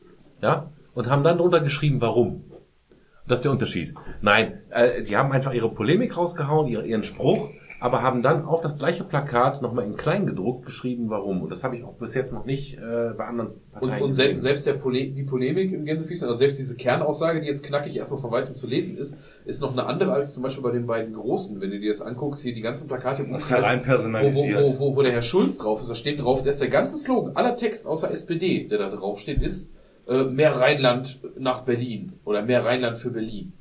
ja, 0.42 0.70
und 0.94 1.08
haben 1.08 1.22
dann 1.22 1.38
drunter 1.38 1.60
geschrieben, 1.60 2.00
warum. 2.00 2.44
Das 3.28 3.38
ist 3.38 3.44
der 3.44 3.52
Unterschied. 3.52 3.94
Nein, 4.22 4.60
äh, 4.70 5.02
die 5.02 5.16
haben 5.16 5.30
einfach 5.30 5.52
ihre 5.52 5.70
Polemik 5.70 6.16
rausgehauen, 6.16 6.66
ihre, 6.66 6.84
ihren 6.84 7.04
Spruch, 7.04 7.50
aber 7.80 8.02
haben 8.02 8.22
dann 8.22 8.44
auf 8.44 8.60
das 8.60 8.76
gleiche 8.78 9.04
Plakat 9.04 9.62
nochmal 9.62 9.86
in 9.86 9.96
klein 9.96 10.26
gedruckt 10.26 10.66
geschrieben, 10.66 11.08
warum. 11.08 11.42
Und 11.42 11.50
das 11.50 11.64
habe 11.64 11.76
ich 11.76 11.84
auch 11.84 11.94
bis 11.94 12.14
jetzt 12.14 12.32
noch 12.32 12.44
nicht 12.44 12.74
äh, 12.76 13.14
bei 13.16 13.24
anderen 13.24 13.48
Und, 13.52 13.72
Parteien 13.72 14.02
und 14.02 14.08
gesehen. 14.10 14.26
selbst, 14.26 14.42
selbst 14.42 14.66
der 14.66 14.74
Pole 14.74 15.10
die 15.10 15.22
Polemik 15.22 15.72
im 15.72 15.84
Gänsefüßchen, 15.86 16.28
also 16.28 16.38
selbst 16.38 16.58
diese 16.58 16.76
Kernaussage, 16.76 17.40
die 17.40 17.46
jetzt 17.46 17.64
knackig 17.64 17.96
erstmal 17.96 18.20
von 18.20 18.30
weitem 18.30 18.54
zu 18.54 18.66
lesen 18.66 18.98
ist, 18.98 19.16
ist 19.46 19.62
noch 19.62 19.72
eine 19.72 19.86
andere 19.86 20.12
als 20.12 20.34
zum 20.34 20.42
Beispiel 20.42 20.62
bei 20.62 20.72
den 20.72 20.86
beiden 20.86 21.14
Großen. 21.14 21.60
Wenn 21.60 21.70
du 21.70 21.80
dir 21.80 21.90
das 21.90 22.02
anguckst, 22.02 22.42
hier 22.42 22.54
die 22.54 22.60
ganzen 22.60 22.86
Plakate, 22.86 23.26
Das 23.32 23.44
ist 23.44 23.50
ja 23.50 23.58
rein 23.60 23.78
wo, 23.78 23.82
wo, 23.82 23.86
personalisiert. 23.86 24.78
wo, 24.78 24.96
wo, 24.96 25.02
der 25.02 25.12
Herr 25.12 25.22
Schulz 25.22 25.56
drauf 25.56 25.80
ist, 25.80 25.88
da 25.88 25.94
steht 25.94 26.20
drauf, 26.22 26.42
da 26.42 26.50
ist 26.50 26.60
der 26.60 26.68
ganze 26.68 26.98
Slogan, 26.98 27.34
aller 27.34 27.56
Text 27.56 27.86
außer 27.86 28.10
SPD, 28.10 28.66
der 28.68 28.78
da 28.78 28.90
drauf 28.90 29.20
steht, 29.20 29.42
ist 29.42 29.70
äh, 30.06 30.24
mehr 30.24 30.60
Rheinland 30.60 31.20
nach 31.38 31.62
Berlin 31.62 32.12
oder 32.24 32.42
mehr 32.42 32.62
Rheinland 32.64 32.98
für 32.98 33.10
Berlin. 33.10 33.54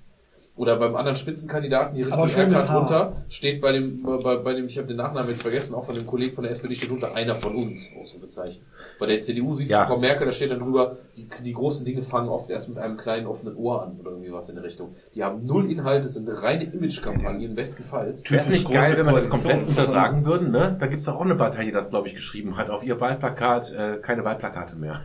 Oder 0.59 0.75
beim 0.75 0.93
anderen 0.97 1.15
Spitzenkandidaten 1.15 1.95
hier 1.95 2.07
Richtung 2.07 2.53
Haar. 2.53 2.75
runter 2.81 3.13
steht 3.29 3.61
bei 3.61 3.71
dem, 3.71 4.03
bei, 4.03 4.35
bei 4.35 4.53
dem, 4.53 4.65
ich 4.65 4.77
habe 4.77 4.89
den 4.89 4.97
Nachnamen 4.97 5.29
jetzt 5.29 5.41
vergessen, 5.41 5.73
auch 5.73 5.85
von 5.85 5.95
dem 5.95 6.05
Kollegen 6.05 6.35
von 6.35 6.43
der 6.43 6.51
SPD 6.51 6.75
steht 6.75 6.89
drunter 6.89 7.15
einer 7.15 7.33
von 7.35 7.55
uns, 7.55 7.89
Ausrufezeichen. 7.97 8.61
Bei 8.99 9.05
der 9.05 9.21
CDU 9.21 9.55
siehst 9.55 9.71
Ja. 9.71 9.83
du 9.85 9.93
Frau 9.93 9.99
Merkel, 10.01 10.25
da 10.27 10.33
steht 10.33 10.51
dann 10.51 10.59
drüber, 10.59 10.97
die, 11.15 11.29
die 11.45 11.53
großen 11.53 11.85
Dinge 11.85 12.01
fangen 12.01 12.27
oft 12.27 12.49
erst 12.49 12.67
mit 12.67 12.77
einem 12.77 12.97
kleinen 12.97 13.25
offenen 13.25 13.55
Ohr 13.55 13.83
an 13.83 13.97
oder 14.01 14.11
irgendwie 14.11 14.33
was 14.33 14.49
in 14.49 14.55
der 14.55 14.65
Richtung. 14.65 14.95
Die 15.15 15.23
haben 15.23 15.45
null 15.45 15.71
Inhalte, 15.71 16.09
sind 16.09 16.27
reine 16.27 16.65
Imagekampagnen, 16.65 17.55
bestenfalls. 17.55 18.29
Wäre 18.29 18.41
es 18.41 18.49
nicht 18.49 18.69
geil, 18.69 18.95
wenn 18.97 19.05
wir 19.05 19.13
das 19.13 19.29
komplett 19.29 19.65
untersagen 19.65 20.25
würden, 20.25 20.51
ne? 20.51 20.75
Da 20.77 20.87
gibt's 20.87 21.05
doch 21.05 21.15
auch 21.15 21.21
eine 21.25 21.35
Partei, 21.35 21.63
die 21.63 21.71
das, 21.71 21.89
glaube 21.89 22.09
ich, 22.09 22.15
geschrieben 22.15 22.57
hat, 22.57 22.69
auf 22.69 22.83
ihr 22.83 22.99
Wahlplakat, 22.99 23.71
äh, 23.71 23.97
keine 24.01 24.25
Wahlplakate 24.25 24.75
mehr. 24.75 24.99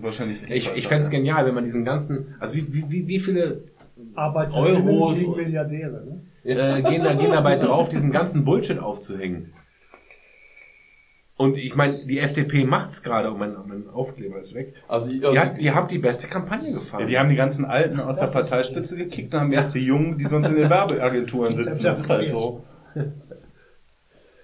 Wahrscheinlich 0.00 0.42
die 0.42 0.54
Ich, 0.54 0.72
ich 0.74 0.88
fände 0.88 1.02
es 1.02 1.10
genial, 1.10 1.44
wenn 1.44 1.54
man 1.54 1.64
diesen 1.64 1.84
ganzen, 1.84 2.34
also 2.40 2.54
wie, 2.54 2.72
wie, 2.72 2.84
wie, 2.88 3.06
wie 3.06 3.20
viele 3.20 3.60
Arbeiterinnen 4.16 4.88
Euros- 4.88 5.18
gegen 5.20 5.36
Milliardäre. 5.36 6.04
Ne? 6.04 6.20
äh, 6.44 6.82
gehen, 6.82 7.02
da, 7.02 7.14
gehen 7.14 7.32
dabei 7.32 7.56
drauf, 7.56 7.88
diesen 7.88 8.12
ganzen 8.12 8.44
Bullshit 8.44 8.78
aufzuhängen. 8.78 9.52
Und 11.38 11.58
ich 11.58 11.74
meine, 11.74 12.06
die 12.06 12.18
FDP 12.18 12.64
macht's 12.64 13.02
gerade, 13.02 13.30
und 13.30 13.38
mein, 13.38 13.54
mein 13.66 13.90
Aufkleber 13.90 14.40
ist 14.40 14.54
weg. 14.54 14.72
Also, 14.88 15.10
ich- 15.10 15.20
Die, 15.20 15.26
also 15.26 15.38
hat, 15.38 15.60
die 15.60 15.70
haben 15.70 15.86
die 15.88 15.98
beste 15.98 16.28
Kampagne 16.28 16.72
gefahren. 16.72 17.00
Ja, 17.02 17.06
die 17.06 17.18
haben 17.18 17.28
die 17.28 17.36
ganzen 17.36 17.66
Alten 17.66 18.00
aus 18.00 18.16
der 18.16 18.28
Parteispitze 18.28 18.96
gekickt 18.96 19.34
und 19.34 19.40
haben 19.40 19.52
jetzt 19.52 19.74
die 19.74 19.80
Jungen, 19.84 20.16
die 20.16 20.24
sonst 20.24 20.48
in 20.48 20.56
den 20.56 20.70
Werbeagenturen 20.70 21.54
sitzen. 21.56 21.82
Das 21.82 21.98
ist 22.00 22.08
halt 22.10 22.30
so. 22.30 22.64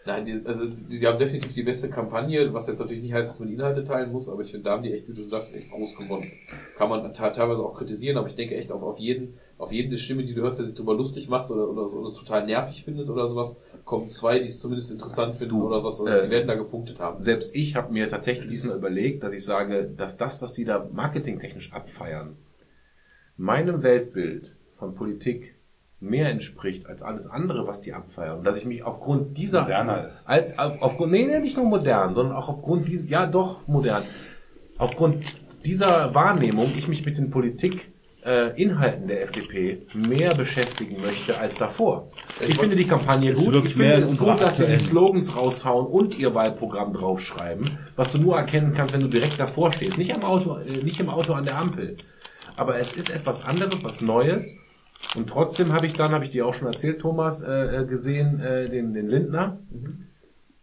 Nein, 0.05 0.25
die, 0.27 0.43
also 0.45 0.67
die, 0.67 0.99
die 0.99 1.07
haben 1.07 1.17
definitiv 1.17 1.53
die 1.55 1.63
beste 1.63 1.89
Kampagne, 1.89 2.53
was 2.53 2.67
jetzt 2.67 2.81
natürlich 2.81 3.03
nicht 3.03 3.13
heißt, 3.15 3.31
dass 3.31 3.39
man 3.39 3.47
die 3.49 3.55
Inhalte 3.55 3.85
teilen 3.85 4.11
muss, 4.11 4.29
aber 4.29 4.43
ich 4.43 4.51
finde, 4.51 4.65
da 4.65 4.73
haben 4.73 4.83
die 4.83 4.93
echt, 4.93 5.09
wie 5.09 5.15
du 5.15 5.29
sagst, 5.29 5.55
echt 5.55 5.71
groß 5.71 5.95
gewonnen. 5.95 6.27
Kann 6.77 6.89
man 6.89 7.05
te- 7.15 7.33
teilweise 7.33 7.63
auch 7.63 7.73
kritisieren, 7.75 8.17
aber 8.19 8.27
ich 8.27 8.35
denke 8.35 8.57
echt 8.57 8.73
auf, 8.73 8.83
auf 8.83 8.99
jeden, 8.99 9.39
auf 9.63 9.71
jede 9.71 9.97
Stimme, 9.97 10.25
die 10.25 10.35
du 10.35 10.43
hörst, 10.43 10.59
der 10.59 10.67
sich 10.67 10.75
darüber 10.75 10.95
lustig 10.95 11.29
macht 11.29 11.49
oder, 11.51 11.69
oder, 11.69 11.85
oder 11.93 12.07
es 12.07 12.15
total 12.15 12.45
nervig 12.47 12.85
findet 12.85 13.09
oder 13.09 13.29
sowas, 13.29 13.57
kommen 13.85 14.09
zwei, 14.09 14.41
die 14.41 14.47
es 14.47 14.59
zumindest 14.59 14.91
interessant 14.91 15.37
finden 15.37 15.53
Du, 15.53 15.67
oder 15.67 15.85
was, 15.85 16.01
also 16.01 16.11
äh, 16.13 16.25
die 16.25 16.31
werden 16.31 16.49
da 16.49 16.55
gepunktet 16.55 16.99
haben. 16.99 17.23
Selbst 17.23 17.55
ich 17.55 17.77
habe 17.77 17.93
mir 17.93 18.09
tatsächlich 18.09 18.49
diesmal 18.49 18.77
überlegt, 18.77 19.23
dass 19.23 19.33
ich 19.33 19.45
sage, 19.45 19.85
dass 19.97 20.17
das, 20.17 20.43
was 20.43 20.55
die 20.55 20.65
da 20.65 20.89
marketingtechnisch 20.93 21.73
abfeiern, 21.73 22.37
meinem 23.37 23.85
Weltbild 23.85 24.57
von 24.75 24.97
Politik 24.97 25.57
mehr 26.01 26.29
entspricht 26.29 26.87
als 26.87 27.05
alles 27.05 27.29
andere, 27.29 27.67
was 27.69 27.81
die 27.81 27.93
abfeiern. 27.93 28.39
Und 28.39 28.45
dass 28.45 28.59
ich 28.59 28.65
mich 28.65 28.83
aufgrund 28.83 29.39
dieser 29.39 29.63
Moderner 29.63 30.05
ist. 30.05 30.29
als 30.29 30.59
auf, 30.59 30.83
aufgrund 30.83 31.13
nee, 31.13 31.25
nee, 31.25 31.39
nicht 31.39 31.57
nur 31.57 31.67
modern, 31.67 32.15
sondern 32.15 32.35
auch 32.35 32.49
aufgrund 32.49 32.89
dieses 32.89 33.09
ja 33.09 33.27
doch 33.27 33.67
modern. 33.69 34.03
Aufgrund 34.79 35.23
dieser 35.65 36.13
Wahrnehmung 36.17 36.67
ich 36.77 36.89
mich 36.89 37.07
mit 37.07 37.19
den 37.19 37.31
Politik 37.31 37.93
Inhalten 38.55 39.09
der 39.09 39.23
FDP 39.23 39.83
mehr 39.95 40.33
beschäftigen 40.35 40.97
möchte 41.03 41.39
als 41.41 41.57
davor. 41.57 42.13
Ich 42.47 42.57
finde 42.57 42.77
die 42.77 42.87
Kampagne 42.87 43.35
gut. 43.35 43.65
Ich 43.65 43.75
finde 43.75 43.95
in 43.95 44.03
es 44.05 44.17
gut, 44.17 44.41
dass 44.41 44.59
sie 44.59 44.67
die 44.67 44.79
Slogans 44.79 45.37
raushauen 45.37 45.87
und 45.87 46.17
ihr 46.17 46.33
Wahlprogramm 46.33 46.93
draufschreiben, 46.93 47.65
was 47.97 48.13
du 48.13 48.19
nur 48.19 48.37
erkennen 48.37 48.75
kannst, 48.75 48.95
wenn 48.95 49.01
du 49.01 49.09
direkt 49.09 49.41
davor 49.41 49.73
stehst. 49.73 49.99
Nicht 49.99 50.15
am 50.15 50.23
Auto, 50.23 50.57
äh, 50.59 50.85
nicht 50.85 51.01
im 51.01 51.09
Auto 51.09 51.33
an 51.33 51.45
der 51.45 51.59
Ampel. 51.59 51.97
Aber 52.57 52.79
es 52.79 52.93
ist 52.93 53.11
etwas 53.11 53.43
anderes, 53.43 53.83
was 53.83 54.01
Neues. 54.01 54.57
Und 55.17 55.29
trotzdem 55.29 55.73
habe 55.73 55.87
ich 55.87 55.95
dann, 55.95 56.13
habe 56.13 56.25
ich 56.25 56.31
dir 56.31 56.47
auch 56.47 56.55
schon 56.55 56.69
erzählt, 56.69 57.01
Thomas, 57.01 57.43
äh, 57.43 57.83
äh, 57.83 57.87
gesehen, 57.87 58.41
äh, 58.41 58.69
den, 58.69 58.95
den 58.95 59.09
Lindner 59.09 59.59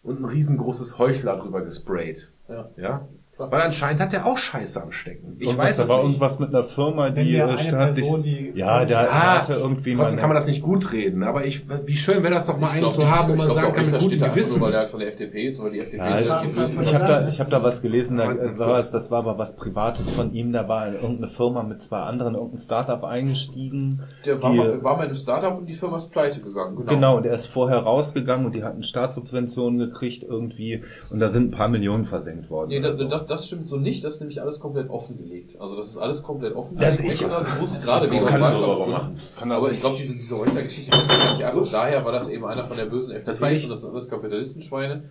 und 0.02 0.22
ein 0.22 0.26
riesengroßes 0.26 0.98
Heuchler 0.98 1.38
drüber 1.38 1.61
gesprayt. 1.61 2.31
Ja. 2.48 2.69
Ja. 2.77 3.07
Weil 3.40 3.61
anscheinend 3.61 4.02
hat 4.02 4.14
er 4.14 4.26
auch 4.26 4.38
Scheiße 4.38 4.84
am 4.84 4.91
Stecken. 4.91 5.38
Ich 5.40 5.45
Irgendwas, 5.48 5.66
weiß 5.68 5.78
da 5.78 5.84
es 5.84 5.90
war 5.90 5.98
nicht. 5.99 6.06
irgendwas 6.07 6.40
mit 6.40 6.49
einer 6.49 6.66
Firma, 6.66 7.10
die 7.10 7.32
der 7.32 7.48
äh, 7.49 7.57
staatlich. 7.57 8.06
Person, 8.06 8.24
die- 8.24 8.52
ja, 8.53 8.84
der 8.84 9.03
Ja, 9.03 9.40
hatte 9.40 9.53
irgendwie 9.53 9.95
Trotzdem 9.95 10.16
mal. 10.18 10.20
kann 10.20 10.30
man 10.30 10.36
das 10.36 10.48
nicht 10.48 10.61
gut 10.61 10.91
reden, 10.91 11.24
aber 11.24 11.45
ich, 11.45 11.64
wie 11.86 11.95
schön 11.95 12.22
wäre 12.22 12.34
das 12.34 12.45
doch 12.48 12.57
mal 12.57 12.68
Ich 12.68 12.72
einen 12.74 12.82
glaub 12.82 12.91
zu 12.94 12.99
nicht, 12.99 13.10
haben, 13.11 13.30
wo 13.30 13.34
ich 13.34 13.38
man 13.40 13.52
sagen 13.53 13.74
kann, 13.74 13.91
mit 13.91 13.99
gutem 14.02 14.20
da 14.20 14.28
Gewissen. 14.28 14.60
nur, 14.60 14.66
weil 14.66 14.72
der 14.72 14.80
halt 14.82 14.90
von 14.90 14.99
der 14.99 15.07
FDP 15.10 15.48
ist, 15.48 15.64
weil 15.64 15.72
die 15.72 15.80
FDP 15.80 15.98
Ja, 15.98 16.16
ist 16.18 16.22
ich, 16.26 16.30
relativ 16.30 16.53
von- 16.53 16.84
ich 16.84 16.94
habe 16.95 17.06
da, 17.07 17.28
ich 17.30 17.40
hab 17.40 17.49
da 17.49 17.64
was 17.64 17.82
gelesen, 17.82 18.18
da, 18.18 18.34
da 18.34 18.66
kurz. 18.66 18.86
es, 18.86 18.91
das 18.91 19.10
war 19.10 19.20
aber 19.20 19.38
was 19.38 19.56
Privates 19.56 20.10
von 20.10 20.34
ihm, 20.34 20.52
da 20.52 20.68
war 20.68 20.88
in 20.88 20.95
irgendeine 20.95 21.28
Firma 21.30 21.64
mit 21.64 21.82
zwei 21.82 21.99
anderen, 21.99 22.36
irgendein 22.36 22.60
Startup 22.60 23.02
eingestiegen. 23.06 24.02
Der 24.26 24.41
war, 24.44 24.52
die, 24.52 24.57
mal, 24.57 24.84
war 24.84 24.98
mal 24.98 25.03
in 25.03 25.10
einem 25.10 25.18
Startup 25.18 25.57
und 25.57 25.66
die 25.66 25.74
Firma 25.74 25.98
ist 25.98 26.11
pleite 26.11 26.41
gegangen. 26.41 26.76
Genau. 26.76 26.90
Genau, 26.91 27.18
und 27.18 27.26
er 27.26 27.34
ist 27.34 27.45
vorher 27.45 27.78
rausgegangen 27.80 28.45
und 28.45 28.53
die 28.56 28.64
hatten 28.64 28.84
Staatssubventionen 28.84 29.80
gekriegt 29.80 30.24
irgendwie 30.24 30.84
und 31.10 31.20
da 31.20 31.30
sind 31.30 31.49
ein 31.53 31.57
paar 31.57 31.70
Millionen 31.70 32.03
versenkt 32.03 32.49
worden. 32.49 32.70
Nee, 32.70 32.82
das, 32.82 32.99
das, 32.99 33.26
das 33.30 33.48
stimmt 33.48 33.68
so 33.68 33.78
nicht, 33.78 34.04
das 34.04 34.16
ist 34.16 34.20
nämlich 34.20 34.42
alles 34.42 34.60
komplett 34.60 34.90
offengelegt. 34.90 35.60
Also 35.60 35.76
das 35.78 35.90
ist 35.90 35.98
alles 35.98 36.24
komplett 36.24 36.56
offen. 36.56 36.78
Das 36.78 36.92
Also 37.00 37.04
ist- 37.04 37.22
extra 37.22 37.44
bewusst 37.44 37.82
gerade 37.82 38.10
wegen 38.12 38.26
kann 38.26 38.42
das 38.42 38.56
aber 38.56 38.88
machen. 38.88 39.16
Kann 39.38 39.50
das 39.50 39.64
Aber 39.64 39.72
ich 39.72 39.80
glaube, 39.80 39.98
diese, 39.98 40.14
diese 40.16 40.38
Heuchler-Geschichte 40.38 40.92
kommt 40.92 41.10
wahrscheinlich 41.10 41.46
einfach 41.46 41.72
daher, 41.72 42.04
weil 42.06 42.12
das 42.14 42.30
eben 42.30 42.46
einer 42.46 42.66
von 42.66 42.78
der 42.78 42.86
bösen 42.86 43.12
FDP 43.14 43.42
war 43.42 43.50
und 43.52 43.70
das 43.70 43.82
sind 43.82 43.92
alles 43.92 44.10
Kapitalistenschweine. 44.10 45.10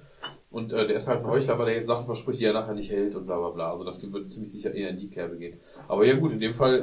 Und 0.50 0.72
äh, 0.72 0.86
der 0.86 0.96
ist 0.96 1.08
halt 1.08 1.20
ein 1.20 1.26
Heuchler, 1.26 1.58
weil 1.58 1.68
er 1.68 1.74
jetzt 1.76 1.86
Sachen 1.88 2.06
verspricht, 2.06 2.40
die 2.40 2.44
er 2.44 2.54
nachher 2.54 2.72
nicht 2.74 2.90
hält 2.90 3.14
und 3.14 3.26
bla 3.26 3.38
bla 3.38 3.50
bla. 3.50 3.70
Also 3.70 3.84
das 3.84 4.00
wird 4.02 4.28
ziemlich 4.30 4.50
sicher 4.50 4.72
eher 4.72 4.88
in 4.90 4.96
die 4.98 5.08
Kerbe 5.10 5.36
gehen. 5.36 5.58
Aber 5.88 6.06
ja 6.06 6.16
gut, 6.16 6.32
in 6.32 6.40
dem 6.40 6.54
Fall, 6.54 6.74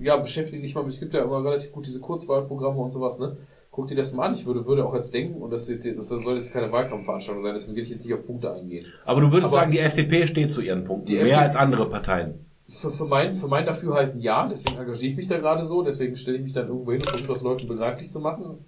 äh, 0.00 0.04
ja, 0.04 0.16
beschäftige 0.16 0.62
dich 0.62 0.74
mal, 0.74 0.86
es 0.86 0.98
gibt 0.98 1.12
ja 1.12 1.22
immer 1.22 1.44
relativ 1.44 1.70
gut 1.72 1.86
diese 1.86 2.00
Kurzwahlprogramme 2.00 2.78
und 2.80 2.90
sowas, 2.92 3.18
ne? 3.18 3.36
Guck 3.78 3.86
dir 3.86 3.94
das 3.94 4.12
mal 4.12 4.26
an. 4.26 4.34
Ich 4.34 4.44
würde, 4.44 4.66
würde 4.66 4.84
auch 4.84 4.92
jetzt 4.92 5.14
denken, 5.14 5.40
und 5.40 5.52
das, 5.52 5.68
ist 5.68 5.84
jetzt, 5.84 5.96
das 5.96 6.08
soll 6.08 6.34
jetzt 6.34 6.52
keine 6.52 6.72
Wahlkampfveranstaltung 6.72 7.44
sein, 7.44 7.54
deswegen 7.54 7.76
will 7.76 7.84
ich 7.84 7.90
jetzt 7.90 8.04
nicht 8.04 8.12
auf 8.12 8.26
Punkte 8.26 8.52
eingehen. 8.52 8.86
Aber 9.04 9.20
du 9.20 9.30
würdest 9.30 9.52
Aber- 9.52 9.60
sagen, 9.60 9.70
die 9.70 9.78
FDP 9.78 10.26
steht 10.26 10.50
zu 10.50 10.62
ihren 10.62 10.82
Punkten. 10.82 11.06
Die 11.06 11.12
mehr 11.12 11.26
FDP 11.26 11.42
als 11.42 11.54
andere 11.54 11.88
Parteien. 11.88 12.44
Für, 12.66 12.90
für, 12.90 13.04
mein, 13.04 13.36
für 13.36 13.46
mein 13.46 13.66
Dafürhalten 13.66 14.20
ja, 14.20 14.48
deswegen 14.48 14.80
engagiere 14.80 15.12
ich 15.12 15.16
mich 15.16 15.28
da 15.28 15.38
gerade 15.38 15.64
so, 15.64 15.84
deswegen 15.84 16.16
stelle 16.16 16.38
ich 16.38 16.42
mich 16.42 16.52
dann 16.54 16.66
irgendwo 16.66 16.90
hin 16.90 17.00
und 17.02 17.08
versuche 17.08 17.34
das 17.34 17.42
Leuten 17.42 17.68
begreiflich 17.68 18.10
zu 18.10 18.18
machen. 18.18 18.64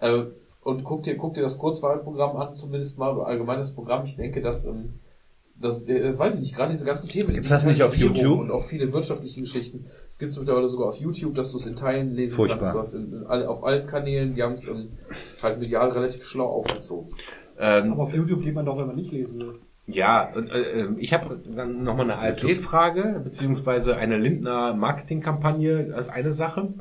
Äh, 0.00 0.22
und 0.62 0.82
guck 0.82 1.02
dir, 1.02 1.18
guck 1.18 1.34
dir 1.34 1.42
das 1.42 1.58
Kurzwahlprogramm 1.58 2.34
an, 2.38 2.56
zumindest 2.56 2.98
mal, 2.98 3.20
allgemeines 3.20 3.74
Programm. 3.74 4.06
Ich 4.06 4.16
denke, 4.16 4.40
dass, 4.40 4.64
ähm, 4.64 4.94
das, 5.60 5.86
äh, 5.88 6.16
weiß 6.16 6.34
ich 6.34 6.40
nicht, 6.40 6.54
gerade 6.54 6.72
diese 6.72 6.84
ganzen 6.84 7.08
Themen. 7.08 7.32
Gibt's 7.34 7.48
das 7.48 7.64
nicht 7.64 7.82
auf 7.82 7.96
YouTube? 7.96 8.40
Und 8.40 8.50
auch 8.50 8.64
viele 8.64 8.92
wirtschaftliche 8.92 9.40
Geschichten. 9.40 9.86
Es 10.08 10.18
gibt 10.18 10.32
es 10.32 10.38
mittlerweile 10.38 10.68
sogar 10.68 10.88
auf 10.88 10.96
YouTube, 10.96 11.34
dass 11.34 11.50
du 11.52 11.58
es 11.58 11.66
in 11.66 11.76
Teilen 11.76 12.14
lesen 12.14 12.36
Furchtbar. 12.36 12.58
kannst. 12.58 12.74
Du 12.74 12.78
hast 12.78 12.94
in, 12.94 13.12
in, 13.12 13.26
auf 13.26 13.64
allen 13.64 13.86
Kanälen, 13.86 14.34
die 14.34 14.42
haben 14.42 14.52
es 14.52 14.68
ähm, 14.68 14.90
halt 15.42 15.58
medial 15.58 15.88
relativ 15.88 16.24
schlau 16.24 16.46
aufgezogen. 16.46 17.12
Ähm, 17.58 17.92
Aber 17.92 18.04
auf 18.04 18.14
YouTube 18.14 18.42
geht 18.42 18.54
man 18.54 18.66
doch, 18.66 18.78
wenn 18.78 18.86
man 18.86 18.96
nicht 18.96 19.10
lesen 19.10 19.40
will. 19.40 19.54
Ja, 19.88 20.30
und, 20.34 20.50
äh, 20.50 20.82
äh, 20.82 20.88
ich 20.98 21.14
habe 21.14 21.40
dann 21.56 21.82
nochmal 21.82 22.10
eine 22.10 22.18
AfD-Frage, 22.20 23.22
beziehungsweise 23.24 23.96
eine 23.96 24.18
Lindner 24.18 24.74
Marketingkampagne 24.74 25.92
als 25.94 26.08
eine 26.08 26.32
Sache. 26.32 26.74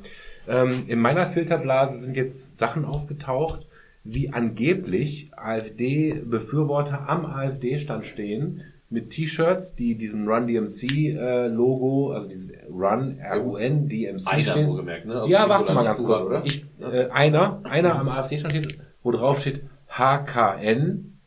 Ähm, 0.47 0.83
in 0.87 0.99
meiner 0.99 1.27
Filterblase 1.27 1.99
sind 1.99 2.15
jetzt 2.15 2.57
Sachen 2.57 2.85
aufgetaucht, 2.85 3.65
wie 4.09 4.29
angeblich 4.34 5.31
AfD-Befürworter 5.35 7.09
am 7.09 7.25
AfD-Stand 7.25 8.05
stehen 8.05 8.63
mit 8.89 9.09
T-Shirts, 9.09 9.75
die 9.75 9.95
diesem 9.95 10.27
Run 10.27 10.47
DMC-Logo, 10.47 12.13
also 12.13 12.29
dieses 12.29 12.53
Run, 12.69 13.19
R-U-N, 13.19 13.89
DMC 13.89 14.27
Einer 14.27 14.43
stehen. 14.43 14.67
wohlgemerkt, 14.67 15.05
ne? 15.05 15.21
Also 15.21 15.27
ja, 15.34 15.49
warte 15.49 15.73
mal 15.73 15.84
ganz 15.84 16.03
kurz. 16.03 16.23
oder? 16.23 16.43
Ich, 16.45 16.63
äh, 16.79 17.09
einer, 17.09 17.59
einer 17.63 17.99
am 17.99 18.07
AfD-Stand 18.07 18.53
steht, 18.53 18.80
wo 19.03 19.11
drauf 19.11 19.41
steht 19.41 19.64
HKN 19.90 21.17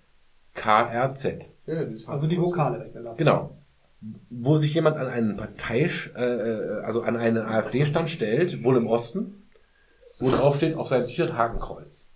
KRZ. 0.54 1.50
Ja, 1.66 1.84
das 1.84 2.08
Also 2.08 2.26
die 2.26 2.40
Vokale 2.40 2.80
weggelassen. 2.80 3.18
Genau. 3.18 3.56
Wo 4.30 4.56
sich 4.56 4.72
jemand 4.72 4.96
an 4.96 5.06
einen 5.08 5.36
Partei, 5.36 5.90
äh, 6.16 6.22
äh, 6.22 6.82
also 6.82 7.02
an 7.02 7.16
einen 7.16 7.38
AfD-Stand 7.38 8.08
stellt, 8.08 8.64
wohl 8.64 8.78
im 8.78 8.86
Osten, 8.86 9.34
wo 10.18 10.30
drauf 10.30 10.56
steht 10.56 10.76
auf 10.76 10.88
seinem 10.88 11.06
T-Shirt 11.06 11.34
Hakenkreuz. 11.34 12.09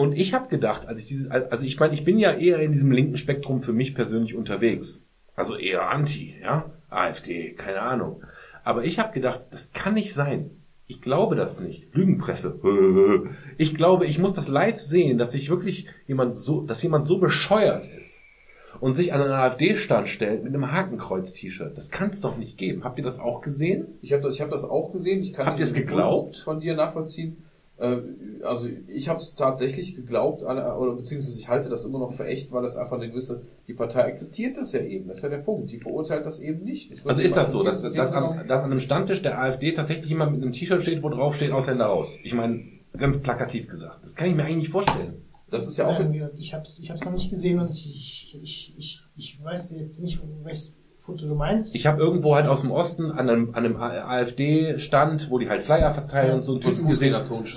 Und 0.00 0.16
ich 0.16 0.32
habe 0.32 0.48
gedacht, 0.48 0.88
als 0.88 1.02
ich 1.02 1.08
dieses, 1.08 1.30
also 1.30 1.62
ich 1.62 1.78
meine, 1.78 1.92
ich 1.92 2.06
bin 2.06 2.18
ja 2.18 2.32
eher 2.32 2.58
in 2.60 2.72
diesem 2.72 2.90
linken 2.90 3.18
Spektrum 3.18 3.62
für 3.62 3.74
mich 3.74 3.94
persönlich 3.94 4.34
unterwegs. 4.34 5.04
Also 5.36 5.56
eher 5.56 5.90
Anti, 5.90 6.36
ja, 6.42 6.70
AfD, 6.88 7.52
keine 7.52 7.82
Ahnung. 7.82 8.22
Aber 8.64 8.84
ich 8.84 8.98
habe 8.98 9.12
gedacht, 9.12 9.42
das 9.50 9.74
kann 9.74 9.92
nicht 9.92 10.14
sein. 10.14 10.52
Ich 10.86 11.02
glaube 11.02 11.36
das 11.36 11.60
nicht. 11.60 11.94
Lügenpresse. 11.94 12.58
Ich 13.58 13.74
glaube, 13.74 14.06
ich 14.06 14.18
muss 14.18 14.32
das 14.32 14.48
live 14.48 14.78
sehen, 14.78 15.18
dass 15.18 15.32
sich 15.32 15.50
wirklich 15.50 15.86
jemand 16.06 16.34
so, 16.34 16.62
dass 16.62 16.82
jemand 16.82 17.04
so 17.04 17.18
bescheuert 17.18 17.86
ist 17.94 18.22
und 18.80 18.94
sich 18.94 19.12
an 19.12 19.20
einen 19.20 19.32
AfD-Stand 19.32 20.08
stellt 20.08 20.44
mit 20.44 20.54
einem 20.54 20.72
Hakenkreuz-T-Shirt. 20.72 21.76
Das 21.76 21.90
kann 21.90 22.08
es 22.08 22.22
doch 22.22 22.38
nicht 22.38 22.56
geben. 22.56 22.84
Habt 22.84 22.96
ihr 22.96 23.04
das 23.04 23.20
auch 23.20 23.42
gesehen? 23.42 23.98
Ich 24.00 24.14
habe 24.14 24.22
das, 24.22 24.36
ich 24.36 24.40
hab 24.40 24.48
das 24.48 24.64
auch 24.64 24.92
gesehen. 24.92 25.20
Ich 25.20 25.34
kann 25.34 25.44
Habt 25.44 25.58
ihr 25.58 25.64
es 25.64 25.74
geglaubt? 25.74 26.38
Von 26.38 26.60
dir 26.60 26.74
nachvollziehen. 26.74 27.44
Äh, 27.80 27.98
Also 28.42 28.68
ich 28.88 29.08
habe 29.08 29.20
es 29.20 29.34
tatsächlich 29.34 29.94
geglaubt, 29.94 30.42
oder 30.42 30.94
beziehungsweise 30.94 31.38
ich 31.38 31.48
halte 31.48 31.68
das 31.68 31.84
immer 31.84 31.98
noch 31.98 32.12
für 32.12 32.26
echt, 32.26 32.52
weil 32.52 32.62
das 32.62 32.76
einfach 32.76 32.96
eine 32.96 33.10
gewisse, 33.10 33.42
die 33.68 33.74
Partei 33.74 34.04
akzeptiert 34.04 34.56
das 34.56 34.72
ja 34.72 34.80
eben, 34.80 35.08
das 35.08 35.18
ist 35.18 35.24
ja 35.24 35.28
der 35.28 35.38
Punkt, 35.38 35.70
die 35.70 35.78
verurteilt 35.78 36.24
das 36.24 36.38
eben 36.40 36.64
nicht. 36.64 36.92
Also 37.06 37.20
ist 37.20 37.36
das 37.36 37.52
so, 37.52 37.62
dass, 37.62 37.82
dass, 37.82 38.12
an, 38.12 38.48
dass 38.48 38.62
an 38.62 38.70
einem 38.70 38.80
Stammtisch 38.80 39.20
der 39.20 39.38
AfD 39.38 39.72
tatsächlich 39.72 40.08
jemand 40.08 40.32
mit 40.32 40.42
einem 40.42 40.52
T-Shirt 40.52 40.82
steht, 40.82 41.02
wo 41.02 41.10
drauf 41.10 41.36
steht, 41.36 41.52
Ausländer 41.52 41.86
raus? 41.86 42.08
Ich 42.22 42.32
meine, 42.32 42.62
ganz 42.96 43.18
plakativ 43.18 43.68
gesagt. 43.68 44.02
Das 44.04 44.14
kann 44.14 44.30
ich 44.30 44.34
mir 44.36 44.44
eigentlich 44.44 44.56
nicht 44.56 44.72
vorstellen. 44.72 45.22
Das 45.50 45.66
ist 45.66 45.76
ja 45.76 45.86
auch 45.88 45.98
gesagt, 45.98 46.38
ich 46.38 46.54
habe 46.54 46.62
es 46.62 46.78
ich 46.78 46.90
hab's 46.90 47.04
noch 47.04 47.12
nicht 47.12 47.28
gesehen 47.28 47.58
und 47.58 47.70
ich, 47.70 48.38
ich, 48.40 48.74
ich, 48.78 49.02
ich 49.16 49.38
weiß 49.44 49.72
jetzt 49.72 50.00
nicht, 50.00 50.18
welches 50.44 50.72
Foto 51.10 51.26
du 51.26 51.34
meinst? 51.34 51.74
Ich 51.74 51.86
habe 51.86 52.00
irgendwo 52.00 52.34
halt 52.34 52.46
aus 52.46 52.62
dem 52.62 52.70
Osten 52.70 53.10
an 53.10 53.28
einem, 53.28 53.54
an 53.54 53.64
einem 53.64 53.76
AfD-Stand, 53.76 55.30
wo 55.30 55.38
die 55.38 55.48
halt 55.48 55.64
Flyer 55.64 55.92
verteilen 55.92 56.36
und 56.36 56.42
so 56.42 56.52
einen 56.52 56.64
Und 56.64 56.74
Typen 56.74 56.88
gesehen. 56.88 57.14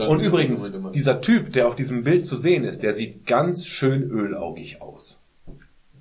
Und 0.08 0.20
übrigens, 0.22 0.72
dieser 0.94 1.22
Typ, 1.22 1.52
der 1.52 1.68
auf 1.68 1.76
diesem 1.76 2.04
Bild 2.04 2.26
zu 2.26 2.36
sehen 2.36 2.64
ist, 2.64 2.84
der 2.84 2.94
sieht 2.94 3.26
ganz 3.26 3.66
schön 3.66 4.04
ölaugig 4.04 4.82
aus. 4.82 5.22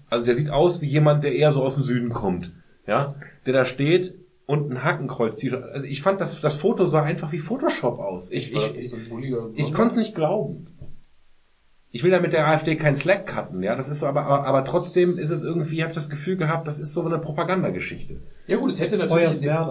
Also 0.08 0.24
der 0.24 0.34
sieht 0.34 0.50
aus 0.50 0.82
wie 0.82 0.89
jemand, 0.89 1.24
der 1.24 1.34
eher 1.34 1.50
so 1.50 1.62
aus 1.62 1.74
dem 1.74 1.82
Süden 1.82 2.10
kommt. 2.10 2.52
Ja, 2.86 3.14
der 3.47 3.52
da 3.52 3.64
steht 3.64 4.14
und 4.47 4.70
ein 4.70 4.82
Hakenkreuz 4.82 5.36
zieht. 5.36 5.55
Also 5.55 5.86
ich 5.86 6.02
fand, 6.02 6.20
das, 6.20 6.40
das 6.40 6.56
Foto 6.56 6.84
sah 6.84 7.02
einfach 7.02 7.32
wie 7.32 7.39
Photoshop 7.39 7.98
aus. 7.98 8.31
Ich, 8.31 8.52
ich, 8.52 8.92
ein 8.92 9.08
bulliger 9.08 9.50
ich 9.55 9.72
konnte 9.72 9.92
es 9.92 9.97
nicht 9.97 10.14
glauben. 10.14 10.66
Ich 11.95 12.03
will 12.03 12.11
da 12.11 12.21
mit 12.21 12.33
der 12.33 12.49
AfD 12.49 12.75
keinen 12.77 12.97
Slack 12.97 13.27
cutten, 13.27 13.62
ja. 13.62 13.77
Das 13.77 13.89
ist 13.89 14.01
so, 14.01 14.07
aber, 14.07 14.23
aber, 14.25 14.47
aber 14.47 14.65
trotzdem 14.65 15.19
ist 15.19 15.31
es 15.31 15.45
irgendwie, 15.45 15.83
habe 15.83 15.93
ich 15.93 15.95
das 15.95 16.09
Gefühl 16.09 16.37
gehabt, 16.37 16.67
das 16.67 16.79
ist 16.79 16.95
so 16.95 17.05
eine 17.05 17.19
Propagandageschichte. 17.19 18.17
Ja 18.47 18.57
gut, 18.57 18.71
es 18.71 18.81
hätte 18.81 18.97
natürlich 18.97 19.35
in 19.35 19.41
dem, 19.43 19.69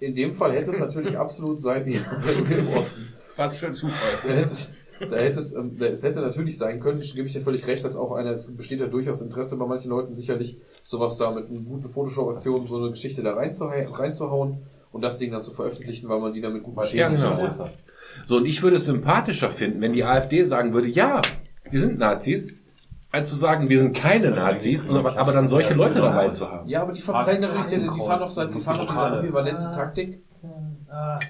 in 0.00 0.14
dem 0.14 0.34
Fall 0.34 0.52
hätte 0.52 0.70
es 0.70 0.78
natürlich 0.78 1.16
absolut 1.18 1.60
sein 1.62 1.86
wie 1.86 1.94
im 2.58 2.68
Osten. 2.76 3.08
Was 3.36 3.56
für 3.56 3.68
ein 3.68 3.74
Zufall. 3.74 3.96
Da 4.22 4.28
hätte, 4.34 4.44
es- 4.44 4.68
da 5.00 5.16
hätte 5.16 5.40
es, 5.40 5.54
ähm, 5.54 5.76
da- 5.78 5.86
es 5.86 6.02
hätte 6.02 6.20
natürlich 6.20 6.58
sein 6.58 6.78
können, 6.78 7.00
ich 7.00 7.14
gebe 7.14 7.26
ich 7.26 7.32
dir 7.32 7.40
völlig 7.40 7.66
recht, 7.66 7.82
dass 7.84 7.96
auch 7.96 8.12
einer, 8.12 8.30
es 8.32 8.54
besteht 8.54 8.80
ja 8.80 8.86
durchaus 8.86 9.22
Interesse 9.22 9.56
bei 9.56 9.64
manchen 9.66 9.88
Leuten 9.90 10.14
sicherlich, 10.14 10.58
sowas 10.84 11.16
da 11.16 11.30
mit 11.30 11.48
einer 11.48 11.60
guten 11.60 11.88
Photoshop-Aktion, 11.88 12.66
so 12.66 12.76
eine 12.76 12.90
Geschichte 12.90 13.22
da 13.22 13.34
reinzuha- 13.34 13.90
reinzuhauen 13.98 14.58
und 14.92 15.00
das 15.02 15.16
Ding 15.18 15.32
dann 15.32 15.40
zu 15.42 15.52
veröffentlichen, 15.52 16.08
weil 16.10 16.20
man 16.20 16.34
die 16.34 16.42
damit 16.42 16.62
gut 16.62 16.76
Ja, 16.92 17.08
beschädigt. 17.08 17.22
genau. 17.22 17.50
So, 18.26 18.36
und 18.36 18.44
ich 18.44 18.62
würde 18.62 18.76
es 18.76 18.84
sympathischer 18.84 19.50
finden, 19.50 19.80
wenn 19.80 19.94
die 19.94 20.04
AfD 20.04 20.42
sagen 20.44 20.74
würde, 20.74 20.88
ja, 20.88 21.22
wir 21.72 21.80
sind 21.80 21.98
Nazis, 21.98 22.52
als 23.10 23.28
zu 23.28 23.36
sagen, 23.36 23.68
wir 23.68 23.78
sind 23.78 23.96
keine 23.96 24.30
Nazis, 24.30 24.84
und 24.84 24.96
aber, 24.96 25.16
aber 25.18 25.32
dann 25.32 25.48
solche 25.48 25.74
Leute 25.74 26.00
dabei 26.00 26.28
zu 26.28 26.50
haben. 26.50 26.68
Ja, 26.68 26.82
aber 26.82 26.92
die 26.92 27.00
verteilen 27.00 27.40
natürlich, 27.40 27.66
die, 27.66 27.78
die 27.78 27.86
fahren 27.86 28.20
doch 28.20 28.30
seit, 28.30 28.54
die 28.54 28.60
fahren 28.60 28.76
doch 28.76 28.86
diese 28.86 29.00
ambivalente 29.00 29.70
Taktik, 29.74 30.22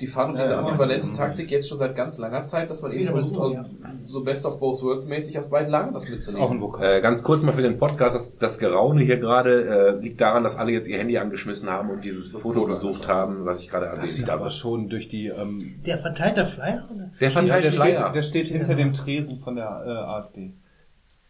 die 0.00 0.06
fahren 0.08 0.34
diese 0.34 0.56
ambivalente 0.58 1.12
Taktik 1.12 1.50
jetzt 1.50 1.68
schon 1.68 1.78
seit 1.78 1.94
ganz 1.94 2.18
langer 2.18 2.44
Zeit, 2.44 2.68
dass 2.70 2.82
man 2.82 2.92
eben 2.92 3.08
versucht, 3.08 3.34
so, 3.34 3.52
ja. 3.52 3.64
so 4.06 4.24
best 4.24 4.44
of 4.44 4.58
both 4.58 4.82
worlds 4.82 5.06
mäßig 5.06 5.38
aus 5.38 5.50
beiden 5.50 5.70
Lagern 5.70 5.94
das 5.94 6.08
mitzunehmen. 6.08 6.62
Äh, 6.80 7.00
ganz 7.00 7.22
kurz 7.22 7.42
mal 7.42 7.52
für 7.52 7.62
den 7.62 7.78
Podcast, 7.78 8.14
das, 8.14 8.36
das 8.36 8.58
Geraune 8.58 9.02
hier 9.02 9.18
gerade 9.18 9.96
äh, 9.98 10.02
liegt 10.02 10.20
daran, 10.20 10.42
dass 10.42 10.56
alle 10.56 10.72
jetzt 10.72 10.88
ihr 10.88 10.98
Handy 10.98 11.16
angeschmissen 11.18 11.70
haben 11.70 11.90
und 11.90 12.04
dieses 12.04 12.32
Das 12.32 12.42
Foto 12.42 12.64
gesucht 12.64 13.06
haben, 13.06 13.44
was 13.44 13.60
ich 13.60 13.68
gerade 13.68 13.86
Das 13.86 13.96
erwähnt 13.96 14.10
sieht 14.10 14.28
habe. 14.28 14.40
aber 14.40 14.50
schon 14.50 14.88
durch 14.88 15.08
die. 15.08 15.28
Ähm, 15.28 15.80
der 15.86 15.98
verteilt 15.98 16.36
der 16.36 16.46
Flyer? 16.46 16.88
Oder? 16.92 17.10
Der 17.20 17.30
verteilt 17.30 17.64
der, 17.64 17.72
Flyer. 17.72 17.98
steht, 17.98 18.14
der 18.14 18.22
steht 18.22 18.48
hinter 18.48 18.74
dem 18.74 18.92
Tresen 18.92 19.38
von 19.40 19.54
der 19.54 19.82
äh, 19.86 19.90
AfD. 19.90 20.54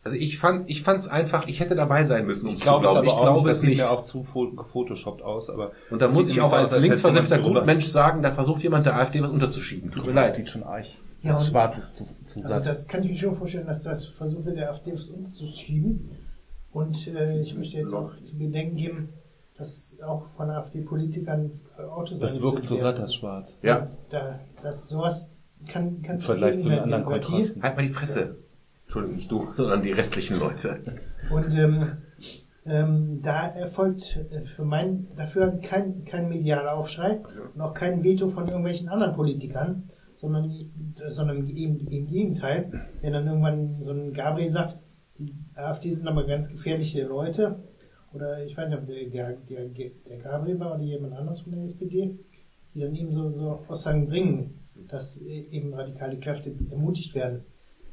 Also 0.04 0.16
ich 0.16 0.38
fand, 0.38 0.68
ich 0.68 0.82
fand's 0.82 1.06
einfach, 1.06 1.46
ich 1.46 1.60
hätte 1.60 1.76
dabei 1.76 2.02
sein 2.02 2.26
müssen, 2.26 2.46
um 2.46 2.52
Ich 2.54 2.58
zu 2.58 2.64
glaube 2.64 2.86
es 2.86 2.90
glauben. 2.92 2.98
aber 2.98 3.06
Ich 3.06 3.12
auch 3.12 3.20
glaube 3.22 3.36
nicht, 3.38 3.46
das 3.48 3.56
es 3.56 3.60
sieht 3.60 3.70
nicht. 3.70 3.78
mir 3.82 3.90
auch 3.90 4.02
zu 4.02 4.22
fo- 4.24 4.54
gefotoshoppt 4.56 5.22
aus, 5.22 5.48
aber 5.48 5.70
Und 5.90 6.00
da 6.02 6.06
das 6.06 6.14
muss 6.14 6.28
ich 6.28 6.40
auch 6.40 6.50
so 6.50 6.56
als 6.56 6.72
als 6.72 6.82
linksversiffter 6.82 7.38
Gutmensch 7.38 7.86
sagen, 7.86 8.20
da 8.22 8.32
versucht 8.32 8.62
jemand 8.64 8.84
der 8.86 8.96
AfD 8.96 9.22
was 9.22 9.30
unterzuschieben. 9.30 9.90
Tut 9.92 10.04
mir 10.06 10.12
Das 10.12 10.26
leid. 10.26 10.34
sieht 10.34 10.48
schon 10.48 10.64
arg. 10.64 10.84
Ja, 11.20 11.30
das 11.30 11.42
und- 11.42 11.50
Schwarz 11.50 11.78
ist 11.78 11.94
zu, 11.94 12.04
zu 12.24 12.40
Also 12.40 12.48
satt. 12.48 12.66
das 12.66 12.88
kann 12.88 13.04
ich 13.04 13.10
mir 13.10 13.16
schon 13.16 13.36
vorstellen, 13.36 13.66
dass 13.66 13.84
das 13.84 14.06
Versuch 14.06 14.44
wird, 14.44 14.56
der 14.56 14.70
AfD 14.72 14.92
auf 14.92 14.98
uns 15.16 15.36
zu 15.36 15.46
schieben. 15.46 16.10
Und 16.72 17.06
äh, 17.06 17.40
ich 17.40 17.54
möchte 17.54 17.76
jetzt 17.76 17.92
auch 17.94 18.10
zu 18.22 18.36
bedenken 18.36 18.74
geben, 18.76 19.08
dass 19.56 19.98
auch 20.04 20.24
von 20.36 20.50
AfD-Politikern 20.50 21.60
äh, 21.78 21.82
Autos 21.82 22.18
das 22.18 22.40
wirkt 22.42 22.64
zu 22.64 22.74
werden. 22.74 22.82
satt, 22.82 22.98
das 22.98 23.14
Schwarz. 23.14 23.54
Ja, 23.62 23.88
Da, 24.10 24.40
das, 24.62 24.88
sowas 24.88 25.28
kann, 25.68 25.96
Im 25.98 26.02
kann 26.02 26.18
Vergleich 26.18 26.58
zu 26.58 26.70
den 26.70 26.80
anderen 26.80 27.04
Kontrasten. 27.04 27.62
halt 27.62 27.76
mal 27.76 27.82
die 27.86 27.92
Fresse. 27.92 28.36
Entschuldigung, 28.92 29.16
nicht 29.16 29.30
du, 29.30 29.52
sondern 29.54 29.80
die 29.80 29.92
restlichen 29.92 30.38
Leute. 30.38 30.82
Und 31.30 31.54
ähm, 31.56 31.92
ähm, 32.66 33.22
da 33.22 33.46
erfolgt 33.46 34.18
äh, 34.30 34.44
für 34.44 34.66
mein, 34.66 35.08
dafür 35.16 35.58
kein, 35.62 36.04
kein 36.04 36.28
medialer 36.28 36.74
Aufschrei 36.74 37.22
und 37.54 37.60
auch 37.62 37.72
kein 37.72 38.04
Veto 38.04 38.28
von 38.28 38.46
irgendwelchen 38.46 38.90
anderen 38.90 39.14
Politikern, 39.14 39.88
sondern, 40.16 40.52
sondern 41.08 41.48
im, 41.48 41.88
im 41.88 42.06
Gegenteil, 42.06 42.86
wenn 43.00 43.14
dann 43.14 43.26
irgendwann 43.26 43.82
so 43.82 43.92
ein 43.92 44.12
Gabriel 44.12 44.50
sagt, 44.50 44.78
die 45.18 45.32
AfD 45.54 45.90
sind 45.90 46.06
aber 46.06 46.26
ganz 46.26 46.50
gefährliche 46.50 47.04
Leute, 47.04 47.62
oder 48.12 48.44
ich 48.44 48.54
weiß 48.54 48.68
nicht, 48.68 48.78
ob 48.78 48.86
der, 48.86 49.08
der, 49.08 49.32
der, 49.68 49.90
der 50.06 50.18
Gabriel 50.18 50.60
war 50.60 50.74
oder 50.74 50.84
jemand 50.84 51.14
anders 51.14 51.40
von 51.40 51.52
der 51.52 51.64
SPD, 51.64 52.18
die 52.74 52.80
dann 52.80 52.94
eben 52.94 53.14
so, 53.14 53.30
so 53.30 53.64
Aussagen 53.68 54.06
bringen, 54.06 54.60
dass 54.88 55.18
äh, 55.22 55.44
eben 55.50 55.72
radikale 55.72 56.18
Kräfte 56.18 56.54
ermutigt 56.70 57.14
werden, 57.14 57.46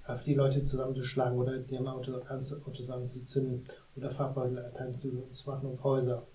AfD-Leute 0.10 0.64
zusammenzuschlagen 0.64 1.38
oder 1.38 1.60
deren 1.60 1.88
Auto, 1.88 2.14
Autos 2.16 2.90
anzuzünden 2.90 3.66
oder 3.96 4.12
Fahrbeuteltagen 4.12 4.98
zu, 4.98 5.28
zu 5.32 5.50
machen 5.50 5.68
auf 5.68 5.84
Häuser. 5.84 6.28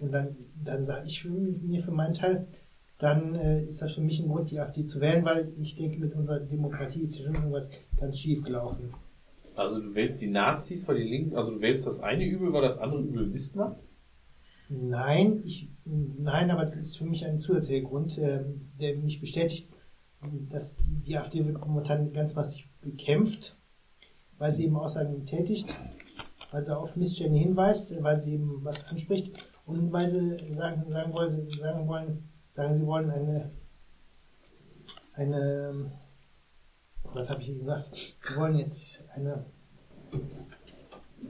Und 0.00 0.12
dann, 0.12 0.36
dann 0.64 0.84
sage 0.84 1.06
ich 1.06 1.22
für 1.22 1.28
mir 1.28 1.82
für 1.82 1.90
meinen 1.90 2.14
Teil, 2.14 2.46
dann 2.98 3.34
äh, 3.34 3.64
ist 3.64 3.82
das 3.82 3.92
für 3.92 4.00
mich 4.00 4.20
ein 4.20 4.28
Grund, 4.28 4.50
die 4.50 4.60
AfD 4.60 4.86
zu 4.86 5.00
wählen, 5.00 5.24
weil 5.24 5.52
ich 5.60 5.76
denke, 5.76 5.98
mit 5.98 6.14
unserer 6.14 6.40
Demokratie 6.40 7.02
ist 7.02 7.14
hier 7.14 7.26
schon 7.26 7.34
irgendwas 7.34 7.70
ganz 7.98 8.18
schief 8.18 8.42
gelaufen. 8.42 8.94
Also 9.54 9.80
du 9.80 9.94
wählst 9.94 10.20
die 10.20 10.30
Nazis, 10.30 10.86
weil 10.86 10.98
die 10.98 11.08
Linken, 11.08 11.36
also 11.36 11.52
du 11.52 11.60
wählst 11.60 11.86
das 11.86 12.00
eine 12.00 12.24
Übel, 12.24 12.52
weil 12.52 12.62
das 12.62 12.78
andere 12.78 13.02
Übel 13.02 13.32
Wissner? 13.32 13.78
Nein, 14.68 15.42
ich, 15.44 15.68
nein, 15.84 16.50
aber 16.50 16.62
das 16.62 16.76
ist 16.76 16.98
für 16.98 17.04
mich 17.04 17.24
ein 17.24 17.38
zusätzlicher 17.38 17.86
Grund, 17.86 18.18
ähm, 18.18 18.68
der 18.80 18.96
mich 18.96 19.20
bestätigt, 19.20 19.68
dass 20.50 20.76
die 21.06 21.16
AfD 21.16 21.44
wird 21.46 21.64
momentan 21.64 22.12
ganz 22.12 22.34
massiv 22.34 22.65
bekämpft, 22.90 23.56
weil 24.38 24.52
sie 24.52 24.64
eben 24.64 24.76
Aussagen 24.76 25.24
tätigt, 25.24 25.76
weil 26.50 26.64
sie 26.64 26.76
auf 26.76 26.96
Missstände 26.96 27.38
hinweist, 27.38 28.02
weil 28.02 28.20
sie 28.20 28.34
eben 28.34 28.64
was 28.64 28.86
anspricht 28.88 29.48
und 29.66 29.92
weil 29.92 30.08
sie 30.10 30.52
sagen, 30.52 30.84
sagen 30.90 31.12
wollen, 31.12 31.50
sagen 31.50 31.88
wollen, 31.88 32.28
sagen 32.50 32.74
sie 32.74 32.86
wollen 32.86 33.10
eine, 33.10 33.50
eine, 35.14 35.92
was 37.12 37.30
habe 37.30 37.42
ich 37.42 37.58
gesagt? 37.58 37.90
Sie 37.94 38.36
wollen 38.36 38.56
jetzt 38.56 39.02
eine 39.14 39.44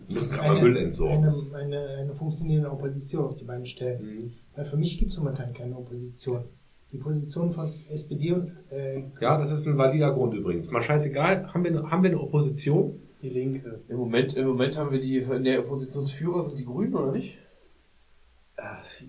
müssen 0.09 0.61
Müll 0.61 0.77
entsorgen. 0.77 1.25
eine, 1.25 1.57
eine, 1.57 1.89
eine 1.89 2.15
funktionierende 2.15 2.71
Opposition 2.71 3.25
auf 3.25 3.37
die 3.37 3.45
Beine 3.45 3.67
stellen. 3.67 4.35
Weil 4.55 4.65
für 4.65 4.77
mich 4.77 4.99
gibt 4.99 5.13
es 5.13 5.19
momentan 5.19 5.53
keine 5.53 5.77
Opposition. 5.77 6.45
Die 6.93 6.99
Position 6.99 7.53
von 7.53 7.73
SPD 7.91 8.33
und 8.33 8.53
äh, 8.71 9.03
Ja, 9.21 9.39
das 9.39 9.51
ist 9.51 9.67
ein 9.67 9.77
valider 9.77 10.13
Grund 10.13 10.35
übrigens. 10.35 10.71
Mal 10.71 10.83
scheißegal, 10.83 11.53
haben 11.53 11.65
wir, 11.65 11.71
eine- 11.73 11.91
haben 11.91 12.03
wir 12.03 12.11
eine 12.11 12.21
Opposition? 12.21 13.01
Die 13.23 13.29
Linke. 13.29 13.81
Im 13.89 13.97
Moment, 13.97 14.35
im 14.37 14.47
Moment 14.47 14.79
haben 14.79 14.93
wir 14.93 15.01
die, 15.01 15.17
in 15.19 15.45
der 15.45 15.61
Oppositionsführer 15.61 16.45
sind 16.45 16.59
die 16.59 16.65
Grünen, 16.65 16.95
oder 16.95 17.13
nicht? 17.13 17.39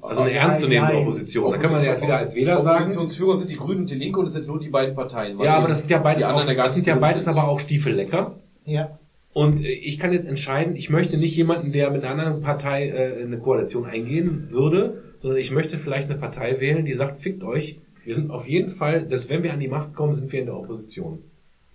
Also 0.02 0.24
eine 0.24 0.34
ernstzunehmende 0.34 0.94
nein. 0.96 1.04
Opposition. 1.04 1.52
Da 1.52 1.58
können 1.58 1.76
wir 1.76 1.84
jetzt 1.84 2.02
wieder 2.02 2.18
als 2.18 2.36
Wähler 2.36 2.62
sagen. 2.62 2.80
Oppositionsführer 2.84 3.38
sind 3.38 3.50
die 3.50 3.56
Grünen 3.56 3.82
und 3.82 3.90
die 3.90 3.96
Linke 3.96 4.20
und 4.20 4.26
es 4.26 4.34
sind 4.34 4.48
nur 4.48 4.60
die 4.60 4.70
beiden 4.70 4.94
Parteien. 4.96 5.40
Ja, 5.40 5.58
aber 5.58 5.70
das 5.70 5.80
sind 5.80 5.92
ja 5.92 6.00
beides, 6.00 6.24
die 6.24 6.26
auch, 6.26 6.30
anderen 6.32 6.50
ja 6.50 6.54
gar 6.56 6.64
das 6.66 6.76
sind 6.76 6.86
ja 6.88 6.96
beides 6.96 7.24
sind. 7.26 7.38
aber 7.38 7.48
auch 7.48 7.60
Stiefellecker. 7.60 8.36
ja, 8.66 9.00
Und 9.34 9.62
äh, 9.64 9.68
ich 9.70 10.00
kann 10.00 10.12
jetzt 10.12 10.26
entscheiden, 10.28 10.76
ich 10.76 10.90
möchte 10.90 11.18
nicht 11.18 11.36
jemanden, 11.38 11.72
der 11.72 11.92
mit 11.92 12.04
einer 12.04 12.22
anderen 12.22 12.42
Partei 12.42 12.90
äh, 12.90 13.22
in 13.22 13.28
eine 13.28 13.38
Koalition 13.40 13.86
eingehen 13.86 14.48
würde, 14.52 15.04
sondern 15.20 15.40
ich 15.40 15.52
möchte 15.52 15.78
vielleicht 15.78 16.10
eine 16.10 16.20
Partei 16.20 16.60
wählen, 16.60 16.86
die 16.86 16.94
sagt, 16.94 17.22
fickt 17.22 17.44
euch, 17.44 17.80
wir 18.04 18.16
sind 18.16 18.32
auf 18.32 18.48
jeden 18.48 18.72
Fall, 18.72 19.06
dass 19.06 19.30
wenn 19.30 19.44
wir 19.44 19.54
an 19.54 19.60
die 19.60 19.68
Macht 19.68 19.94
kommen, 19.96 20.14
sind 20.14 20.32
wir 20.32 20.40
in 20.40 20.46
der 20.46 20.56
Opposition. 20.58 21.20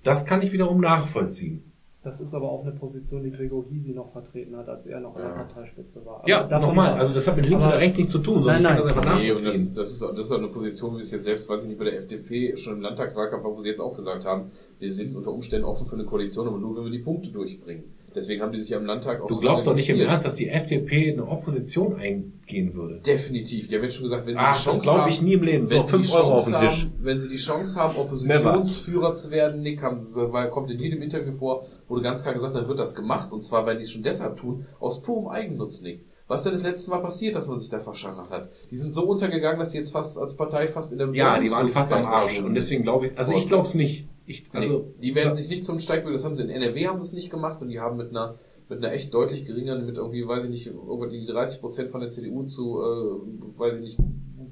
Das 0.05 0.25
kann 0.25 0.43
ich 0.43 0.53
wiederum 0.53 0.81
nachvollziehen. 0.81 1.63
Das 2.05 2.21
ist 2.21 2.35
aber 2.35 2.51
auch 2.51 2.63
eine 2.63 2.73
Position, 2.73 3.23
die 3.23 3.31
Gregor 3.31 3.65
Gysi 3.65 3.93
noch 3.93 4.11
vertreten 4.11 4.57
hat, 4.57 4.69
als 4.69 4.87
er 4.87 4.99
noch 4.99 5.15
an 5.15 5.23
der 5.23 5.29
Parteispitze 5.35 6.05
war. 6.05 6.17
Aber 6.21 6.29
Ja, 6.29 6.49
nochmal, 6.49 6.75
mal- 6.75 6.95
also 6.99 7.15
das 7.15 7.29
hat 7.29 7.37
mit 7.37 7.47
links 7.47 7.63
oder 7.65 7.79
rechts 7.79 7.97
nichts 7.97 8.11
zu 8.13 8.19
tun, 8.19 8.43
sondern 8.43 8.61
Nein, 8.63 8.79
ich 8.79 8.79
kann 8.79 8.87
nein. 8.87 8.97
das 8.97 9.07
einfach 9.07 9.21
Nee, 9.21 9.31
und 9.31 9.37
nachvollziehen. 9.37 9.63
das, 9.67 9.75
das, 9.75 9.93
ist, 9.93 10.03
auch- 10.03 10.11
das 10.15 10.27
ist 10.27 10.33
auch 10.33 10.39
eine 10.39 10.49
Position, 10.49 10.97
wie 10.97 11.01
es 11.03 11.11
jetzt 11.13 11.23
selbst, 11.25 11.49
weiß 11.49 11.63
ich 11.63 11.69
nicht, 11.69 11.79
bei 11.79 11.85
der 11.85 11.99
FDP 11.99 12.57
schon 12.57 12.75
im 12.75 12.81
Landtagswahlkampf 12.81 13.45
war, 13.45 13.57
wo 13.57 13.61
sie 13.61 13.69
jetzt 13.69 13.81
auch 13.81 13.97
gesagt 13.97 14.25
haben, 14.25 14.51
wir 14.81 14.93
sind 14.93 15.15
unter 15.15 15.31
Umständen 15.31 15.65
offen 15.65 15.87
für 15.87 15.95
eine 15.95 16.05
Koalition, 16.05 16.49
aber 16.49 16.59
nur, 16.59 16.77
wenn 16.77 16.85
wir 16.85 16.91
die 16.91 16.99
Punkte 17.05 17.31
durchbringen. 17.31 17.85
Deswegen 18.15 18.43
haben 18.43 18.53
die 18.53 18.61
sich 18.61 18.71
ja 18.71 18.79
im 18.79 18.87
Landtag 18.87 19.21
auch 19.21 19.29
Du 19.29 19.35
so 19.35 19.41
glaubst 19.41 19.67
doch 19.67 19.75
nicht 19.75 19.89
im. 19.89 20.01
Ernst, 20.01 20.27
dass 20.27 20.35
die 20.35 20.49
FDP 20.49 21.13
eine 21.13 21.27
Opposition 21.27 21.97
eingehen 21.97 22.75
würde. 22.75 23.01
Definitiv. 23.01 23.69
Die 23.69 23.77
haben 23.77 23.83
jetzt 23.83 23.95
schon 23.95 24.05
gesagt, 24.05 24.27
wenn 24.27 24.35
sie 24.35 24.41
Ach, 24.41 24.57
die 24.57 24.65
Chance 24.65 24.79
das 24.79 24.83
glaube 24.83 25.09
ich 25.09 25.19
haben, 25.19 25.25
nie 25.25 25.33
im 25.35 25.43
Leben. 25.43 25.67
So, 25.67 25.77
wenn 25.77 25.87
sie 25.87 25.91
5 25.91 26.07
die 26.07 26.13
Euro 26.15 26.33
auf 26.35 26.45
Chance 26.45 26.61
den 26.61 26.69
Tisch. 26.69 26.83
Haben, 26.83 26.93
wenn 27.01 27.21
sie 27.21 27.29
die 27.29 27.37
Chance 27.37 27.81
haben, 27.81 27.97
Oppositionsführer 27.97 29.15
zu 29.15 29.31
werden, 29.31 29.63
Nick, 29.63 29.83
haben 29.83 30.01
sie, 30.01 30.33
weil 30.33 30.51
kommt 30.51 30.71
in 30.71 30.79
jedem 30.79 31.03
Interview 31.03 31.33
vor, 31.33 31.67
wurde 31.89 32.03
ganz 32.03 32.23
klar 32.23 32.35
gesagt, 32.35 32.55
dann 32.55 32.69
wird 32.69 32.79
das 32.79 32.95
gemacht. 32.95 33.33
Und 33.33 33.43
zwar, 33.43 33.67
weil 33.67 33.77
die 33.77 33.83
es 33.83 33.93
schon 33.93 34.03
deshalb 34.03 34.37
tun, 34.37 34.67
aus 34.81 35.03
purem 35.03 35.29
Eigennutz, 35.29 35.83
Nick. 35.83 36.05
Was 36.29 36.41
ist 36.41 36.45
denn 36.45 36.53
das 36.55 36.63
letzte 36.63 36.91
Mal 36.91 37.01
passiert, 37.01 37.35
dass 37.35 37.47
man 37.47 37.61
sich 37.61 37.69
da 37.69 37.79
verschachert 37.81 38.31
hat? 38.31 38.49
Die 38.71 38.77
sind 38.77 38.93
so 38.93 39.03
untergegangen, 39.05 39.59
dass 39.59 39.73
sie 39.73 39.79
jetzt 39.79 39.93
fast 39.93 40.17
als 40.17 40.35
Partei 40.35 40.69
fast 40.69 40.91
in 40.91 40.99
der 40.99 41.09
Ja, 41.13 41.39
die 41.39 41.51
waren 41.51 41.69
fast 41.69 41.93
am 41.93 42.07
Arsch. 42.07 42.41
Und 42.41 42.55
deswegen 42.55 42.85
glaube 42.85 43.09
ich, 43.09 43.19
also 43.19 43.35
ich 43.35 43.47
glaube 43.47 43.65
es 43.65 43.75
nicht. 43.75 44.07
Ich, 44.33 44.55
also, 44.55 44.79
nee, 44.97 45.09
die 45.09 45.15
werden 45.15 45.35
sich 45.35 45.49
nicht 45.49 45.65
zum 45.65 45.79
Steigbild, 45.79 46.15
das 46.15 46.25
haben 46.25 46.35
sie 46.37 46.43
in 46.43 46.51
NRW 46.51 46.87
haben 46.87 46.99
sie 46.99 47.05
es 47.05 47.13
nicht 47.13 47.31
gemacht 47.31 47.61
und 47.63 47.69
die 47.69 47.81
haben 47.81 47.97
mit 47.97 48.11
einer 48.11 48.39
mit 48.69 48.79
einer 48.79 48.93
echt 48.95 49.13
deutlich 49.13 49.45
geringeren, 49.45 49.85
mit 49.85 49.97
irgendwie, 49.97 50.27
weiß 50.27 50.45
ich 50.45 50.51
nicht, 50.51 50.67
irgendwie 50.67 51.21
die 51.21 51.27
30 51.27 51.61
Prozent 51.61 51.91
von 51.91 52.01
der 52.01 52.09
CDU 52.11 52.45
zu, 52.45 52.81
äh, 52.81 53.59
weiß 53.59 53.75
ich 53.75 53.81
nicht, 53.83 53.99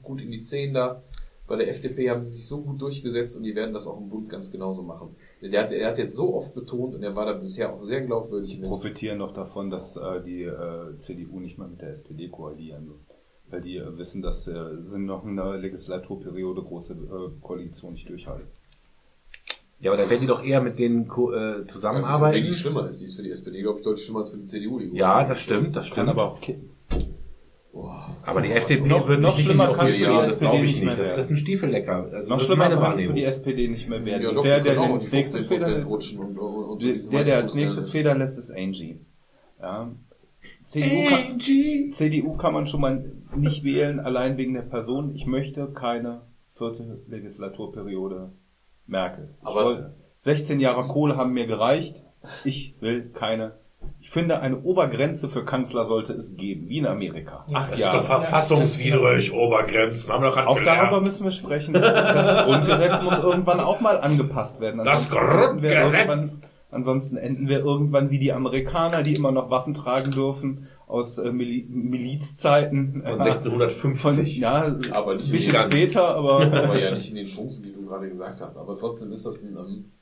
gut 0.03 0.21
in 0.21 0.31
die 0.31 0.43
10 0.43 0.75
da 0.75 1.03
bei 1.47 1.57
der 1.57 1.69
FDP 1.71 2.11
haben 2.11 2.25
sie 2.27 2.33
sich 2.33 2.47
so 2.47 2.61
gut 2.61 2.81
durchgesetzt 2.81 3.37
und 3.37 3.43
die 3.45 3.55
werden 3.57 3.73
das 3.75 3.87
auch 3.87 3.99
im 3.99 4.09
Bund 4.11 4.29
ganz 4.29 4.51
genauso 4.53 4.83
machen. 4.83 5.17
Der 5.43 5.63
hat, 5.63 5.73
er 5.73 5.89
hat 5.89 5.99
jetzt 5.99 6.15
so 6.15 6.35
oft 6.35 6.55
betont 6.55 6.95
und 6.95 7.03
er 7.03 7.17
war 7.17 7.25
da 7.27 7.33
bisher 7.33 7.73
auch 7.73 7.83
sehr 7.83 8.03
glaubwürdig. 8.03 8.61
den- 8.61 8.69
profitieren 8.69 9.19
noch 9.19 9.33
davon, 9.33 9.69
dass 9.71 9.97
äh, 9.97 10.23
die 10.23 10.43
äh, 10.43 10.97
CDU 10.99 11.41
nicht 11.41 11.57
mehr 11.59 11.67
mit 11.69 11.81
der 11.81 11.91
SPD 11.91 12.29
koalieren 12.29 12.87
wird. 12.89 13.01
Weil 13.49 13.63
die 13.63 13.79
äh, 13.79 13.99
wissen, 13.99 14.23
dass 14.23 14.47
äh, 14.47 14.83
sie 14.83 15.01
noch 15.01 15.25
in 15.25 15.37
der 15.37 15.57
Legislaturperiode 15.57 16.63
große 16.63 16.93
äh, 16.95 17.41
Koalition 17.43 17.95
nicht 17.95 18.09
durchhalten. 18.09 18.47
Ja, 19.81 19.91
aber 19.91 20.01
dann 20.01 20.11
werden 20.11 20.21
die 20.21 20.27
doch 20.27 20.45
eher 20.45 20.61
mit 20.61 20.79
denen 20.79 21.05
äh, 21.07 21.09
Was 21.09 21.33
eigentlich 21.33 21.73
zusammenarbeiten. 21.73 22.53
schlimmer 22.53 22.87
ist, 22.87 23.01
die 23.01 23.07
ist 23.07 23.17
für 23.17 23.23
die 23.23 23.31
SPD, 23.31 23.63
glaube 23.63 23.79
ich, 23.79 23.85
deutlich 23.85 24.05
schlimmer 24.05 24.21
als 24.21 24.31
für 24.31 24.37
die 24.37 24.45
CDU. 24.47 24.79
Die 24.79 24.95
Ja, 24.97 25.25
das 25.27 25.41
stimmt, 25.41 25.75
das 25.75 25.87
Kann 25.87 25.93
stimmt. 25.93 26.09
aber 26.11 26.25
auch 26.25 26.41
kippen. 26.41 26.71
Aber 28.25 28.43
die 28.43 28.51
FDP 28.51 28.87
noch- 28.87 29.09
wird 29.09 29.21
noch 29.23 29.37
sich 29.37 29.47
nicht 29.47 29.55
schlimmer 29.57 29.71
auf 29.71 29.77
kannst 29.79 29.95
die 29.95 30.01
du 30.03 30.07
die 30.09 30.13
ja, 30.13 30.21
das 30.23 30.31
SPD 30.33 30.45
glaube 30.51 30.57
ich 30.57 30.63
nicht 30.73 30.75
nicht. 30.75 30.85
mehr 30.87 30.97
Das 30.97 31.09
werden. 31.11 31.21
ist 31.25 31.31
ein 31.31 31.37
Stiefellecker. 31.37 32.09
Also 32.13 32.29
Noch 32.31 32.39
das 32.39 32.47
schlimmer 32.47 32.69
kannst 32.69 33.05
du 33.07 33.13
die. 33.13 33.25
SPD 33.25 33.69
nicht 33.69 33.89
mehr 33.89 34.05
werden. 34.05 34.23
Ja, 34.23 34.33
doch, 34.33 34.43
der, 34.43 34.61
der 34.61 34.75
können 34.75 34.91
auch 34.91 34.95
als 34.95 35.13
nächstes 35.13 35.43
15% 35.47 35.49
federn 35.49 35.73
lässt, 35.79 36.17
und, 36.19 36.19
und, 36.19 36.39
und 36.39 36.83
der, 36.83 36.95
der, 36.95 37.25
der 37.25 37.37
als 37.37 37.55
nächstes 37.55 37.91
federn 37.91 38.19
lässt, 38.19 38.39
ist 38.39 38.51
Angie. 38.51 38.99
Ja. 39.61 39.89
CDU, 40.65 41.09
kann, 41.09 41.41
CDU 41.93 42.37
kann 42.37 42.53
man 42.53 42.67
schon 42.67 42.81
mal 42.81 43.05
nicht 43.37 43.65
wählen, 43.65 44.01
allein 44.01 44.37
wegen 44.37 44.55
der 44.55 44.63
Person. 44.63 45.15
Ich 45.15 45.27
möchte 45.27 45.67
keine 45.69 46.23
vierte 46.57 47.01
Legislaturperiode 47.09 48.33
Merkel. 48.91 49.29
Ich 49.41 49.47
Aber 49.47 49.65
wollte- 49.65 49.95
16 50.19 50.61
Jahre 50.61 50.87
Kohl 50.89 51.17
haben 51.17 51.33
mir 51.33 51.47
gereicht. 51.47 52.03
Ich 52.45 52.75
will 52.81 53.11
keine. 53.15 53.53
Ich 54.03 54.11
finde, 54.11 54.41
eine 54.41 54.61
Obergrenze 54.61 55.29
für 55.31 55.45
Kanzler 55.45 55.85
sollte 55.85 56.13
es 56.13 56.37
geben, 56.37 56.69
wie 56.69 56.79
in 56.79 56.87
Amerika. 56.87 57.45
Ja. 57.49 57.59
Acht 57.61 57.73
Das 57.73 57.81
Jahre. 57.81 58.03
verfassungswidrig, 58.03 59.33
Obergrenzen. 59.33 60.13
Haben 60.13 60.25
wir 60.25 60.31
gerade 60.33 60.47
Auch 60.49 60.61
darüber 60.61 61.01
müssen 61.01 61.25
wir 61.25 61.31
sprechen. 61.31 61.73
Das 61.73 62.45
Grundgesetz 62.45 63.01
muss 63.03 63.19
irgendwann 63.19 63.61
auch 63.61 63.81
mal 63.81 63.99
angepasst 64.01 64.61
werden. 64.61 64.85
Das 64.85 65.11
Ansonsten 65.11 65.17
enden 65.41 65.63
wir 65.63 65.71
Grundgesetz! 65.71 66.07
irgendwann- 66.09 66.43
Ansonsten 66.73 67.17
enden 67.17 67.49
wir 67.49 67.59
irgendwann 67.61 68.11
wie 68.11 68.19
die 68.21 68.33
Amerikaner, 68.33 69.03
die 69.03 69.15
immer 69.15 69.33
noch 69.33 69.51
Waffen 69.51 69.75
tragen 69.75 70.13
dürfen 70.13 70.69
aus 70.87 71.19
äh, 71.19 71.33
Mili 71.33 71.67
Milizzeiten. 71.69 73.03
Von 73.05 73.21
Äh, 73.21 73.23
1650. 73.25 74.35
Von, 74.35 74.43
ja, 74.43 74.77
Aber 74.93 75.15
nicht 75.17 75.27
ein 75.29 75.33
bisschen 75.33 75.55
in 75.55 75.61
den- 75.63 75.71
später, 75.73 76.09
aber 76.15 76.43
aber 76.47 76.79
ja 76.79 76.93
nicht 76.95 77.09
in 77.11 77.17
den 77.17 77.35
Punkten, 77.35 77.63
die 77.63 77.73
du 77.73 77.80
gerade 77.91 78.09
gesagt 78.09 78.41
hast. 78.41 78.57
Aber 78.57 78.77
trotzdem 78.77 79.13
ist 79.13 79.27
das 79.27 79.43
ein, 79.43 79.57
ähm, 79.57 79.93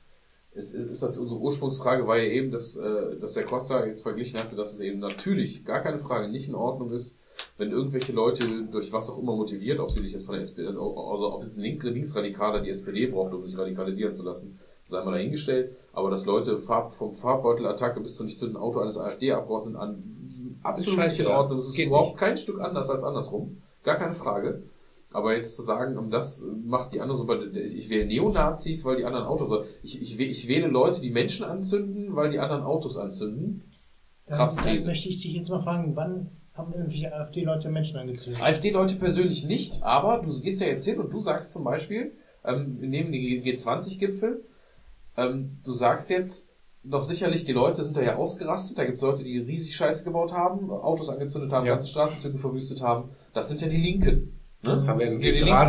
ist, 0.53 0.73
ist 0.73 1.03
das 1.03 1.17
unsere 1.17 1.39
Ursprungsfrage 1.39 2.07
war 2.07 2.17
ja 2.17 2.29
eben, 2.29 2.51
dass, 2.51 2.75
äh, 2.75 3.17
dass 3.19 3.33
der 3.33 3.45
Costa 3.45 3.85
jetzt 3.85 4.01
verglichen 4.01 4.39
hatte, 4.39 4.55
dass 4.55 4.73
es 4.73 4.79
eben 4.79 4.99
natürlich 4.99 5.65
gar 5.65 5.81
keine 5.81 5.99
Frage 5.99 6.29
nicht 6.29 6.47
in 6.47 6.55
Ordnung 6.55 6.91
ist, 6.91 7.17
wenn 7.57 7.71
irgendwelche 7.71 8.13
Leute 8.13 8.45
durch 8.71 8.91
was 8.91 9.09
auch 9.09 9.19
immer 9.19 9.35
motiviert, 9.35 9.79
ob 9.79 9.91
sie 9.91 10.01
sich 10.01 10.13
jetzt 10.13 10.25
von 10.25 10.35
der 10.35 10.43
SPD, 10.43 10.67
also 10.67 11.33
ob 11.33 11.43
es 11.43 11.55
Link, 11.55 11.83
Linksradikaler 11.83 12.61
die 12.61 12.69
SPD 12.69 13.07
braucht, 13.07 13.33
um 13.33 13.45
sich 13.45 13.57
radikalisieren 13.57 14.15
zu 14.15 14.23
lassen, 14.23 14.59
sei 14.89 15.03
mal 15.03 15.11
dahingestellt, 15.11 15.75
aber 15.93 16.09
dass 16.09 16.25
Leute 16.25 16.59
Farb, 16.59 16.95
vom 16.95 17.15
Farbbeutelattacke 17.15 17.99
bis 17.99 18.15
zu 18.15 18.23
nicht 18.23 18.39
zu 18.39 18.47
dem 18.47 18.57
Auto 18.57 18.79
eines 18.79 18.97
AfD-Abgeordneten 18.97 19.77
an 19.77 20.03
absolut 20.63 20.99
nicht 20.99 21.19
in 21.19 21.27
Ordnung. 21.27 21.59
Es 21.59 21.69
ist 21.69 21.77
überhaupt 21.77 22.11
nicht. 22.11 22.19
kein 22.19 22.37
Stück 22.37 22.59
anders 22.59 22.89
als 22.89 23.03
andersrum. 23.03 23.61
Gar 23.83 23.95
keine 23.95 24.15
Frage. 24.15 24.63
Aber 25.11 25.35
jetzt 25.35 25.55
zu 25.55 25.63
sagen, 25.63 25.97
um 25.97 26.11
das 26.11 26.43
macht 26.63 26.93
die 26.93 27.01
anderen 27.01 27.17
so, 27.19 27.27
weil 27.27 27.55
ich 27.57 27.89
wähle 27.89 28.05
Neonazis, 28.05 28.85
weil 28.85 28.97
die 28.97 29.05
anderen 29.05 29.25
Autos, 29.25 29.49
so- 29.49 29.63
ich, 29.81 29.99
ich, 30.01 30.19
ich 30.19 30.47
wähle 30.47 30.67
Leute, 30.67 31.01
die 31.01 31.09
Menschen 31.09 31.45
anzünden, 31.45 32.15
weil 32.15 32.29
die 32.29 32.37
anderen 32.39 32.61
Autos 32.63 32.95
anzünden. 32.95 33.63
Dann, 34.27 34.37
Krasse 34.37 34.61
dann 34.61 34.65
These. 34.73 34.87
möchte 34.87 35.09
ich 35.09 35.21
dich 35.21 35.33
jetzt 35.33 35.49
mal 35.49 35.63
fragen, 35.63 35.95
wann 35.95 36.29
haben 36.53 36.73
irgendwelche 36.73 37.11
AfD-Leute 37.11 37.69
Menschen 37.69 37.97
angezündet? 37.97 38.39
AfD-Leute 38.43 38.95
persönlich 38.95 39.45
nicht, 39.45 39.81
aber 39.81 40.21
du 40.21 40.27
gehst 40.41 40.61
ja 40.61 40.67
jetzt 40.67 40.85
hin 40.85 40.99
und 40.99 41.09
du 41.11 41.21
sagst 41.21 41.53
zum 41.53 41.63
Beispiel, 41.63 42.11
ähm, 42.45 42.77
wir 42.79 42.87
nehmen 42.87 43.11
die 43.11 43.41
G20-Gipfel, 43.41 44.43
ähm, 45.17 45.57
du 45.63 45.73
sagst 45.73 46.11
jetzt, 46.11 46.45
doch 46.83 47.09
sicherlich, 47.09 47.43
die 47.45 47.51
Leute 47.51 47.83
sind 47.83 47.97
da 47.97 48.01
ja 48.01 48.15
ausgerastet, 48.15 48.77
da 48.77 48.83
gibt 48.85 48.97
es 48.97 49.01
Leute, 49.01 49.23
die 49.23 49.39
riesig 49.39 49.75
Scheiße 49.75 50.03
gebaut 50.03 50.31
haben, 50.31 50.69
Autos 50.69 51.09
angezündet 51.09 51.51
haben, 51.51 51.65
Ja. 51.65 51.73
ganze 51.73 51.87
Straßenzüge 51.87 52.37
verwüstet 52.37 52.81
haben, 52.83 53.09
das 53.33 53.47
sind 53.47 53.59
ja 53.61 53.67
die 53.67 53.77
Linken. 53.81 54.38
Ne? 54.61 54.75
Das 54.75 54.87
haben 54.87 54.99
wir 54.99 55.07
ja 55.07 55.17
die 55.17 55.23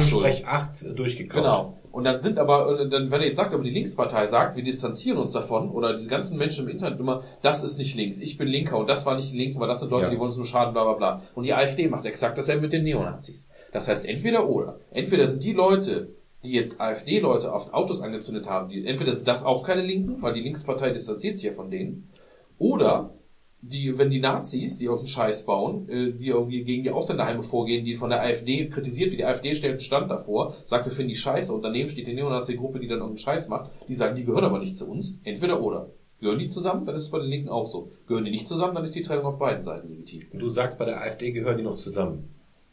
schuld. 0.05 0.25
Radensprech 0.25 0.47
8 0.47 0.99
durchgekaut. 0.99 1.43
Genau. 1.43 1.77
Und 1.93 2.05
dann 2.05 2.21
sind 2.21 2.39
aber, 2.39 2.81
äh, 2.81 2.89
dann, 2.89 3.11
wenn 3.11 3.21
er 3.21 3.27
jetzt 3.29 3.37
sagt, 3.37 3.53
aber 3.53 3.63
die 3.63 3.71
Linkspartei 3.71 4.27
sagt, 4.27 4.57
wir 4.57 4.65
distanzieren 4.65 5.19
uns 5.19 5.33
davon, 5.33 5.71
oder 5.71 5.97
die 5.97 6.07
ganzen 6.07 6.39
Menschen 6.39 6.65
im 6.67 6.73
Internet 6.73 6.99
immer, 6.99 7.23
das 7.43 7.63
ist 7.63 7.79
nicht 7.79 7.95
links, 7.97 8.21
ich 8.21 8.37
bin 8.37 8.49
Linker 8.49 8.79
und 8.79 8.89
das 8.89 9.07
war 9.07 9.15
nicht 9.17 9.33
die 9.33 9.39
Linken, 9.39 9.61
weil 9.61 9.69
das 9.69 9.81
sind 9.81 9.91
Leute, 9.91 10.07
Ja. 10.07 10.11
die 10.11 10.19
wollen 10.19 10.29
uns 10.29 10.37
nur 10.37 10.47
schaden, 10.47 10.73
bla 10.73 10.85
bla 10.85 10.95
bla. 10.95 11.23
Und 11.35 11.45
die 11.45 11.55
AfD 11.55 11.89
macht 11.89 12.05
exakt 12.05 12.37
dasselbe 12.39 12.63
mit 12.63 12.73
den 12.73 12.85
Neonazis. 12.85 13.49
Das 13.73 13.87
heißt, 13.89 14.07
entweder 14.07 14.49
oder. 14.49 14.81
Entweder 14.91 15.27
sind 15.29 15.45
die 15.45 15.53
Leute, 15.53 16.15
die 16.43 16.53
jetzt 16.53 16.81
AfD-Leute 16.81 17.53
auf 17.53 17.73
Autos 17.73 18.01
angezündet 18.03 18.47
haben, 18.49 18.69
die, 18.69 18.85
entweder 18.87 19.13
sind 19.13 19.29
das 19.29 19.45
auch 19.45 19.63
keine 19.63 19.83
Linken, 19.83 20.21
weil 20.23 20.33
die 20.33 20.41
Linkspartei 20.41 20.91
distanziert 20.91 21.37
sich 21.37 21.45
ja 21.45 21.53
von 21.53 21.71
denen, 21.71 22.09
oder 22.59 23.15
die, 23.63 23.99
wenn 23.99 24.11
die 24.11 24.21
Nazis, 24.21 24.77
die 24.79 24.85
irgendeinen 24.87 25.09
Scheiß 25.09 25.45
bauen, 25.45 25.89
äh, 25.89 26.13
die 26.13 26.29
irgendwie 26.29 26.65
gegen 26.65 26.83
die 26.83 26.91
Ausländerheime 26.91 27.43
vorgehen, 27.43 27.85
die 27.85 27.95
von 27.95 28.11
der 28.11 28.23
AfD 28.23 28.69
kritisiert, 28.69 29.13
wie 29.13 29.17
die 29.17 29.25
AfD 29.25 29.55
stellt 29.55 29.73
einen 29.73 29.81
Stand 29.81 30.11
davor, 30.11 30.55
sagt, 30.65 30.87
wir 30.87 30.93
finden 30.93 31.11
die 31.11 31.17
Scheiße 31.17 31.53
und 31.53 31.63
daneben 31.63 31.89
steht 31.89 32.07
die 32.07 32.15
Neonazi-Gruppe, 32.15 32.81
die 32.81 32.87
dann 32.87 32.99
irgendeinen 32.99 33.19
Scheiß 33.19 33.49
macht, 33.49 33.71
die 33.89 33.95
sagen, 33.95 34.17
die 34.17 34.25
gehören 34.25 34.45
aber 34.45 34.59
nicht 34.59 34.79
zu 34.79 34.89
uns, 34.89 35.19
entweder 35.25 35.63
oder. 35.63 35.91
Gehören 36.21 36.39
die 36.39 36.49
zusammen, 36.49 36.85
dann 36.85 36.95
ist 36.95 37.05
es 37.05 37.11
bei 37.11 37.19
den 37.19 37.29
Linken 37.29 37.49
auch 37.49 37.67
so. 37.67 37.93
Gehören 38.07 38.25
die 38.25 38.31
nicht 38.31 38.47
zusammen, 38.47 38.75
dann 38.75 38.85
ist 38.85 38.95
die 38.95 39.03
Trennung 39.03 39.25
auf 39.25 39.39
beiden 39.39 39.63
Seiten 39.63 39.89
legitim. 39.89 40.25
Du 40.35 40.51
sagst, 40.51 40.79
bei 40.79 40.85
der 40.85 41.01
AfD 41.01 41.33
gehören 41.33 41.57
die 41.57 41.63
noch 41.63 41.77
zusammen. 41.77 42.29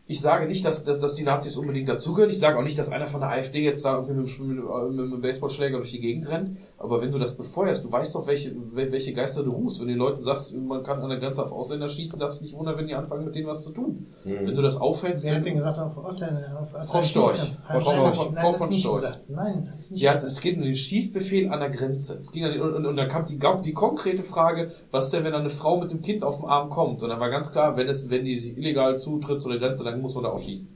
Ich 0.09 0.21
sage 0.21 0.47
nicht, 0.47 0.63
dass, 0.65 0.83
dass, 0.85 0.99
dass 0.99 1.15
die 1.15 1.23
Nazis 1.23 1.57
unbedingt 1.57 1.89
dazugehören. 1.89 2.29
Ich 2.31 2.39
sage 2.39 2.57
auch 2.57 2.63
nicht, 2.63 2.79
dass 2.79 2.89
einer 2.91 3.07
von 3.07 3.19
der 3.19 3.29
AfD 3.29 3.61
jetzt 3.63 3.83
da 3.83 3.95
irgendwie 3.99 4.21
mit, 4.21 4.37
dem- 4.39 4.47
mit, 4.95 5.05
mit 5.05 5.13
dem 5.13 5.21
Baseballschläger 5.21 5.77
durch 5.79 5.91
die 5.91 5.99
Gegend 5.99 6.29
rennt. 6.29 6.57
Aber 6.77 7.01
wenn 7.01 7.11
du 7.11 7.17
das 7.17 7.35
befeuerst, 7.35 7.83
du 7.83 7.91
weißt 7.91 8.15
doch, 8.15 8.25
welche, 8.25 8.51
wel- 8.51 8.91
welche 8.91 9.11
Geister 9.13 9.43
du 9.43 9.51
rufst. 9.51 9.79
Wenn 9.81 9.87
du 9.87 9.93
den 9.93 9.99
Leuten 9.99 10.23
sagst, 10.23 10.55
man 10.55 10.81
kann 10.83 11.01
an 11.01 11.09
der 11.09 11.19
Grenze 11.19 11.43
auf 11.43 11.51
Ausländer 11.51 11.89
schießen, 11.89 12.17
darfst 12.19 12.39
du 12.39 12.45
nicht 12.45 12.55
wundern, 12.55 12.77
wenn 12.77 12.87
die 12.87 12.93
anfangen, 12.95 13.25
mit 13.25 13.35
denen 13.35 13.47
was 13.47 13.63
zu 13.63 13.71
tun. 13.73 14.07
Wenn 14.23 14.55
du 14.55 14.61
das 14.61 14.77
aufhältst, 14.77 15.25
Wer 15.25 15.35
hat 15.35 15.45
denn 15.45 15.55
gesagt, 15.55 15.77
auf 15.77 15.97
Ausländer? 15.97 16.57
Auf 16.73 16.87
Frau 16.87 17.01
Storch. 17.01 17.57
Frau 17.67 18.31
nein, 18.31 18.41
Frau 18.41 18.53
von 18.53 18.71
Storch. 18.71 19.03
Nein, 19.27 19.73
Ja, 19.91 20.13
es 20.13 20.39
geht 20.39 20.55
um 20.57 20.63
den 20.63 20.73
Schießbefehl 20.73 21.49
an 21.51 21.59
der 21.59 21.69
Grenze. 21.71 22.17
Es 22.19 22.31
ging 22.31 22.45
an 22.45 22.53
die, 22.53 22.59
und, 22.59 22.73
und, 22.73 22.85
und 22.85 22.95
da 22.95 23.05
kam 23.07 23.25
die, 23.25 23.39
die 23.65 23.73
konkrete 23.73 24.23
Frage, 24.23 24.71
was 24.91 25.09
denn, 25.09 25.25
wenn 25.25 25.33
da 25.33 25.39
eine 25.39 25.49
Frau 25.49 25.77
mit 25.81 25.91
dem 25.91 26.01
Kind 26.01 26.23
auf 26.23 26.37
dem 26.37 26.45
Arm 26.45 26.69
kommt? 26.69 27.03
Und 27.03 27.09
dann 27.09 27.19
war 27.19 27.29
ganz 27.29 27.51
klar, 27.51 27.75
wenn 27.75 27.87
es, 27.89 28.09
wenn 28.09 28.23
die 28.23 28.37
illegal 28.57 28.97
zutritt 28.97 29.41
zu 29.41 29.49
der 29.49 29.59
Grenze, 29.59 29.83
dann 29.83 29.96
muss 30.01 30.15
man 30.15 30.23
da 30.23 30.29
auch 30.31 30.39
schießen. 30.39 30.67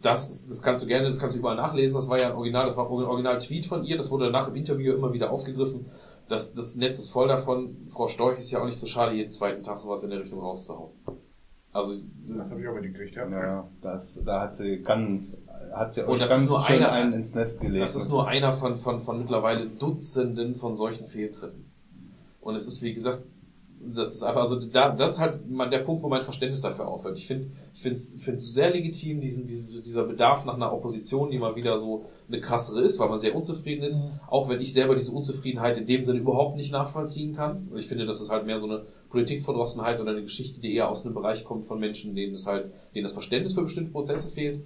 Das, 0.00 0.28
ist- 0.30 0.50
das 0.50 0.62
kannst 0.62 0.82
du 0.82 0.86
gerne, 0.86 1.06
das 1.08 1.18
kannst 1.18 1.36
du 1.36 1.40
überall 1.40 1.56
nachlesen. 1.56 1.94
Das 1.96 2.08
war 2.08 2.18
ja 2.18 2.28
ein 2.30 2.34
Original, 2.34 2.66
das 2.66 2.76
war 2.76 2.86
ein 2.86 2.90
Original-Tweet 3.04 3.66
von 3.66 3.84
ihr. 3.84 3.96
Das 3.96 4.10
wurde 4.10 4.26
danach 4.26 4.48
im 4.48 4.56
Interview 4.56 4.94
immer 4.94 5.12
wieder 5.12 5.30
aufgegriffen. 5.30 5.86
Das, 6.28 6.54
das 6.54 6.74
Netz 6.76 6.98
ist 6.98 7.10
voll 7.10 7.28
davon. 7.28 7.86
Frau 7.88 8.08
Storch 8.08 8.38
ist 8.38 8.50
ja 8.50 8.60
auch 8.60 8.66
nicht 8.66 8.78
so 8.78 8.86
schade, 8.86 9.14
jeden 9.14 9.30
zweiten 9.30 9.62
Tag 9.62 9.80
sowas 9.80 10.02
in 10.02 10.10
der 10.10 10.20
Richtung 10.20 10.40
rauszuhauen. 10.40 10.90
Also, 11.72 11.94
Das 12.28 12.50
habe 12.50 12.60
ich 12.60 12.68
auch 12.68 12.74
mitgekriegt, 12.74 13.14
ja. 13.16 13.28
ja, 13.30 13.68
das, 13.80 14.20
da 14.26 14.42
hat 14.42 14.54
sie 14.56 14.78
ganz, 14.82 15.40
hat 15.72 15.94
sie 15.94 16.02
das 16.02 16.28
ganz 16.28 16.42
ist 16.42 16.48
nur 16.50 16.60
schön 16.64 16.76
einer- 16.78 16.92
einen 16.92 17.12
ins 17.14 17.34
Nest 17.34 17.60
gelegt. 17.60 17.82
Das 17.82 17.94
ist 17.96 18.10
nur 18.10 18.26
einer 18.28 18.52
von, 18.52 18.76
von, 18.76 19.00
von 19.00 19.18
mittlerweile 19.20 19.68
Dutzenden 19.68 20.54
von 20.54 20.74
solchen 20.76 21.06
Fehltritten. 21.08 21.70
Und 22.42 22.56
es 22.56 22.66
ist, 22.66 22.82
wie 22.82 22.92
gesagt, 22.92 23.22
das 23.84 24.14
ist 24.14 24.22
einfach, 24.22 24.42
also 24.42 24.60
da, 24.60 24.90
das 24.94 25.14
ist 25.14 25.20
halt 25.20 25.40
der 25.48 25.78
Punkt, 25.80 26.02
wo 26.02 26.08
mein 26.08 26.22
Verständnis 26.22 26.60
dafür 26.60 26.86
aufhört. 26.86 27.18
Ich 27.18 27.26
finde, 27.26 27.48
ich 27.74 27.80
finde 27.80 27.96
es 27.96 28.52
sehr 28.52 28.70
legitim, 28.70 29.20
diesen, 29.20 29.46
diese, 29.46 29.82
dieser 29.82 30.04
Bedarf 30.04 30.44
nach 30.44 30.54
einer 30.54 30.72
Opposition, 30.72 31.30
die 31.30 31.38
mal 31.38 31.56
wieder 31.56 31.78
so 31.78 32.06
eine 32.28 32.40
krassere 32.40 32.80
ist, 32.80 32.98
weil 32.98 33.08
man 33.08 33.18
sehr 33.18 33.34
unzufrieden 33.34 33.82
ist. 33.82 34.00
Auch 34.28 34.48
wenn 34.48 34.60
ich 34.60 34.72
selber 34.72 34.94
diese 34.94 35.12
Unzufriedenheit 35.12 35.76
in 35.78 35.86
dem 35.86 36.04
Sinne 36.04 36.20
überhaupt 36.20 36.56
nicht 36.56 36.72
nachvollziehen 36.72 37.34
kann. 37.34 37.68
Und 37.70 37.78
ich 37.78 37.86
finde, 37.86 38.06
das 38.06 38.20
ist 38.20 38.30
halt 38.30 38.46
mehr 38.46 38.58
so 38.58 38.66
eine 38.66 38.84
Politikverdrossenheit 39.10 40.00
oder 40.00 40.12
eine 40.12 40.22
Geschichte, 40.22 40.60
die 40.60 40.74
eher 40.74 40.88
aus 40.88 41.04
einem 41.04 41.14
Bereich 41.14 41.44
kommt 41.44 41.66
von 41.66 41.80
Menschen, 41.80 42.14
denen 42.14 42.34
es 42.34 42.46
halt, 42.46 42.72
denen 42.94 43.04
das 43.04 43.12
Verständnis 43.12 43.54
für 43.54 43.62
bestimmte 43.62 43.90
Prozesse 43.90 44.30
fehlt. 44.30 44.62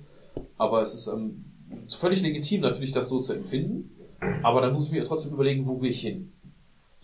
Aber 0.59 0.83
es 0.83 0.95
ist 0.95 1.09
ähm, 1.09 1.45
völlig 1.89 2.23
legitim, 2.23 2.61
natürlich 2.61 2.93
das 2.93 3.09
so 3.09 3.20
zu 3.20 3.33
empfinden. 3.33 3.91
Aber 4.43 4.61
dann 4.61 4.73
muss 4.73 4.86
ich 4.86 4.93
mir 4.93 5.05
trotzdem 5.05 5.33
überlegen, 5.33 5.67
wo 5.67 5.78
gehe 5.78 5.91
ich 5.91 6.01
hin? 6.01 6.33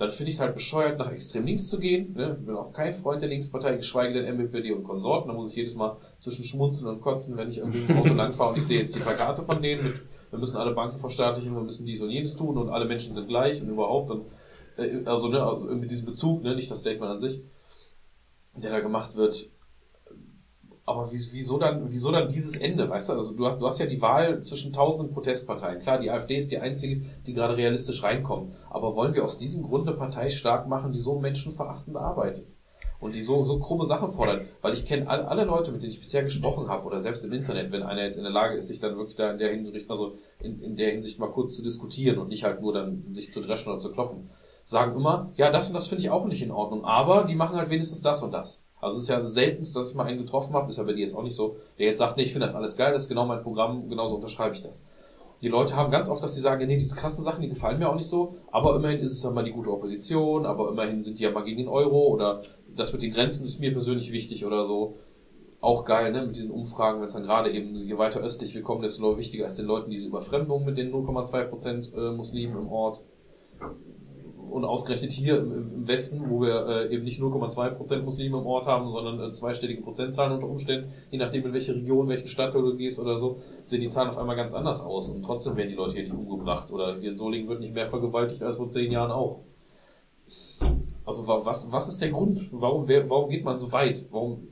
Dann 0.02 0.10
finde 0.10 0.30
ich 0.30 0.34
es 0.34 0.40
halt 0.40 0.56
bescheuert, 0.56 0.98
nach 0.98 1.12
extrem 1.12 1.46
links 1.46 1.68
zu 1.68 1.78
gehen. 1.78 2.12
Ne? 2.14 2.36
Bin 2.44 2.56
auch 2.56 2.72
kein 2.72 2.92
Freund 2.92 3.22
der 3.22 3.28
Linkspartei, 3.28 3.76
geschweige 3.76 4.14
denn 4.14 4.36
MPD 4.36 4.72
und 4.72 4.82
Konsorten. 4.82 5.28
Da 5.28 5.32
muss 5.32 5.50
ich 5.50 5.56
jedes 5.56 5.76
Mal 5.76 5.96
zwischen 6.18 6.42
schmunzeln 6.44 6.88
und 6.88 7.00
kotzen, 7.00 7.36
wenn 7.36 7.48
ich 7.48 7.58
irgendwie 7.58 7.84
im 7.84 7.96
Auto 7.96 8.12
langfahre 8.12 8.50
und 8.50 8.58
ich 8.58 8.66
sehe 8.66 8.80
jetzt 8.80 8.96
die 8.96 8.98
Plakate 8.98 9.44
von 9.44 9.62
denen 9.62 9.84
mit, 9.84 10.02
wir 10.30 10.40
müssen 10.40 10.56
alle 10.56 10.74
Banken 10.74 10.98
verstaatlichen, 10.98 11.54
wir 11.54 11.62
müssen 11.62 11.86
dies 11.86 12.00
und 12.00 12.10
jenes 12.10 12.34
tun 12.34 12.58
und 12.58 12.68
alle 12.68 12.86
Menschen 12.86 13.14
sind 13.14 13.28
gleich 13.28 13.62
und 13.62 13.68
überhaupt. 13.68 14.10
Und, 14.10 14.24
äh, 14.76 15.04
also, 15.04 15.28
ne, 15.28 15.40
also 15.40 15.66
mit 15.66 15.88
diesem 15.88 16.06
Bezug, 16.06 16.42
ne, 16.42 16.56
nicht 16.56 16.68
das 16.68 16.80
Statement 16.80 17.12
an 17.12 17.20
sich, 17.20 17.40
der 18.56 18.72
da 18.72 18.80
gemacht 18.80 19.14
wird, 19.14 19.50
aber 20.92 21.12
wie, 21.12 21.20
wieso 21.32 21.58
dann, 21.58 21.90
wieso 21.90 22.12
dann 22.12 22.28
dieses 22.28 22.56
Ende, 22.56 22.88
weißt 22.88 23.08
du? 23.08 23.12
Also 23.14 23.34
du 23.34 23.46
hast, 23.46 23.60
du 23.60 23.66
hast 23.66 23.78
ja 23.78 23.86
die 23.86 24.00
Wahl 24.00 24.42
zwischen 24.42 24.72
tausenden 24.72 25.12
Protestparteien. 25.12 25.80
Klar, 25.80 25.98
die 25.98 26.10
AfD 26.10 26.36
ist 26.36 26.50
die 26.50 26.58
einzige, 26.58 27.02
die 27.26 27.34
gerade 27.34 27.56
realistisch 27.56 28.02
reinkommt. 28.02 28.54
Aber 28.70 28.94
wollen 28.94 29.14
wir 29.14 29.24
aus 29.24 29.38
diesem 29.38 29.62
Grund 29.62 29.88
eine 29.88 29.96
Partei 29.96 30.28
stark 30.28 30.68
machen, 30.68 30.92
die 30.92 31.00
so 31.00 31.18
menschenverachtend 31.18 31.96
arbeitet? 31.96 32.46
und 33.02 33.16
die 33.16 33.22
so, 33.22 33.42
so 33.42 33.58
krumme 33.58 33.84
Sachen 33.84 34.12
fordern, 34.12 34.46
weil 34.60 34.74
ich 34.74 34.86
kenne 34.86 35.08
alle, 35.08 35.26
alle 35.26 35.44
Leute, 35.44 35.72
mit 35.72 35.82
denen 35.82 35.90
ich 35.90 35.98
bisher 35.98 36.22
gesprochen 36.22 36.68
habe 36.68 36.86
oder 36.86 37.00
selbst 37.00 37.24
im 37.24 37.32
Internet, 37.32 37.72
wenn 37.72 37.82
einer 37.82 38.04
jetzt 38.04 38.16
in 38.16 38.22
der 38.22 38.32
Lage 38.32 38.56
ist, 38.56 38.68
sich 38.68 38.78
dann 38.78 38.96
wirklich 38.96 39.16
da 39.16 39.32
in 39.32 39.38
der 39.38 39.50
Hinsicht, 39.50 39.90
also 39.90 40.18
in, 40.40 40.62
in 40.62 40.76
der 40.76 40.92
Hinsicht 40.92 41.18
mal 41.18 41.32
kurz 41.32 41.56
zu 41.56 41.64
diskutieren 41.64 42.18
und 42.18 42.28
nicht 42.28 42.44
halt 42.44 42.62
nur 42.62 42.72
dann 42.72 43.12
sich 43.12 43.32
zu 43.32 43.40
dreschen 43.40 43.72
oder 43.72 43.80
zu 43.80 43.90
kloppen, 43.90 44.30
sagen 44.62 44.94
immer, 44.94 45.32
ja, 45.34 45.50
das 45.50 45.66
und 45.66 45.74
das 45.74 45.88
finde 45.88 46.04
ich 46.04 46.10
auch 46.10 46.26
nicht 46.26 46.42
in 46.42 46.52
Ordnung, 46.52 46.84
aber 46.84 47.24
die 47.24 47.34
machen 47.34 47.56
halt 47.56 47.70
wenigstens 47.70 48.02
das 48.02 48.22
und 48.22 48.30
das. 48.30 48.62
Also 48.82 48.96
es 48.96 49.04
ist 49.04 49.10
ja 49.10 49.24
seltenst, 49.24 49.76
dass 49.76 49.90
ich 49.90 49.94
mal 49.94 50.04
einen 50.04 50.18
getroffen 50.18 50.54
habe, 50.54 50.68
ist 50.68 50.76
ja 50.76 50.82
bei 50.82 50.92
dir 50.92 51.04
jetzt 51.04 51.14
auch 51.14 51.22
nicht 51.22 51.36
so, 51.36 51.56
der 51.78 51.86
jetzt 51.86 51.98
sagt, 51.98 52.16
nee, 52.16 52.24
ich 52.24 52.32
finde 52.32 52.46
das 52.46 52.56
alles 52.56 52.76
geil, 52.76 52.92
das 52.92 53.04
ist 53.04 53.08
genau 53.08 53.24
mein 53.24 53.40
Programm, 53.40 53.88
genauso 53.88 54.16
unterschreibe 54.16 54.56
ich 54.56 54.62
das. 54.62 54.76
Die 55.40 55.48
Leute 55.48 55.76
haben 55.76 55.92
ganz 55.92 56.08
oft, 56.08 56.20
dass 56.20 56.34
sie 56.34 56.40
sagen, 56.40 56.66
nee, 56.66 56.76
diese 56.76 56.96
krassen 56.96 57.22
Sachen, 57.22 57.42
die 57.42 57.48
gefallen 57.48 57.78
mir 57.78 57.88
auch 57.88 57.94
nicht 57.94 58.08
so, 58.08 58.38
aber 58.50 58.74
immerhin 58.74 58.98
ist 58.98 59.12
es 59.12 59.22
ja 59.22 59.30
mal 59.30 59.44
die 59.44 59.52
gute 59.52 59.70
Opposition, 59.70 60.44
aber 60.44 60.68
immerhin 60.68 61.04
sind 61.04 61.20
die 61.20 61.22
ja 61.22 61.30
mal 61.30 61.44
gegen 61.44 61.58
den 61.58 61.68
Euro 61.68 62.08
oder 62.08 62.40
das 62.74 62.92
mit 62.92 63.02
den 63.02 63.12
Grenzen 63.12 63.46
ist 63.46 63.60
mir 63.60 63.72
persönlich 63.72 64.10
wichtig 64.10 64.44
oder 64.44 64.66
so. 64.66 64.96
Auch 65.60 65.84
geil, 65.84 66.10
ne, 66.10 66.26
mit 66.26 66.34
diesen 66.34 66.50
Umfragen, 66.50 66.98
wenn 66.98 67.06
es 67.06 67.12
dann 67.12 67.22
gerade 67.22 67.52
eben, 67.52 67.76
je 67.76 67.98
weiter 67.98 68.18
östlich 68.18 68.52
wir 68.52 68.62
kommen, 68.62 68.82
desto 68.82 69.16
wichtiger 69.16 69.46
ist 69.46 69.58
den 69.58 69.66
Leuten 69.66 69.90
diese 69.90 70.08
Überfremdung 70.08 70.64
mit 70.64 70.76
den 70.76 70.92
0,2% 70.92 71.94
äh, 71.94 72.16
Muslimen 72.16 72.58
im 72.58 72.68
Ort. 72.68 73.00
Und 74.52 74.64
ausgerechnet 74.66 75.12
hier 75.12 75.38
im, 75.38 75.88
Westen, 75.88 76.28
wo 76.28 76.42
wir 76.42 76.66
äh, 76.66 76.94
eben 76.94 77.04
nicht 77.04 77.20
0,2% 77.20 78.02
Muslime 78.02 78.38
im 78.38 78.46
Ort 78.46 78.66
haben, 78.66 78.90
sondern 78.90 79.18
äh, 79.18 79.32
zweistellige 79.32 79.80
Prozentzahlen 79.82 80.32
unter 80.34 80.46
Umständen, 80.48 80.92
je 81.10 81.18
nachdem 81.18 81.46
in 81.46 81.52
welche 81.54 81.74
Region, 81.74 82.08
welchen 82.08 82.28
Stadt 82.28 82.54
du 82.54 82.76
gehst 82.76 83.00
oder 83.00 83.18
so, 83.18 83.38
sehen 83.64 83.80
die 83.80 83.88
Zahlen 83.88 84.10
auf 84.10 84.18
einmal 84.18 84.36
ganz 84.36 84.52
anders 84.52 84.80
aus. 84.82 85.08
Und 85.08 85.22
trotzdem 85.24 85.56
werden 85.56 85.70
die 85.70 85.74
Leute 85.74 85.94
hier 85.94 86.02
nicht 86.04 86.14
umgebracht. 86.14 86.70
Oder 86.70 86.96
hier 86.98 87.10
in 87.12 87.16
Solingen 87.16 87.48
wird 87.48 87.60
nicht 87.60 87.74
mehr 87.74 87.86
vergewaltigt 87.86 88.42
als 88.42 88.56
vor 88.56 88.70
zehn 88.70 88.92
Jahren 88.92 89.10
auch. 89.10 89.40
Also 91.04 91.26
wa- 91.26 91.40
was, 91.44 91.72
was 91.72 91.88
ist 91.88 92.00
der 92.00 92.10
Grund? 92.10 92.48
Warum, 92.52 92.86
wer, 92.88 93.08
warum 93.08 93.30
geht 93.30 93.44
man 93.44 93.58
so 93.58 93.72
weit? 93.72 94.06
Warum 94.10 94.48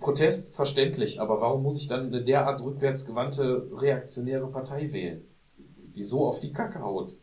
Protest 0.00 0.54
verständlich, 0.54 1.20
aber 1.20 1.40
warum 1.40 1.62
muss 1.62 1.76
ich 1.80 1.88
dann 1.88 2.06
eine 2.06 2.22
derart 2.24 2.62
rückwärtsgewandte 2.62 3.68
reaktionäre 3.74 4.46
Partei 4.46 4.92
wählen, 4.92 5.22
die 5.94 6.04
so 6.04 6.26
auf 6.26 6.40
die 6.40 6.52
Kacke 6.52 6.80
haut? 6.80 7.14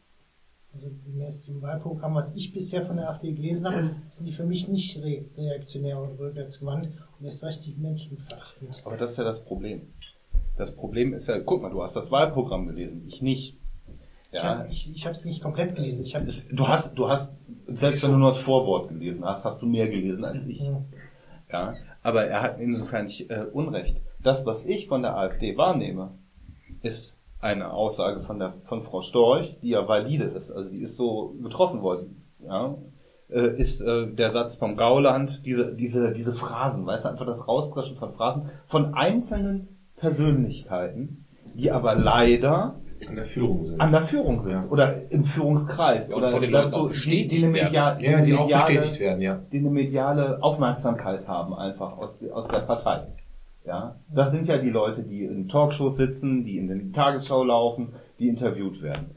Also 0.75 0.91
gemäß 1.05 1.41
dem 1.43 1.61
Wahlprogramm, 1.61 2.15
was 2.15 2.35
ich 2.35 2.51
bisher 2.51 2.85
von 2.85 2.97
der 2.97 3.09
AfD 3.09 3.31
gelesen 3.31 3.65
habe, 3.65 3.95
sind 4.09 4.25
die 4.25 4.33
für 4.33 4.43
mich 4.45 4.67
nicht 4.67 4.97
re 4.97 5.23
reaktionär 5.37 5.97
und 6.01 6.19
rückwärtsgewandt 6.19 6.89
und 7.17 7.25
erst 7.25 7.45
recht 7.45 7.65
die 7.65 7.73
menschenverachtend. 7.75 8.81
Aber 8.85 8.97
das 8.97 9.11
ist 9.11 9.17
ja 9.17 9.23
das 9.23 9.41
Problem. 9.45 9.93
Das 10.57 10.75
Problem 10.75 11.13
ist 11.13 11.27
ja, 11.27 11.39
guck 11.39 11.61
mal, 11.61 11.71
du 11.71 11.81
hast 11.81 11.95
das 11.95 12.11
Wahlprogramm 12.11 12.67
gelesen, 12.67 13.03
ich 13.07 13.21
nicht. 13.21 13.57
Ich 14.33 14.43
habe 14.43 14.67
ich, 14.69 14.93
ich 14.93 15.05
es 15.05 15.23
nicht 15.23 15.41
komplett 15.41 15.75
gelesen. 15.75 16.01
Ich 16.03 16.13
hab, 16.13 16.23
Es- 16.25 16.45
Du 16.49 16.67
hast, 16.67 16.93
du 16.97 17.07
hast, 17.07 17.31
selbst 17.67 18.03
wenn 18.03 18.11
du 18.11 18.17
nur 18.17 18.29
das 18.31 18.39
Vorwort 18.39 18.89
gelesen 18.89 19.23
hast, 19.23 19.45
hast 19.45 19.61
du 19.61 19.65
mehr 19.65 19.87
gelesen 19.87 20.25
als 20.25 20.45
ich. 20.45 20.59
Ja. 20.59 20.83
Ja, 21.49 21.75
aber 22.03 22.25
er 22.25 22.41
hat 22.41 22.59
insofern 22.59 23.05
nicht 23.05 23.29
äh, 23.29 23.45
Unrecht. 23.49 23.95
Das, 24.21 24.45
was 24.45 24.65
ich 24.65 24.87
von 24.87 25.03
der 25.03 25.15
AfD 25.15 25.55
wahrnehme, 25.55 26.11
ist 26.81 27.14
eine 27.39 27.71
Aussage 27.71 28.21
von 28.21 28.39
der 28.39 28.53
von 28.65 28.81
Frau 28.81 29.01
Storch, 29.01 29.59
die 29.61 29.69
ja 29.69 29.87
valide 29.87 30.23
ist, 30.25 30.51
also 30.51 30.69
die 30.69 30.79
ist 30.81 30.95
so 30.97 31.35
getroffen 31.43 31.81
worden. 31.81 32.23
Ja, 32.43 32.75
äh, 33.29 33.55
ist 33.57 33.81
äh, 33.81 34.07
der 34.07 34.31
Satz 34.31 34.55
vom 34.55 34.75
Gauland, 34.77 35.41
diese 35.45 35.73
diese 35.73 36.11
diese 36.11 36.33
Phrasen, 36.33 36.85
weißt 36.85 37.05
du, 37.05 37.09
einfach 37.09 37.25
das 37.25 37.47
Rauspreschen 37.47 37.95
von 37.95 38.13
Phrasen 38.13 38.49
von 38.67 38.93
einzelnen 38.93 39.67
Persönlichkeiten, 39.97 41.25
die 41.53 41.71
aber 41.71 41.95
leider 41.95 42.75
An 43.07 43.15
der 43.15 43.25
Führung 43.25 43.63
sind. 43.63 43.79
an 43.81 43.91
der 43.91 44.01
Führung 44.01 44.39
sind 44.41 44.69
oder 44.71 45.11
im 45.11 45.23
Führungskreis 45.23 46.09
Ja, 46.09 46.15
oder 46.15 46.27
von 46.27 46.41
den 46.41 46.51
da 46.51 46.63
Leuten 46.63 46.87
bestätigt 46.87 47.31
die, 47.31 47.37
die 47.37 47.45
eine 47.45 47.53
werden. 47.53 47.65
media- 47.67 47.95
die 47.95 48.05
ja, 48.05 48.21
die 48.21 48.33
auch 48.33 48.41
mediale- 48.45 48.73
bestätigt 48.75 48.99
werden, 48.99 49.21
ja. 49.21 49.39
die 49.51 49.57
eine 49.59 49.69
mediale 49.69 50.41
Aufmerksamkeit 50.41 51.27
haben 51.27 51.53
einfach 51.53 51.97
aus, 51.97 52.19
aus 52.31 52.47
der 52.47 52.59
Partei. 52.59 53.07
Ja, 53.65 53.95
das 54.13 54.31
sind 54.31 54.47
ja 54.47 54.57
die 54.57 54.69
Leute, 54.69 55.03
die 55.03 55.23
in 55.23 55.47
Talkshows 55.47 55.97
sitzen, 55.97 56.43
die 56.45 56.57
in 56.57 56.67
die 56.67 56.91
Tagesschau 56.91 57.43
laufen, 57.43 57.93
die 58.19 58.27
interviewt 58.27 58.81
werden. 58.83 59.15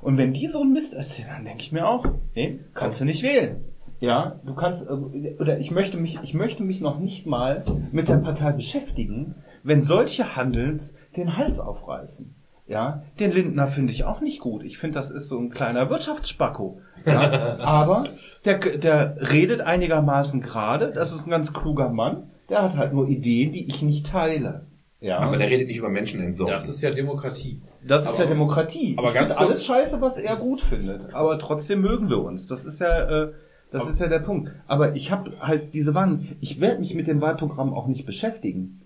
Und 0.00 0.16
wenn 0.16 0.32
die 0.32 0.46
so 0.46 0.62
einen 0.62 0.72
Mist 0.72 0.94
erzählen, 0.94 1.28
dann 1.28 1.44
denke 1.44 1.62
ich 1.62 1.72
mir 1.72 1.86
auch, 1.86 2.06
nee, 2.34 2.60
kannst 2.72 3.00
du 3.00 3.04
nicht 3.04 3.22
wählen. 3.22 3.64
Ja, 4.00 4.40
du 4.46 4.54
kannst, 4.54 4.88
äh, 4.88 5.36
oder 5.38 5.58
ich 5.58 5.70
möchte 5.70 5.98
mich, 5.98 6.18
ich 6.22 6.32
möchte 6.32 6.62
mich 6.62 6.80
noch 6.80 6.98
nicht 6.98 7.26
mal 7.26 7.64
mit 7.92 8.08
der 8.08 8.16
Partei 8.16 8.52
beschäftigen, 8.52 9.34
wenn 9.62 9.82
solche 9.82 10.36
Handels 10.36 10.94
den 11.16 11.36
Hals 11.36 11.60
aufreißen. 11.60 12.34
Ja, 12.66 13.02
den 13.18 13.32
Lindner 13.32 13.66
finde 13.66 13.92
ich 13.92 14.04
auch 14.04 14.20
nicht 14.20 14.40
gut. 14.40 14.62
Ich 14.62 14.78
finde, 14.78 14.94
das 14.94 15.10
ist 15.10 15.28
so 15.28 15.38
ein 15.38 15.50
kleiner 15.50 15.90
Wirtschaftsspacko. 15.90 16.80
Ja, 17.04 17.58
aber 17.58 18.08
der, 18.44 18.58
der 18.58 19.16
redet 19.30 19.60
einigermaßen 19.60 20.40
gerade. 20.40 20.92
Das 20.92 21.12
ist 21.12 21.26
ein 21.26 21.30
ganz 21.30 21.52
kluger 21.52 21.90
Mann. 21.90 22.30
Der 22.50 22.62
hat 22.62 22.76
halt 22.76 22.92
nur 22.92 23.08
Ideen, 23.08 23.52
die 23.52 23.68
ich 23.68 23.80
nicht 23.82 24.06
teile. 24.06 24.66
Ja, 25.00 25.18
Aber 25.20 25.38
der 25.38 25.48
redet 25.48 25.68
nicht 25.68 25.78
über 25.78 25.88
Menschenentsorgung. 25.88 26.52
Das 26.52 26.68
ist 26.68 26.82
ja 26.82 26.90
Demokratie. 26.90 27.62
das 27.86 28.02
ist 28.02 28.08
aber- 28.16 28.18
ja 28.24 28.26
Demokratie. 28.26 28.96
aber 28.98 29.08
Ich 29.08 29.14
ganz 29.14 29.30
kurz- 29.34 29.40
alles 29.48 29.64
scheiße, 29.64 30.00
was 30.02 30.18
er 30.18 30.36
gut 30.36 30.60
findet. 30.60 31.14
Aber 31.14 31.38
trotzdem 31.38 31.80
mögen 31.80 32.10
wir 32.10 32.18
uns. 32.22 32.46
Das 32.46 32.66
ist 32.66 32.80
ja, 32.80 33.22
äh, 33.28 33.32
das 33.72 33.88
ist 33.88 33.98
ja 34.00 34.08
der 34.08 34.18
Punkt. 34.18 34.50
Aber 34.66 34.94
ich 34.96 35.10
habe 35.10 35.32
halt 35.40 35.72
diese 35.72 35.94
Wangen. 35.94 36.36
Ich 36.40 36.60
werde 36.60 36.80
mich 36.80 36.94
mit 36.94 37.06
dem 37.06 37.20
Wahlprogramm 37.22 37.72
auch 37.72 37.86
nicht 37.86 38.04
beschäftigen. 38.04 38.82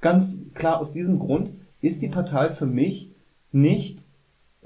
Ganz 0.00 0.38
klar 0.54 0.78
aus 0.80 0.92
diesem 0.92 1.18
Grund 1.18 1.50
ist 1.82 2.00
die 2.00 2.08
Partei 2.08 2.50
für 2.50 2.66
mich 2.66 3.10
nicht. 3.52 3.98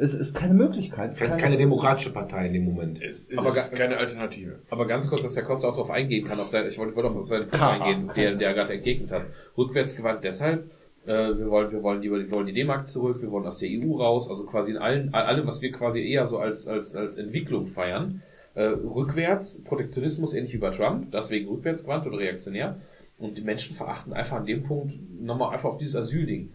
Es 0.03 0.15
ist 0.15 0.35
keine 0.35 0.55
Möglichkeit. 0.55 1.11
Es 1.11 1.15
ist 1.15 1.21
keine, 1.21 1.41
keine 1.41 1.57
demokratische 1.57 2.13
Partei 2.13 2.47
in 2.47 2.55
dem 2.55 2.65
Moment. 2.65 3.01
Es 3.01 3.29
ist 3.29 3.39
Aber 3.39 3.53
keine 3.53 3.97
Alternative. 3.97 4.59
Aber 4.69 4.87
ganz 4.87 5.09
kurz, 5.09 5.23
dass 5.23 5.35
der 5.35 5.45
Costa 5.45 5.69
auch 5.69 5.75
darauf 5.75 5.91
eingehen 5.91 6.27
kann, 6.27 6.41
auf 6.41 6.51
dein, 6.51 6.67
ich 6.67 6.77
wollte, 6.77 6.97
wollte 6.97 7.11
auch 7.11 7.17
auf 7.17 7.29
seinen 7.29 7.49
Punkt 7.49 7.63
eingehen, 7.63 8.11
der, 8.17 8.35
der 8.35 8.53
gerade 8.53 8.73
entgegnet 8.73 9.13
hat. 9.13 9.27
Rückwärtsgewandt 9.57 10.25
deshalb, 10.25 10.71
äh, 11.07 11.13
wir 11.13 11.49
wollen, 11.49 11.71
wir 11.71 11.85
wollen 11.85 12.03
die, 12.03 12.11
wir 12.11 12.31
wollen 12.33 12.47
die 12.47 12.53
D-Mark 12.53 12.89
zurück, 12.89 13.23
wir 13.23 13.31
wollen 13.31 13.47
aus 13.47 13.59
der 13.59 13.69
EU 13.71 13.97
raus, 13.97 14.29
also 14.29 14.45
quasi 14.45 14.73
in 14.73 14.79
allen, 14.79 15.15
allem, 15.15 15.47
was 15.47 15.63
wir 15.63 15.71
quasi 15.71 16.01
eher 16.01 16.27
so 16.27 16.39
als, 16.39 16.67
als, 16.67 16.97
als 16.97 17.17
Entwicklung 17.17 17.69
feiern. 17.69 18.23
Äh, 18.55 18.65
rückwärts, 18.65 19.63
Protektionismus 19.63 20.35
ähnlich 20.35 20.53
wie 20.53 20.59
bei 20.59 20.71
Trump, 20.71 21.13
deswegen 21.13 21.49
rückwärtsgewandt 21.49 22.07
oder 22.09 22.19
reaktionär. 22.19 22.81
Und 23.19 23.39
die 23.39 23.43
Menschen 23.43 23.77
verachten 23.77 24.13
einfach 24.13 24.39
an 24.39 24.47
dem 24.47 24.65
Punkt 24.65 24.95
nochmal 25.21 25.53
einfach 25.53 25.69
auf 25.69 25.79
dieses 25.79 25.95
Asylding. 25.95 26.51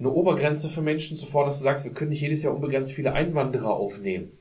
Eine 0.00 0.10
Obergrenze 0.10 0.68
für 0.68 0.82
Menschen 0.82 1.16
zu 1.16 1.26
fordern, 1.26 1.50
dass 1.50 1.58
du 1.58 1.64
sagst, 1.64 1.84
wir 1.84 1.92
können 1.92 2.10
nicht 2.10 2.22
jedes 2.22 2.42
Jahr 2.42 2.54
unbegrenzt 2.54 2.92
viele 2.92 3.12
Einwanderer 3.12 3.74
aufnehmen 3.74 4.32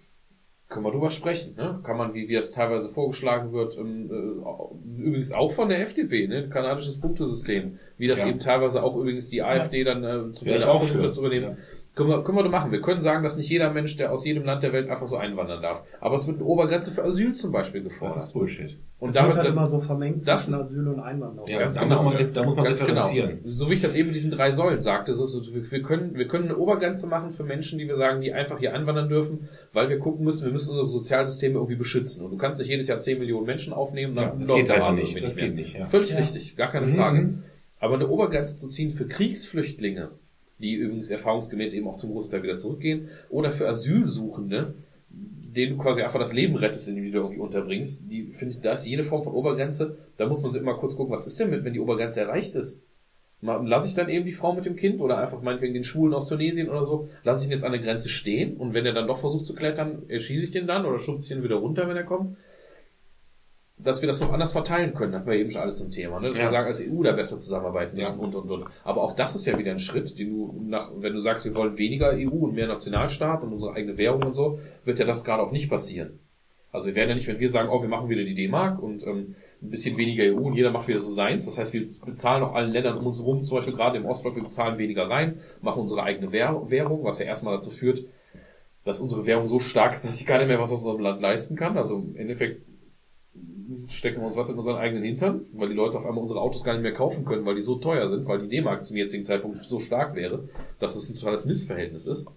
können 0.70 0.86
wir 0.86 0.92
drüber 0.92 1.10
sprechen. 1.10 1.56
Ne? 1.56 1.80
Kann 1.84 1.98
man, 1.98 2.14
wie, 2.14 2.30
wie 2.30 2.36
das 2.36 2.52
teilweise 2.52 2.90
vorgeschlagen 2.90 3.52
wird, 3.52 3.76
ähm, 3.76 4.10
äh, 4.12 5.02
übrigens 5.02 5.32
auch 5.32 5.52
von 5.52 5.68
der 5.68 5.82
FDP, 5.82 6.28
ne? 6.28 6.48
kanadisches 6.48 7.00
Punktesystem, 7.00 7.80
wie 7.98 8.08
das 8.08 8.20
Ja. 8.20 8.28
eben 8.28 8.40
teilweise 8.40 8.84
auch 8.84 8.96
übrigens 8.96 9.30
die 9.30 9.42
AfD 9.42 9.84
dann 9.84 10.04
äh, 10.04 10.32
zu 10.32 10.46
Ja, 10.46 10.56
ich 10.56 10.62
der 10.62 10.72
auch 10.72 10.84
für. 10.84 11.12
zu 11.12 11.22
übernehmen. 11.22 11.58
Ja. 11.58 11.58
Können 12.00 12.10
wir, 12.10 12.24
können 12.24 12.38
wir 12.38 12.44
doch 12.44 12.52
machen. 12.52 12.72
Wir 12.72 12.82
können 12.82 13.02
sagen, 13.02 13.24
dass 13.24 13.36
nicht 13.38 13.50
jeder 13.50 13.72
Mensch, 13.72 13.98
der 13.98 14.12
aus 14.12 14.26
jedem 14.26 14.44
Land 14.46 14.64
der 14.64 14.74
Welt 14.74 14.90
einfach 14.90 15.08
so 15.08 15.18
einwandern 15.18 15.62
darf. 15.62 15.84
Aber 16.00 16.16
es 16.16 16.26
wird 16.28 16.38
eine 16.38 16.46
Obergrenze 16.46 16.92
für 16.92 17.04
Asyl 17.04 17.34
zum 17.34 17.52
Beispiel 17.52 17.84
Das 17.84 17.92
gefordert. 17.94 18.18
ist 18.18 18.34
Bullshit. 18.34 18.78
Und 19.00 19.10
Das 19.10 19.16
damit 19.16 19.32
wird 19.36 19.44
halt 19.46 19.50
immer 19.54 19.66
so 19.66 19.80
vermengt 19.80 20.28
das 20.28 20.46
zwischen 20.46 20.62
Asyl 20.62 20.88
und 20.88 21.00
Einwanderung. 21.00 21.48
Ja, 21.50 21.60
Ganz 21.60 21.76
da 21.76 21.84
genau. 21.84 22.04
muss 22.04 22.14
man, 22.14 22.34
da 22.34 22.44
muss 22.44 22.56
man 22.56 22.66
Ganz 22.66 22.80
differenzieren. 22.80 23.30
Genau. 23.44 23.50
So 23.54 23.70
wie 23.70 23.74
ich 23.76 23.82
das 23.82 23.96
eben 23.96 24.08
mit 24.08 24.16
diesen 24.16 24.32
drei 24.32 24.52
Säulen 24.52 24.82
sagte, 24.82 25.14
so, 25.14 25.26
so, 25.26 25.42
wir, 25.54 25.82
können, 25.82 26.16
wir 26.16 26.28
können 26.28 26.46
eine 26.46 26.58
Obergrenze 26.58 27.08
machen 27.08 27.30
für 27.32 27.44
Menschen, 27.44 27.78
die 27.80 27.88
wir 27.88 27.96
sagen, 27.96 28.22
die 28.22 28.34
einfach 28.34 28.60
hier 28.60 28.74
anwandern 28.74 29.10
dürfen, 29.10 29.48
weil 29.74 29.90
wir 29.90 30.00
gucken 30.00 30.26
müssen, 30.26 30.46
wir 30.46 30.52
müssen 30.54 30.72
unsere 30.72 30.88
Sozialsysteme 30.88 31.56
irgendwie 31.56 31.76
beschützen. 31.76 32.24
Und 32.26 32.32
du 32.32 32.38
kannst 32.38 32.60
nicht 32.60 32.70
jedes 32.70 32.88
Jahr 32.88 33.00
10 33.00 33.20
Millionen 33.20 33.46
Menschen 33.46 33.74
aufnehmen, 33.74 34.16
Ja, 34.16 34.26
dann 34.30 34.40
das 34.40 34.48
läuft 34.48 34.60
geht 34.62 34.68
der 34.70 34.76
einfach 34.76 34.88
Hase 34.90 35.00
nicht. 35.02 35.10
irgendwie 35.12 35.22
Das 35.26 35.36
mehr. 35.36 35.46
geht 35.48 35.56
nicht, 35.56 35.74
ja. 35.76 35.86
Völlig 35.86 36.10
Ja. 36.12 36.18
richtig, 36.18 36.56
gar 36.56 36.70
keine 36.72 36.88
Mhm. 36.88 36.96
Frage. 36.96 37.34
Aber 37.82 37.96
eine 37.96 38.08
Obergrenze 38.10 38.58
zu 38.58 38.68
ziehen 38.68 38.90
für 38.90 39.08
Kriegsflüchtlinge, 39.08 40.10
die 40.60 40.76
übrigens 40.76 41.10
erfahrungsgemäß 41.10 41.74
eben 41.74 41.88
auch 41.88 41.98
zum 41.98 42.12
großen 42.12 42.32
Teil 42.32 42.44
wieder 42.44 42.58
zurückgehen, 42.58 43.10
oder 43.30 43.52
für 43.52 43.68
Asylsuchende, 43.68 44.76
denen 45.10 45.78
du 45.78 45.84
quasi 45.84 46.02
einfach 46.02 46.20
das 46.20 46.34
Leben 46.34 46.56
rettest, 46.56 46.88
indem 46.88 47.06
du 47.06 47.12
die 47.12 47.18
irgendwie 47.18 47.40
unterbringst, 47.40 48.04
die 48.10 48.28
finde 48.32 48.56
ich, 48.56 48.62
da 48.62 48.74
ist 48.74 48.86
jede 48.86 49.04
Form 49.04 49.24
von 49.24 49.34
Obergrenze, 49.34 49.98
da 50.18 50.28
muss 50.28 50.44
man 50.44 50.52
so 50.52 50.60
immer 50.60 50.76
kurz 50.76 50.96
gucken, 50.96 51.14
was 51.14 51.26
ist 51.26 51.40
denn 51.40 51.50
mit, 51.50 51.64
wenn 51.64 51.74
die 51.74 51.80
Obergrenze 51.80 52.22
erreicht 52.22 52.56
ist? 52.56 52.84
Lasse 53.42 53.88
ich 53.88 53.94
dann 53.94 54.10
eben 54.10 54.26
die 54.26 54.34
Frau 54.34 54.54
mit 54.54 54.66
dem 54.66 54.76
Kind 54.76 55.00
oder 55.00 55.18
einfach 55.18 55.42
meinetwegen 55.42 55.74
den 55.74 55.86
Schwulen 55.86 56.14
aus 56.14 56.28
Tunesien 56.28 56.70
oder 56.70 56.84
so, 56.84 57.08
lasse 57.24 57.42
ich 57.42 57.48
ihn 57.48 57.54
jetzt 57.54 57.64
an 57.64 57.72
der 57.72 57.82
Grenze 57.82 58.10
stehen 58.10 58.58
und 58.58 58.74
wenn 58.74 58.86
er 58.86 58.94
dann 58.94 59.08
doch 59.08 59.18
versucht 59.18 59.46
zu 59.46 59.56
klettern, 59.56 60.04
erschieße 60.10 60.44
ich 60.44 60.52
den 60.52 60.68
dann 60.68 60.86
oder 60.86 61.00
schubse 61.00 61.26
ich 61.26 61.32
ihn 61.32 61.44
wieder 61.44 61.56
runter, 61.56 61.88
wenn 61.88 61.96
er 61.96 62.04
kommt? 62.04 62.36
Dass 63.82 64.02
wir 64.02 64.08
das 64.08 64.20
noch 64.20 64.34
anders 64.34 64.52
verteilen 64.52 64.94
können, 64.94 65.16
hatten 65.16 65.26
wir 65.30 65.36
eben 65.38 65.52
schon 65.52 65.62
alles 65.62 65.78
zum 65.78 65.90
Thema, 65.90 66.20
ne? 66.20 66.28
dass 66.28 66.38
Ja. 66.38 66.46
wir 66.46 66.50
sagen, 66.52 66.68
als 66.68 66.82
EU 66.82 67.02
da 67.02 67.14
besser 67.14 67.38
zusammenarbeiten 67.38 67.96
müssen 67.96 68.18
Ja. 68.20 68.24
und 68.24 68.36
und 68.36 68.52
und. 68.52 68.66
Aber 68.84 69.02
auch 69.02 69.16
das 69.16 69.36
ist 69.36 69.46
ja 69.46 69.58
wieder 69.58 69.72
ein 69.72 69.80
Schritt, 69.80 70.20
den 70.20 70.30
du 70.32 70.66
nach, 70.68 70.92
wenn 70.98 71.14
du 71.14 71.20
sagst, 71.20 71.46
wir 71.46 71.56
wollen 71.56 71.78
weniger 71.78 72.12
EU 72.14 72.30
und 72.46 72.56
mehr 72.56 72.68
Nationalstaat 72.68 73.42
und 73.42 73.54
unsere 73.54 73.74
eigene 73.74 73.98
Währung 73.98 74.24
und 74.24 74.34
so, 74.34 74.60
wird 74.84 75.00
ja 75.00 75.06
das 75.06 75.24
gerade 75.24 75.42
auch 75.42 75.52
nicht 75.52 75.70
passieren. 75.70 76.20
Also 76.74 76.88
wir 76.88 76.96
werden 76.96 77.10
ja 77.10 77.16
nicht, 77.16 77.28
wenn 77.28 77.40
wir 77.40 77.50
sagen, 77.50 77.70
oh, 77.72 77.82
wir 77.82 77.90
machen 77.90 78.10
wieder 78.10 78.24
die 78.24 78.36
D-Mark 78.36 78.84
und 78.84 79.08
ähm, 79.08 79.36
ein 79.62 79.70
bisschen 79.72 79.98
weniger 79.98 80.24
EU 80.26 80.40
und 80.40 80.54
jeder 80.56 80.72
macht 80.72 80.88
wieder 80.88 81.00
so 81.00 81.12
seins. 81.12 81.46
Das 81.46 81.58
heißt, 81.58 81.74
wir 81.74 81.86
bezahlen 82.06 82.44
auch 82.44 82.54
allen 82.54 82.72
Ländern 82.72 82.98
um 82.98 83.08
uns 83.08 83.20
herum, 83.20 83.44
zum 83.46 83.58
Beispiel 83.58 83.74
gerade 83.74 83.98
im 83.98 84.06
Ostblock, 84.06 84.36
wir 84.36 84.44
bezahlen 84.44 84.78
weniger 84.78 85.10
rein, 85.10 85.40
machen 85.62 85.82
unsere 85.82 86.04
eigene 86.04 86.32
Währ 86.32 86.70
Währung, 86.70 87.04
was 87.06 87.20
ja 87.20 87.26
erstmal 87.26 87.56
dazu 87.56 87.72
führt, 87.72 88.04
dass 88.86 89.00
unsere 89.00 89.26
Währung 89.26 89.48
so 89.48 89.60
stark 89.60 89.94
ist, 89.94 90.06
dass 90.06 90.18
sich 90.18 90.28
keiner 90.28 90.46
mehr 90.46 90.60
was 90.60 90.72
aus 90.72 90.84
unserem 90.84 91.02
Land 91.02 91.22
leisten 91.22 91.56
kann. 91.56 91.78
Also 91.78 91.96
im 91.98 92.16
Endeffekt 92.16 92.62
stecken 93.88 94.22
wir 94.22 94.28
uns 94.28 94.36
was 94.38 94.50
in 94.50 94.58
unseren 94.58 94.78
eigenen 94.78 95.04
Hintern, 95.04 95.42
weil 95.54 95.70
die 95.70 95.76
Leute 95.76 95.98
auf 95.98 96.06
einmal 96.06 96.22
unsere 96.22 96.42
Autos 96.42 96.64
gar 96.64 96.74
nicht 96.74 96.84
mehr 96.84 96.94
kaufen 96.94 97.26
können, 97.26 97.46
weil 97.46 97.56
die 97.56 97.62
so 97.62 97.76
teuer 97.76 98.08
sind, 98.10 98.26
weil 98.28 98.40
die 98.42 98.48
D-Mark 98.50 98.86
zum 98.86 98.96
jetzigen 98.98 99.24
Zeitpunkt 99.24 99.64
so 99.66 99.80
stark 99.80 100.16
wäre, 100.16 100.48
dass 100.80 100.96
es 100.96 101.10
ein 101.10 101.16
totales 101.16 101.46
Missverhältnis 101.46 102.06
ist. 102.06 102.28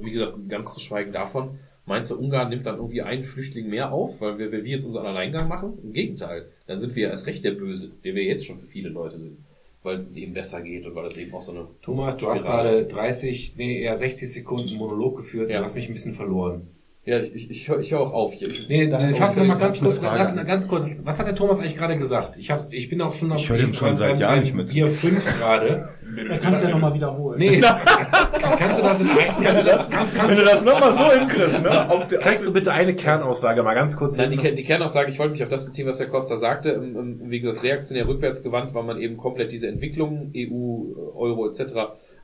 Wie 0.00 0.10
gesagt, 0.10 0.34
ganz 0.48 0.74
zu 0.74 0.80
schweigen 0.80 1.12
davon, 1.12 1.58
meinst 1.86 2.10
du, 2.10 2.16
Ungarn 2.18 2.48
nimmt 2.48 2.66
dann 2.66 2.76
irgendwie 2.76 3.02
einen 3.02 3.24
Flüchtling 3.24 3.68
mehr 3.68 3.92
auf, 3.92 4.20
weil 4.20 4.38
wir, 4.38 4.50
wir 4.52 4.60
jetzt 4.64 4.84
unseren 4.84 5.06
Alleingang 5.06 5.48
machen? 5.48 5.78
Im 5.82 5.92
Gegenteil, 5.92 6.46
dann 6.66 6.80
sind 6.80 6.94
wir 6.96 7.04
ja 7.04 7.10
erst 7.10 7.26
recht 7.26 7.44
der 7.44 7.52
Böse, 7.52 7.90
der 8.04 8.14
wir 8.14 8.24
jetzt 8.24 8.46
schon 8.46 8.58
für 8.58 8.66
viele 8.66 8.88
Leute 8.88 9.18
sind, 9.18 9.38
weil 9.82 9.96
es 9.96 10.16
eben 10.16 10.32
besser 10.34 10.60
geht 10.62 10.86
und 10.86 10.94
weil 10.94 11.06
es 11.06 11.16
eben 11.16 11.32
auch 11.34 11.42
so 11.42 11.52
eine 11.52 11.66
Thomas, 11.82 12.16
du 12.16 12.28
hast 12.28 12.42
gerade 12.42 12.70
ist. 12.70 12.88
30, 12.88 13.54
nee, 13.56 13.82
eher 13.82 13.96
60 13.96 14.32
Sekunden 14.32 14.74
Monolog 14.76 15.16
geführt, 15.18 15.50
Ja. 15.50 15.58
du 15.58 15.64
hast 15.64 15.76
mich 15.76 15.88
ein 15.88 15.92
bisschen 15.92 16.14
verloren. 16.14 16.66
Ja, 17.04 17.18
ich, 17.18 17.34
ich, 17.34 17.50
ich 17.50 17.68
höre 17.68 17.80
ich 17.80 17.90
hör 17.90 17.98
auch 18.00 18.12
auf. 18.12 18.32
Ich, 18.34 18.42
ich, 18.42 18.68
Nee, 18.68 18.86
dann 18.88 19.12
fassen 19.14 19.40
wir 19.42 19.48
mal 19.48 19.58
ganz 19.58 19.80
kurz, 19.80 20.00
ganz, 20.00 20.46
ganz 20.46 20.68
kurz. 20.68 20.88
Was 21.02 21.18
hat 21.18 21.26
der 21.26 21.34
Thomas 21.34 21.58
eigentlich 21.58 21.76
gerade 21.76 21.98
gesagt? 21.98 22.36
Ich 22.36 22.48
hab's, 22.52 22.68
ich 22.70 22.88
bin 22.88 23.00
auch 23.00 23.14
schon 23.16 23.32
auf 23.32 23.40
Ich 23.40 23.50
höre 23.50 23.58
dem 23.58 23.74
schon 23.74 23.96
seit 23.96 24.20
Jahren 24.20 24.42
nicht 24.44 24.56
zu. 24.56 24.64
Bier 24.72 24.88
5 24.88 25.24
gerade. 25.38 25.88
Er 26.28 26.38
kann 26.38 26.54
es 26.54 26.62
ja 26.62 26.68
nochmal 26.68 26.94
wiederholen. 26.94 27.40
Nee, 27.40 27.60
kannst 27.60 28.78
du 28.78 28.82
das 28.84 29.00
in 29.00 29.08
kannst 29.42 29.60
du 29.60 29.64
das, 29.64 29.90
ganz, 29.90 30.14
ganz, 30.14 30.30
Wenn 30.30 30.36
du 30.38 30.44
das 30.44 30.64
nochmal 30.64 30.92
so 30.92 31.10
hinkriegst, 31.18 31.62
ne? 31.64 31.90
Auf 31.90 32.06
der, 32.06 32.20
Zeigst 32.20 32.46
du 32.46 32.52
bitte 32.52 32.72
eine 32.72 32.94
Kernaussage 32.94 33.64
mal 33.64 33.74
ganz 33.74 33.96
kurz? 33.96 34.16
Nein, 34.16 34.30
die, 34.30 34.38
Ker- 34.38 34.52
die 34.52 34.62
Kernaussage, 34.62 35.10
ich 35.10 35.18
wollte 35.18 35.32
mich 35.32 35.42
auf 35.42 35.48
das 35.48 35.64
beziehen, 35.64 35.88
was 35.88 35.98
Herr 35.98 36.06
Costa 36.06 36.36
sagte. 36.36 36.80
Wie 37.24 37.40
gesagt, 37.40 37.64
reaktionär 37.64 38.06
rückwärts 38.06 38.44
gewandt, 38.44 38.74
weil 38.74 38.84
man 38.84 38.98
eben 38.98 39.16
komplett 39.16 39.50
diese 39.50 39.66
Entwicklung, 39.66 40.30
EU, 40.36 40.92
Euro 41.16 41.48
etc. 41.48 41.72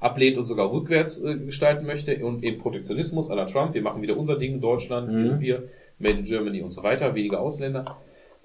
ablehnt 0.00 0.38
und 0.38 0.46
sogar 0.46 0.70
rückwärts 0.72 1.18
äh, 1.22 1.36
gestalten 1.38 1.86
möchte 1.86 2.24
und 2.24 2.42
eben 2.44 2.58
Protektionismus 2.58 3.30
à 3.30 3.34
la 3.34 3.46
Trump. 3.46 3.74
Wir 3.74 3.82
machen 3.82 4.02
wieder 4.02 4.16
unser 4.16 4.36
Ding, 4.38 4.60
Deutschland, 4.60 5.08
wir 5.10 5.26
sind 5.26 5.40
wir, 5.40 5.68
Made 5.98 6.18
in 6.18 6.24
Germany 6.24 6.62
und 6.62 6.70
so 6.72 6.82
weiter, 6.84 7.14
weniger 7.16 7.40
Ausländer. 7.40 7.96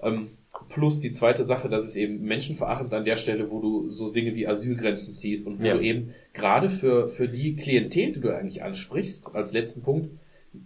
Ähm, 0.02 0.28
plus 0.68 1.00
die 1.00 1.12
zweite 1.12 1.44
Sache, 1.44 1.68
dass 1.68 1.84
es 1.84 1.94
eben 1.96 2.22
menschenverachtend 2.24 2.92
an 2.92 3.04
der 3.04 3.16
Stelle, 3.16 3.50
wo 3.50 3.60
du 3.60 3.90
so 3.90 4.12
Dinge 4.12 4.34
wie 4.34 4.46
Asylgrenzen 4.48 5.12
ziehst 5.12 5.46
und 5.46 5.60
wo 5.60 5.64
Ja. 5.64 5.74
du 5.74 5.80
eben 5.80 6.10
gerade 6.32 6.68
für, 6.68 7.08
für 7.08 7.28
die 7.28 7.54
Klientel, 7.54 8.12
die 8.12 8.20
du 8.20 8.34
eigentlich 8.36 8.62
ansprichst, 8.62 9.34
als 9.34 9.52
letzten 9.52 9.82
Punkt, 9.82 10.10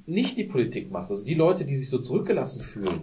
nicht 0.07 0.37
die 0.39 0.45
Politik 0.45 0.91
machst. 0.91 1.11
Also 1.11 1.25
die 1.25 1.35
Leute, 1.35 1.65
die 1.65 1.77
sich 1.77 1.89
so 1.91 1.99
zurückgelassen 1.99 2.61
fühlen, 2.63 3.01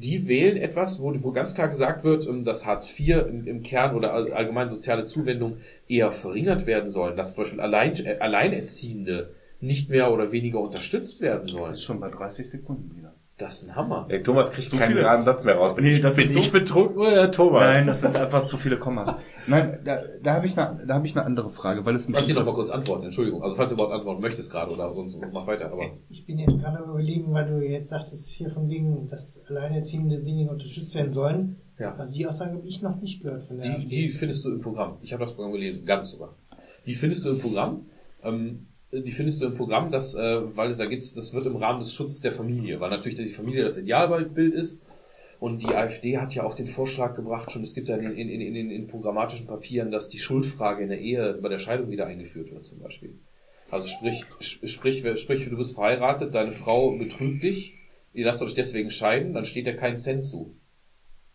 die 0.00 0.26
wählen 0.28 0.56
etwas, 0.56 1.00
wo, 1.02 1.14
wo 1.22 1.32
ganz 1.32 1.54
klar 1.54 1.68
gesagt 1.68 2.04
wird, 2.04 2.26
ähm, 2.26 2.44
dass 2.44 2.64
Hartz 2.66 2.98
IV 2.98 3.26
im, 3.28 3.62
Kern 3.62 3.94
oder 3.94 4.12
all- 4.12 4.32
allgemein 4.32 4.68
soziale 4.68 5.04
Zuwendung 5.04 5.58
eher 5.88 6.12
verringert 6.12 6.66
werden 6.66 6.90
sollen, 6.90 7.16
dass 7.16 7.34
zum 7.34 7.44
Beispiel 7.44 7.60
Allein, 7.60 7.92
äh, 8.04 8.16
Alleinerziehende 8.18 9.30
nicht 9.60 9.90
mehr 9.90 10.12
oder 10.12 10.32
weniger 10.32 10.60
unterstützt 10.60 11.20
werden 11.20 11.46
sollen. 11.46 11.72
ist 11.72 11.82
schon 11.82 12.00
bei 12.00 12.10
30 12.10 12.48
Sekunden 12.48 12.96
wieder. 12.96 13.11
Das 13.42 13.60
ist 13.62 13.68
ein 13.68 13.74
Hammer. 13.74 14.06
Ey, 14.08 14.22
Thomas 14.22 14.52
kriegt 14.52 14.70
So 14.70 14.76
keinen 14.76 14.90
viele- 14.90 15.00
geraden 15.00 15.24
Satz 15.24 15.42
mehr 15.42 15.56
raus. 15.56 15.74
Bin, 15.74 15.84
Nee, 15.84 15.94
ich, 15.94 16.00
das 16.00 16.14
bin 16.14 16.28
so- 16.28 16.38
ich 16.38 16.52
betrunken 16.52 16.96
oder 16.98 17.10
der 17.10 17.30
Thomas? 17.32 17.62
Nein, 17.66 17.86
das 17.88 18.00
sind 18.00 18.16
einfach 18.16 18.44
zu 18.44 18.56
viele 18.56 18.76
Kommas. 18.76 19.16
Nein, 19.48 19.80
da, 19.84 20.00
da 20.22 20.34
habe 20.34 20.46
ich 20.46 20.56
eine, 20.56 20.86
da 20.86 20.94
habe 20.94 21.04
ich 21.06 21.16
eine 21.16 21.26
andere 21.26 21.50
Frage, 21.50 21.84
weil 21.84 21.96
es 21.96 22.06
mich 22.06 22.16
Lass 22.16 22.26
dich 22.26 22.36
noch 22.36 22.44
mal 22.46 22.54
kurz 22.54 22.70
antworten, 22.70 23.04
Entschuldigung. 23.06 23.42
Also 23.42 23.56
falls 23.56 23.70
du 23.70 23.74
überhaupt 23.74 23.94
antworten 23.94 24.20
möchtest 24.22 24.52
gerade 24.52 24.70
oder 24.70 24.92
sonst 24.94 25.18
mach 25.32 25.46
weiter, 25.48 25.72
aber. 25.72 25.82
Ich 26.08 26.24
bin 26.24 26.38
jetzt 26.38 26.60
gerade 26.60 26.84
überlegen, 26.84 27.34
weil 27.34 27.46
du 27.48 27.58
jetzt 27.66 27.88
sagtest, 27.90 28.28
hier 28.28 28.50
von 28.50 28.68
wegen, 28.68 29.08
dass 29.08 29.42
Alleinerziehende 29.48 30.24
weniger 30.24 30.52
unterstützt 30.52 30.94
werden 30.94 31.10
sollen. 31.10 31.56
Ja. 31.80 31.94
Also 31.96 32.14
die 32.14 32.24
Aussage 32.28 32.52
habe 32.52 32.66
ich 32.68 32.80
noch 32.80 33.00
nicht 33.00 33.22
gehört 33.24 33.42
von 33.48 33.56
der 33.58 33.66
Die, 33.66 33.72
AfD. 33.74 33.88
die 33.88 34.08
findest 34.10 34.44
du 34.44 34.50
im 34.50 34.60
Programm. 34.60 34.98
Ich 35.02 35.12
habe 35.12 35.24
das 35.24 35.34
Programm 35.34 35.50
gelesen, 35.50 35.84
ganz 35.84 36.12
sogar. 36.12 36.36
Die 36.86 36.94
findest 36.94 37.24
du 37.24 37.30
im 37.30 37.40
Programm. 37.40 37.86
Ähm, 38.22 38.68
die 38.92 39.10
findest 39.10 39.40
du 39.40 39.46
im 39.46 39.54
Programm, 39.54 39.90
dass, 39.90 40.14
äh, 40.14 40.56
weil 40.56 40.70
es 40.70 40.76
da 40.76 40.84
geht's, 40.86 41.14
das 41.14 41.32
wird 41.34 41.46
im 41.46 41.56
Rahmen 41.56 41.80
des 41.80 41.94
Schutzes 41.94 42.20
der 42.20 42.32
Familie, 42.32 42.78
weil 42.80 42.90
natürlich 42.90 43.18
die 43.18 43.28
Familie 43.30 43.64
das 43.64 43.78
Idealbild 43.78 44.54
ist. 44.54 44.82
Und 45.40 45.60
die 45.62 45.74
AfD 45.74 46.18
hat 46.18 46.34
ja 46.34 46.44
auch 46.44 46.54
den 46.54 46.68
Vorschlag 46.68 47.16
gebracht, 47.16 47.50
schon 47.50 47.62
es 47.62 47.74
gibt 47.74 47.88
ja 47.88 47.96
in, 47.96 48.12
in, 48.12 48.28
in, 48.28 48.54
in, 48.54 48.70
in 48.70 48.86
programmatischen 48.86 49.46
Papieren, 49.48 49.90
dass 49.90 50.08
die 50.08 50.18
Schuldfrage 50.20 50.84
in 50.84 50.88
der 50.88 51.00
Ehe 51.00 51.36
bei 51.42 51.48
der 51.48 51.58
Scheidung 51.58 51.90
wieder 51.90 52.06
eingeführt 52.06 52.52
wird, 52.52 52.64
zum 52.64 52.78
Beispiel. 52.78 53.18
Also 53.70 53.88
sprich, 53.88 54.22
sp- 54.38 54.68
sprich, 54.68 55.02
sprich, 55.18 55.48
du 55.48 55.56
bist 55.56 55.74
verheiratet, 55.74 56.32
deine 56.34 56.52
Frau 56.52 56.96
betrügt 56.96 57.42
dich, 57.42 57.74
ihr 58.12 58.26
lasst 58.26 58.42
euch 58.42 58.54
deswegen 58.54 58.90
scheiden, 58.90 59.32
dann 59.32 59.44
steht 59.44 59.66
dir 59.66 59.74
kein 59.74 59.96
Cent 59.96 60.22
zu. 60.22 60.54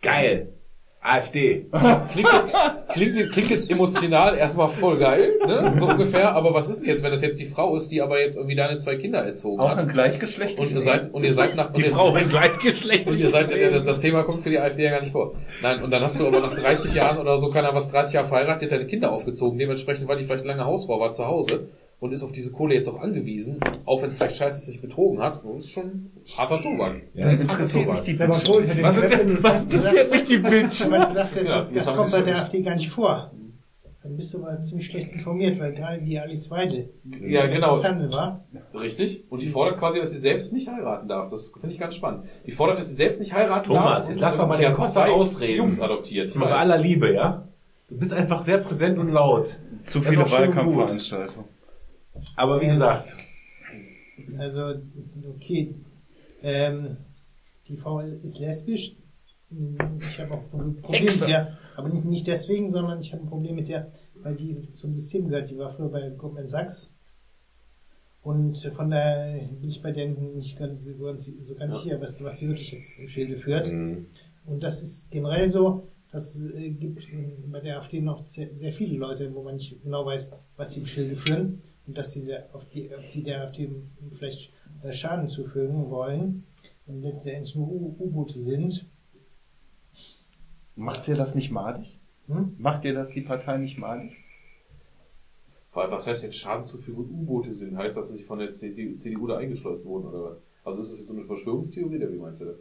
Geil. 0.01 0.53
AfD. 1.01 1.67
Klingt 2.11 2.27
jetzt, 2.33 2.55
klingt, 2.91 3.31
klingt 3.31 3.49
jetzt 3.49 3.69
emotional 3.71 4.35
erstmal 4.37 4.67
voll 4.69 4.97
geil, 4.97 5.35
ne? 5.45 5.73
so 5.77 5.87
ungefähr. 5.87 6.33
Aber 6.35 6.53
was 6.53 6.67
ist 6.67 6.81
denn 6.81 6.87
jetzt, 6.89 7.03
wenn 7.03 7.11
das 7.11 7.21
jetzt 7.21 7.39
die 7.39 7.45
Frau 7.45 7.75
ist, 7.77 7.91
die 7.91 8.01
aber 8.01 8.19
jetzt 8.19 8.35
irgendwie 8.35 8.55
deine 8.55 8.77
zwei 8.77 8.95
Kinder 8.97 9.19
erzogen 9.19 9.61
auch 9.61 9.69
hat? 9.69 9.79
ein 9.79 9.87
gleichgeschlechtliches 9.87 10.69
Und 10.69 10.75
ihr 10.75 10.81
seid, 10.81 11.13
und 11.13 11.23
ihr 11.23 11.33
seid 11.33 11.55
nach, 11.55 11.71
Die 11.71 11.83
und 11.83 11.89
ihr- 11.89 11.95
Frau 11.95 12.15
im 12.15 12.27
Gleichgeschlecht. 12.27 13.07
und 13.07 13.17
ihr 13.19 13.29
seid, 13.29 13.49
das, 13.51 13.83
das 13.83 14.01
Thema 14.01 14.23
kommt 14.23 14.43
für 14.43 14.49
die 14.49 14.59
AfD 14.59 14.83
ja 14.83 14.91
gar 14.91 15.01
nicht 15.01 15.11
vor. 15.13 15.33
Nein, 15.61 15.81
und 15.83 15.91
dann 15.91 16.01
hast 16.03 16.19
du 16.19 16.27
aber 16.27 16.39
nach 16.41 16.53
30 16.55 16.93
Jahren 16.93 17.17
oder 17.19 17.37
so, 17.37 17.49
keiner 17.51 17.73
was 17.73 17.89
30 17.89 18.15
Jahre 18.15 18.27
verheiratet, 18.27 18.71
deine 18.71 18.85
Kinder 18.87 19.11
aufgezogen. 19.11 19.57
Dementsprechend, 19.57 20.07
weil 20.07 20.17
die 20.17 20.25
vielleicht 20.25 20.45
lange 20.45 20.65
Hausfrau 20.65 20.99
war 20.99 21.13
zu 21.13 21.25
Hause 21.25 21.67
und 21.99 22.11
ist 22.11 22.23
auf 22.23 22.31
diese 22.31 22.51
Kohle 22.51 22.75
jetzt 22.75 22.87
auch 22.87 22.99
angewiesen, 22.99 23.59
auch 23.85 24.01
wenn 24.01 24.09
es 24.09 24.17
vielleicht 24.17 24.35
scheiße 24.37 24.57
ist, 24.57 24.67
dass 24.67 24.73
sich 24.73 24.81
betrogen 24.81 25.19
hat, 25.19 25.41
das 25.43 25.65
ist 25.65 25.71
schon 25.71 26.11
harter 26.37 26.61
Tobak. 26.61 27.01
Ja, 27.13 27.23
Dann 27.23 27.31
das 27.31 27.41
ist 27.41 27.51
interessiert 27.51 27.89
mich 27.89 28.01
die 28.01 28.11
hätte 28.11 28.29
Was, 28.29 28.43
ist 28.97 29.43
was 29.43 29.63
interessiert 29.63 30.11
mich 30.11 30.23
die 30.25 30.37
Bitch? 30.37 30.81
Aber 30.85 31.05
du 31.05 31.13
sagst 31.13 31.35
jetzt, 31.35 31.49
Ja, 31.49 31.55
das, 31.57 31.71
das 31.73 31.95
kommt 31.95 32.11
bei 32.11 32.21
der. 32.21 32.37
AfD 32.43 32.61
gar 32.61 32.75
nicht 32.75 32.91
vor. 32.91 33.31
Dann 34.03 34.15
bist 34.15 34.33
du 34.33 34.37
aber 34.41 34.61
ziemlich 34.61 34.85
schlecht 34.87 35.11
informiert, 35.11 35.59
weil 35.59 35.73
gerade 35.73 35.99
die 36.01 36.17
Alice 36.17 36.49
Weide, 36.49 36.87
die 37.03 37.25
Ja, 37.33 37.47
genau. 37.47 37.75
im 37.77 37.81
Fernsehen 37.81 38.13
war, 38.13 38.45
Richtig. 38.73 39.23
Und 39.29 39.41
die 39.41 39.47
fordert 39.47 39.79
quasi, 39.79 39.99
dass 39.99 40.11
sie 40.11 40.19
selbst 40.19 40.53
nicht 40.53 40.67
heiraten 40.69 41.07
darf. 41.09 41.29
Das 41.29 41.51
finde 41.59 41.73
ich 41.73 41.79
ganz 41.79 41.95
spannend. 41.95 42.23
Die 42.45 42.51
fordert, 42.51 42.77
dass 42.79 42.87
sie 42.89 42.95
selbst 42.95 43.19
nicht 43.19 43.33
heiraten 43.33 43.65
Thomas, 43.67 43.83
darf. 43.83 43.97
jetzt 44.03 44.09
und- 44.11 44.21
lass 44.21 44.37
doch 44.37 44.47
mal 44.47 44.57
den 44.57 44.75
zwei 44.75 45.09
ausreden. 45.11 45.57
Jungs 45.57 45.81
adoptiert. 45.81 46.29
Ich 46.29 46.35
meine, 46.35 46.51
bei 46.51 46.57
aller 46.57 46.77
Liebe, 46.77 47.11
ja? 47.13 47.47
Du 47.89 47.97
bist 47.97 48.13
einfach 48.13 48.41
sehr 48.41 48.59
präsent 48.59 48.97
und 48.97 49.09
laut. 49.11 49.59
Zu 49.83 50.01
viele. 50.01 50.29
Wahlkampfveranstaltungen. 50.29 51.45
Aber 52.35 52.61
wie 52.61 52.67
gesagt, 52.67 53.15
also 54.37 54.73
okay, 55.35 55.75
ähm, 56.41 56.97
die 57.67 57.77
Frau 57.77 57.99
ist 57.99 58.39
lesbisch. 58.39 58.95
Ich 59.49 60.19
habe 60.19 60.33
auch 60.33 60.53
ein 60.53 60.75
Problem 60.81 61.03
Hexe. 61.03 61.19
mit 61.21 61.29
der, 61.29 61.57
aber 61.75 61.89
nicht, 61.89 62.27
deswegen, 62.27 62.71
sondern 62.71 62.99
ich 62.99 63.13
habe 63.13 63.23
ein 63.23 63.29
Problem 63.29 63.55
mit 63.55 63.69
der, 63.69 63.91
weil 64.21 64.35
die 64.35 64.71
zum 64.73 64.93
System 64.93 65.29
gehört. 65.29 65.49
Die 65.49 65.57
war 65.57 65.71
früher 65.71 65.89
bei 65.89 66.09
Goldman 66.09 66.47
Sachs. 66.47 66.93
Und 68.23 68.57
von 68.75 68.89
daher 68.89 69.39
bin 69.61 69.69
ich 69.69 69.81
bei 69.81 69.91
der 69.91 70.09
nicht 70.09 70.59
ganz, 70.59 70.83
so 70.83 70.95
ganz, 70.97 71.27
Ja. 71.27 71.71
sicher, 71.71 72.01
was, 72.01 72.21
was 72.21 72.37
sie 72.39 72.47
wirklich 72.49 72.71
jetzt 72.73 72.97
im 72.99 73.07
Schilde 73.07 73.37
führt. 73.37 73.71
Mhm. 73.71 74.07
Und 74.45 74.63
das 74.63 74.81
ist 74.81 75.09
generell 75.11 75.47
so, 75.47 75.87
das 76.11 76.41
äh, 76.43 76.69
gibt 76.71 77.07
bei 77.51 77.61
der 77.61 77.77
AfD 77.77 78.01
noch 78.01 78.27
sehr, 78.27 78.49
sehr 78.59 78.73
viele 78.73 78.97
Leute, 78.97 79.33
wo 79.33 79.43
man 79.43 79.55
nicht 79.55 79.81
genau 79.81 80.05
weiß, 80.05 80.33
was 80.57 80.71
die 80.71 80.81
im 80.81 80.87
Schilde 80.87 81.15
führen 81.15 81.61
und 81.87 81.97
dass 81.97 82.11
sie 82.11 82.25
der, 82.25 82.53
auf 82.53 82.67
die, 82.69 82.93
auf 82.93 83.07
die 83.09 83.23
der 83.23 83.41
AfD 83.41 83.71
vielleicht 84.17 84.51
äh, 84.83 84.91
Schaden 84.91 85.29
zufügen 85.29 85.89
wollen 85.89 86.45
und 86.85 87.01
letztendlich 87.01 87.55
nur 87.55 87.71
U-Boote 87.71 88.37
sind. 88.37 88.85
Macht 90.75 91.07
ihr 91.07 91.15
das 91.15 91.33
nicht 91.33 91.49
madig? 91.49 91.99
Hm? 92.27 92.55
Macht 92.57 92.83
ihr 92.85 92.93
das 92.93 93.09
die 93.09 93.21
Partei 93.21 93.57
nicht 93.57 93.77
madig? 93.77 94.11
Vor 95.71 95.83
allem, 95.83 95.91
was 95.91 96.05
heißt 96.05 96.23
jetzt 96.23 96.37
Schaden 96.37 96.65
zufügen 96.65 97.05
und 97.05 97.11
U-Boote 97.11 97.53
sind? 97.53 97.77
Heißt 97.77 97.95
das, 97.95 98.09
dass 98.09 98.17
sie 98.17 98.23
von 98.23 98.39
der 98.39 98.51
CDU, 98.51 98.95
CDU 98.95 99.27
da 99.27 99.37
eingeschleust 99.37 99.85
wurden 99.85 100.07
oder 100.07 100.23
was? 100.23 100.37
Also 100.63 100.81
ist 100.81 100.91
das 100.91 100.99
jetzt 100.99 101.07
so 101.07 101.13
eine 101.13 101.25
Verschwörungstheorie 101.25 101.97
oder 101.97 102.11
wie 102.11 102.17
meinst 102.17 102.41
du 102.41 102.45
das? 102.45 102.59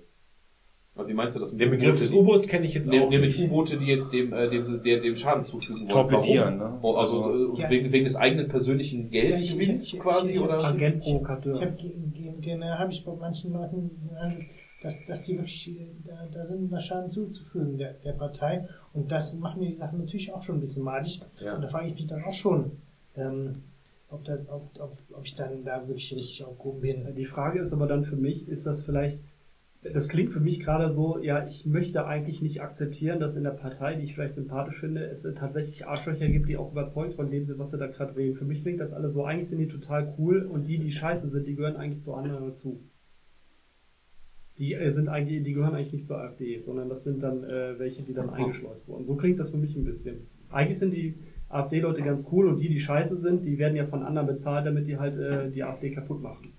Also 0.96 1.10
wie 1.10 1.14
meinst 1.14 1.36
du 1.36 1.40
das? 1.40 1.52
mit 1.52 1.60
den 1.60 1.70
Begriff 1.70 1.98
des 1.98 2.10
U-Boots 2.10 2.46
kenne 2.46 2.64
ich 2.66 2.72
jetzt 2.74 2.88
Nee, 2.88 3.00
auch 3.00 3.10
mit 3.10 3.20
nicht. 3.20 3.38
U-Boote, 3.38 3.76
die 3.76 3.84
jetzt 3.86 4.12
dem, 4.14 4.32
äh, 4.32 4.48
dem, 4.48 4.82
der, 4.82 5.00
dem 5.00 5.14
Schaden 5.14 5.42
zufügen 5.42 5.80
wollen. 5.80 5.88
Torpedieren, 5.90 6.58
Warum? 6.58 6.72
ne? 6.74 6.78
Oh, 6.82 6.94
Also 6.94 7.54
äh, 7.54 7.60
Ja. 7.60 7.68
wegen, 7.70 7.92
wegen 7.92 8.04
des 8.06 8.16
eigenen 8.16 8.48
persönlichen 8.48 9.10
Geldgewinns 9.10 9.88
ich- 9.88 9.94
ich- 9.94 10.00
quasi 10.00 10.30
ich- 10.32 10.40
oder? 10.40 10.58
Ich 10.58 10.64
Agentprovokateur. 10.64 11.60
habe 11.60 11.76
gerne 12.40 12.78
habe 12.78 12.92
ich 12.92 13.04
bei 13.04 13.12
manchen 13.14 13.52
Leuten 13.52 13.90
den 14.08 14.16
Eindruck, 14.16 14.44
dass, 14.82 15.04
dass 15.06 15.24
die 15.24 15.36
wirklich 15.36 15.68
äh, 15.68 15.86
da, 16.06 16.26
da 16.32 16.44
sind, 16.46 16.72
da 16.72 16.80
Schaden 16.80 17.10
zuzufügen 17.10 17.76
der, 17.76 17.94
der 18.04 18.12
Partei. 18.12 18.66
Und 18.94 19.12
das 19.12 19.34
macht 19.34 19.58
mir 19.58 19.66
die 19.66 19.74
Sache 19.74 19.96
natürlich 19.96 20.32
auch 20.32 20.42
schon 20.42 20.56
ein 20.56 20.60
bisschen 20.60 20.82
madig. 20.82 21.20
Ja. 21.44 21.56
Und 21.56 21.62
da 21.62 21.68
frage 21.68 21.88
ich 21.88 21.94
mich 21.94 22.06
dann 22.06 22.24
auch 22.24 22.32
schon, 22.34 22.70
ähm, 23.16 23.56
ob, 24.08 24.24
da, 24.24 24.38
ob, 24.48 24.70
ob, 24.80 24.96
ob 25.12 25.24
ich 25.26 25.34
dann 25.34 25.64
da 25.64 25.86
wirklich 25.88 26.14
richtig 26.14 26.42
aufgehoben 26.44 26.80
bin. 26.80 27.14
Die 27.14 27.24
Frage 27.26 27.58
ist 27.60 27.72
aber 27.74 27.86
dann 27.86 28.04
für 28.04 28.16
mich, 28.16 28.48
ist 28.48 28.64
das 28.64 28.82
vielleicht, 28.82 29.18
das 29.92 30.08
klingt 30.08 30.32
für 30.32 30.40
mich 30.40 30.60
gerade 30.60 30.92
so, 30.92 31.18
ja, 31.18 31.46
ich 31.46 31.66
möchte 31.66 32.06
eigentlich 32.06 32.42
nicht 32.42 32.62
akzeptieren, 32.62 33.20
dass 33.20 33.36
in 33.36 33.44
der 33.44 33.50
Partei, 33.50 33.94
die 33.94 34.04
ich 34.04 34.14
vielleicht 34.14 34.34
sympathisch 34.34 34.80
finde, 34.80 35.04
es 35.04 35.22
tatsächlich 35.34 35.86
Arschlöcher 35.86 36.28
gibt, 36.28 36.48
die 36.48 36.56
auch 36.56 36.72
überzeugt 36.72 37.14
von 37.14 37.30
dem 37.30 37.44
sind, 37.44 37.58
was 37.58 37.70
sie 37.70 37.78
da 37.78 37.86
gerade 37.86 38.16
reden. 38.16 38.36
Für 38.36 38.44
mich 38.44 38.62
klingt 38.62 38.80
das 38.80 38.92
alles 38.92 39.12
so, 39.12 39.24
eigentlich 39.24 39.48
sind 39.48 39.58
die 39.58 39.68
total 39.68 40.14
cool 40.18 40.42
und 40.42 40.66
die, 40.66 40.78
die 40.78 40.90
scheiße 40.90 41.28
sind, 41.28 41.46
die 41.46 41.54
gehören 41.54 41.76
eigentlich 41.76 42.02
zu 42.02 42.14
anderen 42.14 42.48
dazu. 42.48 42.80
Die 44.58 44.74
äh, 44.74 44.90
sind 44.90 45.08
eigentlich, 45.08 45.42
die 45.42 45.52
gehören 45.52 45.74
eigentlich 45.74 45.92
nicht 45.92 46.06
zur 46.06 46.18
AfD, 46.18 46.58
sondern 46.60 46.88
das 46.88 47.04
sind 47.04 47.22
dann 47.22 47.44
äh, 47.44 47.78
welche, 47.78 48.02
die 48.02 48.14
dann 48.14 48.30
eingeschleust 48.30 48.88
wurden. 48.88 49.04
So 49.04 49.16
klingt 49.16 49.38
das 49.38 49.50
für 49.50 49.58
mich 49.58 49.76
ein 49.76 49.84
bisschen. 49.84 50.28
Eigentlich 50.50 50.78
sind 50.78 50.94
die 50.94 51.14
AfD-Leute 51.48 52.02
ganz 52.02 52.26
cool 52.32 52.48
und 52.48 52.58
die, 52.58 52.68
die 52.68 52.80
scheiße 52.80 53.16
sind, 53.16 53.44
die 53.44 53.58
werden 53.58 53.76
ja 53.76 53.86
von 53.86 54.02
anderen 54.02 54.26
bezahlt, 54.26 54.66
damit 54.66 54.86
die 54.86 54.98
halt 54.98 55.18
äh, 55.18 55.50
die 55.50 55.62
AfD 55.62 55.90
kaputt 55.90 56.22
machen. 56.22 56.55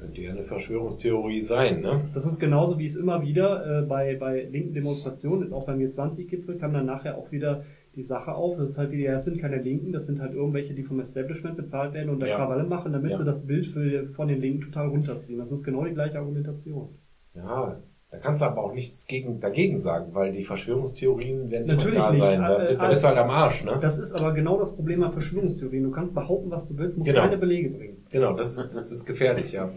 Könnte 0.00 0.22
ja 0.22 0.30
eine 0.30 0.44
Verschwörungstheorie 0.44 1.42
sein, 1.42 1.82
ne? 1.82 2.00
Das 2.14 2.24
ist 2.24 2.38
genauso 2.38 2.78
wie 2.78 2.86
es 2.86 2.96
immer 2.96 3.22
wieder 3.22 3.80
äh, 3.80 3.82
bei, 3.82 4.16
bei 4.16 4.44
linken 4.50 4.72
Demonstrationen 4.72 5.44
ist, 5.46 5.52
auch 5.52 5.66
beim 5.66 5.78
G20-Gipfel 5.78 6.56
kam 6.58 6.72
dann 6.72 6.86
nachher 6.86 7.18
auch 7.18 7.30
wieder 7.30 7.64
die 7.96 8.02
Sache 8.02 8.32
auf. 8.34 8.56
Das 8.56 8.70
ist 8.70 8.78
halt 8.78 8.92
wieder, 8.92 9.12
das 9.12 9.24
sind 9.24 9.38
keine 9.40 9.56
Linken, 9.60 9.92
das 9.92 10.06
sind 10.06 10.20
halt 10.20 10.32
irgendwelche, 10.32 10.72
die 10.74 10.84
vom 10.84 11.00
Establishment 11.00 11.56
bezahlt 11.56 11.92
werden 11.92 12.08
und 12.08 12.20
da 12.20 12.26
Ja. 12.26 12.36
Krawalle 12.36 12.64
machen, 12.64 12.92
damit 12.92 13.10
Ja. 13.10 13.18
sie 13.18 13.24
das 13.24 13.44
Bild 13.46 13.66
für, 13.66 14.06
von 14.14 14.28
den 14.28 14.40
Linken 14.40 14.62
total 14.62 14.88
runterziehen. 14.88 15.38
Das 15.38 15.52
ist 15.52 15.64
genau 15.64 15.84
die 15.84 15.92
gleiche 15.92 16.18
Argumentation. 16.18 16.88
Ja, 17.34 17.80
da 18.10 18.18
kannst 18.18 18.40
du 18.42 18.46
aber 18.46 18.64
auch 18.64 18.72
nichts 18.74 19.06
gegen, 19.06 19.38
dagegen 19.40 19.78
sagen, 19.78 20.14
weil 20.14 20.32
die 20.32 20.44
Verschwörungstheorien 20.44 21.50
werden 21.50 21.66
Natürlich 21.66 21.94
immer 21.96 22.04
da 22.06 22.10
nicht. 22.10 22.20
sein. 22.20 22.40
Da, 22.40 22.62
Äh, 22.68 22.76
da 22.76 22.88
bist 22.88 23.02
du 23.04 23.08
halt 23.08 23.18
am 23.18 23.30
Arsch, 23.30 23.64
ne? 23.64 23.78
Das 23.80 23.98
ist 23.98 24.14
aber 24.14 24.32
genau 24.32 24.58
das 24.58 24.74
Problem 24.74 25.02
an 25.02 25.12
Verschwörungstheorien. 25.12 25.84
Du 25.84 25.90
kannst 25.90 26.14
behaupten, 26.14 26.50
was 26.50 26.66
du 26.66 26.76
willst, 26.78 26.96
musst 26.96 27.10
Genau. 27.10 27.22
keine 27.22 27.36
Belege 27.38 27.70
bringen. 27.70 28.06
Genau, 28.10 28.32
das 28.34 28.56
ist, 28.56 28.70
das 28.74 28.90
ist 28.90 29.04
gefährlich, 29.04 29.52
ja. 29.52 29.70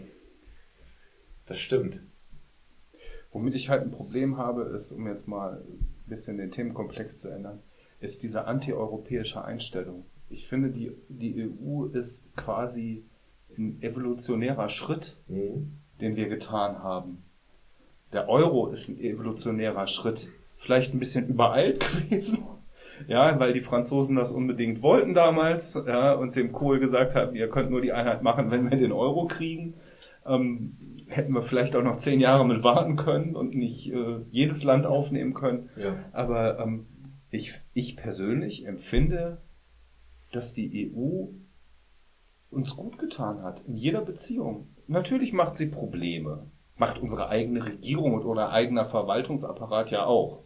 Das 1.46 1.58
stimmt. 1.58 2.00
Womit 3.32 3.54
ich 3.54 3.68
halt 3.68 3.82
ein 3.82 3.90
Problem 3.90 4.36
habe, 4.36 4.62
ist, 4.76 4.92
um 4.92 5.06
jetzt 5.06 5.26
mal 5.28 5.62
ein 5.66 5.88
bisschen 6.06 6.36
den 6.38 6.50
Themenkomplex 6.52 7.18
zu 7.18 7.28
ändern, 7.28 7.60
ist 8.00 8.22
diese 8.22 8.46
antieuropäische 8.46 9.44
Einstellung. 9.44 10.04
Ich 10.30 10.46
finde, 10.48 10.70
die, 10.70 10.92
die 11.08 11.48
EU 11.48 11.86
ist 11.86 12.34
quasi 12.36 13.04
ein 13.58 13.82
evolutionärer 13.82 14.68
Schritt, 14.68 15.16
Mhm. 15.28 15.72
den 16.00 16.16
wir 16.16 16.28
getan 16.28 16.82
haben. 16.82 17.24
Der 18.12 18.28
Euro 18.28 18.68
ist 18.68 18.88
ein 18.88 18.98
evolutionärer 18.98 19.86
Schritt. 19.86 20.28
Vielleicht 20.58 20.94
ein 20.94 20.98
bisschen 20.98 21.28
übereilt 21.28 21.80
gewesen. 22.08 22.44
Ja, 23.08 23.38
weil 23.40 23.52
die 23.52 23.60
Franzosen 23.60 24.14
das 24.16 24.30
unbedingt 24.30 24.80
wollten 24.80 25.14
damals, 25.14 25.74
ja, 25.74 26.12
und 26.14 26.36
dem 26.36 26.52
Kohl 26.52 26.78
gesagt 26.78 27.14
haben, 27.16 27.34
ihr 27.34 27.48
könnt 27.48 27.70
nur 27.70 27.80
die 27.80 27.92
Einheit 27.92 28.22
machen, 28.22 28.50
wenn 28.52 28.70
wir 28.70 28.78
den 28.78 28.92
Euro 28.92 29.26
kriegen. 29.26 29.74
Ähm, 30.24 30.76
hätten 31.06 31.32
wir 31.32 31.42
vielleicht 31.42 31.76
auch 31.76 31.82
noch 31.82 31.98
zehn 31.98 32.20
Jahre 32.20 32.46
mit 32.46 32.62
warten 32.62 32.96
können 32.96 33.36
und 33.36 33.54
nicht 33.54 33.92
äh, 33.92 34.18
jedes 34.30 34.64
Land 34.64 34.86
aufnehmen 34.86 35.34
können. 35.34 35.68
Ja. 35.76 35.96
Aber 36.12 36.58
ähm, 36.58 36.86
ich, 37.30 37.60
ich 37.74 37.96
persönlich 37.96 38.66
empfinde, 38.66 39.38
dass 40.32 40.52
die 40.54 40.90
EU 40.94 41.26
uns 42.50 42.76
gut 42.76 42.98
getan 42.98 43.42
hat 43.42 43.62
in 43.66 43.76
jeder 43.76 44.00
Beziehung. 44.00 44.68
Natürlich 44.86 45.32
macht 45.32 45.56
sie 45.56 45.66
Probleme. 45.66 46.46
Macht 46.76 46.98
unsere 46.98 47.28
eigene 47.28 47.64
Regierung 47.64 48.14
und 48.14 48.24
oder 48.24 48.50
eigener 48.50 48.84
Verwaltungsapparat 48.84 49.90
ja 49.90 50.04
auch. 50.06 50.42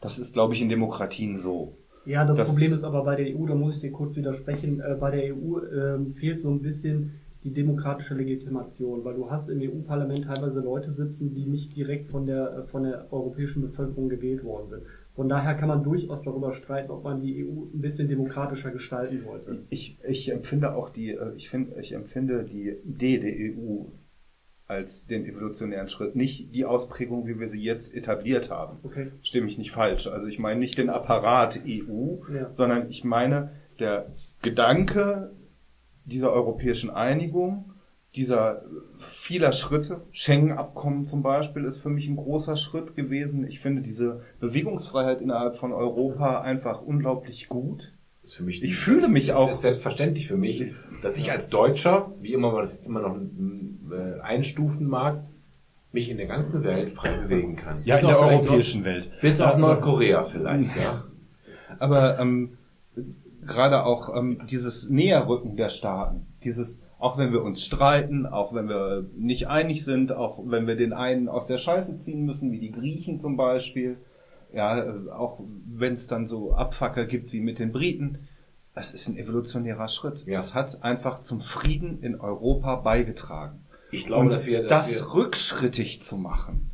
Das 0.00 0.18
ist, 0.18 0.32
glaube 0.34 0.54
ich, 0.54 0.60
in 0.60 0.68
Demokratien 0.68 1.38
so. 1.38 1.78
Ja, 2.04 2.24
das, 2.24 2.36
Das- 2.36 2.48
Problem 2.50 2.72
ist 2.72 2.84
aber 2.84 3.04
bei 3.04 3.16
der 3.16 3.26
EU, 3.36 3.46
da 3.46 3.54
muss 3.54 3.76
ich 3.76 3.80
dir 3.80 3.92
kurz 3.92 4.16
widersprechen, 4.16 4.80
äh, 4.80 4.96
bei 4.98 5.10
der 5.10 5.34
EU 5.34 5.58
ähm, 5.60 6.14
fehlt 6.14 6.40
so 6.40 6.50
ein 6.50 6.60
bisschen 6.60 7.20
die 7.44 7.52
demokratische 7.52 8.14
Legitimation, 8.14 9.04
weil 9.04 9.14
du 9.14 9.30
hast 9.30 9.48
im 9.48 9.60
EU-Parlament 9.60 10.24
teilweise 10.24 10.60
Leute 10.60 10.92
sitzen, 10.92 11.34
die 11.34 11.46
nicht 11.46 11.74
direkt 11.76 12.10
von 12.10 12.26
der, 12.26 12.52
äh, 12.58 12.62
von 12.68 12.84
der 12.84 13.12
europäischen 13.12 13.62
Bevölkerung 13.62 14.08
gewählt 14.08 14.44
worden 14.44 14.68
sind. 14.68 14.82
Von 15.14 15.28
daher 15.28 15.54
kann 15.54 15.68
man 15.68 15.82
durchaus 15.82 16.22
darüber 16.22 16.52
streiten, 16.52 16.90
ob 16.90 17.04
man 17.04 17.20
die 17.20 17.44
EU 17.44 17.64
ein 17.74 17.80
bisschen 17.80 18.08
demokratischer 18.08 18.70
gestalten 18.70 19.18
sollte. 19.18 19.64
Ich, 19.70 19.98
ich 20.08 20.30
empfinde 20.32 20.74
auch 20.74 20.90
die, 20.90 21.10
äh, 21.10 21.34
ich 21.36 21.50
finde, 21.50 21.80
ich 21.80 21.92
empfinde 21.92 22.44
die 22.44 22.70
Idee 22.84 23.18
der 23.18 23.32
EU 23.32 23.86
als 24.68 25.06
den 25.06 25.26
evolutionären 25.26 25.88
Schritt, 25.88 26.16
nicht 26.16 26.54
die 26.54 26.64
Ausprägung, 26.64 27.26
wie 27.26 27.38
wir 27.38 27.48
sie 27.48 27.60
jetzt 27.60 27.94
etabliert 27.94 28.50
haben. 28.50 28.78
Okay. 28.84 29.08
Stimme 29.22 29.48
ich 29.48 29.58
nicht 29.58 29.72
falsch. 29.72 30.06
Also 30.06 30.28
ich 30.28 30.38
meine 30.38 30.60
nicht 30.60 30.78
den 30.78 30.88
Apparat 30.88 31.60
EU, 31.66 32.18
Ja. 32.32 32.50
sondern 32.54 32.88
ich 32.88 33.04
meine 33.04 33.50
der 33.80 34.06
Gedanke 34.40 35.32
dieser 36.04 36.32
europäischen 36.32 36.90
Einigung, 36.90 37.64
dieser 38.14 38.62
vieler 39.10 39.52
Schritte, 39.52 40.02
Schengen-Abkommen 40.12 41.06
zum 41.06 41.22
Beispiel, 41.22 41.64
ist 41.64 41.78
für 41.78 41.88
mich 41.88 42.08
ein 42.08 42.16
großer 42.16 42.56
Schritt 42.56 42.94
gewesen. 42.94 43.46
Ich 43.46 43.60
finde 43.60 43.80
diese 43.82 44.20
Bewegungsfreiheit 44.40 45.20
innerhalb 45.20 45.56
von 45.56 45.72
Europa 45.72 46.42
einfach 46.42 46.82
unglaublich 46.82 47.48
gut. 47.48 47.92
ist 48.22 48.34
für 48.34 48.42
mich 48.42 48.62
Ich 48.62 48.76
fühle 48.76 49.08
mich 49.08 49.28
ist, 49.30 49.34
auch- 49.34 49.50
ist 49.50 49.62
selbstverständlich 49.62 50.28
für 50.28 50.36
mich, 50.36 50.72
dass 51.02 51.16
ich 51.16 51.30
als 51.32 51.48
Deutscher, 51.48 52.12
wie 52.20 52.32
immer 52.34 52.52
man 52.52 52.60
das 52.62 52.72
jetzt 52.74 52.86
immer 52.86 53.00
noch 53.00 53.16
äh, 53.16 54.20
einstufen 54.20 54.86
mag, 54.86 55.22
mich 55.92 56.08
in 56.10 56.16
der 56.18 56.26
ganzen 56.26 56.62
Welt 56.64 56.92
frei 56.94 57.10
bewegen 57.16 57.56
kann. 57.56 57.82
Ja, 57.84 57.96
Bis 57.96 58.02
in 58.04 58.08
der 58.08 58.18
europäischen 58.20 58.84
Welt. 58.84 59.06
Nord- 59.08 59.20
Bis 59.20 59.40
auf 59.40 59.56
Nordkorea 59.56 60.24
vielleicht, 60.24 60.76
ja. 60.76 61.04
Aber 61.78 62.18
ähm, 62.18 62.50
gerade 63.46 63.84
auch 63.84 64.14
ähm, 64.16 64.40
dieses 64.50 64.88
Näherrücken 64.88 65.56
der 65.56 65.68
Staaten, 65.68 66.26
dieses, 66.44 66.82
auch 66.98 67.18
wenn 67.18 67.32
wir 67.32 67.42
uns 67.42 67.64
streiten, 67.64 68.26
auch 68.26 68.54
wenn 68.54 68.68
wir 68.68 69.06
nicht 69.16 69.48
einig 69.48 69.84
sind, 69.84 70.12
auch 70.12 70.40
wenn 70.44 70.66
wir 70.66 70.76
den 70.76 70.92
einen 70.92 71.28
aus 71.28 71.46
der 71.46 71.56
Scheiße 71.56 71.98
ziehen 71.98 72.24
müssen, 72.24 72.52
wie 72.52 72.58
die 72.60 72.70
Griechen 72.72 73.18
zum 73.18 73.36
Beispiel, 73.36 73.96
ja, 74.52 74.78
äh, 74.78 75.10
auch 75.10 75.40
wenn 75.66 75.94
es 75.94 76.06
dann 76.06 76.26
so 76.26 76.52
Abfacker 76.54 77.06
gibt 77.06 77.32
wie 77.32 77.40
mit 77.40 77.58
den 77.58 77.72
Briten, 77.72 78.28
das 78.74 78.94
ist 78.94 79.08
ein 79.08 79.16
evolutionärer 79.18 79.88
Schritt. 79.88 80.24
Ja. 80.26 80.36
Das 80.36 80.54
hat 80.54 80.82
einfach 80.82 81.20
zum 81.22 81.40
Frieden 81.40 82.02
in 82.02 82.18
Europa 82.20 82.76
beigetragen. 82.76 83.60
Ich 83.90 84.06
glaube, 84.06 84.22
Und 84.22 84.32
dass 84.32 84.46
wir, 84.46 84.62
dass 84.66 84.86
das 84.88 85.00
wir, 85.02 85.14
rückschrittig 85.14 86.02
zu 86.02 86.16
machen, 86.16 86.70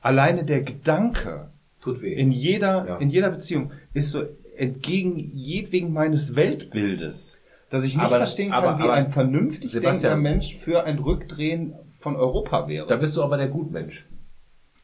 alleine 0.00 0.44
der 0.44 0.62
Gedanke, 0.62 1.50
tut 1.80 2.02
weh. 2.02 2.12
in 2.14 2.32
jeder, 2.32 2.86
Ja. 2.86 2.96
in 2.96 3.10
jeder 3.10 3.30
Beziehung 3.30 3.70
ist 3.92 4.10
so 4.10 4.24
entgegen 4.58 5.16
jedwegen 5.34 5.92
meines 5.92 6.34
Weltbildes, 6.36 7.38
dass 7.70 7.84
ich 7.84 7.96
nicht 7.96 8.04
Aber- 8.04 8.16
verstehen 8.16 8.50
kann, 8.50 8.64
aber- 8.64 8.78
wie 8.78 8.84
aber- 8.84 8.92
ein 8.94 9.10
vernünftig 9.10 9.72
Sebastian- 9.72 10.14
denkender 10.14 10.30
Mensch 10.30 10.54
für 10.56 10.84
ein 10.84 10.98
Rückdrehen 10.98 11.74
von 12.00 12.16
Europa 12.16 12.68
wäre. 12.68 12.86
Da 12.86 12.96
bist 12.96 13.16
du 13.16 13.22
aber 13.22 13.36
der 13.36 13.48
Gutmensch. 13.48 14.06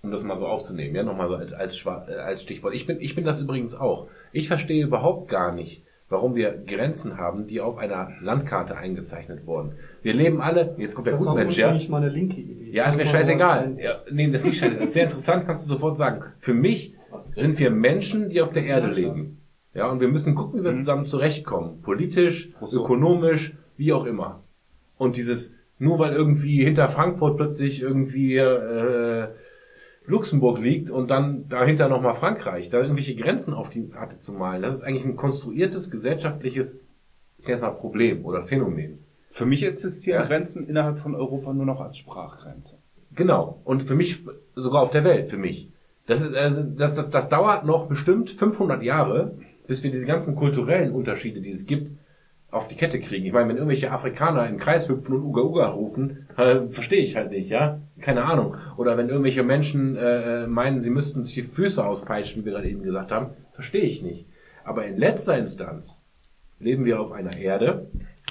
Um 0.02 0.10
das 0.10 0.25
mal 0.25 0.36
so 0.36 0.47
aufzunehmen, 0.49 0.97
ja, 0.97 1.05
nochmal 1.05 1.28
so 1.28 1.36
als, 1.36 1.52
als, 1.52 1.86
äh, 1.86 2.15
als 2.15 2.42
Stichwort. 2.42 2.75
Ich 2.75 2.86
bin, 2.86 3.01
ich 3.01 3.15
bin 3.15 3.25
das 3.25 3.41
übrigens 3.41 3.76
auch. 3.76 4.09
Ich 4.33 4.49
verstehe 4.49 4.83
überhaupt 4.84 5.28
gar 5.31 5.55
nicht, 5.55 5.84
warum 6.09 6.34
wir 6.34 6.51
Grenzen 6.67 7.18
haben, 7.18 7.47
die 7.47 7.60
auf 7.60 7.78
einer 7.78 8.10
Landkarte 8.20 8.76
eingezeichnet 8.76 9.47
wurden. 9.47 9.75
Wir 10.02 10.12
leben 10.12 10.41
alle, 10.41 10.75
jetzt 10.78 10.97
kommt 10.97 11.07
der 11.07 11.15
Das 11.15 11.25
Gutmensch, 11.25 11.57
ja. 11.57 11.67
ursprünglich 11.67 11.89
mal 11.89 11.99
eine 11.99 12.09
linke 12.09 12.41
Idee. 12.41 12.70
Ja, 12.73 12.89
ist 12.89 12.97
mir 12.97 13.05
Das 13.05 13.12
scheißegal. 13.12 13.76
Ja, 13.78 14.01
nee, 14.10 14.28
das 14.28 14.42
ist 14.42 14.49
nicht 14.49 14.59
scheißegal. 14.59 14.81
Das 14.81 14.89
ist 14.89 14.94
sehr 14.94 15.05
interessant, 15.05 15.47
kannst 15.47 15.67
du 15.67 15.68
sofort 15.73 15.97
sagen. 15.97 16.25
Für 16.41 16.55
mich 16.55 16.94
sind 17.34 17.60
wir 17.60 17.70
Menschen, 17.70 18.28
die 18.28 18.41
auf 18.42 18.51
der 18.51 18.65
Erde 18.65 18.89
leben. 18.89 19.39
Ja, 19.75 19.91
und 19.91 20.01
wir 20.01 20.09
müssen 20.09 20.34
gucken, 20.34 20.60
wie 20.60 20.65
wir 20.65 20.76
zusammen 20.76 21.07
zurechtkommen. 21.07 21.81
Politisch, 21.83 22.51
Rousseau. 22.60 22.84
ökonomisch, 22.84 23.57
wie 23.76 23.92
auch 23.92 24.05
immer. 24.05 24.42
Und 24.99 25.17
dieses, 25.17 25.55
nur 25.78 25.99
weil 25.99 26.12
irgendwie 26.12 26.62
hinter 26.62 26.89
Frankfurt 26.89 27.36
plötzlich 27.36 27.81
irgendwie 27.81 28.36
äh, 28.36 29.28
Luxemburg 30.05 30.59
liegt 30.60 30.91
und 30.91 31.10
dann 31.10 31.49
dahinter 31.49 31.89
nochmal 31.89 32.15
Frankreich, 32.15 32.68
da 32.68 32.81
irgendwelche 32.81 33.17
Grenzen 33.17 33.55
auf 33.55 33.70
die 33.70 33.89
Karte 33.89 34.18
zu 34.18 34.33
malen, 34.33 34.62
das 34.62 34.76
ist 34.76 34.83
eigentlich 34.83 35.05
ein 35.05 35.17
konstruiertes 35.17 35.91
gesellschaftliches 35.91 36.76
ich 37.42 37.49
nenne 37.49 37.57
es 37.57 37.62
mal 37.62 37.70
Problem 37.70 38.25
oder 38.25 38.42
Phänomen. 38.42 39.01
Für 39.31 39.47
mich 39.47 39.65
existieren 39.65 40.20
Ja. 40.20 40.26
Grenzen 40.26 40.68
innerhalb 40.68 41.01
von 41.01 41.17
Europa 41.17 41.52
nur 41.52 41.67
noch 41.67 41.81
als 41.81 41.99
Sprachgrenze. 41.99 42.78
Genau. 43.15 43.60
Und 43.65 43.83
für 43.83 43.97
mich, 43.97 44.25
sogar 44.55 44.83
auf 44.83 44.91
der 44.91 45.02
Welt, 45.02 45.28
für 45.28 45.39
mich. 45.39 45.68
Das, 46.07 46.23
ist, 46.23 46.34
also, 46.34 46.62
das, 46.62 46.94
das, 46.94 47.10
das 47.10 47.28
dauert 47.28 47.65
noch 47.65 47.89
bestimmt 47.89 48.31
500 48.31 48.83
Jahre, 48.83 49.34
bis 49.73 49.83
wir 49.83 49.91
diese 49.91 50.05
ganzen 50.05 50.36
kulturellen 50.36 50.92
Unterschiede, 50.92 51.41
die 51.41 51.49
es 51.49 51.65
gibt, 51.65 51.92
auf 52.51 52.68
die 52.68 52.75
Kette 52.75 53.01
kriegen. 53.01 53.25
Ich 53.25 53.33
meine, 53.33 53.49
wenn 53.49 53.57
irgendwelche 53.57 53.91
Afrikaner 53.91 54.47
im 54.47 54.59
Kreis 54.59 54.86
hüpfen 54.86 55.15
und 55.15 55.23
Uga 55.23 55.41
Uga 55.41 55.68
rufen, 55.68 56.26
äh, 56.36 56.67
verstehe 56.68 57.01
ich 57.01 57.17
halt 57.17 57.31
nicht, 57.31 57.49
ja? 57.49 57.81
Keine 58.02 58.25
Ahnung. 58.25 58.57
Oder 58.76 58.99
wenn 58.99 59.09
irgendwelche 59.09 59.42
Menschen 59.42 59.97
äh, 59.97 60.47
meinen, 60.47 60.83
sie 60.83 60.91
müssten 60.91 61.25
sich 61.25 61.36
die 61.36 61.42
Füße 61.44 61.83
auspeitschen, 61.83 62.42
wie 62.42 62.44
wir 62.44 62.52
gerade 62.52 62.68
eben 62.68 62.83
gesagt 62.83 63.12
haben, 63.12 63.31
verstehe 63.55 63.81
ich 63.81 64.02
nicht. 64.02 64.26
Aber 64.62 64.84
in 64.84 64.99
letzter 64.99 65.39
Instanz 65.39 65.99
leben 66.60 66.84
wir 66.84 67.01
auf 67.01 67.10
einer 67.10 67.39
Erde, 67.39 67.86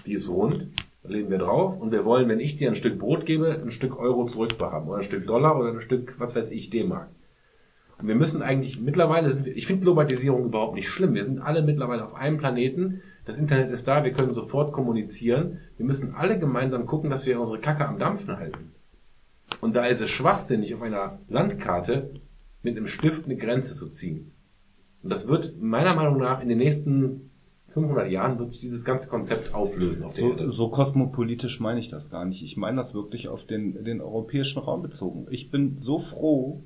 die 0.06 0.14
ist 0.14 0.30
rund, 0.30 0.68
da 1.02 1.10
leben 1.10 1.32
wir 1.32 1.40
drauf 1.40 1.82
und 1.82 1.92
wir 1.92 2.06
wollen, 2.06 2.30
wenn 2.30 2.40
ich 2.40 2.58
dir 2.58 2.70
ein 2.70 2.76
Stück 2.76 3.00
Brot 3.00 3.26
gebe, 3.26 3.60
ein 3.60 3.72
Stück 3.72 3.98
Euro 3.98 4.26
zurückbehaben 4.26 4.88
oder 4.88 5.00
ein 5.00 5.04
Stück 5.04 5.26
Dollar 5.26 5.58
oder 5.58 5.70
ein 5.70 5.82
Stück, 5.82 6.20
was 6.20 6.36
weiß 6.36 6.52
ich, 6.52 6.70
D-Mark. 6.70 7.10
Wir 8.02 8.16
müssen 8.16 8.42
eigentlich, 8.42 8.80
mittlerweile 8.80 9.32
sind 9.32 9.48
ich 9.48 9.68
finde 9.68 9.84
Globalisierung 9.84 10.46
überhaupt 10.46 10.76
nicht 10.76 10.90
schlimm. 10.90 11.14
Wir 11.14 11.24
sind 11.24 11.40
alle 11.40 11.62
mittlerweile 11.62 12.06
auf 12.06 12.16
einem 12.16 12.38
Planeten. 12.38 13.02
Das 13.26 13.38
Internet 13.38 13.72
ist 13.72 13.88
da, 13.88 14.04
wir 14.04 14.12
können 14.12 14.34
sofort 14.34 14.74
kommunizieren. 14.74 15.60
Wir 15.78 15.86
müssen 15.86 16.16
alle 16.16 16.40
gemeinsam 16.40 16.86
gucken, 16.86 17.10
dass 17.10 17.26
wir 17.26 17.40
unsere 17.40 17.60
Kacke 17.60 17.88
am 17.88 18.00
Dampfen 18.00 18.38
halten. 18.38 18.72
Und 19.60 19.76
da 19.76 19.86
ist 19.86 20.02
es 20.02 20.10
schwachsinnig, 20.10 20.74
auf 20.74 20.82
einer 20.82 21.20
Landkarte 21.28 22.12
mit 22.64 22.78
einem 22.78 22.88
Stift 22.88 23.26
eine 23.26 23.38
Grenze 23.38 23.76
zu 23.76 23.90
ziehen. 23.90 24.32
Und 25.04 25.10
das 25.10 25.28
wird 25.28 25.62
meiner 25.62 25.96
Meinung 25.96 26.18
nach 26.20 26.42
in 26.42 26.50
den 26.50 26.58
nächsten 26.58 27.32
500 27.74 28.10
Jahren 28.12 28.38
wird 28.38 28.52
sich 28.52 28.62
dieses 28.62 28.84
ganze 28.84 29.10
Konzept 29.10 29.54
auflösen 29.54 30.04
auf 30.04 30.16
So, 30.16 30.50
so 30.50 30.70
kosmopolitisch 30.70 31.60
meine 31.60 31.80
ich 31.80 31.90
das 31.90 32.10
gar 32.10 32.26
nicht. 32.26 32.44
Ich 32.44 32.58
meine 32.58 32.78
das 32.78 32.94
wirklich 32.94 33.30
auf 33.30 33.46
den, 33.46 33.84
den 33.84 34.02
europäischen 34.02 34.60
Raum 34.60 34.82
bezogen. 34.82 35.28
Ich 35.30 35.52
bin 35.52 35.80
so 35.80 36.00
froh, 36.00 36.64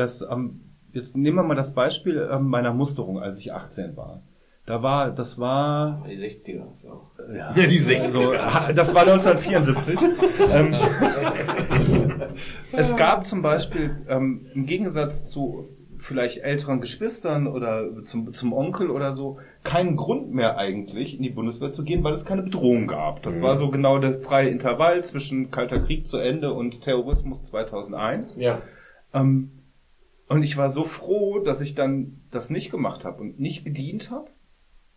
dass, 0.00 0.22
ähm, 0.22 0.60
jetzt 0.92 1.16
nehmen 1.16 1.36
wir 1.36 1.42
mal 1.42 1.54
das 1.54 1.74
Beispiel 1.74 2.28
ähm, 2.32 2.48
meiner 2.48 2.72
Musterung, 2.72 3.20
als 3.20 3.38
ich 3.38 3.52
18 3.52 3.96
war. 3.96 4.22
Da 4.66 4.82
war, 4.82 5.10
das 5.10 5.38
war, 5.38 6.04
Die 6.08 6.16
60er 6.16 6.72
ist 6.74 6.86
auch. 6.86 7.10
ja, 7.28 7.54
Ja, 7.54 7.66
die 7.66 7.80
60er. 7.80 8.36
also, 8.36 8.72
das 8.74 8.94
war 8.94 9.02
1974. 9.02 9.98
ähm, 10.48 10.74
es 12.72 12.96
gab 12.96 13.26
zum 13.26 13.42
Beispiel 13.42 13.96
ähm, 14.08 14.46
im 14.54 14.66
Gegensatz 14.66 15.28
zu 15.28 15.68
vielleicht 15.98 16.38
älteren 16.38 16.80
Geschwistern 16.80 17.46
oder 17.46 18.04
zum, 18.04 18.32
zum 18.32 18.52
Onkel 18.54 18.90
oder 18.90 19.12
so 19.12 19.38
keinen 19.64 19.96
Grund 19.96 20.32
mehr 20.32 20.56
eigentlich 20.56 21.16
in 21.16 21.22
die 21.22 21.30
Bundeswehr 21.30 21.72
zu 21.72 21.84
gehen, 21.84 22.02
weil 22.02 22.14
es 22.14 22.24
keine 22.24 22.42
Bedrohung 22.42 22.86
gab. 22.86 23.22
Das 23.22 23.42
war 23.42 23.56
so 23.56 23.68
genau 23.68 23.98
der 23.98 24.18
freie 24.18 24.48
Intervall 24.48 25.04
zwischen 25.04 25.50
Kalter 25.50 25.80
Krieg 25.80 26.06
zu 26.06 26.16
Ende 26.16 26.54
und 26.54 26.80
Terrorismus 26.80 27.44
2001. 27.44 28.36
Ja. 28.36 28.62
Ähm, 29.12 29.50
und 30.30 30.44
ich 30.44 30.56
war 30.56 30.70
so 30.70 30.84
froh, 30.84 31.40
dass 31.40 31.60
ich 31.60 31.74
dann 31.74 32.20
das 32.30 32.50
nicht 32.50 32.70
gemacht 32.70 33.04
habe 33.04 33.20
und 33.20 33.40
nicht 33.40 33.64
gedient 33.64 34.12
habe. 34.12 34.30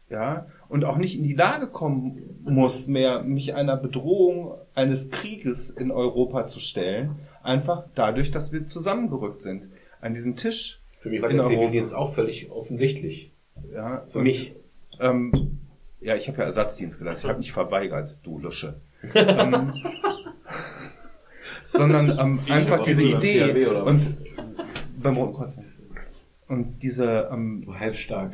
Ja, 0.07 0.45
und 0.69 0.85
auch 0.85 0.97
nicht 0.97 1.17
in 1.17 1.23
die 1.23 1.33
Lage 1.33 1.65
kommen 1.65 2.37
muss, 2.43 2.85
mehr 2.85 3.23
mich 3.23 3.55
einer 3.55 3.75
Bedrohung 3.75 4.53
eines 4.75 5.09
Krieges 5.09 5.71
in 5.71 5.89
Europa 5.89 6.45
zu 6.45 6.59
stellen. 6.59 7.15
Einfach 7.41 7.85
dadurch, 7.95 8.29
dass 8.29 8.51
wir 8.51 8.67
zusammengerückt 8.67 9.41
sind. 9.41 9.69
An 10.01 10.13
diesem 10.13 10.35
Tisch. 10.35 10.79
Für 10.99 11.09
mich 11.09 11.19
war 11.23 11.29
der. 11.29 11.41
Zivildienst 11.41 11.95
auch 11.95 12.13
völlig 12.13 12.51
offensichtlich. 12.51 13.31
Ja, 13.73 14.05
Für 14.11 14.19
und, 14.19 14.25
mich. 14.25 14.53
Ähm, 14.99 15.31
ja, 15.99 16.15
ich 16.15 16.27
habe 16.27 16.37
ja 16.37 16.43
Ersatzdienst 16.43 16.99
geleistet. 16.99 17.25
Ich 17.25 17.29
habe 17.29 17.39
nicht 17.39 17.53
verweigert, 17.53 18.19
du 18.21 18.37
Lusche. 18.37 18.81
ähm, 19.15 19.73
sondern 21.71 22.19
ähm, 22.19 22.39
einfach 22.49 22.83
diese 22.83 23.01
Idee 23.03 23.65
oder 23.65 23.83
und 23.83 24.15
beim 25.03 25.17
Roten 25.17 25.33
Kreuz. 25.33 25.57
Und 26.47 26.83
diese 26.83 27.29
ähm, 27.31 27.67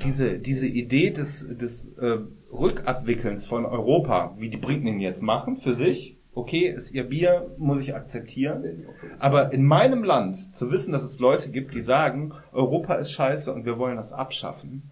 diese, 0.04 0.40
diese 0.40 0.68
Idee 0.68 1.12
des, 1.12 1.48
des 1.48 1.90
äh, 1.98 2.20
Rückabwickelns 2.52 3.46
von 3.46 3.66
Europa, 3.66 4.36
wie 4.38 4.50
die 4.50 4.58
Briten 4.58 4.88
ihn 4.88 5.00
jetzt 5.00 5.22
machen, 5.22 5.58
für 5.58 5.74
sich, 5.74 6.18
okay, 6.34 6.68
ist 6.68 6.92
ihr 6.92 7.04
Bier, 7.04 7.56
muss 7.58 7.82
ich 7.82 7.96
akzeptieren. 7.96 8.86
Aber 9.20 9.54
in 9.54 9.64
meinem 9.64 10.04
Land 10.04 10.56
zu 10.56 10.72
wissen, 10.72 10.92
dass 10.92 11.04
es 11.04 11.20
Leute 11.20 11.52
gibt, 11.52 11.74
die 11.74 11.82
sagen, 11.82 12.34
Europa 12.52 12.96
ist 12.96 13.12
scheiße 13.12 13.54
und 13.54 13.66
wir 13.66 13.78
wollen 13.78 13.98
das 13.98 14.12
abschaffen, 14.12 14.90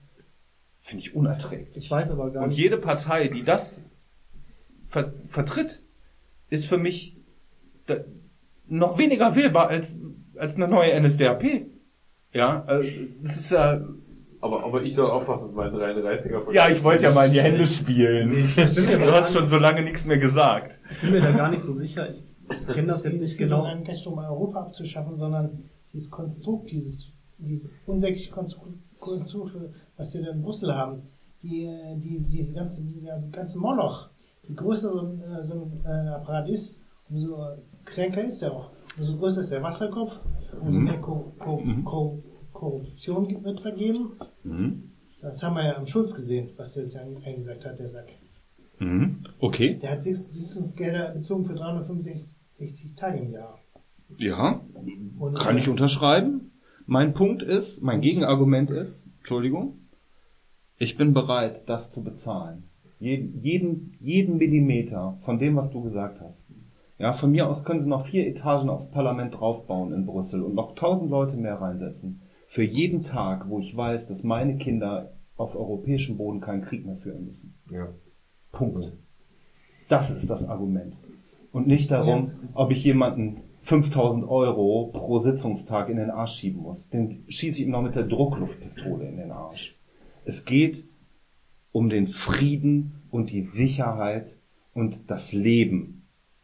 finde 0.81 1.03
ich 1.03 1.15
unerträglich. 1.15 1.85
Ich 1.85 1.91
weiß 1.91 2.11
aber 2.11 2.31
gar 2.31 2.43
Und 2.43 2.49
nicht. 2.49 2.59
jede 2.59 2.77
Partei, 2.77 3.27
die 3.27 3.43
das 3.43 3.81
ver 4.87 5.11
vertritt, 5.27 5.81
ist 6.49 6.65
für 6.65 6.77
mich 6.77 7.17
noch 8.67 8.97
weniger 8.97 9.35
wählbar 9.35 9.69
als, 9.69 9.99
als 10.39 10.55
eine 10.55 10.67
neue 10.67 10.99
NSDAP. 10.99 11.43
Ja, 12.33 12.63
also, 12.65 12.89
das 13.21 13.37
ist 13.37 13.51
ja, 13.51 13.81
Aber, 14.41 14.63
aber 14.63 14.83
ich 14.83 14.93
soll 14.93 15.09
aufpassen 15.09 15.47
mit 15.47 15.55
meinen 15.55 15.75
33er. 15.75 16.51
ja, 16.53 16.69
ich 16.69 16.83
wollte 16.83 17.05
ja 17.05 17.11
mal 17.11 17.27
in 17.27 17.33
die 17.33 17.41
Hände 17.41 17.65
spielen. 17.65 18.29
mir 18.55 18.99
Du 18.99 19.11
hast 19.11 19.33
schon 19.33 19.47
so 19.47 19.57
lange 19.57 19.81
nichts 19.81 20.05
mehr 20.05 20.17
gesagt. 20.17 20.79
Ich 20.91 21.01
bin 21.01 21.11
mir 21.11 21.21
da 21.21 21.31
gar 21.31 21.49
nicht 21.49 21.63
so 21.63 21.73
sicher. 21.73 22.09
Ich 22.09 22.23
kenne 22.73 22.87
das 22.87 23.03
Es 23.03 23.13
jetzt 23.13 23.21
nicht 23.21 23.37
geht 23.37 23.49
genau. 23.49 23.63
gar 23.63 23.75
nicht 23.75 24.07
um 24.07 24.17
Europa 24.19 24.61
abzuschaffen, 24.61 25.17
sondern 25.17 25.63
dieses 25.93 26.11
Konstrukt, 26.11 26.71
dieses, 26.71 27.11
dieses 27.37 27.77
unsägliche 27.85 28.31
Konstrukt, 28.31 29.55
was 29.97 30.13
wir 30.13 30.23
da 30.23 30.31
in 30.31 30.41
Brüssel 30.41 30.75
haben, 30.75 31.01
die, 31.43 31.69
die, 31.97 32.19
diese 32.19 32.53
ganze, 32.53 32.83
dieser 32.85 33.19
ganze 33.31 33.59
Moloch, 33.59 34.09
je 34.43 34.55
größer 34.55 34.91
so 34.91 35.01
ein, 35.01 35.21
so 35.41 35.53
ein 35.53 35.85
äh, 35.85 36.09
Apparat 36.09 36.49
ist, 36.49 36.79
umso 37.09 37.37
kränker 37.85 38.23
ist 38.23 38.41
er 38.41 38.53
auch. 38.53 38.71
Umso 38.97 39.17
größer 39.17 39.41
ist 39.41 39.51
der 39.51 39.63
Wasserkopf, 39.63 40.19
umso 40.59 40.79
mehr 40.79 40.99
Ko 40.99 41.33
Ko 41.37 41.63
Ko 41.83 42.23
Korruption 42.53 43.43
wird 43.43 43.57
es 43.59 43.63
da 43.63 43.71
geben. 43.71 44.11
Das 45.21 45.43
haben 45.43 45.55
wir 45.55 45.65
ja 45.65 45.77
am 45.77 45.85
Schulz 45.87 46.15
gesehen, 46.15 46.49
was 46.57 46.73
der 46.73 46.83
jetzt 46.83 46.97
eingesagt 46.97 47.65
hat, 47.65 47.79
der 47.79 47.87
Sack. 47.87 48.07
Mhm. 48.79 49.23
Okay. 49.39 49.77
Der 49.81 49.91
hat 49.91 50.03
Sitzungsgelder 50.03 51.11
bezogen 51.11 51.45
für 51.45 51.55
365 51.55 52.95
Tage 52.95 53.19
im 53.19 53.31
Jahr. 53.31 53.59
Ja, 54.17 54.61
Und, 55.19 55.37
kann 55.37 55.57
ich 55.57 55.67
unterschreiben. 55.67 56.51
Mein 56.85 57.13
Punkt 57.13 57.43
ist, 57.43 57.81
mein 57.83 58.01
Gegenargument 58.01 58.71
ist, 58.71 59.05
Entschuldigung, 59.19 59.79
ich 60.77 60.95
bin 60.95 61.13
bereit, 61.13 61.63
das 61.67 61.91
zu 61.91 62.03
bezahlen. 62.03 62.63
Jeden, 62.99 63.41
jeden, 63.41 63.97
jeden 63.99 64.37
Millimeter 64.37 65.17
von 65.25 65.37
dem, 65.37 65.55
was 65.55 65.69
du 65.69 65.81
gesagt 65.81 66.21
hast. 66.21 66.41
Ja, 66.99 67.13
von 67.13 67.31
mir 67.31 67.47
aus 67.47 67.63
können 67.63 67.81
sie 67.81 67.89
noch 67.89 68.07
vier 68.07 68.27
Etagen 68.27 68.69
aufs 68.69 68.89
Parlament 68.89 69.35
draufbauen 69.35 69.93
in 69.93 70.05
Brüssel 70.05 70.41
und 70.41 70.55
noch 70.55 70.73
tausend 70.75 71.11
Leute 71.11 71.37
mehr 71.37 71.61
reinsetzen. 71.61 72.21
Für 72.47 72.63
jeden 72.63 73.03
Tag, 73.03 73.49
wo 73.49 73.59
ich 73.59 73.75
weiß, 73.75 74.07
dass 74.07 74.23
meine 74.23 74.57
Kinder 74.57 75.13
auf 75.35 75.55
europäischem 75.55 76.17
Boden 76.17 76.41
keinen 76.41 76.63
Krieg 76.63 76.85
mehr 76.85 76.97
führen 76.97 77.25
müssen. 77.25 77.53
Ja. 77.69 77.89
Punkt. 78.51 78.93
Das 79.89 80.09
ist 80.09 80.29
das 80.29 80.49
Argument. 80.49 80.95
Und 81.51 81.67
nicht 81.67 81.91
darum, 81.91 82.31
ob 82.53 82.71
ich 82.71 82.83
jemanden 82.83 83.41
5000 83.61 84.27
Euro 84.27 84.91
pro 84.93 85.19
Sitzungstag 85.19 85.89
in 85.89 85.97
den 85.97 86.09
Arsch 86.09 86.33
schieben 86.33 86.61
muss. 86.61 86.89
Den 86.89 87.25
schieße 87.27 87.61
ich 87.61 87.67
ihm 87.67 87.71
noch 87.71 87.81
mit 87.81 87.95
der 87.95 88.03
Druckluftpistole 88.03 89.07
in 89.07 89.17
den 89.17 89.31
Arsch. 89.31 89.77
Es 90.25 90.45
geht 90.45 90.85
um 91.71 91.89
den 91.89 92.07
Frieden 92.07 93.03
und 93.11 93.31
die 93.31 93.41
Sicherheit 93.41 94.37
und 94.73 95.11
das 95.11 95.33
Leben 95.33 95.96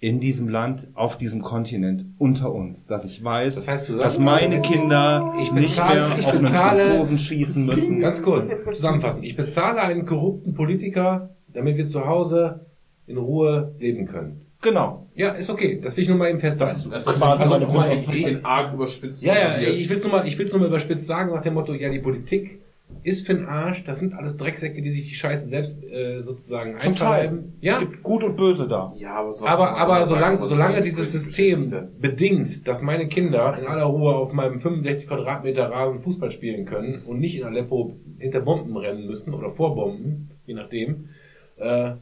in 0.03 0.19
diesem 0.19 0.49
Land, 0.49 0.90
auf 0.95 1.17
diesem 1.17 1.41
Kontinent, 1.41 2.03
unter 2.17 2.51
uns. 2.53 2.85
Dass 2.88 3.06
ich 3.06 3.23
weiß, 3.23 3.56
Das 3.56 3.69
heißt, 3.69 3.90
dass 3.90 4.19
meine 4.19 4.59
Kinder 4.61 5.33
Ich 5.40 5.49
nicht 5.53 5.77
bezahle- 5.80 6.09
mehr 6.09 6.19
ich 6.19 6.25
auf 6.27 6.33
einen 6.33 6.45
bezahle- 6.48 6.83
Franzosen 6.83 7.17
schießen 7.19 7.65
müssen. 7.65 7.99
Ganz 8.01 8.22
kurz, 8.22 8.53
zusammenfassen. 8.73 9.23
Ich 9.23 9.38
bezahle 9.38 9.80
einen 9.80 10.06
korrupten 10.06 10.53
Politiker, 10.56 11.30
damit 11.53 11.77
wir 11.77 11.88
zu 11.88 12.06
Hause 12.06 12.65
in 13.07 13.15
Ruhe 13.17 13.75
leben 13.80 14.06
können. 14.06 14.41
Genau. 14.61 15.07
Ja, 15.15 15.30
ist 15.30 15.49
okay. 15.49 15.80
Das 15.82 15.95
will 15.95 16.03
ich 16.03 16.09
nur 16.09 16.17
mal 16.17 16.30
eben 16.30 16.40
festhalten. 16.41 16.90
Das 16.91 17.06
ist 17.07 17.14
Quasi 17.17 17.41
also 17.43 17.53
meine 17.53 17.65
nochmal 17.65 17.90
ein 17.90 17.98
bisschen 18.06 18.43
arg 18.43 18.73
überspitzt. 18.73 19.23
Ja, 19.23 19.35
ja, 19.61 19.69
ich 19.69 19.88
will 19.90 19.95
es 19.95 20.03
nur 20.03 20.11
mal, 20.11 20.27
ich 20.27 20.38
will's 20.38 20.51
nur 20.51 20.59
mal 20.59 20.67
überspitzt 20.67 21.07
sagen 21.07 21.33
nach 21.33 21.41
dem 21.41 21.53
Motto, 21.53 21.73
ja, 21.73 21.90
die 21.90 21.99
Politik 21.99 22.59
ist 23.03 23.25
für 23.25 23.33
den 23.33 23.45
Arsch, 23.45 23.83
das 23.83 23.99
sind 23.99 24.13
alles 24.13 24.38
Drecksäcke, 24.38 24.81
die 24.81 24.91
sich 24.91 25.07
die 25.09 25.15
Scheiße 25.15 25.47
selbst 25.49 25.83
äh, 25.83 26.22
sozusagen 26.22 26.80
Zum 26.80 26.95
Teil. 26.95 27.27
einverleiben. 27.27 27.53
Ja, 27.61 27.80
Gibt 27.80 28.03
Gut 28.03 28.23
und 28.23 28.38
Böse 28.38 28.67
da. 28.67 28.93
Ja, 28.95 29.15
aber, 29.15 29.47
aber, 29.47 29.77
aber 29.77 30.05
solange, 30.05 30.45
solange 30.45 30.77
die 30.77 30.89
dieses 30.89 31.11
System 31.11 31.72
bedingt, 31.99 32.67
dass 32.67 32.81
meine 32.81 33.07
Kinder 33.07 33.57
in 33.59 33.65
aller 33.65 33.83
Ruhe 33.85 34.15
auf 34.15 34.33
meinem 34.33 34.61
65 34.61 35.09
Quadratmeter 35.09 35.69
Rasen 35.69 36.01
Fußball 36.01 36.31
spielen 36.31 36.65
können 36.65 37.03
und 37.05 37.19
nicht 37.19 37.38
in 37.38 37.43
Aleppo 37.43 37.97
hinter 38.17 38.41
Bomben 38.41 38.77
rennen 38.77 39.05
müssen 39.07 39.33
oder 39.33 39.51
vor 39.51 39.75
Bomben, 39.75 40.30
je 40.45 40.53
nachdem, 40.53 41.09
äh, 41.57 41.93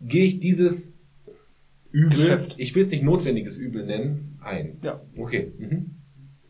gehe 0.00 0.24
ich 0.24 0.40
dieses 0.40 0.92
Übel, 1.90 2.10
Geschäft. 2.10 2.54
ich 2.58 2.74
will 2.74 2.84
es 2.84 2.90
nicht 2.92 3.04
notwendiges 3.04 3.56
Übel 3.56 3.86
nennen, 3.86 4.38
ein. 4.42 4.78
Ja. 4.82 5.00
Okay. 5.16 5.52
Mhm. 5.58 5.94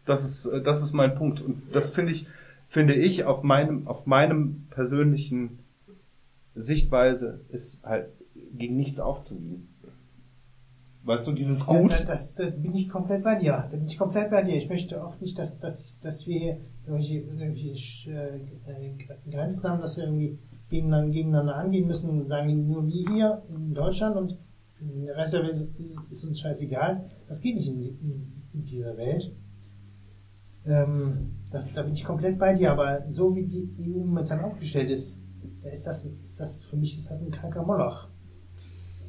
Das 0.07 0.25
ist, 0.25 0.47
äh, 0.47 0.63
das 0.63 0.83
ist 0.83 0.93
mein 0.93 1.15
Punkt. 1.15 1.41
Und 1.41 1.63
das 1.73 1.91
finde 1.91 2.13
ich, 2.13 2.27
finde 2.75 2.95
ich 2.95 3.25
auf 3.25 3.45
meinem, 3.45 3.87
auf 3.87 4.05
meinem 4.05 4.67
persönlichen 4.69 5.61
Sichtweise 6.57 7.41
ist 7.49 7.81
halt 7.85 8.09
gegen 8.53 8.77
nichts 8.77 8.99
aufzuwiegen. 8.99 9.69
Weißt 11.05 11.27
du, 11.27 11.33
dieses 11.33 11.67
Gut. 11.67 11.93
Ja, 11.93 12.05
das, 12.05 12.35
da 12.35 12.51
bin 12.51 12.75
ich 12.75 12.89
komplett 12.89 13.23
bei 13.23 13.37
dir. 13.37 13.69
Da 13.71 13.77
bin 13.77 13.87
ich 13.87 13.97
komplett 13.97 14.31
bei 14.31 14.43
dir. 14.43 14.57
Ich 14.57 14.69
möchte 14.69 15.05
auch 15.05 15.21
nicht, 15.21 15.39
dass, 15.39 15.61
dass, 15.61 15.99
dass 16.01 16.27
wir 16.27 16.39
hier 16.39 16.57
solche, 16.85 17.19
irgendwelche 17.19 18.11
äh, 18.11 18.89
äh, 18.89 19.31
Grenzen 19.31 19.69
haben, 19.69 19.81
dass 19.81 19.97
wir 19.97 20.05
irgendwie 20.05 20.39
gegeneinander, 20.69 21.13
gegeneinander 21.13 21.57
angehen 21.57 21.87
müssen 21.87 22.11
und 22.11 22.29
sagen, 22.29 22.67
nur 22.67 22.87
wir 22.87 23.09
hier 23.09 23.43
in 23.55 23.73
Deutschland 23.75 24.17
und 24.17 24.37
der 24.81 25.17
Rest 25.17 25.35
der 25.35 25.45
Welt 25.45 25.69
ist, 26.11 26.25
uns 26.25 26.41
scheißegal. 26.41 27.09
Das 27.29 27.41
geht 27.41 27.55
nicht 27.55 27.69
in, 27.69 27.81
in, 27.81 28.33
in 28.53 28.65
dieser 28.65 28.97
Welt. 28.97 29.33
Ähm, 30.67 31.31
das, 31.51 31.73
da 31.73 31.83
bin 31.83 31.93
ich 31.93 32.05
komplett 32.05 32.39
bei 32.39 32.55
dir, 32.55 32.73
aber 32.73 33.05
so 33.09 33.35
wie 33.35 33.45
die 33.45 33.93
EU 33.95 34.05
momentan 34.05 34.41
aufgestellt 34.41 34.91
ist, 34.91 35.21
da 35.63 35.71
ist 35.71 35.87
das, 35.87 36.05
ist 36.05 36.41
das, 36.41 36.65
für 36.65 36.77
mich 36.77 36.99
ist 36.99 37.11
das 37.11 37.21
ein 37.21 37.31
kranker 37.31 37.65
Moloch. 37.65 38.09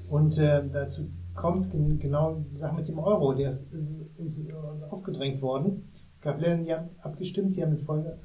Und 0.10 0.38
äh, 0.38 0.64
dazu 0.72 1.10
kommt 1.34 1.70
gen 1.72 2.00
genau 2.00 2.44
die 2.50 2.58
Sache 2.58 2.76
mit 2.76 2.88
dem 2.88 3.00
Euro, 3.00 3.34
der 3.34 3.50
ist, 3.50 3.72
ist 3.74 4.02
uns 4.18 4.40
äh, 4.40 4.54
aufgedrängt 4.90 5.42
worden. 5.42 5.90
Es 6.14 6.22
gab 6.22 6.40
Länder, 6.40 6.64
die 6.64 6.74
haben 6.74 6.90
abgestimmt, 7.02 7.56
die 7.56 7.64
haben 7.64 7.78
eine 7.88 8.18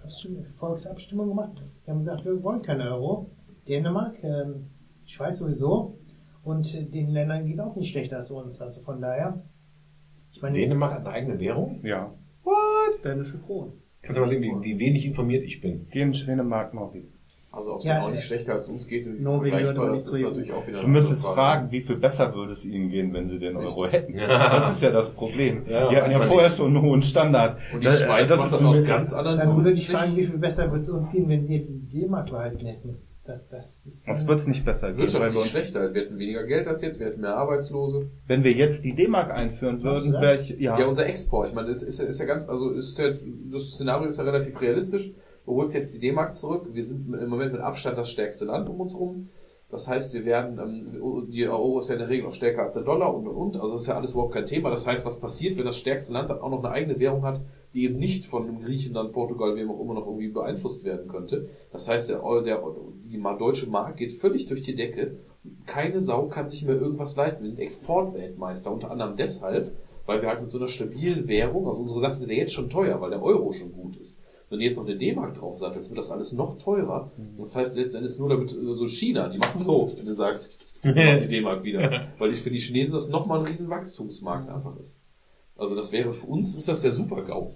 Volksabstimmung, 0.59 1.28
gemacht, 1.28 1.62
die 1.84 1.91
haben 1.91 1.99
gesagt, 1.99 2.25
wir 2.25 2.42
wollen 2.42 2.62
keinen 2.62 2.83
Euro. 2.83 3.31
Dänemark, 3.68 4.17
die 4.20 5.10
Schweiz 5.10 5.39
sowieso. 5.39 5.99
Und 6.42 6.75
äh, 6.75 6.84
den 6.84 7.10
Ländern 7.10 7.47
geht 7.47 7.60
auch 7.60 7.76
nicht 7.76 7.91
schlechter 7.91 8.18
als 8.18 8.31
uns. 8.31 8.60
Also 8.60 8.81
von 8.83 9.00
daher, 9.00 9.42
ich 10.33 10.41
meine, 10.41 10.59
Dänemark 10.59 10.92
hat 10.92 11.00
eine 11.00 11.10
eigene 11.10 11.39
Währung? 11.39 11.84
Ja. 11.84 12.15
Dänische 13.05 13.39
Kronen. 13.39 13.73
Kannst 14.02 14.17
du 14.17 14.20
mal 14.23 14.28
sehen, 14.28 14.43
wie, 14.43 14.52
wie 14.65 14.78
wenig 14.78 15.07
informiert 15.07 15.44
ich 15.44 15.60
bin. 15.60 15.89
Gehen 15.91 16.12
Dänemark, 16.12 16.75
Norwegen. 16.75 17.09
Also 17.52 17.73
ob 17.75 17.81
es 17.81 17.86
Ja, 17.86 18.02
auch 18.05 18.10
nicht 18.10 18.23
schlechter 18.25 18.55
als 18.55 18.69
uns 18.69 18.86
geht, 18.86 19.07
Norwegen 19.20 19.57
vergleichbar, 19.57 19.91
das 19.91 20.07
nicht 20.07 20.15
ist 20.15 20.23
natürlich 20.23 20.52
auch 20.52 20.67
wieder 20.69 20.83
Du 20.83 20.86
müsstest 20.89 21.25
fragen, 21.27 21.73
wie 21.73 21.81
viel 21.81 21.97
besser 21.97 22.33
würde 22.33 22.52
es 22.52 22.65
ihnen 22.65 22.91
gehen, 22.91 23.12
wenn 23.12 23.28
sie 23.28 23.41
den 23.41 23.57
Euro 23.57 23.86
hätten. 23.89 24.17
Ja. 24.17 24.28
Das 24.60 24.70
ist 24.77 24.83
ja 24.83 24.91
das 24.91 25.10
Problem. 25.10 25.65
Ja, 25.69 25.89
die 25.89 25.97
hatten 25.97 26.10
ja 26.12 26.20
vorher 26.20 26.49
nicht. 26.49 26.57
schon 26.57 26.69
einen 26.77 26.83
hohen 26.83 27.02
Standard. 27.02 27.59
Und 27.73 27.81
die 27.81 27.86
Das- 27.86 28.02
Schweiz 28.02 28.28
das 28.28 28.39
macht 28.39 28.52
das 28.52 28.65
aus 28.65 28.85
ganz 28.85 29.12
anderen 29.12 29.39
dann 29.39 29.57
würde 29.57 29.73
ich 29.73 29.91
fragen, 29.91 30.17
wie 30.17 30.25
viel 30.27 30.39
besser 30.39 30.70
würde 30.70 30.83
es 30.83 30.91
uns 30.91 31.10
gehen, 31.10 31.28
wenn 31.28 31.49
wir 31.49 31.59
die 31.60 31.81
D-Mark 31.89 32.31
behalten 32.31 32.65
hätten. 32.67 32.99
Das, 33.24 33.47
das 33.49 33.84
ist, 33.84 34.07
Sonst 34.07 34.26
wird's 34.26 34.47
nicht 34.47 34.65
besser 34.65 34.92
gehen, 34.92 35.07
weil 35.15 35.32
wir 35.32 35.40
uns, 35.40 35.50
schlechter. 35.50 35.92
Wir 35.94 36.02
hätten 36.02 36.18
weniger 36.18 36.42
Geld 36.44 36.66
als 36.66 36.81
jetzt, 36.82 36.99
wir 36.99 37.07
hätten 37.07 37.20
mehr 37.20 37.36
Arbeitslose. 37.36 38.10
wenn 38.26 38.42
wir 38.44 38.52
jetzt 38.52 38.84
die 38.84 38.94
D-Mark 38.94 39.31
einführen 39.31 39.82
würden, 39.82 40.12
wäre 40.15 40.36
ich, 40.40 40.49
ja. 40.58 40.78
Ja, 40.78 40.86
unser 40.86 41.07
Export. 41.07 41.49
Ich 41.50 41.55
meine, 41.55 41.68
das 41.68 41.82
ist, 41.82 41.99
ja- 41.99 42.07
ist 42.07 42.18
ja 42.18 42.24
ganz, 42.24 42.49
also 42.49 42.70
ist 42.70 42.99
ja, 42.99 43.12
das 43.52 43.73
Szenario 43.74 44.08
ist 44.08 44.16
ja 44.18 44.24
relativ 44.24 44.58
realistisch. 44.60 45.12
Du 45.44 45.55
holst 45.55 45.74
jetzt 45.74 45.94
die 45.94 45.99
D-Mark 45.99 46.34
zurück. 46.34 46.68
Wir 46.73 46.84
sind 46.84 47.12
im 47.15 47.28
Moment 47.28 47.52
mit 47.52 47.60
Abstand 47.60 47.99
das 47.99 48.10
stärkste 48.10 48.47
Land 48.47 48.68
um 48.68 48.81
uns 48.81 48.94
rum. 48.99 49.28
Das 49.70 49.86
heißt, 49.86 50.12
wir 50.15 50.24
werden, 50.24 50.58
ähm, 50.58 51.31
die 51.31 51.47
Euro 51.47 51.78
ist 51.78 51.89
ja 51.89 51.94
in 51.94 52.00
der 52.00 52.08
Regel 52.08 52.26
auch 52.26 52.34
stärker 52.34 52.62
als 52.62 52.74
der 52.74 52.82
Dollar 52.82 53.15
und 53.15 53.28
und 53.28 53.36
und. 53.36 53.57
Also 53.57 53.74
das 53.74 53.82
ist 53.82 53.89
ja 53.89 53.97
alles 53.97 54.12
überhaupt 54.12 54.32
kein 54.34 54.47
Thema. 54.47 54.70
Das 54.70 54.86
heißt, 54.86 55.07
was 55.07 55.20
passiert, 55.20 55.57
wenn 55.58 55.65
das 55.66 55.76
stärkste 55.78 56.12
Land 56.12 56.28
dann 56.31 56.40
auch 56.40 56.50
noch 56.50 56.65
eine 56.65 56.70
eigene 56.73 56.99
Währung 56.99 57.23
hat, 57.24 57.40
die 57.74 57.84
eben 57.84 57.99
nicht 57.99 58.26
von 58.26 58.60
Griechenland, 58.60 59.12
Portugal, 59.12 59.55
wem 59.55 59.70
auch 59.70 59.81
immer 59.81 59.94
noch 59.94 60.07
irgendwie 60.07 60.28
beeinflusst 60.28 60.84
werden 60.84 61.08
könnte. 61.08 61.49
Das 61.73 61.89
heißt, 61.89 62.08
der, 62.08 62.23
der, 62.42 62.62
die 63.05 63.23
deutsche 63.39 63.68
Mark 63.68 63.97
geht 63.97 64.12
völlig 64.12 64.47
durch 64.47 64.62
die 64.62 64.74
Decke. 64.74 65.18
Keine 65.66 66.00
Sau 66.00 66.26
kann 66.26 66.50
sich 66.50 66.65
mehr 66.65 66.81
irgendwas 66.81 67.16
leisten. 67.16 67.42
Wir 67.42 67.50
sind 67.50 67.60
Exportweltmeister, 67.60 68.73
unter 68.73 68.90
anderem 68.90 69.16
deshalb, 69.16 69.76
weil 70.07 70.20
wir 70.20 70.28
halt 70.28 70.40
mit 70.40 70.50
so 70.50 70.58
einer 70.58 70.68
stabilen 70.68 71.28
Währung, 71.28 71.68
also 71.68 71.81
unsere 71.81 72.00
Sachen 72.00 72.18
sind 72.18 72.31
ja 72.31 72.36
jetzt 72.36 72.52
schon 72.52 72.68
teuer, 72.68 73.00
weil 73.00 73.10
der 73.10 73.23
Euro 73.23 73.52
schon 73.52 73.73
gut 73.73 73.97
ist. 73.97 74.20
Wenn 74.49 74.58
du 74.58 74.65
jetzt 74.65 74.76
noch 74.76 74.84
eine 74.84 74.97
D-Mark 74.97 75.39
drauf 75.39 75.58
sattelst, 75.58 75.90
wird 75.90 75.99
das 75.99 76.10
alles 76.10 76.32
noch 76.32 76.58
teurer. 76.58 77.12
Das 77.39 77.55
heißt 77.55 77.76
letztendlich 77.76 78.18
nur 78.18 78.28
damit, 78.28 78.50
äh, 78.50 78.74
so 78.74 78.89
China, 78.89 79.28
die 79.28 79.39
machen 79.39 79.62
so, 79.62 79.92
wenn 79.97 80.07
du 80.07 80.15
sagst, 80.15 80.66
die 80.84 81.28
D-Mark 81.28 81.62
wieder. 81.62 82.08
Weil 82.18 82.32
ich 82.32 82.40
für 82.40 82.50
die 82.50 82.58
Chinesen 82.58 82.94
das 82.94 83.08
nochmal 83.08 83.40
ein 83.40 83.47
riesen 83.47 83.70
Wachstumsmarkt 83.70 84.50
einfach 84.50 84.76
ist. 84.81 85.00
Also 85.57 85.76
das 85.76 85.92
wäre 85.92 86.12
für 86.12 86.26
uns 86.26 86.57
ist 86.57 86.68
das 86.68 86.81
der 86.81 86.92
Super-GAU. 86.92 87.55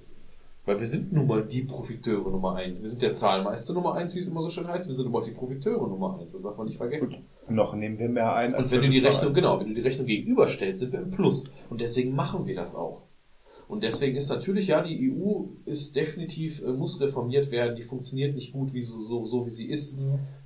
Weil 0.66 0.80
wir 0.80 0.86
sind 0.86 1.12
nun 1.12 1.26
mal 1.26 1.44
die 1.44 1.62
Profiteure 1.62 2.30
Nummer 2.30 2.54
eins. 2.56 2.80
Wir 2.80 2.88
sind 2.88 3.02
der 3.02 3.12
Zahlmeister 3.12 3.74
Nummer 3.74 3.94
eins, 3.94 4.14
wie 4.14 4.20
es 4.20 4.26
immer 4.26 4.40
so 4.40 4.48
schön 4.48 4.66
heißt. 4.66 4.88
Wir 4.88 4.94
sind 4.94 5.06
aber 5.06 5.18
auch 5.18 5.24
die 5.24 5.32
Profiteure 5.32 5.86
Nummer 5.86 6.18
eins. 6.18 6.32
Das 6.32 6.40
darf 6.40 6.56
man 6.56 6.66
nicht 6.66 6.78
vergessen. 6.78 7.26
Noch 7.48 7.74
nehmen 7.74 7.98
wir 7.98 8.08
mehr 8.08 8.34
ein, 8.34 8.54
Und 8.54 8.70
wenn 8.70 8.80
du 8.80 8.88
die 8.88 8.96
bezahlen. 8.96 9.14
Rechnung, 9.14 9.34
genau, 9.34 9.60
wenn 9.60 9.68
du 9.68 9.74
die 9.74 9.82
Rechnung 9.82 10.06
gegenüberstellst, 10.06 10.80
sind 10.80 10.92
wir 10.92 11.00
im 11.00 11.10
Plus. 11.10 11.44
Und 11.68 11.82
deswegen 11.82 12.14
machen 12.14 12.46
wir 12.46 12.54
das 12.54 12.74
auch. 12.74 13.02
Und 13.68 13.82
deswegen 13.82 14.16
ist 14.16 14.28
natürlich, 14.28 14.68
ja, 14.68 14.82
die 14.82 15.10
EU 15.10 15.44
ist 15.64 15.96
definitiv, 15.96 16.62
äh, 16.62 16.72
muss 16.72 17.00
reformiert 17.00 17.50
werden, 17.50 17.76
die 17.76 17.82
funktioniert 17.82 18.34
nicht 18.34 18.52
gut, 18.52 18.72
wie 18.74 18.82
so, 18.82 19.00
so, 19.00 19.26
so 19.26 19.46
wie 19.46 19.50
sie 19.50 19.66
ist. 19.66 19.98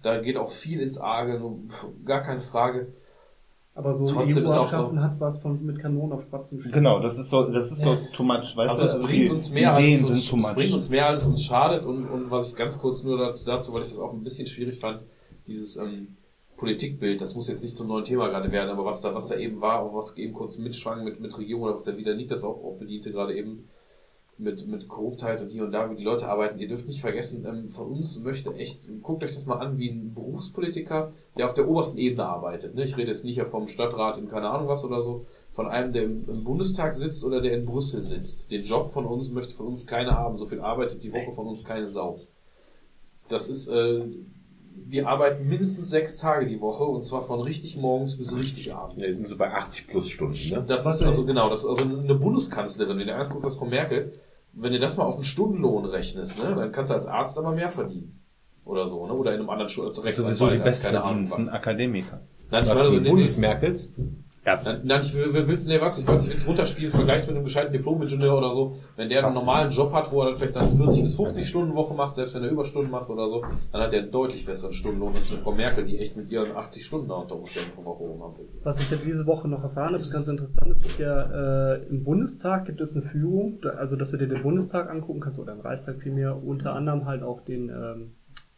Da 0.02 0.20
geht 0.20 0.36
auch 0.36 0.50
viel 0.50 0.80
ins 0.80 0.98
Arge, 0.98 1.40
gar 2.04 2.22
keine 2.22 2.40
Frage. 2.40 2.92
Aber 3.78 3.94
so 3.94 4.06
Trotzdem 4.08 4.44
EU 4.44 4.50
abschaffen 4.50 5.00
hat 5.00 5.20
was 5.20 5.38
von 5.40 5.64
mit 5.64 5.78
Kanonen 5.78 6.12
auf 6.12 6.22
Spatzen 6.22 6.58
schießen. 6.58 6.72
Genau, 6.72 6.98
das 6.98 7.16
ist 7.16 7.30
so, 7.30 7.44
das 7.44 7.70
ist 7.70 7.80
so 7.80 7.96
too 8.12 8.24
much, 8.24 8.56
weißt 8.56 8.70
Also 8.70 8.80
du? 8.82 8.86
es 8.88 8.92
Also 8.94 9.06
bringt 9.06 9.30
uns 9.30 9.50
mehr 9.50 9.72
Ideen 9.78 10.00
als 10.04 10.10
uns, 10.10 10.32
es 10.46 10.54
bringt 10.54 10.72
uns 10.74 10.88
mehr 10.88 11.06
als 11.06 11.24
uns 11.26 11.44
schadet 11.44 11.84
und, 11.84 12.04
und 12.08 12.28
was 12.28 12.48
ich 12.48 12.56
ganz 12.56 12.76
kurz 12.80 13.04
nur 13.04 13.16
dazu- 13.16 13.44
dazu, 13.46 13.72
weil 13.72 13.82
ich 13.82 13.90
das 13.90 14.00
auch 14.00 14.12
ein 14.12 14.24
bisschen 14.24 14.48
schwierig 14.48 14.80
fand, 14.80 15.02
dieses 15.46 15.76
ähm, 15.76 16.16
Politikbild, 16.56 17.20
das 17.20 17.36
muss 17.36 17.46
jetzt 17.46 17.62
nicht 17.62 17.76
zum 17.76 17.86
neuen 17.86 18.04
Thema 18.04 18.26
gerade 18.28 18.50
werden, 18.50 18.68
aber 18.70 18.84
was 18.84 19.00
da, 19.00 19.14
was 19.14 19.28
da 19.28 19.36
eben 19.36 19.60
war, 19.60 19.78
auch 19.80 19.94
was 19.94 20.16
eben 20.16 20.34
kurz 20.34 20.58
mitschwang 20.58 21.04
mit, 21.04 21.20
mit 21.20 21.38
Regierung 21.38 21.62
oder 21.62 21.74
was 21.76 21.84
da 21.84 21.96
wieder 21.96 22.14
liegt, 22.14 22.32
das 22.32 22.42
auch, 22.42 22.56
auch 22.64 22.76
bediente 22.80 23.12
gerade 23.12 23.36
eben 23.36 23.68
mit, 24.38 24.66
mit 24.66 24.88
Korruptheit 24.88 25.40
und 25.40 25.50
hier 25.50 25.64
und 25.64 25.72
da, 25.72 25.90
wie 25.90 25.96
die 25.96 26.04
Leute 26.04 26.28
arbeiten. 26.28 26.58
Ihr 26.58 26.68
dürft 26.68 26.86
nicht 26.86 27.00
vergessen, 27.00 27.44
ähm, 27.44 27.70
von 27.70 27.88
uns 27.88 28.20
möchte 28.20 28.54
echt, 28.54 28.82
guckt 29.02 29.24
euch 29.24 29.34
das 29.34 29.46
mal 29.46 29.58
an, 29.58 29.78
wie 29.78 29.90
ein 29.90 30.14
Berufspolitiker, 30.14 31.12
der 31.36 31.46
auf 31.46 31.54
der 31.54 31.68
obersten 31.68 31.98
Ebene 31.98 32.24
arbeitet. 32.24 32.74
Ne? 32.74 32.84
Ich 32.84 32.96
rede 32.96 33.10
jetzt 33.10 33.24
nicht 33.24 33.36
ja 33.36 33.44
vom 33.44 33.68
Stadtrat 33.68 34.18
in 34.18 34.28
keine 34.28 34.48
Ahnung 34.48 34.68
was 34.68 34.84
oder 34.84 35.02
so, 35.02 35.26
von 35.50 35.66
einem, 35.66 35.92
der 35.92 36.04
im, 36.04 36.28
im 36.28 36.44
Bundestag 36.44 36.94
sitzt 36.94 37.24
oder 37.24 37.40
der 37.40 37.52
in 37.52 37.66
Brüssel 37.66 38.04
sitzt. 38.04 38.50
Den 38.50 38.62
Job 38.62 38.90
von 38.90 39.06
uns 39.06 39.30
möchte 39.30 39.54
von 39.54 39.66
uns 39.66 39.86
keiner 39.86 40.16
haben. 40.16 40.36
So 40.36 40.46
viel 40.46 40.60
arbeitet 40.60 41.02
die 41.02 41.12
Woche 41.12 41.32
von 41.32 41.46
uns 41.48 41.64
keine 41.64 41.88
Sau. 41.88 42.20
Das 43.28 43.48
ist, 43.48 43.68
äh, 43.68 44.04
wir 44.86 45.08
arbeiten 45.08 45.48
mindestens 45.48 45.90
sechs 45.90 46.16
Tage 46.16 46.46
die 46.46 46.60
Woche 46.60 46.84
und 46.84 47.04
zwar 47.04 47.22
von 47.22 47.40
richtig 47.40 47.76
morgens 47.76 48.16
bis 48.16 48.34
richtig 48.36 48.74
abends. 48.74 49.04
Wir 49.04 49.12
sind 49.12 49.26
so 49.26 49.36
bei 49.36 49.52
80 49.52 49.88
plus 49.88 50.08
Stunden, 50.08 50.38
ne? 50.50 50.64
Das 50.66 50.86
ist 50.86 51.02
also 51.02 51.24
genau, 51.24 51.50
das 51.50 51.62
ist 51.62 51.68
also 51.68 51.84
eine 51.84 52.14
Bundeskanzlerin, 52.14 52.98
wenn 52.98 53.06
du 53.06 53.14
eins 53.14 53.28
guckst, 53.28 53.44
was 53.44 53.56
von 53.56 53.68
Merkel, 53.68 54.12
wenn 54.60 54.72
du 54.72 54.78
das 54.78 54.96
mal 54.96 55.04
auf 55.04 55.16
einen 55.16 55.24
Stundenlohn 55.24 55.84
rechnest, 55.84 56.42
ne, 56.42 56.54
dann 56.54 56.72
kannst 56.72 56.90
du 56.90 56.94
als 56.94 57.06
Arzt 57.06 57.38
aber 57.38 57.52
mehr 57.52 57.70
verdienen. 57.70 58.20
Oder 58.64 58.88
so, 58.88 59.06
ne? 59.06 59.14
Oder 59.14 59.32
in 59.34 59.40
einem 59.40 59.50
anderen 59.50 59.68
Schul 59.68 59.86
als 59.86 59.96
Sowieso 59.96 60.22
die 60.22 60.28
Rechtsanwalt, 60.28 60.62
als 60.62 60.82
keine 60.82 61.02
Ahnung 61.02 61.20
bestverdiensten. 61.20 61.56
Akademiker. 61.56 62.20
Nein, 62.50 62.64
ich 62.64 62.70
Was 62.70 62.84
meine, 62.84 63.00
die. 63.00 63.08
Bundesmerkels? 63.08 63.92
Nein, 64.64 64.80
nein, 64.84 65.00
ich 65.02 65.14
will, 65.14 65.32
will, 65.32 65.46
willst, 65.46 65.68
nee, 65.68 65.80
was, 65.80 65.98
ich 65.98 66.06
wollte 66.06 66.28
jetzt 66.30 66.46
runterspielen, 66.46 66.90
vergleichst 66.90 67.26
mit 67.28 67.36
einem 67.36 67.44
gescheiten 67.44 67.72
Diplom-Ingenieur 67.72 68.36
oder 68.36 68.52
so. 68.52 68.76
Wenn 68.96 69.08
der 69.08 69.24
einen 69.24 69.34
normalen 69.34 69.70
Job 69.70 69.92
hat, 69.92 70.10
wo 70.10 70.22
er 70.22 70.26
dann 70.30 70.36
vielleicht 70.36 70.54
seine 70.54 70.74
40 70.76 71.02
bis 71.02 71.14
50 71.16 71.48
Stunden 71.48 71.74
Woche 71.74 71.94
macht, 71.94 72.16
selbst 72.16 72.34
wenn 72.34 72.42
er 72.44 72.50
Überstunden 72.50 72.90
macht 72.90 73.10
oder 73.10 73.28
so, 73.28 73.42
dann 73.72 73.82
hat 73.82 73.92
er 73.92 74.00
einen 74.02 74.10
deutlich 74.10 74.44
besseren 74.46 74.72
Stundenlohn 74.72 75.14
als 75.14 75.30
eine 75.30 75.40
Frau 75.40 75.52
Merkel, 75.52 75.84
die 75.84 75.98
echt 75.98 76.16
mit 76.16 76.30
ihren 76.30 76.52
80 76.56 76.84
Stunden 76.84 77.08
da 77.08 77.14
unter 77.14 77.36
Umständen 77.36 77.72
vom 77.74 77.84
Woche 77.84 78.02
rumhampelt. 78.04 78.48
Was 78.64 78.80
ich 78.80 78.90
jetzt 78.90 79.04
diese 79.04 79.26
Woche 79.26 79.48
noch 79.48 79.62
erfahren 79.62 79.92
habe, 79.92 80.02
ist 80.02 80.12
ganz 80.12 80.26
interessant. 80.28 80.72
Es 80.76 80.82
gibt 80.82 80.98
ja 80.98 81.74
äh, 81.74 81.82
im 81.88 82.04
Bundestag 82.04 82.64
gibt 82.66 82.80
es 82.80 82.94
eine 82.96 83.04
Führung, 83.04 83.58
also 83.76 83.96
dass 83.96 84.10
du 84.10 84.16
dir 84.16 84.28
den 84.28 84.42
Bundestag 84.42 84.90
angucken 84.90 85.20
kannst 85.20 85.38
oder 85.38 85.52
den 85.54 85.60
Reichstag 85.60 85.96
vielmehr, 86.02 86.36
unter 86.42 86.74
anderem 86.74 87.04
halt 87.06 87.22
auch 87.22 87.40
den, 87.42 87.68
ähm, 87.68 88.12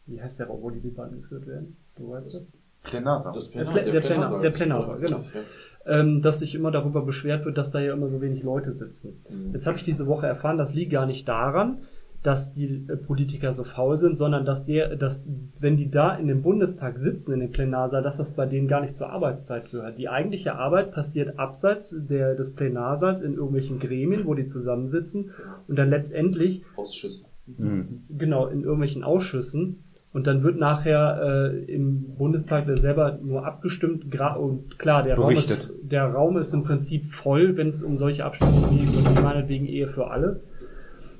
wie 0.05 0.21
heißt 0.21 0.39
der, 0.39 0.49
wo 0.49 0.69
die 0.69 0.79
Debatten 0.81 1.21
geführt 1.21 1.47
werden? 1.47 1.77
Du 1.97 2.09
weißt 2.11 2.33
das? 2.33 2.43
Plenarsaal. 2.83 3.33
Das 3.35 3.51
Der 3.51 3.67
Plä- 3.67 3.91
der 3.91 4.01
Plenar- 4.01 4.41
der 4.41 4.49
Plenarsaal, 4.49 4.99
genau. 4.99 5.17
Ja. 5.19 5.41
Ähm, 5.85 6.21
dass 6.21 6.39
sich 6.39 6.55
immer 6.55 6.71
darüber 6.71 7.01
beschwert 7.01 7.45
wird, 7.45 7.57
dass 7.57 7.71
da 7.71 7.79
ja 7.79 7.93
immer 7.93 8.09
so 8.09 8.21
wenig 8.21 8.43
Leute 8.43 8.73
sitzen. 8.73 9.23
Mhm. 9.29 9.53
Jetzt 9.53 9.67
habe 9.67 9.77
ich 9.77 9.83
diese 9.83 10.07
Woche 10.07 10.27
erfahren, 10.27 10.57
das 10.57 10.73
liegt 10.73 10.91
gar 10.91 11.05
nicht 11.05 11.27
daran, 11.27 11.79
dass 12.23 12.53
die 12.53 12.85
äh, 12.87 12.97
Politiker 12.97 13.53
so 13.53 13.63
faul 13.63 13.97
sind, 13.97 14.17
sondern 14.17 14.45
dass 14.45 14.65
der, 14.65 14.95
dass 14.95 15.27
wenn 15.59 15.77
die 15.77 15.89
da 15.89 16.15
in 16.15 16.27
dem 16.27 16.43
Bundestag 16.43 16.99
sitzen, 16.99 17.33
in 17.33 17.39
dem 17.39 17.51
Plenarsaal, 17.51 18.03
dass 18.03 18.17
das 18.17 18.33
bei 18.33 18.45
denen 18.45 18.67
gar 18.67 18.81
nicht 18.81 18.95
zur 18.95 19.09
Arbeitszeit 19.09 19.71
gehört. 19.71 19.97
Die 19.97 20.09
eigentliche 20.09 20.55
Arbeit 20.55 20.91
passiert 20.91 21.39
abseits 21.39 21.95
der, 21.97 22.35
des 22.35 22.53
Plenarsaals 22.53 23.21
in 23.21 23.33
irgendwelchen 23.33 23.79
Gremien, 23.79 24.25
wo 24.25 24.35
die 24.35 24.47
zusammensitzen 24.47 25.31
und 25.67 25.79
dann 25.79 25.89
letztendlich 25.89 26.63
Ausschüsse. 26.75 27.25
Mhm. 27.47 28.03
genau 28.09 28.47
in 28.47 28.61
irgendwelchen 28.61 29.03
Ausschüssen 29.03 29.83
und 30.13 30.27
dann 30.27 30.43
wird 30.43 30.57
nachher 30.57 31.21
äh, 31.53 31.63
im 31.73 32.15
Bundestag 32.17 32.65
der 32.65 32.77
selber 32.77 33.17
nur 33.21 33.45
abgestimmt 33.45 34.11
gra 34.11 34.35
und 34.35 34.77
klar 34.77 35.03
der 35.03 35.17
Raum, 35.17 35.31
ist, 35.31 35.69
der 35.83 36.05
Raum 36.11 36.37
ist 36.37 36.53
im 36.53 36.63
Prinzip 36.63 37.13
voll, 37.13 37.55
wenn 37.57 37.67
es 37.69 37.81
um 37.83 37.95
solche 37.97 38.25
Abstimmungen 38.25 38.77
geht, 38.77 38.89
wie 38.93 39.21
meinetwegen 39.21 39.65
Ehe 39.67 39.87
für 39.87 40.11
alle. 40.11 40.41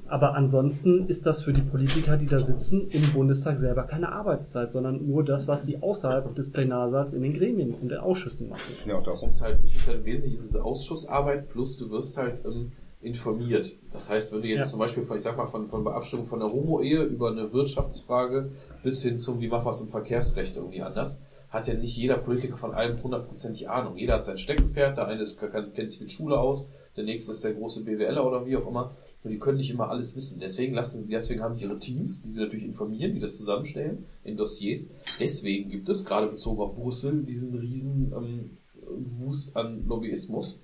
Aber 0.07 0.33
ansonsten 0.35 1.05
ist 1.07 1.25
das 1.25 1.41
für 1.41 1.53
die 1.53 1.61
Politiker, 1.61 2.17
die 2.17 2.25
da 2.25 2.41
sitzen, 2.41 2.89
im 2.89 3.13
Bundestag 3.13 3.57
selber 3.57 3.83
keine 3.83 4.11
Arbeitszeit, 4.11 4.69
sondern 4.69 5.07
nur 5.07 5.23
das, 5.23 5.47
was 5.47 5.63
die 5.63 5.81
außerhalb 5.81 6.35
des 6.35 6.51
Plenarsaals 6.51 7.13
in 7.13 7.21
den 7.21 7.33
Gremien 7.33 7.73
und 7.73 7.87
den 7.89 7.99
Ausschüssen 7.99 8.49
machen. 8.49 8.73
Ja, 8.85 8.95
auch 8.95 8.99
Es 8.99 9.05
darum. 9.05 9.29
ist 9.29 9.41
halt, 9.41 9.59
es 9.63 9.73
ist 9.73 9.87
halt 9.87 9.99
im 9.99 10.05
Wesentlichen 10.05 10.41
diese 10.41 10.61
Ausschussarbeit 10.65 11.47
plus 11.47 11.77
du 11.77 11.89
wirst 11.91 12.17
halt 12.17 12.41
ähm, 12.45 12.73
informiert. 13.01 13.73
Das 13.93 14.09
heißt, 14.09 14.33
wenn 14.33 14.41
du 14.41 14.49
jetzt 14.49 14.57
Ja. 14.59 14.65
zum 14.65 14.79
Beispiel, 14.79 15.03
ich 15.15 15.21
sag 15.21 15.37
mal, 15.37 15.47
von, 15.47 15.69
von 15.69 15.85
Beabstimmung 15.85 16.25
von 16.25 16.39
der 16.39 16.51
Homo-Ehe 16.51 17.03
über 17.03 17.31
eine 17.31 17.53
Wirtschaftsfrage 17.53 18.51
bis 18.83 19.01
hin 19.01 19.19
zum, 19.19 19.39
wie 19.41 19.47
machen 19.47 19.65
wir 19.65 19.71
es 19.71 19.81
im 19.81 19.87
Verkehrsrecht 19.87 20.55
irgendwie 20.55 20.81
anders, 20.81 21.19
hat 21.49 21.67
ja 21.67 21.73
nicht 21.73 21.95
jeder 21.97 22.17
Politiker 22.17 22.57
von 22.57 22.73
allem 22.73 23.01
hundertprozentig 23.03 23.69
Ahnung. 23.69 23.97
Jeder 23.97 24.15
hat 24.15 24.25
sein 24.25 24.37
Steckenpferd, 24.37 24.97
der 24.97 25.07
eine 25.07 25.21
ist, 25.21 25.37
kennt 25.37 25.91
sich 25.91 25.99
mit 25.99 26.11
Schule 26.11 26.39
aus, 26.39 26.67
der 26.95 27.03
nächste 27.03 27.33
ist 27.33 27.43
der 27.43 27.53
große 27.53 27.83
BWLer 27.83 28.25
oder 28.25 28.45
wie 28.45 28.55
auch 28.55 28.67
immer. 28.67 28.95
Und 29.23 29.29
die 29.29 29.37
können 29.37 29.57
nicht 29.57 29.69
immer 29.69 29.89
alles 29.89 30.15
wissen. 30.15 30.39
Deswegen 30.39 30.73
lassen, 30.73 31.07
deswegen 31.07 31.41
haben 31.41 31.55
die 31.55 31.63
ihre 31.63 31.77
Teams, 31.77 32.23
die 32.23 32.31
sie 32.31 32.39
natürlich 32.39 32.65
informieren, 32.65 33.13
die 33.13 33.19
das 33.19 33.37
zusammenstellen 33.37 34.05
in 34.23 34.35
Dossiers. 34.35 34.89
Deswegen 35.19 35.69
gibt 35.69 35.89
es, 35.89 36.05
gerade 36.05 36.27
bezogen 36.27 36.61
auf 36.61 36.75
Brüssel, 36.75 37.23
diesen 37.23 37.53
riesen 37.53 38.13
ähm, 38.15 38.57
Wust 39.19 39.55
an 39.55 39.85
Lobbyismus, 39.87 40.59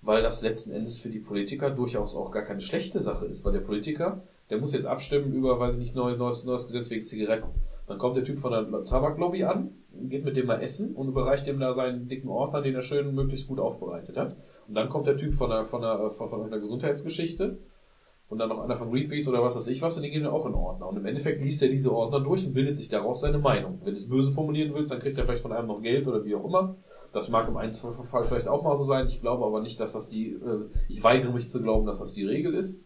weil 0.00 0.22
das 0.22 0.40
letzten 0.40 0.70
Endes 0.70 0.98
für 0.98 1.10
die 1.10 1.18
Politiker 1.18 1.70
durchaus 1.70 2.16
auch 2.16 2.30
gar 2.30 2.42
keine 2.42 2.62
schlechte 2.62 3.00
Sache 3.00 3.26
ist, 3.26 3.44
weil 3.44 3.52
der 3.52 3.60
Politiker, 3.60 4.22
der 4.50 4.58
muss 4.58 4.72
jetzt 4.72 4.86
abstimmen 4.86 5.32
über, 5.32 5.58
weiß 5.58 5.74
ich 5.74 5.80
nicht, 5.80 5.94
neues, 5.94 6.18
neues, 6.18 6.44
neues 6.44 6.66
Gesetz 6.66 6.90
wegen 6.90 7.04
Zigaretten. 7.04 7.48
Dann 7.86 7.98
kommt 7.98 8.16
der 8.16 8.24
Typ 8.24 8.38
von 8.38 8.52
der 8.52 8.84
Tabaklobby 8.84 9.44
an, 9.44 9.70
geht 10.08 10.24
mit 10.24 10.36
dem 10.36 10.46
mal 10.46 10.60
essen 10.60 10.94
und 10.94 11.08
überreicht 11.08 11.46
dem 11.46 11.58
da 11.58 11.72
seinen 11.72 12.08
dicken 12.08 12.28
Ordner, 12.28 12.62
den 12.62 12.74
er 12.74 12.82
schön 12.82 13.14
möglichst 13.14 13.48
gut 13.48 13.58
aufbereitet 13.58 14.16
hat. 14.16 14.36
Und 14.68 14.74
dann 14.74 14.88
kommt 14.88 15.06
der 15.06 15.16
Typ 15.16 15.34
von 15.34 15.50
der, 15.50 15.64
von 15.64 15.82
der, 15.82 16.10
von, 16.10 16.28
von 16.28 16.44
einer 16.44 16.58
Gesundheitsgeschichte 16.58 17.58
und 18.28 18.38
dann 18.38 18.48
noch 18.48 18.62
einer 18.62 18.76
von 18.76 18.92
Greenpeace 18.92 19.26
oder 19.26 19.42
was 19.42 19.56
weiß 19.56 19.66
ich 19.66 19.82
was, 19.82 19.96
und 19.96 20.04
die 20.04 20.10
gehen 20.10 20.22
dann 20.22 20.32
auch 20.32 20.46
in 20.46 20.54
Ordner. 20.54 20.88
Und 20.88 20.96
im 20.96 21.04
Endeffekt 21.04 21.42
liest 21.42 21.62
er 21.62 21.68
diese 21.68 21.92
Ordner 21.92 22.20
durch 22.20 22.46
und 22.46 22.54
bildet 22.54 22.76
sich 22.76 22.88
daraus 22.88 23.20
seine 23.20 23.38
Meinung. 23.38 23.80
Wenn 23.82 23.94
du 23.94 23.98
es 23.98 24.08
böse 24.08 24.30
formulieren 24.30 24.72
willst, 24.72 24.92
dann 24.92 25.00
kriegt 25.00 25.18
er 25.18 25.24
vielleicht 25.24 25.42
von 25.42 25.52
einem 25.52 25.66
noch 25.66 25.82
Geld 25.82 26.06
oder 26.06 26.24
wie 26.24 26.36
auch 26.36 26.44
immer. 26.44 26.76
Das 27.12 27.28
mag 27.28 27.48
im 27.48 27.56
Einzelfall 27.56 28.24
vielleicht 28.24 28.46
auch 28.46 28.62
mal 28.62 28.76
so 28.76 28.84
sein. 28.84 29.08
Ich 29.08 29.20
glaube 29.20 29.44
aber 29.44 29.60
nicht, 29.60 29.80
dass 29.80 29.94
das 29.94 30.08
die, 30.10 30.28
äh, 30.28 30.68
ich 30.88 31.02
weigere 31.02 31.32
mich 31.32 31.50
zu 31.50 31.60
glauben, 31.60 31.86
dass 31.86 31.98
das 31.98 32.12
die 32.12 32.24
Regel 32.24 32.54
ist. 32.54 32.78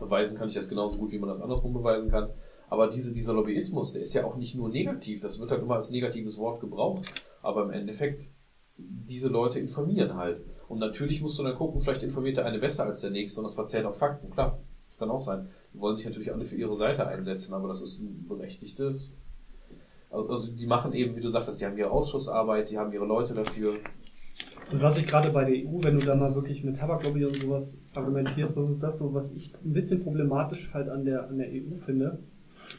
Beweisen 0.00 0.36
kann 0.36 0.48
ich 0.48 0.54
das 0.54 0.68
genauso 0.68 0.98
gut, 0.98 1.12
wie 1.12 1.18
man 1.18 1.28
das 1.28 1.40
andersrum 1.40 1.72
beweisen 1.72 2.10
kann. 2.10 2.30
Aber 2.68 2.88
diese, 2.88 3.12
dieser 3.12 3.34
Lobbyismus, 3.34 3.92
der 3.92 4.02
ist 4.02 4.14
ja 4.14 4.24
auch 4.24 4.36
nicht 4.36 4.54
nur 4.54 4.68
negativ. 4.68 5.20
Das 5.20 5.38
wird 5.38 5.50
halt 5.50 5.62
immer 5.62 5.76
als 5.76 5.90
negatives 5.90 6.38
Wort 6.38 6.60
gebraucht. 6.60 7.04
Aber 7.42 7.64
im 7.64 7.70
Endeffekt, 7.70 8.22
diese 8.76 9.28
Leute 9.28 9.58
informieren 9.58 10.14
halt. 10.14 10.40
Und 10.68 10.78
natürlich 10.78 11.20
musst 11.20 11.38
du 11.38 11.42
dann 11.42 11.56
gucken, 11.56 11.80
vielleicht 11.80 12.02
informiert 12.02 12.36
der 12.36 12.46
eine 12.46 12.60
besser 12.60 12.84
als 12.84 13.00
der 13.00 13.10
nächste 13.10 13.40
und 13.40 13.44
das 13.44 13.56
verzerrt 13.56 13.86
auch 13.86 13.96
Fakten. 13.96 14.30
Klar, 14.30 14.60
das 14.88 14.98
kann 14.98 15.10
auch 15.10 15.20
sein. 15.20 15.48
Die 15.74 15.80
wollen 15.80 15.96
sich 15.96 16.06
natürlich 16.06 16.32
alle 16.32 16.44
für 16.44 16.56
ihre 16.56 16.76
Seite 16.76 17.06
einsetzen, 17.06 17.54
aber 17.54 17.68
das 17.68 17.82
ist 17.82 18.00
ein 18.00 18.26
berechtigtes 18.28 19.10
Also, 20.10 20.28
also 20.28 20.52
die 20.52 20.66
machen 20.66 20.92
eben, 20.92 21.16
wie 21.16 21.20
du 21.20 21.28
sagtest, 21.28 21.60
die 21.60 21.66
haben 21.66 21.76
ihre 21.76 21.90
Ausschussarbeit, 21.90 22.70
die 22.70 22.78
haben 22.78 22.92
ihre 22.92 23.04
Leute 23.04 23.34
dafür. 23.34 23.78
Und 24.72 24.80
was 24.82 24.98
ich 24.98 25.06
gerade 25.06 25.30
bei 25.30 25.44
der 25.44 25.54
EU, 25.66 25.82
wenn 25.82 25.98
du 25.98 26.06
da 26.06 26.14
mal 26.14 26.34
wirklich 26.34 26.62
mit 26.62 26.76
Tabaklobby 26.76 27.24
und 27.24 27.36
sowas 27.36 27.76
argumentierst, 27.94 28.56
das 28.56 28.70
ist 28.70 28.82
das 28.82 28.98
so, 28.98 29.12
was 29.12 29.32
ich 29.32 29.52
ein 29.64 29.72
bisschen 29.72 30.02
problematisch 30.02 30.70
halt 30.72 30.88
an 30.88 31.04
der, 31.04 31.28
an 31.28 31.38
der 31.38 31.48
EU 31.48 31.76
finde, 31.84 32.20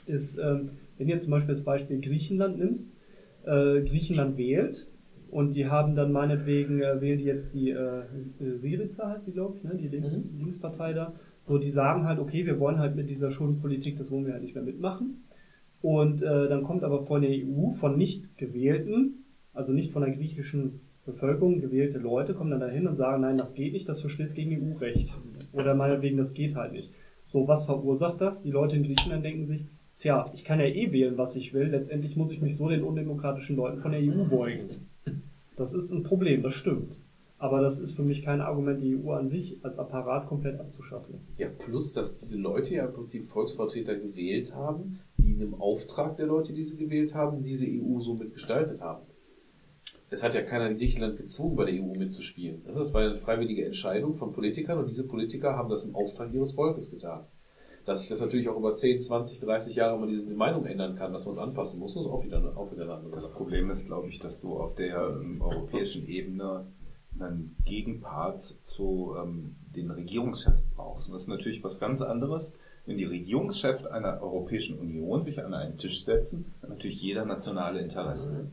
ist, 0.05 0.37
ähm, 0.37 0.69
wenn 0.97 1.07
du 1.07 1.13
jetzt 1.13 1.25
zum 1.25 1.31
Beispiel 1.31 1.53
das 1.53 1.63
Beispiel 1.63 1.99
Griechenland 1.99 2.59
nimmst, 2.59 2.93
äh, 3.43 3.81
Griechenland 3.81 4.37
wählt 4.37 4.87
und 5.29 5.53
die 5.53 5.67
haben 5.67 5.95
dann 5.95 6.13
meinetwegen, 6.13 6.81
äh, 6.81 7.01
wählen 7.01 7.19
die 7.19 7.25
jetzt 7.25 7.53
die 7.53 7.71
äh, 7.71 8.03
Syriza 8.55 9.09
heißt 9.09 9.25
sie, 9.25 9.33
glaube 9.33 9.57
ich, 9.57 9.63
ne? 9.63 9.75
die 9.75 9.89
Links 9.89 10.11
Mhm. 10.11 10.39
Linkspartei 10.39 10.93
da, 10.93 11.13
so 11.41 11.57
die 11.57 11.71
sagen 11.71 12.05
halt, 12.05 12.19
okay, 12.19 12.45
wir 12.45 12.59
wollen 12.59 12.79
halt 12.79 12.95
mit 12.95 13.09
dieser 13.09 13.31
Schuldenpolitik, 13.31 13.97
das 13.97 14.11
wollen 14.11 14.25
wir 14.25 14.33
halt 14.33 14.43
nicht 14.43 14.55
mehr 14.55 14.63
mitmachen. 14.63 15.23
Und 15.81 16.21
äh, 16.21 16.47
dann 16.47 16.63
kommt 16.63 16.83
aber 16.83 17.05
von 17.05 17.21
der 17.21 17.31
EU, 17.31 17.71
von 17.71 17.97
nicht 17.97 18.37
gewählten, 18.37 19.25
also 19.53 19.73
nicht 19.73 19.91
von 19.91 20.03
der 20.03 20.11
griechischen 20.11 20.79
Bevölkerung 21.11 21.61
gewählte 21.61 21.99
Leute, 21.99 22.33
kommen 22.33 22.51
dann 22.51 22.59
dahin 22.59 22.87
und 22.87 22.95
sagen, 22.95 23.21
nein, 23.21 23.37
das 23.37 23.53
geht 23.53 23.73
nicht, 23.73 23.87
das 23.87 24.01
verstößt 24.01 24.35
gegen 24.35 24.73
EU-Recht. 24.73 25.13
Oder 25.53 25.75
meinetwegen, 25.75 26.17
das 26.17 26.33
geht 26.33 26.55
halt 26.55 26.73
nicht. 26.73 26.91
So, 27.25 27.47
was 27.47 27.65
verursacht 27.65 28.19
das? 28.21 28.41
Die 28.41 28.51
Leute 28.51 28.75
in 28.75 28.83
Griechenland 28.83 29.23
denken 29.23 29.45
sich, 29.45 29.65
tja, 29.99 30.31
ich 30.33 30.43
kann 30.43 30.59
ja 30.59 30.65
eh 30.65 30.91
wählen, 30.91 31.17
was 31.17 31.35
ich 31.35 31.53
will, 31.53 31.67
letztendlich 31.67 32.15
muss 32.15 32.31
ich 32.31 32.41
mich 32.41 32.57
so 32.57 32.69
den 32.69 32.83
undemokratischen 32.83 33.55
Leuten 33.55 33.81
von 33.81 33.91
der 33.91 34.01
EU 34.01 34.25
beugen. 34.25 34.87
Das 35.55 35.73
ist 35.73 35.91
ein 35.91 36.03
Problem, 36.03 36.41
das 36.41 36.53
stimmt. 36.53 36.97
Aber 37.37 37.59
das 37.59 37.79
ist 37.79 37.93
für 37.93 38.03
mich 38.03 38.23
kein 38.23 38.39
Argument, 38.39 38.83
die 38.83 38.95
EU 38.95 39.13
an 39.13 39.27
sich 39.27 39.57
als 39.63 39.79
Apparat 39.79 40.27
komplett 40.27 40.59
abzuschaffen. 40.59 41.15
Ja, 41.37 41.47
plus, 41.49 41.91
dass 41.93 42.15
diese 42.15 42.37
Leute 42.37 42.75
ja 42.75 42.85
im 42.85 42.93
Prinzip 42.93 43.29
Volksvertreter 43.29 43.95
gewählt 43.95 44.53
haben, 44.53 44.99
die 45.17 45.31
in 45.31 45.39
dem 45.39 45.55
Auftrag 45.55 46.17
der 46.17 46.27
Leute, 46.27 46.53
die 46.53 46.63
sie 46.63 46.77
gewählt 46.77 47.15
haben, 47.15 47.43
diese 47.43 47.65
EU 47.65 47.99
so 47.99 48.13
mitgestaltet 48.13 48.81
haben. 48.81 49.05
Es 50.11 50.21
hat 50.23 50.35
ja 50.35 50.41
keiner 50.41 50.69
in 50.69 50.77
Griechenland 50.77 51.15
gezwungen, 51.15 51.55
bei 51.55 51.65
der 51.65 51.81
EU 51.81 51.95
mitzuspielen. 51.95 52.61
Das 52.75 52.93
war 52.93 53.01
ja 53.01 53.11
eine 53.11 53.17
freiwillige 53.17 53.65
Entscheidung 53.65 54.13
von 54.13 54.33
Politikern 54.33 54.77
und 54.77 54.89
diese 54.89 55.07
Politiker 55.07 55.55
haben 55.55 55.69
das 55.69 55.85
im 55.85 55.95
Auftrag 55.95 56.33
ihres 56.33 56.53
Volkes 56.53 56.91
getan. 56.91 57.23
Dass 57.85 58.01
sich 58.01 58.09
das 58.09 58.19
natürlich 58.19 58.49
auch 58.49 58.57
über 58.57 58.75
10, 58.75 59.01
20, 59.01 59.39
30 59.39 59.75
Jahre 59.75 59.97
mal 59.97 60.09
diese 60.09 60.23
Meinung 60.33 60.65
ändern 60.65 60.97
kann, 60.97 61.13
dass 61.13 61.23
man 61.23 61.33
es 61.33 61.39
anpassen 61.39 61.79
muss, 61.79 61.91
ist 61.91 62.05
auch 62.05 62.25
wieder, 62.25 62.57
auch 62.57 62.71
wieder 62.73 62.83
eine 62.83 62.95
andere 62.95 63.15
Das. 63.15 63.31
Problem 63.31 63.69
ist, 63.69 63.85
glaube 63.85 64.09
ich, 64.09 64.19
dass 64.19 64.41
du 64.41 64.59
auf 64.59 64.75
der 64.75 65.17
ähm, 65.21 65.41
europäischen 65.41 66.05
Ebene 66.05 66.65
einen 67.17 67.55
Gegenpart 67.65 68.41
zu 68.63 69.15
ähm, 69.17 69.55
den 69.73 69.91
Regierungschefs 69.91 70.63
brauchst. 70.75 71.07
Und 71.07 71.13
das 71.13 71.23
ist 71.23 71.29
natürlich 71.29 71.63
was 71.63 71.79
ganz 71.79 72.01
anderes, 72.01 72.51
wenn 72.85 72.97
die 72.97 73.05
Regierungschefs 73.05 73.85
einer 73.85 74.21
Europäischen 74.21 74.77
Union 74.77 75.23
sich 75.23 75.41
an 75.41 75.53
einen 75.53 75.77
Tisch 75.77 76.03
setzen, 76.03 76.53
hat 76.61 76.69
natürlich 76.69 77.01
jeder 77.01 77.23
nationale 77.25 77.79
Interesse. 77.79 78.51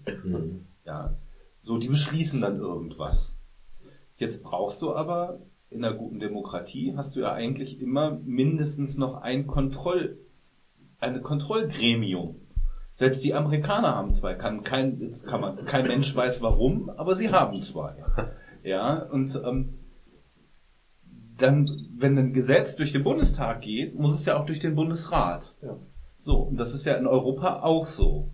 Ja, 0.84 1.16
so 1.68 1.76
die 1.76 1.88
beschließen 1.88 2.40
dann 2.40 2.56
irgendwas. 2.56 3.38
Jetzt 4.16 4.42
brauchst 4.42 4.80
du 4.80 4.94
aber 4.94 5.40
in 5.68 5.84
einer 5.84 5.94
guten 5.94 6.18
Demokratie 6.18 6.94
hast 6.96 7.14
du 7.14 7.20
ja 7.20 7.34
eigentlich 7.34 7.78
immer 7.82 8.18
mindestens 8.24 8.96
noch 8.96 9.20
ein 9.20 9.46
Kontroll, 9.46 10.16
eine 10.98 11.20
Kontrollgremium. 11.20 12.36
Selbst 12.94 13.22
die 13.22 13.34
Amerikaner 13.34 13.94
haben 13.94 14.14
zwei, 14.14 14.32
kann 14.32 14.64
kein, 14.64 15.12
kann 15.26 15.42
man, 15.42 15.62
kein 15.66 15.86
Mensch 15.86 16.16
weiß 16.16 16.40
warum, 16.40 16.88
aber 16.88 17.14
sie 17.16 17.30
haben 17.30 17.62
zwei. 17.62 17.96
Ja, 18.64 19.02
und 19.02 19.38
ähm, 19.44 19.74
dann, 21.36 21.68
wenn 21.96 22.18
ein 22.18 22.32
Gesetz 22.32 22.76
durch 22.76 22.92
den 22.92 23.04
Bundestag 23.04 23.60
geht, 23.60 23.94
muss 23.94 24.14
es 24.14 24.24
ja 24.24 24.40
auch 24.40 24.46
durch 24.46 24.58
den 24.58 24.74
Bundesrat. 24.74 25.54
Ja. 25.60 25.76
So, 26.18 26.38
und 26.38 26.56
das 26.56 26.72
ist 26.72 26.86
ja 26.86 26.94
in 26.94 27.06
Europa 27.06 27.60
auch 27.60 27.86
so. 27.86 28.30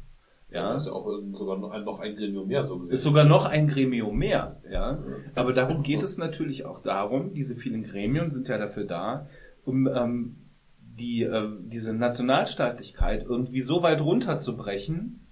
Ja, 0.55 0.73
Das 0.73 0.83
ist 0.83 0.89
ja 0.89 0.92
auch 0.92 1.07
sogar 1.33 1.58
noch 1.58 1.70
ein, 1.73 1.84
noch 1.84 1.99
ein 1.99 2.15
Gremium 2.15 2.47
mehr 2.47 2.62
so 2.62 2.78
gesehen. 2.78 2.94
ist 2.94 3.02
sogar 3.02 3.24
noch 3.24 3.44
ein 3.47 3.66
Gremium 3.66 4.16
mehr, 4.16 4.60
ja. 4.70 5.02
Aber 5.34 5.52
darum 5.52 5.83
geht 5.83 6.02
es 6.02 6.16
natürlich 6.16 6.65
auch 6.65 6.81
darum, 6.81 7.34
diese 7.34 7.57
vielen 7.57 7.83
Gremien 7.83 8.31
sind 8.31 8.47
ja 8.47 8.57
dafür 8.57 8.84
da, 8.84 9.26
um 9.65 9.89
ähm, 9.89 10.36
die, 10.81 11.24
äh, 11.24 11.49
diese 11.65 11.92
Nationalstaatlichkeit 11.92 13.24
irgendwie 13.28 13.62
so 13.62 13.83
weit 13.83 14.00
runterzubrechen, 14.00 15.26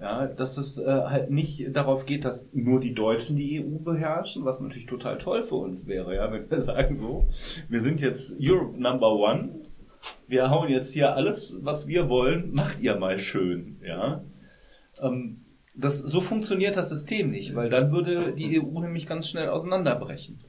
ja, 0.00 0.26
dass 0.26 0.58
es 0.58 0.78
äh, 0.78 0.84
halt 0.84 1.30
nicht 1.30 1.74
darauf 1.74 2.04
geht, 2.04 2.24
dass 2.24 2.52
nur 2.52 2.80
die 2.80 2.92
Deutschen 2.92 3.36
die 3.36 3.64
EU 3.64 3.78
beherrschen, 3.78 4.44
was 4.44 4.60
natürlich 4.60 4.86
total 4.86 5.18
toll 5.18 5.42
für 5.42 5.54
uns 5.54 5.86
wäre, 5.86 6.14
ja, 6.16 6.30
wenn 6.32 6.50
wir 6.50 6.60
sagen 6.72 6.98
so, 6.98 7.28
wir 7.68 7.80
sind 7.80 8.00
jetzt 8.00 8.36
Europe 8.40 8.76
Number 8.76 9.12
One, 9.12 9.60
wir 10.26 10.50
hauen 10.50 10.68
jetzt 10.68 10.92
hier 10.92 11.14
alles, 11.14 11.54
was 11.60 11.86
wir 11.86 12.08
wollen, 12.08 12.52
macht 12.52 12.80
ihr 12.80 12.96
mal 12.96 13.18
schön, 13.18 13.76
ja. 13.86 14.22
Ähm, 15.00 15.42
das, 15.76 15.98
so 15.98 16.20
funktioniert 16.20 16.76
das 16.76 16.88
System 16.88 17.30
nicht, 17.30 17.54
weil 17.54 17.68
dann 17.68 17.92
würde 17.92 18.32
die 18.32 18.60
EU 18.60 18.80
nämlich 18.80 19.06
ganz 19.06 19.28
schnell 19.28 19.48
auseinanderbrechen. 19.48 20.40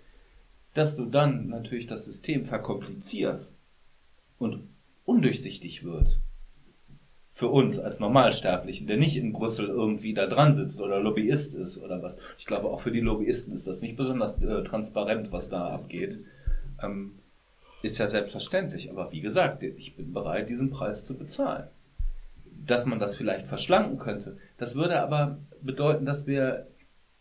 Dass 0.74 0.95
du 0.95 1.06
dann 1.06 1.50
natürlich 1.50 1.88
das 1.88 2.06
System 2.06 2.45
verkomplizierst 2.45 3.58
und 4.40 4.69
undurchsichtig 5.06 5.84
wird. 5.84 6.19
Für 7.34 7.48
uns 7.48 7.77
als 7.77 8.00
Normalsterblichen, 8.00 8.88
der 8.88 8.98
nicht 8.98 9.17
in 9.17 9.34
Brüssel 9.34 9.67
irgendwie 9.67 10.14
da 10.14 10.26
dran 10.26 10.56
sitzt 10.56 10.82
oder 10.82 11.00
Lobbyist 11.00 11.53
ist 11.53 11.77
oder 11.77 12.01
was. 12.01 12.17
Ich 12.38 12.45
glaube, 12.45 12.67
auch 12.67 12.82
für 12.82 12.92
die 12.92 13.01
Lobbyisten 13.01 13.53
ist 13.53 13.67
das 13.67 13.82
nicht 13.82 13.95
besonders 13.95 14.42
äh, 14.42 14.64
transparent, 14.64 15.32
was 15.32 15.50
da 15.50 15.67
abgeht. 15.67 16.26
Ähm, 16.82 17.19
ist 17.84 18.00
ja 18.00 18.08
selbstverständlich. 18.08 18.90
Aber 18.90 19.11
wie 19.11 19.22
gesagt, 19.22 19.61
ich 19.61 19.95
bin 19.95 20.14
bereit, 20.14 20.50
diesen 20.50 20.72
Preis 20.72 21.03
zu 21.03 21.16
bezahlen 21.16 21.67
dass 22.68 22.86
man 22.86 23.00
das 23.00 23.16
vielleicht 23.16 23.48
verschlanken 23.48 23.98
könnte. 23.98 24.38
Das 24.58 24.76
würde 24.76 25.00
aber 25.02 25.40
bedeuten, 25.62 26.06
dass 26.06 26.28
wir, 26.28 26.68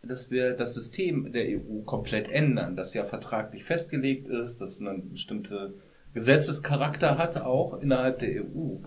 dass 0.03 0.31
wir 0.31 0.55
das 0.55 0.75
System 0.75 1.33
der 1.33 1.47
EU 1.47 1.83
komplett 1.85 2.29
ändern, 2.29 2.77
das 2.77 2.95
ja 2.95 3.05
vertraglich 3.05 3.65
festgelegt 3.65 4.29
ist, 4.29 4.61
das 4.61 4.81
einen 4.81 5.11
bestimmte 5.11 5.75
Gesetzescharakter 6.15 7.19
hat, 7.19 7.41
auch 7.41 7.81
innerhalb 7.81 8.19
der 8.19 8.45
EU. 8.45 8.79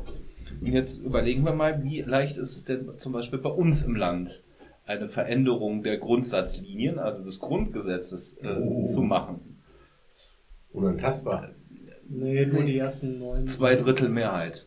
Und 0.61 0.73
jetzt 0.73 0.99
überlegen 0.99 1.43
wir 1.43 1.53
mal, 1.53 1.83
wie 1.83 2.01
leicht 2.01 2.37
ist 2.37 2.55
es 2.55 2.65
denn 2.65 2.97
zum 2.97 3.13
Beispiel 3.13 3.39
bei 3.39 3.49
uns 3.49 3.83
im 3.83 3.95
Land, 3.95 4.43
eine 4.85 5.07
Veränderung 5.07 5.83
der 5.83 5.97
Grundsatzlinien, 5.97 6.97
also 6.97 7.23
des 7.23 7.39
Grundgesetzes, 7.39 8.37
äh, 8.41 8.85
zu 8.87 9.03
machen. 9.03 9.61
Unantastbar. 10.73 11.51
Nee, 12.09 12.47
nur 12.47 12.63
die 12.63 12.77
ersten 12.77 13.19
neun. 13.19 13.45
Zwei 13.45 13.75
Drittel 13.75 14.09
Mehrheit. 14.09 14.65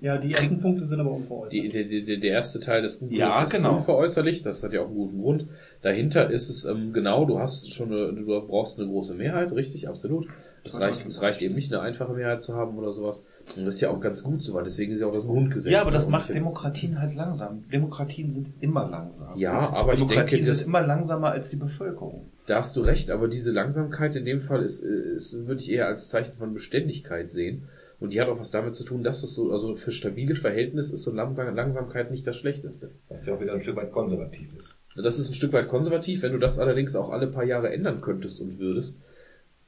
Ja, 0.00 0.18
die 0.18 0.32
ersten 0.32 0.60
Punkte 0.60 0.84
sind 0.86 1.00
aber 1.00 1.12
unveräußert. 1.12 1.52
Die, 1.52 1.68
der, 1.68 1.84
der, 1.84 2.16
der 2.18 2.30
erste 2.30 2.60
Teil 2.60 2.82
des 2.82 2.98
Buches 2.98 3.16
Ja, 3.18 3.42
ist 3.44 3.50
genau. 3.50 3.76
unveräußerlich, 3.76 4.42
das 4.42 4.62
hat 4.62 4.72
ja 4.72 4.80
auch 4.82 4.86
einen 4.86 4.94
guten 4.96 5.20
Grund. 5.20 5.46
Dahinter 5.82 6.30
ist 6.30 6.48
es 6.48 6.64
ähm, 6.64 6.92
genau, 6.92 7.24
du 7.24 7.38
hast 7.38 7.72
schon 7.72 7.92
eine, 7.92 8.12
du 8.12 8.24
brauchst 8.46 8.78
eine 8.78 8.88
große 8.88 9.14
Mehrheit, 9.14 9.52
richtig, 9.52 9.88
absolut. 9.88 10.26
Es 10.64 10.74
reicht, 10.80 11.06
es 11.06 11.22
reicht 11.22 11.42
eben 11.42 11.54
nicht, 11.54 11.72
eine 11.72 11.80
einfache 11.80 12.12
Mehrheit 12.12 12.42
zu 12.42 12.54
haben 12.54 12.76
oder 12.76 12.92
sowas. 12.92 13.24
Und 13.54 13.64
das 13.66 13.76
ist 13.76 13.80
ja 13.82 13.90
auch 13.90 14.00
ganz 14.00 14.24
gut 14.24 14.42
so, 14.42 14.52
weil 14.54 14.64
deswegen 14.64 14.92
ist 14.92 14.98
ja 15.00 15.06
auch 15.06 15.12
das 15.12 15.26
Grundgesetz. 15.28 15.70
Ja, 15.72 15.80
aber 15.82 15.92
das 15.92 16.06
da. 16.06 16.10
macht 16.10 16.28
Demokratien 16.34 17.00
halt 17.00 17.14
langsam. 17.14 17.62
Demokratien 17.70 18.32
sind 18.32 18.48
immer 18.60 18.88
langsam. 18.90 19.38
Ja, 19.38 19.52
aber 19.70 19.92
ich 19.94 20.00
Demokratien 20.00 20.38
denke, 20.38 20.46
das- 20.50 20.58
sind 20.64 20.68
immer 20.68 20.84
langsamer 20.84 21.30
als 21.30 21.50
die 21.50 21.56
Bevölkerung. 21.56 22.32
Da 22.46 22.56
hast 22.58 22.76
du 22.76 22.80
recht, 22.80 23.12
aber 23.12 23.28
diese 23.28 23.52
Langsamkeit 23.52 24.16
in 24.16 24.24
dem 24.24 24.40
Fall 24.40 24.62
ist, 24.62 24.80
ist 24.80 25.46
würde 25.46 25.60
ich 25.60 25.70
eher 25.70 25.86
als 25.86 26.08
Zeichen 26.08 26.36
von 26.36 26.52
Beständigkeit 26.52 27.30
sehen. 27.30 27.68
Und 27.98 28.12
die 28.12 28.20
hat 28.20 28.28
auch 28.28 28.38
was 28.38 28.50
damit 28.50 28.74
zu 28.74 28.84
tun, 28.84 29.02
dass 29.02 29.22
es 29.22 29.34
so, 29.34 29.50
also 29.52 29.74
für 29.74 29.90
stabile 29.90 30.34
Verhältnisse 30.34 30.94
ist 30.94 31.02
so 31.02 31.12
Langsam 31.12 31.54
Langsamkeit 31.54 32.10
nicht 32.10 32.26
das 32.26 32.36
Schlechteste. 32.36 32.90
Was 33.08 33.24
ja 33.26 33.34
auch 33.34 33.40
wieder 33.40 33.54
ein 33.54 33.62
Stück 33.62 33.76
weit 33.76 33.90
konservativ 33.92 34.54
ist. 34.54 34.76
Das 34.96 35.18
ist 35.18 35.30
ein 35.30 35.34
Stück 35.34 35.52
weit 35.52 35.68
konservativ. 35.68 36.22
Wenn 36.22 36.32
du 36.32 36.38
das 36.38 36.58
allerdings 36.58 36.94
auch 36.94 37.10
alle 37.10 37.26
paar 37.28 37.44
Jahre 37.44 37.72
ändern 37.72 38.00
könntest 38.02 38.40
und 38.40 38.58
würdest, 38.58 39.00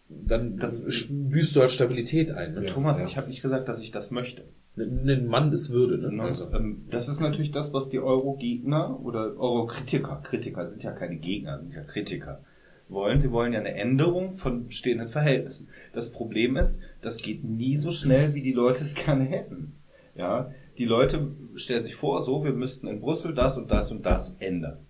dann 0.08 0.56
Das- 0.58 0.82
büßt 1.10 1.54
du 1.56 1.60
halt 1.60 1.70
Stabilität 1.70 2.30
ein. 2.30 2.54
Ne? 2.54 2.66
Thomas, 2.66 3.00
ja. 3.00 3.06
ich 3.06 3.16
habe 3.16 3.28
nicht 3.28 3.42
gesagt, 3.42 3.68
dass 3.68 3.78
ich 3.80 3.90
das 3.90 4.10
möchte. 4.10 4.42
Ein 4.76 5.26
Mann 5.26 5.52
ist 5.52 5.70
Würde. 5.70 5.98
Ne? 5.98 6.08
Und, 6.08 6.20
Also. 6.20 6.52
ähm, 6.52 6.82
das 6.90 7.08
ist 7.08 7.20
natürlich 7.20 7.50
das, 7.50 7.72
was 7.72 7.88
die 7.88 7.98
Euro-Gegner 7.98 9.00
oder 9.02 9.36
Euro-Kritiker, 9.38 10.20
Kritiker 10.22 10.68
sind 10.70 10.82
ja 10.82 10.92
keine 10.92 11.16
Gegner, 11.16 11.58
sind 11.58 11.74
ja 11.74 11.82
Kritiker, 11.82 12.40
wollen. 12.88 13.20
Sie 13.20 13.32
wollen 13.32 13.52
ja 13.52 13.58
eine 13.60 13.74
Änderung 13.74 14.34
von 14.34 14.66
bestehenden 14.66 15.08
Verhältnissen. 15.08 15.68
Das 15.92 16.10
Problem 16.10 16.56
ist, 16.56 16.78
das 17.00 17.18
geht 17.18 17.44
nie 17.44 17.76
so 17.76 17.90
schnell, 17.90 18.34
wie 18.34 18.42
die 18.42 18.52
Leute 18.52 18.82
es 18.82 18.94
gerne 19.06 19.24
hätten. 19.24 19.74
Ja, 20.14 20.50
die 20.78 20.84
Leute 20.84 21.32
stellen 21.54 21.82
sich 21.82 21.94
vor, 21.94 22.20
so, 22.20 22.44
wir 22.44 22.52
müssten 22.52 22.88
in 22.88 23.00
Brüssel 23.00 23.34
das 23.34 23.56
und 23.56 23.70
das 23.70 23.90
und 23.90 24.04
das 24.04 24.34
ändern. 24.38 24.86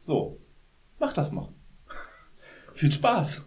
So, 0.00 0.38
mach 0.98 1.12
das 1.12 1.30
mal. 1.30 1.48
Viel 2.74 2.90
Spaß. 2.90 3.46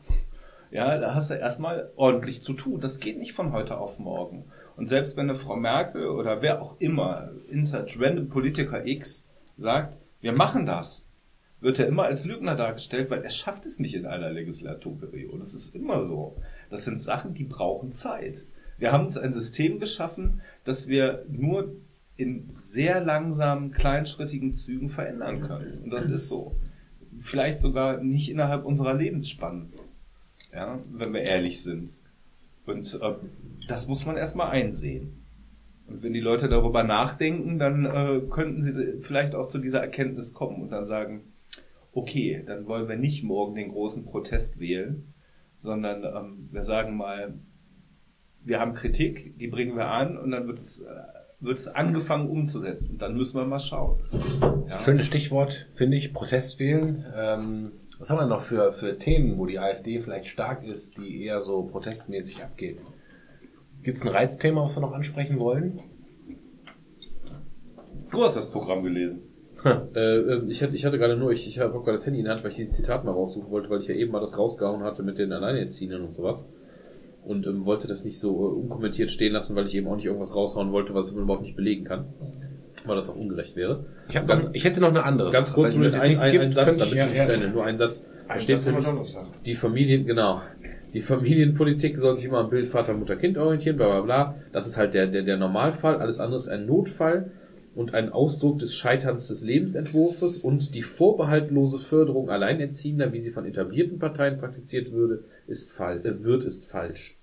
Ja, 0.71 0.97
da 0.97 1.13
hast 1.13 1.29
du 1.29 1.35
erstmal 1.35 1.91
ordentlich 1.95 2.41
zu 2.41 2.53
tun. 2.53 2.79
Das 2.79 2.99
geht 2.99 3.17
nicht 3.17 3.33
von 3.33 3.51
heute 3.51 3.77
auf 3.77 3.99
morgen. 3.99 4.45
Und 4.75 4.87
selbst 4.87 5.15
wenn 5.15 5.29
eine 5.29 5.39
Frau 5.39 5.55
Merkel 5.55 6.07
oder 6.07 6.41
wer 6.41 6.61
auch 6.61 6.79
immer, 6.79 7.31
inside 7.49 7.87
random 7.97 8.29
Politiker 8.29 8.85
X, 8.85 9.27
sagt, 9.57 9.97
wir 10.21 10.33
machen 10.33 10.65
das, 10.65 11.05
wird 11.61 11.79
er 11.79 11.87
immer 11.87 12.03
als 12.03 12.25
Lügner 12.25 12.55
dargestellt, 12.55 13.09
weil 13.09 13.23
er 13.23 13.29
schafft 13.29 13.65
es 13.65 13.79
nicht 13.79 13.95
in 13.95 14.05
einer 14.05 14.29
Legislaturperiode. 14.31 15.37
Das 15.37 15.53
ist 15.53 15.73
immer 15.75 16.01
so. 16.01 16.35
Das 16.69 16.85
sind 16.85 17.01
Sachen, 17.01 17.33
die 17.33 17.43
brauchen 17.43 17.93
Zeit. 17.93 18.45
Wir 18.77 18.91
haben 18.91 19.07
uns 19.07 19.17
ein 19.17 19.33
System 19.33 19.79
geschaffen, 19.79 20.41
dass 20.63 20.87
wir 20.87 21.25
nur 21.29 21.75
in 22.17 22.45
sehr 22.49 23.01
langsamen, 23.01 23.71
kleinschrittigen 23.71 24.55
Zügen 24.55 24.89
verändern 24.89 25.41
können. 25.41 25.83
Und 25.83 25.89
das 25.91 26.05
ist 26.05 26.27
so. 26.27 26.55
Vielleicht 27.17 27.61
sogar 27.61 28.01
nicht 28.01 28.29
innerhalb 28.29 28.65
unserer 28.65 28.93
Lebensspanne. 28.93 29.67
Ja, 30.53 30.79
wenn 30.91 31.13
wir 31.13 31.21
ehrlich 31.21 31.61
sind. 31.61 31.91
Und 32.65 32.99
äh, 33.01 33.13
das 33.67 33.87
muss 33.87 34.05
man 34.05 34.17
erstmal 34.17 34.51
einsehen. 34.51 35.21
Und 35.87 36.01
wenn 36.01 36.13
die 36.13 36.19
Leute 36.19 36.49
darüber 36.49 36.83
nachdenken, 36.83 37.59
dann 37.59 37.85
äh, 37.85 38.21
könnten 38.29 38.63
sie 38.63 39.01
vielleicht 39.01 39.35
auch 39.35 39.47
zu 39.47 39.59
dieser 39.59 39.81
Erkenntnis 39.81 40.33
kommen 40.33 40.61
und 40.61 40.71
dann 40.71 40.87
sagen, 40.87 41.21
okay, 41.93 42.43
dann 42.45 42.67
wollen 42.67 42.87
wir 42.89 42.97
nicht 42.97 43.23
morgen 43.23 43.55
den 43.55 43.71
großen 43.71 44.05
Protest 44.05 44.59
wählen, 44.59 45.13
sondern 45.65 46.03
ähm, 46.03 46.49
wir 46.51 46.63
sagen 46.63 46.95
mal, 46.95 47.33
wir 48.43 48.59
haben 48.59 48.73
Kritik, 48.73 49.37
die 49.37 49.47
bringen 49.47 49.75
wir 49.75 49.87
an 49.87 50.17
und 50.17 50.31
dann 50.31 50.47
wird 50.47 50.59
es, 50.59 50.79
äh, 50.79 50.85
wird 51.39 51.57
es 51.57 51.67
angefangen 51.67 52.29
umzusetzen. 52.29 52.91
Und 52.91 53.01
dann 53.01 53.17
müssen 53.17 53.37
wir 53.37 53.45
mal 53.45 53.59
schauen. 53.59 53.99
Ja. 54.69 54.79
Schönes 54.79 55.07
Stichwort, 55.07 55.67
finde 55.75 55.97
ich, 55.97 56.13
Protest 56.13 56.59
wählen. 56.59 57.05
Ähm, 57.15 57.71
was 57.99 58.09
haben 58.09 58.19
wir 58.19 58.27
noch 58.27 58.41
für, 58.41 58.71
für 58.71 58.97
Themen, 58.97 59.37
wo 59.37 59.45
die 59.45 59.59
AfD 59.59 59.99
vielleicht 59.99 60.27
stark 60.27 60.63
ist, 60.63 60.97
die 60.97 61.23
eher 61.23 61.41
so 61.41 61.63
protestmäßig 61.63 62.43
abgeht? 62.43 62.79
Gibt 63.83 63.97
es 63.97 64.03
ein 64.03 64.09
Reizthema, 64.09 64.63
was 64.63 64.75
wir 64.75 64.81
noch 64.81 64.93
ansprechen 64.93 65.39
wollen? 65.39 65.79
Du 68.11 68.23
hast 68.23 68.37
das 68.37 68.49
Programm 68.49 68.83
gelesen. 68.83 69.23
Äh, 69.65 69.99
äh, 69.99 70.41
ich, 70.47 70.61
hatte, 70.61 70.75
ich 70.75 70.85
hatte 70.85 70.97
gerade 70.99 71.17
nur, 71.17 71.31
ich, 71.31 71.47
ich 71.47 71.59
habe 71.59 71.73
gerade 71.79 71.93
das 71.93 72.05
Handy 72.05 72.19
in 72.19 72.25
der 72.25 72.33
Hand, 72.35 72.43
weil 72.43 72.51
ich 72.51 72.57
dieses 72.57 72.75
Zitat 72.75 73.03
mal 73.03 73.11
raussuchen 73.11 73.49
wollte, 73.49 73.69
weil 73.69 73.79
ich 73.79 73.87
ja 73.87 73.95
eben 73.95 74.11
mal 74.11 74.19
das 74.19 74.37
rausgehauen 74.37 74.83
hatte 74.83 75.01
mit 75.03 75.17
den 75.17 75.31
Alleinerziehenden 75.31 76.03
und 76.03 76.13
sowas. 76.13 76.47
Und 77.23 77.47
ähm, 77.47 77.65
wollte 77.65 77.87
das 77.87 78.03
nicht 78.03 78.19
so 78.19 78.29
äh, 78.47 78.53
unkommentiert 78.53 79.09
stehen 79.09 79.33
lassen, 79.33 79.55
weil 79.55 79.65
ich 79.65 79.73
eben 79.75 79.87
auch 79.87 79.95
nicht 79.95 80.05
irgendwas 80.05 80.35
raushauen 80.35 80.71
wollte, 80.71 80.93
was 80.93 81.09
ich 81.09 81.15
überhaupt 81.15 81.41
nicht 81.41 81.55
belegen 81.55 81.83
kann. 81.83 82.05
Weil 82.85 82.95
das 82.95 83.09
auch 83.09 83.15
ungerecht 83.15 83.55
wäre. 83.55 83.85
Ich, 84.09 84.15
hab 84.15 84.27
noch, 84.27 84.53
ich 84.53 84.63
hätte 84.63 84.79
noch 84.79 84.89
eine 84.89 85.03
andere. 85.03 85.31
Ganz 85.31 85.51
kurz, 85.51 85.73
nur 85.73 85.87
ein, 85.87 86.17
ein, 86.19 86.31
gibt, 86.31 86.43
ein 86.43 86.51
Satz, 86.53 86.77
damit 86.77 86.93
ich- 86.93 86.99
ich 86.99 87.13
ja, 87.15 87.23
zu 87.23 87.29
ja. 87.31 87.35
Ende. 87.35 87.47
Nur 87.49 87.65
ein 87.65 87.77
Satz. 87.79 88.03
Da 88.27 88.33
Ein 88.35 88.41
steht 88.41 88.61
Satz 88.61 88.77
immer 88.77 88.91
nämlich, 88.91 89.17
die 89.45 89.55
Familien, 89.55 90.05
genau. 90.05 90.41
Die 90.93 91.01
Familienpolitik 91.01 91.97
soll 91.97 92.15
sich 92.15 92.27
immer 92.27 92.37
am 92.39 92.49
Bild 92.49 92.67
Vater, 92.67 92.93
Mutter, 92.93 93.15
Kind 93.15 93.37
orientieren, 93.39 93.75
bla 93.77 93.87
bla 93.87 94.01
bla. 94.01 94.35
Das 94.51 94.67
ist 94.67 94.77
halt 94.77 94.93
der, 94.93 95.07
der, 95.07 95.23
der 95.23 95.37
Normalfall. 95.37 95.95
Alles 95.97 96.19
andere 96.19 96.37
ist 96.37 96.47
ein 96.47 96.67
Notfall 96.67 97.31
und 97.75 97.93
ein 97.93 98.11
Ausdruck 98.11 98.59
des 98.59 98.75
Scheiterns 98.75 99.27
des 99.27 99.41
Lebensentwurfs 99.41 100.37
und 100.37 100.73
die 100.73 100.81
vorbehaltlose 100.81 101.77
Förderung 101.77 102.29
Alleinerziehender, 102.29 103.11
wie 103.13 103.21
sie 103.21 103.31
von 103.31 103.45
etablierten 103.45 103.99
Parteien 103.99 104.37
praktiziert 104.37 104.91
würde, 104.91 105.25
ist 105.47 105.71
fall, 105.71 106.05
äh, 106.05 106.23
wird, 106.23 106.43
ist 106.43 106.65
falsch. 106.65 107.17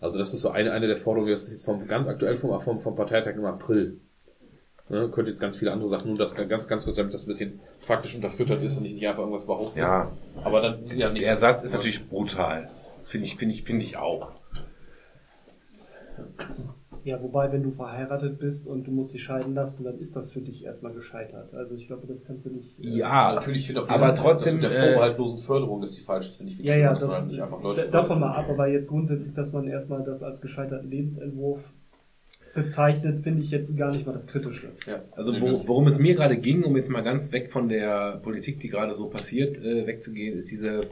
Also 0.00 0.18
das 0.18 0.34
ist 0.34 0.42
so 0.42 0.50
eine, 0.50 0.72
eine 0.72 0.88
der 0.88 0.96
Forderungen, 0.96 1.32
das 1.32 1.44
ist 1.44 1.52
jetzt 1.52 1.64
vom, 1.64 1.86
ganz 1.86 2.06
aktuell 2.06 2.36
vom, 2.36 2.60
vom, 2.60 2.80
vom 2.80 2.96
Parteitag 2.96 3.36
im 3.36 3.44
April. 3.44 3.98
Ne, 4.90 5.08
könnte 5.08 5.30
jetzt 5.30 5.40
ganz 5.40 5.56
viele 5.56 5.72
andere 5.72 5.88
Sachen, 5.88 6.08
nur 6.08 6.18
das 6.18 6.34
ganz, 6.34 6.68
ganz 6.68 6.84
kurz, 6.84 6.96
damit 6.96 7.14
das 7.14 7.24
ein 7.24 7.28
bisschen 7.28 7.60
faktisch 7.78 8.14
unterfüttert 8.14 8.62
ist 8.62 8.76
und 8.76 8.84
ich 8.84 8.92
nicht 8.92 9.08
einfach 9.08 9.22
irgendwas 9.22 9.46
behaupte. 9.46 9.80
Ja, 9.80 10.12
Aber 10.42 10.60
dann, 10.60 10.86
ja, 10.88 11.10
nee. 11.10 11.20
der 11.20 11.36
Satz 11.36 11.62
ist 11.62 11.72
natürlich 11.72 12.06
brutal. 12.06 12.68
Finde 13.06 13.26
ich, 13.26 13.36
finde 13.36 13.54
ich, 13.54 13.62
finde 13.62 13.82
ich 13.82 13.96
auch. 13.96 14.32
Ja, 17.04 17.22
wobei, 17.22 17.52
wenn 17.52 17.62
du 17.62 17.70
verheiratet 17.70 18.38
bist 18.38 18.66
und 18.66 18.86
du 18.86 18.90
musst 18.90 19.12
dich 19.12 19.22
scheiden 19.22 19.54
lassen, 19.54 19.84
dann 19.84 19.98
ist 19.98 20.16
das 20.16 20.30
für 20.32 20.40
dich 20.40 20.64
erstmal 20.64 20.92
gescheitert. 20.94 21.52
Also 21.54 21.74
ich 21.74 21.86
glaube, 21.86 22.06
das 22.06 22.24
kannst 22.24 22.46
du 22.46 22.50
nicht. 22.50 22.78
äh, 22.82 22.88
Ja, 22.98 23.34
Natürlich 23.34 23.66
finde 23.66 23.86
aber 23.88 24.10
diese- 24.12 24.22
trotzdem, 24.22 24.60
das 24.60 24.70
mit 24.70 24.72
der 24.72 24.78
äh, 24.78 24.86
vorbehaltlosen 24.92 25.38
Förderung, 25.38 25.80
dass 25.82 25.92
die 25.92 26.00
falsch 26.00 26.28
ist, 26.28 26.36
finde 26.38 26.52
ich 26.52 26.56
viel 26.56 26.66
Ja, 26.66 26.76
ja, 26.76 26.92
dass 26.92 27.02
das, 27.02 27.10
man 27.10 27.28
nicht 27.28 27.40
einfach 27.42 27.62
Leute 27.62 27.82
da- 27.82 28.00
davon 28.00 28.20
mal 28.20 28.32
ab, 28.34 28.46
aber 28.48 28.68
jetzt 28.68 28.88
grundsätzlich, 28.88 29.34
dass 29.34 29.52
man 29.52 29.68
erstmal 29.68 30.02
das 30.02 30.22
als 30.22 30.40
gescheiterten 30.40 30.88
Lebensentwurf 30.90 31.60
bezeichnet, 32.54 33.22
finde 33.24 33.42
ich 33.42 33.50
jetzt 33.50 33.76
gar 33.76 33.90
nicht 33.92 34.06
mal 34.06 34.12
das 34.12 34.26
Kritische. 34.26 34.68
Ja. 34.86 35.02
Also 35.12 35.38
wo, 35.40 35.46
das- 35.48 35.68
worum 35.68 35.86
es 35.88 35.98
mir 35.98 36.14
gerade 36.14 36.36
ging, 36.38 36.62
um 36.62 36.76
jetzt 36.76 36.88
mal 36.88 37.02
ganz 37.02 37.32
weg 37.32 37.50
von 37.52 37.68
der 37.68 38.20
Politik, 38.22 38.60
die 38.60 38.68
gerade 38.68 38.94
so 38.94 39.08
passiert, 39.08 39.58
äh, 39.58 39.86
wegzugehen, 39.86 40.38
ist 40.38 40.50
diese 40.50 40.82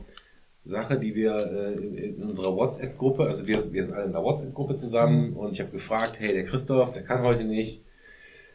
Sache, 0.65 0.99
die 0.99 1.15
wir 1.15 1.35
äh, 1.35 1.73
in, 1.75 2.23
unserer 2.23 2.55
WhatsApp-Gruppe, 2.55 3.25
also 3.25 3.47
wir, 3.49 3.57
wir 3.73 3.83
sind 3.83 3.95
alle 3.95 4.05
in 4.05 4.11
einer 4.11 4.25
WhatsApp-Gruppe 4.25 4.77
zusammen 4.77 5.33
und 5.35 5.53
ich 5.53 5.61
habe 5.61 5.73
gefragt, 5.73 6.21
hey, 6.21 6.33
der 6.33 6.45
Christoph, 6.45 6.93
der 6.93 7.03
kann 7.03 7.23
heute 7.23 7.45
nicht. 7.45 7.83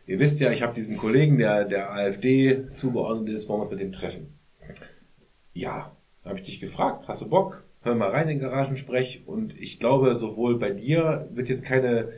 Ihr 0.06 0.20
wisst 0.20 0.40
ja, 0.40 0.52
ich 0.52 0.64
habe 0.64 0.74
diesen 0.74 0.98
Kollegen, 0.98 1.38
der 1.38 1.66
der 1.66 1.92
AfD 1.92 2.70
zugeordnet 2.76 3.30
ist, 3.30 3.50
wollen 3.50 3.60
wir 3.60 3.64
uns 3.64 3.72
mit 3.72 3.82
dem 3.82 3.92
treffen. 3.92 4.40
Ja, 5.54 5.92
habe 6.24 6.40
ich 6.40 6.46
dich 6.46 6.60
gefragt, 6.62 7.08
hast 7.08 7.22
du 7.24 7.30
Bock? 7.30 7.64
Hör 7.82 7.96
mal 7.96 8.10
rein 8.10 8.30
in 8.30 8.40
den 8.40 8.40
Garagensprech 8.40 9.24
und 9.26 9.60
ich 9.60 9.80
glaube, 9.80 10.16
sowohl 10.16 10.60
bei 10.60 10.72
dir 10.72 11.28
wird 11.34 11.50
jetzt 11.50 11.66
keine 11.66 12.10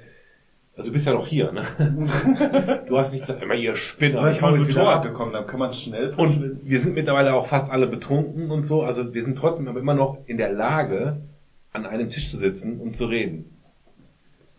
also 0.80 0.91
du 0.91 0.93
bist 0.93 1.06
ja 1.06 1.14
noch 1.14 1.27
hier, 1.27 1.51
ne? 1.51 1.64
Du 2.88 2.98
hast 2.98 3.11
nicht 3.11 3.22
gesagt, 3.22 3.43
immer 3.43 3.53
ihr 3.53 3.75
Spinner. 3.75 4.19
Aber 4.19 4.32
ich 4.32 4.40
mal 4.40 4.58
Motorrad 4.58 5.03
gekommen, 5.03 5.33
dann 5.33 5.45
kann 5.45 5.59
man 5.59 5.74
schnell 5.74 6.14
Und 6.16 6.61
wir 6.64 6.80
sind 6.80 6.95
mittlerweile 6.95 7.33
auch 7.33 7.45
fast 7.45 7.69
alle 7.69 7.85
betrunken 7.85 8.49
und 8.49 8.61
so. 8.61 8.83
Also 8.83 9.14
wir 9.14 9.22
sind 9.22 9.38
trotzdem 9.38 9.67
aber 9.67 9.82
immer 9.82 9.93
noch 9.93 10.19
in 10.25 10.38
der 10.38 10.53
Lage, 10.53 11.17
an 11.74 11.85
einem 11.85 12.09
Tisch 12.09 12.32
zu 12.32 12.38
sitzen 12.38 12.80
und 12.80 12.95
zu 12.95 13.08
reden. 13.08 13.58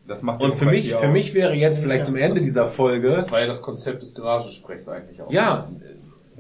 Das 0.07 0.21
macht 0.23 0.43
Und 0.43 0.55
für 0.57 0.67
mich, 0.67 0.95
für 0.95 1.09
mich 1.09 1.33
wäre 1.33 1.55
jetzt 1.55 1.81
vielleicht 1.81 2.05
zum 2.05 2.17
Ende 2.17 2.41
dieser 2.41 2.67
Folge, 2.67 3.13
Das 3.13 3.33
war 3.33 3.41
ja 3.41 3.47
das 3.47 3.63
Konzept 3.63 4.03
des 4.03 4.15
Garagensprechs 4.15 4.89
eigentlich 4.89 5.23
auch. 5.23 5.33
ja, 5.33 5.71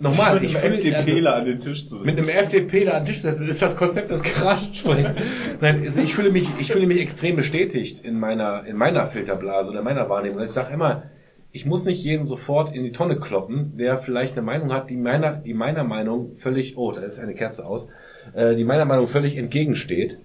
nochmal, 0.00 0.42
ich 0.42 0.52
mit 0.52 0.62
fühle 0.62 0.74
einem 0.74 0.94
also, 0.94 1.10
FDPler 1.10 1.34
an 1.36 1.44
den 1.44 1.60
Tisch 1.60 1.86
zu 1.86 1.98
sitzen. 1.98 2.06
mit 2.06 2.18
einem 2.18 2.28
FDPler 2.28 2.94
an 2.94 3.04
den 3.04 3.12
Tisch 3.12 3.22
setzen, 3.22 3.48
ist 3.48 3.62
das 3.62 3.76
Konzept 3.76 4.10
des 4.10 4.22
Garagensprechs. 4.22 5.14
Nein, 5.60 5.82
also 5.84 6.00
ich 6.00 6.14
fühle 6.14 6.30
mich, 6.30 6.48
ich 6.58 6.72
fühle 6.72 6.86
mich 6.86 7.00
extrem 7.00 7.36
bestätigt 7.36 8.04
in 8.04 8.18
meiner, 8.18 8.64
in 8.66 8.76
meiner 8.76 9.06
Filterblase 9.06 9.70
oder 9.70 9.82
meiner 9.82 10.08
Wahrnehmung. 10.08 10.42
Ich 10.42 10.50
sage 10.50 10.72
immer, 10.72 11.04
ich 11.52 11.66
muss 11.66 11.84
nicht 11.84 12.02
jeden 12.02 12.24
sofort 12.24 12.74
in 12.74 12.84
die 12.84 12.92
Tonne 12.92 13.18
kloppen, 13.18 13.76
der 13.76 13.98
vielleicht 13.98 14.34
eine 14.34 14.42
Meinung 14.42 14.72
hat, 14.72 14.88
die 14.88 14.96
meiner, 14.96 15.32
die 15.36 15.54
meiner 15.54 15.84
Meinung 15.84 16.36
völlig, 16.36 16.76
oh, 16.76 16.92
da 16.92 17.00
ist 17.02 17.18
eine 17.18 17.34
Kerze 17.34 17.66
aus, 17.66 17.88
äh, 18.34 18.54
die 18.54 18.64
meiner 18.64 18.84
Meinung 18.84 19.08
völlig 19.08 19.36
entgegensteht. 19.36 20.18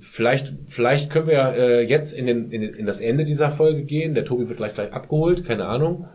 Vielleicht, 0.00 0.54
vielleicht 0.66 1.10
können 1.10 1.26
wir 1.26 1.54
äh, 1.54 1.82
jetzt 1.82 2.14
in, 2.14 2.26
den, 2.26 2.50
in, 2.50 2.62
in 2.62 2.86
das 2.86 3.00
Ende 3.00 3.24
dieser 3.24 3.50
Folge 3.50 3.82
gehen. 3.82 4.14
Der 4.14 4.24
Tobi 4.24 4.48
wird 4.48 4.56
gleich 4.56 4.72
gleich 4.74 4.92
abgeholt, 4.92 5.44
keine 5.44 5.66
Ahnung. 5.66 6.08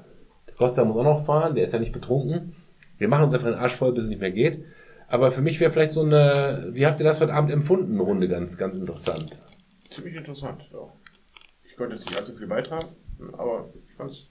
Costa 0.57 0.85
muss 0.85 0.97
auch 0.97 1.03
noch 1.03 1.25
fahren, 1.25 1.55
der 1.55 1.63
ist 1.63 1.73
ja 1.73 1.79
nicht 1.79 1.91
betrunken. 1.91 2.55
Wir 2.97 3.07
machen 3.07 3.25
uns 3.25 3.33
einfach 3.33 3.47
den 3.49 3.59
Arsch 3.59 3.75
voll, 3.75 3.91
bis 3.93 4.05
es 4.05 4.09
nicht 4.09 4.21
mehr 4.21 4.31
geht. 4.31 4.63
Aber 5.07 5.31
für 5.31 5.41
mich 5.41 5.59
wäre 5.59 5.71
vielleicht 5.71 5.91
so 5.91 6.01
eine, 6.01 6.69
wie 6.71 6.85
habt 6.85 6.99
ihr 6.99 7.03
das 7.03 7.21
heute 7.21 7.33
Abend 7.33 7.51
empfunden, 7.51 7.99
Runde 7.99 8.27
ganz, 8.27 8.57
ganz 8.57 8.75
interessant. 8.75 9.39
Ziemlich 9.91 10.15
interessant, 10.15 10.67
ja. 10.71 10.87
Ich 11.63 11.75
konnte 11.75 11.95
jetzt 11.95 12.05
nicht 12.05 12.17
allzu 12.17 12.35
viel 12.35 12.47
beitragen, 12.47 12.87
aber 13.33 13.69
ich 13.87 13.93
fand 13.95 14.11
es 14.11 14.29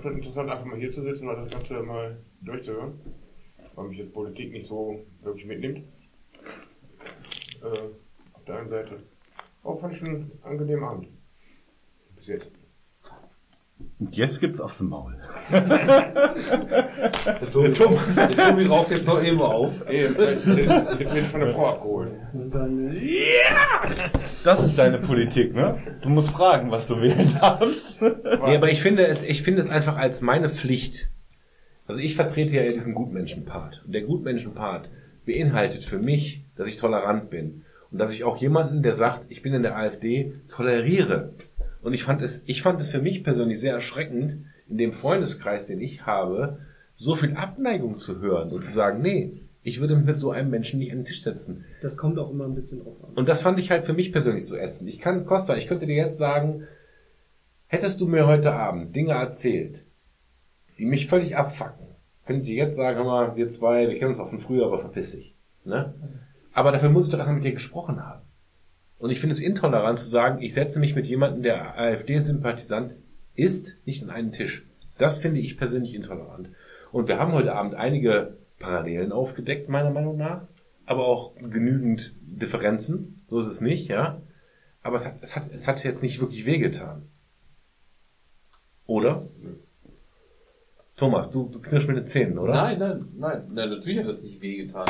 schon 0.00 0.14
interessant, 0.14 0.50
einfach 0.50 0.64
mal 0.64 0.78
hier 0.78 0.92
zu 0.92 1.02
sitzen 1.02 1.28
und 1.28 1.36
das 1.36 1.52
Ganze 1.52 1.82
mal 1.82 2.16
durchzuhören. 2.40 3.00
Weil 3.74 3.88
mich 3.88 3.98
jetzt 3.98 4.12
Politik 4.12 4.52
nicht 4.52 4.66
so 4.66 5.00
wirklich 5.22 5.46
mitnimmt. 5.46 5.78
Äh, 7.62 7.66
auf 8.32 8.44
der 8.46 8.58
einen 8.58 8.68
Seite. 8.68 9.02
Aber 9.62 9.78
fand 9.78 9.94
ich 9.94 10.02
einen 10.02 10.30
angenehmen 10.42 10.84
Abend. 10.84 11.08
Bis 12.16 12.26
jetzt. 12.26 12.61
Und 13.98 14.16
jetzt 14.16 14.40
gibt's 14.40 14.60
aufs 14.60 14.80
Maul. 14.80 15.14
Der 15.50 15.62
Tobi, 17.52 17.72
der 18.16 18.30
Tobi 18.30 18.66
raucht 18.66 18.90
jetzt 18.90 19.06
noch 19.06 19.22
eben 19.22 19.40
auf. 19.40 19.72
Ey, 19.86 20.02
jetzt, 20.02 20.18
jetzt, 20.18 20.46
jetzt 20.46 21.14
werde 21.14 21.20
ich 21.20 21.28
von 21.28 21.40
der 21.40 21.54
Frau 21.54 21.70
abgeholt. 21.70 22.12
Und 22.32 22.50
dann, 22.54 22.96
äh, 22.96 23.32
Das 24.44 24.64
ist 24.64 24.78
deine 24.78 24.98
Politik, 24.98 25.54
ne? 25.54 25.78
Du 26.02 26.08
musst 26.08 26.30
fragen, 26.30 26.70
was 26.70 26.86
du 26.86 27.00
wählen 27.00 27.32
darfst. 27.40 28.02
Nee, 28.02 28.56
aber 28.56 28.70
ich 28.70 28.80
finde 28.80 29.06
es, 29.06 29.22
ich 29.22 29.42
finde 29.42 29.60
es 29.60 29.70
einfach 29.70 29.96
als 29.96 30.20
meine 30.20 30.48
Pflicht. 30.48 31.08
Also 31.86 32.00
ich 32.00 32.14
vertrete 32.16 32.56
ja 32.56 32.72
diesen 32.72 32.94
Gutmenschen-Part. 32.94 33.82
Und 33.86 33.92
der 33.94 34.02
Gutmenschen-Part 34.02 34.90
beinhaltet 35.26 35.84
für 35.84 35.98
mich, 35.98 36.44
dass 36.56 36.68
ich 36.68 36.76
tolerant 36.76 37.30
bin. 37.30 37.64
Und 37.90 37.98
dass 37.98 38.14
ich 38.14 38.24
auch 38.24 38.38
jemanden, 38.38 38.82
der 38.82 38.94
sagt, 38.94 39.26
ich 39.28 39.42
bin 39.42 39.52
in 39.52 39.62
der 39.62 39.76
AfD, 39.76 40.32
toleriere. 40.48 41.32
Und 41.82 41.94
ich 41.94 42.04
fand 42.04 42.22
es, 42.22 42.42
ich 42.46 42.62
fand 42.62 42.80
es 42.80 42.90
für 42.90 43.02
mich 43.02 43.24
persönlich 43.24 43.60
sehr 43.60 43.74
erschreckend, 43.74 44.38
in 44.68 44.78
dem 44.78 44.92
Freundeskreis, 44.92 45.66
den 45.66 45.80
ich 45.80 46.06
habe, 46.06 46.58
so 46.94 47.14
viel 47.14 47.36
Abneigung 47.36 47.98
zu 47.98 48.20
hören 48.20 48.50
und 48.50 48.62
zu 48.62 48.72
sagen, 48.72 49.02
nee, 49.02 49.42
ich 49.62 49.80
würde 49.80 49.96
mich 49.96 50.06
mit 50.06 50.18
so 50.18 50.30
einem 50.30 50.50
Menschen 50.50 50.78
nicht 50.78 50.92
an 50.92 50.98
den 50.98 51.04
Tisch 51.04 51.22
setzen. 51.22 51.64
das 51.82 51.96
kommt 51.96 52.18
auch 52.18 52.30
immer 52.30 52.44
ein 52.44 52.54
bisschen 52.54 52.82
drauf 52.82 52.96
an. 53.04 53.14
Und 53.14 53.28
das 53.28 53.42
fand 53.42 53.58
ich 53.58 53.70
halt 53.70 53.84
für 53.84 53.92
mich 53.92 54.12
persönlich 54.12 54.46
so 54.46 54.56
ätzend. 54.56 54.88
Ich 54.88 54.98
kann, 54.98 55.24
Costa, 55.24 55.56
ich 55.56 55.66
könnte 55.66 55.86
dir 55.86 55.96
jetzt 55.96 56.18
sagen, 56.18 56.66
hättest 57.66 58.00
du 58.00 58.06
mir 58.06 58.26
heute 58.26 58.52
Abend 58.52 58.94
Dinge 58.94 59.12
erzählt, 59.12 59.84
die 60.78 60.84
mich 60.84 61.06
völlig 61.06 61.36
abfacken, 61.36 61.86
könnte 62.26 62.42
ich 62.42 62.48
dir 62.48 62.56
jetzt 62.56 62.76
sagen, 62.76 62.96
hör 62.98 63.04
mal, 63.04 63.36
wir 63.36 63.48
zwei, 63.48 63.88
wir 63.88 63.98
kennen 63.98 64.10
uns 64.10 64.20
auch 64.20 64.30
von 64.30 64.40
früher, 64.40 64.66
aber 64.66 64.80
verpiss 64.80 65.12
dich. 65.12 65.34
Ne? 65.64 65.94
Aber 66.52 66.72
dafür 66.72 66.90
muss 66.90 67.06
ich 67.06 67.12
doch 67.12 67.18
erstmal 67.18 67.36
mit 67.36 67.44
dir 67.44 67.52
gesprochen 67.52 68.04
haben. 68.04 68.21
Und 69.02 69.10
ich 69.10 69.18
finde 69.18 69.32
es 69.32 69.40
intolerant 69.40 69.98
zu 69.98 70.08
sagen, 70.08 70.40
ich 70.40 70.54
setze 70.54 70.78
mich 70.78 70.94
mit 70.94 71.08
jemandem, 71.08 71.42
der 71.42 71.76
AfD-Sympathisant 71.76 72.94
ist, 73.34 73.84
nicht 73.84 74.00
an 74.04 74.10
einen 74.10 74.30
Tisch. 74.30 74.64
Das 74.96 75.18
finde 75.18 75.40
ich 75.40 75.56
persönlich 75.58 75.92
intolerant. 75.92 76.50
Und 76.92 77.08
wir 77.08 77.18
haben 77.18 77.32
heute 77.32 77.52
Abend 77.52 77.74
einige 77.74 78.36
Parallelen 78.60 79.10
aufgedeckt, 79.10 79.68
meiner 79.68 79.90
Meinung 79.90 80.18
nach, 80.18 80.46
aber 80.86 81.04
auch 81.04 81.34
genügend 81.34 82.14
Differenzen. 82.20 83.24
So 83.26 83.40
ist 83.40 83.48
es 83.48 83.60
nicht, 83.60 83.88
ja. 83.88 84.22
Aber 84.84 84.94
es 84.94 85.04
hat, 85.04 85.16
es 85.20 85.34
hat, 85.34 85.50
es 85.52 85.66
hat 85.66 85.82
jetzt 85.82 86.04
nicht 86.04 86.20
wirklich 86.20 86.46
wehgetan. 86.46 87.08
Oder? 88.86 89.26
Thomas, 90.94 91.32
du, 91.32 91.48
du 91.48 91.58
knirschst 91.60 91.88
mit 91.88 91.96
den 91.96 92.06
Zähnen, 92.06 92.38
oder? 92.38 92.54
Nein, 92.54 92.78
nein, 92.78 93.04
nein, 93.18 93.42
nein, 93.52 93.70
natürlich 93.70 93.98
hat 93.98 94.06
das 94.06 94.22
nicht 94.22 94.40
wehgetan. 94.40 94.86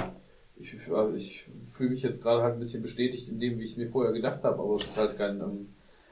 Ich, 0.56 0.76
also 0.90 1.14
ich 1.14 1.48
fühle 1.72 1.90
mich 1.90 2.02
jetzt 2.02 2.22
gerade 2.22 2.42
halt 2.42 2.54
ein 2.54 2.58
bisschen 2.60 2.82
bestätigt 2.82 3.28
in 3.28 3.40
dem, 3.40 3.58
wie 3.58 3.64
ich 3.64 3.72
es 3.72 3.76
mir 3.76 3.88
vorher 3.88 4.12
gedacht 4.12 4.42
habe, 4.44 4.58
aber 4.62 4.76
es 4.76 4.86
ist 4.86 4.96
halt 4.96 5.16
kein, 5.16 5.40
ähm, 5.40 5.68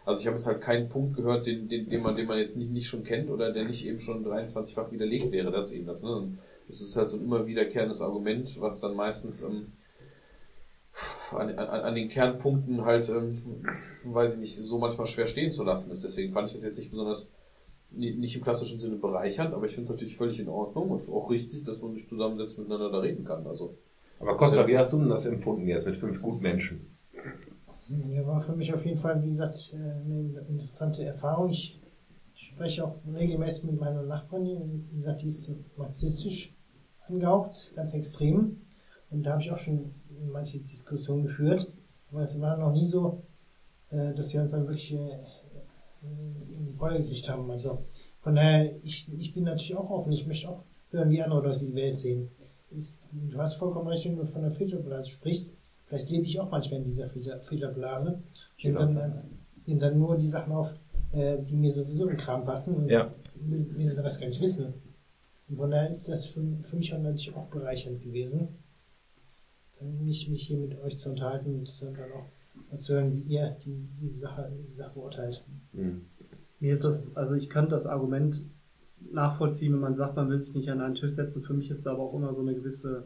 also 0.07 0.21
ich 0.21 0.27
habe 0.27 0.37
jetzt 0.37 0.47
halt 0.47 0.61
keinen 0.63 0.89
Punkt 0.89 1.17
gehört, 1.17 1.47
den, 1.47 1.69
den, 1.69 1.89
den 1.89 2.03
man, 2.03 2.17
den 2.17 2.27
man 2.27 2.39
jetzt 2.39 2.57
nicht, 2.57 2.71
nicht 2.71 2.87
schon 2.89 3.05
kennt 3.05 3.31
oder 3.31 3.53
der 3.53 3.65
nicht 3.65 3.85
eben 3.85 4.01
schon 4.01 4.25
23-fach 4.25 4.91
widerlegt 4.93 5.33
wäre, 5.33 5.51
das 5.51 5.71
eben 5.71 5.87
das, 5.87 6.03
ne? 6.03 6.33
Es 6.69 6.81
ist 6.81 6.97
halt 6.97 7.11
so 7.11 7.17
ein 7.17 7.25
immer 7.25 7.47
wiederkehrendes 7.47 8.01
Argument, 8.01 8.61
was 8.61 8.81
dann 8.81 8.95
meistens 8.95 9.43
ähm, 9.43 9.73
an, 11.33 11.51
an, 11.59 11.69
an 11.69 11.95
den 11.95 12.09
Kernpunkten 12.09 12.85
halt, 12.85 13.09
ähm, 13.09 13.65
weiß 14.05 14.35
ich 14.35 14.39
nicht, 14.39 14.57
so 14.57 14.79
manchmal 14.79 15.07
schwer 15.07 15.27
stehen 15.27 15.53
zu 15.53 15.63
lassen 15.63 15.91
ist. 15.91 16.05
Deswegen 16.05 16.33
fand 16.33 16.49
ich 16.49 16.55
das 16.55 16.63
jetzt 16.63 16.79
nicht 16.79 16.91
besonders 16.91 17.29
ni- 17.91 18.13
nicht 18.13 18.37
im 18.37 18.43
klassischen 18.43 18.81
Sinne 18.81 18.97
bereichernd, 18.97 19.55
aber 19.55 19.67
ich 19.67 19.73
finde 19.75 19.85
es 19.85 19.91
natürlich 19.91 20.17
völlig 20.17 20.41
in 20.41 20.49
Ordnung 20.49 20.91
und 20.91 21.09
auch 21.09 21.31
richtig, 21.31 21.65
dass 21.65 21.81
man 21.81 21.95
sich 21.95 22.09
zusammensetzt 22.09 22.59
miteinander 22.59 22.91
da 22.91 22.99
reden 23.01 23.25
kann. 23.25 23.47
Also 23.47 23.77
Aber 24.21 24.37
Costa, 24.37 24.67
wie 24.67 24.77
hast 24.77 24.93
du 24.93 24.99
denn 24.99 25.09
das 25.09 25.25
empfunden 25.25 25.67
jetzt 25.67 25.87
mit 25.87 25.97
fünf 25.97 26.21
guten 26.21 26.43
Menschen? 26.43 26.99
Ja, 27.89 28.27
war 28.27 28.43
für 28.43 28.55
mich 28.55 28.73
auf 28.73 28.85
jeden 28.85 28.99
Fall, 28.99 29.23
wie 29.25 29.29
gesagt, 29.29 29.73
äh, 29.73 29.77
eine 29.77 30.45
interessante 30.49 31.05
Erfahrung. 31.05 31.49
Ich 31.51 31.81
spreche 32.35 32.85
auch 32.85 32.97
regelmäßig 33.13 33.65
mit 33.65 33.81
meiner 33.81 34.03
Nachbarin, 34.03 34.85
wie 34.91 34.97
gesagt, 34.97 35.23
die 35.23 35.27
ist 35.29 35.51
marxistisch 35.77 36.55
angehaucht, 37.09 37.73
ganz 37.75 37.95
extrem. 37.95 38.61
Und 39.11 39.25
da 39.25 39.33
habe 39.33 39.43
ich 39.43 39.51
auch 39.51 39.59
schon 39.59 39.93
manche 40.31 40.61
Diskussionen 40.61 41.25
geführt. 41.25 41.73
Aber 42.11 42.21
es 42.21 42.39
war 42.41 42.59
noch 42.59 42.73
nie 42.73 42.85
so, 42.85 43.23
äh, 43.89 44.15
dass 44.15 44.35
wir 44.35 44.43
uns 44.43 44.53
dann 44.53 44.67
wirklich 44.67 44.93
äh, 44.93 45.19
in 46.03 46.67
die 46.67 46.77
Beule 46.79 47.01
gekriegt 47.01 47.29
haben. 47.29 47.51
Also 47.51 47.87
von 48.21 48.35
daher, 48.35 48.77
ich, 48.85 49.09
ich 49.17 49.33
bin 49.33 49.45
natürlich 49.45 49.75
auch 49.77 49.91
offen. 49.91 50.13
Ich 50.13 50.27
möchte 50.27 50.49
auch 50.49 50.65
hören, 50.91 51.11
wie 51.11 51.23
andere 51.23 51.43
Leute 51.43 51.65
die 51.65 51.75
Welt 51.75 51.97
sehen. 51.97 52.31
Ist, 52.71 52.97
du 53.13 53.39
hast 53.39 53.55
vollkommen 53.55 53.89
recht, 53.89 54.05
wenn 54.05 54.17
du 54.17 54.27
von 54.27 54.43
der 54.43 54.53
Filterblase 54.53 55.11
sprichst. 55.11 55.53
Vielleicht 55.87 56.09
lebe 56.09 56.25
ich 56.25 56.39
auch 56.39 56.51
manchmal 56.51 56.81
in 56.81 56.87
dieser 56.87 57.09
Filter, 57.09 57.41
Filterblase. 57.41 58.21
Und 58.63 58.75
dann, 58.75 58.97
äh, 58.97 59.11
nehme 59.67 59.81
dann 59.81 59.99
nur 59.99 60.17
die 60.17 60.29
Sachen 60.29 60.53
auf, 60.53 60.73
äh, 61.13 61.39
die 61.43 61.57
mir 61.57 61.73
sowieso 61.73 62.09
im 62.09 62.17
Kram 62.17 62.45
passen 62.45 62.75
und 62.75 62.89
Ja. 62.89 63.13
will, 63.35 63.67
will 63.77 63.89
den 63.89 63.99
Rest 63.99 64.21
gar 64.21 64.29
nicht 64.29 64.41
wissen. 64.41 64.73
Und 65.49 65.57
von 65.57 65.71
daher 65.71 65.89
ist 65.89 66.09
das 66.09 66.27
für, 66.27 66.43
für 66.63 66.77
mich 66.77 66.95
auch 66.95 66.99
natürlich 66.99 67.35
auch 67.35 67.47
bereichernd 67.47 68.01
gewesen, 68.03 68.49
dann 69.81 70.05
mich, 70.05 70.29
mich 70.29 70.47
hier 70.47 70.59
mit 70.59 70.79
euch 70.81 70.97
zu 70.97 71.11
unterhalten 71.11 71.55
und 71.59 71.83
dann 71.83 72.13
auch 72.13 72.27
mal 72.71 72.79
zu 72.79 72.95
hören, 72.95 73.13
wie 73.13 73.35
ihr 73.35 73.57
die, 73.65 73.89
die, 73.99 74.11
Sache, 74.11 74.53
die 74.71 74.75
Sache 74.77 74.93
beurteilt. 74.95 75.43
Hm. 75.73 76.03
Mir 76.61 76.75
ist 76.75 76.85
das, 76.85 77.17
also 77.17 77.35
ich 77.35 77.49
kann 77.49 77.69
das 77.69 77.87
Argument 77.87 78.41
nachvollziehen, 79.13 79.73
wenn 79.73 79.81
man 79.81 79.97
sagt, 79.97 80.17
man 80.17 80.29
will 80.29 80.41
sich 80.41 80.55
nicht 80.55 80.71
an 80.71 80.81
einen 80.81 80.95
Tisch 80.95 81.13
setzen. 81.13 81.43
Für 81.43 81.55
mich 81.55 81.71
ist 81.71 81.87
da 81.87 81.93
aber 81.93 82.03
auch 82.03 82.15
immer 82.15 82.35
so 82.35 82.41
eine 82.41 82.55
gewisse, 82.55 83.05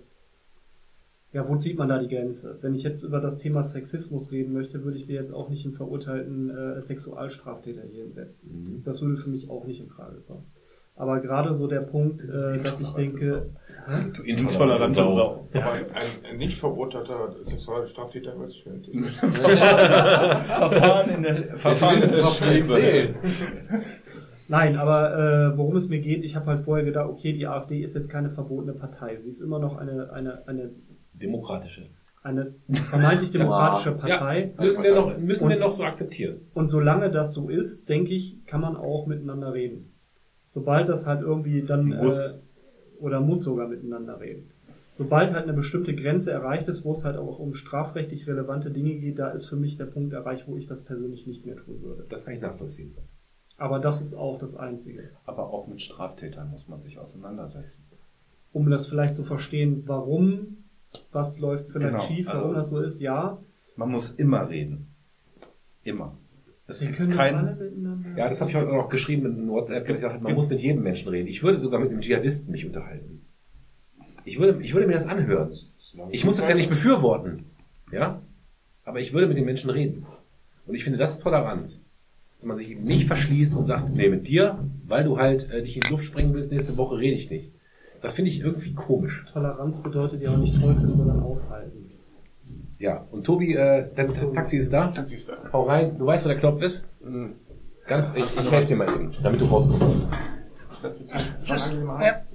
ja, 1.32 1.48
wo 1.48 1.56
zieht 1.56 1.78
man 1.78 1.88
da 1.88 1.98
die 1.98 2.08
Grenze? 2.08 2.58
Wenn 2.60 2.74
ich 2.74 2.82
jetzt 2.82 3.02
über 3.02 3.20
das 3.20 3.36
Thema 3.36 3.62
Sexismus 3.62 4.30
reden 4.30 4.52
möchte, 4.52 4.84
würde 4.84 4.98
ich 4.98 5.06
mir 5.06 5.14
jetzt 5.14 5.32
auch 5.32 5.48
nicht 5.48 5.64
einen 5.64 5.74
verurteilten 5.74 6.50
äh, 6.50 6.80
Sexualstraftäter 6.80 7.82
hier 7.82 8.04
hinsetzen. 8.04 8.62
Mhm. 8.62 8.82
Das 8.84 9.02
würde 9.02 9.20
für 9.20 9.30
mich 9.30 9.50
auch 9.50 9.64
nicht 9.66 9.80
in 9.80 9.88
Frage 9.88 10.20
kommen. 10.26 10.44
Aber 10.96 11.18
gerade 11.20 11.54
so 11.56 11.66
der 11.66 11.80
Punkt, 11.80 12.22
äh, 12.22 12.60
dass 12.60 12.80
ich 12.80 12.90
denke, 12.92 13.50
Du 14.14 14.22
Intolerante 14.22 14.94
Sau. 14.94 15.48
Aber 15.52 15.72
ein, 15.72 15.84
ein 16.30 16.38
nicht 16.38 16.58
verurteilter 16.58 17.34
Sexualstraftäter 17.44 18.38
weiß 18.38 18.52
ich 18.52 18.94
nicht. 18.94 19.18
Verfahren 19.18 21.10
in 21.10 21.22
der 21.22 21.58
Verfahren 21.58 22.02
in 22.02 22.10
der 22.10 22.20
erzählen. 22.20 23.14
Nein, 24.48 24.76
aber 24.76 25.52
äh, 25.52 25.58
worum 25.58 25.76
es 25.76 25.88
mir 25.88 26.00
geht, 26.00 26.24
ich 26.24 26.36
habe 26.36 26.46
halt 26.46 26.64
vorher 26.64 26.84
gedacht, 26.84 27.08
okay, 27.08 27.32
die 27.32 27.46
AfD 27.46 27.82
ist 27.82 27.94
jetzt 27.94 28.10
keine 28.10 28.30
verbotene 28.30 28.74
Partei. 28.74 29.18
Sie 29.22 29.28
ist 29.28 29.40
immer 29.40 29.58
noch 29.58 29.76
eine, 29.76 30.12
eine, 30.12 30.46
eine, 30.46 30.70
Demokratische. 31.14 31.86
eine 32.22 32.54
vermeintlich 32.90 33.30
demokratische 33.32 33.92
Partei. 33.92 34.52
Ja, 34.56 34.62
müssen 34.62 34.82
wir 34.82 34.94
noch, 34.94 35.18
müssen 35.18 35.48
wir 35.48 35.58
noch 35.58 35.72
so 35.72 35.84
akzeptieren. 35.84 36.40
Und 36.52 36.68
solange 36.68 37.10
das 37.10 37.32
so 37.32 37.48
ist, 37.48 37.88
denke 37.88 38.12
ich, 38.12 38.44
kann 38.46 38.60
man 38.60 38.76
auch 38.76 39.06
miteinander 39.06 39.54
reden. 39.54 39.94
Sobald 40.44 40.88
das 40.88 41.06
halt 41.06 41.22
irgendwie 41.22 41.62
dann 41.62 41.86
Muss. 41.86 42.32
Äh, 42.32 42.44
oder 42.98 43.20
muss 43.20 43.42
sogar 43.44 43.68
miteinander 43.68 44.20
reden. 44.20 44.50
Sobald 44.94 45.32
halt 45.32 45.44
eine 45.44 45.52
bestimmte 45.52 45.94
Grenze 45.94 46.30
erreicht 46.30 46.68
ist, 46.68 46.84
wo 46.84 46.92
es 46.92 47.04
halt 47.04 47.16
auch 47.16 47.38
um 47.40 47.54
strafrechtlich 47.54 48.26
relevante 48.28 48.70
Dinge 48.70 48.94
geht, 48.94 49.18
da 49.18 49.30
ist 49.30 49.46
für 49.46 49.56
mich 49.56 49.76
der 49.76 49.86
Punkt 49.86 50.12
erreicht, 50.12 50.46
wo 50.46 50.56
ich 50.56 50.66
das 50.66 50.84
persönlich 50.84 51.26
nicht 51.26 51.44
mehr 51.44 51.56
tun 51.56 51.82
würde. 51.82 52.06
Das 52.08 52.24
kann 52.24 52.34
ich 52.34 52.40
nachvollziehen. 52.40 52.94
Aber 53.56 53.78
das 53.78 54.00
ist 54.00 54.14
auch 54.14 54.38
das 54.38 54.56
Einzige. 54.56 55.10
Aber 55.26 55.50
auch 55.52 55.66
mit 55.66 55.80
Straftätern 55.80 56.50
muss 56.50 56.66
man 56.68 56.80
sich 56.80 56.98
auseinandersetzen. 56.98 57.84
Um 58.52 58.70
das 58.70 58.86
vielleicht 58.86 59.14
zu 59.14 59.24
verstehen, 59.24 59.84
warum, 59.86 60.64
was 61.12 61.38
läuft 61.38 61.70
vielleicht 61.70 61.92
Genau, 61.92 62.02
schief, 62.04 62.26
warum 62.26 62.42
also- 62.50 62.54
das 62.54 62.68
so 62.70 62.80
ist, 62.80 63.00
ja. 63.00 63.38
Man 63.76 63.90
muss 63.90 64.10
immer 64.12 64.48
reden. 64.48 64.86
Immer. 65.82 66.16
Es 66.66 66.80
Wir 66.80 66.92
können 66.92 67.12
keinen- 67.12 67.36
alle 67.36 67.56
miteinander. 67.56 68.16
Ja, 68.16 68.28
das 68.28 68.40
habe 68.40 68.50
ich 68.50 68.56
heute 68.56 68.70
auch 68.70 68.76
noch 68.84 68.88
geschrieben 68.88 69.26
in 69.26 69.48
WhatsApp. 69.50 69.86
gesagt, 69.86 70.22
man 70.22 70.34
muss 70.34 70.48
mit 70.48 70.60
jedem 70.60 70.82
Menschen 70.82 71.08
reden. 71.08 71.26
Ich 71.28 71.42
würde 71.42 71.58
sogar 71.58 71.78
mit 71.80 71.90
einem 71.90 72.00
Dschihadisten 72.00 72.50
mich 72.52 72.64
unterhalten. 72.64 73.20
Ich 74.24 74.38
würde, 74.38 74.62
ich 74.62 74.72
würde 74.72 74.86
mir 74.86 74.94
das 74.94 75.06
anhören. 75.06 75.52
Ich 76.10 76.24
muss 76.24 76.38
das 76.38 76.48
ja 76.48 76.54
nicht 76.54 76.70
befürworten. 76.70 77.44
Ja? 77.92 78.22
Aber 78.84 79.00
ich 79.00 79.12
würde 79.12 79.26
mit 79.26 79.36
den 79.36 79.44
Menschen 79.44 79.68
reden. 79.70 80.06
Und 80.66 80.74
ich 80.74 80.84
finde, 80.84 80.98
das 80.98 81.12
ist 81.16 81.22
Toleranz. 81.22 81.83
Dass 82.44 82.48
man 82.48 82.58
sich 82.58 82.72
eben 82.72 82.84
nicht 82.84 83.06
verschließt 83.06 83.56
und 83.56 83.64
sagt, 83.64 83.94
nee, 83.94 84.10
mit 84.10 84.28
dir, 84.28 84.58
weil 84.86 85.02
du 85.02 85.16
halt 85.16 85.50
äh, 85.50 85.62
dich 85.62 85.76
in 85.76 85.80
die 85.80 85.90
Luft 85.90 86.04
sprengen 86.04 86.34
willst, 86.34 86.52
nächste 86.52 86.76
Woche 86.76 86.98
rede 86.98 87.16
ich 87.16 87.30
nicht. 87.30 87.52
Das 88.02 88.12
finde 88.12 88.30
ich 88.30 88.40
irgendwie 88.40 88.74
komisch. 88.74 89.24
Toleranz 89.32 89.82
bedeutet 89.82 90.20
ja 90.20 90.34
auch 90.34 90.36
nicht 90.36 90.60
teufeln, 90.60 90.94
sondern 90.94 91.22
aushalten. 91.22 91.90
Ja, 92.78 93.06
und 93.10 93.24
Tobi, 93.24 93.54
äh, 93.54 93.86
dein 93.96 94.12
Taxi 94.34 94.58
ist 94.58 94.70
da. 94.74 94.88
Taxi 94.88 95.16
ist 95.16 95.30
da. 95.30 95.38
Hau 95.54 95.62
rein. 95.62 95.96
Du 95.96 96.04
weißt, 96.04 96.26
wo 96.26 96.28
der 96.28 96.38
Knopf 96.38 96.60
ist? 96.60 96.86
Ganz, 97.86 98.14
ich, 98.14 98.36
ich 98.36 98.50
helfe 98.50 98.68
dir 98.68 98.76
mal 98.76 98.88
eben, 98.92 99.10
damit 99.22 99.40
du 99.40 99.46
rauskommst. 99.46 100.06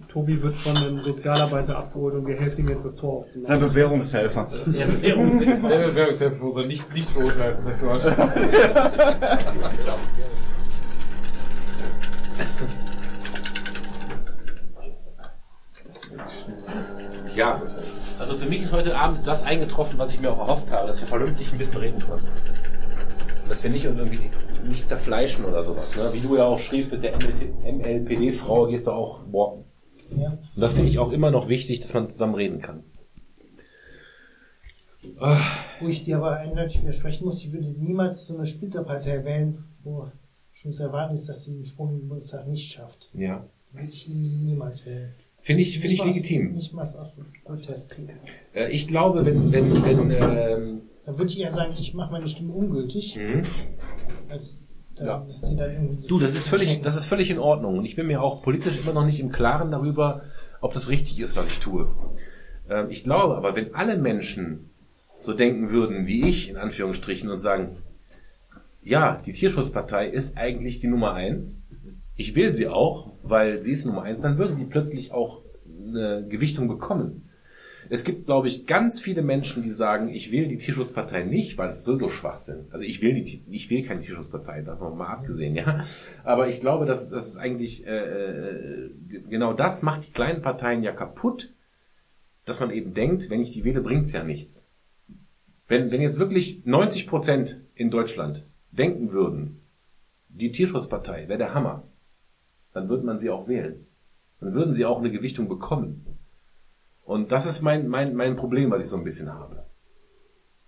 Tobi 0.09 0.41
wird 0.41 0.57
von 0.57 0.75
einem 0.75 0.99
Sozialarbeiter 1.01 1.77
abgeholt 1.77 2.15
und 2.15 2.25
wir 2.25 2.35
helfen 2.35 2.61
ihm 2.61 2.69
jetzt 2.69 2.83
das 2.83 2.95
Tor 2.95 3.19
aufzumachen. 3.19 3.45
Sein 3.47 3.59
Bewährungshelfer. 3.59 4.49
Der 4.65 4.87
Bewerbungshilfe 4.87 6.35
für 6.35 6.43
unsere 6.43 6.65
nicht, 6.65 6.91
nicht 6.93 7.09
verurteilten 7.11 7.63
Sexualstraftäter. 7.63 8.91
Ja, 17.35 17.61
also 18.17 18.35
für 18.35 18.49
mich 18.49 18.63
ist 18.63 18.73
heute 18.73 18.97
Abend 18.97 19.27
das 19.27 19.43
eingetroffen, 19.43 19.99
was 19.99 20.11
ich 20.11 20.19
mir 20.19 20.31
auch 20.31 20.39
erhofft 20.39 20.71
habe, 20.71 20.87
dass 20.87 20.99
wir 20.99 21.07
vernünftig 21.07 21.51
ein 21.51 21.59
bisschen 21.59 21.81
reden 21.81 21.99
können. 21.99 22.27
Dass 23.47 23.63
wir 23.63 23.69
nicht 23.69 23.87
uns 23.87 23.97
irgendwie 23.97 24.31
nicht 24.67 24.87
zerfleischen 24.87 25.45
oder 25.45 25.61
sowas. 25.61 25.95
Ne? 25.95 26.09
Wie 26.13 26.21
du 26.21 26.35
ja 26.35 26.45
auch 26.45 26.59
schriebst 26.59 26.91
mit 26.91 27.03
der 27.03 27.13
MLPD-Frau, 27.13 28.65
gehst 28.65 28.87
du 28.87 28.91
auch 28.91 29.21
walken. 29.31 29.68
Ja. 30.17 30.29
Und 30.55 30.61
das 30.61 30.73
finde 30.73 30.89
ich 30.89 30.99
auch 30.99 31.11
immer 31.11 31.31
noch 31.31 31.47
wichtig, 31.49 31.79
dass 31.81 31.93
man 31.93 32.09
zusammen 32.09 32.35
reden 32.35 32.61
kann. 32.61 32.83
Ah, 35.19 35.41
Wo 35.79 35.87
ich 35.87 36.03
dir 36.03 36.17
aber 36.17 36.37
eindeutig 36.37 36.81
widersprechen 36.81 37.25
muss, 37.25 37.41
ich 37.43 37.51
würde 37.53 37.69
niemals 37.69 38.27
so 38.27 38.35
eine 38.35 38.45
Splitterpartei 38.45 39.23
wählen, 39.23 39.63
wo 39.83 40.07
schon 40.53 40.73
zu 40.73 40.83
erwarten 40.83 41.13
ist, 41.15 41.27
dass 41.29 41.45
sie 41.45 41.53
den 41.53 41.65
Sprung 41.65 41.89
in 41.93 41.99
den 42.01 42.09
Bundestag 42.09 42.47
nicht 42.47 42.71
schafft. 42.71 43.09
ja. 43.13 43.45
Würde 43.71 43.87
ich 43.91 44.07
nie- 44.07 44.15
niemals 44.45 44.83
wählen. 44.87 45.13
Finde 45.43 45.61
ich, 45.61 45.77
finde 45.79 45.93
ich 45.93 46.03
legitim. 46.03 46.53
Nicht 46.55 46.73
mal 46.73 46.81
aus 46.81 46.95
Protest. 47.45 47.95
Äh, 48.55 48.69
ich 48.71 48.87
glaube, 48.87 49.23
wenn, 49.25 49.51
wenn, 49.51 49.71
wenn, 49.83 50.09
ähm, 50.11 50.81
Dann 51.05 51.17
würde 51.19 51.31
ich 51.31 51.39
eher 51.39 51.51
sagen, 51.51 51.75
ich 51.79 51.93
mache 51.93 52.11
meine 52.11 52.27
Stimme 52.27 52.51
ungültig, 52.51 53.15
mhm. 53.15 53.43
als 54.29 54.68
irgendwie 55.65 55.97
so 55.97 56.07
Du, 56.07 56.19
das 56.19 56.33
ist 56.33 56.47
völlig, 56.47 56.81
das 56.81 56.95
ist 56.95 57.05
völlig 57.05 57.29
in 57.31 57.39
Ordnung. 57.39 57.77
Und 57.77 57.85
ich 57.85 57.95
bin 57.95 58.07
mir 58.07 58.21
auch 58.21 58.41
politisch 58.41 58.79
immer 58.79 58.93
noch 58.93 59.05
nicht 59.05 59.19
im 59.19 59.31
Klaren 59.31 59.71
darüber, 59.71 60.23
ob 60.61 60.73
das 60.73 60.89
richtig 60.89 61.19
ist, 61.19 61.35
was 61.35 61.47
ich 61.47 61.59
tue. 61.59 61.87
Ähm, 62.69 62.87
ich 62.89 63.03
glaube 63.03 63.35
aber, 63.35 63.55
wenn 63.55 63.73
alle 63.75 63.97
Menschen 63.97 64.69
so 65.21 65.33
denken 65.33 65.69
würden 65.69 66.07
wie 66.07 66.27
ich, 66.27 66.49
in 66.49 66.57
Anführungsstrichen, 66.57 67.29
und 67.29 67.39
sagen, 67.39 67.77
ja, 68.81 69.21
die 69.25 69.33
Tierschutzpartei 69.33 70.07
ist 70.07 70.37
eigentlich 70.37 70.79
die 70.79 70.87
Nummer 70.87 71.13
eins. 71.13 71.61
Ich 72.15 72.35
will 72.35 72.55
sie 72.55 72.67
auch, 72.67 73.13
weil 73.23 73.61
sie 73.61 73.73
ist 73.73 73.85
Nummer 73.85 74.03
eins, 74.03 74.21
dann 74.21 74.37
würde 74.37 74.55
die 74.55 74.65
plötzlich 74.65 75.11
auch 75.11 75.41
eine 75.65 76.25
Gewichtung 76.27 76.67
bekommen. 76.67 77.28
Es 77.91 78.03
gibt, 78.03 78.27
glaube 78.27 78.47
ich, 78.47 78.67
ganz 78.67 79.01
viele 79.01 79.23
Menschen, 79.23 79.63
die 79.63 79.71
sagen, 79.71 80.09
ich 80.09 80.31
will 80.31 80.47
die 80.47 80.57
Tierschutzpartei 80.57 81.23
nicht, 81.23 81.57
weil 81.57 81.69
es 81.69 81.83
so, 81.83 81.95
so 81.95 82.09
schwach 82.09 82.37
sind. 82.37 82.71
Also 82.71 82.85
ich 82.85 83.01
will 83.01 83.15
die, 83.15 83.43
ich 83.49 83.69
will 83.71 83.83
keine 83.83 84.01
Tierschutzpartei, 84.01 84.61
davon 84.61 84.95
mal 84.95 85.07
abgesehen, 85.07 85.55
ja. 85.55 85.85
Aber 86.23 86.47
ich 86.47 86.61
glaube, 86.61 86.85
dass 86.85 87.09
das 87.09 87.27
ist 87.27 87.37
eigentlich 87.37 87.87
äh, 87.87 87.97
äh, 87.97 88.91
genau 89.27 89.53
das 89.53 89.81
macht 89.81 90.07
die 90.07 90.11
kleinen 90.11 90.43
Parteien 90.43 90.83
ja 90.83 90.91
kaputt, 90.91 91.51
dass 92.45 92.59
man 92.59 92.69
eben 92.69 92.93
denkt, 92.93 93.29
wenn 93.31 93.41
ich 93.41 93.51
die 93.51 93.63
wähle, 93.63 93.81
bringt's 93.81 94.13
ja 94.13 94.23
nichts. 94.23 94.67
Wenn, 95.67 95.91
wenn 95.91 96.01
jetzt 96.01 96.19
wirklich 96.19 96.65
90 96.65 97.07
Prozent 97.07 97.61
in 97.73 97.89
Deutschland 97.89 98.45
denken 98.71 99.11
würden, 99.11 99.61
die 100.27 100.51
Tierschutzpartei 100.51 101.27
wäre 101.27 101.39
der 101.39 101.53
Hammer, 101.55 101.87
dann 102.73 102.87
würde 102.87 103.05
man 103.05 103.17
sie 103.17 103.31
auch 103.31 103.47
wählen. 103.47 103.87
Dann 104.39 104.53
würden 104.53 104.73
sie 104.73 104.85
auch 104.85 104.99
eine 104.99 105.11
Gewichtung 105.11 105.49
bekommen. 105.49 106.05
Und 107.09 107.31
das 107.31 107.47
ist 107.47 107.61
mein, 107.63 107.87
mein, 107.87 108.13
mein 108.13 108.35
Problem, 108.35 108.69
was 108.69 108.83
ich 108.83 108.89
so 108.89 108.95
ein 108.95 109.03
bisschen 109.03 109.33
habe. 109.33 109.63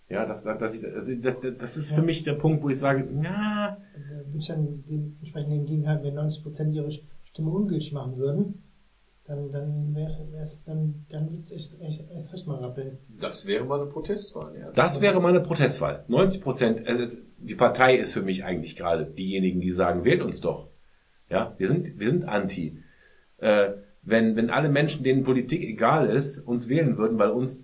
Ja, 0.09 0.25
das, 0.25 0.43
das, 0.43 0.73
ich, 0.73 0.83
also 0.83 1.13
das, 1.13 1.35
das 1.59 1.77
ist 1.77 1.91
für 1.91 2.01
mich 2.01 2.23
der 2.23 2.33
Punkt, 2.33 2.63
wo 2.63 2.69
ich 2.69 2.79
sage, 2.79 3.07
ja, 3.21 3.77
Da 3.93 4.25
würde 4.25 4.39
ich 4.39 4.47
dann 4.47 4.83
dementsprechend 4.89 5.53
entgegenhalten, 5.53 6.03
wenn 6.03 6.17
90% 6.17 6.73
ihre 6.73 6.91
Stimme 7.25 7.51
ungültig 7.51 7.93
machen 7.93 8.17
würden, 8.17 8.63
dann, 9.25 9.51
dann 9.51 9.93
wäre 9.93 10.17
es, 10.41 10.63
dann, 10.63 11.05
dann 11.09 11.31
wird 11.31 11.43
es 11.43 11.51
echt, 11.51 11.79
echt, 11.79 12.09
erst 12.09 12.33
recht 12.33 12.47
mal 12.47 12.57
rappeln. 12.57 12.97
Das 13.19 13.45
wäre 13.45 13.63
mal 13.63 13.79
eine 13.79 13.91
Protestwahl, 13.91 14.57
ja. 14.57 14.71
Das 14.71 14.99
wäre 14.99 15.21
mal 15.21 15.29
eine 15.29 15.41
Protestwahl. 15.41 16.05
90 16.07 16.41
Prozent, 16.41 16.87
also 16.87 17.17
die 17.37 17.55
Partei 17.55 17.97
ist 17.97 18.13
für 18.13 18.23
mich 18.23 18.43
eigentlich 18.43 18.75
gerade 18.75 19.05
diejenigen, 19.05 19.61
die 19.61 19.69
sagen, 19.69 20.05
wählt 20.05 20.23
uns 20.23 20.41
doch. 20.41 20.69
Ja, 21.29 21.53
wir 21.59 21.67
sind, 21.67 21.99
wir 21.99 22.09
sind 22.09 22.27
anti. 22.27 22.79
Äh, 23.37 23.73
wenn, 24.03 24.35
wenn 24.35 24.49
alle 24.49 24.69
Menschen, 24.69 25.03
denen 25.03 25.23
Politik 25.23 25.63
egal 25.63 26.09
ist, 26.09 26.39
uns 26.39 26.69
wählen 26.69 26.97
würden, 26.97 27.19
weil 27.19 27.29
uns 27.29 27.63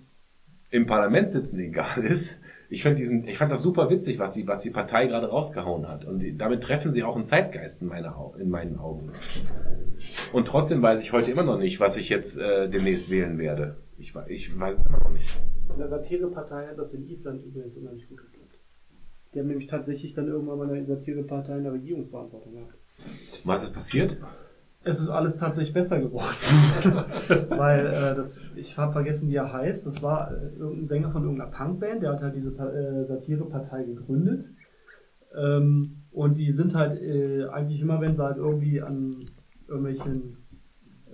im 0.70 0.86
Parlament 0.86 1.30
sitzen 1.30 1.58
egal 1.60 2.04
ist, 2.04 2.36
ich 2.70 2.82
fand 2.82 2.98
diesen, 2.98 3.26
ich 3.26 3.38
fand 3.38 3.50
das 3.50 3.62
super 3.62 3.88
witzig, 3.88 4.18
was 4.18 4.32
die, 4.32 4.46
was 4.46 4.62
die 4.62 4.70
Partei 4.70 5.06
gerade 5.06 5.28
rausgehauen 5.28 5.88
hat. 5.88 6.04
Und 6.04 6.22
damit 6.38 6.62
treffen 6.62 6.92
sie 6.92 7.02
auch 7.02 7.16
einen 7.16 7.24
Zeitgeist 7.24 7.80
in, 7.80 7.88
meiner, 7.88 8.34
in 8.38 8.50
meinen 8.50 8.78
Augen. 8.78 9.10
Und 10.32 10.46
trotzdem 10.46 10.82
weiß 10.82 11.02
ich 11.02 11.12
heute 11.12 11.30
immer 11.30 11.44
noch 11.44 11.58
nicht, 11.58 11.80
was 11.80 11.96
ich 11.96 12.10
jetzt 12.10 12.36
äh, 12.38 12.68
demnächst 12.68 13.08
wählen 13.08 13.38
werde. 13.38 13.76
Ich, 13.96 14.14
ich 14.28 14.58
weiß 14.58 14.76
es 14.76 14.86
immer 14.86 14.98
noch 15.02 15.10
nicht. 15.10 15.40
In 15.70 15.78
der 15.78 15.88
Satirepartei 15.88 16.66
hat 16.66 16.78
das 16.78 16.92
in 16.92 17.08
Island 17.08 17.44
übrigens 17.44 17.76
unheimlich 17.76 18.06
gut 18.06 18.18
geklappt. 18.18 18.58
Die 19.32 19.40
haben 19.40 19.48
nämlich 19.48 19.66
tatsächlich 19.66 20.14
dann 20.14 20.28
irgendwann 20.28 20.58
mal 20.58 20.70
eine 20.70 20.84
Satirepartei 20.84 21.56
in 21.56 21.64
der 21.64 21.72
Regierungsverantwortung 21.72 22.52
gehabt. 22.52 22.74
Was 23.44 23.64
ist 23.64 23.72
passiert? 23.72 24.18
Es 24.84 25.00
ist 25.00 25.08
alles 25.08 25.36
tatsächlich 25.36 25.74
besser 25.74 26.00
geworden. 26.00 26.36
Weil 27.50 27.86
äh, 27.86 28.14
das, 28.14 28.38
ich 28.56 28.78
habe 28.78 28.92
vergessen, 28.92 29.28
wie 29.28 29.36
er 29.36 29.52
heißt. 29.52 29.84
Das 29.86 30.02
war 30.02 30.30
äh, 30.30 30.56
irgendein 30.56 30.86
Sänger 30.86 31.10
von 31.10 31.24
irgendeiner 31.24 31.50
Punkband, 31.50 32.02
der 32.02 32.12
hat 32.12 32.22
halt 32.22 32.36
diese 32.36 32.50
äh, 32.50 33.04
Satirepartei 33.04 33.84
gegründet. 33.84 34.48
Ähm, 35.36 36.04
und 36.10 36.38
die 36.38 36.52
sind 36.52 36.74
halt 36.74 37.00
äh, 37.02 37.46
eigentlich 37.48 37.80
immer, 37.80 38.00
wenn 38.00 38.14
sie 38.14 38.22
halt 38.22 38.38
irgendwie 38.38 38.80
an 38.80 39.26
irgendwelchen 39.66 40.38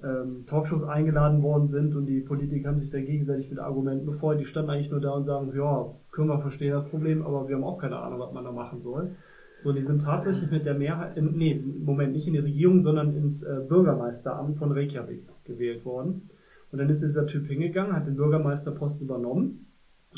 ähm, 0.04 0.44
Talkshows 0.46 0.84
eingeladen 0.84 1.42
worden 1.42 1.66
sind 1.66 1.94
und 1.96 2.06
die 2.06 2.20
Politiker 2.20 2.68
haben 2.68 2.80
sich 2.80 2.90
da 2.90 3.00
gegenseitig 3.00 3.50
mit 3.50 3.58
Argumenten 3.58 4.06
befeuert, 4.06 4.40
die 4.40 4.44
standen 4.44 4.70
eigentlich 4.70 4.90
nur 4.90 5.00
da 5.00 5.10
und 5.10 5.24
sagen, 5.24 5.52
ja, 5.56 5.86
können 6.12 6.28
wir 6.28 6.38
verstehen 6.40 6.72
das 6.72 6.88
Problem, 6.88 7.24
aber 7.24 7.48
wir 7.48 7.56
haben 7.56 7.64
auch 7.64 7.78
keine 7.78 7.98
Ahnung, 7.98 8.20
was 8.20 8.32
man 8.32 8.44
da 8.44 8.52
machen 8.52 8.80
soll. 8.80 9.16
So, 9.64 9.72
die 9.72 9.82
sind 9.82 10.02
tatsächlich 10.02 10.50
mit 10.50 10.66
der 10.66 10.74
Mehrheit, 10.74 11.16
in, 11.16 11.36
nee, 11.38 11.54
Moment 11.54 12.12
nicht 12.12 12.26
in 12.26 12.34
die 12.34 12.38
Regierung, 12.38 12.82
sondern 12.82 13.16
ins 13.16 13.42
äh, 13.42 13.62
Bürgermeisteramt 13.66 14.58
von 14.58 14.72
Reykjavik 14.72 15.22
gewählt 15.44 15.86
worden. 15.86 16.28
Und 16.70 16.78
dann 16.78 16.90
ist 16.90 17.02
dieser 17.02 17.26
Typ 17.26 17.46
hingegangen, 17.46 17.94
hat 17.96 18.06
den 18.06 18.16
Bürgermeisterposten 18.16 19.06
übernommen 19.06 19.64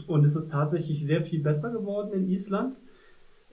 und 0.08 0.24
es 0.24 0.34
ist 0.34 0.50
tatsächlich 0.50 1.04
sehr 1.06 1.22
viel 1.22 1.40
besser 1.42 1.70
geworden 1.70 2.12
in 2.12 2.28
Island, 2.28 2.76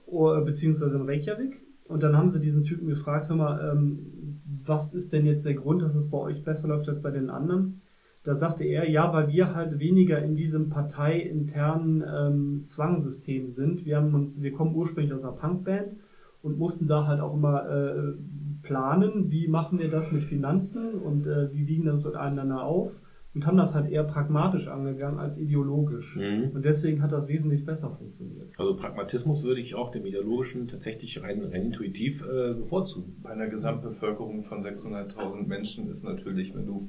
o- 0.06 0.40
beziehungsweise 0.44 0.96
in 0.96 1.02
Reykjavik. 1.02 1.62
Und 1.88 2.02
dann 2.02 2.16
haben 2.16 2.28
sie 2.28 2.40
diesen 2.40 2.64
Typen 2.64 2.88
gefragt, 2.88 3.28
hör 3.28 3.36
mal, 3.36 3.72
ähm, 3.72 4.40
was 4.64 4.94
ist 4.94 5.12
denn 5.12 5.26
jetzt 5.26 5.46
der 5.46 5.54
Grund, 5.54 5.82
dass 5.82 5.94
es 5.94 6.10
bei 6.10 6.18
euch 6.18 6.42
besser 6.42 6.68
läuft 6.68 6.88
als 6.88 7.02
bei 7.02 7.12
den 7.12 7.30
anderen? 7.30 7.76
Da 8.24 8.34
sagte 8.34 8.64
er, 8.64 8.88
ja, 8.88 9.12
weil 9.12 9.28
wir 9.28 9.54
halt 9.54 9.78
weniger 9.78 10.22
in 10.22 10.34
diesem 10.34 10.70
parteiinternen 10.70 12.02
ähm, 12.02 12.62
Zwangssystem 12.66 13.50
sind. 13.50 13.84
Wir 13.84 13.98
haben 13.98 14.14
uns, 14.14 14.42
wir 14.42 14.52
kommen 14.52 14.74
ursprünglich 14.74 15.12
aus 15.12 15.24
einer 15.24 15.36
Punkband 15.36 15.98
und 16.42 16.58
mussten 16.58 16.88
da 16.88 17.06
halt 17.06 17.20
auch 17.20 17.34
immer 17.34 17.68
äh, 17.68 18.14
planen, 18.62 19.30
wie 19.30 19.46
machen 19.46 19.78
wir 19.78 19.90
das 19.90 20.10
mit 20.10 20.24
Finanzen 20.24 20.94
und 20.94 21.26
äh, 21.26 21.52
wie 21.52 21.66
wiegen 21.66 21.84
das 21.84 22.02
miteinander 22.02 22.64
auf 22.64 22.98
und 23.34 23.46
haben 23.46 23.56
das 23.56 23.74
halt 23.74 23.90
eher 23.90 24.04
pragmatisch 24.04 24.68
angegangen 24.68 25.18
als 25.18 25.38
ideologisch. 25.38 26.16
Mhm. 26.16 26.50
Und 26.54 26.64
deswegen 26.64 27.02
hat 27.02 27.10
das 27.12 27.26
wesentlich 27.28 27.64
besser 27.64 27.90
funktioniert. 27.90 28.48
Also 28.56 28.74
Pragmatismus 28.76 29.42
würde 29.42 29.60
ich 29.60 29.74
auch 29.74 29.90
dem 29.90 30.06
ideologischen 30.06 30.68
tatsächlich 30.68 31.20
rein, 31.20 31.42
rein 31.42 31.64
intuitiv 31.64 32.22
äh, 32.22 32.54
bevorzugen. 32.54 33.16
Bei 33.22 33.30
einer 33.30 33.48
Gesamtbevölkerung 33.48 34.44
von 34.44 34.62
600.000 34.64 35.46
Menschen 35.46 35.90
ist 35.90 36.04
natürlich, 36.04 36.54
wenn 36.54 36.66
du, 36.66 36.86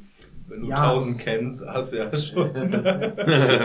wenn 0.48 0.62
du 0.62 0.68
Ja. 0.70 0.92
1000 0.92 1.18
kennst, 1.18 1.66
hast 1.66 1.94
du 1.94 1.98
ja 1.98 2.16
schon, 2.16 2.52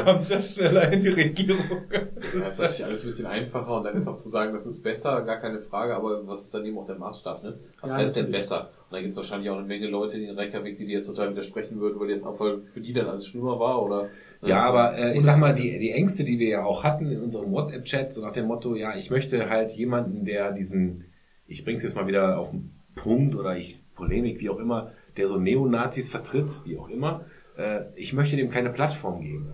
kommst 0.05 0.31
ja 0.31 0.41
schneller 0.42 0.91
in 0.92 1.02
die 1.02 1.09
Regierung. 1.09 1.65
Ja, 1.91 2.41
das 2.41 2.52
ist 2.55 2.59
natürlich 2.60 2.84
alles 2.84 3.02
ein 3.02 3.07
bisschen 3.07 3.26
einfacher 3.26 3.76
und 3.76 3.84
dann 3.84 3.94
ist 3.97 4.07
auch 4.07 4.17
zu 4.17 4.28
sagen, 4.28 4.52
das 4.52 4.65
ist 4.67 4.83
besser, 4.83 5.23
gar 5.23 5.36
keine 5.36 5.59
Frage, 5.59 5.94
aber 5.94 6.26
was 6.26 6.44
ist 6.44 6.55
dann 6.55 6.65
eben 6.65 6.78
auch 6.78 6.86
der 6.86 6.97
Maßstab, 6.97 7.42
ne? 7.42 7.59
Was 7.81 7.91
Ja, 7.91 7.97
heißt 7.97 8.17
denn 8.17 8.31
besser? 8.31 8.68
Und 8.91 8.94
dann 8.97 9.02
gibt 9.02 9.12
es 9.12 9.17
wahrscheinlich 9.17 9.49
auch 9.51 9.59
eine 9.59 9.69
Menge 9.69 9.86
Leute 9.86 10.19
in 10.19 10.36
Reykjavik, 10.36 10.77
die 10.77 10.85
dir 10.85 10.99
jetzt 10.99 11.07
total 11.07 11.31
widersprechen 11.31 11.78
würden, 11.78 12.01
weil 12.01 12.10
jetzt 12.10 12.25
auch 12.25 12.41
weil 12.41 12.62
für 12.73 12.81
die 12.81 12.93
dann 12.93 13.07
alles 13.07 13.25
schlimmer 13.25 13.60
war 13.60 13.81
oder 13.85 14.09
Ja, 14.43 14.62
aber 14.62 14.99
äh, 14.99 15.17
ich 15.17 15.23
sag 15.23 15.39
mal, 15.39 15.55
die, 15.55 15.78
die 15.78 15.93
Ängste, 15.93 16.25
die 16.25 16.41
wir 16.41 16.49
ja 16.49 16.65
auch 16.65 16.83
hatten 16.83 17.09
in 17.09 17.23
unserem 17.23 17.52
WhatsApp-Chat, 17.52 18.12
so 18.12 18.20
nach 18.20 18.33
dem 18.33 18.47
Motto, 18.47 18.75
ja, 18.75 18.97
ich 18.97 19.09
möchte 19.09 19.49
halt 19.49 19.70
jemanden, 19.70 20.25
der 20.25 20.51
diesen, 20.51 21.05
ich 21.47 21.65
bring's 21.65 21.85
jetzt 21.85 21.94
mal 21.94 22.09
wieder 22.09 22.36
auf 22.36 22.51
den 22.51 22.73
Punkt 22.97 23.36
oder 23.36 23.57
ich 23.57 23.81
Polemik, 23.94 24.41
wie 24.41 24.51
auch 24.51 24.59
immer, 24.59 24.91
der 25.17 25.28
so 25.28 25.39
Neonazis 25.39 26.10
vertritt, 26.10 26.51
wie 26.65 26.77
auch 26.77 26.89
immer, 26.89 27.27
äh, 27.57 27.83
ich 27.94 28.12
möchte 28.12 28.36
dem 28.36 28.51
keine 28.51 28.70
Plattform 28.70 29.20
geben. 29.20 29.47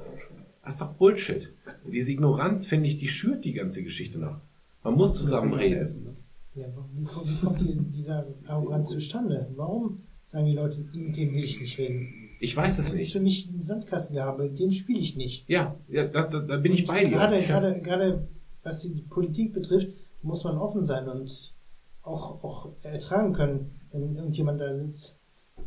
Das 0.65 0.75
ist 0.75 0.81
doch 0.81 0.95
Bullshit. 0.95 1.53
Diese 1.85 2.11
Ignoranz, 2.11 2.67
finde 2.67 2.89
ich, 2.89 2.97
die 2.97 3.09
schürt 3.09 3.45
die 3.45 3.53
ganze 3.53 3.83
Geschichte 3.83 4.19
noch. 4.19 4.41
Man 4.83 4.95
muss 4.95 5.13
zusammen 5.13 5.53
reden. 5.53 6.17
Ja, 6.57 6.67
wie, 6.95 7.05
kommt- 7.05 7.29
wie 7.29 7.45
kommt 7.45 7.61
die, 7.61 7.77
dieser 7.91 8.27
Arroganz 8.47 8.89
zustande? 8.89 9.47
Warum 9.57 10.01
sagen 10.25 10.47
die 10.47 10.55
Leute, 10.55 10.81
mit 10.95 11.17
dem 11.17 11.35
will 11.35 11.45
ich 11.45 11.61
nicht 11.61 11.79
reden? 11.79 12.09
Ich 12.41 12.57
weiß 12.57 12.79
es 12.79 12.87
Das 12.87 12.95
ist 12.95 13.01
nicht. 13.01 13.13
für 13.13 13.21
mich 13.21 13.49
ein 13.51 13.63
Sandkastengehabe, 13.63 14.45
mit 14.45 14.59
dem 14.59 14.71
spiele 14.73 14.99
ich 15.01 15.17
nicht. 15.17 15.49
Ja, 15.49 15.77
ja 15.89 16.07
da, 16.07 16.23
da, 16.23 16.41
da 16.41 16.57
bin 16.57 16.73
ich 16.73 16.87
bei 16.87 17.05
dir. 17.05 17.11
Gerade, 17.11 17.37
Ich- 17.39 17.47
gerade, 17.47 17.81
gerade 17.81 18.29
was 18.63 18.81
die 18.81 18.89
Politik 19.09 19.53
betrifft, 19.55 19.89
muss 20.23 20.45
man 20.45 20.57
offen 20.59 20.85
sein 20.85 21.09
und 21.09 21.55
auch, 22.03 22.43
auch 22.43 22.73
ertragen 22.83 23.33
können, 23.33 23.71
wenn 23.93 24.17
irgendjemand 24.17 24.61
da 24.61 24.73
sitzt, 24.75 25.17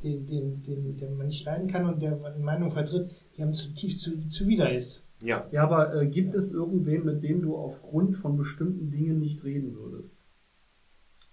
den, 0.03 0.25
den, 0.27 0.61
den, 0.63 0.97
den 0.97 1.17
man 1.17 1.27
nicht 1.27 1.45
leiden 1.45 1.67
kann 1.67 1.85
und 1.85 2.01
der 2.01 2.23
eine 2.23 2.43
Meinung 2.43 2.71
vertritt, 2.71 3.09
die 3.35 3.41
einem 3.43 3.53
zutiefst 3.53 4.01
zu, 4.01 4.27
zuwider 4.29 4.71
ist. 4.71 5.03
Ja, 5.21 5.47
Ja, 5.51 5.63
aber 5.63 6.01
äh, 6.01 6.07
gibt 6.07 6.33
es 6.35 6.51
irgendwen, 6.51 7.03
mit 7.03 7.23
dem 7.23 7.41
du 7.41 7.55
aufgrund 7.57 8.15
von 8.17 8.37
bestimmten 8.37 8.89
Dingen 8.91 9.19
nicht 9.19 9.43
reden 9.43 9.75
würdest? 9.75 10.18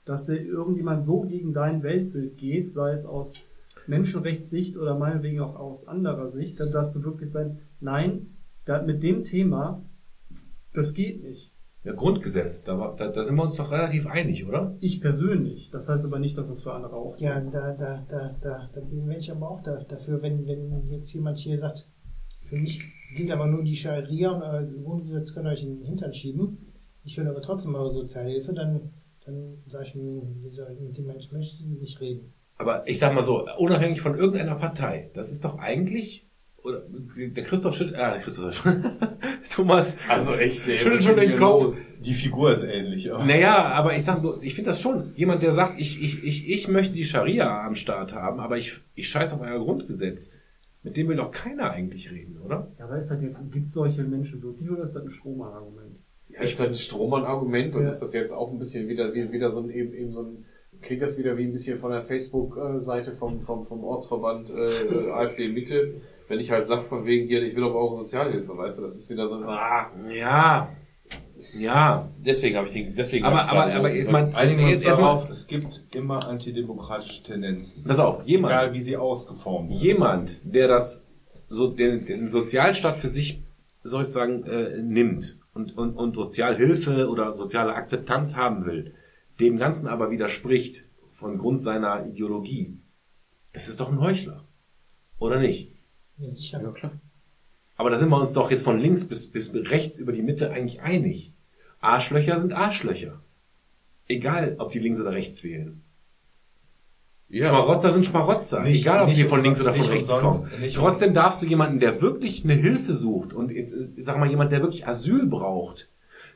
Dass 0.07 0.31
äh, 0.31 0.37
irgendjemand 0.37 1.05
so 1.05 1.21
gegen 1.21 1.53
dein 1.53 1.83
Weltbild 1.83 2.39
geht, 2.39 2.71
sei 2.71 2.93
es 2.93 3.05
aus 3.05 3.35
Menschenrechtssicht 3.87 4.79
oder 4.79 4.99
meinetwegen 4.99 5.41
auch 5.41 5.57
aus 5.57 5.87
anderer 5.87 6.31
Sicht, 6.31 6.59
dann 6.59 6.73
dass 6.73 6.93
du 6.93 7.05
wirklich 7.05 7.31
sein, 7.31 7.59
nein, 7.81 8.29
da, 8.65 8.81
mit 8.83 9.03
dem 9.03 9.23
Thema, 9.25 9.83
das 10.73 10.95
geht 10.95 11.23
nicht. 11.23 11.53
ja 11.85 11.93
Grundgesetz, 11.93 12.65
da, 12.65 12.95
da, 12.97 13.09
da 13.09 13.25
sind 13.25 13.37
wir 13.37 13.43
uns 13.43 13.57
doch 13.57 13.71
relativ 13.71 14.07
einig, 14.07 14.45
oder? 14.45 14.75
Ich 14.81 15.01
persönlich. 15.01 15.71
Das 15.71 15.89
heißt 15.89 16.05
aber 16.05 16.19
nicht, 16.19 16.37
dass 16.37 16.49
das 16.49 16.63
für 16.63 16.73
andere 16.73 16.97
auch 16.97 17.17
Ja, 17.19 17.41
da, 17.41 17.73
da, 17.73 18.05
da, 18.09 18.35
da, 18.41 18.71
da 18.73 18.81
bin 18.81 19.11
ich 19.11 19.31
aber 19.31 19.51
auch 19.51 19.61
da, 19.63 19.77
dafür, 19.85 20.23
wenn, 20.23 20.47
wenn 20.47 20.91
jetzt 20.91 21.13
jemand 21.13 21.39
hier 21.39 21.59
sagt, 21.59 21.87
für 22.49 22.57
mich 22.57 22.81
gilt 23.17 23.31
aber 23.31 23.47
nur 23.47 23.63
die 23.63 23.77
Scharia 23.77 24.31
und 24.31 24.43
euer 24.43 24.63
Grundgesetz 24.63 25.33
könnt 25.33 25.47
ihr 25.47 25.51
euch 25.51 25.63
in 25.63 25.77
den 25.77 25.85
Hintern 25.85 26.13
schieben, 26.13 26.59
ich 27.05 27.17
will 27.17 27.29
aber 27.29 27.41
trotzdem 27.41 27.75
eure 27.75 27.91
Sozialhilfe, 27.91 28.53
dann, 28.53 28.91
dann 29.27 29.59
sage 29.67 29.87
ich 29.89 29.95
mir, 29.95 30.23
wie 30.43 30.51
soll 30.51 30.69
ich 30.73 30.81
mit 30.81 30.97
dem 30.97 31.07
Menschen 31.07 31.37
möchte 31.37 31.57
ich 31.57 31.67
nicht 31.67 32.01
reden. 32.01 32.33
Aber 32.59 32.89
ich 32.89 32.99
sag 32.99 33.13
mal 33.13 33.23
so, 33.23 33.47
unabhängig 33.59 34.01
von 34.01 34.17
irgendeiner 34.17 34.55
Partei, 34.55 35.11
das 35.15 35.31
ist 35.31 35.45
doch 35.45 35.59
eigentlich, 35.59 36.27
oder 36.63 36.83
der 36.89 37.45
Christoph 37.45 37.77
schüttelt, 37.77 37.97
ah, 37.97 38.19
Christoph, 38.19 38.67
Thomas, 39.51 39.97
Also 40.09 40.33
echt, 40.35 40.61
schüttelt 40.61 41.03
schon 41.03 41.17
den 41.17 41.39
Kopf. 41.39 41.77
Die 42.03 42.15
Figur 42.15 42.53
ist 42.53 42.63
ähnlich, 42.63 43.13
aber. 43.13 43.25
Naja, 43.25 43.67
aber 43.67 43.95
ich 43.95 44.05
sag 44.05 44.23
nur, 44.23 44.43
ich 44.43 44.55
finde 44.55 44.71
das 44.71 44.81
schon, 44.81 45.13
jemand, 45.17 45.43
der 45.43 45.53
sagt, 45.53 45.81
ich, 45.81 46.03
ich, 46.03 46.25
ich, 46.25 46.49
ich 46.49 46.69
möchte 46.69 46.95
die 46.95 47.05
Scharia 47.05 47.67
am 47.67 47.75
Start 47.75 48.15
haben, 48.15 48.41
aber 48.41 48.57
ich, 48.57 48.81
ich 48.95 49.09
scheiß 49.09 49.33
auf 49.33 49.41
euer 49.41 49.59
Grundgesetz. 49.59 50.33
Mit 50.83 50.97
dem 50.97 51.09
will 51.09 51.17
doch 51.17 51.33
keiner 51.33 51.73
eigentlich 51.73 52.13
reden, 52.13 52.41
oder? 52.45 52.69
Ja, 52.79 52.85
aber 52.85 52.97
ist 52.97 53.11
das 53.11 53.21
jetzt, 53.21 53.39
gibt 53.51 53.73
solche 53.73 54.05
Menschen 54.05 54.41
wirklich 54.41 54.71
oder 54.71 54.85
ist 54.85 54.95
das 54.95 55.03
ein 55.03 55.11
Stromer-Argument? 55.11 55.86
Ja, 56.37 56.43
ist 56.43 56.59
das 56.61 56.67
ein 56.69 56.75
Strohmann-Argument 56.75 57.75
und 57.77 57.83
Ja. 57.83 57.89
ist 57.89 58.01
das 58.01 58.13
jetzt 58.13 58.33
auch 58.33 58.51
ein 58.51 58.59
bisschen 58.59 58.89
wieder, 58.89 59.13
wie- 59.15 59.33
wieder 59.33 59.51
so 59.51 59.61
ein, 59.61 59.71
eben, 59.71 59.93
eben 59.95 60.13
so 60.13 60.23
ein, 60.23 60.45
klingt 60.83 61.03
das 61.03 61.19
wieder 61.19 61.37
wie 61.39 61.45
ein 61.45 61.53
bisschen 61.53 61.79
von 61.79 61.91
der 61.93 62.03
Facebook-Seite 62.03 63.13
vom, 63.13 63.41
vom, 63.41 63.67
vom 63.67 63.83
Ortsverband 63.85 64.51
äh, 64.51 65.11
AfD 65.11 65.49
Mitte, 65.49 65.95
wenn 66.29 66.39
ich 66.41 66.51
halt 66.51 66.67
sag 66.67 66.83
von 66.85 67.07
wegen 67.07 67.27
hier, 67.27 67.43
ich 67.43 67.57
will 67.57 67.65
aber 67.65 67.77
eure 67.77 67.99
Sozialhilfe, 67.99 68.57
weißt 68.57 68.79
du, 68.79 68.83
das 68.83 68.97
ist 68.97 69.09
wieder 69.11 69.29
so 69.29 69.35
ein, 69.37 69.45
Ah, 69.45 69.91
ja. 70.13 70.69
Ja, 71.57 72.09
deswegen 72.19 72.57
habe 72.57 72.67
ich 72.67 72.73
den, 72.73 72.95
deswegen 72.95 73.25
Aber- 73.25 73.37
hab 73.47 73.69
ich 73.69 73.75
aber- 73.75 73.79
aber 73.87 73.91
so, 73.91 73.95
jetzt 73.97 74.11
man, 74.11 74.35
Einigen 74.35 74.59
wir 74.59 74.65
uns 74.67 74.73
jetzt 74.79 74.87
erstmal, 74.87 75.15
darauf, 75.17 75.31
es 75.31 75.47
gibt 75.47 75.83
immer 75.95 76.27
antidemokratische 76.27 77.23
Tendenzen. 77.23 77.85
pass 77.85 78.01
auf, 78.01 78.25
jemand, 78.27 78.53
Egal 78.53 78.73
wie 78.75 78.81
sie 78.81 78.97
ausgeformt 78.97 79.71
sind. 79.73 79.83
jemand, 79.83 80.41
der 80.45 80.67
das, 80.69 81.05
so, 81.49 81.69
den, 81.69 82.05
den 82.07 82.27
Sozialstaat 82.27 82.99
für 82.99 83.09
sich, 83.09 83.41
soll 83.85 84.03
ich 84.03 84.09
sagen, 84.09 84.45
äh, 84.45 84.79
nimmt 84.83 85.36
und, 85.57 85.77
und, 85.77 85.97
und 85.97 86.15
Sozialhilfe 86.15 87.09
oder 87.09 87.37
soziale 87.37 87.75
Akzeptanz 87.75 88.37
haben 88.37 88.67
will, 88.67 88.95
dem 89.41 89.57
Ganzen 89.57 89.89
aber 89.89 90.11
widerspricht, 90.11 90.85
von 91.13 91.39
Grund 91.39 91.63
seiner 91.63 92.07
Ideologie. 92.07 92.77
Das 93.55 93.69
ist 93.69 93.81
doch 93.81 93.91
ein 93.91 94.01
Heuchler. 94.01 94.45
Oder 95.19 95.41
nicht? 95.41 95.73
Ja, 96.19 96.31
sicher. 96.31 96.63
Ja, 96.63 96.71
klar. 96.73 96.93
Aber 97.77 97.89
da 97.89 97.97
sind 97.97 98.11
wir 98.11 98.21
uns 98.21 98.35
doch 98.35 98.51
jetzt 98.51 98.65
von 98.65 98.79
links 98.79 99.09
bis, 99.09 99.33
bis 99.33 99.53
rechts 99.55 99.99
über 99.99 100.13
die 100.13 100.23
Mitte 100.23 100.51
eigentlich 100.51 100.83
einig. 100.83 101.33
Arschlöcher 101.81 102.37
sind 102.37 102.53
Arschlöcher. 102.53 103.23
Egal, 104.09 104.57
ob 104.59 104.73
die 104.73 104.79
links 104.79 105.01
oder 105.01 105.13
rechts 105.13 105.43
wählen. 105.43 105.83
Ja. 107.29 107.49
Schmarotzer 107.49 107.91
sind 107.91 108.07
Schmarotzer. 108.07 108.63
Nicht- 108.63 108.83
egal, 108.83 109.01
ob 109.03 109.07
nicht 109.09 109.17
sie 109.17 109.25
von 109.25 109.43
links 109.43 109.61
oder 109.61 109.73
von 109.73 109.87
rechts 109.87 110.11
kommen. 110.11 110.49
Trotzdem 110.75 111.13
darfst 111.13 111.43
du 111.43 111.47
jemanden, 111.47 111.81
der 111.81 112.01
wirklich 112.01 112.45
eine 112.45 112.55
Hilfe 112.55 112.93
sucht 112.93 113.33
und 113.33 113.51
äh, 113.51 113.67
sag 113.99 114.19
mal 114.19 114.31
jemand, 114.31 114.53
der 114.53 114.61
wirklich 114.63 114.87
Asyl 114.87 115.27
braucht, 115.27 115.89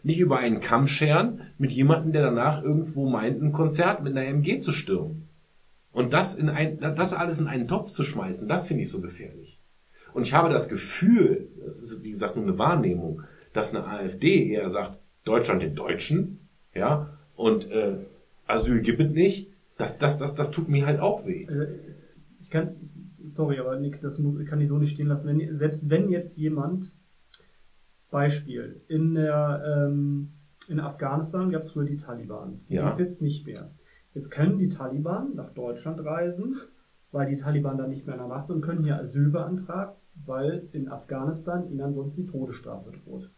nicht 0.02 0.18
über 0.18 0.38
einen 0.38 0.60
Kamm 0.60 0.86
scheren 0.88 1.42
mit 1.58 1.70
jemandem, 1.70 2.12
der 2.12 2.22
danach 2.22 2.62
irgendwo 2.64 3.08
meint, 3.08 3.40
ein 3.40 3.52
Konzert 3.52 4.02
mit 4.02 4.16
einer 4.16 4.26
MG 4.26 4.58
zu 4.58 4.72
stürmen. 4.72 5.28
Und 5.92 6.12
das 6.12 6.34
in 6.34 6.48
ein, 6.48 6.78
das 6.80 7.12
alles 7.12 7.40
in 7.40 7.46
einen 7.46 7.68
Topf 7.68 7.90
zu 7.90 8.02
schmeißen, 8.02 8.48
das 8.48 8.66
finde 8.66 8.82
ich 8.82 8.90
so 8.90 9.00
gefährlich. 9.00 9.58
Und 10.12 10.22
ich 10.22 10.34
habe 10.34 10.48
das 10.52 10.68
Gefühl, 10.68 11.46
das 11.64 11.78
ist 11.78 12.02
wie 12.02 12.10
gesagt 12.10 12.34
nur 12.36 12.44
eine 12.46 12.58
Wahrnehmung, 12.58 13.22
dass 13.52 13.74
eine 13.74 13.86
AfD 13.86 14.50
eher 14.50 14.68
sagt, 14.68 14.98
Deutschland 15.24 15.62
den 15.62 15.74
Deutschen, 15.76 16.40
ja, 16.74 17.10
und 17.36 17.70
äh, 17.70 17.94
Asyl 18.46 18.80
gibt 18.80 19.00
es 19.00 19.10
nicht. 19.12 19.49
Das, 19.80 19.98
das, 19.98 20.18
das, 20.18 20.34
das 20.34 20.50
tut 20.50 20.68
mir 20.68 20.86
halt 20.86 21.00
auch 21.00 21.24
weh. 21.26 21.44
Äh, 21.44 21.94
Ich 22.40 22.50
kann, 22.50 22.76
sorry, 23.26 23.58
aber 23.58 23.76
Nick, 23.78 24.00
das 24.00 24.18
muss, 24.18 24.38
kann 24.46 24.60
ich 24.60 24.68
so 24.68 24.78
nicht 24.78 24.90
stehen 24.90 25.08
lassen. 25.08 25.28
Wenn, 25.28 25.54
selbst 25.56 25.90
wenn 25.90 26.08
jetzt 26.10 26.36
jemand, 26.36 26.92
Beispiel, 28.10 28.80
in 28.88 29.14
der, 29.14 29.62
ähm, 29.88 30.30
in 30.68 30.80
Afghanistan 30.80 31.50
gab 31.50 31.62
es 31.62 31.70
früher 31.70 31.84
die 31.84 31.96
Taliban. 31.96 32.60
Die 32.68 32.74
Ja. 32.74 32.84
gibt's 32.86 32.98
jetzt 32.98 33.22
nicht 33.22 33.46
mehr. 33.46 33.70
Jetzt 34.14 34.30
können 34.30 34.58
die 34.58 34.68
Taliban 34.68 35.34
nach 35.36 35.50
Deutschland 35.50 36.04
reisen, 36.04 36.56
weil 37.12 37.28
die 37.28 37.36
Taliban 37.36 37.78
da 37.78 37.86
nicht 37.86 38.06
mehr 38.06 38.16
in 38.16 38.20
der 38.20 38.28
Macht 38.28 38.46
sind 38.46 38.56
und 38.56 38.62
können 38.62 38.82
hier 38.82 38.98
Asyl 38.98 39.30
beantragen, 39.30 39.92
weil 40.26 40.66
in 40.72 40.88
Afghanistan 40.88 41.68
ihnen 41.70 41.80
ansonsten 41.82 42.22
die 42.24 42.30
Todesstrafe 42.30 42.90
droht. 42.90 43.30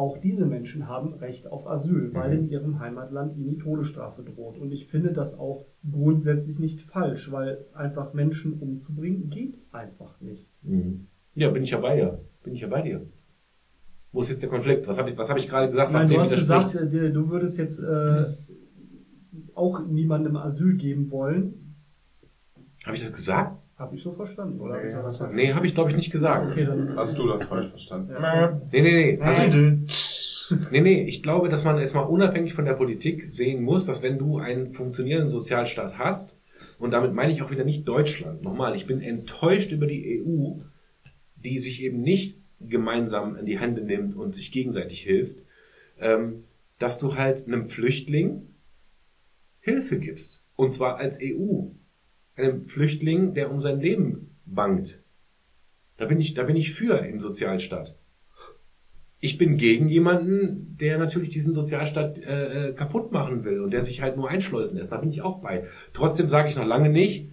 Auch 0.00 0.16
diese 0.16 0.46
Menschen 0.46 0.88
haben 0.88 1.12
Recht 1.12 1.46
auf 1.46 1.66
Asyl, 1.66 2.14
weil 2.14 2.32
in 2.32 2.48
ihrem 2.48 2.80
Heimatland 2.80 3.36
ihnen 3.36 3.50
die 3.50 3.58
Todesstrafe 3.58 4.22
droht. 4.22 4.56
Und 4.56 4.72
ich 4.72 4.86
finde 4.86 5.12
das 5.12 5.38
auch 5.38 5.66
grundsätzlich 5.90 6.58
nicht 6.58 6.80
falsch, 6.80 7.30
weil 7.30 7.66
einfach 7.74 8.14
Menschen 8.14 8.58
umzubringen 8.58 9.28
geht 9.28 9.58
einfach 9.72 10.18
nicht. 10.22 10.48
Mhm. 10.62 11.04
Ja, 11.34 11.50
bin 11.50 11.64
ich 11.64 11.72
ja 11.72 11.78
bei 11.80 11.96
dir. 11.96 12.18
Bin 12.42 12.54
ich 12.54 12.62
ja 12.62 12.68
bei 12.68 12.80
dir. 12.80 13.04
Wo 14.10 14.22
ist 14.22 14.30
jetzt 14.30 14.42
der 14.42 14.48
Konflikt? 14.48 14.88
Was 14.88 14.96
habe 14.96 15.10
ich, 15.10 15.18
was 15.18 15.28
hab 15.28 15.36
ich 15.36 15.46
gerade 15.46 15.68
gesagt, 15.68 15.92
was 15.92 16.04
meine, 16.04 16.14
du 16.14 16.20
hast 16.20 16.30
gesagt, 16.30 16.74
äh, 16.74 17.12
du 17.12 17.28
würdest 17.28 17.58
jetzt 17.58 17.78
äh, 17.78 18.24
auch 19.54 19.84
niemandem 19.84 20.38
Asyl 20.38 20.76
geben 20.78 21.10
wollen. 21.10 21.74
Habe 22.86 22.96
ich 22.96 23.02
das 23.02 23.12
gesagt? 23.12 23.59
Habe 23.80 23.96
ich 23.96 24.02
so 24.02 24.12
verstanden, 24.12 24.60
oder? 24.60 24.78
Nee, 24.82 24.92
Hab 24.92 25.10
ich 25.10 25.34
Nee, 25.34 25.52
habe 25.54 25.66
ich 25.66 25.74
glaube 25.74 25.88
ich 25.88 25.96
nicht 25.96 26.12
gesagt. 26.12 26.50
Okay, 26.50 26.66
dann. 26.66 26.94
Hast 26.96 27.16
du 27.16 27.26
das 27.26 27.44
falsch 27.44 27.68
verstanden? 27.68 28.12
Ja. 28.12 28.60
Nee, 28.70 28.82
nee, 28.82 29.16
nee. 29.16 29.20
Also, 29.22 29.58
nee, 30.70 30.80
nee. 30.82 31.02
Ich 31.04 31.22
glaube, 31.22 31.48
dass 31.48 31.64
man 31.64 31.78
erstmal 31.78 32.04
unabhängig 32.04 32.52
von 32.52 32.66
der 32.66 32.74
Politik 32.74 33.30
sehen 33.30 33.62
muss, 33.62 33.86
dass 33.86 34.02
wenn 34.02 34.18
du 34.18 34.36
einen 34.36 34.74
funktionierenden 34.74 35.30
Sozialstaat 35.30 35.96
hast, 35.96 36.36
und 36.78 36.90
damit 36.90 37.14
meine 37.14 37.32
ich 37.32 37.40
auch 37.40 37.50
wieder 37.50 37.64
nicht 37.64 37.88
Deutschland. 37.88 38.42
Nochmal, 38.42 38.76
ich 38.76 38.86
bin 38.86 39.00
enttäuscht 39.00 39.72
über 39.72 39.86
die 39.86 40.20
EU, 40.20 40.60
die 41.36 41.58
sich 41.58 41.82
eben 41.82 42.02
nicht 42.02 42.38
gemeinsam 42.60 43.36
in 43.36 43.46
die 43.46 43.58
Hände 43.58 43.80
nimmt 43.80 44.14
und 44.14 44.34
sich 44.34 44.52
gegenseitig 44.52 45.02
hilft, 45.02 45.38
ähm, 45.98 46.44
dass 46.78 46.98
du 46.98 47.16
halt 47.16 47.46
einem 47.46 47.70
Flüchtling 47.70 48.46
Hilfe 49.60 49.98
gibst. 49.98 50.42
Und 50.56 50.72
zwar 50.72 50.96
als 50.96 51.18
EU. 51.22 51.70
Einem 52.40 52.68
Flüchtling, 52.68 53.34
der 53.34 53.50
um 53.50 53.60
sein 53.60 53.80
Leben 53.80 54.36
bangt. 54.46 55.00
Da 55.96 56.06
bin 56.06 56.20
ich, 56.20 56.34
da 56.34 56.44
bin 56.44 56.56
ich 56.56 56.72
für 56.72 56.98
im 56.98 57.20
Sozialstaat. 57.20 57.94
Ich 59.20 59.36
bin 59.36 59.58
gegen 59.58 59.88
jemanden, 59.88 60.76
der 60.80 60.98
natürlich 60.98 61.28
diesen 61.28 61.52
Sozialstaat 61.52 62.16
äh, 62.18 62.68
äh, 62.68 62.72
kaputt 62.72 63.12
machen 63.12 63.44
will 63.44 63.60
und 63.60 63.70
der 63.70 63.82
sich 63.82 64.00
halt 64.00 64.16
nur 64.16 64.30
einschleusen 64.30 64.78
lässt. 64.78 64.92
Da 64.92 64.96
bin 64.96 65.10
ich 65.10 65.20
auch 65.20 65.40
bei. 65.40 65.64
Trotzdem 65.92 66.28
sage 66.28 66.48
ich 66.48 66.56
noch 66.56 66.64
lange 66.64 66.88
nicht, 66.88 67.28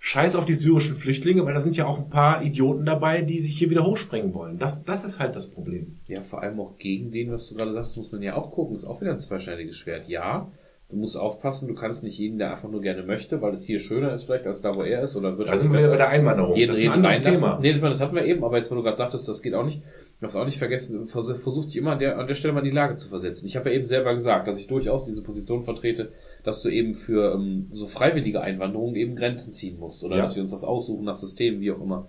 scheiß 0.00 0.34
auf 0.34 0.44
die 0.44 0.54
syrischen 0.54 0.96
Flüchtlinge, 0.96 1.44
weil 1.44 1.54
da 1.54 1.60
sind 1.60 1.76
ja 1.76 1.86
auch 1.86 1.98
ein 1.98 2.10
paar 2.10 2.42
Idioten 2.42 2.84
dabei, 2.84 3.22
die 3.22 3.38
sich 3.38 3.56
hier 3.56 3.70
wieder 3.70 3.84
hochsprengen 3.84 4.34
wollen. 4.34 4.58
Das, 4.58 4.84
das 4.84 5.04
ist 5.04 5.20
halt 5.20 5.36
das 5.36 5.48
Problem. 5.48 5.98
Ja, 6.08 6.22
vor 6.22 6.42
allem 6.42 6.58
auch 6.58 6.78
gegen 6.78 7.12
den, 7.12 7.30
was 7.30 7.48
du 7.48 7.54
gerade 7.54 7.72
sagst, 7.74 7.96
muss 7.96 8.10
man 8.10 8.22
ja 8.22 8.34
auch 8.34 8.50
gucken. 8.50 8.74
Ist 8.74 8.86
auch 8.86 9.00
wieder 9.00 9.12
ein 9.12 9.20
zweischneidiges 9.20 9.76
Schwert. 9.76 10.08
Ja, 10.08 10.50
du 10.90 10.96
musst 10.96 11.16
aufpassen, 11.16 11.68
du 11.68 11.74
kannst 11.74 12.02
nicht 12.02 12.18
jeden, 12.18 12.38
der 12.38 12.50
einfach 12.52 12.68
nur 12.68 12.80
gerne 12.80 13.02
möchte, 13.02 13.40
weil 13.40 13.52
es 13.52 13.64
hier 13.64 13.78
schöner 13.78 14.12
ist 14.12 14.24
vielleicht 14.24 14.46
als 14.46 14.60
da, 14.60 14.74
wo 14.74 14.82
er 14.82 15.02
ist 15.02 15.14
oder 15.16 15.38
wird 15.38 15.48
Da 15.48 15.56
sind 15.56 15.72
wir 15.72 15.88
bei 15.88 15.96
der 15.96 16.08
Einwanderung. 16.08 16.56
jeden 16.56 16.68
das 16.68 16.78
ist 16.78 16.84
ein 16.84 16.90
reden 16.92 17.04
anderes. 17.06 17.22
Thema. 17.40 17.58
Nee, 17.60 17.72
das 17.78 18.00
hatten 18.00 18.14
wir 18.16 18.24
eben, 18.24 18.42
aber 18.44 18.56
jetzt, 18.56 18.70
wo 18.70 18.74
du 18.74 18.82
gerade 18.82 18.96
sagtest, 18.96 19.28
das 19.28 19.40
geht 19.42 19.54
auch 19.54 19.64
nicht, 19.64 19.82
du 20.20 20.26
hast 20.26 20.36
auch 20.36 20.44
nicht 20.44 20.58
vergessen, 20.58 21.06
vers 21.06 21.30
versucht 21.40 21.68
dich 21.68 21.76
immer 21.76 21.92
an 21.92 21.98
der, 22.00 22.18
an 22.18 22.26
der 22.26 22.34
Stelle 22.34 22.52
mal 22.52 22.60
in 22.60 22.66
die 22.66 22.70
Lage 22.70 22.96
zu 22.96 23.08
versetzen. 23.08 23.46
Ich 23.46 23.56
habe 23.56 23.70
ja 23.70 23.76
eben 23.76 23.86
selber 23.86 24.14
gesagt, 24.14 24.48
dass 24.48 24.58
ich 24.58 24.66
durchaus 24.66 25.06
diese 25.06 25.22
Position 25.22 25.64
vertrete, 25.64 26.12
dass 26.42 26.62
du 26.62 26.68
eben 26.68 26.94
für 26.94 27.34
ähm, 27.34 27.68
so 27.72 27.86
freiwillige 27.86 28.40
Einwanderung 28.40 28.94
eben 28.96 29.14
Grenzen 29.16 29.52
ziehen 29.52 29.78
musst 29.78 30.02
oder 30.02 30.16
Ja. 30.16 30.22
dass 30.22 30.34
wir 30.34 30.42
uns 30.42 30.50
das 30.50 30.64
aussuchen 30.64 31.04
nach 31.04 31.16
Systemen, 31.16 31.60
wie 31.60 31.70
auch 31.70 31.80
immer. 31.80 32.08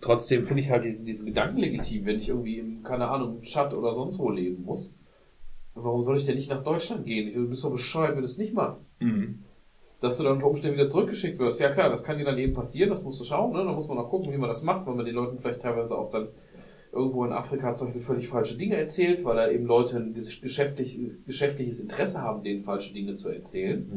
Trotzdem 0.00 0.46
finde 0.46 0.62
ich 0.62 0.70
halt 0.70 0.84
diesen, 0.84 1.04
diesen 1.04 1.26
Gedanken 1.26 1.58
legitim, 1.58 2.04
wenn 2.06 2.18
ich 2.18 2.28
irgendwie 2.28 2.58
im, 2.58 2.82
keine 2.82 3.08
Ahnung, 3.08 3.40
Tschad 3.42 3.72
oder 3.74 3.94
sonst 3.94 4.18
wo 4.18 4.30
leben 4.30 4.62
muss. 4.64 4.94
Warum 5.74 6.02
soll 6.02 6.16
ich 6.16 6.24
denn 6.24 6.36
nicht 6.36 6.50
nach 6.50 6.62
Deutschland 6.62 7.04
gehen? 7.04 7.28
Ich, 7.28 7.34
du 7.34 7.48
bist 7.48 7.64
doch 7.64 7.70
bescheuert, 7.70 8.12
wenn 8.12 8.18
du 8.22 8.24
es 8.24 8.38
nicht 8.38 8.54
machst. 8.54 8.86
Mhm. 9.00 9.40
Dass 10.00 10.18
du 10.18 10.22
dann 10.24 10.34
unter 10.34 10.46
Umständen 10.46 10.76
wieder 10.76 10.88
zurückgeschickt 10.88 11.38
wirst. 11.38 11.60
Ja 11.60 11.70
klar, 11.72 11.88
das 11.88 12.04
kann 12.04 12.18
dir 12.18 12.24
dann 12.24 12.38
eben 12.38 12.52
passieren, 12.52 12.90
das 12.90 13.02
musst 13.02 13.20
du 13.20 13.24
schauen, 13.24 13.52
ne? 13.52 13.64
Da 13.64 13.72
muss 13.72 13.88
man 13.88 13.98
auch 13.98 14.10
gucken, 14.10 14.32
wie 14.32 14.36
man 14.36 14.48
das 14.48 14.62
macht, 14.62 14.86
weil 14.86 14.94
man 14.94 15.06
den 15.06 15.14
Leuten 15.14 15.38
vielleicht 15.38 15.62
teilweise 15.62 15.96
auch 15.96 16.10
dann 16.10 16.28
irgendwo 16.92 17.24
in 17.24 17.32
Afrika 17.32 17.74
zum 17.74 17.88
Beispiel 17.88 18.02
völlig 18.02 18.28
falsche 18.28 18.56
Dinge 18.56 18.76
erzählt, 18.76 19.24
weil 19.24 19.34
da 19.34 19.50
eben 19.50 19.66
Leute 19.66 19.96
ein 19.96 20.14
ges- 20.14 20.40
geschäftlich, 20.40 20.98
geschäftliches 21.26 21.80
Interesse 21.80 22.20
haben, 22.22 22.44
denen 22.44 22.62
falsche 22.62 22.94
Dinge 22.94 23.16
zu 23.16 23.28
erzählen. 23.30 23.90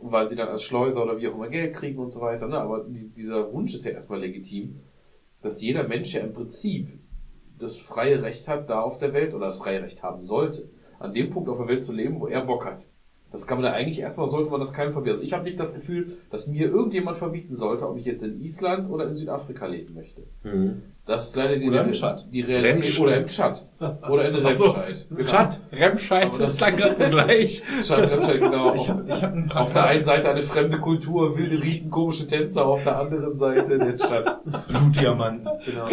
Mhm. 0.00 0.10
Weil 0.10 0.28
sie 0.28 0.34
dann 0.34 0.48
als 0.48 0.64
Schleuser 0.64 1.04
oder 1.04 1.18
wie 1.20 1.28
auch 1.28 1.34
immer 1.36 1.48
Geld 1.48 1.74
kriegen 1.74 1.98
und 1.98 2.10
so 2.10 2.20
weiter. 2.20 2.48
Ne? 2.48 2.58
Aber 2.58 2.84
die, 2.88 3.08
dieser 3.10 3.52
Wunsch 3.52 3.74
ist 3.74 3.84
ja 3.84 3.92
erstmal 3.92 4.20
legitim, 4.20 4.80
dass 5.42 5.62
jeder 5.62 5.86
Mensch 5.86 6.12
ja 6.12 6.20
im 6.20 6.32
Prinzip 6.32 6.88
das 7.58 7.78
freie 7.78 8.20
Recht 8.22 8.48
hat, 8.48 8.68
da 8.68 8.80
auf 8.80 8.98
der 8.98 9.12
Welt 9.12 9.32
oder 9.32 9.46
das 9.46 9.58
freie 9.58 9.82
Recht 9.82 10.02
haben 10.02 10.22
sollte, 10.22 10.68
an 10.98 11.12
dem 11.12 11.30
Punkt 11.30 11.48
auf 11.48 11.58
der 11.58 11.68
Welt 11.68 11.82
zu 11.82 11.92
leben, 11.92 12.20
wo 12.20 12.26
er 12.26 12.44
Bock 12.44 12.64
hat. 12.64 12.86
Das 13.32 13.48
kann 13.48 13.58
man 13.58 13.64
da 13.64 13.72
eigentlich 13.72 13.98
erstmal 13.98 14.28
sollte 14.28 14.50
man 14.50 14.60
das 14.60 14.72
keinem 14.72 14.92
verbieten. 14.92 15.14
Also 15.14 15.24
ich 15.24 15.32
habe 15.32 15.42
nicht 15.42 15.58
das 15.58 15.74
Gefühl, 15.74 16.18
dass 16.30 16.46
mir 16.46 16.68
irgendjemand 16.68 17.18
verbieten 17.18 17.56
sollte, 17.56 17.88
ob 17.88 17.96
ich 17.96 18.04
jetzt 18.04 18.22
in 18.22 18.40
Island 18.40 18.88
oder 18.88 19.08
in 19.08 19.16
Südafrika 19.16 19.66
leben 19.66 19.94
möchte. 19.94 20.22
Mhm. 20.44 20.82
Das 21.06 21.28
ist 21.28 21.36
leider 21.36 21.56
die, 21.56 21.68
Oder 21.68 21.90
Tschad. 21.90 22.24
die 22.32 22.40
Realität. 22.40 22.76
Remscheid. 22.84 23.00
Oder 23.02 23.16
im 23.18 23.26
Tschad. 23.26 23.66
Oder 24.08 24.28
in 24.30 24.36
Ach 24.46 24.52
so. 24.54 24.64
Remscheid. 24.70 25.06
Genau. 25.10 25.24
Chat, 25.30 25.60
Remscheid, 25.72 26.24
Aber 26.26 26.38
das- 26.38 26.38
das 26.38 26.56
klang 26.58 26.76
gerade 26.78 26.96
so 26.96 27.10
gleich. 27.10 27.62
Tschad, 27.82 28.10
Remscheid, 28.10 28.40
genau. 28.40 28.74
Ich 28.74 28.88
habe 28.88 29.04
ich 29.06 29.22
hab 29.22 29.56
auf 29.56 29.72
der 29.72 29.84
einen 29.84 30.04
Seite 30.04 30.30
eine 30.30 30.42
fremde 30.42 30.78
Kultur, 30.80 31.36
wilde 31.36 31.62
Riten, 31.62 31.90
komische 31.90 32.26
Tänzer, 32.26 32.64
auf 32.64 32.82
der 32.84 32.98
anderen 32.98 33.36
Seite 33.36 33.76
der 33.78 33.96
Tschad. 33.98 34.44
Blutdiamanten. 34.68 35.46
Genau. 35.66 35.88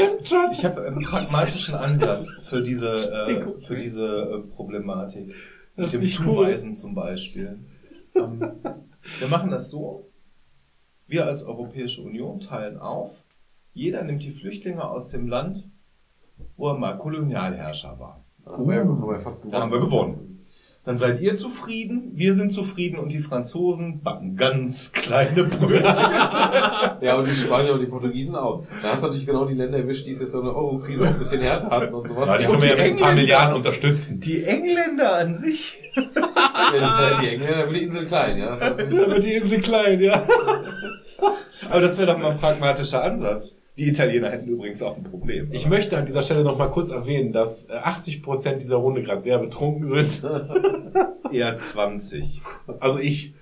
Ich 0.51 0.64
habe 0.64 0.81
einen 0.85 1.03
pragmatischen 1.03 1.75
Ansatz 1.75 2.41
für 2.49 2.61
diese, 2.61 2.93
äh, 2.95 3.45
für 3.67 3.75
diese 3.75 4.06
äh, 4.06 4.56
Problematik. 4.56 5.33
Mit 5.75 5.91
dem 5.91 6.06
Zuweisen 6.06 6.75
zum 6.75 6.95
Beispiel. 6.95 7.59
Ähm, 8.14 8.41
wir 9.19 9.27
machen 9.30 9.51
das 9.51 9.69
so. 9.69 10.09
Wir 11.07 11.25
als 11.27 11.43
Europäische 11.45 12.01
Union 12.01 12.41
teilen 12.41 12.77
auf. 12.77 13.11
Jeder 13.74 14.03
nimmt 14.03 14.22
die 14.24 14.32
Flüchtlinge 14.32 14.83
aus 14.83 15.09
dem 15.09 15.27
Land, 15.27 15.64
wo 16.58 16.69
er 16.69 16.77
mal 16.77 16.98
Kolonialherrscher 16.98 17.98
war. 18.00 18.24
Da 18.45 18.51
haben 18.53 18.67
wir, 18.67 18.75
ja- 18.75 18.82
haben 18.82 19.08
wir 19.08 19.19
fast 19.19 19.41
gewonnen. 19.41 19.51
Da 19.53 19.61
haben 19.61 19.72
wir 19.72 19.80
gewonnen. 19.80 20.27
Dann 20.83 20.98
seid 20.98 21.22
ihr 21.22 21.38
zufrieden, 21.38 22.14
wir 22.16 22.33
sind 22.33 22.50
zufrieden 22.51 22.98
und 22.98 23.09
die 23.09 23.19
Franzosen 23.19 24.01
backen 24.01 24.35
ganz 24.35 24.91
kleine 24.91 25.43
Brötchen. 25.43 25.83
Ja, 27.01 27.17
und 27.17 27.27
die 27.27 27.33
Spanier 27.35 27.74
und 27.74 27.80
die 27.80 27.85
Portugiesen 27.88 28.35
auch. 28.35 28.64
Da 28.82 28.90
hast 28.91 29.01
du 29.01 29.08
natürlich 29.08 29.25
genau 29.25 29.45
die 29.45 29.53
Länder 29.56 29.77
erwischt, 29.80 30.06
die 30.06 30.11
es 30.11 30.19
jetzt 30.22 30.32
so 30.33 30.41
eine 30.41 30.53
Euro-Krise 30.56 31.03
auch 31.03 31.08
ein 31.09 31.17
bisschen 31.19 31.41
härter 31.41 31.69
hatten 31.69 31.93
und 31.93 32.08
sowas. 32.08 32.30
Ja, 32.30 32.38
die 32.38 32.45
und 32.45 32.51
können 32.59 32.61
wir 32.64 32.69
ja 32.69 32.75
mit 32.75 32.82
ein 32.83 33.00
paar 33.00 33.09
Engländer. 33.09 33.14
Milliarden 33.22 33.56
unterstützen. 33.56 34.19
Die 34.19 34.43
Engländer 34.43 35.16
an 35.17 35.35
sich. 35.35 35.77
die 35.95 37.27
Engländer 37.27 37.66
wird 37.67 37.75
die 37.75 37.83
Insel 37.83 38.06
klein, 38.08 38.38
ja. 38.38 38.56
Natürlich- 38.56 39.08
wird 39.09 39.24
die 39.24 39.33
Insel 39.33 39.61
klein, 39.61 40.00
ja. 40.01 40.24
Aber 41.69 41.80
das 41.82 41.98
wäre 41.98 42.11
doch 42.14 42.17
mal 42.19 42.32
ein 42.32 42.38
pragmatischer 42.40 43.03
Ansatz. 43.03 43.53
Die 43.77 43.88
Italiener 43.88 44.30
hätten 44.30 44.48
übrigens 44.50 44.82
auch 44.83 44.98
ein 44.98 45.03
Problem. 45.03 45.50
Ich 45.51 45.67
möchte 45.67 45.98
an 45.98 46.06
dieser 46.06 46.22
Stelle 46.24 46.43
noch 46.43 46.58
mal 46.58 46.67
kurz 46.69 46.91
erwähnen, 46.91 47.32
dass 47.32 47.66
äh, 47.69 47.74
80% 47.74 48.56
dieser 48.56 48.75
Runde 48.77 49.01
gerade 49.01 49.24
sehr 49.24 49.40
betrunken 49.40 49.88
sind. 50.03 50.24
eher 51.32 51.58
20. 51.58 52.41
Also 52.80 53.00
ich. 53.00 53.33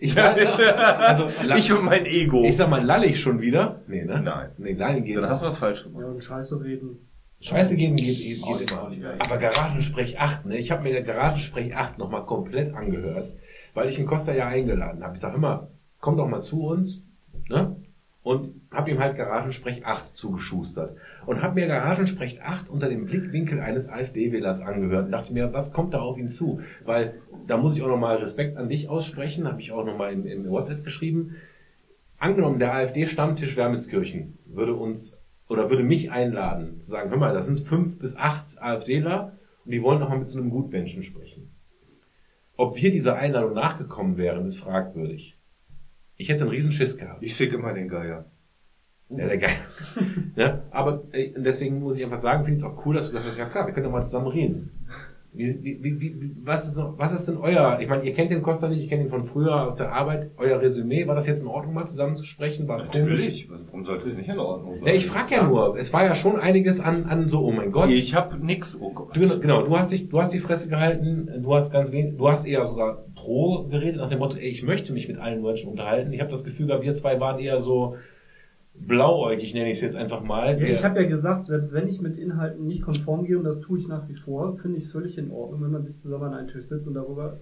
Ich, 0.00 0.16
also, 0.16 1.28
ich 1.56 1.72
und 1.72 1.84
mein 1.84 2.06
Ego. 2.06 2.44
ich 2.44 2.56
sag 2.56 2.68
mal, 2.70 2.84
lalle 2.84 3.06
ich 3.06 3.18
schon 3.20 3.40
wieder? 3.40 3.80
Nee, 3.88 4.04
ne? 4.04 4.20
Nein. 4.22 4.50
Nee, 4.58 4.74
lallen 4.74 5.04
geht. 5.04 5.16
Dann 5.16 5.28
hast 5.28 5.42
du 5.42 5.46
was 5.46 5.56
falsch 5.58 5.80
Ja, 5.86 5.90
gemacht. 5.90 6.04
und 6.14 6.22
Scheiße 6.22 6.62
reden. 6.62 7.08
Scheiße 7.40 7.74
gehen 7.76 7.96
geht, 7.96 8.06
geht, 8.06 8.42
geht 8.60 8.70
immer. 8.70 8.92
ja. 8.92 9.14
Aber 9.28 9.38
Garagensprech 9.38 10.20
8, 10.20 10.46
ne? 10.46 10.56
Ich 10.58 10.70
habe 10.70 10.82
mir 10.84 10.92
der 10.92 11.02
Garagensprech 11.02 11.74
8 11.74 11.98
nochmal 11.98 12.26
komplett 12.26 12.74
angehört, 12.74 13.32
weil 13.74 13.88
ich 13.88 13.96
den 13.96 14.06
Costa 14.06 14.32
ja 14.32 14.46
eingeladen 14.46 15.02
habe. 15.02 15.14
Ich 15.14 15.20
sage 15.20 15.36
immer, 15.36 15.68
komm 16.00 16.16
doch 16.16 16.28
mal 16.28 16.42
zu 16.42 16.66
uns, 16.66 17.02
ne? 17.48 17.74
Und 18.28 18.60
habe 18.70 18.90
ihm 18.90 18.98
halt 18.98 19.16
Garagensprech 19.16 19.86
8 19.86 20.14
zugeschustert. 20.14 20.98
Und 21.24 21.40
habe 21.40 21.54
mir 21.54 21.66
Garagensprech 21.66 22.42
8 22.42 22.68
unter 22.68 22.90
dem 22.90 23.06
Blickwinkel 23.06 23.58
eines 23.58 23.88
AfD-Wählers 23.88 24.60
angehört 24.60 25.06
und 25.06 25.12
dachte 25.12 25.32
mir, 25.32 25.54
was 25.54 25.72
kommt 25.72 25.94
da 25.94 26.00
auf 26.00 26.18
ihn 26.18 26.28
zu? 26.28 26.60
Weil 26.84 27.22
da 27.46 27.56
muss 27.56 27.74
ich 27.74 27.80
auch 27.82 27.88
nochmal 27.88 28.18
Respekt 28.18 28.58
an 28.58 28.68
dich 28.68 28.90
aussprechen, 28.90 29.48
habe 29.48 29.62
ich 29.62 29.72
auch 29.72 29.82
nochmal 29.82 30.12
im, 30.12 30.26
im 30.26 30.46
WhatsApp 30.50 30.84
geschrieben. 30.84 31.36
Angenommen, 32.18 32.58
der 32.58 32.74
AfD-Stammtisch 32.74 33.56
Wermelskirchen 33.56 34.36
würde 34.44 34.74
uns 34.74 35.18
oder 35.48 35.70
würde 35.70 35.82
mich 35.82 36.12
einladen, 36.12 36.82
zu 36.82 36.90
sagen, 36.90 37.08
hör 37.08 37.16
mal, 37.16 37.32
das 37.32 37.46
sind 37.46 37.60
fünf 37.60 37.98
bis 37.98 38.14
acht 38.14 38.60
AfDler 38.60 39.38
und 39.64 39.70
die 39.70 39.82
wollen 39.82 40.00
nochmal 40.00 40.18
mit 40.18 40.28
so 40.28 40.38
einem 40.38 40.50
Gutmenschen 40.50 41.02
sprechen. 41.02 41.48
Ob 42.58 42.76
wir 42.76 42.90
dieser 42.90 43.16
Einladung 43.16 43.54
nachgekommen 43.54 44.18
wären, 44.18 44.44
ist 44.44 44.60
fragwürdig. 44.60 45.37
Ich 46.18 46.28
hätte 46.28 46.42
einen 46.42 46.50
riesen 46.50 46.72
Schiss 46.72 46.98
gehabt. 46.98 47.22
Ich 47.22 47.36
schicke 47.36 47.54
immer 47.54 47.72
den 47.72 47.88
Geier. 47.88 48.26
Ja, 49.08 49.26
der 49.26 49.38
Geil. 49.38 49.50
ja, 50.36 50.62
aber 50.70 51.04
äh, 51.12 51.32
deswegen 51.36 51.78
muss 51.78 51.96
ich 51.96 52.04
einfach 52.04 52.18
sagen, 52.18 52.44
finde 52.44 52.58
ich 52.58 52.64
es 52.64 52.68
auch 52.68 52.84
cool, 52.84 52.96
dass 52.96 53.06
du 53.06 53.12
gesagt 53.12 53.30
hast, 53.30 53.38
ja 53.38 53.46
klar, 53.46 53.66
wir 53.66 53.72
können 53.72 53.84
doch 53.84 53.92
mal 53.92 54.02
zusammen 54.02 54.26
reden. 54.26 54.70
Wie, 55.32 55.62
wie, 55.62 56.00
wie, 56.00 56.36
was, 56.42 56.66
ist 56.66 56.76
noch, 56.76 56.98
was 56.98 57.12
ist 57.12 57.28
denn 57.28 57.36
euer, 57.36 57.78
ich 57.80 57.88
meine, 57.88 58.02
ihr 58.02 58.12
kennt 58.12 58.30
den 58.30 58.42
Costa 58.42 58.68
nicht, 58.68 58.82
ich 58.82 58.88
kenne 58.88 59.04
ihn 59.04 59.10
von 59.10 59.24
früher 59.24 59.66
aus 59.66 59.76
der 59.76 59.92
Arbeit, 59.92 60.32
euer 60.38 60.60
Resümee, 60.60 61.06
war 61.06 61.14
das 61.14 61.26
jetzt 61.26 61.42
in 61.42 61.48
Ordnung, 61.48 61.74
mal 61.74 61.86
zusammen 61.86 62.16
zu 62.16 62.24
sprechen? 62.24 62.66
War 62.66 62.76
es 62.76 62.88
komisch? 62.88 62.98
Natürlich. 62.98 63.48
Also, 63.50 63.64
Warum 63.66 63.84
sollte 63.84 64.08
es 64.08 64.16
nicht 64.16 64.28
in 64.28 64.38
Ordnung 64.38 64.78
sein? 64.78 64.86
Ja, 64.88 64.94
ich 64.94 65.06
frage 65.06 65.36
ja 65.36 65.46
nur, 65.46 65.78
es 65.78 65.92
war 65.92 66.04
ja 66.04 66.14
schon 66.14 66.40
einiges 66.40 66.80
an, 66.80 67.04
an 67.04 67.28
so, 67.28 67.44
oh 67.44 67.52
mein 67.52 67.70
Gott. 67.70 67.90
Ich 67.90 68.14
habe 68.14 68.36
nix, 68.44 68.76
oh 68.80 68.92
Gott. 68.92 69.16
Du, 69.16 69.38
genau, 69.38 69.62
du 69.62 69.78
hast 69.78 69.92
dich, 69.92 70.08
du 70.08 70.20
hast 70.20 70.32
die 70.32 70.40
Fresse 70.40 70.70
gehalten, 70.70 71.30
du 71.42 71.54
hast 71.54 71.70
ganz 71.70 71.92
wenig, 71.92 72.16
du 72.16 72.28
hast 72.28 72.46
eher 72.46 72.64
sogar 72.64 73.04
pro 73.28 73.64
geredet 73.68 73.96
nach 74.00 74.08
dem 74.08 74.20
Motto, 74.20 74.36
ey, 74.38 74.48
ich 74.48 74.62
möchte 74.62 74.92
mich 74.94 75.06
mit 75.06 75.18
allen 75.18 75.42
Menschen 75.42 75.68
unterhalten. 75.68 76.12
Ich 76.14 76.20
habe 76.20 76.30
das 76.30 76.44
Gefühl 76.44 76.66
gehabt, 76.66 76.82
wir 76.82 76.94
zwei 76.94 77.20
waren 77.20 77.38
eher 77.38 77.60
so 77.60 77.96
blauäugig, 78.74 79.52
nenne 79.52 79.70
ich 79.70 79.76
es 79.78 79.82
jetzt 79.82 79.96
einfach 79.96 80.22
mal. 80.22 80.58
Ja, 80.58 80.66
ich 80.68 80.82
habe 80.84 81.02
ja 81.02 81.08
gesagt, 81.08 81.46
selbst 81.46 81.74
wenn 81.74 81.88
ich 81.88 82.00
mit 82.00 82.16
Inhalten 82.16 82.66
nicht 82.66 82.82
konform 82.82 83.24
gehe, 83.24 83.36
und 83.36 83.44
das 83.44 83.60
tue 83.60 83.78
ich 83.78 83.86
nach 83.86 84.08
wie 84.08 84.14
vor, 84.14 84.56
finde 84.56 84.78
ich 84.78 84.84
es 84.84 84.92
völlig 84.92 85.18
in 85.18 85.30
Ordnung, 85.30 85.62
wenn 85.62 85.72
man 85.72 85.84
sich 85.84 85.98
zusammen 85.98 86.24
an 86.24 86.34
einen 86.34 86.48
Tisch 86.48 86.66
setzt 86.68 86.88
und 86.88 86.94
darüber 86.94 87.38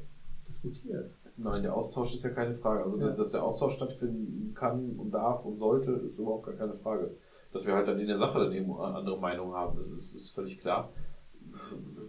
diskutiert. 0.49 1.11
Nein, 1.37 1.63
der 1.63 1.77
Austausch 1.77 2.15
ist 2.15 2.25
ja 2.25 2.31
keine 2.31 2.55
Frage. 2.55 2.83
Also, 2.83 2.99
Ja. 2.99 3.11
dass 3.11 3.31
der 3.31 3.45
Austausch 3.45 3.75
stattfinden 3.75 4.55
kann 4.55 4.97
und 4.99 5.13
darf 5.13 5.45
und 5.45 5.57
sollte, 5.57 5.93
ist 5.93 6.19
überhaupt 6.19 6.47
gar 6.47 6.55
keine 6.55 6.75
Frage. 6.75 7.11
Dass 7.53 7.65
wir 7.65 7.75
halt 7.75 7.87
dann 7.87 8.01
in 8.01 8.09
der 8.09 8.19
Sache 8.19 8.41
dann 8.41 8.53
eben 8.53 8.73
eine 8.73 8.97
andere 8.97 9.21
Meinung 9.21 9.53
haben, 9.53 9.77
das 9.77 9.87
ist, 9.89 10.15
ist 10.15 10.31
völlig 10.31 10.59
klar. 10.59 10.91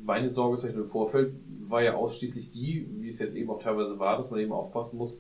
Meine 0.04 0.30
Sorge 0.30 0.66
im 0.68 0.88
Vorfeld 0.88 1.34
war 1.70 1.84
ja 1.84 1.96
ausschließlich 1.96 2.52
die, 2.52 2.88
wie 3.00 3.08
es 3.10 3.20
jetzt 3.20 3.36
eben 3.36 3.50
auch 3.50 3.62
teilweise 3.62 4.00
war, 4.00 4.18
dass 4.18 4.30
man 4.30 4.40
eben 4.40 4.52
aufpassen 4.52 4.98
muss, 4.98 5.18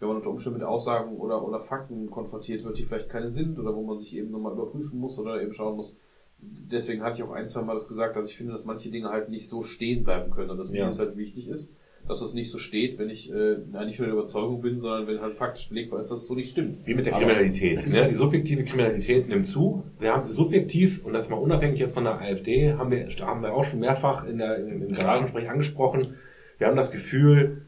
wenn 0.00 0.08
man 0.08 0.16
unter 0.18 0.30
Umständen 0.30 0.58
mit 0.58 0.66
Aussagen 0.66 1.16
oder, 1.16 1.46
oder 1.46 1.60
Fakten 1.60 2.10
konfrontiert 2.10 2.64
wird, 2.64 2.78
die 2.78 2.82
vielleicht 2.84 3.08
keine 3.08 3.30
sind 3.30 3.58
oder 3.58 3.74
wo 3.74 3.82
man 3.82 3.98
sich 3.98 4.14
eben 4.14 4.30
nochmal 4.30 4.52
überprüfen 4.52 4.98
muss 4.98 5.18
oder 5.18 5.40
eben 5.40 5.54
schauen 5.54 5.76
muss. 5.76 5.96
Deswegen 6.38 7.02
hatte 7.02 7.16
ich 7.16 7.22
auch 7.22 7.32
ein, 7.32 7.48
zwei 7.48 7.62
Mal 7.62 7.74
das 7.74 7.88
gesagt, 7.88 8.16
dass 8.16 8.28
ich 8.28 8.36
finde, 8.36 8.52
dass 8.52 8.64
manche 8.64 8.90
Dinge 8.90 9.08
halt 9.10 9.28
nicht 9.30 9.48
so 9.48 9.62
stehen 9.62 10.04
bleiben 10.04 10.30
können 10.30 10.50
und 10.50 10.58
dass 10.58 10.68
mir 10.68 10.80
Ja. 10.80 10.86
das 10.86 10.98
halt 10.98 11.16
wichtig 11.16 11.48
ist, 11.48 11.70
dass 12.06 12.20
das 12.20 12.34
nicht 12.34 12.50
so 12.50 12.58
steht, 12.58 12.98
wenn 12.98 13.08
ich 13.08 13.32
äh, 13.32 13.56
nicht 13.86 13.98
nur 13.98 14.06
der 14.06 14.12
Überzeugung 14.12 14.60
bin, 14.60 14.78
sondern 14.78 15.06
wenn 15.06 15.20
halt 15.20 15.34
faktisch 15.34 15.68
belegbar 15.68 15.98
ist, 16.00 16.10
dass 16.10 16.20
es 16.20 16.26
so 16.26 16.34
nicht 16.34 16.50
stimmt. 16.50 16.86
Wie 16.86 16.94
mit 16.94 17.06
der 17.06 17.14
Aber- 17.14 17.24
Kriminalität. 17.24 17.86
Ne? 17.86 18.08
Die 18.10 18.14
subjektive 18.14 18.64
Kriminalität 18.64 19.28
nimmt 19.28 19.46
zu. 19.46 19.84
Wir 19.98 20.12
haben 20.12 20.30
subjektiv, 20.30 21.04
und 21.04 21.14
das 21.14 21.30
mal 21.30 21.36
unabhängig 21.36 21.80
jetzt 21.80 21.94
von 21.94 22.04
der 22.04 22.20
AfD, 22.20 22.74
haben 22.74 22.90
wir, 22.90 23.08
haben 23.08 23.42
wir 23.42 23.54
auch 23.54 23.64
schon 23.64 23.80
mehrfach 23.80 24.26
in 24.26 24.38
der, 24.38 24.58
im, 24.58 24.92
Garagensprech 24.92 25.48
angesprochen. 25.48 26.14
Wir 26.58 26.66
haben 26.66 26.76
das 26.76 26.90
Gefühl, 26.90 27.66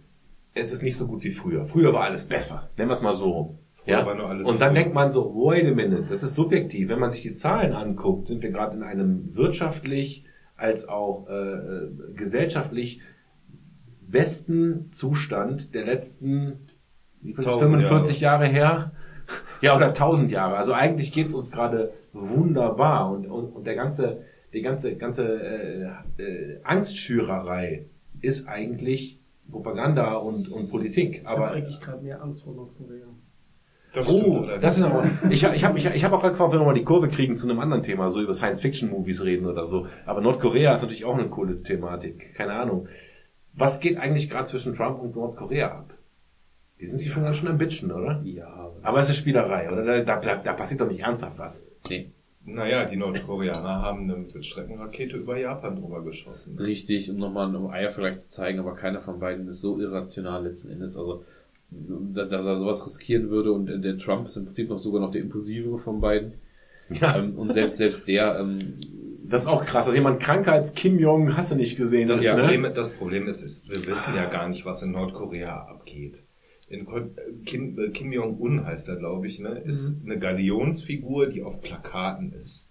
es 0.52 0.73
ist 0.73 0.82
nicht 0.82 0.97
so 0.97 1.06
gut 1.06 1.24
wie 1.24 1.31
früher. 1.31 1.65
Früher 1.66 1.92
war 1.92 2.02
alles 2.02 2.26
besser. 2.26 2.70
Nennen 2.76 2.90
wir 2.90 2.94
es 2.94 3.02
mal 3.02 3.12
so 3.12 3.31
rum. 3.31 3.58
Ja? 3.86 4.05
Und 4.05 4.60
dann 4.60 4.74
denkt 4.74 4.94
man 4.94 5.12
so, 5.12 5.32
wait 5.34 5.65
a 5.65 5.70
minute, 5.70 6.06
das 6.08 6.23
ist 6.23 6.34
subjektiv. 6.34 6.89
Wenn 6.89 6.98
man 6.98 7.10
sich 7.10 7.23
die 7.23 7.32
Zahlen 7.32 7.73
anguckt, 7.73 8.26
sind 8.26 8.42
wir 8.42 8.50
gerade 8.50 8.76
in 8.76 8.82
einem 8.82 9.34
wirtschaftlich 9.34 10.24
als 10.56 10.89
auch 10.89 11.28
äh, 11.28 11.32
äh, 11.32 11.90
gesellschaftlich 12.15 13.00
besten 14.09 14.91
Zustand 14.93 15.75
der 15.75 15.85
letzten 15.85 16.67
wie 17.20 17.35
viel 17.35 17.44
ist 17.44 17.55
1000 17.55 17.83
45 17.83 18.20
Jahre. 18.20 18.47
her? 18.47 18.93
Ja, 19.60 19.76
oder 19.76 19.86
1000 19.89 20.31
Jahre. 20.31 20.57
Also 20.57 20.73
eigentlich 20.73 21.12
geht's 21.12 21.35
uns 21.35 21.51
gerade 21.51 21.93
wunderbar 22.12 23.10
und, 23.10 23.26
und, 23.26 23.51
und 23.51 23.67
der 23.67 23.75
ganze, 23.75 24.23
die 24.52 24.62
ganze, 24.62 24.97
ganze 24.97 25.25
äh, 26.18 26.23
äh, 26.23 26.60
Angstschürerei 26.62 27.86
ist 28.20 28.49
eigentlich 28.49 29.20
Propaganda 29.51 30.15
und, 30.15 30.49
und 30.49 30.68
Politik. 30.68 31.20
Ich 31.20 31.26
habe 31.26 31.44
Aber 31.44 31.51
eigentlich 31.52 31.81
gerade 31.81 32.02
mehr 32.02 32.23
Angst 32.23 32.43
vor 32.43 32.55
Nordkorea. 32.55 33.07
Das 33.93 34.12
Oh, 34.12 34.47
das 34.60 34.76
ist 34.76 34.85
aber. 34.85 35.05
Ich, 35.31 35.43
ich 35.43 35.65
habe 35.65 35.78
ich, 35.78 35.86
ich 35.86 36.05
hab 36.05 36.12
auch 36.12 36.20
gerade 36.20 36.33
gefragt, 36.33 36.52
wenn 36.52 36.60
wir 36.60 36.67
mal 36.67 36.75
die 36.75 36.85
Kurve 36.85 37.09
kriegen 37.09 37.35
zu 37.36 37.49
einem 37.49 37.60
anderen 37.60 37.83
Thema, 37.83 38.10
so 38.10 38.20
über 38.20 38.35
Science-Fiction-Movies 38.35 39.25
reden 39.25 39.47
oder 39.47 39.65
so. 39.65 39.86
Aber 40.05 40.20
Nordkorea 40.20 40.75
ist 40.75 40.83
natürlich 40.83 41.07
auch 41.07 41.17
eine 41.17 41.28
coole 41.28 41.62
Thematik. 41.62 42.35
Keine 42.35 42.52
Ahnung. 42.52 42.89
Was 43.57 43.81
geht 43.81 43.97
eigentlich 43.99 44.28
gerade 44.31 44.47
zwischen 44.47 44.75
Trump 44.75 45.01
und 45.01 45.17
Nordkorea 45.17 45.68
ab? 45.70 45.94
Die 46.81 46.86
sind 46.86 46.99
sich 46.99 47.10
schon 47.10 47.23
ganz 47.25 47.36
schön 47.39 47.49
am 47.49 47.57
Bitchen, 47.59 47.91
oder? 47.91 48.20
Ja, 48.25 48.70
Aber 48.83 49.01
es 49.01 49.09
ist 49.09 49.17
Spielerei, 49.17 49.70
oder? 49.73 50.02
Da, 50.05 50.17
da, 50.20 50.35
da 50.36 50.52
passiert 50.52 50.81
doch 50.83 50.89
nicht 50.89 51.01
ernsthaft 51.01 51.39
was. 51.39 51.67
nee. 51.91 52.10
Naja, 52.49 52.85
die 52.85 52.97
Nordkoreaner 52.97 53.83
haben 53.83 54.02
eine 54.05 54.15
Mittelstreckenrakete 54.18 55.17
über 55.17 55.36
Japan 55.36 55.75
drüber 55.75 56.05
geschossen. 56.05 56.57
Richtig, 56.59 57.10
um 57.10 57.17
nochmal 57.17 57.49
einen 57.49 57.67
Eiervergleich 57.70 58.20
zu 58.20 58.28
zeigen, 58.28 58.60
aber 58.60 58.76
keiner 58.76 59.01
von 59.01 59.18
beiden 59.18 59.49
ist 59.49 59.60
so 59.60 59.81
irrational 59.81 60.44
letzten 60.44 60.70
Endes. 60.70 60.97
Also, 60.97 61.25
da- 61.73 62.25
dass 62.26 62.47
er 62.47 62.57
sowas 62.57 62.86
riskieren 62.86 63.31
würde 63.31 63.51
und 63.51 63.67
der 63.83 63.99
Trump 63.99 64.28
ist 64.28 64.36
im 64.36 64.44
Prinzip 64.44 64.68
noch 64.68 64.78
sogar 64.78 65.01
noch 65.01 65.10
der 65.10 65.23
impulsivere 65.23 65.78
von 65.81 66.01
beiden. 66.01 66.35
Ja. 66.89 67.17
Ähm, 67.18 67.36
und 67.36 67.52
selbst, 67.52 67.78
selbst 67.78 68.07
der, 68.07 68.39
ähm, 68.39 68.75
Das 69.28 69.42
ist 69.42 69.46
auch 69.46 69.64
krass, 69.64 69.86
dass 69.86 69.94
jemand 69.94 70.20
kranker 70.20 70.52
als 70.52 70.74
Kim 70.74 70.98
Jong 70.98 71.36
hast 71.36 71.50
du 71.52 71.56
nicht 71.56 71.76
gesehen. 71.76 72.08
Das, 72.08 72.20
ist, 72.20 72.30
Problem, 72.30 72.62
ne? 72.62 72.70
das 72.72 72.90
Problem 72.90 73.26
ist, 73.28 73.42
ist, 73.42 73.68
wir 73.68 73.84
wissen 73.86 74.14
ja 74.14 74.26
gar 74.26 74.48
nicht, 74.48 74.64
was 74.64 74.82
in 74.82 74.92
Nordkorea 74.92 75.55
abgeht. 75.68 76.22
In 76.68 76.84
Ko- 76.84 77.10
Kim, 77.44 77.78
äh, 77.78 77.88
Kim 77.90 78.12
Jong-un 78.12 78.64
heißt 78.66 78.88
er, 78.88 78.96
glaube 78.96 79.26
ich, 79.26 79.38
ne, 79.40 79.58
ist 79.64 79.94
eine 80.05 80.18
Galionsfigur, 80.18 81.26
die 81.28 81.42
auf 81.42 81.60
Plakaten 81.60 82.32
ist. 82.32 82.66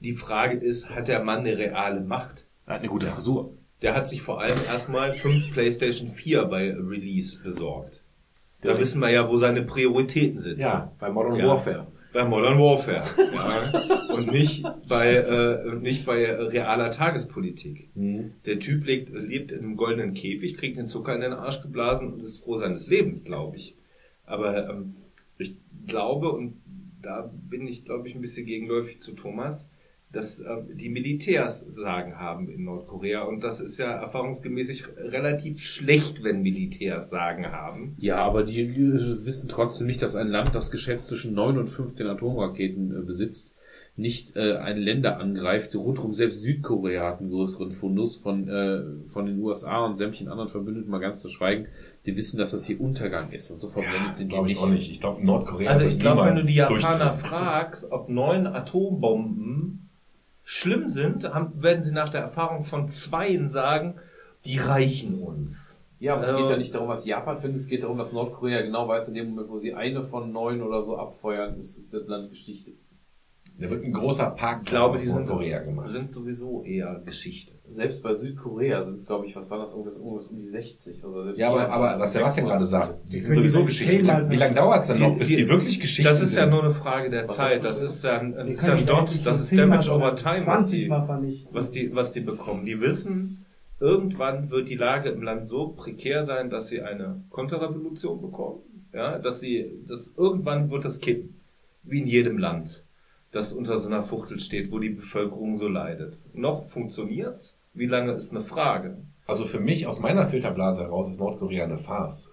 Die 0.00 0.14
Frage 0.14 0.56
ist, 0.56 0.90
hat 0.90 1.08
der 1.08 1.22
Mann 1.22 1.40
eine 1.40 1.56
reale 1.58 2.00
Macht? 2.00 2.46
Er 2.66 2.74
hat 2.74 2.80
eine 2.80 2.88
gute 2.88 3.06
Frisur. 3.06 3.52
Der 3.82 3.94
hat 3.94 4.08
sich 4.08 4.22
vor 4.22 4.40
allem 4.40 4.58
erstmal 4.68 5.12
fünf 5.12 5.52
PlayStation 5.52 6.10
4 6.12 6.44
bei 6.44 6.72
Release 6.74 7.42
besorgt. 7.42 8.02
Da 8.62 8.78
wissen 8.78 9.00
wir 9.00 9.10
ja, 9.10 9.28
wo 9.28 9.36
seine 9.36 9.62
Prioritäten 9.62 10.38
sitzen. 10.38 10.60
Ja, 10.60 10.92
bei 10.98 11.10
Modern 11.10 11.36
Ja. 11.36 11.46
Warfare. 11.46 11.86
Bei 12.16 12.24
Modern 12.24 12.58
Warfare. 12.58 13.04
ja. 13.34 14.14
Und 14.14 14.32
nicht 14.32 14.64
bei, 14.88 15.16
äh, 15.16 15.74
nicht 15.74 16.06
bei 16.06 16.24
realer 16.34 16.90
Tagespolitik. 16.90 17.94
Mhm. 17.94 18.32
Der 18.46 18.58
Typ 18.58 18.86
lebt, 18.86 19.12
lebt 19.12 19.52
in 19.52 19.58
einem 19.58 19.76
goldenen 19.76 20.14
Käfig, 20.14 20.56
kriegt 20.56 20.78
den 20.78 20.88
Zucker 20.88 21.14
in 21.14 21.20
den 21.20 21.34
Arsch 21.34 21.60
geblasen 21.60 22.14
und 22.14 22.22
ist 22.22 22.38
froh 22.38 22.56
seines 22.56 22.86
Lebens, 22.86 23.22
glaube 23.22 23.58
ich. 23.58 23.76
Aber 24.24 24.66
ähm, 24.70 24.94
ich 25.36 25.56
glaube, 25.86 26.32
und 26.32 26.54
da 27.02 27.30
bin 27.50 27.66
ich, 27.66 27.84
glaube 27.84 28.08
ich, 28.08 28.14
ein 28.14 28.22
bisschen 28.22 28.46
gegenläufig 28.46 29.02
zu 29.02 29.12
Thomas, 29.12 29.70
dass 30.16 30.40
ähm, 30.40 30.68
die 30.74 30.88
Militärs 30.88 31.60
Sagen 31.60 32.18
haben 32.18 32.48
in 32.48 32.64
Nordkorea. 32.64 33.22
Und 33.22 33.44
das 33.44 33.60
ist 33.60 33.78
ja 33.78 33.92
erfahrungsgemäß 33.92 34.82
relativ 34.96 35.60
schlecht, 35.60 36.24
wenn 36.24 36.42
Militärs 36.42 37.10
Sagen 37.10 37.52
haben. 37.52 37.94
ja, 37.98 38.16
aber 38.16 38.42
die 38.42 38.60
äh, 38.62 39.24
wissen 39.24 39.48
trotzdem 39.48 39.86
nicht, 39.86 40.02
dass 40.02 40.16
ein 40.16 40.28
Land, 40.28 40.54
das 40.54 40.70
geschätzt 40.70 41.08
zwischen 41.08 41.34
9 41.34 41.58
und 41.58 41.68
15 41.68 42.06
Atomraketen 42.06 42.96
äh, 42.96 43.02
besitzt, 43.02 43.54
nicht 43.98 44.36
äh, 44.36 44.56
ein 44.56 44.76
Länder 44.76 45.18
angreift. 45.18 45.74
Rundherum 45.74 46.12
selbst 46.12 46.42
Südkorea 46.42 47.08
hat 47.08 47.20
einen 47.20 47.30
größeren 47.30 47.72
Fundus 47.72 48.18
von, 48.18 48.46
äh, 48.48 49.08
von 49.08 49.26
den 49.26 49.38
USA 49.38 49.86
und 49.86 49.96
sämtlichen 49.96 50.28
anderen 50.28 50.50
Verbündeten 50.50 50.90
mal 50.90 50.98
ganz 50.98 51.22
zu 51.22 51.28
schweigen. 51.30 51.66
Die 52.04 52.14
wissen, 52.14 52.38
dass 52.38 52.50
das 52.50 52.66
hier 52.66 52.80
Untergang 52.80 53.30
ist 53.30 53.50
und 53.50 53.58
so 53.58 53.68
verblendet 53.68 54.16
sind 54.16 54.30
die 54.30 54.34
Glaube 54.34 54.50
ich 54.50 54.58
nicht. 54.58 54.64
auch 54.66 54.70
nicht. 54.70 54.90
Ich 54.90 55.00
glaube, 55.00 55.24
Nordkorea 55.24 55.70
Also 55.70 55.86
ich 55.86 55.98
glaube, 55.98 56.26
wenn 56.26 56.36
du 56.36 56.42
die 56.42 56.54
Japaner 56.54 57.14
fragst, 57.14 57.90
ob 57.90 58.10
neun 58.10 58.46
Atombomben 58.46 59.85
schlimm 60.48 60.88
sind, 60.88 61.24
haben, 61.34 61.60
werden 61.60 61.82
sie 61.82 61.90
nach 61.92 62.08
der 62.10 62.20
Erfahrung 62.20 62.64
von 62.64 62.88
zweien 62.88 63.48
sagen, 63.48 63.96
die 64.44 64.58
reichen 64.58 65.20
uns. 65.20 65.80
Ja, 65.98 66.14
aber 66.14 66.22
es 66.22 66.28
Also- 66.28 66.40
geht 66.40 66.50
ja 66.50 66.56
nicht 66.56 66.72
darum, 66.72 66.88
was 66.88 67.04
Japan 67.04 67.40
findet, 67.40 67.60
es 67.60 67.66
geht 67.66 67.82
darum, 67.82 67.98
dass 67.98 68.12
Nordkorea 68.12 68.62
genau 68.62 68.86
weiß, 68.86 69.08
in 69.08 69.14
dem 69.14 69.30
Moment, 69.30 69.48
wo 69.50 69.58
sie 69.58 69.74
eine 69.74 70.04
von 70.04 70.30
neun 70.30 70.62
oder 70.62 70.84
so 70.84 70.96
abfeuern, 70.96 71.58
ist, 71.58 71.76
ist 71.76 71.92
das 71.92 72.06
Land 72.06 72.30
Geschichte. 72.30 72.70
Da 73.58 73.70
wird 73.70 73.84
ein 73.84 73.92
großer 73.92 74.30
Park 74.30 74.60
Ich 74.64 74.68
glaube, 74.68 74.98
die 74.98 75.06
sind, 75.06 75.16
Nordkorea 75.16 75.60
gemacht. 75.62 75.88
sind 75.90 76.12
sowieso 76.12 76.62
eher 76.62 77.00
Geschichte. 77.06 77.52
Selbst 77.74 78.02
bei 78.02 78.14
Südkorea 78.14 78.84
sind 78.84 78.98
es, 78.98 79.06
glaube 79.06 79.26
ich, 79.26 79.34
was 79.34 79.50
war 79.50 79.58
das, 79.58 79.72
irgendwas, 79.72 79.96
irgendwas 79.96 80.26
um 80.28 80.38
die 80.38 80.46
60. 80.46 81.02
Also 81.02 81.24
selbst 81.24 81.38
Ja, 81.38 81.48
aber, 81.50 81.70
aber 81.70 81.98
was 82.00 82.12
Sebastian 82.12 82.46
gerade 82.46 82.66
sagt, 82.66 83.10
die 83.10 83.18
sind 83.18 83.34
sowieso 83.34 83.64
Geschichte. 83.64 83.98
Wie 83.98 84.06
lange 84.06 84.36
lang 84.36 84.54
dauert's 84.54 84.88
denn 84.88 84.98
noch, 85.00 85.16
bis 85.16 85.28
die, 85.28 85.36
die- 85.36 85.48
wirklich 85.48 85.80
Geschichte 85.80 86.08
Das 86.08 86.20
ist 86.20 86.34
ja 86.36 86.42
sind? 86.42 86.50
nur 86.52 86.64
eine 86.64 86.72
Frage 86.74 87.08
der 87.08 87.26
Was 87.28 87.36
Zeit. 87.36 87.64
Das 87.64 87.80
ist 87.80 88.04
ja 88.04 88.18
ein, 88.20 88.34
das 88.34 88.46
ist 88.48 88.60
kann 88.60 88.68
ja 88.70 88.76
ein 88.76 88.86
Dot, 88.86 89.26
das 89.26 89.40
ist 89.40 89.58
Damage 89.58 89.90
over 89.90 90.14
Time, 90.14 90.34
was 90.36 90.44
20 90.44 90.80
die, 90.84 90.90
was 91.50 91.70
die, 91.70 91.94
was 91.94 92.12
die 92.12 92.20
bekommen. 92.20 92.66
Die 92.66 92.78
wissen, 92.80 93.46
irgendwann 93.80 94.50
wird 94.50 94.68
die 94.68 94.76
Lage 94.76 95.08
im 95.08 95.22
Land 95.22 95.46
so 95.46 95.68
prekär 95.68 96.24
sein, 96.24 96.50
dass 96.50 96.68
sie 96.68 96.82
eine 96.82 97.22
Konterrevolution 97.30 98.20
bekommen. 98.20 98.60
Ja, 98.92 99.18
dass 99.18 99.40
sie, 99.40 99.80
dass 99.86 100.12
irgendwann 100.16 100.70
wird 100.70 100.84
es 100.84 101.00
kippen. 101.00 101.40
Wie 101.82 102.00
in 102.00 102.06
jedem 102.06 102.38
Land, 102.38 102.84
das 103.36 103.52
unter 103.52 103.76
so 103.76 103.86
einer 103.88 104.02
Fuchtel 104.02 104.40
steht, 104.40 104.72
wo 104.72 104.78
die 104.78 104.88
Bevölkerung 104.88 105.54
so 105.56 105.68
leidet. 105.68 106.16
Noch 106.32 106.66
funktioniert's. 106.68 107.58
Wie 107.74 107.86
lange 107.86 108.12
ist 108.12 108.30
eine 108.34 108.40
Frage? 108.40 108.96
Also 109.26 109.44
für 109.44 109.60
mich 109.60 109.86
aus 109.86 110.00
meiner 110.00 110.26
Filterblase 110.28 110.82
heraus 110.84 111.10
ist 111.10 111.18
Nordkorea 111.20 111.64
eine 111.64 111.78
Farce. 111.78 112.30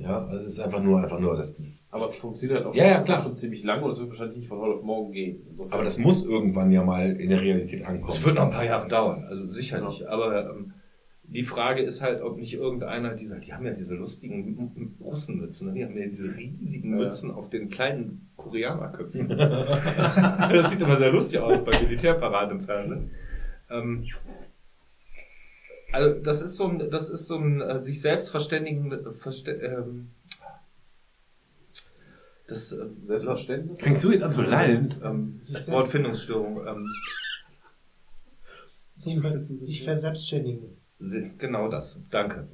Ja, 0.00 0.26
also 0.26 0.44
es 0.44 0.52
ist 0.54 0.60
einfach 0.60 0.82
nur, 0.82 1.00
einfach 1.02 1.18
nur, 1.18 1.34
das, 1.36 1.54
das 1.54 1.88
Aber 1.90 2.04
es 2.06 2.16
funktioniert 2.16 2.58
halt 2.58 2.66
auch 2.68 2.74
Ja, 2.74 2.84
ja, 2.86 2.96
schon, 2.96 3.04
klar. 3.06 3.22
schon 3.22 3.34
ziemlich 3.34 3.64
lange 3.64 3.84
und 3.84 3.90
es 3.92 3.98
wird 3.98 4.10
wahrscheinlich 4.10 4.36
nicht 4.36 4.48
von 4.48 4.58
heute 4.60 4.74
auf 4.76 4.82
morgen 4.82 5.12
gehen. 5.12 5.42
Insofern- 5.48 5.72
aber 5.72 5.84
das 5.84 5.98
muss 5.98 6.24
irgendwann 6.26 6.70
ja 6.70 6.84
mal 6.84 7.16
in 7.16 7.30
der 7.30 7.40
Realität 7.40 7.84
ankommen. 7.86 8.10
Es 8.12 8.24
wird 8.24 8.36
noch 8.36 8.44
ein 8.44 8.50
paar 8.50 8.64
Jahre 8.64 8.86
dauern, 8.88 9.24
also 9.28 9.50
sicher 9.50 9.80
nicht. 9.80 10.06
Aber 10.06 10.50
ähm, 10.50 10.74
die 11.32 11.44
Frage 11.44 11.82
ist 11.82 12.02
halt, 12.02 12.22
ob 12.22 12.38
nicht 12.38 12.54
irgendeiner 12.54 13.14
dieser, 13.14 13.38
die 13.38 13.52
haben 13.52 13.64
ja 13.64 13.72
diese 13.72 13.94
lustigen 13.94 14.96
Russenmützen, 15.00 15.68
ne? 15.68 15.74
die 15.74 15.84
haben 15.84 15.96
ja 15.96 16.06
diese 16.06 16.36
riesigen 16.36 16.96
Mützen 16.96 17.30
auf 17.30 17.48
den 17.50 17.68
kleinen 17.68 18.28
Koreanerköpfen. 18.36 19.28
das 19.38 20.70
sieht 20.70 20.80
immer 20.80 20.98
sehr 20.98 21.12
lustig 21.12 21.38
aus 21.38 21.64
bei 21.64 21.80
Militärparaden 21.80 22.58
im 22.58 22.64
Fernsehen. 22.64 23.10
Ähm, 23.70 24.04
also 25.92 26.20
das 26.20 26.42
ist 26.42 26.56
so 26.56 26.66
ein, 26.66 26.90
das 26.90 27.08
ist 27.08 27.26
so 27.26 27.36
ein 27.36 27.60
äh, 27.60 27.80
sich 27.80 28.00
selbst 28.00 28.30
verständigen, 28.30 28.90
äh, 28.90 29.12
verste 29.12 29.52
ähm, 29.52 30.10
das 32.48 32.72
äh, 32.72 32.86
Selbstverständnis. 33.06 33.80
Fängst 33.80 34.02
du 34.02 34.10
jetzt 34.10 34.24
an 34.24 34.32
zu 34.32 34.42
lallen? 34.42 34.96
ähm, 35.04 35.40
Wortfindungsstörung. 35.68 36.66
Ähm, 36.66 36.84
Sich, 38.96 39.18
sich 39.60 39.84
verselbstständigen. 39.84 40.79
Genau 41.00 41.68
das, 41.68 41.98
danke. 42.10 42.46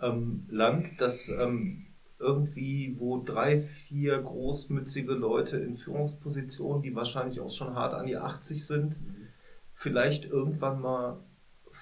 Ähm, 0.00 0.46
Land, 0.50 0.90
das 0.98 1.28
ähm, 1.28 1.86
irgendwie, 2.18 2.94
wo 2.98 3.22
drei, 3.22 3.58
vier 3.60 4.18
großmützige 4.20 5.14
Leute 5.14 5.56
in 5.56 5.74
Führungspositionen, 5.74 6.82
die 6.82 6.94
wahrscheinlich 6.94 7.40
auch 7.40 7.50
schon 7.50 7.74
hart 7.74 7.94
an 7.94 8.06
die 8.06 8.16
80 8.16 8.64
sind, 8.66 8.96
vielleicht 9.74 10.26
irgendwann 10.26 10.80
mal 10.80 11.18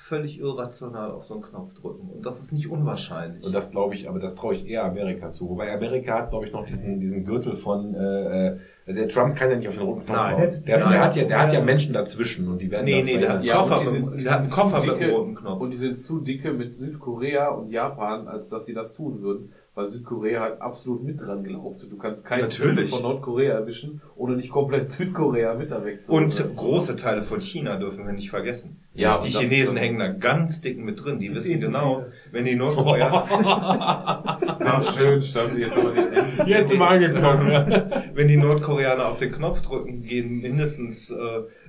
völlig 0.08 0.38
irrational 0.38 1.10
auf 1.10 1.24
so 1.26 1.34
einen 1.34 1.42
Knopf 1.42 1.74
drücken. 1.74 2.08
Und 2.08 2.24
das 2.24 2.38
ist 2.40 2.52
nicht 2.52 2.70
unwahrscheinlich. 2.70 3.42
Und 3.44 3.52
das 3.52 3.70
glaube 3.72 3.94
ich, 3.96 4.08
aber 4.08 4.20
das 4.20 4.36
traue 4.36 4.54
ich 4.54 4.68
eher 4.68 4.84
Amerika 4.84 5.30
zu. 5.30 5.48
Wobei 5.48 5.72
Amerika 5.74 6.14
hat, 6.14 6.30
glaube 6.30 6.46
ich, 6.46 6.52
noch 6.52 6.64
diesen, 6.64 7.00
diesen 7.00 7.24
Gürtel 7.24 7.56
von, 7.56 7.94
äh, 7.94 8.46
äh, 8.86 8.94
der 8.94 9.08
Trump 9.08 9.34
kann 9.34 9.50
ja 9.50 9.56
nicht 9.56 9.66
auf 9.68 9.74
den 9.74 9.82
roten 9.82 10.04
Knopf 10.06 10.16
Nein. 10.16 10.36
Selbst 10.36 10.68
der, 10.68 10.78
der, 10.78 11.00
hat 11.00 11.16
ja, 11.16 11.24
der 11.24 11.38
hat 11.40 11.52
ja 11.52 11.60
Menschen 11.60 11.92
dazwischen 11.92 12.46
und 12.48 12.58
die 12.62 12.70
werden 12.70 12.84
Nee, 12.84 12.96
das 12.98 13.04
nee, 13.04 13.18
der 13.18 13.32
hat-. 13.32 13.44
Ja, 13.44 13.56
Koffer 13.62 13.78
die 13.78 13.84
mit- 13.84 13.90
sind, 13.90 14.16
die 14.20 14.30
hat 14.30 14.40
einen 14.42 14.50
Koffer 14.50 14.76
zu 14.80 14.86
mit 14.86 14.90
einem 14.90 15.00
dicke, 15.00 15.12
roten 15.12 15.34
Knopf. 15.34 15.60
Und 15.60 15.70
die 15.72 15.76
sind 15.76 15.98
zu 15.98 16.20
dicke 16.20 16.52
mit 16.52 16.74
Südkorea 16.74 17.48
und 17.48 17.70
Japan, 17.70 18.28
als 18.28 18.48
dass 18.48 18.64
sie 18.66 18.74
das 18.74 18.94
tun 18.94 19.20
würden. 19.22 19.52
Weil 19.76 19.88
Südkorea 19.88 20.40
halt 20.40 20.62
absolut 20.62 21.04
mit 21.04 21.20
dran 21.20 21.44
glaubt. 21.44 21.82
Du 21.82 21.98
kannst 21.98 22.24
keinen 22.24 22.44
Natürlich. 22.44 22.88
Von 22.88 23.02
Nordkorea 23.02 23.52
erwischen, 23.52 24.00
ohne 24.16 24.34
nicht 24.34 24.48
komplett 24.48 24.88
Südkorea 24.88 25.52
mit 25.52 25.70
da 25.70 25.84
wegzuholen. 25.84 26.24
Und 26.24 26.56
große 26.56 26.96
Teile 26.96 27.22
von 27.22 27.42
China 27.42 27.76
dürfen 27.76 28.06
wir 28.06 28.14
nicht 28.14 28.30
vergessen. 28.30 28.78
Ja, 28.94 29.20
die 29.20 29.28
Chinesen 29.28 29.76
ist- 29.76 29.82
hängen 29.82 29.98
da 29.98 30.08
ganz 30.08 30.62
dick 30.62 30.78
mit 30.78 31.04
drin. 31.04 31.18
Die 31.18 31.34
wissen 31.34 31.60
genau, 31.60 31.96
viele. 31.96 32.12
wenn 32.32 32.44
die 32.46 32.56
Nordkoreaner, 32.56 33.26
Ja, 34.60 34.80
schön, 34.82 35.20
stand 35.20 35.58
jetzt 35.58 35.76
aber 35.76 35.92
die 35.92 36.16
Enden. 36.16 36.46
Jetzt 36.46 36.74
mal 36.74 36.96
angekommen, 36.96 37.82
wenn 38.14 38.28
die 38.28 38.38
Nordkoreaner 38.38 39.06
auf 39.08 39.18
den 39.18 39.30
Knopf 39.30 39.60
drücken, 39.60 40.02
gehen 40.04 40.40
mindestens 40.40 41.10
äh, 41.10 41.16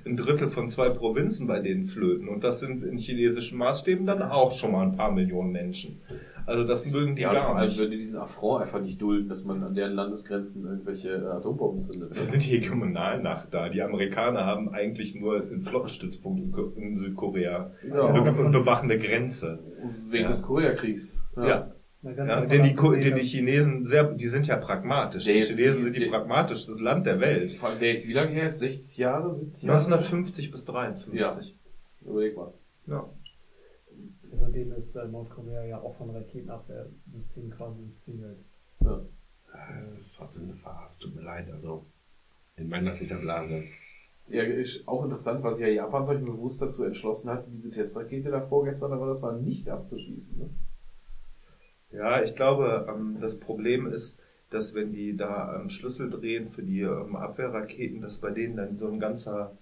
ein 0.06 0.16
Drittel 0.16 0.48
von 0.48 0.70
zwei 0.70 0.88
Provinzen 0.88 1.46
bei 1.46 1.60
denen 1.60 1.84
flöten. 1.86 2.28
Und 2.28 2.42
das 2.42 2.60
sind 2.60 2.82
in 2.84 2.96
chinesischen 2.96 3.58
Maßstäben 3.58 4.06
dann 4.06 4.22
auch 4.22 4.52
schon 4.52 4.72
mal 4.72 4.82
ein 4.86 4.96
paar 4.96 5.12
Millionen 5.12 5.52
Menschen. 5.52 6.00
Also 6.48 6.64
das 6.64 6.86
mögen 6.86 7.14
die 7.14 7.22
Ja, 7.22 7.30
und 7.30 7.36
vor 7.38 7.46
gar 7.48 7.56
allem 7.56 7.68
nicht. 7.68 7.78
würden 7.78 7.90
die 7.90 7.98
diesen 7.98 8.16
Affront 8.16 8.62
einfach 8.62 8.80
nicht 8.80 9.00
dulden, 9.02 9.28
dass 9.28 9.44
man 9.44 9.62
an 9.62 9.74
deren 9.74 9.92
Landesgrenzen 9.92 10.64
irgendwelche 10.64 11.08
äh, 11.10 11.26
Atombomben 11.26 11.82
zündet. 11.82 12.10
Das 12.12 12.30
sind 12.30 12.44
die 12.46 12.50
Hegemonalnacht 12.52 13.52
da. 13.52 13.68
Die 13.68 13.82
Amerikaner 13.82 14.46
haben 14.46 14.70
eigentlich 14.70 15.14
nur 15.14 15.42
einen 15.42 15.60
Flottenstützpunkt 15.60 16.40
in 16.40 16.52
Ko- 16.52 16.72
in 16.76 16.98
Südkorea 16.98 17.70
Ja, 17.86 18.00
und 18.02 18.50
bewachen 18.52 18.90
eine 18.90 18.98
Grenze. 18.98 19.58
wegen 20.10 20.22
Ja. 20.24 20.28
des 20.30 20.42
Koreakriegs. 20.42 21.20
Ja. 21.36 21.72
Ja, 22.02 22.12
davon 22.12 22.48
denn 22.48 22.62
die, 22.62 22.74
denn 22.74 23.14
die 23.16 23.20
Chinesen 23.22 23.84
sehr, 23.84 24.04
die 24.04 24.28
sind 24.28 24.46
ja 24.46 24.56
pragmatisch. 24.56 25.24
Die 25.24 25.32
Chinesen 25.42 25.82
sind 25.82 25.96
die 25.96 26.06
pragmatischste 26.06 26.72
Land 26.74 27.04
der 27.06 27.20
Welt. 27.20 27.52
Vor 27.56 27.70
allem 27.70 27.78
der 27.80 27.92
jetzt 27.92 28.06
wie 28.06 28.12
lange 28.12 28.30
her 28.30 28.46
ist? 28.46 28.60
60 28.60 28.96
Jahre, 28.98 29.34
70 29.34 29.64
Jahre? 29.64 29.78
1950 29.80 30.50
bis 30.52 30.64
53. 30.64 31.54
Überleg 32.06 32.36
mal. 32.36 32.52
Ja. 32.86 33.04
Seitdem 34.38 34.72
ist 34.72 34.94
äh, 34.96 35.06
Nordkorea 35.06 35.64
ja 35.64 35.80
auch 35.80 35.96
von 35.96 36.10
Raketenabwehrsystemen 36.10 37.50
quasi 37.50 37.82
umzingelt. 37.82 38.38
Ja. 38.80 39.00
Das 39.96 40.06
ist 40.06 40.16
trotzdem 40.16 40.44
eine 40.44 40.54
Farce, 40.54 40.98
tut 40.98 41.14
mir 41.14 41.22
leid, 41.22 41.50
also 41.50 41.86
in 42.56 42.68
meiner 42.68 42.94
Filterblase. 42.94 43.64
Ja, 44.28 44.42
ist 44.42 44.86
auch 44.86 45.04
interessant, 45.04 45.42
weil 45.42 45.54
sich 45.54 45.66
ja 45.66 45.72
Japan 45.72 46.04
solch 46.04 46.22
bewusst 46.22 46.60
dazu 46.60 46.84
entschlossen 46.84 47.30
hat, 47.30 47.46
diese 47.48 47.70
Testrakete 47.70 48.30
da 48.30 48.42
vorgestern, 48.42 48.92
aber 48.92 49.06
das 49.06 49.22
war 49.22 49.32
nicht 49.32 49.70
abzuschießen. 49.70 50.38
Ne? 50.38 50.50
Ja, 51.90 52.22
ich 52.22 52.34
glaube, 52.34 52.86
ähm, 52.90 53.18
das 53.20 53.40
Problem 53.40 53.86
ist, 53.86 54.20
dass 54.50 54.74
wenn 54.74 54.92
die 54.92 55.16
da 55.16 55.54
am 55.54 55.70
Schlüssel 55.70 56.10
drehen 56.10 56.50
für 56.50 56.62
die 56.62 56.82
ähm, 56.82 57.16
Abwehrraketen, 57.16 58.02
dass 58.02 58.18
bei 58.18 58.30
denen 58.30 58.56
dann 58.56 58.76
so 58.76 58.88
ein 58.88 59.00
ganzer, 59.00 59.56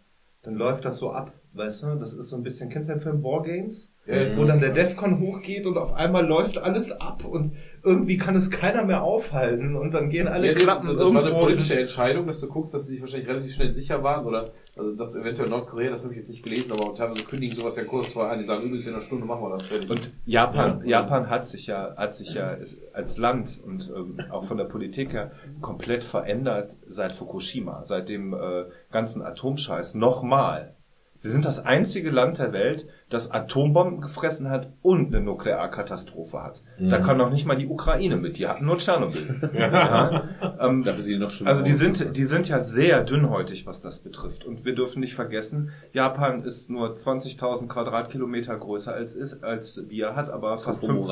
dann 0.47 0.55
läuft 0.55 0.85
das 0.85 0.99
so 0.99 1.11
ab, 1.11 1.33
weißt 1.55 1.83
du? 1.83 1.87
Das 1.97 2.13
ist 2.13 2.29
so 2.29 2.37
ein 2.37 2.45
bisschen, 2.45 2.71
kennst 2.71 2.89
du 2.89 2.93
den 2.93 3.01
Film 3.01 3.25
Wargames? 3.25 3.93
Ja, 4.07 4.37
Wo 4.37 4.45
dann 4.45 4.61
der 4.61 4.71
Defcon 4.71 5.19
hochgeht 5.19 5.67
und 5.67 5.77
auf 5.77 5.93
einmal 5.93 6.25
läuft 6.25 6.59
alles 6.59 6.93
ab 6.93 7.25
und 7.25 7.57
irgendwie 7.83 8.17
kann 8.17 8.37
es 8.37 8.49
keiner 8.49 8.85
mehr 8.85 9.03
aufhalten 9.03 9.75
und 9.75 9.93
dann 9.93 10.09
gehen 10.09 10.29
alle 10.29 10.47
ja, 10.47 10.55
Klappen 10.55 10.97
das 10.97 11.13
war 11.13 11.27
eine 11.27 11.35
politische 11.35 11.81
Entscheidung, 11.81 12.29
dass 12.29 12.39
du 12.39 12.47
guckst, 12.47 12.73
dass 12.73 12.87
sie 12.87 12.93
sich 12.93 13.01
wahrscheinlich 13.01 13.29
relativ 13.29 13.55
schnell 13.55 13.75
sicher 13.75 14.05
waren 14.05 14.25
oder 14.25 14.51
also 14.77 14.95
das 14.95 15.15
eventuell 15.15 15.49
Nordkorea, 15.49 15.91
das 15.91 16.03
habe 16.03 16.13
ich 16.13 16.19
jetzt 16.19 16.29
nicht 16.29 16.43
gelesen, 16.43 16.73
aber 16.73 16.95
teilweise 16.95 17.25
kündigen 17.25 17.57
sowas 17.57 17.77
ja 17.77 17.85
kurz 17.85 18.09
vorher 18.09 18.33
an, 18.33 18.39
die 18.39 18.45
sagen 18.45 18.63
übrigens 18.63 18.87
in 18.87 18.93
einer 18.93 19.03
Stunde 19.03 19.25
machen 19.27 19.43
wir 19.43 19.51
das 19.51 19.67
fertig. 19.67 19.91
Und 19.91 20.13
Japan, 20.27 20.83
Ja. 20.85 21.01
Japan 21.01 21.31
hat 21.31 21.49
sich 21.49 21.67
ja, 21.67 21.97
hat 21.97 22.15
sich 22.15 22.35
ja 22.35 22.57
als 22.93 23.17
Land 23.17 23.59
und 23.65 23.91
ähm, 23.95 24.21
auch 24.31 24.47
von 24.47 24.59
der 24.59 24.67
Politik 24.67 25.13
her 25.13 25.33
komplett 25.63 26.05
verändert 26.05 26.73
seit 26.87 27.13
Fukushima, 27.13 27.85
seit 27.85 28.09
dem 28.09 28.35
äh, 28.35 28.67
ganzen 28.93 29.23
Atomscheiß. 29.23 29.95
Nochmal. 29.95 30.76
Sie 31.19 31.31
sind 31.31 31.45
das 31.45 31.65
einzige 31.65 32.11
Land 32.11 32.39
der 32.39 32.53
Welt, 32.53 32.87
das 33.09 33.31
Atombomben 33.31 34.01
gefressen 34.01 34.51
hat 34.51 34.73
und 34.83 35.15
eine 35.15 35.25
Nuklearkatastrophe 35.25 36.43
hat. 36.43 36.63
Da 36.79 36.99
kann 36.99 37.17
noch 37.17 37.31
nicht 37.31 37.47
mal 37.47 37.57
die 37.57 37.67
Ukraine 37.67 38.17
mit, 38.17 38.39
die 38.39 38.47
hatten 38.47 38.67
nur 38.67 38.79
Tschernobyl. 38.79 39.51
ja. 39.55 40.29
ähm, 40.61 40.85
die 40.85 41.19
noch 41.19 41.31
schlimmer 41.31 41.51
also 41.51 41.65
die 41.65 41.73
sind, 41.73 42.17
die 42.17 42.25
sind 42.25 42.49
ja 42.49 42.61
sehr 42.61 43.03
dünnhäutig, 43.05 43.67
was 43.67 43.81
das 43.81 44.01
betrifft. 44.01 44.45
Und 44.45 44.65
wir 44.65 44.75
dürfen 44.75 45.01
nicht 45.01 45.15
vergessen, 45.15 45.71
Japan 45.93 46.45
ist 46.45 46.71
nur 46.71 46.95
20.000 46.95 47.69
Quadratkilometer 47.69 48.57
größer 48.57 48.93
als 48.93 49.15
ist, 49.15 49.43
als 49.43 49.89
wir, 49.89 50.17
hat 50.17 50.31
aber 50.31 50.57
fast, 50.57 50.85
fünf, 50.85 51.07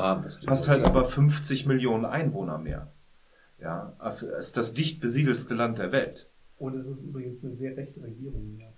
fast 0.45 0.67
halt 0.67 0.83
aber 0.83 1.05
50 1.05 1.65
Millionen 1.65 2.05
Einwohner 2.05 2.57
mehr. 2.57 2.91
Ja, 3.59 3.93
ist 4.37 4.57
das 4.57 4.73
dicht 4.73 4.99
besiedelste 4.99 5.55
Land 5.55 5.79
der 5.79 5.91
Welt. 5.91 6.29
Und 6.57 6.75
es 6.75 6.87
ist 6.87 7.03
übrigens 7.03 7.43
eine 7.43 7.55
sehr 7.55 7.75
rechte 7.75 8.01
Regierung 8.01 8.45
in 8.45 8.59
Japan. 8.59 8.74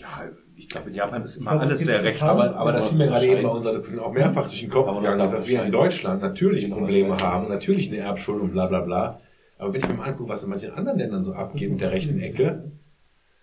Ja, 0.00 0.24
ich 0.56 0.68
glaube, 0.68 0.88
in 0.90 0.94
Japan 0.96 1.22
ist 1.22 1.36
immer 1.36 1.50
glaube, 1.52 1.64
es 1.66 1.70
alles 1.72 1.84
sehr 1.84 2.02
rechts. 2.02 2.22
Aber, 2.22 2.54
aber 2.56 2.72
das 2.72 2.84
was 2.84 2.90
fiel 2.90 2.98
mir 2.98 3.06
gerade 3.06 3.26
eben 3.26 3.42
bei 3.42 3.48
unserer 3.48 3.74
Diskussion 3.78 4.00
auch 4.04 4.12
mehrfach 4.12 4.48
durch 4.48 4.60
den 4.60 4.70
Kopf 4.70 4.86
gegangen, 4.88 5.18
da 5.18 5.24
ist, 5.26 5.32
dass 5.32 5.48
wir 5.48 5.62
in? 5.64 5.72
Deutschland 5.72 6.22
natürlich 6.22 6.70
Probleme 6.70 7.16
haben, 7.16 7.48
natürlich 7.48 7.88
eine 7.88 7.98
Erbschuld 7.98 8.42
und 8.42 8.52
bla 8.52 8.66
bla 8.66 8.80
bla. 8.80 9.18
Aber 9.58 9.72
wenn 9.72 9.80
ich 9.80 9.88
mir 9.88 9.96
mal 9.96 10.08
angucke, 10.10 10.30
was 10.30 10.42
in 10.44 10.50
manchen 10.50 10.72
anderen 10.72 10.98
Ländern 10.98 11.22
so 11.22 11.32
abgeht 11.32 11.70
mit 11.70 11.80
der 11.80 11.90
rechten 11.92 12.20
Ecke, 12.20 12.70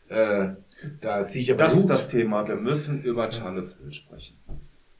äh, 0.10 0.48
da 1.02 1.26
ziehe 1.28 1.42
ich 1.44 1.52
aber 1.52 1.64
Das 1.64 1.74
ist 1.76 1.88
Blut. 1.88 1.98
das 2.00 2.08
Thema. 2.10 2.48
Wir 2.48 2.56
müssen 2.56 3.02
über 3.02 3.32
Charlottesville 3.32 3.92
sprechen. 3.92 4.38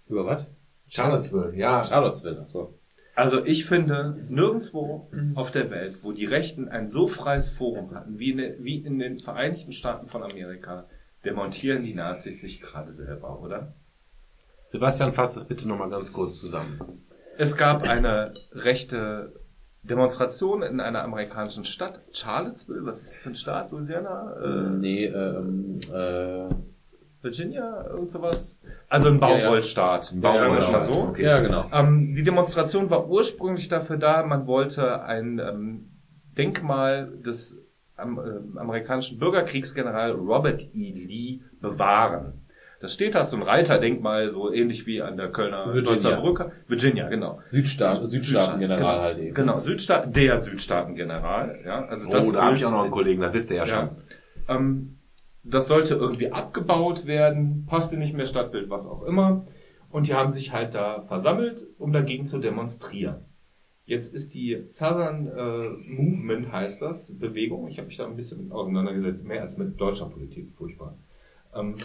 Über 0.10 0.26
was? 0.26 0.46
Charlottesville, 0.88 1.54
ja. 1.56 1.84
Charlottesville, 1.84 2.40
achso. 2.42 2.74
Also 3.16 3.46
ich 3.46 3.66
finde, 3.66 4.18
nirgendwo 4.30 5.10
auf 5.36 5.50
der 5.52 5.70
Welt, 5.72 6.00
wo 6.02 6.12
die 6.12 6.26
Rechten 6.26 6.68
ein 6.68 6.88
so 6.88 7.08
freies 7.08 7.48
Forum 7.50 7.94
hatten, 7.96 8.20
wie 8.20 8.32
in, 8.32 8.38
den- 8.38 8.64
wie 8.64 8.78
in 8.78 9.00
den 9.00 9.20
Vereinigten 9.20 9.72
Staaten 9.72 10.08
von 10.10 10.22
Amerika, 10.22 10.86
demontieren 11.26 11.84
die 11.84 11.94
Nazis 11.94 12.42
sich 12.42 12.62
gerade 12.62 12.92
selber, 12.92 13.40
oder? 13.42 13.74
Sebastian, 14.72 15.14
fass 15.14 15.36
das 15.36 15.48
bitte 15.48 15.68
nochmal 15.68 15.90
ganz 15.90 16.12
kurz 16.14 16.40
zusammen. 16.40 16.80
Es 17.38 17.56
gab 17.58 17.84
eine 17.84 18.34
rechte 18.54 19.34
Demonstration 19.84 20.64
in 20.64 20.80
einer 20.80 21.04
amerikanischen 21.04 21.64
Stadt, 21.64 22.00
Charlottesville, 22.12 22.86
was 22.86 23.02
ist 23.02 23.12
das 23.14 23.16
für 23.18 23.30
ein 23.30 23.36
Staat, 23.36 23.72
Louisiana? 23.72 24.34
Äh, 24.42 24.70
Nee, 24.72 25.06
ähm, 25.06 25.80
äh, 25.94 26.50
Virginia, 27.22 27.86
irgend 27.88 28.12
sowas? 28.12 28.60
Also 28.90 29.10
ein 29.10 29.20
Ja, 29.20 29.30
ja. 29.30 29.44
Baumwollstaat, 29.44 30.06
sagen 30.06 30.22
wir 30.22 30.30
es 30.30 30.40
mal 30.40 30.44
Baumwollstaat, 30.48 30.84
so. 30.84 30.94
okay. 30.94 31.24
ja 31.24 31.40
genau. 31.40 31.70
Ähm, 31.72 32.16
die 32.16 32.24
Demonstration 32.24 32.90
war 32.90 33.08
ursprünglich 33.08 33.68
dafür 33.68 33.98
da, 33.98 34.24
man 34.26 34.48
wollte 34.48 35.02
ein 35.04 35.40
ähm, 35.40 35.90
Denkmal 36.38 37.12
des 37.26 37.62
amerikanischen 37.98 39.18
Bürgerkriegsgeneral 39.18 40.12
Robert 40.12 40.62
E. 40.74 40.92
Lee 40.92 41.40
bewahren. 41.62 42.42
Das 42.82 42.94
steht 42.94 43.16
da, 43.16 43.24
so 43.24 43.38
ein 43.38 43.42
Reiterdenkmal, 43.42 44.30
so 44.30 44.52
ähnlich 44.52 44.86
wie 44.86 45.02
an 45.02 45.18
der 45.18 45.30
Kölner 45.30 45.74
Virginia. 45.74 46.20
Brücke. 46.20 46.52
Virginia, 46.68 47.08
genau. 47.10 47.40
Südstaat, 47.46 48.06
Südstaaten-General 48.06 48.78
genau. 48.80 49.02
halt 49.02 49.18
eben. 49.20 49.34
Genau, 49.34 49.60
Südstaat, 49.62 50.16
der 50.16 50.42
Südstaatengeneral. 50.42 51.60
Ja, 51.66 51.86
also 51.86 52.08
Oh, 52.08 52.32
da 52.32 52.44
habe 52.44 52.58
ich 52.58 52.66
auch 52.66 52.72
noch 52.72 52.84
einen 52.84 52.92
Kollegen, 52.92 53.22
das 53.22 53.34
wisst 53.34 53.50
ihr 53.50 53.58
ja, 53.58 53.66
schon. 53.66 53.90
ähm, 54.50 54.98
das 55.44 55.68
sollte 55.68 55.96
irgendwie 55.96 56.32
abgebaut 56.32 57.06
werden, 57.06 57.66
passte 57.66 57.98
nicht 57.98 58.14
mehr 58.14 58.26
Stadtbild, 58.26 58.70
was 58.70 58.86
auch 58.86 59.04
immer. 59.04 59.46
Und 59.90 60.08
die 60.08 60.14
haben 60.14 60.32
sich 60.32 60.52
halt 60.52 60.76
da 60.76 61.04
versammelt, 61.08 61.66
um 61.78 61.94
dagegen 61.94 62.26
zu 62.26 62.40
demonstrieren. 62.40 63.26
Jetzt 63.86 64.14
ist 64.16 64.34
die 64.34 64.62
Southern 64.66 65.28
äh, 65.28 65.70
Movement, 65.92 66.52
heißt 66.52 66.82
das, 66.82 67.12
Bewegung. 67.20 67.68
Ich 67.68 67.78
habe 67.78 67.88
mich 67.88 67.98
da 67.98 68.06
ein 68.06 68.16
bisschen 68.16 68.44
mit 68.46 68.52
auseinandergesetzt, 68.52 69.24
mehr 69.26 69.42
als 69.44 69.58
mit 69.58 69.80
deutscher 69.80 70.08
Politik, 70.08 70.50
furchtbar. 70.58 70.96
Ähm, 71.56 71.76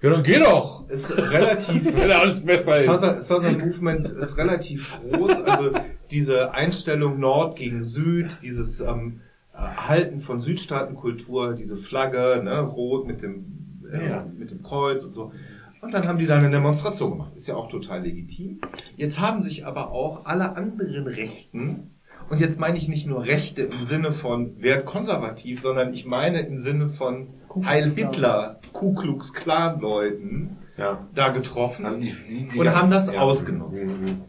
Ja, 0.00 0.10
dann 0.10 0.22
geh 0.22 0.38
doch! 0.38 0.88
ist 0.88 1.14
relativ 1.14 1.84
Wenn 1.94 2.10
alles 2.10 2.40
besser 2.44 2.78
ist. 2.78 2.86
Southern, 2.86 3.18
Southern 3.20 3.58
Movement 3.58 4.08
ist 4.08 4.36
relativ 4.38 4.90
groß. 5.12 5.42
Also 5.42 5.72
diese 6.10 6.52
Einstellung 6.54 7.20
Nord 7.20 7.56
gegen 7.58 7.84
Süd, 7.84 8.38
dieses 8.42 8.80
ähm, 8.80 9.20
Erhalten 9.52 10.20
von 10.22 10.40
Südstaatenkultur, 10.40 11.52
diese 11.54 11.76
Flagge, 11.76 12.40
ne, 12.42 12.60
rot 12.60 13.06
mit 13.06 13.22
dem, 13.22 13.44
äh, 13.92 14.08
Ja. 14.08 14.26
mit 14.38 14.50
dem 14.52 14.62
Kreuz 14.62 15.04
und 15.04 15.12
so. 15.12 15.32
Und 15.80 15.92
dann 15.94 16.08
haben 16.08 16.18
die 16.18 16.26
da 16.26 16.36
eine 16.38 16.50
Demonstration 16.50 17.10
gemacht. 17.12 17.32
Ist 17.34 17.46
ja 17.48 17.54
auch 17.54 17.68
total 17.68 18.02
legitim. 18.02 18.60
Jetzt 18.96 19.20
haben 19.20 19.42
sich 19.42 19.64
aber 19.66 19.92
auch 19.92 20.24
alle 20.26 20.56
anderen 20.56 21.06
Rechten, 21.06 21.94
und 22.30 22.40
jetzt 22.40 22.60
meine 22.60 22.76
ich 22.76 22.88
nicht 22.88 23.06
nur 23.06 23.24
Rechte 23.24 23.62
im 23.62 23.84
Sinne 23.86 24.12
von 24.12 24.60
wertkonservativ, 24.60 25.60
sondern 25.62 25.94
ich 25.94 26.04
meine 26.04 26.40
im 26.42 26.58
Sinne 26.58 26.88
von 26.90 27.28
Heil. 27.64 27.90
Hitler, 27.94 28.60
Ku 28.72 28.94
Klux 28.94 29.32
Klan 29.32 29.80
Leuten, 29.80 30.58
Ja. 30.76 31.08
da 31.14 31.30
getroffen 31.30 31.86
Also 31.86 32.00
die, 32.00 32.12
die, 32.28 32.48
die 32.48 32.58
und 32.58 32.68
haben 32.74 32.90
das 32.90 33.10
ja. 33.10 33.20
ausgenutzt. 33.20 33.86
Mhm. 33.86 34.22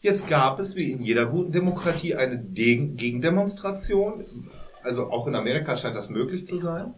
Jetzt 0.00 0.28
gab 0.28 0.58
es, 0.58 0.74
wie 0.74 0.90
in 0.90 1.02
jeder 1.02 1.26
guten 1.26 1.52
Demokratie, 1.52 2.14
eine 2.14 2.38
De 2.38 2.88
Gegendemonstration. 2.88 4.24
Also 4.82 5.10
auch 5.10 5.26
in 5.26 5.34
Amerika 5.34 5.76
scheint 5.76 5.96
das 5.96 6.10
möglich 6.10 6.46
zu 6.46 6.58
sein. 6.58 6.92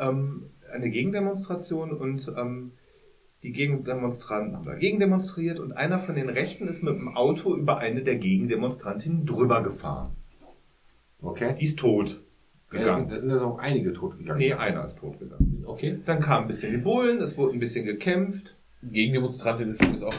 Ähm, 0.00 0.50
eine 0.72 0.90
Gegendemonstration 0.90 1.92
und 1.92 2.32
ähm, 2.36 2.72
die 3.42 3.52
Gegendemonstranten 3.52 4.54
haben 4.56 4.64
dagegen 4.64 5.00
demonstriert 5.00 5.58
und 5.58 5.72
einer 5.72 5.98
von 5.98 6.14
den 6.14 6.28
Rechten 6.28 6.68
ist 6.68 6.82
mit 6.82 6.94
dem 6.94 7.14
Auto 7.16 7.56
über 7.56 7.78
eine 7.78 8.02
der 8.02 8.16
Gegendemonstrantinnen 8.16 9.26
drüber 9.26 9.62
gefahren. 9.62 10.10
Okay. 11.20 11.54
Die 11.58 11.64
ist 11.64 11.78
tot 11.78 12.20
Ja, 12.72 12.78
gegangen. 12.78 13.08
da 13.08 13.20
sind 13.20 13.30
jetzt 13.30 13.42
auch 13.42 13.58
einige 13.58 13.92
tot 13.92 14.18
gegangen. 14.18 14.38
Nee, 14.38 14.52
einer 14.54 14.84
ist 14.84 14.98
tot 14.98 15.18
gegangen. 15.18 15.64
Okay. 15.66 15.98
Dann 16.06 16.20
kam 16.20 16.42
ein 16.42 16.46
bisschen 16.48 16.72
die 16.72 16.78
Bullen, 16.78 17.20
es 17.20 17.36
wurde 17.36 17.54
ein 17.54 17.60
bisschen 17.60 17.84
gekämpft. 17.84 18.56
Gegendemonstrantin 18.82 19.68
ist 19.68 19.80
übrigens 19.82 20.02
auch. 20.02 20.14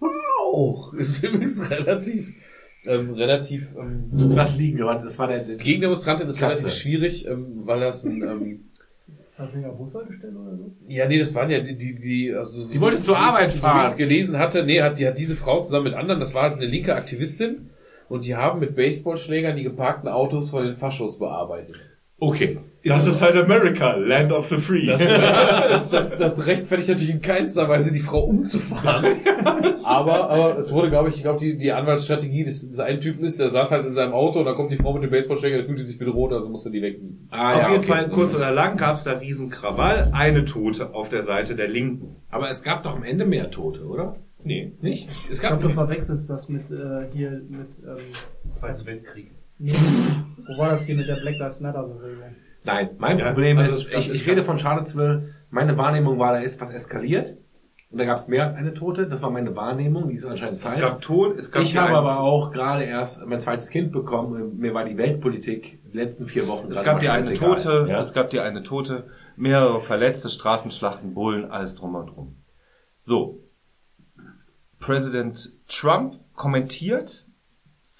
Wow! 0.00 0.92
Ist 0.98 1.22
übrigens 1.22 1.70
relativ, 1.70 2.32
ähm, 2.84 3.10
relativ, 3.14 3.68
ähm, 3.78 4.10
Lass 4.14 4.56
liegen, 4.56 4.80
aber 4.82 4.96
das 4.96 5.18
war 5.18 5.28
der, 5.28 5.44
der 5.44 5.56
Gegendemonstrantin 5.56 6.28
ist 6.28 6.38
Katze. 6.38 6.62
relativ 6.62 6.78
schwierig, 6.78 7.26
ähm, 7.26 7.62
weil 7.66 7.80
das 7.80 8.04
ein, 8.04 8.22
ähm, 8.22 8.64
Hast 9.38 9.54
du 9.54 9.58
ihn 9.58 9.64
auf 9.66 9.76
Bushaltestelle 9.76 10.32
oder 10.38 10.56
so? 10.56 10.72
ja, 10.88 11.06
nee, 11.06 11.18
das 11.18 11.34
waren 11.34 11.50
ja 11.50 11.60
die, 11.60 11.76
die, 11.76 11.94
die 11.94 12.32
also. 12.34 12.68
Die 12.68 12.80
wollte 12.80 13.02
zur 13.02 13.14
so 13.16 13.20
wie 13.20 13.24
ich- 13.24 13.28
Arbeit 13.28 13.50
So 13.50 13.56
wie 13.58 13.60
fahren. 13.60 13.80
ich 13.82 13.86
es 13.88 13.96
gelesen 13.96 14.38
hatte, 14.38 14.64
nee, 14.64 14.80
hat, 14.80 14.98
die 14.98 15.06
hat 15.06 15.18
diese 15.18 15.36
Frau 15.36 15.60
zusammen 15.60 15.84
mit 15.84 15.94
anderen, 15.94 16.20
das 16.20 16.32
war 16.34 16.44
halt 16.44 16.54
eine 16.54 16.66
linke 16.66 16.94
Aktivistin, 16.94 17.70
und 18.08 18.24
die 18.24 18.34
haben 18.36 18.60
mit 18.60 18.74
Baseballschlägern 18.76 19.56
die 19.56 19.62
geparkten 19.64 20.08
Autos 20.08 20.50
von 20.50 20.64
den 20.64 20.74
Faschos 20.76 21.18
bearbeitet. 21.18 21.76
Okay. 22.18 22.58
Das 22.88 23.06
ist 23.06 23.20
halt 23.20 23.36
America, 23.36 23.96
Land 23.96 24.32
of 24.32 24.46
the 24.46 24.58
Free. 24.58 24.86
Das, 24.86 25.00
das, 25.00 25.90
das, 25.90 26.16
das 26.16 26.46
rechtfertigt 26.46 26.88
natürlich 26.88 27.14
in 27.14 27.20
keinster 27.20 27.68
Weise, 27.68 27.92
die 27.92 27.98
Frau 28.00 28.24
umzufahren. 28.24 29.12
aber, 29.84 30.30
aber 30.30 30.58
es 30.58 30.72
wurde, 30.72 30.90
glaube 30.90 31.08
ich, 31.08 31.16
ich 31.16 31.22
glaube, 31.22 31.40
die, 31.40 31.56
die 31.58 31.72
Anwaltsstrategie 31.72 32.44
des, 32.44 32.68
des 32.68 32.78
einen 32.78 33.00
Typen 33.00 33.24
ist, 33.24 33.40
der 33.40 33.50
saß 33.50 33.72
halt 33.72 33.86
in 33.86 33.92
seinem 33.92 34.12
Auto 34.12 34.38
und 34.38 34.44
da 34.44 34.52
kommt 34.52 34.70
die 34.70 34.76
Frau 34.76 34.92
mit 34.92 35.02
dem 35.02 35.10
Baseballschläger, 35.10 35.56
der 35.56 35.66
fühlte 35.66 35.82
sich 35.82 35.98
bedroht, 35.98 36.32
also 36.32 36.48
musste 36.48 36.70
die 36.70 36.80
weg. 36.80 37.00
Ah, 37.30 37.54
auf 37.54 37.62
ja, 37.62 37.70
jeden 37.72 37.84
okay. 37.84 37.92
Fall, 37.92 38.08
kurz 38.08 38.34
oder 38.34 38.52
lang, 38.52 38.76
gab 38.76 38.98
es 38.98 39.04
da 39.04 39.12
riesen 39.12 39.50
Krawall, 39.50 40.10
eine 40.12 40.44
Tote 40.44 40.94
auf 40.94 41.08
der 41.08 41.22
Seite 41.22 41.56
der 41.56 41.68
Linken. 41.68 42.16
Aber 42.30 42.48
es 42.48 42.62
gab 42.62 42.84
doch 42.84 42.94
am 42.94 43.02
Ende 43.02 43.26
mehr 43.26 43.50
Tote, 43.50 43.84
oder? 43.84 44.16
Nee. 44.44 44.72
Nicht? 44.80 45.08
Es 45.28 45.38
Ich 45.38 45.42
gab 45.42 45.58
glaube, 45.58 45.74
du 45.74 45.74
verwechselst 45.74 46.30
das 46.30 46.48
mit 46.48 46.70
äh, 46.70 47.10
hier 47.12 47.42
mit 47.48 47.82
ähm, 47.84 48.52
Zweiter 48.52 48.86
Weltkrieg. 48.86 49.32
Nee, 49.58 49.74
wo 50.46 50.58
war 50.58 50.70
das 50.70 50.84
hier 50.86 50.96
mit 50.96 51.08
der 51.08 51.16
Black 51.16 51.38
Lives 51.38 51.60
Matter 51.60 51.82
Bewegung? 51.84 52.34
Nein, 52.64 52.90
mein 52.98 53.18
Ja, 53.18 53.26
Problem 53.26 53.58
also 53.58 53.76
ist, 53.76 53.92
es 53.92 54.06
ich, 54.06 54.10
es 54.10 54.22
ich 54.22 54.28
rede 54.28 54.44
von 54.44 54.58
Charlottesville. 54.58 55.34
Meine 55.50 55.76
Wahrnehmung 55.76 56.18
war, 56.18 56.32
da 56.32 56.40
ist 56.40 56.60
was 56.60 56.72
eskaliert. 56.72 57.36
Und 57.88 57.98
da 57.98 58.04
gab 58.04 58.16
es 58.16 58.26
mehr 58.26 58.42
als 58.42 58.54
eine 58.54 58.74
Tote. 58.74 59.06
Das 59.08 59.22
war 59.22 59.30
meine 59.30 59.54
Wahrnehmung. 59.54 60.08
Die 60.08 60.16
ist 60.16 60.24
anscheinend 60.24 60.58
Es 60.58 60.72
falsch. 60.72 60.80
gab 60.80 61.00
Tod, 61.00 61.38
es 61.38 61.52
gab 61.52 61.62
ich 61.62 61.76
habe 61.76 61.94
aber 61.96 62.18
auch 62.18 62.50
gerade 62.50 62.82
erst 62.84 63.24
mein 63.24 63.40
zweites 63.40 63.70
Kind 63.70 63.92
bekommen. 63.92 64.58
Mir 64.58 64.74
war 64.74 64.84
die 64.84 64.98
Weltpolitik 64.98 65.80
die 65.92 65.96
letzten 65.96 66.26
vier 66.26 66.48
Wochen 66.48 66.68
Es 66.68 66.82
gab 66.82 66.98
die 66.98 67.08
eine. 67.08 67.32
Tote, 67.34 67.86
Ja? 67.88 68.00
es 68.00 68.12
gab 68.12 68.30
die 68.30 68.40
eine 68.40 68.64
Tote, 68.64 69.04
mehrere 69.36 69.80
Verletzte, 69.80 70.28
Straßenschlachten, 70.30 71.14
Bullen, 71.14 71.48
alles 71.50 71.76
drum 71.76 71.94
und 71.94 72.06
drum. 72.08 72.36
So. 72.98 73.38
Präsident 74.80 75.52
Trump 75.68 76.14
kommentiert 76.34 77.25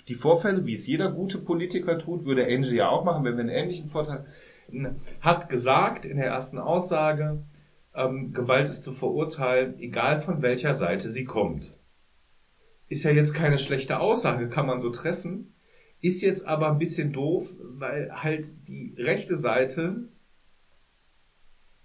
die 0.08 0.14
Vorfälle, 0.14 0.64
wie 0.66 0.72
es 0.72 0.86
jeder 0.86 1.10
gute 1.10 1.38
Politiker 1.38 1.98
tut, 1.98 2.24
würde 2.24 2.46
Angie 2.46 2.76
ja 2.76 2.88
auch 2.88 3.04
machen, 3.04 3.24
wenn 3.24 3.34
wir 3.34 3.40
einen 3.40 3.48
ähnlichen 3.50 3.86
Vorteil 3.86 4.26
hat 5.20 5.48
gesagt 5.48 6.06
in 6.06 6.16
der 6.16 6.26
ersten 6.26 6.58
Aussage, 6.58 7.42
ähm, 7.94 8.32
Gewalt 8.32 8.68
ist 8.68 8.82
zu 8.82 8.92
verurteilen, 8.92 9.78
egal 9.78 10.20
von 10.22 10.42
welcher 10.42 10.74
Seite 10.74 11.08
sie 11.08 11.24
kommt. 11.24 11.72
Ist 12.88 13.04
ja 13.04 13.10
jetzt 13.10 13.32
keine 13.32 13.58
schlechte 13.58 13.98
Aussage, 14.00 14.48
kann 14.48 14.66
man 14.66 14.80
so 14.80 14.90
treffen. 14.90 15.52
Ist 16.00 16.20
jetzt 16.20 16.46
aber 16.46 16.70
ein 16.70 16.78
bisschen 16.78 17.12
doof, 17.12 17.52
weil 17.60 18.10
halt 18.12 18.48
die 18.68 18.94
rechte 18.98 19.36
Seite 19.36 20.08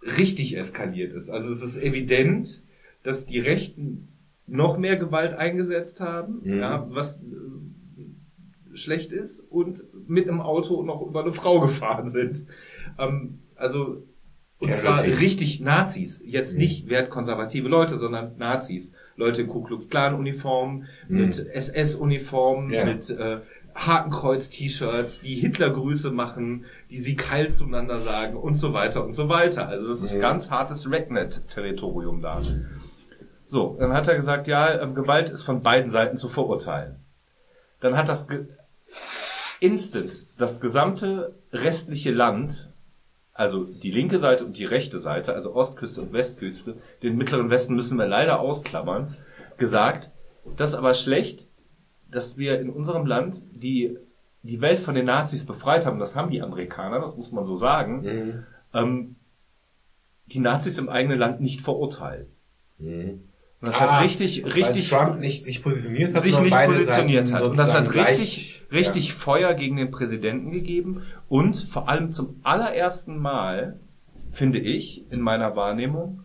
richtig 0.03 0.58
eskaliert 0.58 1.14
ist. 1.14 1.30
Also 1.30 1.50
es 1.50 1.64
ist 1.64 1.77
evident, 1.77 2.64
dass 3.03 3.25
die 3.25 3.40
Rechten 3.40 4.08
noch 4.48 4.77
mehr 4.77 4.98
Gewalt 4.98 5.33
eingesetzt 5.33 6.01
haben, 6.01 6.41
Mhm. 6.43 6.59
ja, 6.59 6.85
was 6.90 7.22
schlecht 8.74 9.11
ist 9.11 9.40
und 9.51 9.83
mit 10.08 10.27
einem 10.27 10.41
Auto 10.41 10.83
noch 10.83 11.01
über 11.01 11.22
eine 11.22 11.33
Frau 11.33 11.59
gefahren 11.67 12.09
sind. 12.09 12.45
Ähm, 13.00 13.40
also 13.56 14.03
und 14.59 14.69
Ja, 14.69 14.75
zwar 14.75 15.01
richtig. 15.03 15.19
richtig 15.22 15.59
Nazis, 15.61 16.22
jetzt 16.24 16.53
Mhm. 16.53 16.59
nicht 16.59 16.90
wertkonservative 16.90 17.67
Leute, 17.67 17.98
sondern 17.98 18.38
Nazis. 18.38 18.93
Leute 19.16 19.41
in 19.41 19.48
Ku 19.48 19.61
Klux 19.64 19.90
Klan 19.90 20.14
Uniformen, 20.16 20.85
Mhm. 21.08 21.17
mit 21.17 21.40
SS-Uniformen, 21.53 22.72
Ja. 22.72 22.85
mit 22.85 23.09
äh, 23.09 23.40
Hakenkreuz-T-Shirts, 23.74 25.22
die 25.22 25.35
Hitlergrüße 25.35 26.11
machen, 26.11 26.66
die 26.90 26.98
sie 27.00 27.16
keil 27.16 27.51
zueinander 27.53 28.00
sagen 28.00 28.35
und 28.35 28.58
so 28.59 28.74
weiter 28.74 29.03
und 29.06 29.14
so 29.14 29.30
weiter. 29.30 29.67
Also 29.67 29.88
das 29.88 30.01
ist 30.01 30.16
Ja. 30.16 30.22
ganz 30.22 30.51
hartes 30.51 30.90
Rednet-Territorium 30.90 32.22
da. 32.22 32.41
So, 33.48 33.75
dann 33.80 33.93
hat 33.93 34.08
er 34.08 34.16
gesagt, 34.16 34.48
ja, 34.48 34.82
ähm, 34.82 34.93
Gewalt 34.95 35.30
ist 35.30 35.43
von 35.43 35.61
beiden 35.61 35.90
Seiten 35.91 36.17
zu 36.17 36.30
verurteilen. 36.30 36.95
Dann 37.80 37.98
hat 37.98 38.09
das 38.09 38.27
instant 39.61 40.25
das 40.38 40.59
gesamte 40.59 41.35
restliche 41.53 42.11
Land, 42.11 42.69
also 43.31 43.64
die 43.64 43.91
linke 43.91 44.19
Seite 44.19 44.43
und 44.43 44.57
die 44.57 44.65
rechte 44.65 44.99
Seite, 44.99 45.33
also 45.33 45.56
Ostküste 45.56 46.01
und 46.01 46.11
Westküste, 46.11 46.75
den 47.01 47.15
mittleren 47.15 47.49
Westen 47.49 47.75
müssen 47.75 47.98
wir 47.98 48.07
leider 48.07 48.41
ausklammern, 48.41 49.15
gesagt, 49.57 50.11
das 50.57 50.72
ist 50.72 50.75
aber 50.75 50.95
schlecht, 50.95 51.48
dass 52.09 52.38
wir 52.38 52.59
in 52.59 52.69
unserem 52.69 53.06
Land 53.06 53.41
die, 53.51 53.98
die 54.43 54.59
Welt 54.59 54.80
von 54.80 54.95
den 54.95 55.06
Nazis 55.06 55.45
befreit 55.45 55.85
haben. 55.85 55.99
Das 55.99 56.15
haben 56.15 56.31
die 56.31 56.41
Amerikaner, 56.41 56.99
das 56.99 57.15
muss 57.15 57.31
man 57.31 57.45
so 57.45 57.53
sagen. 57.56 58.01
Mhm. 58.01 58.45
Ähm, 58.73 59.15
die 60.25 60.40
Nazis 60.40 60.77
im 60.77 60.90
eigenen 60.90 61.19
Land 61.19 61.40
nicht 61.40 61.61
verurteilt. 61.61 62.27
Mhm. 62.80 63.22
Und 63.61 63.67
das 63.67 63.75
Ah, 63.80 63.98
hat 63.98 64.03
richtig, 64.03 64.43
richtig 64.43 64.91
Weil 64.91 65.06
Trump 65.06 65.19
nicht 65.19 65.43
sich 65.43 65.61
positioniert 65.61 66.15
hat, 66.15 66.23
sich 66.23 66.40
nicht 66.40 66.51
beide 66.51 66.73
positioniert 66.73 67.27
Seiten 67.27 67.43
hat. 67.43 67.51
Und 67.51 67.57
das 67.59 67.73
hat 67.75 67.93
richtig, 67.93 68.64
gleich- 68.69 68.85
richtig 68.88 69.14
Feuer 69.14 69.53
gegen 69.53 69.75
den 69.75 69.91
Präsidenten 69.91 70.49
gegeben 70.51 71.03
und 71.30 71.56
vor 71.57 71.88
allem 71.88 72.11
zum 72.11 72.40
allerersten 72.41 73.19
Mal, 73.19 73.80
finde 74.31 74.57
ich, 74.59 75.11
in 75.11 75.22
meiner 75.22 75.56
Wahrnehmung, 75.56 76.23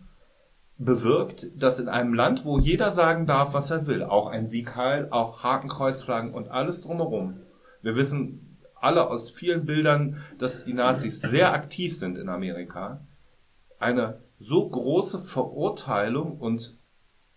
bewirkt, 0.79 1.47
dass 1.55 1.79
in 1.79 1.89
einem 1.89 2.13
Land, 2.13 2.43
wo 2.45 2.57
jeder 2.59 2.89
sagen 2.89 3.25
darf, 3.27 3.53
was 3.53 3.69
er 3.71 3.85
will, 3.87 4.03
auch 4.03 4.27
ein 4.27 4.47
Siegheil, 4.47 5.07
auch 5.11 5.43
Hakenkreuzflaggen 5.43 6.33
und 6.33 6.49
alles 6.49 6.81
drumherum. 6.81 7.35
Wir 7.83 7.95
wissen 7.95 8.57
alle 8.79 9.07
aus 9.09 9.29
vielen 9.29 9.65
Bildern, 9.65 10.23
dass 10.39 10.65
die 10.65 10.73
Nazis 10.73 11.21
sehr 11.21 11.53
aktiv 11.53 11.97
sind 11.99 12.17
in 12.17 12.29
Amerika. 12.29 13.01
Eine 13.79 14.19
so 14.39 14.67
große 14.69 15.19
Verurteilung 15.19 16.37
und 16.39 16.76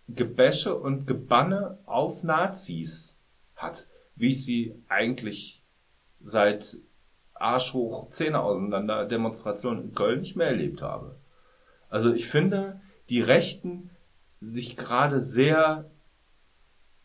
Gebäsche 0.07 0.75
und 0.75 1.07
Gebanne 1.07 1.77
auf 1.85 2.23
Nazis 2.23 3.17
hat, 3.55 3.87
wie 4.15 4.31
ich 4.31 4.43
sie 4.43 4.75
eigentlich 4.87 5.63
seit 6.19 6.77
Arsch 7.33 7.73
hoch 7.73 8.09
Zähne 8.09 8.41
auseinander 8.41 9.05
Demonstrationen 9.05 9.83
in 9.83 9.95
Köln 9.95 10.21
nicht 10.21 10.35
mehr 10.35 10.47
erlebt 10.47 10.81
habe. 10.81 11.17
Also 11.89 12.13
ich 12.13 12.29
finde, 12.29 12.81
die 13.09 13.21
Rechten 13.21 13.89
sich 14.39 14.77
gerade 14.77 15.19
sehr 15.19 15.89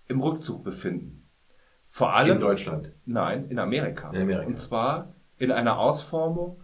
im 0.08 0.20
Rückzug 0.20 0.62
befinden. 0.62 1.26
Vor 1.89 2.15
allem 2.15 2.36
In 2.36 2.41
Deutschland. 2.41 2.92
Nein, 3.07 3.49
in 3.49 3.58
Amerika. 3.58 4.10
In 4.10 4.23
Amerika. 4.23 4.47
Und 4.47 4.58
zwar 4.58 5.15
in 5.39 5.50
einer 5.50 5.78
Ausformung. 5.78 6.60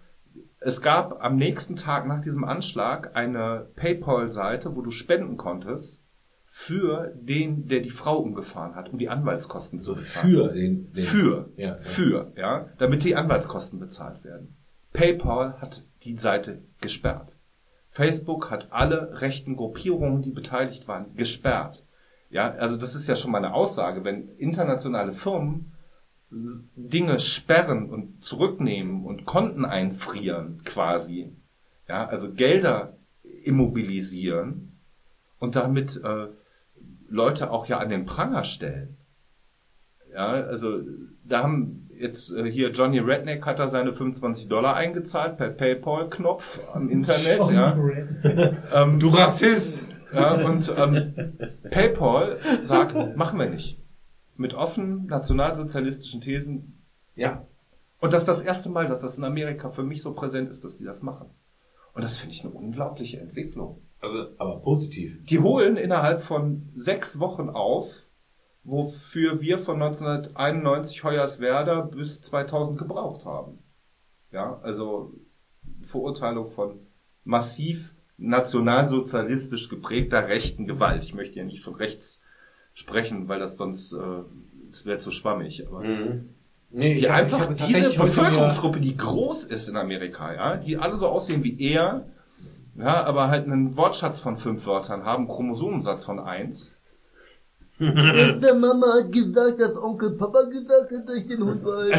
Es 0.60 0.80
gab 0.80 1.22
am 1.24 1.36
nächsten 1.36 1.76
Tag 1.76 2.06
nach 2.06 2.20
diesem 2.20 2.44
Anschlag 2.44 3.16
eine 3.16 3.66
PayPal-Seite, 3.76 4.76
wo 4.76 4.82
du 4.82 4.90
spenden 4.90 5.36
konntest 5.36 6.01
für 6.54 7.12
den, 7.16 7.66
der 7.66 7.80
die 7.80 7.90
Frau 7.90 8.18
umgefahren 8.18 8.74
hat, 8.74 8.92
um 8.92 8.98
die 8.98 9.08
Anwaltskosten 9.08 9.80
zu 9.80 9.94
bezahlen. 9.94 10.30
Für 10.30 10.48
den, 10.52 10.92
den 10.92 11.04
Für. 11.04 11.48
Ja, 11.56 11.64
ja. 11.64 11.80
Für, 11.80 12.32
ja, 12.36 12.68
damit 12.78 13.04
die 13.04 13.16
Anwaltskosten 13.16 13.80
bezahlt 13.80 14.22
werden. 14.22 14.54
PayPal 14.92 15.60
hat 15.62 15.82
die 16.04 16.16
Seite 16.18 16.62
gesperrt. 16.80 17.32
Facebook 17.90 18.50
hat 18.50 18.68
alle 18.70 19.22
rechten 19.22 19.56
Gruppierungen, 19.56 20.20
die 20.20 20.30
beteiligt 20.30 20.86
waren, 20.86 21.16
gesperrt. 21.16 21.84
Ja, 22.28 22.50
also 22.50 22.76
das 22.76 22.94
ist 22.94 23.08
ja 23.08 23.16
schon 23.16 23.30
mal 23.30 23.38
eine 23.38 23.54
Aussage, 23.54 24.04
wenn 24.04 24.28
internationale 24.36 25.12
Firmen 25.12 25.72
Dinge 26.76 27.18
sperren 27.18 27.88
und 27.90 28.22
zurücknehmen 28.22 29.04
und 29.04 29.24
Konten 29.24 29.64
einfrieren 29.64 30.62
quasi, 30.64 31.32
ja, 31.88 32.06
also 32.06 32.32
Gelder 32.32 32.96
immobilisieren 33.42 34.78
und 35.38 35.56
damit 35.56 36.00
äh, 36.02 36.28
Leute 37.12 37.50
auch 37.50 37.66
ja 37.66 37.78
an 37.78 37.90
den 37.90 38.06
Pranger 38.06 38.42
stellen. 38.42 38.96
Ja, 40.12 40.28
also 40.28 40.80
da 41.24 41.42
haben 41.42 41.88
jetzt 41.96 42.34
äh, 42.34 42.50
hier 42.50 42.70
Johnny 42.70 42.98
Redneck 42.98 43.46
hat 43.46 43.58
da 43.58 43.68
seine 43.68 43.92
25 43.92 44.48
Dollar 44.48 44.74
eingezahlt 44.74 45.36
per 45.38 45.50
PayPal-Knopf 45.50 46.58
am 46.74 46.88
Internet, 46.90 47.50
ja. 47.50 47.78
Ähm, 48.74 48.98
Du 48.98 49.08
Rassist! 49.08 49.86
ja, 50.12 50.34
und 50.34 50.72
ähm, 50.76 51.34
PayPal 51.70 52.38
sagt, 52.62 53.16
machen 53.16 53.38
wir 53.38 53.48
nicht. 53.48 53.78
Mit 54.36 54.54
offenen 54.54 55.06
nationalsozialistischen 55.06 56.20
Thesen. 56.20 56.82
Ja. 57.14 57.46
Und 58.00 58.12
das 58.12 58.22
ist 58.22 58.28
das 58.28 58.42
erste 58.42 58.68
Mal, 58.68 58.88
dass 58.88 59.00
das 59.00 59.16
in 59.16 59.24
Amerika 59.24 59.70
für 59.70 59.82
mich 59.82 60.02
so 60.02 60.12
präsent 60.12 60.50
ist, 60.50 60.64
dass 60.64 60.76
die 60.76 60.84
das 60.84 61.02
machen. 61.02 61.30
Und 61.94 62.04
das 62.04 62.16
finde 62.16 62.34
ich 62.34 62.44
eine 62.44 62.52
unglaubliche 62.52 63.20
Entwicklung. 63.20 63.82
Also, 64.02 64.26
aber 64.38 64.56
positiv. 64.60 65.16
Die 65.24 65.38
holen 65.38 65.76
innerhalb 65.76 66.22
von 66.22 66.68
sechs 66.74 67.18
Wochen 67.20 67.48
auf, 67.48 67.88
wofür 68.64 69.40
wir 69.40 69.58
von 69.60 69.80
1991 69.80 71.04
Hoyerswerda 71.04 71.80
bis 71.82 72.20
2000 72.20 72.78
gebraucht 72.78 73.24
haben. 73.24 73.62
Ja, 74.32 74.58
also 74.62 75.12
Verurteilung 75.82 76.48
von 76.48 76.80
massiv 77.24 77.92
nationalsozialistisch 78.18 79.68
geprägter 79.68 80.26
rechten 80.28 80.66
Gewalt. 80.66 81.04
Ich 81.04 81.14
möchte 81.14 81.38
ja 81.38 81.44
nicht 81.44 81.62
von 81.62 81.74
rechts 81.74 82.20
sprechen, 82.74 83.28
weil 83.28 83.38
das 83.38 83.56
sonst, 83.56 83.92
äh, 83.92 84.22
es 84.68 84.84
wäre 84.84 84.98
zu 84.98 85.10
schwammig. 85.10 85.66
Aber 85.66 85.80
Mhm. 85.80 86.28
Nee, 86.74 86.94
die 86.94 87.08
hab- 87.08 87.16
einfach 87.16 87.40
hab 87.40 87.56
diese 87.66 87.84
heute 87.88 87.98
mir- 87.98 88.04
Bevölkerungsgruppe, 88.06 88.80
die 88.80 88.96
groß 88.96 89.44
ist 89.44 89.68
in 89.68 89.76
Amerika, 89.76 90.32
ja, 90.34 90.56
die 90.56 90.78
alle 90.78 90.96
so 90.96 91.06
aussehen 91.06 91.42
wie 91.44 91.60
er, 91.60 92.06
ja, 92.74 93.04
aber 93.04 93.28
halt 93.28 93.46
einen 93.46 93.76
Wortschatz 93.76 94.20
von 94.20 94.36
fünf 94.36 94.66
Wörtern 94.66 95.04
haben, 95.04 95.28
Chromosomensatz 95.28 96.04
von 96.04 96.18
eins. 96.18 96.76
Der 97.78 98.54
Mama 98.54 98.86
hat 99.00 99.12
gesagt, 99.12 99.60
dass 99.60 99.76
Onkel 99.76 100.12
Papa 100.12 100.42
gesagt 100.44 100.92
hat, 100.92 101.08
dass 101.08 101.16
ich 101.16 101.26
den 101.26 101.42
Hund 101.42 101.64
behalte. 101.64 101.98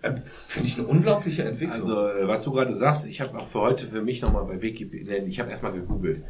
Finde 0.00 0.66
ich 0.66 0.78
eine 0.78 0.88
unglaubliche 0.88 1.44
Entwicklung. 1.44 1.72
Also, 1.72 2.08
äh, 2.08 2.26
was 2.26 2.44
du 2.44 2.52
gerade 2.52 2.74
sagst, 2.74 3.06
ich 3.06 3.20
habe 3.20 3.36
auch 3.38 3.48
für 3.48 3.60
heute 3.60 3.86
für 3.86 4.02
mich 4.02 4.22
nochmal 4.22 4.44
bei 4.46 4.60
Wikipedia, 4.60 5.16
ich 5.18 5.38
habe 5.38 5.50
erstmal 5.50 5.72
gegoogelt, 5.72 6.24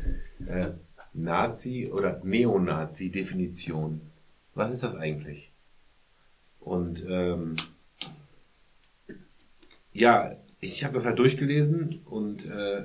äh, 0.47 0.73
Nazi 1.15 1.91
oder 1.93 2.21
Neonazi-Definition. 2.23 4.01
Was 4.55 4.71
ist 4.71 4.83
das 4.83 4.95
eigentlich? 4.95 5.53
Und 6.61 7.05
ähm, 7.09 7.57
ja, 9.93 10.37
ich 10.61 10.85
habe 10.85 10.95
das 10.95 11.07
halt 11.07 11.19
durchgelesen 11.19 12.01
und 12.05 12.45
äh, 12.51 12.83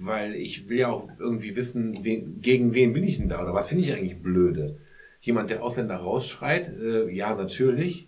weil 0.00 0.34
ich 0.34 0.68
will 0.68 0.78
ja 0.78 0.88
auch 0.88 1.08
irgendwie 1.18 1.56
wissen, 1.56 2.04
wen, 2.04 2.40
gegen 2.40 2.74
wen 2.74 2.92
bin 2.92 3.04
ich 3.04 3.16
denn 3.18 3.28
da 3.28 3.42
oder 3.42 3.54
was 3.54 3.68
finde 3.68 3.84
ich 3.84 3.92
eigentlich 3.92 4.20
blöde? 4.22 4.76
Jemand, 5.20 5.50
der 5.50 5.62
Ausländer 5.62 5.96
rausschreit, 5.96 6.68
äh, 6.80 7.10
ja 7.10 7.34
natürlich, 7.34 8.06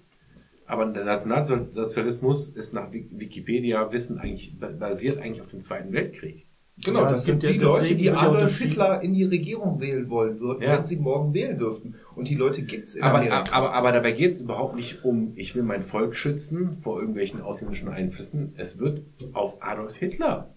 aber 0.65 0.87
der 0.87 1.05
Nationalsozialismus 1.05 2.47
ist 2.47 2.73
nach 2.73 2.93
Wik- 2.93 3.09
Wikipedia 3.11 3.91
Wissen 3.91 4.19
eigentlich 4.19 4.55
basiert 4.57 5.19
eigentlich 5.19 5.41
auf 5.41 5.49
dem 5.49 5.61
Zweiten 5.61 5.93
Weltkrieg. 5.93 6.47
Genau, 6.83 7.03
Ja, 7.03 7.11
das 7.11 7.25
sind 7.25 7.43
die 7.43 7.57
ja 7.57 7.63
Leute, 7.63 7.95
die 7.97 8.11
Adolf. 8.11 8.57
Hitler 8.57 9.03
in 9.03 9.13
die 9.13 9.25
Regierung 9.25 9.81
wählen 9.81 10.09
wollen 10.09 10.39
würden, 10.41 10.63
Ja. 10.63 10.79
wenn 10.79 10.85
sie 10.85 10.97
morgen 10.97 11.35
wählen 11.35 11.59
dürften. 11.59 11.95
Und 12.21 12.29
die 12.29 12.35
Leute 12.35 12.63
gibt's 12.63 12.95
in 12.95 13.03
Aber, 13.03 13.19
Amerika. 13.19 13.51
aber, 13.51 13.73
aber 13.73 13.93
dabei 13.93 14.13
geht 14.13 14.33
es 14.33 14.43
überhaupt 14.43 14.77
nicht 14.77 15.05
um, 15.07 15.33
ich 15.37 15.55
will 15.55 15.63
mein 15.63 15.85
Volk 15.85 16.15
schützen 16.15 16.77
vor 16.83 17.01
irgendwelchen 17.01 17.41
ausländischen 17.41 17.89
Einflüssen. 17.89 18.53
Es 18.59 18.79
wird 18.79 19.03
auf 19.33 19.55
Adolf 19.61 19.97
Hitler 19.97 20.55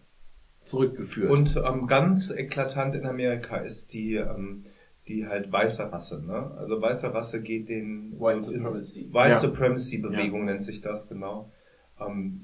zurückgeführt. 0.65 1.31
Und 1.31 1.55
ähm, 1.65 1.87
ganz 1.87 2.31
eklatant 2.31 2.95
in 2.95 3.05
Amerika 3.05 3.55
ist 3.57 3.93
die, 3.93 4.15
ähm, 4.15 4.65
die 5.07 5.25
halt 5.25 5.49
weiße 5.53 5.89
Rasse. 5.89 6.21
Ne? 6.21 6.51
Also 6.57 6.81
weiße 6.81 7.13
Rasse 7.13 7.41
geht 7.41 7.69
den 7.69 8.19
White 8.19 8.41
so 8.41 8.51
Supremacy. 8.51 9.07
White 9.13 9.29
Ja. 9.29 9.35
Supremacy 9.37 9.97
Bewegung 9.99 10.43
nennt 10.43 10.63
sich 10.63 10.81
das 10.81 11.07
genau. 11.07 11.49
Ähm, 11.97 12.41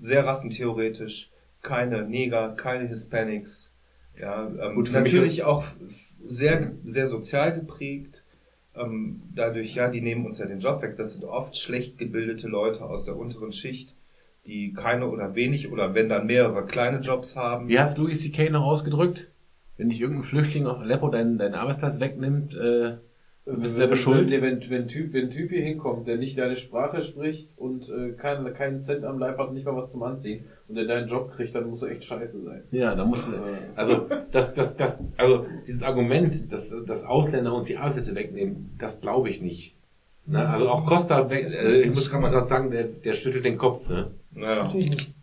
sehr 0.00 0.24
rassentheoretisch, 0.24 1.32
keine 1.60 2.02
Neger, 2.06 2.50
keine 2.50 2.86
Hispanics. 2.86 3.72
Ja, 4.16 4.46
ähm, 4.46 4.76
Gut, 4.76 4.92
natürlich 4.92 5.42
auch 5.42 5.64
sehr, 6.24 6.70
sehr 6.84 7.08
sozial 7.08 7.52
geprägt. 7.52 8.23
Ähm, 8.76 9.22
dadurch, 9.34 9.74
ja, 9.74 9.88
die 9.88 10.00
nehmen 10.00 10.26
uns 10.26 10.38
ja 10.38 10.46
den 10.46 10.58
Job 10.58 10.82
weg. 10.82 10.96
Das 10.96 11.12
sind 11.14 11.24
oft 11.24 11.56
schlecht 11.56 11.98
gebildete 11.98 12.48
Leute 12.48 12.84
aus 12.84 13.04
der 13.04 13.16
unteren 13.16 13.52
Schicht, 13.52 13.94
die 14.46 14.72
keine 14.72 15.08
oder 15.08 15.34
wenig 15.34 15.70
oder 15.70 15.94
wenn 15.94 16.08
dann 16.08 16.26
mehrere 16.26 16.66
kleine 16.66 17.00
Jobs 17.00 17.36
haben. 17.36 17.68
Wie 17.68 17.78
hat's 17.78 17.96
Louis 17.96 18.20
C.K. 18.20 18.50
noch 18.50 18.64
ausgedrückt? 18.64 19.30
Wenn 19.76 19.90
dich 19.90 20.00
irgendein 20.00 20.24
Flüchtling 20.24 20.66
aus 20.66 20.78
Aleppo 20.78 21.08
deinen, 21.08 21.38
deinen 21.38 21.54
Arbeitsplatz 21.54 22.00
wegnimmt, 22.00 22.54
äh, 22.54 22.96
bist 23.46 23.76
selber 23.76 23.96
schuld. 23.96 24.30
Wenn, 24.30 24.42
wenn, 24.42 24.70
wenn, 24.70 24.88
typ, 24.88 25.12
wenn 25.12 25.24
ein 25.24 25.30
Typ 25.30 25.50
hier 25.50 25.62
hinkommt, 25.62 26.06
der 26.06 26.16
nicht 26.16 26.38
deine 26.38 26.56
Sprache 26.56 27.02
spricht 27.02 27.50
und 27.58 27.88
äh, 27.90 28.12
keinen, 28.12 28.52
keinen 28.54 28.82
Cent 28.82 29.04
am 29.04 29.18
Leib 29.18 29.38
hat, 29.38 29.52
nicht 29.52 29.66
mal 29.66 29.76
was 29.76 29.90
zum 29.90 30.02
Anziehen 30.02 30.44
und 30.68 30.76
der 30.76 30.86
deinen 30.86 31.08
Job 31.08 31.32
kriegt, 31.32 31.54
dann 31.54 31.68
muss 31.68 31.82
er 31.82 31.90
echt 31.90 32.04
scheiße 32.04 32.40
sein. 32.42 32.62
Ja, 32.70 32.94
da 32.94 33.04
musst 33.04 33.28
du, 33.28 33.32
Äh, 33.36 33.38
also, 33.76 34.06
das, 34.32 34.54
das, 34.54 34.76
das, 34.76 35.00
also, 35.18 35.46
dieses 35.66 35.82
Argument, 35.82 36.50
dass, 36.50 36.74
dass 36.86 37.04
Ausländer 37.04 37.52
uns 37.52 37.66
die 37.66 37.76
Arbeitsplätze 37.76 38.14
wegnehmen, 38.14 38.74
das 38.78 39.00
glaube 39.00 39.28
ich 39.28 39.42
nicht. 39.42 39.74
Ne? 40.26 40.48
Also 40.48 40.70
auch 40.70 40.86
Costa, 40.86 41.28
äh, 41.30 41.82
ich 41.82 41.92
muss 41.94 42.10
gerade 42.10 42.22
mal 42.22 42.30
gerade 42.30 42.46
sagen, 42.46 42.70
der, 42.70 42.84
der 42.84 43.12
schüttelt 43.12 43.44
den 43.44 43.58
Kopf, 43.58 43.86
ne? 43.90 44.10
Naja. 44.32 44.64
Natürlich 44.64 44.90
nicht. 44.90 45.14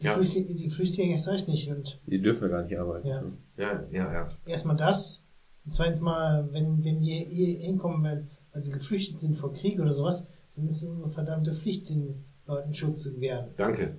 Die, 0.00 0.04
Ja. 0.04 0.14
Flüchtlinge, 0.14 0.54
die 0.54 0.70
Flüchtlinge 0.70 1.12
erst 1.12 1.28
recht 1.28 1.48
nicht. 1.48 1.70
Und 1.70 1.98
Die 2.06 2.20
dürfen 2.20 2.42
wir 2.42 2.48
gar 2.50 2.62
nicht 2.62 2.78
arbeiten. 2.78 3.08
Ja. 3.08 3.22
Ja, 3.56 3.82
ja, 3.90 4.12
ja. 4.12 4.28
erstmal 4.44 4.76
das. 4.76 5.24
Und 5.68 5.74
zweitens 5.74 6.00
mal, 6.00 6.48
wenn, 6.50 6.82
wenn 6.82 7.02
die 7.02 7.26
hier 7.30 7.58
hinkommen, 7.58 8.02
weil, 8.02 8.26
weil 8.54 8.62
sie 8.62 8.70
geflüchtet 8.70 9.20
sind 9.20 9.36
vor 9.36 9.52
Krieg 9.52 9.78
oder 9.78 9.92
sowas, 9.92 10.26
dann 10.56 10.66
ist 10.66 10.82
es 10.82 10.88
unsere 10.88 11.10
verdammte 11.10 11.54
Pflicht, 11.54 11.90
den 11.90 12.24
Leuten 12.46 12.72
Schutz 12.72 13.02
zu 13.02 13.12
gewähren. 13.12 13.50
Danke. 13.58 13.98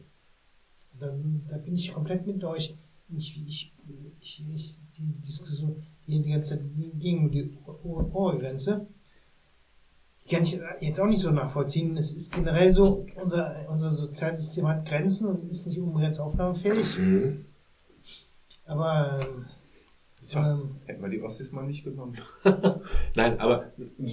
Dann, 0.99 1.43
da 1.47 1.59
bin 1.59 1.75
ich 1.75 1.93
komplett 1.93 2.25
mit 2.25 2.43
euch. 2.43 2.75
Ich, 3.15 3.39
ich, 3.47 3.71
ich, 4.19 4.43
ich, 4.51 4.77
die 4.97 5.13
Diskussion 5.23 5.83
hier 6.07 6.23
die 6.23 6.31
ganze 6.31 6.57
Zeit 6.57 6.65
gegen 6.97 7.29
die 7.29 7.55
Ohr- 7.83 8.15
Ohrgrenze. 8.15 8.87
Die 10.25 10.33
kann 10.33 10.41
ich 10.41 10.59
jetzt 10.79 10.99
auch 10.99 11.05
nicht 11.05 11.21
so 11.21 11.29
nachvollziehen. 11.29 11.95
Es 11.97 12.13
ist 12.13 12.33
generell 12.33 12.73
so, 12.73 13.05
unser, 13.21 13.69
unser 13.69 13.91
Sozialsystem 13.91 14.67
hat 14.67 14.87
Grenzen 14.87 15.27
und 15.27 15.51
ist 15.51 15.67
nicht 15.67 15.79
unbegrenzt 15.79 16.19
aufnahmefähig. 16.19 16.97
Mhm. 16.97 17.45
Aber 18.65 19.19
ähm, 20.35 20.45
ähm, 20.45 20.75
Hätten 20.85 21.01
wir 21.01 21.09
die 21.09 21.21
Ossis 21.21 21.51
mal 21.51 21.65
nicht 21.65 21.83
genommen. 21.83 22.17
Nein, 23.15 23.39
aber 23.39 23.71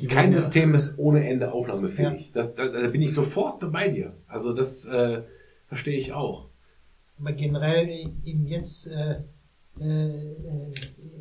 kein 0.09 0.33
System 0.35 0.75
ist 0.75 0.99
ohne 0.99 1.27
Ende 1.29 1.53
aufnahmefähig. 1.53 2.33
Das, 2.33 2.55
da, 2.55 2.67
da 2.69 2.87
bin 2.89 3.03
ich 3.03 3.13
sofort 3.13 3.71
bei 3.73 3.89
dir. 3.89 4.15
Also 4.27 4.53
das 4.53 4.85
äh, 4.87 5.23
verstehe 5.69 5.99
ich 5.99 6.13
auch. 6.13 6.49
Aber 7.19 7.33
generell 7.33 7.89
eben 8.25 8.47
jetzt 8.47 8.87
äh, 8.89 9.23
äh, 9.81 10.33
äh, 10.33 10.75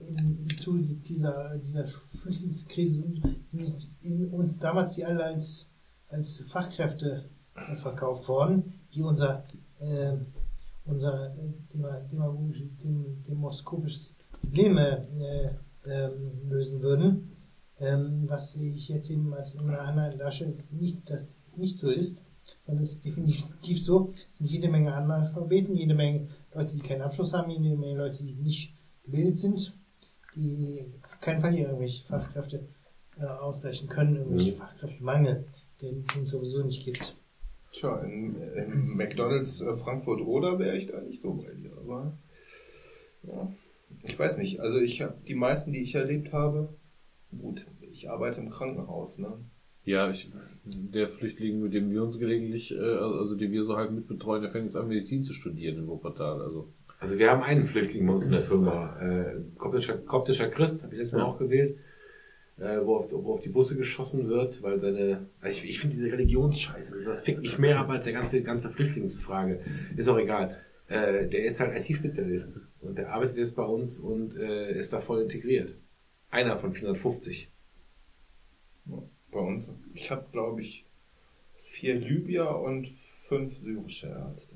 in, 0.10 0.48
zu 0.58 0.78
dieser, 0.78 1.58
dieser 1.58 1.88
Flüchtlingskrise 2.22 3.08
sind, 3.54 3.90
in 4.02 4.30
uns 4.30 4.60
damals 4.60 4.96
die 4.96 5.06
alle 5.06 5.24
als, 5.24 5.70
als 6.10 6.40
Fachkräfte 6.52 7.26
äh, 7.56 7.76
verkauft 7.78 8.28
worden, 8.28 8.74
die 8.94 9.02
unser, 9.02 9.44
äh, 9.80 10.14
unser 10.86 11.34
äh, 11.36 11.54
dema- 11.78 12.02
demagogisch- 12.12 12.64
dem, 12.84 13.24
demoskopisches 13.28 14.15
Probleme 14.46 15.08
äh, 15.86 15.90
ähm, 15.90 16.50
lösen 16.50 16.82
würden. 16.82 17.32
Ähm, 17.78 18.24
was 18.28 18.56
ich 18.56 18.88
jetzt 18.88 19.10
eben 19.10 19.34
als 19.34 19.56
in 19.56 19.70
einer 19.70 19.82
anderen 19.82 20.18
Darstellung 20.18 20.56
nicht, 20.72 21.10
das 21.10 21.42
nicht 21.58 21.78
so 21.78 21.90
ist, 21.90 22.24
sondern 22.62 22.84
es 22.84 22.92
ist 22.92 23.06
definitiv 23.06 23.82
so, 23.82 24.14
es 24.32 24.38
sind 24.38 24.50
jede 24.50 24.70
Menge 24.70 24.94
Analphabeten, 24.94 25.76
jede 25.76 25.94
Menge 25.94 26.30
Leute, 26.54 26.74
die 26.76 26.82
keinen 26.82 27.02
Abschluss 27.02 27.34
haben, 27.34 27.52
jede 27.52 27.76
Menge 27.76 27.98
Leute, 27.98 28.24
die 28.24 28.34
nicht 28.34 28.74
gebildet 29.04 29.38
sind, 29.38 29.74
die 30.36 30.86
auf 31.04 31.20
keinen 31.20 31.42
Fall 31.42 31.54
hier 31.54 31.66
irgendwelche 31.66 32.06
Fachkräfte 32.08 32.66
äh, 33.20 33.26
ausgleichen 33.26 33.90
können, 33.90 34.16
irgendwelche 34.16 34.54
Mhm. 34.54 34.58
Fachkräftemangel, 34.58 35.46
den 35.82 36.06
den 36.06 36.24
es 36.24 36.30
sowieso 36.30 36.64
nicht 36.64 36.86
gibt. 36.86 37.14
Tja, 37.74 38.00
in, 38.04 38.36
in 38.56 38.96
McDonalds 38.96 39.60
äh, 39.62 39.76
Frankfurt 39.76 40.22
oder 40.22 40.60
wäre 40.60 40.78
ich 40.78 40.88
da 40.88 41.02
nicht 41.02 41.20
so 41.20 41.34
bei 41.34 41.54
dir, 41.54 41.72
aber 41.78 42.14
ja, 43.24 43.52
ich 44.04 44.18
weiß 44.18 44.38
nicht. 44.38 44.60
Also 44.60 44.78
ich 44.80 45.02
habe 45.02 45.16
die 45.28 45.36
meisten, 45.36 45.72
die 45.72 45.82
ich 45.82 45.96
erlebt 45.96 46.32
habe, 46.34 46.70
gut, 47.38 47.66
ich 47.82 48.10
arbeite 48.10 48.42
im 48.42 48.50
Krankenhaus, 48.50 49.18
ne? 49.18 49.38
Ja, 49.84 50.10
ich, 50.10 50.32
der 50.64 51.08
Flüchtling, 51.08 51.62
mit 51.62 51.74
dem 51.74 51.92
wir 51.92 52.02
uns 52.04 52.18
gelegentlich, 52.18 52.74
äh, 52.74 52.80
also 52.80 53.36
den 53.36 53.52
wir 53.52 53.64
so 53.64 53.76
halb 53.78 53.92
mitbetreuen, 53.92 54.42
der 54.42 54.50
fängt 54.52 54.66
jetzt 54.66 54.76
an, 54.76 54.88
Medizin 54.88 55.22
zu 55.24 55.32
studieren 55.34 55.78
in 55.78 55.88
Wuppertal. 55.88 56.42
Also 56.42 56.68
Also 57.00 57.20
wir 57.20 57.30
haben 57.30 57.44
einen 57.44 57.68
Flüchtling 57.68 58.08
bei 58.08 58.14
uns 58.14 58.26
in 58.26 58.32
der 58.32 58.42
Firma, 58.42 59.00
äh, 59.00 59.36
koptischer, 59.58 59.96
koptischer 59.98 60.48
Christ, 60.48 60.82
habe 60.82 60.94
ich 60.94 60.98
letztes 61.00 61.14
Mal 61.14 61.20
Ja. 61.20 61.26
auch 61.26 61.38
gewählt, 61.38 61.78
äh, 62.58 62.80
wo, 62.84 62.96
auf, 62.96 63.12
wo 63.12 63.34
auf 63.34 63.42
die 63.42 63.50
Busse 63.50 63.78
geschossen 63.78 64.28
wird, 64.28 64.64
weil 64.64 64.80
seine, 64.80 65.28
ich, 65.48 65.64
ich 65.64 65.80
finde 65.80 65.96
diese 65.96 66.12
Religionsscheiße, 66.12 67.04
das 67.06 67.22
fickt 67.22 67.42
mich 67.42 67.60
mehr 67.60 67.78
ab 67.78 67.90
als 67.90 68.06
der 68.06 68.14
ganze, 68.14 68.42
ganze 68.42 68.70
Flüchtlingsfrage. 68.72 69.60
Ist 69.98 70.08
auch 70.08 70.18
egal. 70.18 70.58
Äh, 70.88 71.28
der 71.28 71.46
ist 71.46 71.60
halt 71.60 71.76
IT-Spezialist 71.78 72.60
und 72.82 72.98
der 72.98 73.12
arbeitet 73.12 73.38
jetzt 73.38 73.56
bei 73.56 73.64
uns 73.64 73.98
und 73.98 74.36
äh, 74.38 74.78
ist 74.78 74.94
da 74.94 75.00
voll 75.02 75.22
integriert. 75.24 75.76
Einer 76.30 76.58
von 76.60 76.74
450. 76.74 77.50
Bei 79.32 79.40
uns. 79.40 79.70
Ich 79.94 80.12
habe, 80.12 80.26
glaube 80.32 80.62
ich, 80.62 80.86
vier 81.72 81.96
Libyer 81.96 82.62
und 82.62 82.88
fünf 83.28 83.58
syrische 83.58 84.08
Ärzte. 84.08 84.56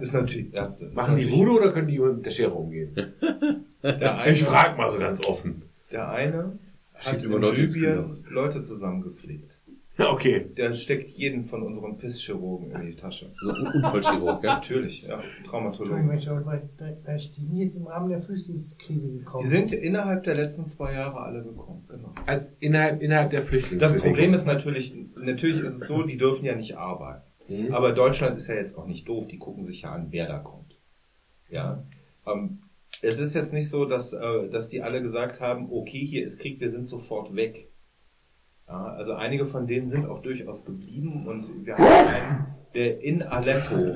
Ist 0.00 0.14
natürlich 0.14 0.54
Ärzte. 0.54 0.86
Ist 0.86 0.94
Machen 0.94 1.16
die 1.16 1.24
natürlich- 1.24 1.38
Voodoo 1.40 1.56
oder 1.58 1.72
können 1.72 1.88
die 1.88 1.98
mit 1.98 2.24
der 2.24 2.30
Schere 2.30 2.52
umgehen? 2.54 2.94
Der 3.82 4.16
eine, 4.20 4.32
Ich 4.32 4.44
frage 4.44 4.76
mal 4.78 4.88
so 4.90 4.98
ganz 4.98 5.22
offen. 5.26 5.62
Der 5.90 6.08
eine 6.08 6.58
hat 6.94 7.22
in 7.22 7.32
Libyen. 7.42 8.24
Leute 8.30 8.62
zusammengepflegt. 8.62 9.51
Okay. 10.12 10.46
Der 10.56 10.72
steckt 10.74 11.10
jeden 11.10 11.44
von 11.44 11.62
unseren 11.62 11.98
Pisschirurgen 11.98 12.70
in 12.72 12.86
die 12.86 12.96
Tasche. 12.96 13.30
so 13.32 13.50
ein 13.50 13.66
Unfallchirurg, 13.66 14.42
ja? 14.44 14.54
Natürlich, 14.54 15.02
ja. 15.02 15.22
Traumatologen. 15.44 16.06
die 17.36 17.44
sind 17.44 17.56
jetzt 17.56 17.76
im 17.76 17.86
Rahmen 17.86 18.10
der 18.10 18.22
Flüchtlingskrise 18.22 19.12
gekommen. 19.12 19.42
Die 19.42 19.48
sind 19.48 19.72
innerhalb 19.72 20.24
der 20.24 20.34
letzten 20.34 20.66
zwei 20.66 20.94
Jahre 20.94 21.20
alle 21.20 21.42
gekommen, 21.42 21.84
genau. 21.88 22.12
Als 22.26 22.54
innerhalb, 22.60 23.02
innerhalb 23.02 23.30
der 23.30 23.42
Flüchtlings. 23.42 23.80
Das 23.80 23.96
Problem 23.96 24.34
ist 24.34 24.46
natürlich, 24.46 24.94
natürlich 25.16 25.60
ist 25.60 25.82
es 25.82 25.88
so, 25.88 26.02
die 26.02 26.16
dürfen 26.16 26.44
ja 26.44 26.54
nicht 26.54 26.76
arbeiten. 26.76 27.24
Mhm. 27.48 27.72
Aber 27.72 27.92
Deutschland 27.92 28.36
ist 28.36 28.48
ja 28.48 28.54
jetzt 28.54 28.76
auch 28.76 28.86
nicht 28.86 29.08
doof, 29.08 29.26
die 29.26 29.38
gucken 29.38 29.64
sich 29.64 29.82
ja 29.82 29.92
an, 29.92 30.08
wer 30.10 30.26
da 30.26 30.38
kommt. 30.38 30.78
Ja. 31.50 31.84
Ähm, 32.26 32.62
es 33.02 33.18
ist 33.18 33.34
jetzt 33.34 33.52
nicht 33.52 33.68
so, 33.68 33.84
dass, 33.84 34.12
äh, 34.12 34.48
dass 34.48 34.68
die 34.68 34.82
alle 34.82 35.02
gesagt 35.02 35.40
haben, 35.40 35.70
okay, 35.70 36.04
hier 36.04 36.24
ist 36.24 36.38
Krieg, 36.38 36.60
wir 36.60 36.70
sind 36.70 36.88
sofort 36.88 37.34
weg. 37.34 37.71
Ja, 38.72 38.84
also 38.94 39.12
einige 39.12 39.46
von 39.46 39.66
denen 39.66 39.86
sind 39.86 40.06
auch 40.06 40.22
durchaus 40.22 40.64
geblieben 40.64 41.26
und 41.26 41.66
wir 41.66 41.76
haben 41.76 41.84
einen, 41.84 42.46
der 42.74 43.02
in 43.02 43.22
Aleppo, 43.22 43.94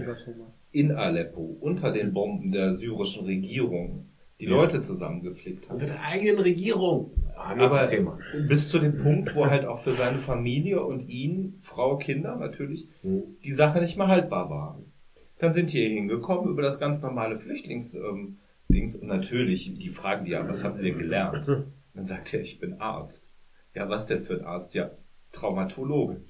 in 0.71 0.93
Aleppo, 0.93 1.57
unter 1.61 1.93
den 1.93 2.13
Bomben 2.13 2.53
der 2.53 2.75
syrischen 2.75 3.25
Regierung, 3.25 4.11
die. 4.39 4.45
Leute 4.45 4.83
zusammengeflickt 4.83 5.65
hat. 5.67 5.77
Unter 5.77 5.87
der 5.87 6.03
eigenen 6.03 6.41
Regierung. 6.41 7.11
Ah, 7.37 7.55
Aber 7.59 7.87
Thema. 7.87 8.19
bis 8.49 8.69
zu 8.69 8.79
dem 8.79 8.99
Punkt, 8.99 9.35
wo 9.35 9.47
halt 9.47 9.65
auch 9.65 9.81
für 9.81 9.93
seine 9.93 10.19
Familie 10.19 10.85
und 10.85 11.09
ihn, 11.09 11.55
Frau, 11.61 11.97
Kinder 11.97 12.37
natürlich, 12.37 12.87
Mhm. 13.03 13.23
die 13.45 13.55
Sache 13.55 13.81
nicht 13.81 13.97
mehr 13.97 14.09
haltbar 14.09 14.51
war. 14.51 14.79
Dann 15.39 15.55
sind 15.55 15.73
die 15.73 15.79
hier 15.79 15.89
hingekommen 15.89 16.51
über 16.51 16.61
das 16.61 16.79
ganz 16.79 17.01
normale 17.01 17.39
Flüchtlings 17.39 17.95
ähm, 17.95 18.37
und 18.69 19.03
natürlich, 19.05 19.73
die 19.79 19.89
fragen 19.89 20.27
die 20.27 20.33
ja, 20.33 20.47
was 20.47 20.63
haben 20.65 20.75
sie 20.75 20.83
denn 20.83 20.99
gelernt? 20.99 21.47
Dann 21.95 22.05
sagt 22.05 22.35
er, 22.35 22.41
ich 22.43 22.59
bin 22.61 22.75
Arzt. 22.79 23.25
Ja, 23.77 23.91
was 23.91 24.07
denn 24.07 24.23
für 24.23 24.33
ein 24.33 24.45
Arzt? 24.45 24.75
Ja, 24.75 24.91
Traumatologe. 25.33 26.23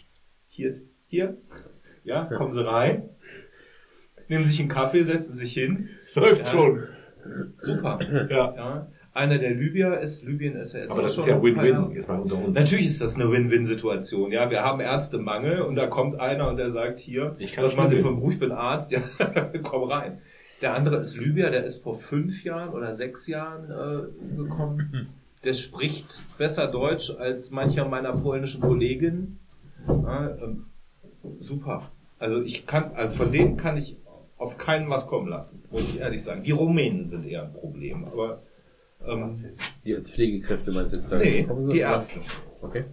Hier 0.49 0.69
ist, 0.69 0.85
hier, 1.07 1.39
ja, 2.03 2.25
kommen 2.25 2.51
Sie 2.51 2.67
rein, 2.67 3.09
nehmen 4.27 4.45
sich 4.45 4.59
einen 4.59 4.69
Kaffee, 4.69 5.05
setzen 5.05 5.37
sich 5.37 5.53
hin. 5.55 5.89
Läuft 6.15 6.41
Ja. 6.41 6.47
schon. 6.47 6.83
Super. 7.59 8.01
Ja. 8.29 8.55
Ja. 8.57 8.89
Einer 9.13 9.39
der 9.39 9.53
Libyer 9.53 10.01
ist, 10.01 10.25
Libyen 10.25 10.57
ist 10.57 10.73
ja 10.75 10.81
jetzt 10.81 10.91
Aber 10.91 11.03
das 11.03 11.17
ist 11.17 11.27
ja 11.27 11.41
Win-Win, 11.41 11.93
jetzt 11.95 12.09
mal 12.09 12.19
unter 12.19 12.37
uns. 12.37 12.53
Natürlich 12.53 12.87
ist 12.87 13.01
das 13.01 13.15
eine 13.15 13.31
Win-Win-Situation. 13.31 14.33
Ja, 14.33 14.51
wir 14.51 14.63
haben 14.63 14.81
Ärztemangel 14.81 15.61
und 15.63 15.77
da 15.77 15.87
kommt 15.87 16.19
einer 16.19 16.49
und 16.49 16.57
der 16.57 16.71
sagt 16.71 16.99
hier, 16.99 17.37
Ich 17.39 17.53
kann 17.53 17.65
was 17.65 17.77
machen 17.77 17.91
Sie 17.91 18.01
vom 18.01 18.17
Beruf? 18.17 18.33
Ich 18.33 18.41
bin 18.41 18.51
Arzt. 18.51 18.91
Ja, 18.93 19.03
komm 19.63 19.89
rein. 19.89 20.19
Der 20.63 20.75
andere 20.75 20.97
ist 20.99 21.17
Libyer, 21.17 21.51
der 21.51 21.65
ist 21.65 21.83
vor 21.83 21.97
fünf 21.97 22.43
Jahren 22.43 22.71
oder 22.75 22.95
sechs 22.95 23.29
Jahren 23.29 23.71
äh, 23.71 24.37
gekommen. 24.37 25.11
Der 25.45 25.53
spricht 25.53 26.07
besser 26.39 26.67
Deutsch 26.67 27.11
als 27.11 27.51
mancher 27.51 27.87
meiner 27.89 28.13
polnischen 28.13 28.61
Kolleginnen. 28.61 29.39
Ja, 29.87 30.37
ähm, 30.43 30.67
super. 31.41 31.91
Also 32.19 32.43
ich 32.43 32.67
kann, 32.67 32.93
also 32.95 33.17
von 33.17 33.31
denen 33.33 33.57
kann 33.57 33.77
ich 33.77 33.97
auf 34.39 34.59
keinen 34.59 34.91
was 34.91 35.07
kommen 35.07 35.29
lassen, 35.29 35.63
muss 35.71 35.91
ich 35.91 36.01
ehrlich 36.01 36.23
sagen. 36.23 36.43
Die 36.43 36.51
Rumänen 36.51 37.07
sind 37.07 37.25
eher 37.27 37.45
ein 37.45 37.53
Problem, 37.53 38.05
aber 38.05 38.43
ähm, 39.07 39.31
Die 39.85 39.95
als 39.95 40.11
Pflegekräfte 40.11 40.73
meinst 40.73 40.93
du 40.93 40.97
jetzt 40.97 41.13
da? 41.13 41.19
nee, 41.19 41.47
die. 41.73 41.79
Ärzte. 41.79 42.21
Okay. 42.61 42.85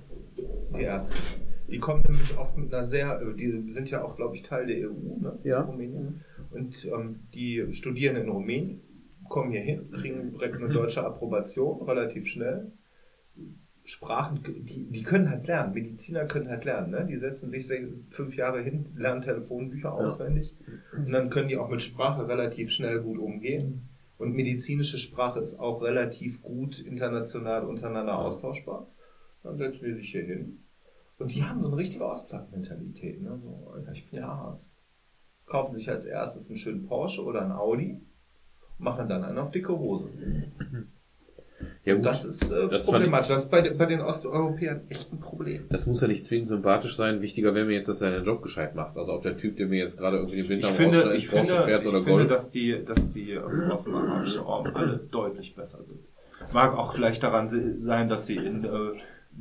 Die 0.78 0.82
Ärzte. 0.84 1.18
Die 1.70 1.80
kommen 1.80 2.04
nämlich 2.08 2.38
oft 2.38 2.58
mit 2.58 2.74
einer 2.74 2.84
sehr, 2.84 3.20
äh, 3.22 3.34
die 3.36 3.72
sind 3.72 3.90
ja 3.90 4.04
auch, 4.04 4.16
glaube 4.16 4.36
ich, 4.36 4.44
Teil 4.44 4.68
der 4.68 4.90
EU, 4.90 4.94
ne? 5.22 5.40
Ja. 5.44 5.62
Rumänien. 5.62 6.22
Und 6.52 6.86
ähm, 6.86 7.22
die 7.34 7.66
studieren 7.72 8.16
in 8.16 8.30
Rumänien, 8.30 8.82
kommen 9.30 9.52
hier 9.52 9.61
hin, 9.61 9.92
kriegen 9.92 10.32
direkt 10.32 10.58
eine 10.58 10.69
deutsche 10.69 11.06
Approbation, 11.06 11.82
relativ 11.84 12.27
schnell. 12.27 12.72
Sprachen, 13.85 14.42
die, 14.43 14.85
die 14.90 15.03
können 15.03 15.30
halt 15.30 15.45
lernen. 15.45 15.74
Mediziner 15.74 16.26
können 16.26 16.48
halt 16.48 16.64
lernen. 16.64 16.92
Ne? 16.92 17.06
Die 17.06 17.18
setzen 17.18 17.50
sich 17.50 17.66
sech- 17.66 18.10
fünf 18.11 18.35
Jahre 18.35 18.61
hin, 18.61 18.85
lernen 18.95 19.22
Telefonbücher 19.22 19.92
auswendig. 19.93 20.56
Und 20.95 21.11
dann 21.11 21.30
können 21.30 21.50
die 21.50 21.58
auch 21.58 21.69
mit 21.69 21.82
Sprache 21.82 22.27
relativ 22.27 22.72
schnell 22.72 23.02
gut 23.02 23.18
umgehen. 23.18 23.90
Und 24.18 24.35
medizinische 24.35 24.98
Sprache 24.98 25.42
ist 25.42 25.60
auch 25.60 25.82
relativ 25.82 26.42
gut 26.42 26.80
international 26.80 27.66
untereinander 27.66 28.18
austauschbar. 28.18 28.88
Dann 29.43 29.58
setzen 29.58 29.85
die 29.85 29.95
sich 29.95 30.11
hier 30.11 30.24
hin. 30.24 30.60
Und 31.19 31.35
die 31.35 31.43
haben 31.43 31.61
so 31.61 31.68
eine 31.68 31.76
richtige 31.77 32.06
Ostblock-Mentalität. 32.06 33.22
Ne? 33.22 33.38
So, 33.43 33.76
ich 33.92 34.10
bin 34.10 34.19
ja 34.19 34.30
Arzt. 34.30 34.72
Kaufen 35.45 35.76
sich 35.76 35.90
als 35.90 36.06
erstes 36.06 36.48
einen 36.48 36.58
schönen 36.58 36.85
Porsche 36.85 37.22
oder 37.24 37.42
einen 37.42 37.52
Audi, 37.52 38.00
machen 38.77 39.08
dann 39.08 39.24
einen 39.24 39.38
auf 39.38 39.52
dicke 39.52 39.77
Hose. 39.77 40.10
Ja, 41.85 41.95
gut. 41.95 42.06
das 42.06 42.26
ist 42.26 42.52
äh, 42.52 42.68
Das 42.69 42.85
problematisch. 42.85 43.27
Das 43.30 43.43
ist 43.45 43.52
bei, 43.52 43.69
bei 43.69 43.85
den 43.85 44.02
Osteuropäern 44.02 44.82
echt 44.90 45.11
ein 45.14 45.19
Problem. 45.19 45.66
Das 45.69 45.85
muss 45.85 46.02
ja 46.02 46.08
nicht 46.08 46.26
zwingend 46.26 46.50
sympathisch 46.50 46.95
sein. 46.98 47.22
Wichtiger 47.22 47.56
wäre 47.56 47.66
mir 47.66 47.74
jetzt, 47.74 47.88
dass 47.88 48.02
er 48.02 48.11
seinen 48.11 48.26
Job 48.26 48.42
gescheit 48.42 48.76
macht. 48.76 48.98
Also 48.98 49.14
ob 49.14 49.24
der 49.24 49.38
Typ, 49.38 49.56
der 49.58 49.68
mir 49.68 49.80
jetzt 49.80 49.98
gerade 49.98 50.18
irgendwie 50.18 50.38
den 50.38 50.45
Ich 50.45 50.50
Winter 50.50 50.69
finde, 50.69 51.14
ich 51.16 51.30
Porsche 51.30 51.48
finde, 51.52 51.66
fährt 51.66 51.82
ich 51.84 51.88
oder 51.88 51.98
finde 52.00 52.11
Golf. 52.19 52.30
dass 52.30 52.52
die, 52.52 52.84
dass 52.85 53.11
die 53.11 53.38
aus 53.38 53.84
dem 53.85 53.95
arabischen 53.95 54.42
Raum 54.42 54.68
alle 54.74 54.98
deutlich 55.11 55.56
besser 55.56 55.84
sind. 55.84 56.00
Mag 56.52 56.77
auch 56.77 56.95
vielleicht 56.95 57.24
daran 57.24 57.48
se- 57.48 57.80
sein, 57.80 58.10
dass 58.10 58.26
sie 58.26 58.35
in 58.35 58.66
äh, 58.66 58.69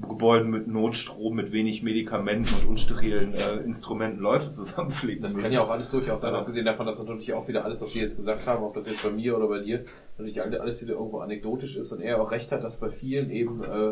Gebäuden 0.01 0.51
mit 0.51 0.69
Notstrom, 0.69 1.35
mit 1.37 1.53
wenig 1.53 1.83
Medikamenten 1.83 2.55
und 2.55 2.67
unsterilen 2.67 3.35
äh, 3.35 3.57
Instrumenten 3.59 4.21
Leute 4.21 4.51
zusammenpflegen 4.53 5.23
Das 5.23 5.35
müssen. 5.35 5.45
kann 5.45 5.53
ja 5.53 5.63
auch 5.63 5.69
alles 5.69 5.91
durchaus 5.91 6.23
sein, 6.23 6.33
Ja. 6.33 6.39
abgesehen 6.41 6.65
davon, 6.65 6.87
dass 6.87 6.99
natürlich 6.99 7.33
auch 7.35 7.47
wieder 7.47 7.65
alles, 7.65 7.81
was 7.83 7.93
Sie 7.93 8.01
jetzt 8.01 8.17
gesagt 8.17 8.47
haben, 8.47 8.65
ob 8.65 8.73
das 8.75 8.87
jetzt 8.87 9.03
bei 9.03 9.11
mir 9.11 9.37
oder 9.37 9.49
bei 9.49 9.59
dir, 9.61 9.85
natürlich 10.17 10.41
alles 10.43 10.83
wieder 10.83 10.95
irgendwo 10.95 11.19
anekdotisch 11.19 11.77
ist 11.77 11.93
und 11.93 12.01
er 12.01 12.23
auch 12.23 12.31
recht 12.31 12.51
hat, 12.53 12.65
dass 12.65 12.77
bei 12.79 12.89
vielen 12.89 13.29
eben, 13.31 13.63
äh, 13.63 13.91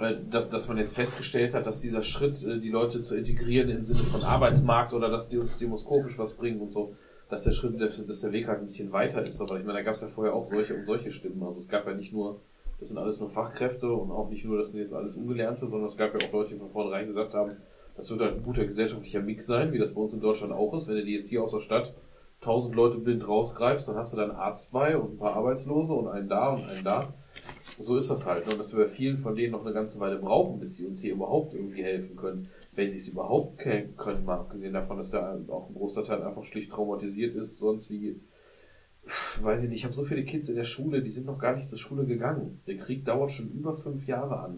äh, 0.00 0.16
dass, 0.30 0.48
dass 0.48 0.68
man 0.68 0.78
jetzt 0.78 0.94
festgestellt 0.94 1.54
hat, 1.54 1.66
dass 1.66 1.80
dieser 1.80 2.02
Schritt, 2.02 2.42
äh, 2.44 2.60
die 2.60 2.70
Leute 2.70 3.02
zu 3.02 3.16
integrieren 3.16 3.70
im 3.70 3.84
Sinne 3.84 4.04
von 4.04 4.22
Arbeitsmarkt 4.22 4.92
oder 4.92 5.10
dass 5.10 5.28
die 5.28 5.38
uns 5.38 5.58
demoskopisch 5.58 6.16
was 6.18 6.34
bringen 6.34 6.60
und 6.60 6.70
so, 6.72 6.94
dass 7.28 7.42
der 7.42 7.50
Schritt, 7.52 7.80
dass 7.80 8.20
der 8.20 8.32
Weg 8.32 8.46
halt 8.46 8.60
ein 8.60 8.66
bisschen 8.66 8.92
weiter 8.92 9.26
ist. 9.26 9.40
Aber 9.40 9.58
ich 9.58 9.64
meine, 9.64 9.78
da 9.78 9.82
gab 9.84 9.94
es 9.94 10.02
ja 10.02 10.08
vorher 10.08 10.34
auch 10.34 10.44
solche 10.44 10.74
und 10.76 10.86
solche 10.86 11.10
Stimmen. 11.10 11.42
Also 11.42 11.58
es 11.58 11.68
gab 11.68 11.84
ja 11.86 11.94
nicht 11.94 12.12
nur, 12.12 12.40
das 12.84 12.90
sind 12.90 12.98
alles 12.98 13.18
nur 13.18 13.30
Fachkräfte 13.30 13.90
und 13.90 14.10
auch 14.10 14.28
nicht 14.28 14.44
nur, 14.44 14.58
das 14.58 14.70
sind 14.70 14.80
jetzt 14.80 14.92
alles 14.92 15.16
Ungelernte, 15.16 15.66
sondern 15.66 15.88
es 15.88 15.96
gab 15.96 16.12
ja 16.12 16.28
auch 16.28 16.32
Leute, 16.34 16.52
die 16.52 16.60
von 16.60 16.70
vornherein 16.70 17.06
gesagt 17.06 17.32
haben, 17.32 17.52
das 17.96 18.10
wird 18.10 18.20
halt 18.20 18.34
ein 18.34 18.42
guter 18.42 18.66
gesellschaftlicher 18.66 19.20
Mix 19.20 19.46
sein, 19.46 19.72
wie 19.72 19.78
das 19.78 19.94
bei 19.94 20.02
uns 20.02 20.12
in 20.12 20.20
Deutschland 20.20 20.52
auch 20.52 20.74
ist. 20.74 20.86
Wenn 20.86 20.96
du 20.96 21.04
dir 21.04 21.16
jetzt 21.16 21.28
hier 21.30 21.42
aus 21.42 21.52
der 21.52 21.60
Stadt 21.60 21.94
tausend 22.42 22.74
Leute 22.74 22.98
blind 22.98 23.26
rausgreifst, 23.26 23.88
dann 23.88 23.96
hast 23.96 24.12
du 24.12 24.18
da 24.18 24.24
einen 24.24 24.32
Arzt 24.32 24.70
bei 24.70 24.98
und 24.98 25.14
ein 25.14 25.18
paar 25.18 25.34
Arbeitslose 25.34 25.94
und 25.94 26.08
einen 26.08 26.28
da 26.28 26.50
und 26.50 26.64
einen 26.64 26.84
da. 26.84 27.14
So 27.78 27.96
ist 27.96 28.10
das 28.10 28.26
halt. 28.26 28.44
ne? 28.44 28.52
Und 28.52 28.58
dass 28.60 28.76
wir 28.76 28.84
bei 28.84 28.90
vielen 28.90 29.16
von 29.16 29.34
denen 29.34 29.52
noch 29.52 29.64
eine 29.64 29.72
ganze 29.72 29.98
Weile 29.98 30.18
brauchen, 30.18 30.60
bis 30.60 30.76
sie 30.76 30.84
uns 30.84 31.00
hier 31.00 31.14
überhaupt 31.14 31.54
irgendwie 31.54 31.82
helfen 31.82 32.16
können. 32.16 32.48
Wenn 32.72 32.90
sie 32.90 32.98
es 32.98 33.08
überhaupt 33.08 33.56
ke- 33.56 33.88
können, 33.96 34.26
mal 34.26 34.40
abgesehen 34.40 34.74
davon, 34.74 34.98
dass 34.98 35.08
da 35.08 35.38
auch 35.48 35.70
ein 35.70 35.74
großer 35.74 36.04
Teil 36.04 36.22
einfach 36.22 36.44
schlicht 36.44 36.70
traumatisiert 36.70 37.34
ist, 37.34 37.58
sonst 37.58 37.88
wie, 37.88 38.20
weiß 39.40 39.62
ich 39.62 39.68
nicht, 39.68 39.78
ich 39.80 39.84
habe 39.84 39.94
so 39.94 40.04
viele 40.04 40.24
Kids 40.24 40.48
in 40.48 40.54
der 40.56 40.64
Schule, 40.64 41.02
die 41.02 41.10
sind 41.10 41.26
noch 41.26 41.38
gar 41.38 41.54
nicht 41.54 41.68
zur 41.68 41.78
Schule 41.78 42.04
gegangen. 42.06 42.58
Der 42.66 42.76
Krieg 42.76 43.04
dauert 43.04 43.30
schon 43.32 43.50
über 43.50 43.74
fünf 43.74 44.06
Jahre 44.06 44.38
an. 44.40 44.52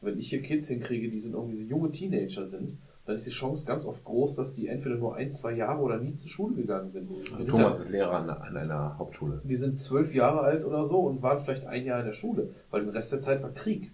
Und 0.00 0.08
wenn 0.08 0.18
ich 0.18 0.28
hier 0.30 0.42
Kids 0.42 0.66
hinkriege, 0.68 1.08
die 1.08 1.18
sind 1.20 1.32
irgendwie 1.34 1.54
so 1.56 1.64
junge 1.64 1.90
Teenager 1.92 2.46
sind 2.46 2.76
dann 3.06 3.16
ist 3.16 3.26
die 3.26 3.30
Chance 3.30 3.66
ganz 3.66 3.86
oft 3.86 4.04
groß, 4.04 4.36
dass 4.36 4.54
die 4.54 4.68
entweder 4.68 4.94
nur 4.96 5.16
ein, 5.16 5.32
zwei 5.32 5.52
Jahre 5.52 5.80
oder 5.80 5.98
nie 5.98 6.14
zur 6.16 6.28
Schule 6.30 6.54
gegangen 6.54 6.90
sind. 6.90 7.08
Die 7.10 7.32
Also 7.32 7.44
sind 7.44 7.48
Thomas 7.50 7.76
dann- 7.78 7.86
ist 7.86 7.90
Lehrer 7.90 8.12
an, 8.12 8.30
an 8.30 8.56
einer 8.56 8.98
Hauptschule. 8.98 9.40
die 9.42 9.56
sind 9.56 9.78
zwölf 9.78 10.14
Jahre 10.14 10.40
alt 10.42 10.64
oder 10.64 10.84
so 10.84 11.00
und 11.00 11.20
waren 11.22 11.40
vielleicht 11.42 11.64
ein 11.66 11.84
Jahr 11.86 12.00
in 12.00 12.06
der 12.06 12.12
Schule, 12.12 12.50
weil 12.70 12.82
den 12.82 12.90
Rest 12.90 13.10
der 13.10 13.20
Zeit 13.20 13.42
war 13.42 13.50
Krieg. 13.50 13.90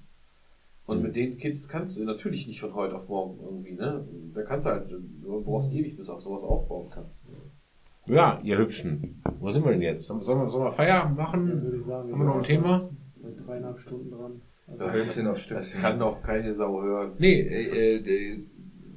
Und 0.86 0.98
Mhm. 0.98 1.02
mit 1.04 1.16
den 1.16 1.38
Kids 1.38 1.66
kannst 1.68 1.96
du 1.96 2.02
natürlich 2.04 2.46
nicht 2.46 2.60
von 2.60 2.74
heute 2.74 2.96
auf 2.96 3.08
morgen 3.08 3.38
irgendwie, 3.42 3.72
ne? 3.72 4.04
Da 4.34 4.42
kannst 4.42 4.66
du 4.66 4.70
halt, 4.70 4.90
du 4.90 5.40
brauchst 5.44 5.72
ewig, 5.72 5.96
bis 5.96 6.08
du 6.08 6.12
auf 6.12 6.20
sowas 6.20 6.42
aufbauen 6.42 6.88
kannst. 6.92 7.16
Ja, 8.06 8.40
ihr 8.44 8.58
Hübschen. 8.58 9.20
Wo 9.40 9.50
sind 9.50 9.64
wir 9.64 9.72
denn 9.72 9.82
jetzt? 9.82 10.06
Sollen 10.06 10.20
wir, 10.20 10.24
sollen 10.48 10.64
wir 10.64 10.72
Feierabend 10.72 11.16
machen? 11.16 11.62
Würde 11.62 11.76
ich 11.76 11.84
sagen. 11.84 12.12
Haben 12.12 12.20
wir 12.20 12.24
noch 12.26 12.36
ein 12.36 12.42
Thema? 12.44 12.88
Seit 13.20 13.46
dreieinhalb 13.46 13.80
Stunden 13.80 14.10
dran. 14.10 14.40
Also, 14.68 14.90
Hölzchen 14.92 15.26
auf 15.26 15.34
Das 15.46 15.68
Stöckchen. 15.70 15.80
kann 15.80 15.98
doch 15.98 16.22
keine 16.22 16.54
Sau 16.54 16.82
hören. 16.82 17.12
Nee, 17.18 17.40
äh, 17.40 17.96
äh, 17.96 18.38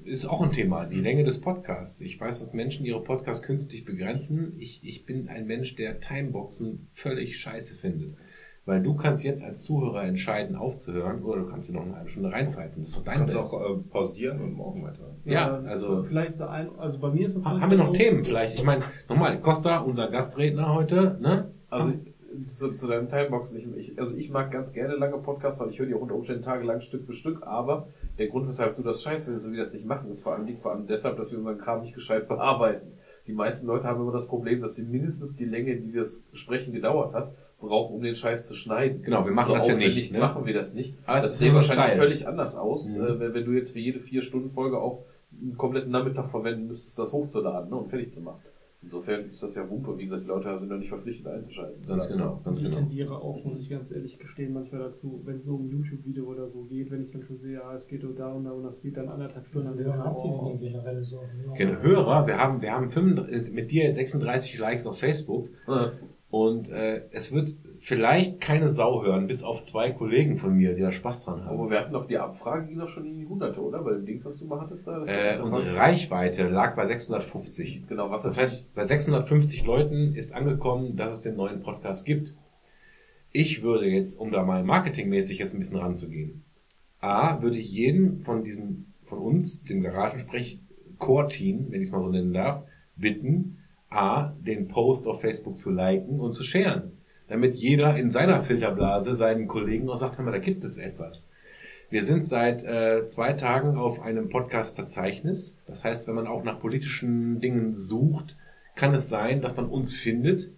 ist 0.04 0.26
auch 0.26 0.42
ein 0.42 0.52
Thema, 0.52 0.86
die 0.86 1.00
Länge 1.00 1.24
des 1.24 1.42
Podcasts. 1.42 2.02
Ich 2.02 2.20
weiß, 2.20 2.40
dass 2.40 2.54
Menschen 2.54 2.86
ihre 2.86 3.04
Podcasts 3.04 3.44
künstlich 3.46 3.86
begrenzen. 3.86 4.54
Ich, 4.58 4.84
ich 4.84 5.06
bin 5.06 5.28
ein 5.28 5.46
Mensch, 5.46 5.76
der 5.76 6.00
Timeboxen 6.00 6.88
völlig 6.94 7.38
scheiße 7.38 7.76
findet. 7.76 8.16
Weil 8.70 8.84
du 8.84 8.94
kannst 8.94 9.24
jetzt 9.24 9.42
als 9.44 9.64
Zuhörer 9.64 10.04
entscheiden, 10.04 10.56
aufzuhören, 10.56 11.24
oder 11.24 11.42
du 11.42 11.48
kannst 11.48 11.70
dir 11.70 11.74
noch 11.74 11.82
eine 11.86 11.96
halbe 11.96 12.10
Stunde 12.12 12.32
reinpfeifen. 12.32 12.84
Das 12.84 12.92
ist 12.92 12.98
doch 13.00 13.04
dein 13.04 13.18
Kannst 13.18 13.34
Welt. 13.34 13.44
auch 13.44 13.62
äh, 13.72 13.76
pausieren 13.90 14.40
und 14.42 14.54
morgen 14.54 14.84
weiter. 14.84 15.10
Ja, 15.26 15.56
also- 15.66 16.04
Vielleicht 16.04 16.34
so 16.34 16.46
ein, 16.46 16.70
also 16.78 17.00
bei 17.00 17.10
mir 17.10 17.26
ist 17.26 17.36
das 17.36 17.46
Haben 17.46 17.68
wir 17.72 17.78
noch 17.80 17.88
so- 17.88 17.94
Themen 17.94 18.24
vielleicht? 18.24 18.54
Ich 18.54 18.64
meine, 18.64 18.84
nochmal, 19.10 19.40
Costa, 19.42 19.80
unser 19.80 20.08
Gastredner 20.12 20.72
heute, 20.76 21.18
ne? 21.20 21.50
Also 21.72 21.94
zu, 22.46 22.72
zu 22.74 22.86
deinem 22.86 23.10
Timeboxen, 23.10 23.58
ich, 23.58 23.90
ich, 23.90 24.00
also 24.00 24.16
ich 24.16 24.30
mag 24.30 24.52
ganz 24.52 24.72
gerne 24.72 24.94
lange 24.94 25.18
Podcasts, 25.18 25.60
weil 25.60 25.70
ich 25.70 25.80
höre 25.80 25.88
die 25.88 25.96
auch 25.96 26.02
unter 26.02 26.14
Umständen 26.14 26.44
tagelang 26.44 26.82
Stück 26.82 27.06
für 27.08 27.14
Stück, 27.14 27.48
aber 27.48 27.88
der 28.20 28.28
Grund, 28.28 28.48
weshalb 28.48 28.76
du 28.76 28.84
das 28.84 29.02
scheiß 29.02 29.24
findest 29.24 29.48
und 29.48 29.54
wir 29.54 29.64
das 29.64 29.74
nicht 29.74 29.86
machen, 29.88 30.12
ist 30.12 30.22
vor 30.22 30.36
allem 30.36 30.46
liegt 30.46 30.62
vor 30.62 30.74
allem 30.74 30.86
deshalb, 30.86 31.18
dass 31.18 31.32
wir 31.32 31.40
unseren 31.40 31.58
Kram 31.58 31.82
nicht 31.82 31.96
gescheit 31.96 32.28
bearbeiten. 32.28 32.92
Die 33.26 33.34
meisten 33.34 33.66
Leute 33.66 33.86
haben 33.86 34.00
immer 34.00 34.12
das 34.12 34.28
Problem, 34.28 34.62
dass 34.62 34.76
sie 34.76 34.84
mindestens 34.84 35.36
die 35.36 35.46
Länge, 35.46 35.76
die 35.78 35.92
das 35.92 36.24
Sprechen 36.34 36.72
gedauert 36.72 37.16
hat, 37.16 37.34
brauchen, 37.60 37.96
um 37.96 38.02
den 38.02 38.16
Scheiß 38.16 38.48
zu 38.48 38.54
schneiden. 38.56 39.02
Genau, 39.04 39.26
wir 39.26 39.32
machen 39.32 39.54
das 39.54 39.68
ja 39.68 39.76
nicht, 39.76 40.12
ne? 40.14 40.20
machen 40.20 40.46
wir 40.46 40.54
das 40.54 40.74
nicht. 40.74 40.96
Aber 41.06 41.18
es 41.20 41.26
das 41.26 41.42
unser 41.42 41.56
wahrscheinlich 41.56 41.86
Style. 41.88 42.02
völlig 42.02 42.28
anders 42.28 42.56
aus, 42.56 42.94
Mhm. 42.94 43.02
äh, 43.04 43.20
wenn, 43.20 43.34
wenn 43.34 43.46
du 43.46 43.52
jetzt 43.52 43.72
für 43.72 43.80
jede 43.80 44.00
vier 44.00 44.22
Stunden 44.22 44.52
Folge 44.52 44.80
auch 44.80 45.04
einen 45.42 45.58
kompletten 45.58 45.92
Nachmittag 45.92 46.30
verwenden 46.32 46.68
müsstest, 46.68 46.98
das 46.98 47.12
hochzuladen 47.14 47.70
ne, 47.70 47.76
und 47.76 47.90
fertig 47.90 48.12
zu 48.12 48.22
machen. 48.22 48.40
Insofern 48.82 49.26
ist 49.30 49.44
das 49.44 49.56
ja 49.56 49.70
Wumpe. 49.70 49.98
Wie 49.98 50.04
gesagt, 50.06 50.24
die 50.24 50.28
Leute 50.28 50.58
sind 50.58 50.70
ja 50.72 50.78
nicht 50.78 50.88
verpflichtet 50.88 51.28
einzuschalten. 51.28 51.86
Ganz 51.86 52.08
genau, 52.08 52.36
Und 52.36 52.46
ganz 52.46 52.60
ich 52.60 52.64
genau. 52.64 52.78
tendiere 52.78 53.14
auch, 53.18 53.44
muss 53.44 53.60
ich 53.60 53.70
ganz 53.70 53.92
ehrlich 53.92 54.18
gestehen, 54.18 54.54
manchmal 54.54 54.80
dazu, 54.80 55.20
wenn 55.26 55.36
es 55.36 55.44
so 55.44 55.56
um 55.56 55.66
ein 55.66 55.70
YouTube-Video 55.70 56.24
oder 56.26 56.48
so 56.48 56.64
geht, 56.64 56.90
wenn 56.90 57.02
ich 57.04 57.12
dann 57.12 57.24
schon 57.24 57.38
sehe, 57.40 57.56
ja, 57.56 57.76
es 57.76 57.88
geht 57.90 58.04
nur 58.04 58.16
da 58.16 58.32
und 58.32 58.46
da 58.46 58.52
und 58.52 58.64
das 58.64 58.82
geht 58.82 58.96
dann 58.96 59.10
anderthalb 59.10 59.46
Stunden, 59.48 59.78
ich, 59.78 59.86
Ja, 59.86 59.98
habt 59.98 60.24
ihr 60.24 60.32
denn 60.32 60.60
generell 60.62 61.04
so? 61.04 61.20
Genau, 61.58 61.82
Hörer, 61.82 62.26
wir 62.26 62.38
haben, 62.38 62.62
wir 62.62 62.72
haben 62.72 62.90
35, 62.90 63.54
mit 63.54 63.70
dir 63.70 63.84
jetzt 63.84 63.98
36 63.98 64.58
Likes 64.58 64.88
auf 64.88 64.98
Facebook 64.98 65.50
Ja. 65.68 65.92
Und 66.32 66.70
äh, 66.70 67.06
es 67.12 67.34
wird 67.34 67.58
vielleicht 67.80 68.40
keine 68.40 68.68
Sau 68.68 69.04
hören, 69.04 69.26
bis 69.26 69.44
auf 69.44 69.64
zwei 69.64 69.92
Kollegen 69.92 70.38
von 70.38 70.56
mir, 70.56 70.76
die 70.76 70.82
da 70.82 70.92
Spaß 70.92 71.26
dran 71.26 71.44
haben. 71.44 71.58
Aber 71.58 71.72
wir 71.72 71.80
hatten 71.80 71.94
doch 71.94 72.06
die 72.06 72.20
Abfrage, 72.20 72.68
ging 72.68 72.78
doch 72.78 72.88
schon 72.88 73.06
in 73.06 73.18
die 73.18 73.26
Hunderte, 73.26 73.62
oder? 73.62 73.82
Bei 73.82 73.94
dem 73.94 74.06
Dings, 74.06 74.26
was 74.26 74.38
du 74.38 74.46
mal 74.46 74.62
hattest 74.62 74.86
da? 74.86 75.06
Äh, 75.06 75.40
unsere 75.42 75.76
Reichweite 75.76 76.48
lag 76.48 76.76
bei 76.76 76.86
650. 76.86 77.88
Genau, 77.88 78.12
was 78.12 78.24
Das 78.24 78.38
heißt, 78.38 78.74
bei 78.76 78.84
650 78.84 79.66
Leuten 79.66 80.14
ist 80.14 80.34
angekommen, 80.34 80.96
dass 80.98 81.18
es 81.18 81.24
den 81.24 81.36
neuen 81.36 81.62
Podcast 81.62 82.06
gibt. 82.06 82.34
Ich 83.32 83.64
würde 83.64 83.88
jetzt, 83.88 84.20
um 84.20 84.32
da 84.32 84.44
mal 84.44 84.64
marketingmäßig 84.64 85.40
jetzt 85.40 85.54
ein 85.54 85.60
bisschen 85.60 85.78
ranzugehen, 85.78 86.44
A, 87.00 87.42
würde 87.42 87.58
ich 87.58 87.72
jeden 87.72 88.20
von 88.20 88.44
diesen, 88.44 88.94
von 89.06 89.20
uns, 89.20 89.64
dem 89.64 89.82
Garagensprech 89.82 90.60
Core-Team, 91.00 91.68
wenn 91.70 91.82
ich 91.82 91.88
es 91.88 91.92
mal 91.92 92.02
so 92.02 92.10
nennen 92.10 92.34
darf, 92.34 92.64
bitten, 92.96 93.59
A, 93.90 94.34
den 94.40 94.68
Post 94.68 95.08
auf 95.08 95.22
Facebook 95.22 95.58
zu 95.58 95.72
liken 95.72 96.20
und 96.20 96.34
zu 96.34 96.44
sharen. 96.44 96.92
Damit 97.28 97.56
jeder 97.56 97.96
in 97.96 98.12
seiner 98.12 98.44
Filterblase 98.44 99.14
seinen 99.16 99.48
Kollegen 99.48 99.90
auch 99.90 99.96
sagt, 99.96 100.18
hör 100.18 100.26
mal, 100.26 100.32
da 100.32 100.40
gibt 100.40 100.64
es 100.64 100.78
etwas. 100.78 101.28
Wir 101.92 102.04
sind 102.04 102.26
seit 102.26 102.64
äh, 102.64 103.08
zwei 103.08 103.34
Tagen 103.34 103.78
auf 103.78 104.00
einem 104.02 104.30
Podcast-Verzeichnis. 104.30 105.58
Das 105.66 105.84
heißt, 105.84 106.08
wenn 106.08 106.16
man 106.16 106.28
auch 106.28 106.44
nach 106.44 106.60
politischen 106.60 107.40
Dingen 107.40 107.76
sucht, 107.76 108.38
kann 108.76 108.94
es 108.94 109.10
sein, 109.10 109.42
dass 109.42 109.56
man 109.56 109.66
uns 109.66 109.98
findet. 109.98 110.52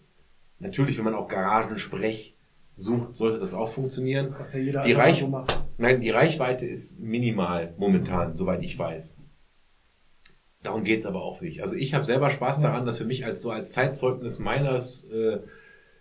Natürlich, 0.60 0.98
wenn 0.98 1.06
man 1.06 1.16
auch 1.16 1.28
Garagensprech 1.30 2.36
sucht, 2.76 3.16
sollte 3.16 3.40
das 3.40 3.54
auch 3.54 3.72
funktionieren. 3.72 4.36
was 4.38 4.54
ja 4.54 4.60
jeder 4.60 4.84
Die 4.84 4.92
Reich- 4.94 5.22
so. 5.22 5.46
Nein, 5.78 6.02
die 6.02 6.10
Reichweite 6.10 6.66
ist 6.66 7.00
minimal 7.00 7.74
momentan, 7.78 8.36
soweit 8.36 8.62
ich 8.62 8.78
weiß. 8.78 9.16
Darum 10.64 10.84
geht's 10.84 11.06
aber 11.06 11.24
auch 11.24 11.42
nicht. 11.42 11.62
Also 11.62 11.76
ich 11.76 11.94
habe 11.94 12.06
selber 12.06 12.30
Spaß 12.30 12.62
daran, 12.62 12.86
dass 12.86 13.00
für 13.00 13.06
mich 13.06 13.26
als 13.26 13.42
so 13.42 13.50
als 13.50 13.72
Zeitzeugnis 13.72 14.38
meines, 14.38 15.10
äh, 15.12 15.40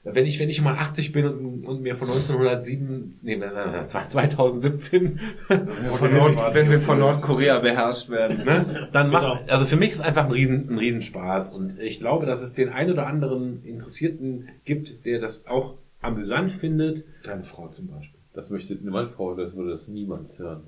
wenn 0.04 0.26
ich 0.26 0.38
wenn 0.38 0.50
ich 0.50 0.60
mal 0.60 0.76
80 0.76 1.12
bin 1.12 1.26
und, 1.26 1.64
und 1.64 1.82
mir 1.82 1.96
von 1.96 2.08
1907, 2.08 3.14
nee, 3.22 3.36
nein, 3.36 3.52
nein, 3.54 3.72
nein, 3.72 3.88
2017, 3.88 5.20
Von 5.48 6.14
Nord, 6.14 6.54
wenn 6.54 6.70
wir 6.70 6.80
von 6.80 6.98
Nordkorea 6.98 7.60
beherrscht 7.60 8.10
werden. 8.10 8.44
ne, 8.44 8.88
dann 8.92 9.10
macht 9.10 9.48
also 9.48 9.64
für 9.64 9.76
mich 9.76 9.92
ist 9.92 10.00
einfach 10.00 10.26
ein 10.26 10.32
riesen 10.32 10.68
ein 10.68 10.78
Riesenspaß 10.78 11.54
und 11.54 11.78
ich 11.80 11.98
glaube, 11.98 12.26
dass 12.26 12.42
es 12.42 12.52
den 12.52 12.68
ein 12.68 12.90
oder 12.90 13.06
anderen 13.06 13.64
Interessierten 13.64 14.48
gibt, 14.66 15.06
der 15.06 15.20
das 15.20 15.46
auch 15.46 15.74
amüsant 16.02 16.52
findet. 16.52 17.04
Deine 17.24 17.44
Frau 17.44 17.68
zum 17.68 17.88
Beispiel. 17.88 18.20
Das 18.34 18.50
möchte 18.50 18.78
meine 18.82 19.08
Frau, 19.08 19.34
das 19.34 19.56
würde 19.56 19.70
das 19.70 19.88
niemals 19.88 20.38
hören. 20.38 20.64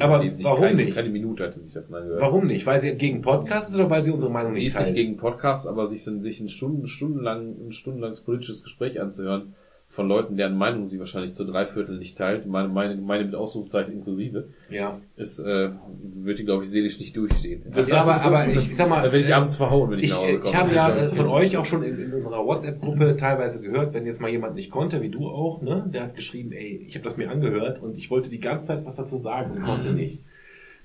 Aber 0.00 0.18
Die 0.18 0.30
sich 0.30 0.44
warum 0.44 0.60
keine, 0.60 0.84
nicht? 0.84 0.94
Keine 0.94 1.08
Minute 1.08 1.44
hatte 1.44 1.60
sich 1.60 1.72
davon 1.72 1.94
angehört. 1.96 2.20
Warum 2.20 2.46
nicht? 2.46 2.66
Weil 2.66 2.80
sie 2.80 2.94
gegen 2.94 3.22
Podcasts 3.22 3.70
ist 3.70 3.76
oder 3.76 3.90
weil 3.90 4.04
sie 4.04 4.10
unsere 4.10 4.30
Meinung 4.30 4.54
Die 4.54 4.60
nicht 4.60 4.66
ist 4.68 4.74
nicht 4.78 4.86
teilt? 4.86 4.96
gegen 4.96 5.16
Podcasts, 5.16 5.66
aber 5.66 5.86
sich, 5.86 6.04
sich 6.04 6.40
ein 6.40 6.48
Stunden, 6.48 6.86
stundenlang, 6.86 7.54
ein 7.66 7.72
stundenlanges 7.72 8.20
politisches 8.20 8.62
Gespräch 8.62 9.00
anzuhören 9.00 9.54
von 9.92 10.08
Leuten, 10.08 10.38
deren 10.38 10.56
Meinung 10.56 10.86
sie 10.86 10.98
wahrscheinlich 10.98 11.34
zu 11.34 11.44
drei 11.44 11.66
Viertel 11.66 11.98
nicht 11.98 12.16
teilt, 12.16 12.46
meine, 12.46 12.68
meine, 12.68 12.96
meine 12.96 13.24
mit 13.26 13.34
Ausrufzeichen 13.34 13.92
inklusive, 13.92 14.48
Ja. 14.70 14.98
ist, 15.16 15.38
äh, 15.38 15.68
wird 16.14 16.38
die, 16.38 16.46
glaube 16.46 16.64
ich, 16.64 16.70
seelisch 16.70 16.98
nicht 16.98 17.14
durchstehen. 17.14 17.62
Ja, 17.86 18.00
aber, 18.00 18.22
aber 18.22 18.48
ich, 18.48 18.70
ich 18.70 18.74
sag 18.74 18.88
mal, 18.88 19.02
werde 19.02 19.18
ich 19.18 19.28
äh, 19.28 19.32
abends 19.32 19.56
verhauen, 19.56 19.90
wenn 19.90 19.98
ich, 19.98 20.06
ich, 20.06 20.10
nach 20.12 20.20
Hause 20.20 20.38
komme. 20.38 20.50
ich 20.50 20.56
habe 20.56 20.74
ja 20.74 20.96
äh, 20.96 21.08
von 21.08 21.26
euch 21.26 21.58
auch 21.58 21.66
schon 21.66 21.82
in, 21.82 21.98
in 22.00 22.14
unserer 22.14 22.42
WhatsApp-Gruppe 22.42 23.18
teilweise 23.18 23.60
gehört, 23.60 23.92
wenn 23.92 24.06
jetzt 24.06 24.22
mal 24.22 24.30
jemand 24.30 24.54
nicht 24.54 24.70
konnte, 24.70 25.02
wie 25.02 25.10
du 25.10 25.28
auch, 25.28 25.60
ne, 25.60 25.84
der 25.92 26.04
hat 26.04 26.14
geschrieben, 26.16 26.52
ey, 26.52 26.86
ich 26.88 26.94
habe 26.94 27.04
das 27.04 27.18
mir 27.18 27.30
angehört 27.30 27.82
und 27.82 27.98
ich 27.98 28.10
wollte 28.10 28.30
die 28.30 28.40
ganze 28.40 28.68
Zeit 28.68 28.86
was 28.86 28.96
dazu 28.96 29.18
sagen 29.18 29.50
und 29.50 29.62
konnte 29.62 29.92
nicht. 29.92 30.24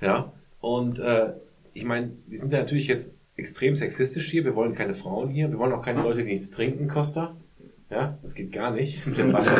Ja. 0.01 0.33
Und 0.59 0.99
äh, 0.99 1.29
ich 1.73 1.85
meine, 1.85 2.11
wir 2.27 2.37
sind 2.37 2.51
ja 2.51 2.59
natürlich 2.59 2.87
jetzt 2.87 3.13
extrem 3.37 3.77
sexistisch 3.77 4.29
hier, 4.29 4.43
wir 4.43 4.55
wollen 4.55 4.75
keine 4.75 4.95
Frauen 4.95 5.29
hier, 5.29 5.49
wir 5.49 5.59
wollen 5.59 5.71
auch 5.71 5.85
keine 5.85 6.01
Leute, 6.01 6.23
die 6.25 6.31
nichts 6.31 6.51
trinken, 6.51 6.89
Costa. 6.89 7.37
Ja, 7.89 8.17
das 8.21 8.35
geht 8.35 8.51
gar 8.51 8.71
nicht 8.71 9.07
mit 9.07 9.17
dem 9.17 9.31
Wasser. 9.31 9.55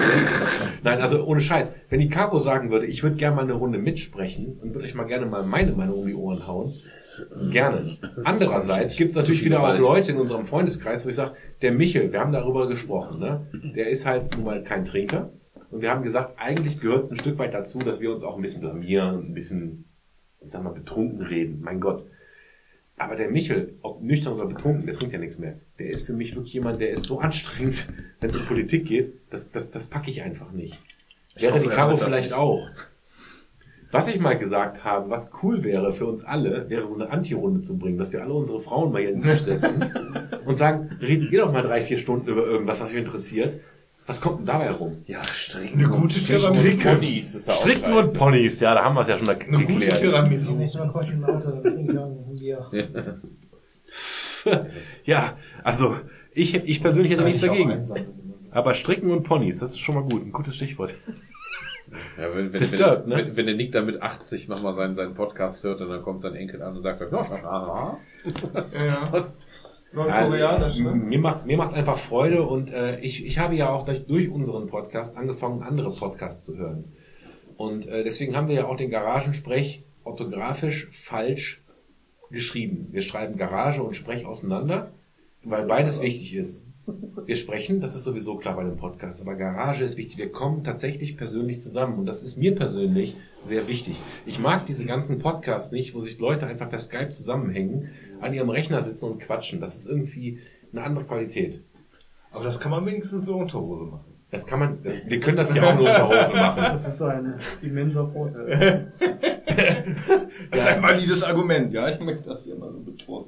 Nein, 0.84 1.00
also 1.00 1.24
ohne 1.24 1.40
Scheiß. 1.40 1.70
Wenn 1.90 2.02
die 2.02 2.10
Capo 2.10 2.40
sagen 2.40 2.72
würde, 2.72 2.86
ich 2.86 3.02
würde 3.02 3.16
gerne 3.16 3.38
mal 3.38 3.44
eine 3.44 3.54
Runde 3.54 3.78
mitsprechen 3.78 4.58
und 4.62 4.74
würde 4.74 4.86
euch 4.86 4.96
mal 4.96 5.06
gerne 5.06 5.26
mal 5.26 5.44
meine 5.44 5.72
Meinung 5.72 6.00
um 6.00 6.08
die 6.08 6.14
Ohren 6.14 6.46
hauen, 6.46 6.74
gerne. 7.52 7.98
Andererseits 8.26 8.98
gibt 8.98 9.12
es 9.12 9.16
natürlich 9.16 9.46
wieder 9.46 9.64
auch 9.64 9.80
Leute 9.80 10.12
in 10.12 10.18
unserem 10.18 10.46
Freundeskreis, 10.46 11.06
wo 11.06 11.10
ich 11.10 11.16
sage, 11.16 11.36
der 11.62 11.72
Michel, 11.72 12.12
wir 12.12 12.20
haben 12.20 12.34
darüber 12.34 12.68
gesprochen, 12.68 13.20
ne? 13.20 13.48
der 13.76 13.90
ist 13.90 14.06
halt 14.06 14.36
nun 14.36 14.44
mal 14.44 14.62
kein 14.64 14.84
Trinker. 14.84 15.32
Und 15.72 15.82
wir 15.82 15.90
haben 15.90 16.04
gesagt, 16.04 16.36
eigentlich 16.38 16.80
gehört 16.80 17.06
es 17.06 17.12
ein 17.12 17.18
Stück 17.18 17.38
weit 17.38 17.54
dazu, 17.54 17.80
dass 17.80 18.02
wir 18.02 18.12
uns 18.12 18.24
auch 18.24 18.36
ein 18.36 18.42
bisschen 18.42 18.62
blamieren 18.62 19.28
ein 19.28 19.34
bisschen, 19.34 19.86
ich 20.42 20.52
sag 20.52 20.64
mal, 20.64 20.74
betrunken 20.74 21.22
reden. 21.22 21.60
Mein 21.62 21.80
Gott. 21.80 22.06
Aber 22.98 23.16
der 23.16 23.30
Michel, 23.30 23.76
ob 23.82 24.02
nüchtern 24.02 24.34
oder 24.34 24.48
betrunken, 24.48 24.86
der 24.86 24.96
trinkt 24.96 25.14
ja 25.14 25.20
nichts 25.20 25.38
mehr. 25.38 25.60
Der 25.80 25.90
ist 25.90 26.08
für 26.08 26.14
mich 26.14 26.36
wirklich 26.36 26.54
jemand, 26.54 26.82
der 26.82 26.90
ist 26.90 27.04
so 27.04 27.20
anstrengend, 27.20 27.88
wenn 28.20 28.30
es 28.30 28.36
um 28.36 28.46
Politik 28.46 28.86
geht, 28.86 29.14
das, 29.30 29.52
das, 29.52 29.70
das 29.70 29.86
packe 29.88 30.10
ich 30.10 30.22
einfach 30.22 30.52
nicht. 30.52 30.80
Wäre 31.36 31.54
hoffe, 31.54 31.64
die 31.64 31.70
Caro 31.70 31.98
vielleicht 31.98 32.32
nicht. 32.32 32.34
auch. 32.34 32.68
Was 33.92 34.10
ich 34.10 34.20
mal 34.20 34.38
gesagt 34.38 34.84
habe, 34.84 35.10
was 35.10 35.32
cool 35.42 35.64
wäre 35.64 35.94
für 35.94 36.08
uns 36.08 36.26
alle, 36.26 36.70
wäre 36.70 36.90
so 36.90 36.96
eine 36.96 37.10
Anti-Runde 37.10 37.62
zu 37.62 37.78
bringen, 37.78 37.98
dass 37.98 38.12
wir 38.12 38.22
alle 38.22 38.34
unsere 38.34 38.60
Frauen 38.60 38.92
mal 38.92 39.00
hier 39.00 39.12
in 39.12 39.22
den 39.22 39.32
Tisch 39.32 39.44
setzen 39.44 39.86
und 40.46 40.56
sagen, 40.56 40.90
redet 41.00 41.32
ihr 41.32 41.42
doch 41.42 41.54
mal 41.54 41.62
drei, 41.62 41.82
vier 41.84 41.98
Stunden 41.98 42.28
über 42.28 42.46
irgendwas, 42.46 42.82
was 42.82 42.90
euch 42.90 42.98
interessiert. 42.98 43.62
Was 44.06 44.22
kommt 44.22 44.40
denn 44.40 44.46
dabei 44.46 44.72
rum? 44.72 44.98
Ja, 45.06 45.24
stricken. 45.24 45.80
Eine 45.80 45.90
gute 45.90 46.16
Stricken 46.16 46.80
Ponys 46.80 47.36
ist 47.36 47.48
ja 47.48 47.54
auch 47.54 47.60
Stricken 47.60 47.82
scheiße. 47.94 48.12
und 48.12 48.18
Ponys, 48.18 48.60
ja, 48.62 48.74
da 48.74 48.84
haben 48.84 48.96
wir 48.96 49.02
es 49.02 49.08
ja 49.10 49.18
schon 49.18 49.30
Eine 49.30 49.66
gute 49.66 49.66
geklärt. 49.66 50.00
Tiramisu. 50.00 50.54
Nächstes 50.54 50.80
Mal 50.82 50.92
komme 50.92 51.06
ich 51.06 51.12
im 51.12 51.24
Auto, 51.26 51.52
dann 51.52 51.62
trinke 51.62 51.92
ich 51.92 51.98
auch 51.98 52.06
ein 52.06 52.36
Bier. 52.36 52.66
ja, 55.06 55.38
also 55.64 55.98
ich, 56.34 56.56
ich 56.56 56.82
persönlich 56.82 57.12
hätte 57.12 57.24
nichts 57.24 57.42
dagegen. 57.42 57.84
Aber 58.52 58.74
Stricken 58.74 59.12
und 59.12 59.24
Ponys, 59.24 59.60
das 59.60 59.72
ist 59.72 59.80
schon 59.80 59.96
mal 59.96 60.04
gut, 60.04 60.26
ein 60.26 60.32
gutes 60.32 60.56
Stichwort. 60.56 60.94
Ja, 62.18 62.36
wenn, 62.36 62.52
wenn, 62.52 62.60
Disturbed, 62.60 63.04
wenn, 63.04 63.10
ne? 63.10 63.28
wenn, 63.28 63.38
wenn 63.38 63.46
der 63.46 63.56
Nick 63.56 63.72
dann 63.72 63.86
mit 63.86 64.02
80 64.02 64.50
nochmal 64.50 64.74
seinen, 64.74 64.96
seinen 64.96 65.14
Podcast 65.14 65.64
hört 65.64 65.80
und 65.82 65.90
dann 65.90 66.02
kommt 66.02 66.22
sein 66.22 66.36
Enkel 66.36 66.62
an 66.62 66.76
und 66.76 66.84
sagt, 66.84 67.00
ja, 67.00 67.18
aha. 67.18 67.98
Ja. 68.74 69.32
Nordkoreanisch, 69.94 70.80
ne? 70.80 70.92
Mir 70.92 71.20
macht 71.20 71.46
mir 71.46 71.58
macht's 71.58 71.74
einfach 71.74 71.98
Freude 71.98 72.44
und 72.44 72.72
äh, 72.74 73.00
ich, 73.00 73.26
ich 73.26 73.38
habe 73.38 73.56
ja 73.56 73.70
auch 73.70 73.86
durch, 73.86 74.06
durch 74.06 74.30
unseren 74.30 74.68
Podcast 74.68 75.16
angefangen, 75.16 75.64
andere 75.64 75.96
Podcasts 75.96 76.46
zu 76.46 76.58
hören. 76.58 76.84
Und 77.56 77.88
äh, 77.88 78.04
deswegen 78.04 78.36
haben 78.36 78.50
wir 78.50 78.56
ja 78.56 78.66
auch 78.66 78.76
den 78.76 78.90
Garagensprech 78.90 79.84
orthografisch 80.04 80.90
falsch 80.92 81.64
geschrieben. 82.32 82.88
Wir 82.92 83.02
schreiben 83.02 83.38
Garage 83.38 83.82
und 83.82 83.96
Sprech 83.96 84.26
auseinander, 84.26 84.92
weil 85.44 85.66
beides 85.66 86.02
wichtig 86.02 86.36
ist. 86.36 86.64
Wir 87.26 87.36
sprechen, 87.36 87.82
das 87.82 87.96
ist 87.96 88.06
sowieso 88.06 88.38
klar 88.38 88.56
bei 88.56 88.64
dem 88.64 88.78
Podcast, 88.78 89.20
aber 89.20 89.36
Garage 89.36 89.84
ist 89.84 89.98
wichtig. 89.98 90.18
Wir 90.18 90.32
kommen 90.32 90.64
tatsächlich 90.64 91.18
persönlich 91.18 91.60
zusammen 91.60 92.00
und 92.00 92.06
das 92.06 92.24
ist 92.24 92.38
mir 92.38 92.56
persönlich 92.56 93.18
sehr 93.44 93.68
wichtig. 93.68 93.98
Ich 94.26 94.40
mag 94.40 94.66
diese 94.66 94.86
ganzen 94.86 95.20
Podcasts 95.20 95.74
nicht, 95.74 95.94
wo 95.94 96.00
sich 96.00 96.18
Leute 96.18 96.48
einfach 96.48 96.70
per 96.70 96.80
Skype 96.80 97.10
zusammenhängen, 97.10 97.90
an 98.22 98.34
ihrem 98.34 98.50
Rechner 98.50 98.82
sitzen 98.82 99.06
und 99.06 99.20
quatschen. 99.20 99.60
Das 99.60 99.76
ist 99.76 99.88
irgendwie 99.88 100.40
eine 100.72 100.84
andere 100.84 101.04
Qualität. 101.04 101.62
Aber 102.32 102.46
das 102.46 102.60
kann 102.60 102.72
man 102.72 102.86
wenigstens 102.86 103.26
so 103.26 103.36
unter 103.36 103.60
Hose 103.60 103.86
machen. 103.86 104.07
Das 104.30 104.46
kann 104.46 104.60
man, 104.60 104.84
das, 104.84 104.94
wir 105.06 105.20
können 105.22 105.38
das 105.38 105.56
ja 105.56 105.64
auch 105.64 105.76
nur 105.76 105.88
unter 105.88 106.08
Hose 106.08 106.36
machen. 106.36 106.62
Das 106.62 106.88
ist 106.88 107.02
ein 107.02 107.36
immenser 107.62 108.08
Vorteil. 108.08 108.92
Das 110.52 110.62
ist 110.62 110.68
ein 110.68 110.84
valides 110.84 111.24
Argument, 111.24 111.74
ja. 111.74 111.90
Ich 111.90 112.00
möchte 112.02 112.30
das 112.30 112.44
hier 112.44 112.56
mal 112.56 112.72
so 112.72 112.80
betonen. 112.80 113.26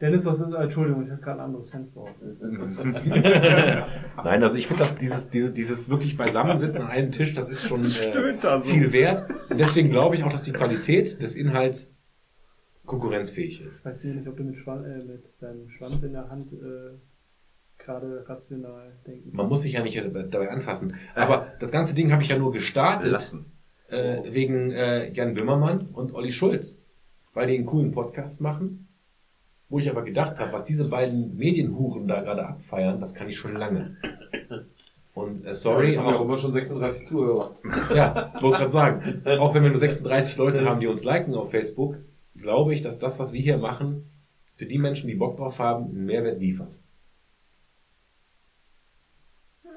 Dennis, 0.00 0.24
was 0.24 0.40
ist, 0.40 0.52
äh, 0.52 0.62
Entschuldigung, 0.62 1.04
ich 1.04 1.10
habe 1.10 1.20
gerade 1.20 1.40
ein 1.40 1.46
anderes 1.46 1.70
Fenster 1.70 2.00
auf. 2.00 2.10
Nein, 4.24 4.42
also 4.42 4.56
ich 4.56 4.68
finde 4.68 4.84
das 4.84 4.94
dieses, 4.94 5.30
dieses, 5.30 5.54
dieses 5.54 5.88
wirklich 5.88 6.16
Beisammensitzen 6.16 6.82
an 6.82 6.88
einem 6.88 7.10
Tisch, 7.10 7.34
das 7.34 7.50
ist 7.50 7.66
schon 7.66 7.84
äh, 7.84 8.62
viel 8.62 8.92
wert. 8.92 9.28
Und 9.50 9.58
deswegen 9.58 9.90
glaube 9.90 10.16
ich 10.16 10.24
auch, 10.24 10.30
dass 10.30 10.42
die 10.42 10.52
Qualität 10.52 11.20
des 11.20 11.34
Inhalts 11.34 11.92
konkurrenzfähig 12.86 13.60
ist. 13.60 13.80
Ich 13.80 13.84
weiß 13.84 14.04
nicht, 14.04 14.28
ob 14.28 14.36
du 14.36 14.44
mit, 14.44 14.56
Schwan 14.56 14.84
äh, 14.84 15.04
mit 15.04 15.24
deinem 15.40 15.68
Schwanz 15.68 16.02
in 16.02 16.12
der 16.12 16.30
Hand 16.30 16.52
äh, 16.52 16.96
gerade 17.88 18.28
rational 18.28 18.92
denken 19.06 19.30
Man 19.34 19.48
muss 19.48 19.62
sich 19.62 19.72
ja 19.72 19.82
nicht 19.82 19.96
äh, 19.96 20.28
dabei 20.28 20.50
anfassen. 20.50 20.94
Aber 21.14 21.52
das 21.58 21.70
ganze 21.72 21.94
Ding 21.94 22.12
habe 22.12 22.22
ich 22.22 22.28
ja 22.28 22.38
nur 22.38 22.52
gestartet 22.52 23.10
Lassen. 23.10 23.46
äh, 23.88 24.22
wegen 24.26 24.70
äh, 24.70 25.10
Jan 25.12 25.32
Böhmermann 25.34 25.86
und 25.92 26.14
Olli 26.14 26.30
Schulz, 26.32 26.78
weil 27.32 27.46
die 27.46 27.56
einen 27.56 27.66
coolen 27.66 27.92
Podcast 27.92 28.40
machen. 28.40 28.84
Wo 29.70 29.78
ich 29.78 29.90
aber 29.90 30.02
gedacht 30.02 30.38
habe, 30.38 30.52
was 30.52 30.64
diese 30.64 30.88
beiden 30.88 31.36
Medienhuren 31.36 32.08
da 32.08 32.20
gerade 32.22 32.46
abfeiern, 32.46 33.00
das 33.00 33.14
kann 33.14 33.28
ich 33.28 33.36
schon 33.36 33.54
lange. 33.54 33.96
Und 35.14 35.44
äh, 35.46 35.54
sorry, 35.54 35.92
Sorry, 35.92 35.94
haben 35.94 36.06
wir 36.12 36.20
auch, 36.20 36.24
immer 36.24 36.36
schon 36.36 36.52
36 36.52 37.06
Zuhörer. 37.06 37.50
ja, 37.94 38.32
ich 38.34 38.42
wollte 38.42 38.58
gerade 38.58 38.70
sagen, 38.70 39.22
auch 39.26 39.54
wenn 39.54 39.62
wir 39.62 39.70
nur 39.70 39.78
36 39.78 40.36
Leute 40.36 40.64
haben, 40.64 40.80
die 40.80 40.86
uns 40.86 41.04
liken 41.04 41.34
auf 41.34 41.50
Facebook, 41.50 41.96
glaube 42.36 42.72
ich, 42.74 42.82
dass 42.82 42.98
das, 42.98 43.18
was 43.18 43.32
wir 43.32 43.40
hier 43.40 43.58
machen, 43.58 44.04
für 44.56 44.66
die 44.66 44.78
Menschen, 44.78 45.08
die 45.08 45.16
Bock 45.16 45.36
drauf 45.36 45.58
haben, 45.58 45.86
einen 45.86 46.06
Mehrwert 46.06 46.40
liefert. 46.40 46.77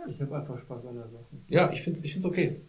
Ich 0.10 0.22
habe 0.22 0.36
einfach 0.36 0.58
Spaß 0.58 0.86
an 0.86 0.96
der 0.96 1.08
Sache. 1.08 1.26
Ja, 1.48 1.72
ich 1.72 1.82
finde 1.82 2.00
es 2.00 2.06
ich 2.06 2.14
find's 2.14 2.26
okay. 2.26 2.62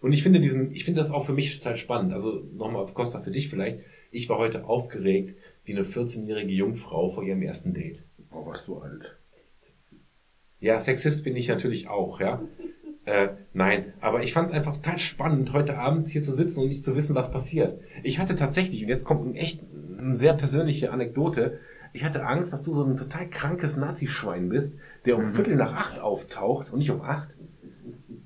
Und 0.00 0.12
ich 0.12 0.22
finde 0.22 0.40
diesen, 0.40 0.72
ich 0.72 0.84
finde 0.84 1.00
das 1.00 1.10
auch 1.10 1.26
für 1.26 1.32
mich 1.32 1.58
total 1.58 1.76
spannend. 1.76 2.12
Also 2.12 2.42
nochmal, 2.52 2.86
Costa, 2.92 3.20
für 3.20 3.30
dich 3.30 3.48
vielleicht. 3.48 3.80
Ich 4.10 4.28
war 4.28 4.38
heute 4.38 4.66
aufgeregt 4.66 5.36
wie 5.64 5.72
eine 5.72 5.84
14-jährige 5.84 6.52
Jungfrau 6.52 7.10
vor 7.10 7.24
ihrem 7.24 7.42
ersten 7.42 7.74
Date. 7.74 8.04
Oh, 8.30 8.46
warst 8.46 8.68
du 8.68 8.76
alt. 8.78 9.18
Ja, 10.60 10.80
Sexist 10.80 11.24
bin 11.24 11.36
ich 11.36 11.48
natürlich 11.48 11.88
auch, 11.88 12.20
ja. 12.20 12.42
Äh, 13.06 13.36
nein, 13.52 13.92
aber 14.00 14.24
ich 14.24 14.32
fand 14.32 14.48
es 14.48 14.52
einfach 14.52 14.78
total 14.78 14.98
spannend, 14.98 15.52
heute 15.52 15.78
Abend 15.78 16.08
hier 16.08 16.22
zu 16.22 16.32
sitzen 16.32 16.58
und 16.58 16.66
nicht 16.66 16.82
zu 16.82 16.96
wissen, 16.96 17.14
was 17.14 17.30
passiert. 17.30 17.80
Ich 18.02 18.18
hatte 18.18 18.34
tatsächlich, 18.34 18.82
und 18.82 18.88
jetzt 18.88 19.04
kommt 19.04 19.24
ein 19.24 19.36
echt 19.36 19.60
eine 19.96 20.16
sehr 20.16 20.32
persönliche 20.32 20.90
Anekdote, 20.90 21.60
ich 21.92 22.04
hatte 22.04 22.24
Angst, 22.26 22.52
dass 22.52 22.62
du 22.62 22.74
so 22.74 22.84
ein 22.84 22.96
total 22.96 23.28
krankes 23.28 23.76
Nazischwein 23.76 24.48
bist, 24.48 24.78
der 25.04 25.16
um 25.16 25.26
Viertel 25.26 25.56
nach 25.56 25.72
acht 25.74 26.00
auftaucht 26.00 26.72
und 26.72 26.78
nicht 26.78 26.90
um 26.90 27.00
acht, 27.02 27.34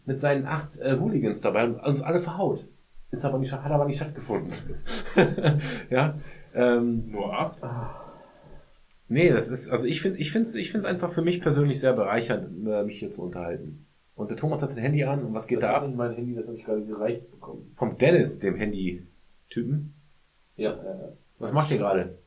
mit 0.06 0.20
seinen 0.20 0.47
acht 0.47 0.78
äh, 0.80 0.98
Hooligans 0.98 1.40
dabei 1.40 1.64
und 1.64 1.78
uns 1.80 2.02
alle 2.02 2.20
verhaut. 2.20 2.66
Ist 3.10 3.24
aber 3.24 3.39
nicht, 3.39 3.52
hat 3.52 3.70
aber 3.70 3.86
nicht 3.86 3.97
stattgefunden. 3.97 4.52
ja. 5.90 6.18
Ähm, 6.55 7.10
Nur 7.10 7.32
acht? 7.39 7.56
Nee, 9.08 9.30
das 9.30 9.48
ist, 9.48 9.68
also 9.68 9.86
ich 9.86 10.00
finde, 10.02 10.18
ich 10.18 10.30
finde 10.30 10.48
es 10.48 10.55
ich 10.55 10.70
find's 10.70 10.86
einfach 10.86 11.12
für 11.12 11.22
mich 11.22 11.40
persönlich 11.40 11.80
sehr 11.80 11.92
bereichernd, 11.92 12.66
äh, 12.66 12.84
mich 12.84 12.98
hier 13.00 13.10
zu 13.10 13.22
unterhalten. 13.22 13.86
Und 14.14 14.30
der 14.30 14.36
Thomas 14.36 14.62
hat 14.62 14.70
sein 14.70 14.82
Handy 14.82 15.02
an 15.05 15.24
und 15.24 15.34
was 15.34 15.47
geht 15.48 15.62
Das 15.62 15.70
da 15.70 15.76
ab? 15.78 15.86
nicht 15.86 15.97
mein 15.97 16.12
Handy, 16.14 16.34
das 16.34 16.47
habe 16.47 16.56
ich 16.56 16.64
gerade 16.64 16.84
gereicht 16.84 17.30
bekommen. 17.30 17.72
Vom 17.76 17.98
Dennis, 17.98 18.39
dem 18.39 18.55
Handy-Typen. 18.56 19.94
Ja, 20.56 20.72
äh, 20.74 21.12
Was 21.39 21.52
macht 21.52 21.70
ihr 21.70 21.78
gerade? 21.78 22.18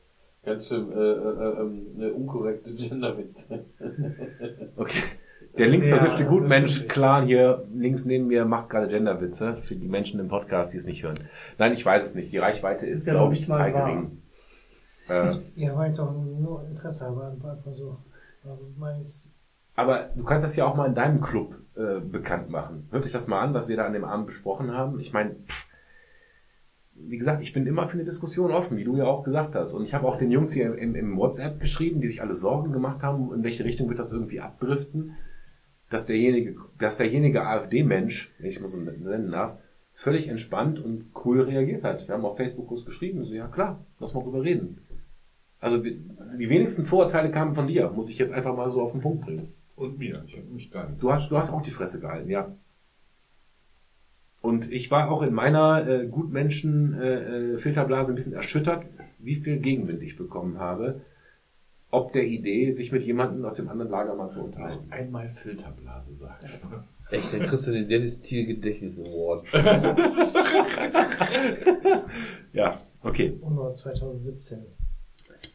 Ganz 0.44 0.68
schön 0.68 0.92
äh, 0.92 0.96
äh, 0.96 1.60
ähm, 1.60 1.86
eine 1.96 2.12
unkorrekte 2.12 2.74
Genderwitze. 2.74 3.64
Okay. 4.76 5.02
Der 5.56 5.68
linksversiffte 5.68 6.24
Ja, 6.24 6.28
Gutmensch 6.28 6.88
Clan 6.88 7.26
hier 7.26 7.64
links 7.72 8.04
neben 8.04 8.26
mir 8.26 8.44
macht 8.44 8.70
gerade 8.70 8.88
Genderwitze 8.88 9.58
für 9.62 9.76
die 9.76 9.86
Menschen 9.86 10.18
im 10.18 10.26
Podcast, 10.28 10.72
die 10.72 10.78
es 10.78 10.84
nicht 10.84 11.04
hören. 11.04 11.18
Nein, 11.58 11.74
ich 11.74 11.86
weiß 11.86 12.04
es 12.04 12.14
nicht. 12.16 12.32
Die 12.32 12.38
Reichweite 12.38 12.86
ist, 12.86 13.06
ja 13.06 13.12
glaube 13.12 13.34
ich, 13.34 13.46
total 13.46 13.72
gering. 13.72 14.22
Äh, 15.08 15.36
Ja, 15.54 15.76
war 15.76 15.86
jetzt 15.86 16.00
auch 16.00 16.12
nur 16.12 16.66
Interesse, 16.68 17.06
aber 17.06 17.28
einfach 17.28 17.56
so. 17.72 17.98
Aber 18.42 18.58
mal 18.76 18.98
jetzt, 19.00 19.30
aber 19.76 20.10
du 20.14 20.24
kannst 20.24 20.44
das 20.44 20.56
ja 20.56 20.66
auch 20.66 20.74
mal 20.76 20.86
in 20.86 20.94
deinem 20.94 21.20
Club 21.20 21.56
äh, 21.76 22.00
bekannt 22.00 22.50
machen. 22.50 22.88
Hört 22.90 23.04
euch 23.04 23.12
das 23.12 23.26
mal 23.26 23.40
an, 23.40 23.54
was 23.54 23.68
wir 23.68 23.76
da 23.76 23.86
an 23.86 23.92
dem 23.92 24.04
Abend 24.04 24.26
besprochen 24.26 24.72
haben. 24.72 24.98
Ich 25.00 25.12
meine, 25.12 25.36
wie 26.96 27.18
gesagt, 27.18 27.42
ich 27.42 27.52
bin 27.52 27.66
immer 27.66 27.88
für 27.88 27.94
eine 27.94 28.04
Diskussion 28.04 28.52
offen, 28.52 28.76
wie 28.76 28.84
du 28.84 28.96
ja 28.96 29.04
auch 29.04 29.24
gesagt 29.24 29.54
hast. 29.54 29.72
Und 29.72 29.84
ich 29.84 29.94
habe 29.94 30.06
auch 30.06 30.16
den 30.16 30.30
Jungs 30.30 30.52
hier 30.52 30.76
im, 30.76 30.94
im 30.94 31.16
WhatsApp 31.16 31.60
geschrieben, 31.60 32.00
die 32.00 32.08
sich 32.08 32.22
alle 32.22 32.34
Sorgen 32.34 32.72
gemacht 32.72 33.02
haben, 33.02 33.32
in 33.34 33.42
welche 33.42 33.64
Richtung 33.64 33.88
wird 33.88 33.98
das 33.98 34.12
irgendwie 34.12 34.40
abdriften, 34.40 35.16
dass 35.90 36.06
derjenige, 36.06 36.56
dass 36.78 36.98
derjenige 36.98 37.46
AfD-Mensch, 37.46 38.32
wenn 38.38 38.46
ich 38.46 38.56
es 38.56 38.62
mal 38.62 38.68
so 38.68 38.80
nennen 38.80 39.30
darf, 39.30 39.58
völlig 39.92 40.28
entspannt 40.28 40.78
und 40.78 41.10
cool 41.24 41.40
reagiert 41.42 41.84
hat. 41.84 42.06
Wir 42.06 42.14
haben 42.14 42.24
auf 42.24 42.36
Facebook 42.36 42.68
groß 42.68 42.84
geschrieben, 42.84 43.24
so, 43.24 43.32
ja 43.32 43.46
klar, 43.46 43.84
lass 44.00 44.14
mal 44.14 44.22
drüber 44.22 44.42
reden. 44.42 44.78
Also 45.60 45.78
die 45.78 46.48
wenigsten 46.48 46.84
Vorurteile 46.84 47.30
kamen 47.30 47.54
von 47.54 47.66
dir, 47.66 47.90
muss 47.90 48.10
ich 48.10 48.18
jetzt 48.18 48.32
einfach 48.32 48.56
mal 48.56 48.70
so 48.70 48.82
auf 48.82 48.92
den 48.92 49.00
Punkt 49.00 49.24
bringen. 49.24 49.54
Und 49.76 49.98
mir. 49.98 50.22
Ich 50.26 50.36
habe 50.36 50.46
mich 50.46 50.70
gar 50.70 50.88
nicht. 50.88 51.02
Du 51.02 51.10
hast, 51.10 51.30
du 51.30 51.38
hast 51.38 51.50
auch 51.50 51.62
die 51.62 51.70
Fresse 51.70 52.00
gehalten, 52.00 52.30
ja. 52.30 52.54
Und 54.44 54.70
ich 54.70 54.90
war 54.90 55.10
auch 55.10 55.22
in 55.22 55.32
meiner 55.32 55.88
äh, 55.88 56.06
Gutmenschen-Filterblase 56.06 58.12
ein 58.12 58.14
bisschen 58.14 58.34
erschüttert, 58.34 58.84
wie 59.18 59.36
viel 59.36 59.56
Gegenwind 59.56 60.02
ich 60.02 60.18
bekommen 60.18 60.58
habe, 60.58 61.00
ob 61.90 62.12
der 62.12 62.26
Idee, 62.26 62.70
sich 62.70 62.92
mit 62.92 63.04
jemandem 63.04 63.42
aus 63.46 63.54
dem 63.54 63.70
anderen 63.70 63.90
Lager 63.90 64.14
mal 64.14 64.28
zu 64.28 64.44
unterhalten. 64.44 64.92
einmal 64.92 65.30
Filterblase 65.30 66.14
sagst. 66.16 66.68
Echt, 67.10 67.32
dann 67.32 67.46
kriegst 67.46 67.66
du 67.68 67.72
den 67.72 67.88
Dennis 67.88 68.20
Thiel 68.20 68.44
Gedächtnis 68.44 69.00
Award. 69.00 69.46
Ja, 72.52 72.78
okay. 73.02 73.38
UNO 73.40 73.72
2017. 73.72 74.58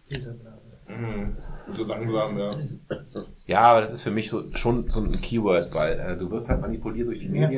Filterblase. 0.08 0.72
Mhm. 0.88 1.38
So 1.68 1.84
langsam, 1.84 2.40
ja. 2.40 2.58
Ja, 3.45 3.61
aber 3.61 3.82
das 3.82 3.92
ist 3.92 4.01
für 4.01 4.09
mich 4.09 4.32
so, 4.32 4.50
schon 4.56 4.90
so 4.90 5.00
ein 5.00 5.22
Keyword, 5.22 5.76
weil 5.76 6.00
äh, 6.00 6.18
du 6.18 6.32
wirst 6.32 6.50
halt 6.50 6.61
manipuliert 6.61 7.08
durch 7.08 7.19
die 7.19 7.27
Ja. 7.27 7.51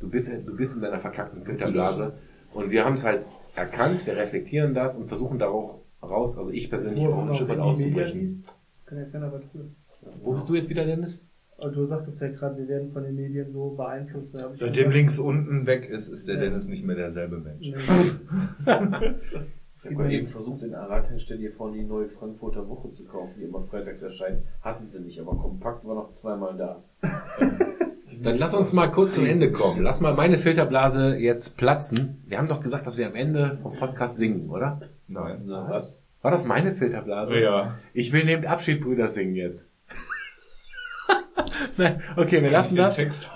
Du 0.00 0.08
bist, 0.08 0.32
du 0.46 0.56
bist 0.56 0.76
in 0.76 0.82
deiner 0.82 0.98
verkackten 0.98 1.44
Filterblase 1.44 2.14
und 2.54 2.70
wir 2.70 2.84
haben 2.84 2.94
es 2.94 3.04
halt 3.04 3.26
erkannt, 3.54 4.06
wir 4.06 4.16
reflektieren 4.16 4.74
das 4.74 4.98
und 4.98 5.08
versuchen 5.08 5.38
darauf 5.38 5.80
raus, 6.02 6.38
also 6.38 6.50
ich 6.52 6.70
persönlich 6.70 7.06
auch 7.06 7.28
ein 7.28 7.34
Stück 7.34 7.48
weit 7.48 7.58
auszubrechen. 7.58 8.44
Kann 8.86 8.98
ja 8.98 9.04
keiner 9.04 9.32
was 9.32 9.42
tun. 9.52 9.76
Wo 10.22 10.32
bist 10.32 10.48
du 10.48 10.54
jetzt 10.54 10.70
wieder, 10.70 10.84
Dennis? 10.86 11.22
Aber 11.58 11.70
du 11.70 11.84
sagtest 11.84 12.22
ja 12.22 12.28
gerade, 12.28 12.56
wir 12.56 12.68
werden 12.68 12.90
von 12.90 13.02
den 13.02 13.14
Medien 13.14 13.52
so 13.52 13.70
beeinflusst. 13.76 14.34
Seitdem 14.52 14.90
links 14.90 15.18
unten 15.18 15.66
weg 15.66 15.90
ist, 15.90 16.08
ist 16.08 16.26
der 16.26 16.36
Ja. 16.36 16.40
Dennis 16.40 16.66
nicht 16.68 16.84
mehr 16.86 16.96
derselbe 16.96 17.38
Mensch. 17.38 17.68
nee. 17.68 17.74
Ich 19.82 19.86
habe 19.86 19.94
mal 19.94 20.12
eben 20.12 20.26
versucht, 20.26 20.62
in 20.62 20.74
Arathenstelle 20.74 21.40
hier 21.40 21.52
vorne 21.52 21.78
die 21.78 21.84
neue 21.84 22.06
Frankfurter 22.06 22.68
Woche 22.68 22.90
zu 22.90 23.06
kaufen, 23.06 23.32
die 23.38 23.44
immer 23.44 23.62
freitags 23.62 24.02
erscheint. 24.02 24.42
Hatten 24.60 24.86
sie 24.88 25.00
nicht, 25.00 25.18
aber 25.18 25.34
kompakt 25.38 25.86
war 25.86 25.94
noch 25.94 26.10
zweimal 26.10 26.54
da. 26.54 26.82
Dann 28.22 28.36
lass 28.36 28.54
uns 28.54 28.72
mal 28.72 28.88
kurz 28.88 29.14
zum 29.14 29.24
Ende 29.24 29.50
kommen. 29.50 29.82
Lass 29.82 30.00
mal 30.00 30.14
meine 30.14 30.36
Filterblase 30.36 31.16
jetzt 31.16 31.56
platzen. 31.56 32.22
Wir 32.26 32.38
haben 32.38 32.48
doch 32.48 32.60
gesagt, 32.60 32.86
dass 32.86 32.98
wir 32.98 33.06
am 33.06 33.14
Ende 33.14 33.58
vom 33.62 33.76
Podcast 33.76 34.18
singen, 34.18 34.50
oder? 34.50 34.80
Nein. 35.08 35.42
Was? 35.46 35.98
War 36.20 36.30
das 36.30 36.44
meine 36.44 36.74
Filterblase? 36.74 37.40
Ja. 37.40 37.78
Ich 37.94 38.12
will 38.12 38.24
neben 38.24 38.44
Abschied 38.46 38.82
Brüder 38.82 39.08
singen 39.08 39.36
jetzt. 39.36 39.66
Nein, 41.78 42.02
okay, 42.16 42.42
wir 42.42 42.50
lassen 42.50 42.74
Den 42.74 42.84
das. 42.84 42.96
Text. 42.96 43.30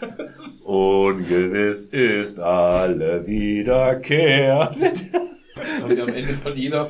Ungewiss 0.66 1.86
ist 1.86 2.38
alle 2.38 3.26
Wiederkehr. 3.26 4.70
Haben 5.80 5.96
wir 5.96 6.02
am 6.06 6.12
Ende 6.12 6.34
von 6.34 6.54
jeder 6.54 6.84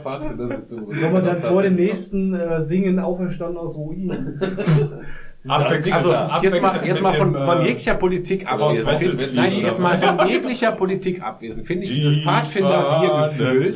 so 0.65 0.83
Sollen 0.83 1.15
wir 1.15 1.21
dann 1.21 1.41
vor 1.41 1.63
dem 1.63 1.77
nächsten 1.77 2.35
äh, 2.35 2.63
Singen 2.63 2.99
auferstanden 2.99 3.59
aus 3.59 3.77
Ruinen? 3.77 4.41
Abwechselnd. 5.49 5.97
Also 5.97 6.13
jetzt 6.43 6.63
mal, 6.63 6.87
jetzt 6.87 7.03
mal 7.03 7.15
von, 7.15 7.33
dem, 7.33 7.45
von 7.45 7.59
äh, 7.61 7.67
jeglicher 7.69 7.95
Politik 7.95 8.47
abwesend. 8.47 8.87
Wessel- 9.19 9.35
Nein, 9.37 9.61
jetzt 9.61 9.79
mal 9.81 9.99
von 9.99 10.29
jeglicher 10.29 10.73
Politik 10.73 11.23
abwesend. 11.23 11.67
Finde 11.67 11.85
ich 11.85 11.91
Die 11.91 11.97
dieses 11.97 12.19
Pfadfinder-Wir-Gefühl 12.21 13.75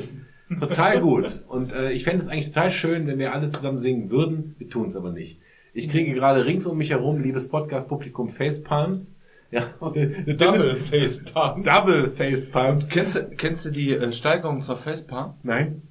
Fahne. 0.49 0.61
total 0.61 1.01
gut. 1.01 1.41
Und 1.49 1.73
äh, 1.73 1.93
ich 1.93 2.05
fände 2.05 2.23
es 2.23 2.29
eigentlich 2.29 2.49
total 2.53 2.71
schön, 2.71 3.07
wenn 3.07 3.19
wir 3.19 3.33
alle 3.33 3.49
zusammen 3.49 3.79
singen 3.79 4.11
würden. 4.11 4.55
Wir 4.59 4.69
tun 4.69 4.89
es 4.89 4.97
aber 4.97 5.13
nicht. 5.13 5.39
Ich 5.73 5.89
kriege 5.91 6.13
gerade 6.15 6.45
rings 6.45 6.67
um 6.67 6.77
mich 6.79 6.91
herum, 6.91 7.21
liebes 7.23 7.49
Podcast-Publikum, 7.49 8.31
Facepalms. 8.31 9.15
Ja, 9.53 9.67
Double 9.81 10.25
Dennis- 10.27 10.89
Face 10.91 11.25
Palm. 11.33 11.63
Double 11.65 12.11
Facepalms. 12.11 12.89
Kennst 12.89 13.17
du, 13.17 13.25
kennst 13.37 13.65
du 13.65 13.71
die 13.71 13.93
äh, 13.95 14.11
Steigerung 14.13 14.61
zur 14.61 14.77
Facepalm? 14.77 15.35
Nein. 15.43 15.83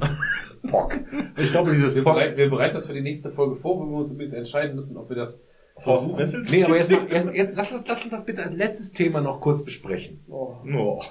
Pock. 0.70 0.98
Ich 1.36 1.50
glaube, 1.52 1.70
dieses 1.72 1.94
Wir 1.94 2.02
Pock. 2.04 2.14
bereiten, 2.14 2.36
wir 2.36 2.50
bereiten 2.50 2.74
das 2.74 2.86
für 2.86 2.94
die 2.94 3.00
nächste 3.00 3.30
Folge 3.30 3.56
vor, 3.56 3.78
wo 3.78 3.90
wir 3.90 3.98
uns 3.98 4.12
übrigens 4.12 4.32
entscheiden 4.32 4.74
müssen, 4.74 4.96
ob 4.96 5.08
wir 5.08 5.16
das 5.16 5.42
versuchen. 5.78 6.44
Nee, 6.50 6.64
aber 6.64 6.76
jetzt, 6.76 6.90
mal- 6.90 7.06
jetzt, 7.10 7.28
jetzt 7.34 7.56
lass, 7.56 7.72
uns, 7.72 7.84
lass 7.86 8.02
uns 8.02 8.10
das 8.10 8.24
bitte 8.24 8.42
als 8.42 8.54
letztes 8.54 8.92
Thema 8.92 9.20
noch 9.20 9.40
kurz 9.40 9.64
besprechen. 9.64 10.20
Oh. 10.28 11.02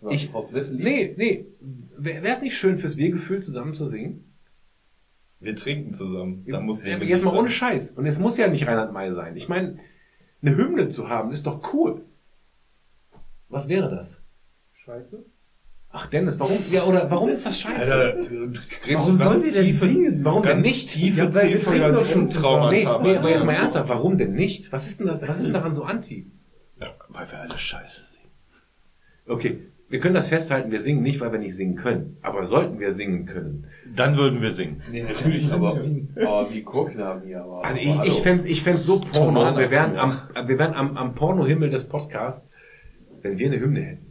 Was, 0.00 0.14
Ich- 0.14 0.34
aus 0.34 0.52
Wessel 0.54 0.78
Nee, 0.78 1.14
nee. 1.16 1.46
Wäre 1.96 2.26
es 2.28 2.40
nicht 2.40 2.56
schön 2.56 2.78
fürs 2.78 2.96
Wir-Gefühl 2.96 3.42
zusammen 3.42 3.74
zu 3.74 3.84
singen? 3.84 4.24
Wir 5.40 5.54
trinken 5.56 5.92
zusammen. 5.92 6.44
Da 6.48 6.60
muss 6.60 6.84
Ja, 6.84 6.96
aber 6.96 7.04
jetzt 7.04 7.24
mal 7.24 7.36
ohne 7.36 7.50
Scheiß. 7.50 7.92
Und 7.92 8.06
es 8.06 8.18
muss 8.18 8.36
ja 8.38 8.48
nicht 8.48 8.66
Reinhard 8.66 8.92
May 8.92 9.12
sein. 9.12 9.36
Ich 9.36 9.48
meine, 9.48 9.78
eine 10.42 10.56
Hymne 10.56 10.88
zu 10.88 11.08
haben, 11.08 11.30
ist 11.32 11.46
doch 11.46 11.72
cool. 11.72 12.02
Was 13.48 13.68
wäre 13.68 13.90
das? 13.90 14.22
Scheiße. 14.84 15.24
Ach 15.90 16.06
Dennis, 16.06 16.38
warum? 16.38 16.58
Ja, 16.70 16.84
oder 16.84 17.10
warum 17.10 17.30
ist 17.30 17.46
das 17.46 17.60
scheiße? 17.60 17.94
Alter, 17.94 18.18
Warum 18.92 19.16
sollen 19.16 19.38
sie 19.38 19.50
denn 19.50 19.74
singen? 19.74 20.24
warum 20.24 20.42
denn 20.42 20.60
nicht? 20.60 20.90
tiefe 20.90 21.18
Ja, 21.18 21.34
weil 21.34 21.48
wir 21.48 21.62
trinken 21.62 21.94
doch 21.94 22.04
schon 22.04 22.28
Traumata. 22.28 22.70
Nee, 22.70 23.10
nee, 23.10 23.16
aber 23.16 23.30
jetzt 23.30 23.44
mal 23.46 23.54
ernsthaft, 23.54 23.88
warum 23.88 24.18
denn 24.18 24.34
nicht? 24.34 24.70
Was 24.70 24.86
ist 24.86 25.00
denn 25.00 25.06
das, 25.06 25.26
was 25.26 25.38
ist 25.38 25.46
denn 25.46 25.54
daran 25.54 25.72
so 25.72 25.84
anti? 25.84 26.26
Weil 27.08 27.30
wir 27.30 27.38
alle 27.40 27.58
scheiße 27.58 28.02
singen. 28.06 28.28
Okay, 29.26 29.58
wir 29.88 30.00
können 30.00 30.14
das 30.14 30.28
festhalten, 30.28 30.70
wir 30.70 30.80
singen 30.80 31.02
nicht, 31.02 31.20
weil 31.20 31.32
wir 31.32 31.38
nicht 31.38 31.56
singen 31.56 31.74
können. 31.76 32.18
Aber 32.20 32.44
sollten 32.44 32.78
wir 32.78 32.92
singen 32.92 33.24
können? 33.24 33.66
Dann 33.96 34.18
würden 34.18 34.42
wir 34.42 34.50
singen. 34.50 34.82
Nee, 34.90 35.02
natürlich, 35.02 35.50
aber, 35.50 35.70
aber 36.20 36.50
wie 36.52 36.62
Chorknaben 36.62 37.22
hier. 37.24 37.42
Aber, 37.42 37.64
Also 37.64 37.80
ich, 37.80 37.98
ich 38.04 38.20
fänd's 38.20 38.44
ich 38.44 38.62
fänd's 38.62 38.84
so 38.84 39.00
Porno, 39.00 39.56
wir 39.56 39.70
wären, 39.70 39.94
ja. 39.94 40.02
am, 40.34 40.48
wir 40.48 40.58
wären 40.58 40.74
am, 40.74 40.96
am 40.98 41.14
Pornohimmel 41.14 41.70
des 41.70 41.88
Podcasts, 41.88 42.50
wenn 43.22 43.38
wir 43.38 43.46
eine 43.46 43.58
Hymne 43.58 43.80
hätten. 43.80 44.07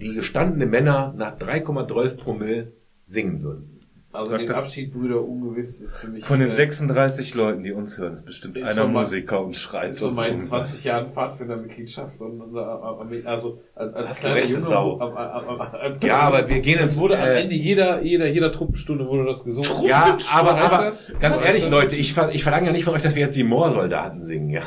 Die 0.00 0.14
gestandene 0.14 0.66
Männer 0.66 1.14
nach 1.16 1.38
3,12 1.38 2.16
Promille 2.16 2.72
singen 3.04 3.42
würden. 3.42 3.80
Also 4.12 4.32
Sag 4.32 4.40
den 4.40 4.50
Abschied, 4.50 4.92
Brüder, 4.92 5.22
ungewiss 5.22 5.80
ist 5.80 5.98
für 5.98 6.08
mich. 6.08 6.24
Von 6.24 6.40
den 6.40 6.50
äh, 6.50 6.54
36 6.54 7.32
Leuten, 7.36 7.62
die 7.62 7.70
uns 7.70 7.96
hören, 7.96 8.12
ist 8.12 8.24
bestimmt 8.24 8.56
Ist 8.56 8.68
einer 8.68 8.88
Musiker 8.88 9.40
und 9.40 9.54
schreit 9.54 9.90
ist 9.90 10.00
von 10.00 10.16
meinen 10.16 10.38
irgendwas. 10.38 10.70
20 10.72 10.84
Jahren 10.84 11.10
Pfadfindermitgliedschaft 11.10 12.20
und, 12.20 12.40
und 12.40 12.56
äh, 12.56 13.24
also 13.24 13.62
als, 13.76 13.94
als 13.94 14.08
Hast 14.08 14.18
du 14.18 14.20
kleiner 14.22 14.36
rechte 14.36 14.52
Junge, 14.52 14.64
Sau. 14.64 14.98
äh, 14.98 15.04
äh, 15.04 15.06
äh, 15.06 15.78
als 15.78 16.00
Ja, 16.02 16.18
aber 16.22 16.48
wir 16.48 16.60
gehen 16.60 16.78
es 16.78 16.94
ins 16.94 16.98
wurde 16.98 17.20
am 17.20 17.28
äh, 17.28 17.42
Ende 17.42 17.54
jeder 17.54 18.02
jeder 18.02 18.26
jeder 18.26 18.50
Truppenstunde 18.50 19.06
wurde 19.06 19.26
das 19.26 19.44
gesungen. 19.44 19.86
Ja, 19.86 20.18
aber, 20.34 20.56
aber 20.56 20.92
ganz 21.20 21.40
ehrlich? 21.40 21.70
Leute, 21.70 21.94
ich, 21.94 22.12
ver 22.12 22.32
ich 22.32 22.42
verlange 22.42 22.66
ja 22.66 22.72
nicht 22.72 22.84
von 22.84 22.94
euch, 22.94 23.02
dass 23.02 23.14
wir 23.14 23.22
jetzt 23.22 23.36
die 23.36 23.44
Moorsoldaten 23.44 24.22
singen, 24.22 24.50
ja. 24.50 24.62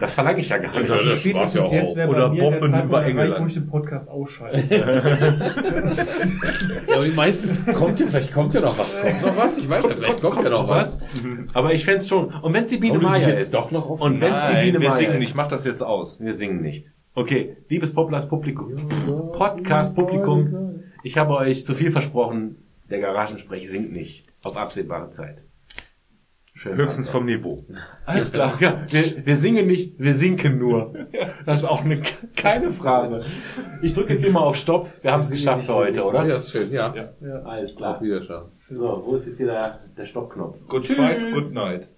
Das 0.00 0.14
verlange 0.14 0.40
ich 0.40 0.48
ja 0.48 0.58
gar 0.58 0.78
nicht. 0.80 0.88
Ja, 0.88 0.96
das 0.96 1.20
Spätestens 1.20 1.62
war's 1.62 1.70
ja 1.72 1.78
jetzt 1.80 1.92
auch. 1.92 1.96
wäre 1.96 2.08
Oder 2.08 2.28
bei 2.28 2.34
mir 2.34 2.42
Bomben 2.42 2.72
der 2.72 2.84
über 2.84 3.04
England. 3.06 3.40
wo 3.42 3.46
ich 3.46 3.54
den 3.54 3.66
Podcast 3.68 4.10
ausschalte. 4.10 4.64
Ja, 6.88 6.94
aber 6.96 7.04
die 7.04 7.12
meisten 7.12 7.64
kommt 7.72 8.00
ja 8.00 8.06
vielleicht 8.06 8.32
kommt 8.32 8.54
ja 8.54 8.60
noch 8.60 8.76
was. 8.78 9.00
Kommt 9.00 9.22
noch 9.22 9.36
was? 9.36 9.58
Ich 9.58 9.68
weiß 9.68 9.82
ja, 9.84 9.88
vielleicht 9.90 10.20
kommt, 10.20 10.42
ja 10.42 10.50
noch 10.50 10.68
was. 10.68 10.98
Aber 11.54 11.72
ich 11.72 11.84
fänd's 11.84 12.08
schon. 12.08 12.26
Und 12.34 12.52
wenn's 12.52 12.70
die 12.70 12.78
Biene 12.78 12.98
Maya 12.98 13.28
ist. 13.28 13.54
doch 13.54 13.70
noch 13.70 13.88
auf 13.88 14.00
und 14.00 14.20
wenn's 14.20 14.44
die 14.46 14.52
Nein, 14.54 14.64
Biene 14.64 14.80
wir 14.80 14.88
Maya 14.90 15.00
singen 15.00 15.18
nicht. 15.18 15.34
Mach 15.36 15.48
das 15.48 15.64
jetzt 15.64 15.82
aus. 15.82 16.20
Wir 16.20 16.32
singen 16.34 16.60
nicht. 16.62 16.90
Okay, 17.14 17.56
liebes 17.68 17.94
Poplars 17.94 18.28
Publikum, 18.28 18.74
Podcast-Publikum, 19.32 20.82
ich 21.02 21.16
habe 21.16 21.34
euch 21.34 21.64
zu 21.64 21.74
viel 21.74 21.90
versprochen, 21.92 22.56
der 22.90 23.00
Garagensprech 23.00 23.70
singt 23.70 23.92
nicht. 23.92 24.26
Auf 24.42 24.56
absehbare 24.56 25.10
Zeit. 25.10 25.42
Schön. 26.58 26.74
Höchstens 26.74 27.10
vom 27.10 27.26
Niveau. 27.26 27.66
Alles 28.06 28.32
klar. 28.32 28.56
Ja, 28.60 28.80
wir, 28.88 29.26
wir 29.26 29.36
singen 29.36 29.66
nicht, 29.66 29.98
wir 29.98 30.14
sinken 30.14 30.58
nur. 30.58 30.94
Das 31.44 31.58
ist 31.58 31.64
auch 31.64 31.84
eine, 31.84 32.00
keine 32.34 32.72
Phrase. 32.72 33.24
Ich 33.82 33.94
drücke 33.94 34.14
jetzt 34.14 34.22
hier 34.22 34.32
mal 34.32 34.40
auf 34.40 34.56
Stopp. 34.56 34.90
Wir 35.02 35.12
haben 35.12 35.20
es 35.20 35.30
geschafft 35.30 35.66
für 35.66 35.74
heute, 35.74 35.98
Ja, 35.98 36.02
oder? 36.02 36.34
ist 36.34 36.50
schön, 36.50 36.72
ja. 36.72 36.92
Alles 37.44 37.72
Auf 37.72 37.76
klar. 37.76 38.00
Wiedersehen. 38.02 38.46
So, 38.68 39.02
wo 39.06 39.14
ist 39.14 39.26
jetzt 39.26 39.36
hier 39.36 39.46
der, 39.46 39.78
der 39.96 40.06
Stoppknopf? 40.06 40.56
Good 40.66 40.86
fight, 40.88 41.20
good 41.32 41.52
night. 41.54 41.88